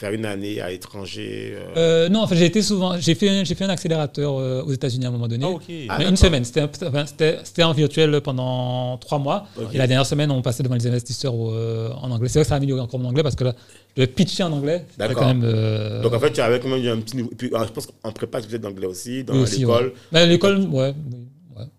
faire 0.01 0.13
une 0.13 0.25
année 0.25 0.61
à 0.63 0.71
l'étranger. 0.71 1.53
euh. 1.55 1.75
Euh, 1.77 2.09
non, 2.09 2.21
en 2.23 2.27
fait, 2.27 2.37
j'ai 2.37 2.47
été 2.47 2.63
souvent. 2.63 2.97
J'ai 2.99 3.15
fait, 3.15 3.29
un- 3.29 3.45
j'ai 3.45 3.55
fait 3.55 3.65
un 3.65 3.69
accélérateur 3.69 4.39
euh, 4.39 4.63
aux 4.63 4.73
États-Unis 4.73 5.05
à 5.05 5.09
un 5.09 5.13
moment 5.13 5.29
donné. 5.29 5.45
Ah, 5.47 5.51
ok. 5.51 5.63
Ah, 5.91 6.03
une 6.05 6.17
semaine, 6.17 6.45
c'était 6.45 6.67
c'était 7.07 7.39
c'était 7.45 7.63
en 7.63 7.73
virtuel 7.73 8.21
pendant 8.23 8.97
trois 8.99 9.19
mois. 9.19 9.47
Et 9.73 9.79
la 9.79 9.87
dernière 9.87 10.07
semaine, 10.07 10.31
on 10.31 10.41
passait 10.41 10.63
devant 10.63 10.75
les 10.75 10.87
investisseurs 10.87 11.35
euh, 11.37 11.91
en 12.01 12.11
anglais. 12.11 12.29
C'est 12.29 12.39
vrai 12.39 12.45
que 12.45 12.49
ça 12.49 12.55
a 12.55 12.57
amélioré 12.57 12.81
encore 12.81 12.99
mon 12.99 13.09
anglais 13.11 13.23
parce 13.23 13.37
que 13.37 13.45
là, 13.45 13.55
je 13.97 14.03
devais 14.03 14.07
pitcher 14.13 14.43
en 14.45 14.53
anglais. 14.53 14.87
D'accord. 14.99 15.17
quand 15.19 15.27
même. 15.29 15.43
euh, 15.45 16.01
Donc, 16.03 16.15
en 16.15 16.19
fait, 16.21 16.33
tu 16.33 16.41
avais 16.41 16.59
quand 16.61 16.69
même 16.69 16.87
un 16.87 17.01
petit 17.03 17.17
niveau. 17.17 17.29
Et 17.33 17.37
puis, 17.37 17.51
ah, 17.55 17.65
je 17.67 17.73
pense 17.73 17.87
qu'en 17.87 18.13
prépa, 18.13 18.41
tu 18.41 18.47
faisais 18.47 18.59
d'anglais 18.59 18.87
aussi, 18.87 19.23
dans 19.25 19.35
oui, 19.35 19.41
aussi, 19.43 19.61
l'école. 19.61 19.87
ouais. 19.87 19.93
Mais 20.13 20.27
l'école, 20.27 20.61
ouais. 20.73 20.95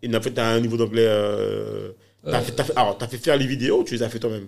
Et 0.03 0.15
en 0.15 0.21
fait, 0.21 0.31
tu 0.33 0.39
as 0.39 0.47
un 0.47 0.59
niveau 0.59 0.77
d'anglais. 0.77 1.05
Euh, 1.07 1.89
t'as 2.23 2.37
Euh, 2.37 2.41
fait, 2.41 2.51
t'as 2.51 2.63
fait, 2.65 2.73
alors, 2.77 2.97
t'as 2.99 3.07
fait 3.07 3.17
faire 3.17 3.35
les 3.35 3.47
vidéos 3.47 3.79
ou 3.81 3.83
tu 3.83 3.95
les 3.95 4.03
as 4.03 4.09
fait 4.09 4.19
toi-même? 4.19 4.47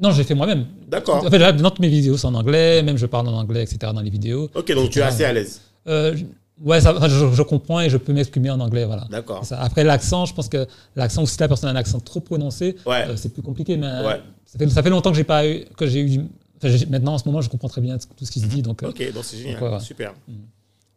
Non, 0.00 0.10
j'ai 0.10 0.24
fait 0.24 0.34
moi-même. 0.34 0.66
D'accord. 0.88 1.24
En 1.24 1.30
fait, 1.30 1.38
là, 1.38 1.52
dans 1.52 1.70
toutes 1.70 1.78
mes 1.80 1.88
vidéos, 1.88 2.16
c'est 2.16 2.26
en 2.26 2.34
anglais. 2.34 2.82
Même 2.82 2.96
je 2.96 3.06
parle 3.06 3.28
en 3.28 3.34
anglais, 3.38 3.62
etc. 3.62 3.92
dans 3.94 4.00
les 4.00 4.10
vidéos. 4.10 4.50
Ok, 4.54 4.72
donc 4.72 4.90
tu 4.90 4.98
es 4.98 5.02
assez 5.02 5.24
à 5.24 5.32
l'aise. 5.32 5.60
Euh, 5.86 6.16
ouais, 6.62 6.80
ça, 6.80 6.94
je, 7.08 7.32
je 7.32 7.42
comprends 7.42 7.80
et 7.80 7.88
je 7.90 7.96
peux 7.96 8.12
m'exprimer 8.12 8.50
en 8.50 8.58
anglais. 8.60 8.84
Voilà. 8.84 9.06
D'accord. 9.10 9.42
Après, 9.52 9.84
l'accent, 9.84 10.24
je 10.26 10.34
pense 10.34 10.48
que 10.48 10.66
l'accent, 10.96 11.22
ou 11.22 11.26
si 11.26 11.36
la 11.38 11.46
personne 11.48 11.68
a 11.68 11.72
un 11.72 11.76
accent 11.76 12.00
trop 12.00 12.20
prononcé, 12.20 12.76
Ouais. 12.86 13.04
euh, 13.08 13.16
c'est 13.16 13.32
plus 13.32 13.42
compliqué. 13.42 13.76
Mais 13.76 13.86
Ouais. 13.86 14.20
ça, 14.46 14.58
fait, 14.58 14.68
ça 14.68 14.82
fait 14.82 14.90
longtemps 14.90 15.10
que 15.10 15.16
j'ai 15.16 15.24
pas 15.24 15.46
eu. 15.46 15.64
Que 15.76 15.86
j'ai 15.86 16.00
eu 16.00 16.20
enfin, 16.62 16.74
maintenant, 16.90 17.14
en 17.14 17.18
ce 17.18 17.26
moment, 17.28 17.40
je 17.40 17.48
comprends 17.48 17.68
très 17.68 17.80
bien 17.80 17.96
tout 17.98 18.24
ce 18.24 18.30
qui 18.32 18.40
se 18.40 18.46
dit. 18.46 18.62
Donc, 18.62 18.82
euh, 18.82 18.88
Ok, 18.88 19.12
donc 19.12 19.24
c'est 19.24 19.36
génial. 19.36 19.60
Donc, 19.60 19.62
ouais, 19.68 19.74
ouais. 19.76 19.80
Super. 19.80 20.12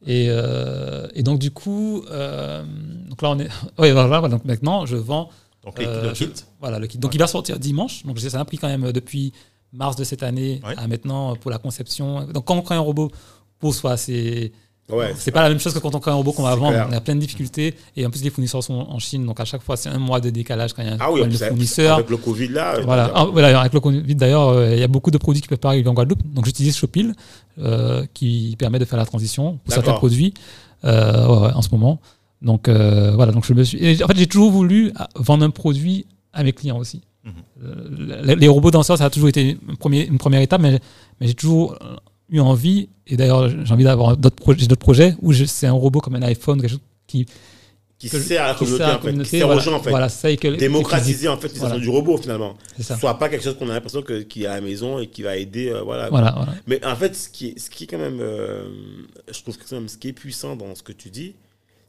Et, 0.06 0.28
euh, 0.30 1.07
et 1.15 1.24
donc, 1.24 1.40
du 1.40 1.52
coup, 1.52 2.03
euh, 2.11 2.64
donc 3.10 3.22
là, 3.22 3.30
on 3.32 3.40
est. 3.40 3.48
Oui, 3.80 3.91
voilà, 3.91 4.28
donc 4.28 4.45
maintenant, 4.45 4.86
je 4.86 4.95
vends. 4.95 5.30
Donc, 5.68 5.80
les- 5.80 5.85
euh, 5.85 6.10
le 6.10 6.14
je- 6.15 6.26
kit. 6.26 6.31
Voilà, 6.60 6.80
le 6.80 6.88
kit. 6.88 6.98
Donc, 6.98 7.14
il 7.14 7.19
va 7.19 7.27
sortir 7.27 7.60
dimanche. 7.60 8.03
Donc, 8.06 8.19
ça 8.19 8.39
a 8.39 8.45
pris 8.45 8.57
quand 8.57 8.68
même 8.69 8.85
euh, 8.85 8.91
depuis 8.91 9.34
mars 9.73 9.95
de 9.95 10.03
cette 10.03 10.23
année 10.23 10.61
Ouais. 10.65 10.73
à 10.77 10.88
maintenant 10.88 11.31
euh, 11.31 11.35
pour 11.35 11.52
la 11.52 11.57
conception. 11.57 12.26
Donc, 12.34 12.45
quand 12.45 12.56
on 12.56 12.61
crée 12.61 12.76
un 12.76 12.80
robot 12.80 13.11
pour 13.60 13.73
soi, 13.76 13.98
c'est. 13.98 14.52
Ouais. 14.89 15.14
C'est 15.18 15.31
pas 15.31 15.41
la 15.41 15.49
même 15.49 15.60
chose 15.60 15.73
que 15.73 15.80
quand 15.80 15.94
on 15.95 15.99
crée 15.99 16.11
un 16.11 16.14
robot 16.14 16.31
qu'on 16.31 16.44
va 16.44 16.56
vendre. 16.56 16.72
clair. 16.72 16.88
On 16.89 16.94
a 16.94 17.02
plein 17.02 17.15
de 17.15 17.19
difficultés. 17.19 17.76
Et 17.98 18.06
en 18.06 18.10
plus, 18.10 18.23
les 18.23 18.30
fournisseurs 18.30 18.64
sont 18.64 18.73
en 18.76 18.98
Chine. 18.99 19.26
Donc, 19.26 19.38
à 19.41 19.44
chaque 19.44 19.61
fois, 19.61 19.76
c'est 19.76 19.89
un 19.89 19.98
mois 19.99 20.22
de 20.22 20.30
décalage 20.30 20.72
quand 20.72 20.81
il 20.81 20.88
y 20.88 20.91
a 20.91 20.94
un 20.94 20.98
Ah 21.02 21.11
oui, 21.11 21.27
de 21.27 21.38
fournisseur. 21.38 21.95
avec 21.98 22.10
le 22.10 22.15
Covid 22.15 22.48
là. 22.48 22.80
Voilà. 22.80 23.11
Ah, 23.14 23.26
voilà, 23.26 23.60
avec 23.60 23.73
le 23.73 23.81
Covid, 23.81 24.15
d'ailleurs, 24.15 24.48
euh, 24.48 24.72
il 24.73 24.80
y 24.80 24.84
a 24.84 24.88
beaucoup 24.88 25.11
de 25.11 25.18
produits 25.18 25.41
qui 25.41 25.49
peuvent 25.49 25.57
pas 25.57 25.69
arriver 25.69 25.89
en 25.89 25.94
Guadeloupe. 25.94 26.22
Donc, 26.34 26.45
j'utilise 26.45 26.77
Shopil, 26.77 27.14
euh, 27.60 28.06
qui 28.14 28.56
permet 28.57 28.80
de 28.80 28.85
faire 28.85 28.98
la 28.98 29.06
transition 29.06 29.60
pour 29.65 29.73
certains 29.73 29.91
produits 29.94 30.34
euh, 30.85 31.27
ouais, 31.27 31.48
ouais, 31.48 31.53
en 31.53 31.61
ce 31.61 31.68
moment. 31.73 31.99
Donc, 32.41 32.68
euh, 32.68 33.11
voilà. 33.15 33.31
Donc, 33.31 33.45
je 33.45 33.53
me 33.53 33.64
suis. 33.64 33.77
et 33.84 34.03
en 34.03 34.07
fait, 34.07 34.18
j'ai 34.18 34.27
toujours 34.27 34.51
voulu 34.51 34.91
ah, 34.95 35.09
vendre 35.15 35.43
un 35.43 35.49
produit 35.49 36.05
à 36.34 36.43
mes 36.43 36.53
clients 36.53 36.77
aussi. 36.77 37.01
Mhm. 37.23 37.34
Euh, 37.64 38.35
les, 38.35 38.47
robots 38.47 38.72
danseurs, 38.72 38.97
ça 38.97 39.05
a 39.05 39.09
toujours 39.09 39.30
été 39.30 39.57
une 39.68 39.77
première, 39.77 40.07
une 40.07 40.18
première 40.18 40.41
étape, 40.41 40.61
mais, 40.61 40.80
mais 41.19 41.27
j'ai 41.27 41.34
toujours 41.34 41.77
euh, 41.81 41.95
eu 42.30 42.39
envie, 42.39 42.89
et 43.07 43.18
d'ailleurs, 43.18 43.49
j'ai 43.49 43.73
envie 43.73 43.84
d'avoir 43.84 44.15
d'autres 44.15 44.35
projets, 44.35 44.59
j'ai 44.59 44.68
d'autres 44.68 44.81
projets 44.81 45.15
où 45.22 45.34
c'est 45.34 45.68
un 45.68 45.73
robot 45.73 45.99
comme 45.99 46.15
un 46.15 46.22
iPhone, 46.23 46.61
quelque 46.61 46.69
chose 46.72 46.80
qui, 47.07 47.26
Qui 47.97 48.09
sert 48.09 48.43
à 48.43 48.47
la 48.49 48.53
communauté, 48.53 48.84
en 48.84 48.99
fait. 48.99 49.18
Qui 49.18 49.26
sert 49.26 49.47
voilà, 49.47 49.61
aux 49.61 49.64
gens, 49.64 49.73
en 49.73 49.80
fait. 49.81 49.89
Voilà, 49.89 50.07
ça, 50.09 50.30
et 50.30 50.38
que- 50.38 50.47
Démocratiser, 50.55 51.27
en 51.27 51.38
fait, 51.38 51.47
l'utilisation 51.47 51.68
Voilà. 51.77 51.84
du 51.84 51.89
robot, 51.89 52.18
finalement. 52.18 52.55
Ça. 52.80 52.95
Soit 52.97 53.18
pas 53.18 53.27
quelque 53.30 53.43
chose 53.43 53.57
qu'on 53.57 53.69
a 53.69 53.73
l'impression 53.73 54.03
que- 54.03 54.22
qu'il 54.22 54.43
est 54.43 54.47
à 54.47 54.55
la 54.55 54.61
maison 54.61 54.99
et 54.99 55.07
qui 55.07 55.23
va 55.23 55.35
aider. 55.35 55.69
euh, 55.69 55.81
voilà. 55.81 56.09
Voilà. 56.09 56.35
Mais 56.68 56.85
en 56.85 56.95
fait, 56.95 57.15
ce 57.15 57.27
qui 57.30 57.47
est, 57.47 57.59
ce 57.59 57.69
qui 57.69 57.85
est 57.85 57.88
quand 57.88 57.97
même, 57.97 58.19
euh, 58.22 58.69
je 59.31 59.41
trouve 59.41 59.57
que 59.57 59.64
quand 59.68 59.76
même 59.77 59.89
ce 59.89 59.97
qui 59.97 60.09
est 60.09 60.14
puissant 60.14 60.55
dans 60.55 60.76
ce 60.76 60.84
que 60.84 60.91
tu 60.93 61.09
dis, 61.09 61.34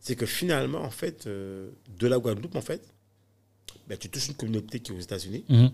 c'est 0.09 0.17
que 0.17 0.25
finalement, 0.25 0.81
en 0.81 0.91
fait, 0.91 1.27
euh, 1.27 1.69
de 1.99 2.07
la 2.07 2.19
Guadeloupe, 2.19 2.57
en 2.57 2.63
fait, 2.63 2.81
ben, 3.87 3.99
tu 3.99 4.09
touches 4.09 4.29
une 4.29 4.35
communauté 4.35 4.81
qui 4.81 4.91
est 4.91 4.95
aux 4.95 5.01
États-Unis 5.01 5.45
Mhm. 5.51 5.71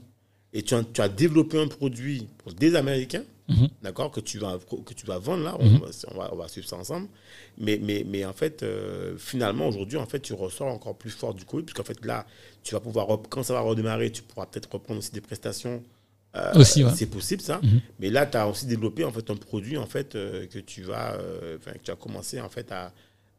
et 0.53 0.63
tu 0.63 0.75
as, 0.75 0.83
tu 0.83 1.01
as 1.01 1.09
développé 1.09 1.57
un 1.61 1.69
produit 1.69 2.27
pour 2.39 2.53
des 2.53 2.75
Américains, 2.75 3.23
Mhm. 3.49 3.69
d'accord, 3.83 4.11
que 4.11 4.19
tu 4.21 4.39
vas 4.39 4.59
que 4.87 4.93
tu 4.95 5.07
vas 5.07 5.19
vendre 5.19 5.45
là. 5.45 5.57
On, 5.61 5.65
Mhm. 5.71 5.79
va, 5.79 5.87
on 6.13 6.19
va 6.19 6.31
on 6.33 6.37
va 6.37 6.49
suivre 6.49 6.67
ça 6.67 6.77
ensemble. 6.77 7.07
Mais 7.59 7.79
mais 7.81 8.05
mais 8.05 8.25
en 8.25 8.33
fait, 8.33 8.63
euh, 8.65 9.17
finalement 9.19 9.69
aujourd'hui, 9.69 9.99
en 9.99 10.07
fait, 10.07 10.19
tu 10.21 10.33
ressors 10.33 10.67
encore 10.69 10.97
plus 10.97 11.11
fort 11.11 11.33
du 11.33 11.45
Covid, 11.45 11.65
puisqu'en 11.65 11.85
fait 11.85 12.05
là, 12.05 12.27
tu 12.65 12.75
vas 12.75 12.81
pouvoir 12.81 13.07
quand 13.29 13.45
ça 13.45 13.53
va 13.55 13.61
redémarrer, 13.61 14.11
tu 14.11 14.23
pourras 14.23 14.47
peut-être 14.47 14.73
reprendre 14.73 14.99
aussi 14.99 15.13
des 15.13 15.21
prestations. 15.21 15.81
Euh, 16.37 16.53
Aussi, 16.57 16.83
ouais. 16.83 16.91
C'est 16.97 17.07
possible 17.07 17.43
ça. 17.43 17.61
Mais 18.01 18.11
là, 18.11 18.27
tu 18.27 18.37
as 18.37 18.49
aussi 18.49 18.67
développé 18.67 19.05
en 19.05 19.13
fait 19.13 19.31
un 19.31 19.37
produit 19.37 19.77
en 19.77 19.87
fait 19.87 20.15
que 20.15 20.59
tu 20.59 20.83
vas, 20.83 21.17
que 21.65 21.79
tu 21.85 21.91
as 21.93 21.97
commencé 21.97 22.41
en 22.41 22.49
fait 22.49 22.73
à, 22.73 22.93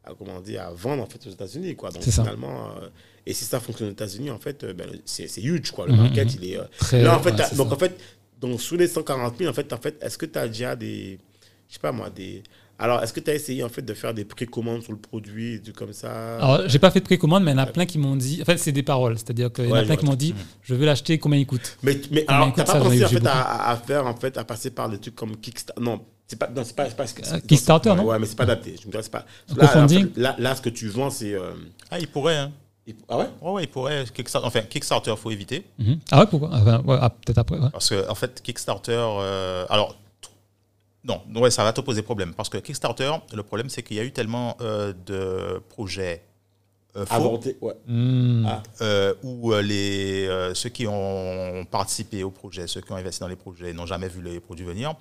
à, 0.06 0.12
comment 0.16 0.40
dire, 0.40 0.62
à 0.62 0.70
vendre 0.72 1.02
en 1.02 1.06
fait 1.06 1.26
aux 1.26 1.30
États-Unis 1.30 1.74
quoi. 1.76 1.90
Donc 1.90 2.02
finalement, 2.22 2.70
euh, 2.80 2.88
et 3.26 3.32
si 3.32 3.44
ça 3.44 3.60
fonctionne 3.60 3.88
aux 3.88 3.92
États-Unis 3.92 4.30
en 4.30 4.38
fait, 4.38 4.62
euh, 4.64 4.72
ben, 4.72 4.86
c'est 5.04 5.28
huge 5.42 5.70
quoi. 5.72 5.86
Le 5.86 5.92
Mhm, 5.92 5.98
market 6.02 6.34
il 6.34 6.50
est. 6.52 6.58
euh, 6.58 6.64
Très, 6.78 7.02
là 7.02 7.16
en 7.16 7.22
fait, 7.22 7.30
ouais, 7.32 7.56
donc 7.56 7.68
ça. 7.68 7.74
en 7.74 7.78
fait, 7.78 7.98
donc 8.40 8.60
sous 8.60 8.76
les 8.76 8.86
140 8.88 9.38
000 9.38 9.50
en 9.50 9.54
fait, 9.54 9.72
en 9.72 9.78
fait, 9.78 9.96
est-ce 10.02 10.16
que 10.18 10.26
tu 10.26 10.38
as 10.38 10.46
déjà 10.48 10.76
des, 10.76 11.18
je 11.68 11.74
sais 11.74 11.80
pas 11.80 11.92
moi 11.92 12.10
des, 12.10 12.42
alors 12.78 13.02
est-ce 13.02 13.12
que 13.14 13.20
tu 13.20 13.30
as 13.30 13.34
essayé 13.34 13.64
en 13.64 13.70
fait 13.70 13.80
de 13.82 13.94
faire 13.94 14.12
des 14.12 14.26
précommandes 14.26 14.82
sur 14.82 14.92
le 14.92 14.98
produit, 14.98 15.54
et 15.54 15.60
tout 15.62 15.72
comme 15.72 15.94
ça? 15.94 16.36
Alors, 16.36 16.68
j'ai 16.68 16.78
pas 16.78 16.90
fait 16.90 17.00
de 17.00 17.06
précommande, 17.06 17.42
mais 17.42 17.52
il 17.52 17.54
y 17.54 17.58
en 17.58 17.62
a 17.62 17.66
plein 17.66 17.86
qui 17.86 17.96
m'ont 17.98 18.16
dit. 18.16 18.42
En 18.42 18.44
fait, 18.44 18.58
c'est 18.58 18.70
des 18.72 18.82
paroles. 18.82 19.16
C'est-à-dire 19.16 19.50
qu'il 19.50 19.66
y 19.68 19.72
en 19.72 19.76
a 19.76 19.82
plein 19.82 19.96
qui 19.96 20.04
m'ont 20.04 20.14
dit 20.14 20.34
je 20.62 20.74
veux 20.74 20.84
l'acheter, 20.84 21.18
combien 21.18 21.38
il 21.38 21.46
coûte? 21.46 21.78
Mais, 21.82 21.98
mais 22.10 22.26
Combien 22.26 22.36
alors, 22.42 22.54
t'as 22.54 22.64
pas 22.64 22.78
pensé 22.78 23.02
en 23.04 23.08
fait 23.08 23.26
à- 23.26 23.70
à 23.70 23.76
faire 23.78 24.06
en 24.06 24.14
fait 24.14 24.36
à 24.36 24.44
passer 24.44 24.70
par 24.70 24.90
des 24.90 24.98
trucs 24.98 25.14
comme 25.16 25.36
Kickstarter 25.38 25.82
Non, 25.82 26.04
c'est 26.26 26.38
pas, 26.38 26.48
non, 26.48 26.62
c'est 26.64 26.74
pas, 26.74 26.88
c'est 26.88 26.96
pas, 26.96 27.06
c'est- 27.06 27.32
Euh, 27.32 27.38
Kickstarter, 27.40 27.94
non 27.94 28.04
Ouais, 28.04 28.18
mais 28.18 28.26
c'est 28.26 28.36
pas 28.36 28.42
adapté. 28.44 28.76
Je 28.80 28.86
me 28.88 29.02
c'est 29.02 29.10
pas. 29.10 29.18
Là, 29.20 29.24
en 29.54 29.56
crowdfunding 29.68 30.12
fait, 30.14 30.20
là, 30.20 30.34
là, 30.38 30.54
ce 30.56 30.62
que 30.62 30.68
tu 30.70 30.88
vends, 30.88 31.10
c'est. 31.10 31.32
euh, 31.34 31.52
Ah, 31.90 31.98
il 32.00 32.08
pourrait, 32.08 32.36
hein. 32.36 32.52
Il- 32.88 32.94
Ah 33.08 33.18
ouais? 33.18 33.26
Ouais, 33.40 33.50
ouais, 33.52 33.64
il 33.64 33.68
pourrait. 33.68 34.04
Kickstarter, 34.12 34.46
enfin, 34.46 34.60
Kickstarter, 34.62 35.14
faut 35.16 35.30
éviter. 35.30 35.64
Mhm. 35.78 35.98
Ah 36.10 36.20
ouais, 36.20 36.26
pourquoi? 36.26 36.50
Enfin, 36.52 36.82
ouais, 36.84 36.98
ah, 37.00 37.10
Peut-être 37.10 37.38
après. 37.38 37.58
ouais. 37.58 37.70
Parce 37.72 37.88
que, 37.90 38.08
en 38.08 38.14
fait, 38.14 38.40
Kickstarter. 38.42 38.92
euh, 38.98 39.66
alors, 39.68 39.96
non, 41.04 41.20
ouais, 41.36 41.50
ça 41.52 41.62
va 41.62 41.72
te 41.72 41.80
poser 41.80 42.02
problème. 42.02 42.34
Parce 42.34 42.48
que 42.48 42.58
Kickstarter, 42.58 43.12
le 43.32 43.42
problème, 43.42 43.68
c'est 43.70 43.82
qu'il 43.82 43.96
y 43.96 44.00
a 44.00 44.04
eu 44.04 44.10
tellement 44.12 44.56
euh, 44.60 44.92
de 45.06 45.60
projets 45.68 46.22
euh, 46.96 47.04
faux 47.06 47.38
ouais. 47.60 47.74
Hmm. 47.86 48.46
Ah. 48.48 48.62
euh, 48.80 49.14
où 49.22 49.52
euh, 49.52 49.60
les, 49.62 50.26
euh, 50.26 50.54
ceux 50.54 50.70
qui 50.70 50.86
ont 50.88 51.64
participé 51.70 52.22
au 52.24 52.30
projet, 52.30 52.66
ceux 52.66 52.80
qui 52.80 52.90
ont 52.90 52.96
investi 52.96 53.20
dans 53.20 53.28
les 53.28 53.36
projets, 53.36 53.72
n'ont 53.72 53.84
jamais 53.86 54.08
vu 54.08 54.22
les 54.22 54.40
produits 54.40 54.64
venir. 54.64 54.94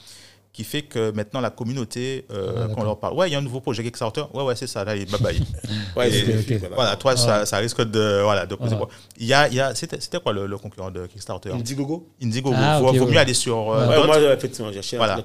Qui 0.56 0.64
fait 0.64 0.84
que 0.84 1.12
maintenant, 1.12 1.42
la 1.42 1.50
communauté, 1.50 2.26
euh, 2.32 2.54
Ah, 2.64 2.68
quand 2.74 2.80
on 2.82 2.86
leur 2.86 2.98
parle, 2.98 3.14
ouais, 3.16 3.28
il 3.28 3.34
y 3.34 3.36
a 3.36 3.40
un 3.40 3.42
nouveau 3.42 3.60
projet 3.60 3.84
Kickstarter. 3.84 4.24
Ouais, 4.34 4.42
ouais, 4.42 4.56
c'est 4.56 4.68
ça, 4.68 4.86
là, 4.86 4.96
bye 4.96 5.06
bye. 5.20 5.38
Ouais, 5.98 6.08
Et- 6.10 6.44
c'est- 6.48 6.56
ok. 6.64 6.72
voilà. 6.74 6.96
toi, 6.96 7.18
ça, 7.18 7.46
ça 7.46 7.58
risque 7.58 7.82
de, 7.82 8.22
voilà, 8.24 8.46
de 8.46 8.56
poser 8.56 8.72
Ah. 8.72 8.78
problème. 8.78 8.98
Il 9.18 9.26
y 9.28 9.34
a, 9.34 9.50
il 9.50 9.56
y 9.56 9.60
a, 9.60 9.76
c'était, 9.76 10.00
c'était 10.00 10.18
quoi 10.22 10.32
le, 10.32 10.46
le 10.46 10.58
concurrent 10.58 10.92
de 10.92 11.08
Kickstarter? 11.08 11.50
Indiegogo 11.52 12.08
Indiegogo. 12.24 12.56
Ah, 12.58 12.78
faut, 12.80 12.88
ok, 12.88 12.96
faut 12.98 13.04
ouais. 13.04 13.12
mieux 13.12 13.18
aller 13.18 13.34
sur 13.34 13.70
euh, 13.74 13.86
Ouais, 13.90 14.06
moi, 14.06 14.18
effectivement, 14.34 14.72
j'ai 14.72 14.80
acheté 14.80 14.96
Voilà. 14.96 15.18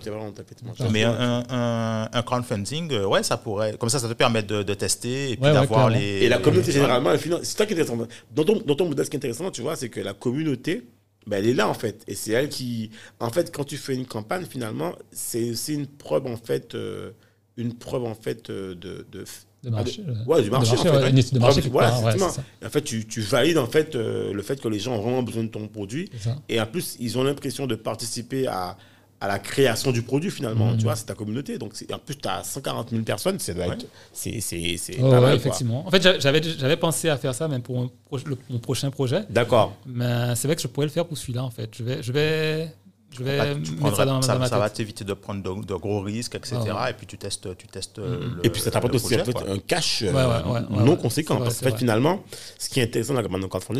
Mais 0.90 1.04
un, 1.04 1.44
un, 1.48 2.08
un 2.12 2.22
crowdfunding, 2.22 2.92
euh, 2.92 3.06
ouais, 3.06 3.22
ça 3.22 3.36
pourrait. 3.36 3.76
Comme 3.78 3.88
ça, 3.88 4.00
ça 4.00 4.08
te 4.08 4.14
permet 4.14 4.42
de, 4.42 4.64
de 4.64 4.74
tester 4.74 5.30
et 5.30 5.36
puis 5.36 5.52
d'avoir 5.52 5.90
les. 5.90 6.24
Et 6.24 6.28
la 6.28 6.38
communauté, 6.38 6.72
généralement. 6.72 7.12
C'est 7.44 7.56
ça 7.56 7.66
qui 7.66 7.74
est 7.74 7.80
intéressant. 7.80 8.04
Dans 8.34 8.42
ton, 8.44 8.60
dans 8.66 8.74
ton 8.74 8.86
modèle, 8.88 9.04
ce 9.04 9.10
qui 9.10 9.16
est 9.16 9.18
intéressant, 9.18 9.48
tu 9.52 9.62
vois, 9.62 9.76
c'est 9.76 9.88
que 9.90 10.00
la 10.00 10.12
communauté, 10.12 10.82
ben, 11.30 11.36
elle 11.38 11.48
est 11.48 11.54
là, 11.54 11.68
en 11.68 11.74
fait. 11.74 12.02
Et 12.08 12.16
c'est 12.16 12.32
elle 12.32 12.48
qui. 12.48 12.90
En 13.20 13.30
fait, 13.30 13.54
quand 13.54 13.62
tu 13.62 13.76
fais 13.76 13.94
une 13.94 14.04
campagne, 14.04 14.44
finalement, 14.50 14.96
c'est 15.12 15.52
aussi 15.52 15.74
une 15.74 15.86
preuve, 15.86 16.26
en 16.26 16.36
fait, 16.36 16.74
euh, 16.74 17.12
une 17.56 17.74
preuve, 17.74 18.04
en 18.04 18.16
fait, 18.16 18.50
euh, 18.50 18.74
de. 18.74 19.06
de 19.12 19.24
De 19.62 19.70
marché. 19.70 20.02
Ouais, 20.26 20.42
du 20.42 20.50
marché. 20.50 20.74
de 20.74 20.80
en 20.80 20.82
fait, 20.82 20.90
ouais, 20.90 20.96
ouais. 20.96 21.10
une 21.10 21.18
étude 21.18 21.34
de 21.34 21.38
marché. 21.38 21.62
quelque 21.62 21.70
Voilà, 21.70 21.96
ouais, 22.00 22.20
en 22.20 22.68
fait, 22.68 22.82
tu, 22.82 23.06
tu 23.06 23.20
valides, 23.20 23.58
en 23.58 23.68
fait, 23.68 23.94
euh, 23.94 24.32
le 24.32 24.42
fait 24.42 24.60
que 24.60 24.66
les 24.66 24.80
gens 24.80 24.96
ont 24.96 25.02
vraiment 25.02 25.22
besoin 25.22 25.44
de 25.44 25.50
ton 25.50 25.68
produit. 25.68 26.10
Et 26.48 26.60
en 26.60 26.66
plus, 26.66 26.96
ils 26.98 27.16
ont 27.16 27.22
l'impression 27.22 27.68
de 27.68 27.76
participer 27.76 28.48
à, 28.48 28.76
à 29.22 29.28
la 29.28 29.38
création 29.38 29.92
du 29.92 30.00
produit, 30.02 30.30
finalement. 30.30 30.70
Mhm. 30.72 30.78
Tu 30.78 30.84
vois, 30.84 30.96
c'est 30.96 31.04
ta 31.04 31.14
communauté. 31.14 31.58
Donc, 31.58 31.72
c'est- 31.74 31.92
en 31.92 31.98
plus, 31.98 32.16
tu 32.16 32.26
as 32.26 32.42
140 32.42 32.88
000 32.90 33.02
personnes. 33.02 33.38
C'est 33.38 33.54
Ouais. 33.54 33.76
c'est 34.12 34.40
c'est- 34.40 34.76
c'est 34.78 34.96
Oh, 35.00 35.10
ouais, 35.10 35.36
effectivement. 35.36 35.86
En 35.86 35.90
fait, 35.90 36.02
j'a- 36.02 36.18
j'avais 36.18 36.42
j'avais 36.42 36.76
pensé 36.78 37.08
à 37.10 37.18
faire 37.18 37.34
ça 37.34 37.46
même 37.46 37.60
pour 37.62 37.76
mon, 37.76 37.90
pro- 38.06 38.18
le- 38.24 38.38
mon 38.48 38.58
prochain 38.58 38.90
projet, 38.90 39.24
D'accord. 39.28 39.76
mais 39.86 40.34
c'est 40.36 40.48
vrai 40.48 40.56
que 40.56 40.62
je 40.62 40.68
pourrais 40.68 40.86
le 40.86 40.92
faire 40.92 41.06
pour 41.06 41.18
celui-là 41.18 41.44
en 41.44 41.50
fait. 41.50 41.68
Je 41.76 41.82
vais, 41.82 42.02
je 42.02 42.12
vais, 42.12 42.72
je 43.12 43.22
vais 43.22 43.36
Bah, 43.38 43.44
tu 43.52 43.58
mettre 43.60 43.76
prendras- 43.76 43.96
ça 43.96 44.04
dans, 44.06 44.22
ça, 44.22 44.32
dans 44.34 44.38
ma 44.38 44.46
ça 44.48 44.58
va 44.58 44.68
tête. 44.70 44.76
t'éviter 44.78 45.04
de 45.04 45.12
prendre 45.12 45.42
de, 45.42 45.66
de 45.66 45.74
gros 45.74 46.00
risques, 46.00 46.36
etc. 46.36 46.56
Ah 46.70 46.84
ouais. 46.84 46.90
Et 46.92 46.94
puis 46.94 47.06
tu 47.06 47.18
testes, 47.18 47.54
tu 47.58 47.66
testes 47.66 47.98
euh, 47.98 48.20
Mhm. 48.26 48.34
le- 48.36 48.46
Et 48.46 48.48
puis 48.50 48.62
ça 48.62 48.70
t'apporte 48.70 48.94
aussi 48.94 49.14
projet, 49.16 49.24
un 49.52 49.58
cash 49.58 50.02
euh, 50.02 50.12
Ouais, 50.12 50.14
ouais, 50.14 50.50
ouais, 50.52 50.60
ouais, 50.78 50.84
non 50.86 50.92
ouais. 50.92 50.96
conséquent. 50.96 51.34
Vrai, 51.34 51.44
parce 51.44 51.58
qu'en 51.58 51.64
fait, 51.64 51.70
vrai. 51.70 51.78
finalement, 51.78 52.24
ce 52.58 52.70
qui 52.70 52.80
est 52.80 52.84
intéressant 52.84 53.12
dans 53.12 53.18
la 53.20 53.24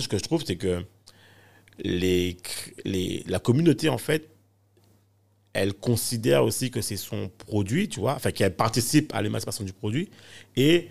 ce 0.03 0.09
que 0.09 0.19
je 0.19 0.23
trouve, 0.23 0.43
c'est 0.47 0.57
que 0.57 0.85
les, 1.83 2.37
les, 2.85 3.25
la 3.27 3.39
communauté, 3.39 3.89
en 3.89 3.97
fait, 3.99 4.29
elle 5.53 5.75
considère 5.75 6.45
aussi 6.45 6.71
que 6.71 6.81
c'est 6.81 6.97
son 6.97 7.29
produit, 7.29 7.89
tu 7.89 8.01
vois, 8.01 8.15
enfin 8.15 8.31
qu'elle 8.31 8.55
participe 8.55 9.15
à 9.15 9.23
l'émancipation 9.23 9.65
du 9.65 9.73
produit. 9.73 10.09
Et 10.57 10.89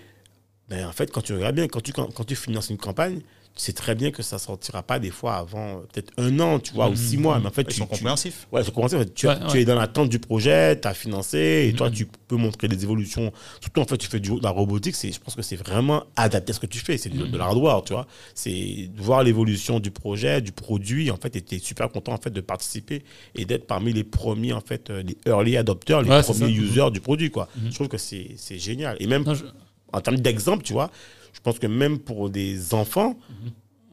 ben, 0.68 0.88
en 0.88 0.92
fait, 0.92 1.12
quand 1.12 1.22
tu 1.22 1.34
regardes 1.34 1.56
bien, 1.56 1.68
quand 1.68 1.82
tu, 1.82 1.94
quand, 1.94 2.14
quand 2.14 2.26
tu 2.26 2.36
finances 2.36 2.70
une 2.70 2.78
campagne, 2.78 3.22
tu 3.60 3.66
sais 3.66 3.74
très 3.74 3.94
bien 3.94 4.10
que 4.10 4.24
ça 4.24 4.38
sortira 4.38 4.84
pas 4.84 5.00
des 5.00 5.10
fois 5.10 5.36
avant 5.36 5.68
euh, 5.68 5.80
peut-être 5.92 6.14
un 6.18 6.40
an, 6.40 6.60
tu 6.60 6.74
vois, 6.74 6.88
ou 6.88 6.92
Mhm. 6.92 6.96
six 6.96 7.18
mois. 7.18 7.40
Mais 7.40 7.48
en 7.48 7.52
fait, 7.52 7.64
Ils 7.64 7.68
tu, 7.74 7.80
sont 7.80 7.84
tu- 7.88 7.90
compréhensifs. 7.92 8.48
Ouais, 8.54 8.64
c'est 8.64 8.74
commencé. 8.74 8.96
en 8.96 9.00
fait, 9.00 9.14
Tu, 9.14 9.28
Ouais, 9.28 9.38
tu 9.38 9.46
ouais. 9.48 9.62
es 9.64 9.66
dans 9.66 9.76
l'attente 9.76 10.08
du 10.08 10.18
projet, 10.20 10.80
tu 10.80 10.88
as 10.88 10.94
financé, 10.94 11.68
et 11.70 11.74
toi, 11.76 11.90
Mhm. 11.90 11.96
tu 11.96 12.06
peux 12.30 12.38
montrer 12.38 12.70
des 12.70 12.82
évolutions. 12.84 13.34
Surtout, 13.60 13.82
en 13.82 13.86
fait, 13.86 13.98
tu 13.98 14.08
fais 14.08 14.22
du, 14.22 14.30
de 14.32 14.42
la 14.44 14.50
robotique. 14.50 14.96
c'est- 14.96 15.12
Je 15.12 15.20
pense 15.20 15.36
que 15.36 15.42
c'est 15.42 15.58
vraiment 15.58 16.06
adapté 16.16 16.52
à 16.52 16.54
ce 16.54 16.62
que 16.62 16.68
tu 16.68 16.80
fais. 16.80 16.98
C'est 16.98 17.10
du- 17.10 17.18
de 17.28 17.38
l'hardware, 17.38 17.84
tu 17.84 17.92
vois. 17.92 18.08
C'est 18.34 18.90
de 18.96 19.02
voir 19.02 19.24
l'évolution 19.24 19.82
du 19.82 19.92
projet, 19.92 20.42
du 20.42 20.54
produit. 20.54 21.12
En 21.12 21.18
fait, 21.18 21.36
et 21.36 21.42
tu 21.42 21.56
es 21.56 21.60
super 21.60 21.90
content, 21.90 22.14
en 22.14 22.18
fait, 22.18 22.30
de 22.30 22.40
participer 22.42 23.04
et 23.36 23.44
d'être 23.44 23.68
parmi 23.68 23.92
les 23.92 24.06
premiers, 24.06 24.54
en 24.54 24.62
fait, 24.62 24.90
euh, 24.90 25.04
les 25.04 25.18
early 25.28 25.58
adopters, 25.58 26.02
les 26.02 26.10
Ouais, 26.10 26.22
premiers 26.24 26.50
users 26.50 26.92
du 26.92 27.02
produit, 27.02 27.30
quoi. 27.30 27.50
Mhm. 27.58 27.72
Je 27.72 27.76
trouve 27.76 27.90
que 27.90 27.98
c'est 27.98 28.32
c'est 28.38 28.58
génial. 28.58 28.96
Et 29.02 29.08
même 29.08 29.24
Non, 29.26 29.34
je- 29.34 29.44
en 29.92 30.00
termes 30.02 30.18
d'exemple, 30.20 30.64
tu 30.64 30.72
vois, 30.74 30.90
je 31.40 31.44
pense 31.44 31.58
que 31.60 31.68
même 31.68 32.00
pour 32.00 32.30
des 32.30 32.74
enfants, 32.74 33.18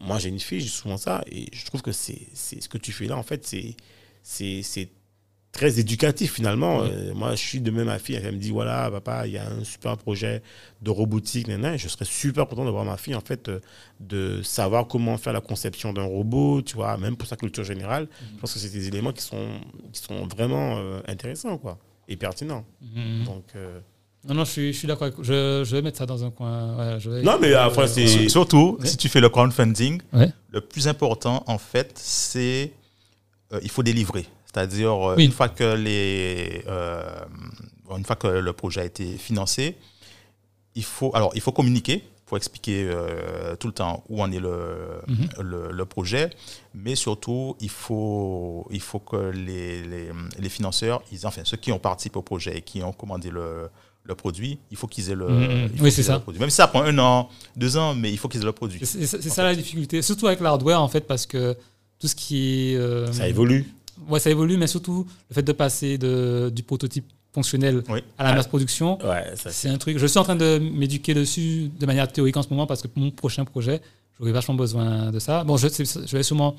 moi 0.01 0.19
j'ai 0.19 0.29
une 0.31 0.41
fille, 0.41 0.61
j'ai 0.61 0.69
souvent 0.69 0.97
ça, 0.99 1.23
et 1.31 1.47
je 1.53 1.65
trouve 1.65 1.81
que 1.83 1.93
c'est 1.93 2.27
c'est- 2.35 2.61
ce 2.61 2.69
que 2.69 2.79
tu 2.79 2.93
fais 2.93 3.07
là, 3.07 3.17
en 3.17 3.23
fait, 3.23 3.47
c'est 3.47 3.77
c'est 4.23 4.63
c'est 4.63 4.89
très 5.53 5.79
éducatif 5.81 6.35
finalement. 6.35 6.83
Euh, 6.83 7.15
moi, 7.15 7.31
je 7.35 7.43
suis 7.43 7.61
de 7.63 7.71
même 7.71 7.87
ma 7.87 7.99
fille, 7.99 8.17
elle 8.17 8.35
me 8.35 8.39
dit 8.39 8.51
voilà, 8.51 8.91
papa, 8.91 9.27
il 9.27 9.33
y 9.33 9.39
a 9.39 9.49
un 9.49 9.65
super 9.65 9.97
projet 9.97 10.43
de 10.83 10.91
robotique, 10.91 11.49
nan, 11.49 11.79
je 11.79 11.89
serais 11.89 12.05
super 12.05 12.47
content 12.47 12.67
de 12.67 12.71
voir 12.71 12.85
ma 12.85 12.99
fille, 12.99 13.15
en 13.15 13.23
fait, 13.23 13.49
euh, 13.49 13.61
de 13.99 14.43
savoir 14.43 14.87
comment 14.87 15.17
faire 15.17 15.33
la 15.33 15.41
conception 15.41 15.95
d'un 15.95 16.03
robot, 16.05 16.61
tu 16.61 16.75
vois, 16.75 16.99
même 16.99 17.17
pour 17.17 17.27
sa 17.27 17.37
culture 17.37 17.65
générale. 17.65 18.05
Mhm. 18.05 18.29
Je 18.35 18.41
pense 18.41 18.53
que 18.53 18.59
c'est 18.59 18.69
des 18.81 18.89
éléments 18.89 19.13
qui 19.13 19.23
sont, 19.23 19.49
qui 19.95 20.03
sont 20.03 20.27
vraiment 20.27 20.77
euh, 20.79 21.01
intéressants, 21.09 21.57
quoi, 21.57 21.79
et 22.07 22.17
pertinents. 22.17 22.67
Mhm. 22.83 23.25
Donc, 23.25 23.45
Non, 24.29 24.35
non, 24.35 24.45
je 24.45 24.51
suis, 24.51 24.73
je 24.73 24.79
suis 24.79 24.89
d'accord. 24.89 25.05
avec- 25.09 25.23
Je, 25.23 25.63
je 25.65 25.77
vais 25.77 25.83
mettre 25.83 25.99
ça 25.99 26.07
dans 26.07 26.25
un 26.25 26.31
coin. 26.31 26.77
ouais, 26.77 27.01
je 27.01 27.11
vais- 27.11 27.23
Non, 27.23 27.39
mais 27.41 27.55
après, 27.55 27.83
euh, 27.85 27.87
c'est- 27.87 28.07
Sur- 28.07 28.31
Surtout, 28.31 28.77
Ouais. 28.81 28.87
si 28.87 28.97
tu 28.97 29.09
fais 29.09 29.21
le 29.21 29.29
crowdfunding, 29.29 30.01
Ouais. 30.13 30.31
le 30.51 30.61
plus 30.61 30.89
important, 30.89 31.45
en 31.47 31.59
fait, 31.59 31.93
c'est 31.97 32.73
euh, 33.53 33.61
il 33.63 33.71
faut 33.71 33.83
délivrer. 33.85 34.27
C'est-à-dire, 34.47 34.93
euh, 35.11 35.15
Oui. 35.17 35.25
une, 35.27 35.31
fois 35.33 35.49
que 35.49 35.75
les, 35.77 36.65
euh, 36.67 37.09
une 37.97 38.05
fois 38.05 38.17
que 38.17 38.27
le 38.27 38.53
projet 38.53 38.81
a 38.81 38.85
été 38.85 39.17
financé, 39.19 39.77
il 40.75 40.83
faut, 40.85 41.13
alors, 41.15 41.31
il 41.35 41.41
faut 41.41 41.53
communiquer, 41.53 42.03
il 42.05 42.29
faut 42.29 42.37
expliquer 42.37 42.89
euh, 42.91 43.55
tout 43.55 43.69
le 43.69 43.73
temps 43.73 44.03
où 44.09 44.21
en 44.21 44.33
est 44.33 44.41
le, 44.41 45.01
Mhm. 45.07 45.29
le, 45.43 45.71
le 45.71 45.85
projet, 45.85 46.31
mais 46.75 46.97
surtout, 46.97 47.55
il 47.61 47.71
faut, 47.71 48.67
il 48.73 48.81
faut 48.81 48.99
que 48.99 49.31
les, 49.31 49.83
les, 49.83 50.09
les 50.39 50.49
financeurs, 50.49 51.03
ils, 51.13 51.25
enfin, 51.27 51.43
ceux 51.45 51.57
qui 51.57 51.71
ont 51.71 51.79
participé 51.79 52.19
au 52.19 52.23
projet 52.23 52.59
et 52.59 52.63
qui 52.63 52.83
ont 52.83 52.93
commandé 52.93 53.31
le, 53.31 53.69
le 54.09 54.15
produit, 54.15 54.59
il 54.71 54.77
faut 54.77 54.87
qu'ils 54.87 55.11
aient 55.11 55.15
le, 55.15 55.27
Oui, 55.81 55.91
c'est 55.91 56.03
ça. 56.03 56.15
le 56.15 56.21
produit. 56.21 56.41
Même 56.41 56.51
si 56.51 56.57
ça 56.57 56.67
prend 56.69 56.83
un 56.83 56.99
an, 56.99 57.29
deux 57.57 57.77
ans, 57.77 57.95
mais 57.95 58.11
il 58.13 58.19
faut 58.19 58.29
qu'ils 58.29 58.41
aient 58.43 58.45
le 58.45 58.53
produit. 58.53 58.81
C'est 58.85 59.07
ça 59.07 59.43
la 59.43 59.55
difficulté, 59.55 60.03
surtout 60.03 60.27
avec 60.27 60.41
l'hardware 60.41 60.81
en 60.81 60.89
fait, 60.89 61.01
parce 61.03 61.27
que 61.27 61.57
tout 61.99 62.09
ce 62.09 62.15
qui 62.15 62.73
est. 62.73 62.77
euh, 62.77 63.11
ça 63.13 63.29
évolue. 63.29 63.67
Ouais, 64.09 64.21
ça 64.21 64.31
évolue, 64.31 64.57
mais 64.59 64.67
surtout 64.67 65.07
le 65.31 65.35
fait 65.35 65.43
de 65.43 65.53
passer 65.53 65.97
de, 65.99 66.51
du 66.55 66.63
prototype 66.63 67.07
fonctionnel 67.33 67.83
Oui. 67.89 68.01
à 68.19 68.25
la 68.25 68.35
masse 68.35 68.47
production, 68.47 68.99
Ouais, 69.07 69.25
c'est 69.51 69.69
un 69.69 69.79
truc. 69.79 69.99
Je 69.99 70.07
suis 70.07 70.19
en 70.19 70.25
train 70.25 70.37
de 70.37 70.59
m'éduquer 70.59 71.13
dessus 71.15 71.71
de 71.79 71.87
manière 71.87 72.07
théorique 72.11 72.37
en 72.37 72.43
ce 72.43 72.49
moment 72.51 72.67
parce 72.67 72.83
que 72.83 72.89
pour 72.89 73.03
mon 73.03 73.11
prochain 73.11 73.45
projet, 73.45 73.81
j'aurai 74.19 74.33
vachement 74.33 74.55
besoin 74.55 75.11
de 75.11 75.19
ça. 75.19 75.45
Bon, 75.45 75.57
je, 75.57 75.69
je 75.69 76.17
vais 76.17 76.23
sûrement 76.23 76.57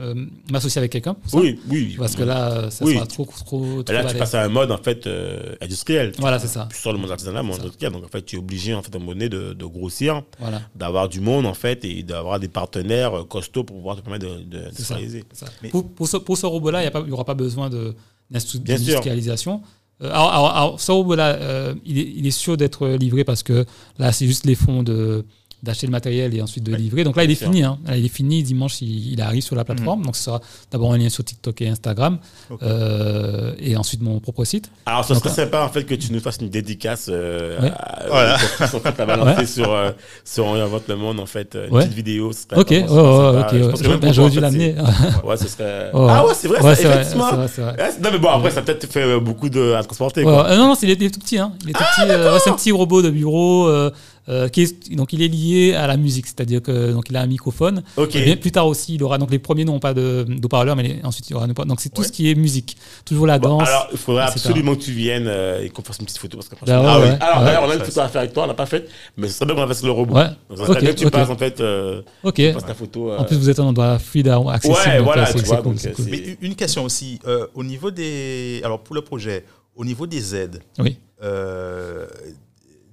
euh, 0.00 0.14
m'associer 0.50 0.78
avec 0.78 0.92
quelqu'un 0.92 1.14
pour 1.14 1.30
ça. 1.30 1.38
Oui, 1.38 1.58
oui. 1.68 1.94
Parce 1.98 2.14
que 2.14 2.22
là, 2.22 2.70
ça 2.70 2.84
Oui. 2.84 2.94
sera 2.94 3.06
trop, 3.06 3.24
trop, 3.24 3.82
trop 3.82 3.92
là, 3.92 4.04
tu 4.04 4.16
passes 4.16 4.34
à 4.34 4.42
un 4.44 4.48
mode 4.48 4.70
en 4.70 4.78
fait 4.78 5.06
euh, 5.06 5.54
industriel. 5.60 6.12
Voilà, 6.18 6.38
c'est 6.38 6.46
ça. 6.48 6.66
Plus 6.66 6.78
sur 6.78 6.92
le 6.92 6.98
monde 6.98 7.10
artisanal, 7.10 7.42
le 7.42 7.48
monde 7.48 7.60
industriel. 7.60 7.92
Donc 7.92 8.04
en 8.04 8.08
fait, 8.08 8.22
tu 8.24 8.36
es 8.36 8.38
obligé 8.38 8.74
en 8.74 8.82
fait 8.82 8.94
à 8.94 8.96
un 8.96 9.00
moment 9.00 9.12
donné 9.12 9.28
de, 9.28 9.52
de 9.54 9.64
grossir, 9.64 10.22
Voilà, 10.38 10.62
d'avoir 10.74 11.08
du 11.08 11.20
monde 11.20 11.46
en 11.46 11.54
fait 11.54 11.84
et 11.84 12.02
d'avoir 12.02 12.38
des 12.40 12.48
partenaires 12.48 13.18
euh, 13.18 13.24
costauds 13.24 13.64
pour 13.64 13.76
pouvoir 13.76 13.96
te 13.96 14.02
permettre 14.02 14.26
de, 14.26 14.42
de, 14.44 14.70
ça. 14.74 14.96
Mais- 15.62 15.68
Pour, 15.70 15.88
pour 15.90 16.06
ce, 16.08 16.16
pour 16.16 16.36
ce 16.38 16.46
robot-là, 16.46 16.84
il 16.84 17.04
n'y 17.06 17.12
aura 17.12 17.24
pas 17.24 17.34
besoin 17.34 17.68
d'industrialisation. 18.60 19.62
Alors, 20.00 20.30
alors- 20.30 20.56
alors, 20.56 20.80
ce 20.80 20.92
robot-là, 20.92 21.34
euh, 21.34 21.74
il, 21.84 21.98
est, 21.98 22.12
il 22.16 22.26
est 22.26 22.30
sûr 22.30 22.56
d'être 22.56 22.86
livré 22.90 23.24
parce 23.24 23.42
que 23.42 23.64
là, 23.98 24.12
c'est 24.12 24.26
juste 24.26 24.46
les 24.46 24.54
fonds 24.54 24.82
de 24.84 25.24
d'acheter 25.62 25.86
le 25.86 25.90
matériel 25.92 26.34
et 26.34 26.40
ensuite 26.42 26.62
de 26.64 26.72
Ouais, 26.72 26.78
livrer. 26.78 27.04
Donc 27.04 27.16
là, 27.16 27.24
il 27.24 27.30
est 27.30 27.38
bien 27.38 27.48
fini. 27.48 27.62
hein. 27.64 27.78
Là, 27.86 27.96
il 27.96 28.04
est 28.04 28.08
fini. 28.08 28.42
Dimanche, 28.42 28.80
il, 28.80 29.12
il 29.12 29.20
arrive 29.20 29.42
sur 29.42 29.56
la 29.56 29.64
plateforme. 29.64 30.02
Donc 30.04 30.14
ce 30.16 30.22
sera 30.24 30.40
d'abord 30.70 30.92
un 30.92 30.98
lien 30.98 31.08
sur 31.08 31.24
TikTok 31.24 31.60
et 31.62 31.68
Instagram 31.68 32.18
euh, 32.62 33.52
et 33.58 33.76
ensuite 33.76 34.02
mon 34.02 34.20
propre 34.20 34.44
site. 34.44 34.70
Alors, 34.86 35.04
ce 35.04 35.14
serait 35.14 35.28
sympa 35.30 35.62
en 35.62 35.68
fait 35.68 35.84
que 35.84 35.94
tu 35.94 36.12
nous 36.12 36.20
fasses 36.20 36.38
une 36.40 36.48
dédicace 36.50 37.06
euh, 37.10 37.60
Ouais. 37.60 37.70
à, 37.76 38.04
Voilà. 38.08 38.36
la 38.98 39.06
balancer 39.06 39.38
Ouais. 39.40 39.46
sur, 39.46 39.72
euh, 39.72 39.90
sur 40.24 40.46
On 40.46 40.54
invente 40.54 40.88
le 40.88 40.96
monde 40.96 41.20
en 41.20 41.26
fait, 41.26 41.54
euh, 41.54 41.66
une 41.68 41.74
Ouais. 41.74 41.82
petite 41.82 41.94
vidéo. 41.96 42.32
ce 42.32 42.42
serait 42.42 42.56
Ok, 42.60 42.68
sympa. 42.88 43.46
ok. 43.52 43.70
Pour 44.00 44.12
J'aurais 44.12 44.30
dû 44.30 44.38
en 44.38 44.40
fait, 44.40 44.40
l'amener. 44.40 44.74
Ouais, 45.24 45.36
ce 45.36 45.48
serait. 45.48 45.90
Ah 45.94 46.24
ouais, 46.26 46.32
c'est 46.34 46.48
vrai, 46.48 46.60
Ouais, 46.62 46.70
ça, 46.70 46.76
c'est 46.76 46.84
vrai, 46.88 46.94
effectivement. 46.96 47.30
vrai, 47.32 47.90
non 48.02 48.08
mais 48.12 48.18
bon 48.18 48.28
après 48.28 48.50
ça 48.50 48.60
a 48.60 48.62
peut-être 48.62 48.90
fait 48.90 49.02
euh, 49.02 49.20
beaucoup 49.20 49.48
de 49.48 49.72
à 49.72 49.82
transporter. 49.82 50.22
Quoi. 50.22 50.48
euh, 50.48 50.56
non, 50.56 50.68
non, 50.68 50.74
c'est- 50.74 50.86
il 50.86 51.02
est, 51.02 51.10
tout 51.10 51.20
petit. 51.20 51.38
Hein. 51.38 51.52
Il 51.64 51.70
est 51.70 51.72
tout 51.74 51.78
petit. 51.96 52.10
euh, 52.10 52.32
ouais, 52.32 52.38
c'est 52.42 52.50
un 52.50 52.54
petit 52.54 52.72
robot 52.72 53.02
de 53.02 53.10
bureau. 53.10 53.68
Euh, 54.28 54.48
qui 54.48 54.62
est, 54.62 54.94
donc 54.94 55.12
il 55.12 55.22
est 55.22 55.28
lié 55.28 55.74
à 55.74 55.86
la 55.86 55.96
musique, 55.96 56.26
c'est-à-dire 56.26 56.60
que 56.62 56.92
donc 56.92 57.06
il 57.10 57.16
a 57.16 57.20
un 57.22 57.26
microphone. 57.26 57.82
Ok. 57.96 58.14
Et 58.16 58.22
bien 58.24 58.36
plus 58.36 58.52
tard 58.52 58.66
aussi, 58.66 58.94
il 58.96 59.02
aura 59.02 59.18
donc 59.18 59.30
les 59.30 59.38
premiers 59.38 59.64
n'ont 59.64 59.80
pas 59.80 59.94
de 59.94 60.24
d'haut-parleur, 60.28 60.76
mais 60.76 60.82
les- 60.82 61.00
ensuite 61.04 61.28
il 61.28 61.32
y 61.32 61.36
aura 61.36 61.46
un 61.46 61.50
haut-parleur. 61.50 61.68
donc 61.68 61.80
c'est 61.80 61.88
tout 61.88 62.02
Ouais. 62.02 62.06
ce 62.06 62.12
qui 62.12 62.30
est 62.30 62.34
musique, 62.34 62.76
toujours 63.04 63.26
la 63.26 63.38
Bon, 63.38 63.58
danse. 63.58 63.68
alors, 63.68 63.88
il 63.92 63.98
faudrait 63.98 64.24
absolument 64.24 64.74
que 64.74 64.82
tu 64.82 64.92
viennes 64.92 65.26
euh, 65.28 65.62
et 65.64 65.70
qu'on 65.70 65.82
fasse 65.82 65.98
une 65.98 66.04
petite 66.06 66.18
photo. 66.18 66.36
Parce 66.38 66.48
que, 66.48 66.54
Bah 66.64 66.80
ouais, 66.80 66.86
ah, 66.88 66.98
oui. 66.98 67.04
ouais. 67.08 67.16
Alors, 67.20 67.38
Ouais. 67.38 67.44
d'ailleurs, 67.46 67.62
on 67.64 67.70
a 67.70 67.74
une 67.74 67.78
Ça, 67.80 67.84
photo 67.86 68.00
à 68.00 68.08
faire 68.08 68.20
avec 68.20 68.32
toi, 68.34 68.44
on 68.44 68.46
l'a 68.46 68.54
pas 68.54 68.66
faite, 68.66 68.88
mais 69.16 69.28
ce 69.28 69.34
serait 69.34 69.46
bien 69.46 69.54
qu'on 69.54 69.66
fasse 69.66 69.82
le 69.82 69.90
robot. 69.90 70.14
Ouais. 70.14 70.28
Donc, 70.48 70.58
ça 70.58 70.64
serait 70.66 70.70
Ok, 70.76 70.80
bien 70.82 70.92
que 70.92 70.98
tu 70.98 71.06
ok. 71.06 71.12
passes, 71.12 71.30
en 71.30 71.36
fait, 71.36 71.60
euh, 71.60 72.02
Ok. 72.22 72.34
tu 72.34 72.52
passes 72.52 72.66
ta 72.66 72.74
photo. 72.74 73.10
euh, 73.10 73.18
En 73.18 73.24
plus, 73.24 73.36
vous 73.36 73.48
êtes 73.48 73.58
un 73.60 73.64
endroit 73.64 73.98
fluide, 73.98 74.28
accessible. 74.28 74.76
Ouais, 74.88 75.00
voilà, 75.00 75.26
c'est- 75.26 75.38
tu 75.38 75.44
vois, 75.46 75.62
cool, 75.62 75.76
cool. 75.96 76.04
Mais 76.10 76.36
une 76.42 76.54
question 76.54 76.84
aussi, 76.84 77.18
euh, 77.26 77.46
au 77.54 77.64
niveau 77.64 77.90
des. 77.90 78.60
Alors, 78.64 78.80
pour 78.80 78.94
le 78.94 79.00
projet, 79.02 79.44
au 79.74 79.84
niveau 79.84 80.06
des 80.06 80.34
aides 80.34 80.60
Oui. 80.78 80.98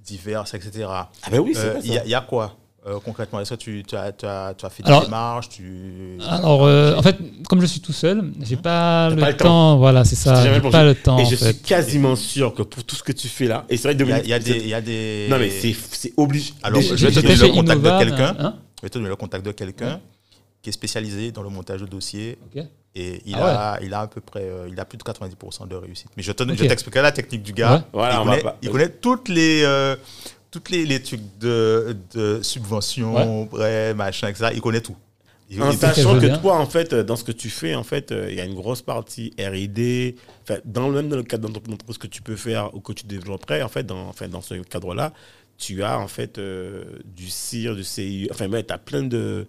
Diverses, 0.06 0.54
etc., 0.54 0.86
Ah 0.88 1.08
ben 1.30 1.40
oui, 1.40 1.52
c'est 1.54 1.60
euh, 1.66 1.70
vrai, 1.72 1.80
il 1.84 1.92
y, 1.92 1.98
a- 1.98 2.04
il 2.04 2.10
y 2.10 2.14
a 2.14 2.20
quoi 2.20 2.56
Euh, 2.88 3.00
concrètement, 3.04 3.40
est-ce 3.40 3.50
que 3.54 3.58
tu, 3.58 3.82
tu 3.84 3.96
as, 3.96 4.12
tu 4.12 4.24
as- 4.26 4.54
tu 4.56 4.64
as 4.64 4.70
fait 4.70 4.86
Alors- 4.86 5.00
des 5.00 5.06
démarches 5.06 5.48
tu... 5.48 6.18
Alors, 6.28 6.64
euh, 6.64 6.94
en 6.96 7.02
fait, 7.02 7.16
comme 7.48 7.60
je 7.60 7.66
suis 7.66 7.80
tout 7.80 7.92
seul, 7.92 8.30
j'ai 8.42 8.54
pas 8.56 9.10
le, 9.10 9.16
pas 9.16 9.30
le 9.32 9.36
temps. 9.36 9.44
temps. 9.44 9.76
Voilà, 9.78 10.04
c'est 10.04 10.14
ça. 10.14 10.40
J'ai 10.44 10.60
pas 10.70 10.84
le 10.84 10.94
temps. 10.94 11.18
Et 11.18 11.24
je 11.24 11.34
fait. 11.34 11.52
suis 11.52 11.62
quasiment 11.62 12.14
sûr 12.14 12.54
que 12.54 12.62
pour 12.62 12.84
tout 12.84 12.94
ce 12.94 13.02
que 13.02 13.10
tu 13.10 13.26
fais 13.26 13.46
là, 13.48 13.64
et 13.68 13.76
c'est 13.76 13.88
vrai 13.88 13.96
que 13.96 14.04
Il 14.04 14.08
y 14.08 14.12
a, 14.12 14.16
Dominique, 14.18 14.26
il 14.28 14.30
y 14.30 14.34
a 14.34 14.38
des... 14.38 14.58
il 14.60 14.68
y 14.68 14.74
a 14.74 14.80
des... 14.80 15.26
non 15.28 15.38
mais 15.40 15.50
c'est 15.50 16.12
obligé. 16.16 16.52
Alors, 16.62 16.78
Déjà, 16.80 16.94
je 16.94 17.06
vais 17.06 17.12
te 17.12 17.20
donner 17.20 17.34
le 17.34 17.48
contact 17.48 17.82
de 17.82 17.98
quelqu'un. 17.98 18.36
hein, 18.38 18.54
Je 18.78 18.82
vais 18.82 18.88
te 18.90 18.98
donner 18.98 19.08
le 19.10 19.16
contact 19.16 19.44
de 19.44 19.50
quelqu'un 19.52 20.00
qui 20.66 20.70
est 20.70 20.72
spécialisé 20.72 21.30
dans 21.30 21.42
le 21.44 21.48
montage 21.48 21.80
de 21.80 21.86
dossiers 21.86 22.38
et 22.96 23.22
il, 23.24 23.36
Ah 23.36 23.74
a, 23.74 23.80
il 23.82 23.94
a 23.94 24.00
à 24.00 24.06
peu 24.08 24.20
près 24.20 24.42
euh, 24.42 24.66
il 24.68 24.80
a 24.80 24.84
plus 24.84 24.98
de 24.98 25.04
90% 25.04 25.68
de 25.68 25.76
réussite. 25.76 26.08
Mais 26.16 26.24
je 26.24 26.32
te- 26.32 26.42
Ok. 26.42 26.56
je 26.56 26.64
t'expliquerai 26.64 27.02
la 27.02 27.12
technique 27.12 27.44
du 27.44 27.52
gars. 27.52 27.74
Ouais. 27.76 27.80
Voilà, 27.92 28.14
il, 28.20 28.24
connaît, 28.24 28.42
pas- 28.42 28.56
il 28.62 28.70
connaît 28.70 28.88
toutes 28.88 29.28
les 29.28 29.62
euh, 29.62 29.94
toutes 30.50 30.70
les, 30.70 30.84
les 30.84 31.00
trucs 31.00 31.20
de, 31.38 31.96
de 32.14 32.40
subventions, 32.42 33.46
prêts, 33.46 33.94
machin, 33.94 34.26
etc. 34.28 34.50
Il 34.54 34.60
connaît 34.60 34.80
tout. 34.80 34.96
Il- 35.50 35.62
En 35.62 35.70
il- 35.70 35.78
sachant 35.78 36.18
que 36.18 36.36
toi, 36.40 36.58
en 36.58 36.66
fait, 36.66 36.92
dans 36.94 37.14
ce 37.14 37.22
que 37.22 37.30
tu 37.30 37.48
fais, 37.48 37.76
en 37.76 37.84
fait, 37.84 38.10
euh, 38.10 38.26
il 38.28 38.36
y 38.36 38.40
a 38.40 38.44
une 38.44 38.54
grosse 38.56 38.82
partie 38.82 39.32
R&D. 39.38 40.16
Enfin, 40.42 40.58
dans 40.64 40.88
le 40.88 40.94
même 40.94 41.08
dans 41.08 41.16
le 41.16 41.22
cadre 41.22 41.48
d'entreprise 41.48 41.98
que 41.98 42.08
tu 42.08 42.22
peux 42.22 42.34
faire 42.34 42.74
ou 42.74 42.80
que 42.80 42.92
tu 42.92 43.06
développerais, 43.06 43.62
en 43.62 43.68
fait, 43.68 43.84
dans, 43.84 44.08
enfin, 44.08 44.26
dans 44.26 44.40
ce 44.42 44.54
cadre-là, 44.54 45.12
tu 45.58 45.84
as 45.84 45.98
en 46.00 46.08
fait 46.08 46.38
euh, 46.38 46.84
du 47.04 47.28
CIR, 47.30 47.76
du 47.76 47.84
CI. 47.84 48.28
Enfin, 48.32 48.48
tu 48.48 48.72
as 48.74 48.78
plein 48.78 49.02
de 49.04 49.46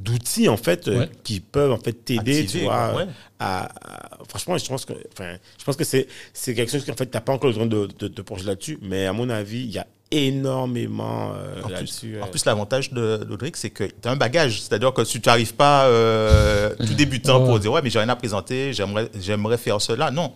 d'outils 0.00 0.48
en 0.48 0.56
fait 0.56 0.88
euh, 0.88 1.00
Ouais. 1.00 1.10
qui 1.24 1.40
peuvent 1.40 1.72
en 1.72 1.78
fait 1.78 1.92
t'aider 1.92 2.44
tu 2.46 2.60
vois 2.60 2.94
ouais. 2.94 3.06
à, 3.38 3.64
à- 3.64 4.18
franchement 4.28 4.58
je 4.58 4.66
pense 4.66 4.84
que 4.84 4.92
enfin 5.12 5.36
je 5.58 5.64
pense 5.64 5.76
que 5.76 5.84
c'est 5.84 6.06
c'est 6.34 6.54
quelque 6.54 6.70
chose 6.70 6.84
qu'en 6.84 6.94
fait 6.94 7.06
t'as 7.06 7.20
pas 7.20 7.32
encore 7.32 7.50
besoin 7.50 7.66
de 7.66 7.88
de, 7.98 8.08
de 8.08 8.22
plonger 8.22 8.44
là-dessus 8.44 8.78
mais 8.82 9.06
à 9.06 9.12
mon 9.14 9.30
avis 9.30 9.60
il 9.60 9.70
y 9.70 9.78
a 9.78 9.86
énormément 10.10 11.32
euh, 11.34 11.60
En 11.62 11.66
plus, 11.66 11.72
là-dessus 11.72 12.18
en 12.20 12.26
euh. 12.26 12.30
plus, 12.30 12.44
l'avantage 12.44 12.92
de 12.92 13.16
d'Audric, 13.28 13.56
c'est 13.56 13.70
que 13.70 13.84
tu 13.84 13.92
as 14.08 14.10
un 14.12 14.16
bagage. 14.16 14.60
C'est-à-dire 14.62 14.92
que 14.92 15.02
si 15.04 15.20
tu 15.20 15.28
n'arrives 15.28 15.54
pas 15.54 15.86
euh, 15.86 16.74
tout 16.76 16.94
débutant 16.96 17.44
pour 17.44 17.58
dire 17.58 17.72
Ouais, 17.72 17.80
mais 17.82 17.90
j'ai 17.90 17.98
rien 17.98 18.08
à 18.08 18.14
présenter, 18.16 18.72
j'aimerais 18.72 19.08
j'aimerais 19.20 19.58
faire 19.58 19.80
cela. 19.80 20.12
Non, 20.12 20.32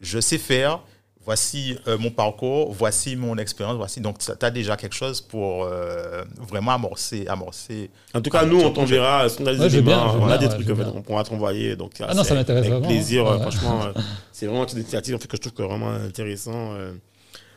je 0.00 0.18
sais 0.18 0.36
faire. 0.38 0.80
Voici 1.26 1.76
euh, 1.88 1.96
mon 1.96 2.10
parcours, 2.10 2.72
voici 2.72 3.16
mon 3.16 3.38
expérience, 3.38 3.76
voici. 3.76 4.00
Donc, 4.00 4.18
tu 4.18 4.30
as 4.38 4.50
déjà 4.50 4.76
quelque 4.76 4.94
chose 4.94 5.20
pour 5.22 5.64
euh, 5.64 6.22
vraiment 6.48 6.72
amorcer. 6.72 7.26
amorcer. 7.28 7.90
En 8.12 8.20
tout 8.20 8.28
cas, 8.30 8.40
Ah, 8.42 8.46
nous, 8.46 8.60
on 8.60 8.70
t'enverra, 8.70 9.28
si 9.30 9.40
on 9.40 9.46
a 9.46 9.54
des 9.54 9.60
Ouais, 9.60 9.80
bien, 9.80 9.98
a 9.98 10.38
ouais, 10.38 10.48
trucs 10.48 10.68
en 10.70 10.76
fait, 10.76 10.84
on 10.94 11.00
pourra 11.02 11.24
t'envoyer. 11.24 11.76
Donc, 11.76 11.92
Ah 12.00 12.12
non, 12.14 12.22
c'est 12.22 12.30
ça 12.30 12.34
m'intéresse 12.34 12.60
avec 12.66 12.72
vraiment, 12.72 12.88
plaisir, 12.88 13.26
hein. 13.26 13.30
euh, 13.30 13.36
Ouais. 13.36 13.40
franchement. 13.42 13.84
euh, 13.86 13.92
c'est 14.32 14.46
vraiment 14.46 14.66
une 14.66 14.78
initiative 14.78 15.14
en 15.14 15.18
fait, 15.18 15.28
que 15.28 15.36
je 15.36 15.40
trouve 15.42 15.54
que 15.54 15.62
vraiment 15.62 15.90
intéressant. 15.92 16.72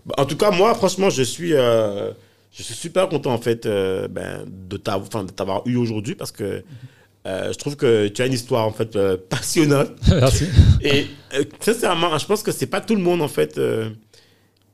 Bah, 0.05 0.15
en 0.17 0.25
tout 0.25 0.37
cas, 0.37 0.51
moi, 0.51 0.73
franchement, 0.73 1.09
je 1.09 1.23
suis, 1.23 1.53
euh, 1.53 2.11
je 2.53 2.63
suis 2.63 2.73
super 2.73 3.09
content 3.09 3.33
en 3.33 3.37
fait 3.37 3.65
euh, 3.65 4.07
ben, 4.07 4.45
de 4.47 4.77
t'avoir 4.77 5.05
enfin, 5.07 5.23
de 5.25 5.31
t'avoir 5.31 5.61
eu 5.65 5.75
aujourd'hui 5.75 6.15
parce 6.15 6.31
que 6.31 6.63
euh, 7.27 7.51
je 7.51 7.57
trouve 7.57 7.75
que 7.75 8.07
tu 8.07 8.21
as 8.21 8.25
une 8.25 8.33
histoire 8.33 8.65
en 8.65 8.71
fait 8.71 8.95
euh, 8.95 9.17
passionnante. 9.17 9.91
Merci. 10.07 10.45
Et 10.81 11.07
euh, 11.33 11.43
sincèrement, 11.59 12.17
je 12.17 12.25
pense 12.25 12.41
que 12.41 12.51
c'est 12.53 12.67
pas 12.67 12.79
tout 12.79 12.95
le 12.95 13.01
monde 13.01 13.21
en 13.21 13.27
fait 13.27 13.59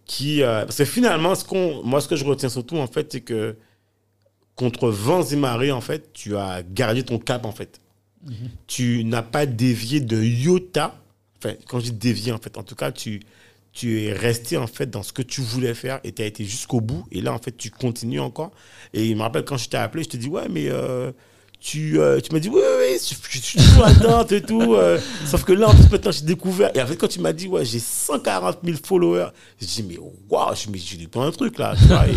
qui. 0.05 0.41
parce 0.41 0.77
que 0.77 0.85
finalement, 0.85 1.33
ce 1.35 1.43
qu'on, 1.43 1.81
moi, 1.83 1.99
ce 1.99 2.07
que 2.07 2.15
je 2.15 2.25
retiens 2.25 2.49
surtout 2.49 2.77
en 2.77 2.87
fait, 2.87 3.11
c'est 3.11 3.21
que 3.21 3.55
contre 4.55 4.89
vents 4.89 5.23
et 5.23 5.35
marées, 5.35 5.71
en 5.71 5.81
fait, 5.81 6.13
tu 6.13 6.37
as 6.37 6.61
gardé 6.61 7.03
ton 7.03 7.17
cap 7.17 7.45
en 7.45 7.51
fait. 7.51 7.79
Tu 8.67 9.03
n'as 9.03 9.23
pas 9.23 9.45
dévié 9.45 9.99
de 9.99 10.21
iota. 10.21 10.95
Enfin, 11.37 11.55
quand 11.67 11.79
je 11.79 11.85
dis 11.85 11.91
dévié, 11.91 12.31
en 12.31 12.37
fait, 12.37 12.57
en 12.57 12.63
tout 12.63 12.75
cas, 12.75 12.91
tu, 12.91 13.19
tu 13.73 14.01
es 14.03 14.13
resté 14.13 14.55
en 14.55 14.67
fait 14.67 14.89
dans 14.89 15.03
ce 15.03 15.11
que 15.11 15.21
tu 15.21 15.41
voulais 15.41 15.73
faire 15.73 15.99
et 16.05 16.13
tu 16.13 16.21
as 16.21 16.25
été 16.25 16.45
jusqu'au 16.45 16.79
bout. 16.79 17.05
Et 17.11 17.19
là, 17.19 17.33
en 17.33 17.39
fait, 17.39 17.57
tu 17.57 17.71
continues 17.71 18.21
encore. 18.21 18.51
Et 18.93 19.07
il 19.07 19.17
me 19.17 19.23
rappelle 19.23 19.43
quand 19.43 19.57
je 19.57 19.67
t'ai 19.67 19.77
appelé, 19.77 20.03
je 20.03 20.09
te 20.09 20.17
dis, 20.17 20.27
ouais, 20.27 20.47
mais. 20.49 20.69
Euh, 21.63 21.65
tu, 21.65 21.99
euh, 21.99 22.19
tu 22.19 22.31
m'as 22.33 22.39
dit, 22.39 22.49
oui, 22.49 22.59
oui, 22.61 22.85
oui, 22.91 22.97
je, 22.99 23.15
je 23.29 23.39
suis 23.39 23.57
toujours 23.59 23.83
là-dedans 23.85 24.25
et 24.27 24.41
tout. 24.41 24.73
euh, 24.75 24.99
sauf 25.25 25.43
que 25.45 25.53
là, 25.53 25.69
en 25.69 25.73
plus, 25.75 25.89
maintenant, 25.89 26.11
j'ai 26.11 26.25
découvert. 26.25 26.71
Et 26.75 26.81
en 26.81 26.87
fait, 26.87 26.97
quand 26.97 27.07
tu 27.07 27.19
m'as 27.19 27.31
dit, 27.33 27.47
ouais, 27.47 27.63
j'ai 27.65 27.79
140 27.79 28.59
000 28.63 28.77
followers, 28.85 29.29
j'ai 29.59 29.65
dit, 29.67 29.83
mais 29.83 29.97
waouh, 30.29 30.55
je 30.55 30.69
me 30.69 30.75
suis 30.77 30.97
dit, 30.97 30.97
j'ai 30.97 30.97
loupé 31.05 31.19
un 31.19 31.31
truc 31.31 31.57
là. 31.57 31.73
tu 31.77 31.85
vois, 31.85 32.07
et, 32.07 32.15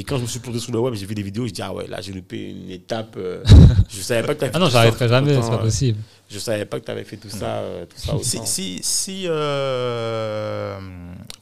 et 0.00 0.04
quand 0.04 0.16
je 0.18 0.22
me 0.22 0.26
suis 0.28 0.38
plongé 0.38 0.60
sur 0.60 0.72
le 0.72 0.78
web, 0.78 0.94
j'ai 0.94 1.06
vu 1.06 1.14
des 1.14 1.22
vidéos, 1.22 1.46
je 1.46 1.52
dis, 1.52 1.62
ah 1.62 1.72
ouais, 1.74 1.86
là, 1.88 2.00
j'ai 2.00 2.12
loupé 2.12 2.50
une 2.50 2.70
étape. 2.70 3.16
euh, 3.16 3.42
je 3.88 4.00
savais 4.00 4.26
pas 4.26 4.34
que 4.34 4.44
tu 4.44 4.50
Ah 4.54 4.58
non, 4.58 4.68
j'arrêterai 4.68 5.08
jamais, 5.08 5.34
c'est 5.42 5.50
pas 5.50 5.58
possible. 5.58 5.98
Je 6.28 6.38
savais 6.38 6.64
pas 6.64 6.78
que 6.80 6.84
tu 6.84 6.90
avais 6.90 7.04
fait 7.04 7.16
tout 7.16 7.28
ça, 7.30 7.58
euh, 7.58 7.86
tout 7.86 7.96
ça 7.98 8.12
Si, 8.22 8.38
si, 8.46 8.80
si, 8.82 9.24
euh, 9.26 10.78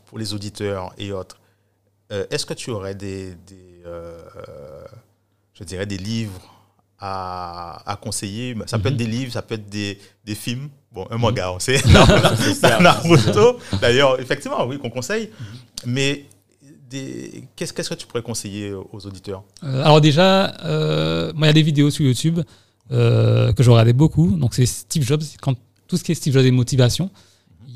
pour 0.06 0.18
les 0.18 0.34
auditeurs 0.34 0.92
et 0.98 1.12
autres, 1.12 1.38
euh, 2.12 2.26
est-ce 2.30 2.44
que 2.46 2.54
tu 2.54 2.70
aurais 2.70 2.94
des, 2.94 3.30
des, 3.46 3.82
euh, 3.86 4.18
je 5.58 5.64
dirais 5.64 5.86
des 5.86 5.96
livres 5.96 6.53
à, 7.06 7.82
à 7.92 7.96
conseiller 7.96 8.54
Ça 8.66 8.78
peut 8.78 8.88
être 8.88 8.96
des 8.96 9.06
livres, 9.06 9.32
ça 9.32 9.42
peut 9.42 9.54
être 9.56 9.68
des, 9.68 9.98
des 10.24 10.34
films. 10.34 10.68
Bon, 10.92 11.06
un 11.10 11.18
manga, 11.18 11.52
on 11.52 11.58
sait. 11.58 11.80
Naruto. 12.80 13.58
D'ailleurs, 13.80 14.18
effectivement, 14.20 14.64
oui, 14.66 14.78
qu'on 14.78 14.90
conseille. 14.90 15.28
Mais 15.84 16.24
des- 16.88 17.44
qu'est-ce 17.56 17.72
que 17.72 17.94
tu 17.94 18.06
pourrais 18.06 18.22
conseiller 18.22 18.72
aux 18.72 19.06
auditeurs? 19.06 19.42
Euh, 19.64 19.82
alors 19.84 20.00
déjà, 20.00 20.54
euh, 20.64 21.32
moi, 21.34 21.46
il 21.46 21.48
y 21.48 21.50
a 21.50 21.54
des 21.54 21.62
vidéos 21.62 21.90
sur 21.90 22.04
YouTube 22.06 22.40
euh, 22.92 23.52
que 23.52 23.62
je 23.62 23.70
regardais 23.70 23.92
beaucoup. 23.92 24.30
Donc 24.36 24.54
c'est 24.54 24.66
Steve 24.66 25.02
Jobs. 25.04 25.22
Quand 25.42 25.54
tout 25.88 25.96
ce 25.98 26.04
qui 26.04 26.12
est 26.12 26.14
Steve 26.14 26.32
Jobs 26.32 26.44
et 26.46 26.50
motivation, 26.50 27.10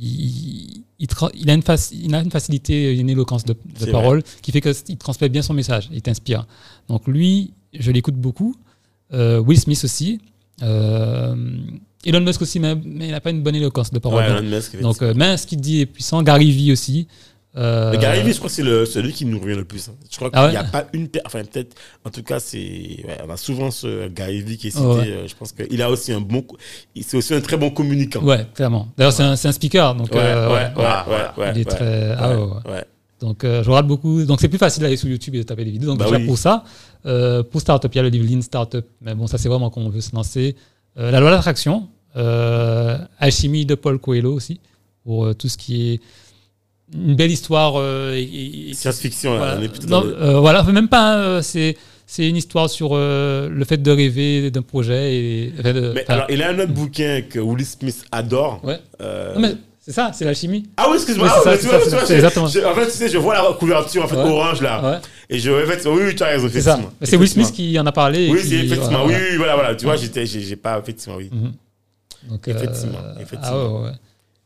il, 0.01 0.85
il, 0.99 1.07
tra- 1.09 1.31
il 1.35 1.51
a, 1.51 1.55
une 1.55 1.63
il 1.93 2.15
a 2.15 2.21
une 2.21 2.31
facilité, 2.31 2.97
une 2.97 3.11
éloquence 3.11 3.45
de, 3.45 3.55
parole 3.91 4.23
qui 4.43 4.53
fait 4.53 4.61
qu'il 4.61 4.97
transmet 4.97 5.29
bien 5.29 5.43
son 5.43 5.55
message. 5.55 5.89
Il 5.93 6.01
t'inspire. 6.03 6.47
Donc 6.89 7.07
lui, 7.09 7.53
je 7.75 7.91
l'écoute 7.91 8.15
beaucoup. 8.15 8.55
Euh, 9.13 9.39
Will 9.41 9.59
Smith 9.59 9.83
aussi. 9.85 10.21
Euh, 10.63 11.35
Elon 12.05 12.21
Musk 12.21 12.43
aussi, 12.43 12.61
mais, 12.61 12.75
mais 12.75 13.07
il 13.07 13.11
n'a 13.11 13.21
pas 13.21 13.31
une 13.31 13.43
bonne 13.43 13.55
éloquence 13.57 13.91
de 13.91 13.99
parole. 13.99 14.23
Ouais, 14.25 14.31
Elon 14.31 14.43
Musk, 14.57 14.81
Donc, 14.81 15.03
euh, 15.03 15.13
mais 15.17 15.37
ce 15.37 15.47
qu'il 15.47 15.61
dit 15.61 15.81
est 15.81 15.87
puissant. 15.87 16.23
Gary 16.23 16.51
Vee 16.51 16.73
aussi. 16.73 17.07
Euh, 17.57 17.97
Gary 17.99 18.23
Vee, 18.23 18.33
je 18.33 18.37
crois 18.39 18.49
que 18.51 18.55
c'est 18.55 18.87
celui 18.93 19.13
qui 19.13 19.25
nous 19.25 19.41
revient 19.41 19.57
le 19.57 19.65
plus. 19.65 19.89
hein. 19.89 19.95
Je 20.09 20.17
crois 20.17 20.31
qu'il 20.31 20.39
Ah 20.39 20.51
n'y 20.51 20.57
a 20.57 20.65
pas 20.65 20.87
une. 20.93 21.09
Enfin, 21.25 21.43
peut-être. 21.45 21.75
En 22.05 22.11
tout 22.11 22.23
cas, 22.23 22.39
c'est. 22.39 22.59
ouais, 22.59 23.19
on 23.27 23.31
a 23.31 23.37
souvent 23.37 23.71
ce 23.71 24.09
Gary 24.09 24.43
Vee 24.43 24.59
qui 24.59 24.69
est 24.69 24.71
cité. 24.71 24.83
Oh, 24.85 24.97
ouais. 24.97 25.25
Je 25.27 25.35
pense 25.35 25.53
qu'il 25.53 25.83
a 25.83 25.91
aussi 25.91 26.13
un 26.13 26.21
bon. 26.21 26.45
C'est 27.01 27.17
aussi 27.17 27.35
un 27.35 27.41
très 27.41 27.57
bon 27.57 27.71
communicant. 27.71 28.23
Ouais, 28.23 28.47
clairement. 28.55 28.89
D'ailleurs, 28.97 29.13
c'est 29.13 29.23
un, 29.25 29.33
un 29.33 29.53
speaker. 29.53 29.95
Donc, 29.97 30.13
ouais, 30.13 30.21
euh, 30.21 30.69
Il 31.55 31.61
est 31.61 31.65
très- 31.65 32.15
ah 32.17 32.37
ouais. 32.39 32.85
Donc, 33.21 33.43
euh, 33.45 33.63
je 33.65 33.69
regarde 33.69 33.87
beaucoup. 33.89 34.25
Donc, 34.25 34.41
c'est 34.41 34.49
plus 34.49 34.59
facile 34.59 34.83
d'aller 34.83 34.97
sur 34.97 35.09
YouTube 35.09 35.35
et 35.35 35.39
de 35.39 35.43
taper 35.43 35.65
des 35.65 35.71
vidéos. 35.73 35.89
Donc, 35.91 35.99
Bah 35.99 36.05
déjà 36.07 36.19
oui. 36.19 36.27
pour 36.27 36.39
ça, 36.39 36.65
euh, 37.07 37.43
pour 37.43 37.61
Startup, 37.61 37.93
il 37.93 37.97
y 37.97 38.01
a 38.01 38.03
le 38.05 38.09
livre 38.11 38.27
Lean 38.33 38.43
Startup. 38.43 38.87
Mais 39.03 39.15
bon, 39.15 39.27
ça, 39.27 39.39
c'est 39.39 39.49
vraiment 39.49 39.71
quand 39.71 39.81
on 39.81 39.89
veut 39.89 40.01
se 40.01 40.15
lancer. 40.15 40.55
Euh, 40.99 41.11
la 41.11 41.19
loi 41.21 41.31
d'attraction, 41.31 41.89
Alchimie 43.19 43.67
de 43.67 43.75
Paul 43.75 43.99
Coelho 43.99 44.33
aussi, 44.35 44.61
pour 45.05 45.35
tout 45.37 45.49
ce 45.49 45.57
qui 45.57 45.91
est 45.93 46.01
une 46.95 47.15
belle 47.17 47.31
histoire. 47.31 47.75
Science-fiction, 48.73 49.33
là, 49.33 49.39
voilà. 49.39 49.57
on 49.59 49.63
est 49.63 49.69
plutôt 49.69 49.87
Non, 49.89 50.01
dans 50.01 50.07
le- 50.07 50.39
voilà, 50.39 50.63
même 50.65 50.89
pas. 50.89 51.37
hein, 51.39 51.43
c'est 51.43 51.77
c'est 52.11 52.27
une 52.27 52.37
histoire 52.37 52.71
sur 52.71 52.93
euh, 52.95 53.51
le 53.51 53.65
fait 53.67 53.77
de 53.83 53.91
rêver 53.91 54.51
d'un 54.51 54.63
projet. 54.63 55.15
Et, 55.15 55.53
enfin, 55.61 55.73
Mais 55.95 56.05
alors, 56.11 56.27
il 56.31 56.43
a 56.43 56.49
un 56.51 56.59
autre 56.59 56.73
bouquin 56.73 57.21
que 57.29 57.39
Will 57.39 57.67
Smith 57.67 58.03
adore. 58.11 58.61
ouais. 58.65 58.79
Euh, 59.03 59.35
Non, 59.35 59.41
mais 59.41 59.55
c'est 59.89 59.95
ça, 59.95 60.11
c'est 60.13 60.27
l'alchimie. 60.27 60.65
Ah 60.77 60.87
oui, 60.91 60.97
excuse-moi. 60.97 61.27
Oui, 61.27 61.33
ah, 61.35 61.41
c'est 61.57 61.63
je- 62.09 62.13
exactement. 62.15 62.47
je- 62.47 62.61
En 62.61 62.75
fait, 62.75 62.85
tu 62.87 62.91
sais, 62.93 63.09
je 63.09 63.17
vois 63.17 63.35
la 63.35 63.55
couverture 63.59 64.05
en 64.05 64.07
fait, 64.07 64.17
Ouais. 64.17 64.23
orange 64.23 64.61
là. 64.61 64.83
Ouais. 64.93 64.99
Et 65.31 65.39
je 65.39 65.51
en 65.51 65.67
fait, 65.67 65.89
oui, 65.89 66.15
tu 66.15 66.23
as 66.23 66.27
raison, 66.27 66.49
C'est 66.53 66.61
ça. 66.61 66.73
effectivement. 66.75 66.93
C'est 67.03 67.17
Will 67.17 67.29
Smith 67.29 67.45
Effectivement. 67.47 67.71
qui 67.73 67.79
en 67.81 67.87
a 67.87 67.93
parlé. 67.93 68.25
et 68.27 68.31
Oui, 68.31 68.43
qui- 68.43 68.55
effectivement. 68.55 69.05
voilà, 69.05 69.19
Oui, 69.19 69.37
voilà, 69.39 69.55
voilà. 69.55 69.75
Tu 69.75 69.87
vois, 69.87 69.97
j'étais, 69.97 70.27
j'ai 70.27 70.57
pas, 70.57 70.79
effectivement, 70.79 71.17
oui. 71.17 71.31
Mhm. 71.33 71.53
Donc, 72.29 72.47
euh, 72.47 72.51
Effectivement, 72.53 72.99
ah 73.03 73.21
effectivement. 73.23 73.81
ouais, 73.81 73.85
ouais. 73.87 73.93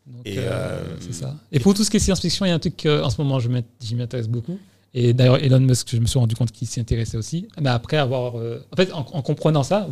Donc, 0.06 0.22
Et, 0.26 0.38
euh, 0.38 0.42
euh, 0.50 0.80
c'est 1.00 1.14
ça. 1.14 1.34
Et 1.50 1.58
pour 1.58 1.74
tout 1.74 1.82
ce 1.82 1.90
qui 1.90 1.96
est 1.96 2.00
science-fiction, 2.00 2.46
il 2.46 2.50
y 2.50 2.52
a 2.52 2.54
un 2.54 2.58
truc 2.60 2.86
en 2.86 3.10
ce 3.10 3.20
moment, 3.20 3.40
je 3.40 3.48
m'intéresse 3.96 4.28
beaucoup. 4.28 4.58
Et 4.94 5.12
d'ailleurs, 5.14 5.42
Elon 5.42 5.58
Musk, 5.60 5.88
je 5.90 5.96
me 5.98 6.06
suis 6.06 6.18
rendu 6.18 6.34
compte 6.36 6.52
qu'il 6.52 6.68
s'y 6.68 6.78
intéressait 6.78 7.16
aussi. 7.16 7.48
Mais 7.60 7.70
après 7.70 7.96
avoir. 7.96 8.34
en 8.36 8.76
fait, 8.76 8.92
en, 8.92 8.98
en 9.12 9.22
comprenant 9.22 9.62
ça, 9.64 9.88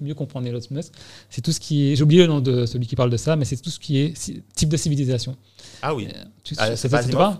mieux 0.00 0.14
comprendre 0.14 0.46
Elon 0.46 0.60
Musk. 0.70 0.92
C'est 1.30 1.40
tout 1.42 1.52
ce 1.52 1.60
qui 1.60 1.90
est. 1.92 1.96
J'ai 1.96 2.02
oublié 2.02 2.22
le 2.22 2.28
nom 2.28 2.40
de 2.40 2.66
celui 2.66 2.86
qui 2.86 2.96
parle 2.96 3.10
de 3.10 3.16
ça, 3.16 3.36
mais 3.36 3.44
c'est 3.44 3.56
tout 3.56 3.70
ce 3.70 3.78
qui 3.78 3.98
est 3.98 4.16
ci- 4.16 4.42
type 4.54 4.68
de 4.68 4.76
civilisation. 4.76 5.36
Ah 5.82 5.94
oui. 5.94 6.08
Tu, 6.42 6.54
Ah, 6.58 6.74
c'est 6.76 6.88
pas 6.88 6.98
Asimov 6.98 7.18
parle 7.18 7.38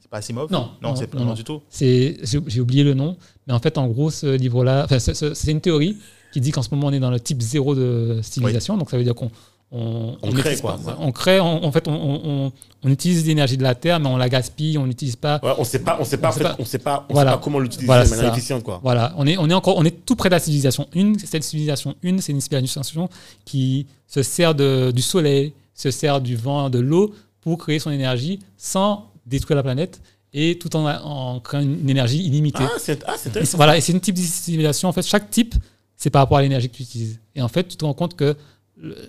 C'est 0.00 0.10
pas 0.10 0.16
Asimov 0.18 0.50
Non, 0.52 0.70
Non, 0.82 0.90
non, 0.90 0.96
c'est 0.96 1.06
pas 1.06 1.18
non, 1.18 1.24
non, 1.24 1.30
non. 1.30 1.34
du 1.36 1.44
tout. 1.44 1.60
J'ai 1.70 2.60
oublié 2.60 2.84
le 2.84 2.94
nom, 2.94 3.16
mais 3.46 3.52
en 3.54 3.58
fait, 3.60 3.78
en 3.78 3.86
gros, 3.88 4.10
ce 4.10 4.36
livre-là, 4.36 4.86
c'est 4.98 5.50
une 5.50 5.60
théorie 5.60 5.96
qui 6.32 6.40
dit 6.40 6.50
qu'en 6.50 6.62
ce 6.62 6.68
moment, 6.74 6.88
on 6.88 6.92
est 6.92 7.00
dans 7.00 7.10
le 7.10 7.20
type 7.20 7.40
zéro 7.40 7.74
de 7.74 8.18
civilisation. 8.22 8.76
Donc, 8.76 8.90
ça 8.90 8.98
veut 8.98 9.04
dire 9.04 9.14
qu'on 9.14 9.30
on, 9.72 10.16
On 10.22 10.30
crée, 10.32 10.56
quoi. 10.56 10.78
pas- 10.84 10.96
on 11.00 11.10
crée, 11.12 11.40
on- 11.40 11.64
en 11.64 11.72
fait, 11.72 11.88
on, 11.88 12.52
utilise 12.84 13.26
l'énergie 13.26 13.56
de 13.56 13.64
la 13.64 13.74
terre, 13.74 13.98
mais 13.98 14.08
on 14.08 14.16
la 14.16 14.28
gaspille, 14.28 14.78
on 14.78 14.86
n'utilise 14.86 15.16
pas. 15.16 15.40
Ouais, 15.42 15.52
on 15.58 15.64
sait 15.64 15.80
pas, 15.80 15.96
on 16.00 16.04
sait 16.04 16.18
pas, 16.18 16.28
On 16.28 16.32
sait 16.64 16.78
pas. 16.78 17.04
sait 17.08 17.12
Voilà. 17.12 17.32
sait 17.32 17.36
pas 17.36 17.42
comment 17.42 17.58
l'utiliser 17.58 17.86
Voilà, 17.86 18.04
de 18.04 18.10
manière 18.10 18.32
efficiente, 18.32 18.62
quoi. 18.62 18.78
Voilà, 18.82 19.12
on 19.16 19.26
est, 19.26 19.36
on 19.38 19.50
est 19.50 19.54
encore, 19.54 19.76
on 19.76 19.84
est 19.84 20.04
tout 20.06 20.14
près 20.14 20.28
de 20.28 20.34
la 20.34 20.38
civilisation 20.40 20.86
1. 20.94 21.14
Cette 21.18 21.42
civilisation 21.42 21.96
1, 22.04 22.18
c'est 22.20 22.30
une 22.32 22.40
civilisation 22.40 23.08
qui 23.44 23.86
se 24.06 24.22
sert 24.22 24.54
de, 24.54 24.92
du 24.94 25.02
soleil, 25.02 25.52
se 25.74 25.90
sert 25.90 26.20
du 26.20 26.36
vent, 26.36 26.70
de 26.70 26.78
l'eau 26.78 27.12
pour 27.40 27.58
créer 27.58 27.80
son 27.80 27.90
énergie 27.90 28.38
sans 28.56 29.10
détruire 29.26 29.56
la 29.56 29.62
planète 29.64 30.00
et 30.32 30.58
tout 30.58 30.74
en, 30.76 30.86
en 30.86 31.40
créant 31.40 31.60
une 31.62 31.90
énergie 31.90 32.22
illimitée. 32.24 32.62
Ah, 32.62 32.70
c'est 32.78 33.02
ah, 33.06 33.14
c'est 33.18 33.36
Et 33.36 33.44
c'est- 33.44 33.56
voilà, 33.56 33.76
et 33.76 33.80
c'est 33.80 33.92
une 33.92 34.00
type 34.00 34.14
de 34.14 34.20
civilisation. 34.20 34.88
En 34.88 34.92
fait, 34.92 35.02
chaque 35.04 35.28
type, 35.30 35.54
c'est 35.96 36.10
par 36.10 36.22
rapport 36.22 36.38
à 36.38 36.42
l'énergie 36.42 36.68
que 36.68 36.76
tu 36.76 36.82
utilises. 36.84 37.18
Et 37.34 37.42
en 37.42 37.48
fait, 37.48 37.64
tu 37.66 37.76
te 37.76 37.84
rends 37.84 37.94
compte 37.94 38.14
que 38.14 38.36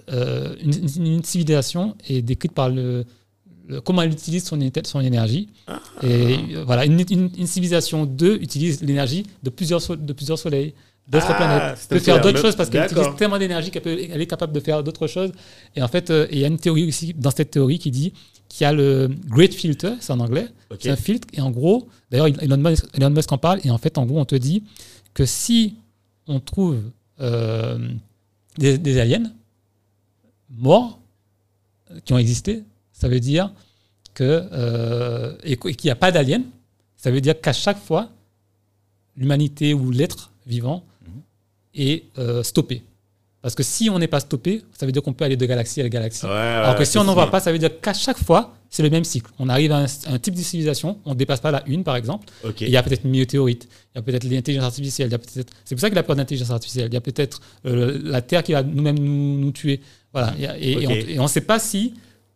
euh, 0.09 0.55
une, 0.63 1.23
civilisation 1.23 1.95
est 2.07 2.21
décrite 2.21 2.53
par 2.53 2.69
le, 2.69 3.03
le- 3.67 3.81
comment 3.81 4.01
elle 4.01 4.11
utilise 4.11 4.45
son, 4.45 4.59
énergie. 5.01 5.49
Et 6.03 6.37
euh, 6.55 6.63
voilà, 6.65 6.85
une, 6.85 6.99
une- 7.09 7.29
une 7.37 7.47
civilisation 7.47 8.05
2 8.05 8.37
utilise 8.41 8.81
l'énergie 8.81 9.25
de 9.43 9.49
plusieurs, 9.49 9.81
so- 9.81 9.95
de 9.95 10.13
plusieurs 10.13 10.39
soleils, 10.39 10.73
d'autres 11.09 11.27
Ah, 11.29 11.35
planètes. 11.35 11.87
peut 11.89 11.99
faire 11.99 12.21
d'autres 12.21 12.39
choses 12.39 12.55
parce 12.55 12.69
qu'elle 12.69 12.85
utilise 12.85 13.07
tellement 13.17 13.37
d'énergie 13.37 13.71
qu'elle 13.71 14.21
est 14.21 14.27
capable 14.27 14.53
de 14.53 14.59
faire 14.59 14.83
d'autres 14.83 15.07
choses. 15.07 15.31
Et 15.75 15.81
en 15.81 15.87
fait, 15.87 16.09
euh, 16.09 16.27
il 16.31 16.39
y 16.39 16.43
a 16.45 16.47
une 16.47 16.57
théorie 16.59 16.87
aussi 16.87 17.13
dans 17.13 17.31
cette 17.31 17.51
théorie 17.51 17.79
qui 17.79 17.91
dit 17.91 18.13
qu'il 18.49 18.63
y 18.63 18.67
a 18.67 18.71
le 18.73 19.09
Great 19.27 19.53
Filter, 19.53 19.93
c'est 19.99 20.13
en 20.13 20.19
anglais, 20.21 20.47
Ok. 20.71 20.77
c'est 20.81 20.89
un 20.89 20.95
filtre. 20.95 21.27
Et 21.33 21.41
en 21.41 21.51
gros, 21.51 21.89
d'ailleurs, 22.09 22.27
Elon 22.41 22.57
Musk, 22.57 22.85
Elon 22.93 23.09
Musk 23.09 23.29
en 23.33 23.37
parle. 23.37 23.59
Et 23.65 23.71
en 23.71 23.77
fait, 23.77 23.97
en 23.97 24.05
gros, 24.05 24.19
on 24.19 24.25
te 24.25 24.35
dit 24.35 24.63
que 25.13 25.25
si 25.25 25.75
on 26.27 26.39
trouve 26.39 26.77
euh, 27.19 27.77
des, 28.57 28.77
des 28.77 28.99
aliens 28.99 29.31
morts 30.49 30.99
euh, 31.91 31.99
qui 32.03 32.13
ont 32.13 32.17
existé, 32.17 32.63
ça 32.91 33.07
veut 33.07 33.19
dire 33.19 33.51
que 34.13 34.47
euh, 34.51 35.35
et 35.43 35.57
qu- 35.57 35.69
et 35.69 35.75
qu'il 35.75 35.87
n'y 35.87 35.91
a 35.91 35.95
pas 35.95 36.11
d'aliens, 36.11 36.43
ça 36.95 37.11
veut 37.11 37.21
dire 37.21 37.39
qu'à 37.39 37.53
chaque 37.53 37.77
fois, 37.79 38.09
l'humanité 39.15 39.73
ou 39.73 39.91
l'être 39.91 40.31
vivant 40.45 40.83
est 41.75 42.05
euh, 42.17 42.43
stoppé. 42.43 42.83
Parce 43.41 43.53
que 43.55 43.63
si 43.63 43.89
on 43.89 43.99
n'est 43.99 44.07
pas 44.07 44.19
stoppé, 44.19 44.63
ça 44.77 44.85
veut 44.85 44.91
dire 44.91 45.01
qu'on 45.03 45.13
peut 45.13 45.23
aller 45.23 45.37
de 45.37 45.45
galaxie 45.45 45.81
à 45.81 45.87
galaxie. 45.89 46.25
Ouais, 46.25 46.31
Alors 46.31 46.73
que 46.73 46.79
ouais, 46.79 46.85
si 46.85 46.97
on 46.97 47.03
n'en 47.03 47.13
voit 47.13 47.23
effectivement. 47.23 47.31
pas, 47.31 47.39
ça 47.39 47.51
veut 47.51 47.59
dire 47.59 47.79
qu'à 47.79 47.93
chaque 47.93 48.17
fois, 48.17 48.55
c'est 48.69 48.83
le 48.83 48.89
même 48.89 49.03
cycle. 49.05 49.31
On 49.39 49.47
arrive 49.47 49.71
à 49.71 49.77
un, 49.77 49.85
à 49.85 50.13
un 50.13 50.19
type 50.19 50.33
de 50.33 50.41
civilisation, 50.41 50.97
on 51.05 51.11
ne 51.11 51.15
dépasse 51.15 51.39
pas 51.39 51.51
la 51.51 51.63
une, 51.67 51.83
par 51.83 51.95
exemple. 51.95 52.27
Et 52.43 52.65
Il 52.65 52.69
y 52.71 52.77
a 52.77 52.83
peut-être 52.83 53.05
une 53.05 53.11
météorite, 53.11 53.69
il 53.93 53.97
y 53.97 53.99
a 53.99 54.01
peut-être 54.01 54.23
l'intelligence 54.25 54.65
artificielle, 54.65 55.07
il 55.09 55.11
y 55.11 55.15
a 55.15 55.19
peut-être. 55.19 55.53
C'est 55.63 55.75
pour 55.75 55.81
ça 55.81 55.89
qu'il 55.89 55.97
a 55.97 56.03
peur 56.03 56.15
d'intelligence 56.15 56.49
artificielle. 56.49 56.87
Il 56.89 56.93
y 56.95 56.97
a 56.97 57.01
peut-être 57.01 57.39
euh, 57.65 57.99
la 58.03 58.21
Terre 58.21 58.43
qui 58.43 58.53
va 58.53 58.63
nous-mêmes 58.63 58.99
nous, 58.99 59.39
nous 59.39 59.51
tuer. 59.51 59.81
Voilà. 60.13 60.33
Et, 60.59 60.87
on- 60.87 60.91
et 60.91 61.19
on 61.19 61.23
ne 61.23 61.27
sait 61.27 61.41
pas 61.41 61.59
si 61.59 61.93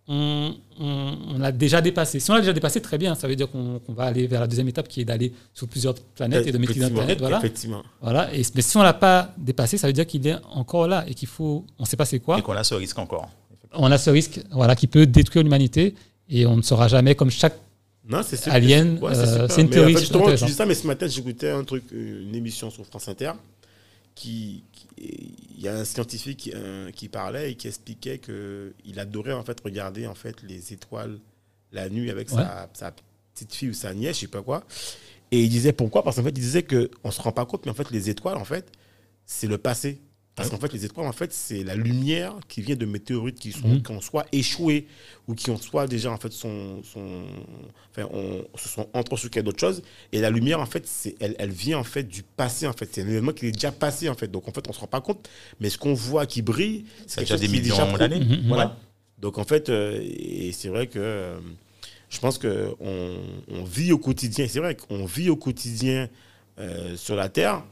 on, 0.08 0.54
on- 0.80 1.18
on 1.36 1.38
l'a 1.40 1.52
déjà 1.52 1.80
dépassé. 1.82 2.20
Si 2.20 2.30
on 2.32 2.34
l'a 2.34 2.42
déjà 2.42 2.54
dépassé, 2.54 2.82
très 2.82 2.98
bien. 2.98 3.16
Ça 3.16 3.28
veut 3.28 3.36
dire 3.36 3.50
qu'on 3.50 3.80
va 3.90 4.04
aller 4.06 4.28
vers 4.28 4.42
la 4.42 4.48
deuxième 4.48 4.68
étape 4.68 4.88
qui 4.88 5.02
est 5.02 5.06
d'aller 5.06 5.32
sur 5.54 5.68
plusieurs 5.68 5.96
planètes 5.96 6.48
et 6.48 6.52
de 6.52 6.58
maîtriser 6.58 6.82
notre 6.82 6.96
Effectivement, 6.96 7.06
planète. 7.06 7.20
Voilà. 7.20 7.38
Effectivement. 7.38 7.84
voilà. 8.02 8.34
Et, 8.36 8.42
mais 8.56 8.62
si 8.62 8.78
on 8.78 8.84
l'a 8.84 8.94
pas 8.94 9.34
dépassé, 9.38 9.78
ça 9.78 9.88
veut 9.88 9.94
dire 9.94 10.06
qu'il 10.06 10.26
est 10.28 10.36
encore 10.54 10.88
là 10.88 11.06
et 11.08 11.14
qu'il 11.14 11.28
faut. 11.28 11.66
On 11.80 11.84
ne 11.84 11.88
sait 11.88 11.98
pas 11.98 12.06
c'est 12.06 12.20
quoi 12.20 12.40
Et 12.40 12.42
qu'on 12.42 12.54
a 12.54 12.64
ce 12.64 12.76
risque 12.76 12.98
encore. 13.00 13.30
on 13.74 13.92
a 13.92 13.98
ce 13.98 14.10
risque 14.10 14.42
voilà, 14.52 14.76
qui 14.76 14.88
peut 14.88 15.06
détruire 15.06 15.44
l'humanité 15.44 15.96
et 16.30 16.46
on 16.46 16.58
ne 16.58 16.62
saura 16.62 16.88
jamais, 16.88 17.16
comme 17.16 17.32
chaque 17.32 17.58
Non, 18.08 18.22
c'est. 18.24 18.48
Alien, 18.50 18.98
Ouais, 19.02 19.12
euh, 19.16 19.48
c'est 19.50 19.62
une 19.62 19.68
Mais 19.68 19.74
théorie 19.74 19.94
en 19.94 19.96
fait, 19.96 20.02
justement, 20.02 20.36
tu 20.36 20.46
dis 20.46 20.52
ça, 20.52 20.66
mais 20.66 20.76
ce 20.76 20.88
matin, 20.88 21.08
j'écoutais 21.08 21.52
un 21.52 21.64
truc, 21.64 21.84
une 21.92 22.34
émission 22.36 22.70
sur 22.70 22.86
France 22.86 23.08
Inter, 23.08 23.32
qui, 24.16 24.64
qui- 24.74 24.81
il 24.98 25.60
y 25.60 25.68
a 25.68 25.76
un 25.76 25.86
scientifique 25.86 26.38
qui, 26.40 26.52
euh, 26.56 26.92
qui 26.92 27.08
parlait 27.10 27.52
et 27.52 27.56
qui 27.56 27.68
expliquait 27.68 28.18
que 28.18 28.74
il 28.86 29.00
adorait 29.00 29.34
en 29.34 29.44
fait 29.44 29.60
regarder 29.62 30.08
en 30.08 30.16
fait 30.16 30.42
les 30.44 30.74
étoiles 30.74 31.20
la 31.72 31.90
nuit 31.90 32.10
avec 32.10 32.30
Ouais. 32.32 32.36
sa, 32.44 32.70
sa 32.74 32.94
petite 33.34 33.54
fille 33.54 33.70
ou 33.70 33.74
sa 33.74 33.94
nièce, 33.94 34.18
je 34.18 34.22
sais 34.22 34.28
pas 34.28 34.42
quoi. 34.42 34.64
Et 35.32 35.42
il 35.44 35.50
disait 35.50 35.72
pourquoi? 35.72 36.04
Parce 36.04 36.18
qu'en 36.18 36.24
fait, 36.24 36.30
il 36.30 36.34
disait 36.34 36.64
que 36.64 36.92
on 37.06 37.12
se 37.12 37.22
rend 37.22 37.32
pas 37.32 37.46
compte, 37.46 37.66
mais 37.66 37.72
en 37.72 37.76
fait, 37.76 37.90
les 37.92 38.10
étoiles, 38.10 38.36
en 38.38 38.44
fait, 38.44 38.70
c'est 39.26 39.48
le 39.48 39.58
passé. 39.58 40.02
Parce 40.36 40.50
qu'en 40.50 40.58
fait, 40.58 40.72
les 40.72 40.86
étoiles, 40.86 41.08
en 41.08 41.12
fait, 41.12 41.34
c'est 41.34 41.64
la 41.64 41.76
lumière 41.76 42.34
qui 42.48 42.62
vient 42.62 42.78
de 42.78 42.86
météorites 42.86 43.38
qui, 43.38 43.52
sont, 43.52 43.68
Mhm. 43.68 43.84
qui 43.84 43.92
ont 43.92 44.00
soit 44.02 44.26
échoué 44.32 44.88
ou 45.28 45.36
qui 45.36 45.50
ont 45.52 45.58
soit 45.58 45.88
déjà, 45.88 46.10
en 46.12 46.18
fait, 46.18 46.32
sont, 46.32 46.82
sont, 46.84 47.24
enfin, 47.92 48.08
on, 48.14 48.46
se 48.58 48.70
sont 48.70 48.88
entrechoqués 48.94 49.44
d'autres 49.44 49.60
choses. 49.60 49.84
Et 50.14 50.22
la 50.22 50.30
lumière, 50.30 50.62
en 50.62 50.66
fait, 50.66 50.88
c'est, 50.88 51.16
elle, 51.20 51.36
elle 51.38 51.52
vient, 51.52 51.78
en 51.80 51.84
fait, 51.84 52.04
du 52.04 52.24
passé, 52.24 52.66
en 52.66 52.72
fait. 52.74 52.90
C'est 52.94 53.02
un 53.04 53.08
événement 53.10 53.34
qui 53.34 53.48
est 53.48 53.52
déjà 53.52 53.74
passé, 53.74 54.08
en 54.08 54.16
fait. 54.16 54.30
Donc, 54.32 54.48
en 54.48 54.52
fait, 54.52 54.66
on 54.70 54.74
se 54.74 54.80
rend 54.80 54.88
pas 54.88 55.02
compte. 55.02 55.30
Mais 55.60 55.70
ce 55.70 55.78
qu'on 55.78 55.94
voit 55.94 56.26
qui 56.26 56.42
brille, 56.42 56.86
c'est 57.08 57.20
déjà 57.22 57.38
des 57.38 57.50
millions 57.50 57.98
d'années. 57.98 58.22
Mhm, 58.22 58.48
Voilà. 58.48 58.66
Ouais. 58.68 58.72
Donc, 59.20 59.38
en 59.38 59.44
fait, 59.44 59.70
euh, 59.70 60.00
et 60.02 60.52
c'est 60.54 60.70
vrai 60.70 60.88
que 60.88 60.98
euh, 60.98 61.38
je 62.10 62.20
pense 62.20 62.38
qu'on 62.40 62.76
on 63.50 63.64
vit 63.66 63.92
au 63.92 63.98
quotidien, 64.00 64.48
c'est 64.50 64.60
vrai 64.60 64.76
qu'on 64.76 65.06
vit 65.06 65.30
au 65.30 65.36
quotidien 65.36 66.10
euh, 66.58 66.96
sur 66.96 67.16
la 67.16 67.30
Terre, 67.30 67.64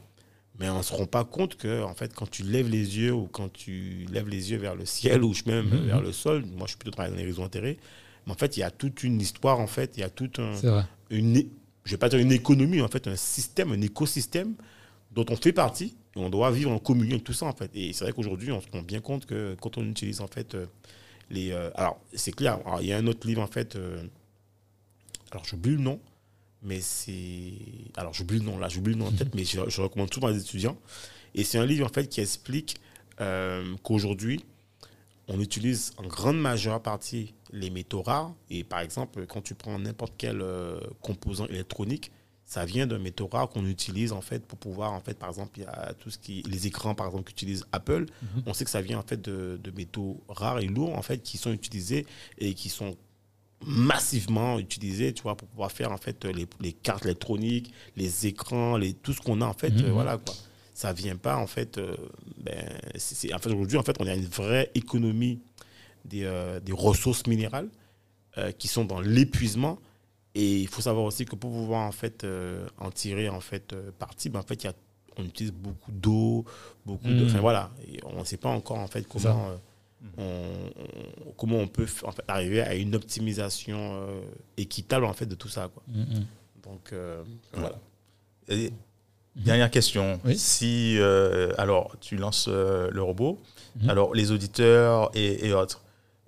mais 0.60 0.68
on 0.68 0.78
ne 0.78 0.82
se 0.82 0.92
rend 0.92 1.06
pas 1.06 1.24
compte 1.24 1.56
que, 1.56 1.82
en 1.82 1.94
fait, 1.94 2.14
quand 2.14 2.30
tu 2.30 2.42
lèves 2.44 2.68
les 2.68 2.98
yeux 2.98 3.12
ou 3.14 3.26
quand 3.32 3.50
tu 3.52 4.06
lèves 4.12 4.28
les 4.28 4.50
yeux 4.52 4.58
vers 4.58 4.76
le 4.76 4.84
ciel 4.84 5.24
ou 5.24 5.32
même 5.46 5.66
Mhm. 5.66 5.86
vers 5.86 6.02
le 6.02 6.12
sol, 6.12 6.44
moi 6.46 6.66
je 6.66 6.72
suis 6.72 6.78
plutôt 6.78 6.96
dans 6.96 7.16
les 7.16 7.24
réseaux 7.24 7.42
enterrés, 7.42 7.78
mais 8.26 8.32
en 8.32 8.36
fait, 8.36 8.56
il 8.56 8.60
y 8.60 8.62
a 8.62 8.70
toute 8.70 9.02
une 9.02 9.20
histoire, 9.20 9.58
en 9.58 9.66
fait, 9.66 9.96
il 9.96 10.00
y 10.00 10.04
a 10.04 10.10
toute 10.10 10.38
un, 10.38 10.52
une, 11.08 11.42
je 11.84 11.90
vais 11.92 11.96
pas 11.96 12.10
dire 12.10 12.18
une 12.18 12.30
économie, 12.32 12.82
en 12.82 12.88
fait, 12.88 13.08
un 13.08 13.16
système, 13.16 13.72
un 13.72 13.80
écosystème 13.80 14.54
dont 15.12 15.24
on 15.30 15.36
fait 15.36 15.52
partie 15.54 15.96
et 16.14 16.18
on 16.20 16.28
doit 16.30 16.50
vivre 16.50 16.70
en 16.70 16.78
communion 16.78 17.14
avec 17.14 17.24
tout 17.24 17.32
ça, 17.32 17.46
en 17.46 17.52
fait. 17.54 17.70
Et 17.74 17.92
c'est 17.94 18.04
vrai 18.04 18.12
qu'aujourd'hui, 18.12 18.52
on 18.52 18.60
se 18.60 18.66
rend 18.70 18.82
bien 18.82 19.00
compte 19.00 19.24
que 19.26 19.56
quand 19.60 19.78
on 19.78 19.84
utilise, 19.88 20.20
en 20.20 20.26
fait, 20.28 20.54
euh, 20.54 20.66
les. 21.30 21.52
euh, 21.52 21.70
alors, 21.74 21.98
c'est 22.14 22.32
clair, 22.32 22.58
il 22.82 22.86
y 22.88 22.92
a 22.92 22.98
un 22.98 23.06
autre 23.06 23.26
livre, 23.26 23.40
en 23.42 23.46
fait, 23.46 23.76
euh, 23.76 24.02
alors 25.32 25.44
j'oublie 25.44 25.72
le 25.72 25.78
nom, 25.82 26.00
mais 26.62 26.80
c'est. 26.80 27.52
Alors, 27.96 28.12
j'oublie 28.12 28.38
le 28.38 28.44
nom, 28.44 28.58
là, 28.58 28.68
j'oublie 28.68 28.92
le 28.92 28.98
nom 28.98 29.06
en 29.06 29.12
tête, 29.12 29.34
mais 29.34 29.44
je, 29.44 29.60
je 29.68 29.80
recommande 29.80 30.12
souvent 30.12 30.28
à 30.28 30.32
des 30.32 30.40
étudiants. 30.40 30.76
Et 31.34 31.44
c'est 31.44 31.58
un 31.58 31.66
livre, 31.66 31.86
en 31.86 31.92
fait, 31.92 32.08
qui 32.08 32.20
explique 32.20 32.76
euh, 33.20 33.74
qu'aujourd'hui, 33.82 34.44
on 35.28 35.40
utilise 35.40 35.92
en 35.96 36.06
grande 36.06 36.40
majeure 36.40 36.82
partie 36.82 37.34
les 37.52 37.70
métaux 37.70 38.02
rares. 38.02 38.34
Et 38.50 38.64
par 38.64 38.80
exemple, 38.80 39.26
quand 39.26 39.42
tu 39.42 39.54
prends 39.54 39.78
n'importe 39.78 40.14
quel 40.18 40.40
euh, 40.42 40.80
composant 41.00 41.46
électronique, 41.46 42.10
ça 42.44 42.64
vient 42.64 42.88
d'un 42.88 42.98
métaux 42.98 43.28
rare 43.28 43.48
qu'on 43.48 43.64
utilise 43.64 44.10
en 44.10 44.22
fait 44.22 44.44
pour 44.44 44.58
pouvoir, 44.58 44.92
en 44.92 45.00
fait, 45.00 45.16
par 45.16 45.28
exemple, 45.28 45.60
il 45.60 45.62
y 45.62 45.66
a 45.66 45.94
tout 45.94 46.10
ce 46.10 46.18
qui, 46.18 46.42
les 46.48 46.66
écrans 46.66 46.96
par 46.96 47.06
exemple 47.06 47.24
qu'utilise 47.24 47.64
Apple. 47.70 48.06
On 48.44 48.54
sait 48.54 48.64
que 48.64 48.72
ça 48.72 48.82
vient 48.82 48.98
en 48.98 49.04
fait 49.04 49.22
de, 49.22 49.60
de 49.62 49.70
métaux 49.70 50.20
rares 50.28 50.58
et 50.58 50.66
lourds 50.66 50.98
en 50.98 51.02
fait 51.02 51.22
qui 51.22 51.38
sont 51.38 51.52
utilisés 51.52 52.06
et 52.38 52.54
qui 52.54 52.68
sont 52.68 52.96
massivement 53.66 54.58
utilisés, 54.58 55.12
tu 55.12 55.22
vois, 55.22 55.36
pour 55.36 55.48
pouvoir 55.48 55.70
faire 55.72 55.92
en 55.92 55.98
fait 55.98 56.24
les, 56.24 56.46
les 56.60 56.72
cartes 56.72 57.04
électroniques, 57.04 57.72
les 57.96 58.26
écrans, 58.26 58.76
les, 58.76 58.94
tout 58.94 59.12
ce 59.12 59.20
qu'on 59.20 59.40
a 59.40 59.46
en 59.46 59.52
fait, 59.52 59.70
Mhm. 59.70 59.84
euh, 59.86 59.92
voilà 59.92 60.16
quoi. 60.18 60.34
Ça 60.74 60.92
vient 60.94 61.16
pas 61.16 61.36
en 61.36 61.46
fait, 61.46 61.76
euh, 61.76 61.94
ben, 62.38 62.64
c'est- 62.96 63.34
en 63.34 63.38
fait 63.38 63.50
aujourd'hui 63.50 63.76
en 63.76 63.82
fait 63.82 63.96
on 64.00 64.06
a 64.06 64.14
une 64.14 64.24
vraie 64.24 64.70
économie 64.74 65.40
des, 66.06 66.24
euh, 66.24 66.58
des 66.60 66.72
ressources 66.72 67.26
minérales 67.26 67.68
euh, 68.38 68.50
qui 68.52 68.68
sont 68.68 68.84
dans 68.84 69.00
l'épuisement. 69.00 69.78
Et 70.34 70.60
il 70.60 70.68
faut 70.68 70.80
savoir 70.80 71.04
aussi 71.04 71.24
que 71.26 71.34
pour 71.36 71.50
pouvoir 71.50 71.86
en 71.86 71.92
fait 71.92 72.24
en 72.78 72.90
tirer 72.92 73.28
en 73.28 73.40
fait 73.40 73.74
parti, 73.98 74.30
ben, 74.30 74.38
en 74.38 74.42
fait 74.44 74.62
y 74.62 74.68
a, 74.68 74.72
on 75.18 75.24
utilise 75.24 75.52
beaucoup 75.52 75.90
d'eau, 75.90 76.44
beaucoup 76.86 77.08
de, 77.08 77.24
Mm. 77.24 77.26
enfin 77.26 77.40
voilà, 77.40 77.70
Et 77.92 77.98
on 78.04 78.20
ne 78.20 78.24
sait 78.24 78.36
pas 78.36 78.48
encore 78.48 78.78
en 78.78 78.86
fait 78.86 79.06
comment 79.06 79.50
on, 80.18 80.22
on- 80.24 81.32
comment 81.36 81.58
on 81.58 81.68
peut 81.68 81.84
f- 81.84 82.06
en 82.06 82.12
fait, 82.12 82.22
arriver 82.28 82.60
à 82.62 82.74
une 82.74 82.94
optimisation 82.94 83.78
euh, 84.02 84.20
équitable 84.56 85.04
en 85.04 85.12
fait 85.12 85.26
de 85.26 85.34
tout 85.34 85.48
ça 85.48 85.68
quoi. 85.72 85.82
Mhm. 85.88 86.26
Donc 86.62 86.92
euh, 86.92 87.22
voilà. 87.52 87.78
Et 88.48 88.72
dernière 89.36 89.70
question. 89.70 90.20
Oui. 90.24 90.36
Si 90.38 90.96
euh, 90.98 91.52
alors 91.58 91.94
tu 92.00 92.16
lances 92.16 92.46
euh, 92.48 92.90
le 92.90 93.02
robot, 93.02 93.38
Mhm. 93.76 93.88
alors 93.90 94.14
les 94.14 94.32
auditeurs 94.32 95.10
et, 95.14 95.46
et 95.46 95.52
autres, 95.52 95.82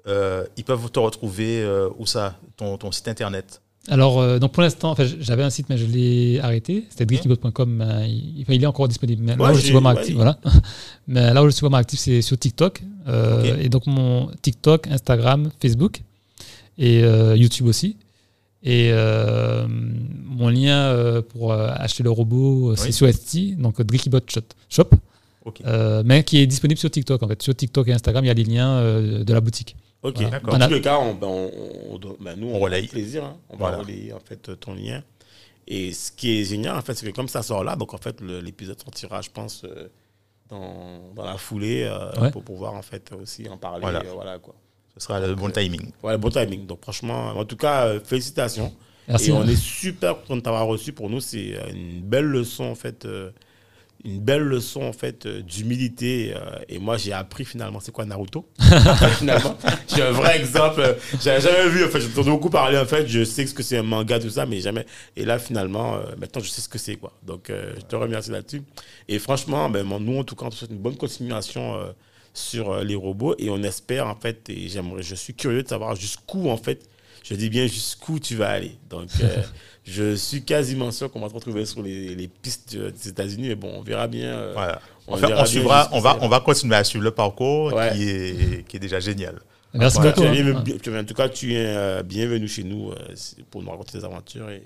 euh, 0.06 0.46
ils 0.56 0.64
peuvent 0.64 0.90
te 0.90 1.00
retrouver 1.00 1.60
euh, 1.62 1.88
où 1.98 2.06
ça? 2.06 2.38
Ton, 2.56 2.78
ton 2.78 2.92
site 2.92 3.08
internet? 3.08 3.60
Alors, 3.88 4.20
euh, 4.20 4.38
donc 4.38 4.52
pour 4.52 4.62
l'instant, 4.62 4.90
enfin, 4.92 5.04
j'avais 5.20 5.42
un 5.42 5.50
site, 5.50 5.68
mais 5.68 5.76
je 5.76 5.86
l'ai 5.86 6.38
arrêté. 6.40 6.84
C'était 6.88 7.04
driftybot.com. 7.04 7.80
euh, 7.80 8.06
il, 8.06 8.62
est 8.62 8.66
encore 8.66 8.86
disponible. 8.86 9.22
Mais 9.24 9.36
là 9.36 9.52
où 9.52 9.54
je 9.54 9.60
suis 9.60 9.72
vraiment 9.72 9.90
ouais, 9.90 9.98
actif, 9.98 10.14
voilà. 10.14 10.38
Mais 11.08 11.34
là 11.34 11.42
où 11.42 11.46
je 11.46 11.50
suis 11.50 11.62
vraiment 11.62 11.78
actif, 11.78 11.98
c'est 11.98 12.22
sur 12.22 12.38
TikTok. 12.38 12.82
Euh. 13.08 13.56
Et 13.60 13.68
donc, 13.68 13.86
mon 13.86 14.30
TikTok, 14.40 14.86
Instagram, 14.86 15.50
Facebook 15.60 16.02
et 16.78 17.02
euh, 17.02 17.36
YouTube 17.36 17.66
aussi. 17.66 17.96
Et 18.62 18.92
mon 18.92 20.48
lien 20.48 21.20
pour 21.30 21.52
acheter 21.52 22.04
le 22.04 22.10
robot, 22.10 22.76
c'est 22.76 22.86
Oui. 22.86 22.92
sur 22.92 23.08
Etsy, 23.08 23.56
donc 23.56 23.82
Driftybot 23.82 24.20
Shop, 24.68 24.88
Euh, 25.66 26.02
mais 26.04 26.22
qui 26.24 26.38
est 26.40 26.46
disponible 26.46 26.78
sur 26.78 26.90
TikTok. 26.90 27.22
En 27.22 27.28
fait, 27.28 27.42
sur 27.42 27.54
TikTok 27.54 27.88
et 27.88 27.92
Instagram, 27.92 28.24
il 28.24 28.28
y 28.28 28.30
a 28.30 28.34
les 28.34 28.44
liens 28.44 28.72
euh, 28.74 29.24
de 29.24 29.34
la 29.34 29.40
boutique. 29.40 29.76
Ok, 30.02 30.14
Voilà. 30.16 30.30
d'accord. 30.30 30.54
Dans 30.58 30.60
a- 30.64 30.68
tous 30.68 30.74
les 30.74 30.80
cas, 30.80 30.98
on, 30.98 31.14
ben, 31.14 31.26
on- 31.28 31.50
on- 31.94 32.16
ben, 32.20 32.34
nous, 32.36 32.48
on, 32.48 32.56
On 32.56 32.58
relaye. 32.60 32.86
plaisir. 32.88 33.24
hein. 33.24 33.36
On 33.50 33.56
Voilà. 33.56 33.76
va 33.76 33.82
relayer 33.82 34.12
en 34.12 34.20
fait 34.20 34.58
ton 34.58 34.74
lien. 34.74 35.02
Et 35.68 35.92
ce 35.92 36.10
qui 36.12 36.40
est 36.40 36.44
génial, 36.44 36.76
en 36.76 36.82
fait, 36.82 36.94
c'est 36.94 37.06
que 37.06 37.14
comme 37.14 37.28
ça 37.28 37.42
sort 37.42 37.62
là, 37.64 37.76
donc 37.76 37.94
en 37.94 37.98
fait, 37.98 38.20
le- 38.20 38.40
l'épisode 38.40 38.80
sortira, 38.82 39.20
je 39.22 39.30
pense, 39.30 39.62
euh, 39.64 39.88
dans, 40.50 41.12
dans 41.14 41.24
la 41.24 41.36
foulée 41.38 41.84
euh, 41.84 42.20
Ouais. 42.20 42.30
pour 42.30 42.42
pouvoir 42.42 42.74
en 42.74 42.82
fait 42.82 43.10
aussi 43.20 43.48
en 43.48 43.56
parler. 43.56 43.80
Voilà. 43.80 44.00
euh, 44.00 44.12
voilà 44.12 44.38
quoi. 44.38 44.54
Ce 44.96 45.00
sera 45.06 45.20
le 45.20 45.34
bon 45.34 45.50
timing. 45.50 45.90
Ouais, 46.02 46.18
bon 46.18 46.28
timing. 46.30 46.66
Donc 46.66 46.82
franchement, 46.82 47.28
en 47.28 47.44
tout 47.44 47.56
cas, 47.56 47.86
euh, 47.86 48.00
félicitations. 48.04 48.72
Merci. 49.08 49.30
Et 49.30 49.32
on 49.32 49.44
est 49.46 49.56
super 49.56 50.20
content 50.20 50.36
de 50.36 50.40
t'avoir 50.42 50.66
reçu. 50.66 50.92
Pour 50.92 51.08
nous, 51.08 51.20
c'est 51.20 51.56
euh, 51.56 51.70
une 51.72 52.02
belle 52.02 52.26
leçon 52.26 52.64
en 52.64 52.74
fait. 52.74 53.06
Euh, 54.04 54.08
une 54.10 54.20
belle 54.20 54.42
leçon 54.42 54.82
en 54.82 54.92
fait 54.92 55.26
euh, 55.26 55.42
d'humilité. 55.42 56.34
euh, 56.36 56.58
et 56.68 56.78
moi, 56.78 56.96
j'ai 56.96 57.12
appris 57.12 57.44
finalement 57.44 57.80
c'est 57.80 57.92
quoi 57.92 58.04
Naruto? 58.04 58.48
finalement, 59.18 59.56
j'ai 59.94 60.02
un 60.02 60.10
vrai 60.12 60.38
exemple. 60.38 60.96
J'avais 61.20 61.40
jamais 61.40 61.68
vu. 61.68 61.84
En 61.84 61.88
fait, 61.88 62.00
j'entendais 62.00 62.30
beaucoup 62.30 62.50
parler. 62.50 62.78
En 62.78 62.84
fait, 62.86 63.06
je 63.06 63.24
sais 63.24 63.46
ce 63.46 63.54
que 63.54 63.62
c'est 63.62 63.78
un 63.78 63.82
manga 63.82 64.18
tout 64.18 64.30
ça, 64.30 64.46
mais 64.46 64.60
jamais. 64.60 64.86
Et 65.16 65.24
là, 65.24 65.38
finalement, 65.38 65.94
euh, 65.96 66.02
maintenant, 66.18 66.42
je 66.42 66.48
sais 66.48 66.60
ce 66.60 66.68
que 66.68 66.78
c'est 66.78 66.96
quoi. 66.96 67.12
Donc, 67.22 67.50
euh, 67.50 67.74
je 67.76 67.82
te 67.82 67.96
remercie 67.96 68.30
là-dessus. 68.30 68.62
Et 69.08 69.18
franchement, 69.18 69.68
ben, 69.70 69.86
nous 70.00 70.18
en 70.18 70.24
tout 70.24 70.34
cas, 70.36 70.46
on 70.46 70.50
te 70.50 70.54
souhaite 70.56 70.70
une 70.70 70.78
bonne 70.78 70.96
continuation. 70.96 71.74
euh, 71.76 71.92
sur 72.34 72.70
euh, 72.72 72.82
les 72.84 72.94
robots 72.94 73.34
et 73.38 73.50
on 73.50 73.62
espère 73.62 74.06
en 74.06 74.14
fait 74.14 74.48
et 74.48 74.68
j'aimerais 74.68 75.02
je 75.02 75.14
suis 75.14 75.34
curieux 75.34 75.62
de 75.62 75.68
savoir 75.68 75.94
jusqu'où 75.96 76.48
en 76.48 76.56
fait 76.56 76.88
je 77.24 77.34
dis 77.34 77.48
bien 77.50 77.66
jusqu'où 77.66 78.18
tu 78.18 78.36
vas 78.36 78.50
aller 78.50 78.76
donc 78.90 79.08
euh, 79.22 79.28
je 79.84 80.14
suis 80.16 80.42
quasiment 80.42 80.90
sûr 80.90 81.10
qu'on 81.10 81.20
va 81.20 81.28
se 81.28 81.34
retrouver 81.34 81.64
sur 81.66 81.82
les, 81.82 82.14
les 82.14 82.28
pistes 82.28 82.74
euh, 82.76 82.90
des 82.90 83.08
États-Unis 83.10 83.48
mais 83.48 83.54
bon 83.54 83.70
on 83.76 83.82
verra 83.82 84.06
bien 84.08 84.28
euh, 84.28 84.52
Voilà. 84.54 84.80
on 85.06 85.16
verra 85.16 85.46
suivra, 85.46 85.88
on 85.92 86.00
va, 86.00 86.18
on 86.20 86.28
va 86.28 86.40
continuer 86.40 86.76
à 86.76 86.84
suivre 86.84 87.04
le 87.04 87.10
parcours 87.12 87.72
Ouais. 87.72 87.92
qui, 87.94 88.08
est, 88.08 88.66
qui 88.68 88.76
est 88.76 88.80
déjà 88.80 89.00
génial. 89.00 89.36
Merci 89.74 89.96
Voilà, 89.96 90.12
beaucoup. 90.12 90.26
tu 90.28 90.36
es 90.36 90.40
hein. 90.42 90.60
bien- 90.64 90.76
tu 90.82 90.92
es- 90.94 90.98
en 90.98 91.04
tout 91.04 91.14
cas 91.14 91.28
tu 91.28 91.54
es 91.54 91.64
euh, 91.66 92.02
bienvenu 92.02 92.46
chez 92.46 92.62
nous 92.62 92.90
euh, 92.90 92.96
pour 93.50 93.62
nous 93.62 93.70
raconter 93.70 93.98
des 93.98 94.04
aventures 94.04 94.50
et 94.50 94.62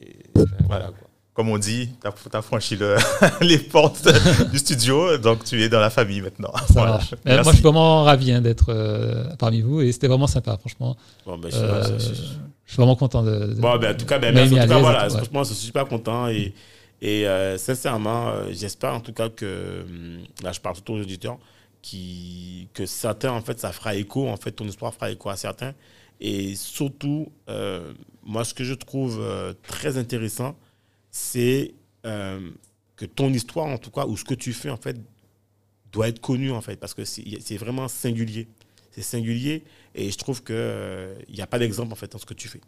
voilà 0.66 0.86
quoi. 0.86 1.08
Comme 1.32 1.50
on 1.50 1.58
dit, 1.58 1.90
tu 2.00 2.36
as, 2.36 2.40
franchi 2.42 2.76
le- 2.76 2.96
les 3.42 3.58
portes 3.58 4.08
du 4.50 4.56
studio, 4.58 5.18
donc 5.18 5.44
tu 5.44 5.62
es 5.62 5.68
dans 5.68 5.80
la 5.80 5.90
famille 5.90 6.22
maintenant. 6.22 6.50
Ça 6.54 6.64
Voilà. 6.70 6.90
marche. 6.92 7.14
Merci. 7.26 7.42
moi, 7.44 7.52
je 7.52 7.56
suis 7.58 7.62
vraiment 7.62 8.04
ravi 8.04 8.32
hein, 8.32 8.40
d'être 8.40 8.70
euh, 8.70 9.24
parmi 9.38 9.60
vous 9.60 9.82
et 9.82 9.92
c'était 9.92 10.08
vraiment 10.08 10.26
sympa, 10.28 10.56
franchement. 10.56 10.96
Bon, 11.26 11.36
ben, 11.36 11.50
je- 11.52 11.56
Euh, 11.58 11.98
je- 11.98 12.14
je- 12.14 12.22
je 12.66 12.72
suis 12.72 12.76
vraiment 12.76 12.96
content 12.96 13.22
de. 13.22 13.54
de- 13.54 13.60
Bon, 13.60 13.78
ben, 13.78 13.94
en 13.94 13.96
tout 13.96 14.06
cas, 14.06 14.18
ben, 14.18 14.34
merci. 14.34 14.54
En 14.58 14.62
tout 14.62 14.68
cas, 14.68 14.78
voilà, 14.80 15.04
ouais. 15.04 15.10
franchement, 15.10 15.44
je 15.44 15.54
suis 15.54 15.66
super 15.66 15.86
content 15.86 16.28
et, 16.28 16.52
et 17.00 17.26
euh, 17.26 17.56
sincèrement, 17.58 18.28
euh, 18.28 18.48
j'espère 18.52 18.94
en 18.94 19.00
tout 19.00 19.12
cas 19.12 19.28
que, 19.28 19.82
hum, 19.88 20.18
là, 20.42 20.52
je 20.52 20.60
parle 20.60 20.74
surtout 20.76 20.94
aux 20.94 21.00
auditeurs, 21.00 21.38
qui, 21.82 22.68
que 22.74 22.84
certains, 22.86 23.30
en 23.32 23.40
fait, 23.42 23.58
ça 23.60 23.72
fera 23.72 23.94
écho, 23.94 24.28
en 24.28 24.36
fait, 24.36 24.52
ton 24.52 24.66
histoire 24.66 24.92
fera 24.94 25.10
écho 25.10 25.28
à 25.30 25.36
certains. 25.36 25.74
Et 26.20 26.54
surtout, 26.56 27.30
euh, 27.48 27.92
moi, 28.24 28.44
ce 28.44 28.54
que 28.54 28.64
je 28.64 28.74
trouve 28.74 29.20
euh, 29.20 29.52
très 29.66 29.96
intéressant, 29.98 30.56
c'est 31.10 31.74
euh, 32.06 32.50
que 32.96 33.04
ton 33.04 33.32
histoire, 33.32 33.66
en 33.66 33.78
tout 33.78 33.90
cas, 33.90 34.06
ou 34.06 34.16
ce 34.16 34.24
que 34.24 34.34
tu 34.34 34.52
fais, 34.52 34.70
en 34.70 34.76
fait, 34.78 34.96
doit 35.92 36.08
être 36.08 36.20
connu, 36.20 36.50
en 36.50 36.60
fait, 36.60 36.76
parce 36.76 36.94
que 36.94 37.04
c'est 37.04 37.56
vraiment 37.56 37.88
singulier. 37.88 38.48
C'est 38.90 39.02
singulier 39.02 39.62
et 39.96 40.10
je 40.10 40.18
trouve 40.18 40.42
qu'il 40.44 40.54
n'y 41.34 41.40
a 41.40 41.46
pas 41.46 41.58
d'exemple, 41.58 41.92
en 41.92 41.96
fait, 41.96 42.12
dans 42.12 42.18
ce 42.18 42.26
que 42.26 42.34
tu 42.34 42.48
fais. 42.48 42.60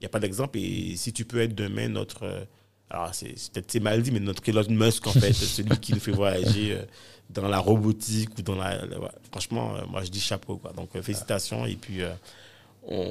Il 0.00 0.02
n'y 0.02 0.06
a 0.06 0.10
pas 0.10 0.20
d'exemple. 0.20 0.58
Et 0.58 0.94
si 0.96 1.12
tu 1.12 1.24
peux 1.24 1.40
être 1.40 1.54
demain 1.54 1.88
notre. 1.88 2.22
euh, 2.24 2.44
alors, 2.90 3.14
c'est 3.14 3.32
c'est 3.36 3.52
peut-être 3.52 3.70
c'est 3.72 3.80
mal 3.80 4.00
dit, 4.02 4.10
mais 4.12 4.20
notre 4.20 4.48
Elon 4.48 4.64
Musk, 4.70 5.06
en 5.06 5.12
fait, 5.12 5.32
celui 5.56 5.76
qui 5.78 5.92
nous 5.92 6.00
fait 6.00 6.12
voyager 6.12 6.72
euh, 6.72 6.82
dans 7.30 7.48
la 7.48 7.58
robotique 7.58 8.30
ou 8.38 8.42
dans 8.42 8.54
la. 8.56 8.86
la- 8.86 9.00
ouais, 9.00 9.08
franchement, 9.30 9.74
euh, 9.76 9.80
moi, 9.90 10.02
je 10.04 10.10
dis 10.10 10.20
chapeau, 10.20 10.56
quoi. 10.58 10.72
Donc, 10.72 10.90
euh, 10.94 11.02
félicitations. 11.02 11.66
Et 11.66 11.74
puis, 11.76 12.02
euh, 12.02 12.12
on, 12.86 13.04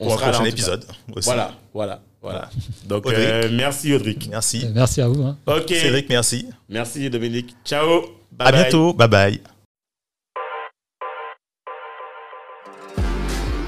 on 0.00 0.04
Pour 0.06 0.14
un 0.14 0.18
sera 0.18 0.28
prochain 0.30 0.44
cas. 0.44 0.50
épisode 0.50 0.84
aussi. 1.14 1.26
Voilà, 1.28 1.54
voilà, 1.72 2.02
voilà. 2.20 2.50
Donc, 2.86 3.06
Audric. 3.06 3.20
euh, 3.24 3.48
merci, 3.52 3.92
Audric. 3.94 4.28
Merci. 4.28 4.62
Euh, 4.64 4.70
Merci 4.74 5.00
à 5.00 5.06
vous. 5.08 5.22
hein. 5.22 5.38
Ok. 5.46 5.68
Cédric, 5.68 6.08
merci. 6.08 6.46
Merci, 6.68 7.08
Dominique. 7.08 7.54
Ciao. 7.64 8.00
Bye 8.32 8.48
à 8.48 8.50
bye. 8.52 8.62
bientôt. 8.62 8.92
Bye 8.94 9.08
bye. 9.08 9.51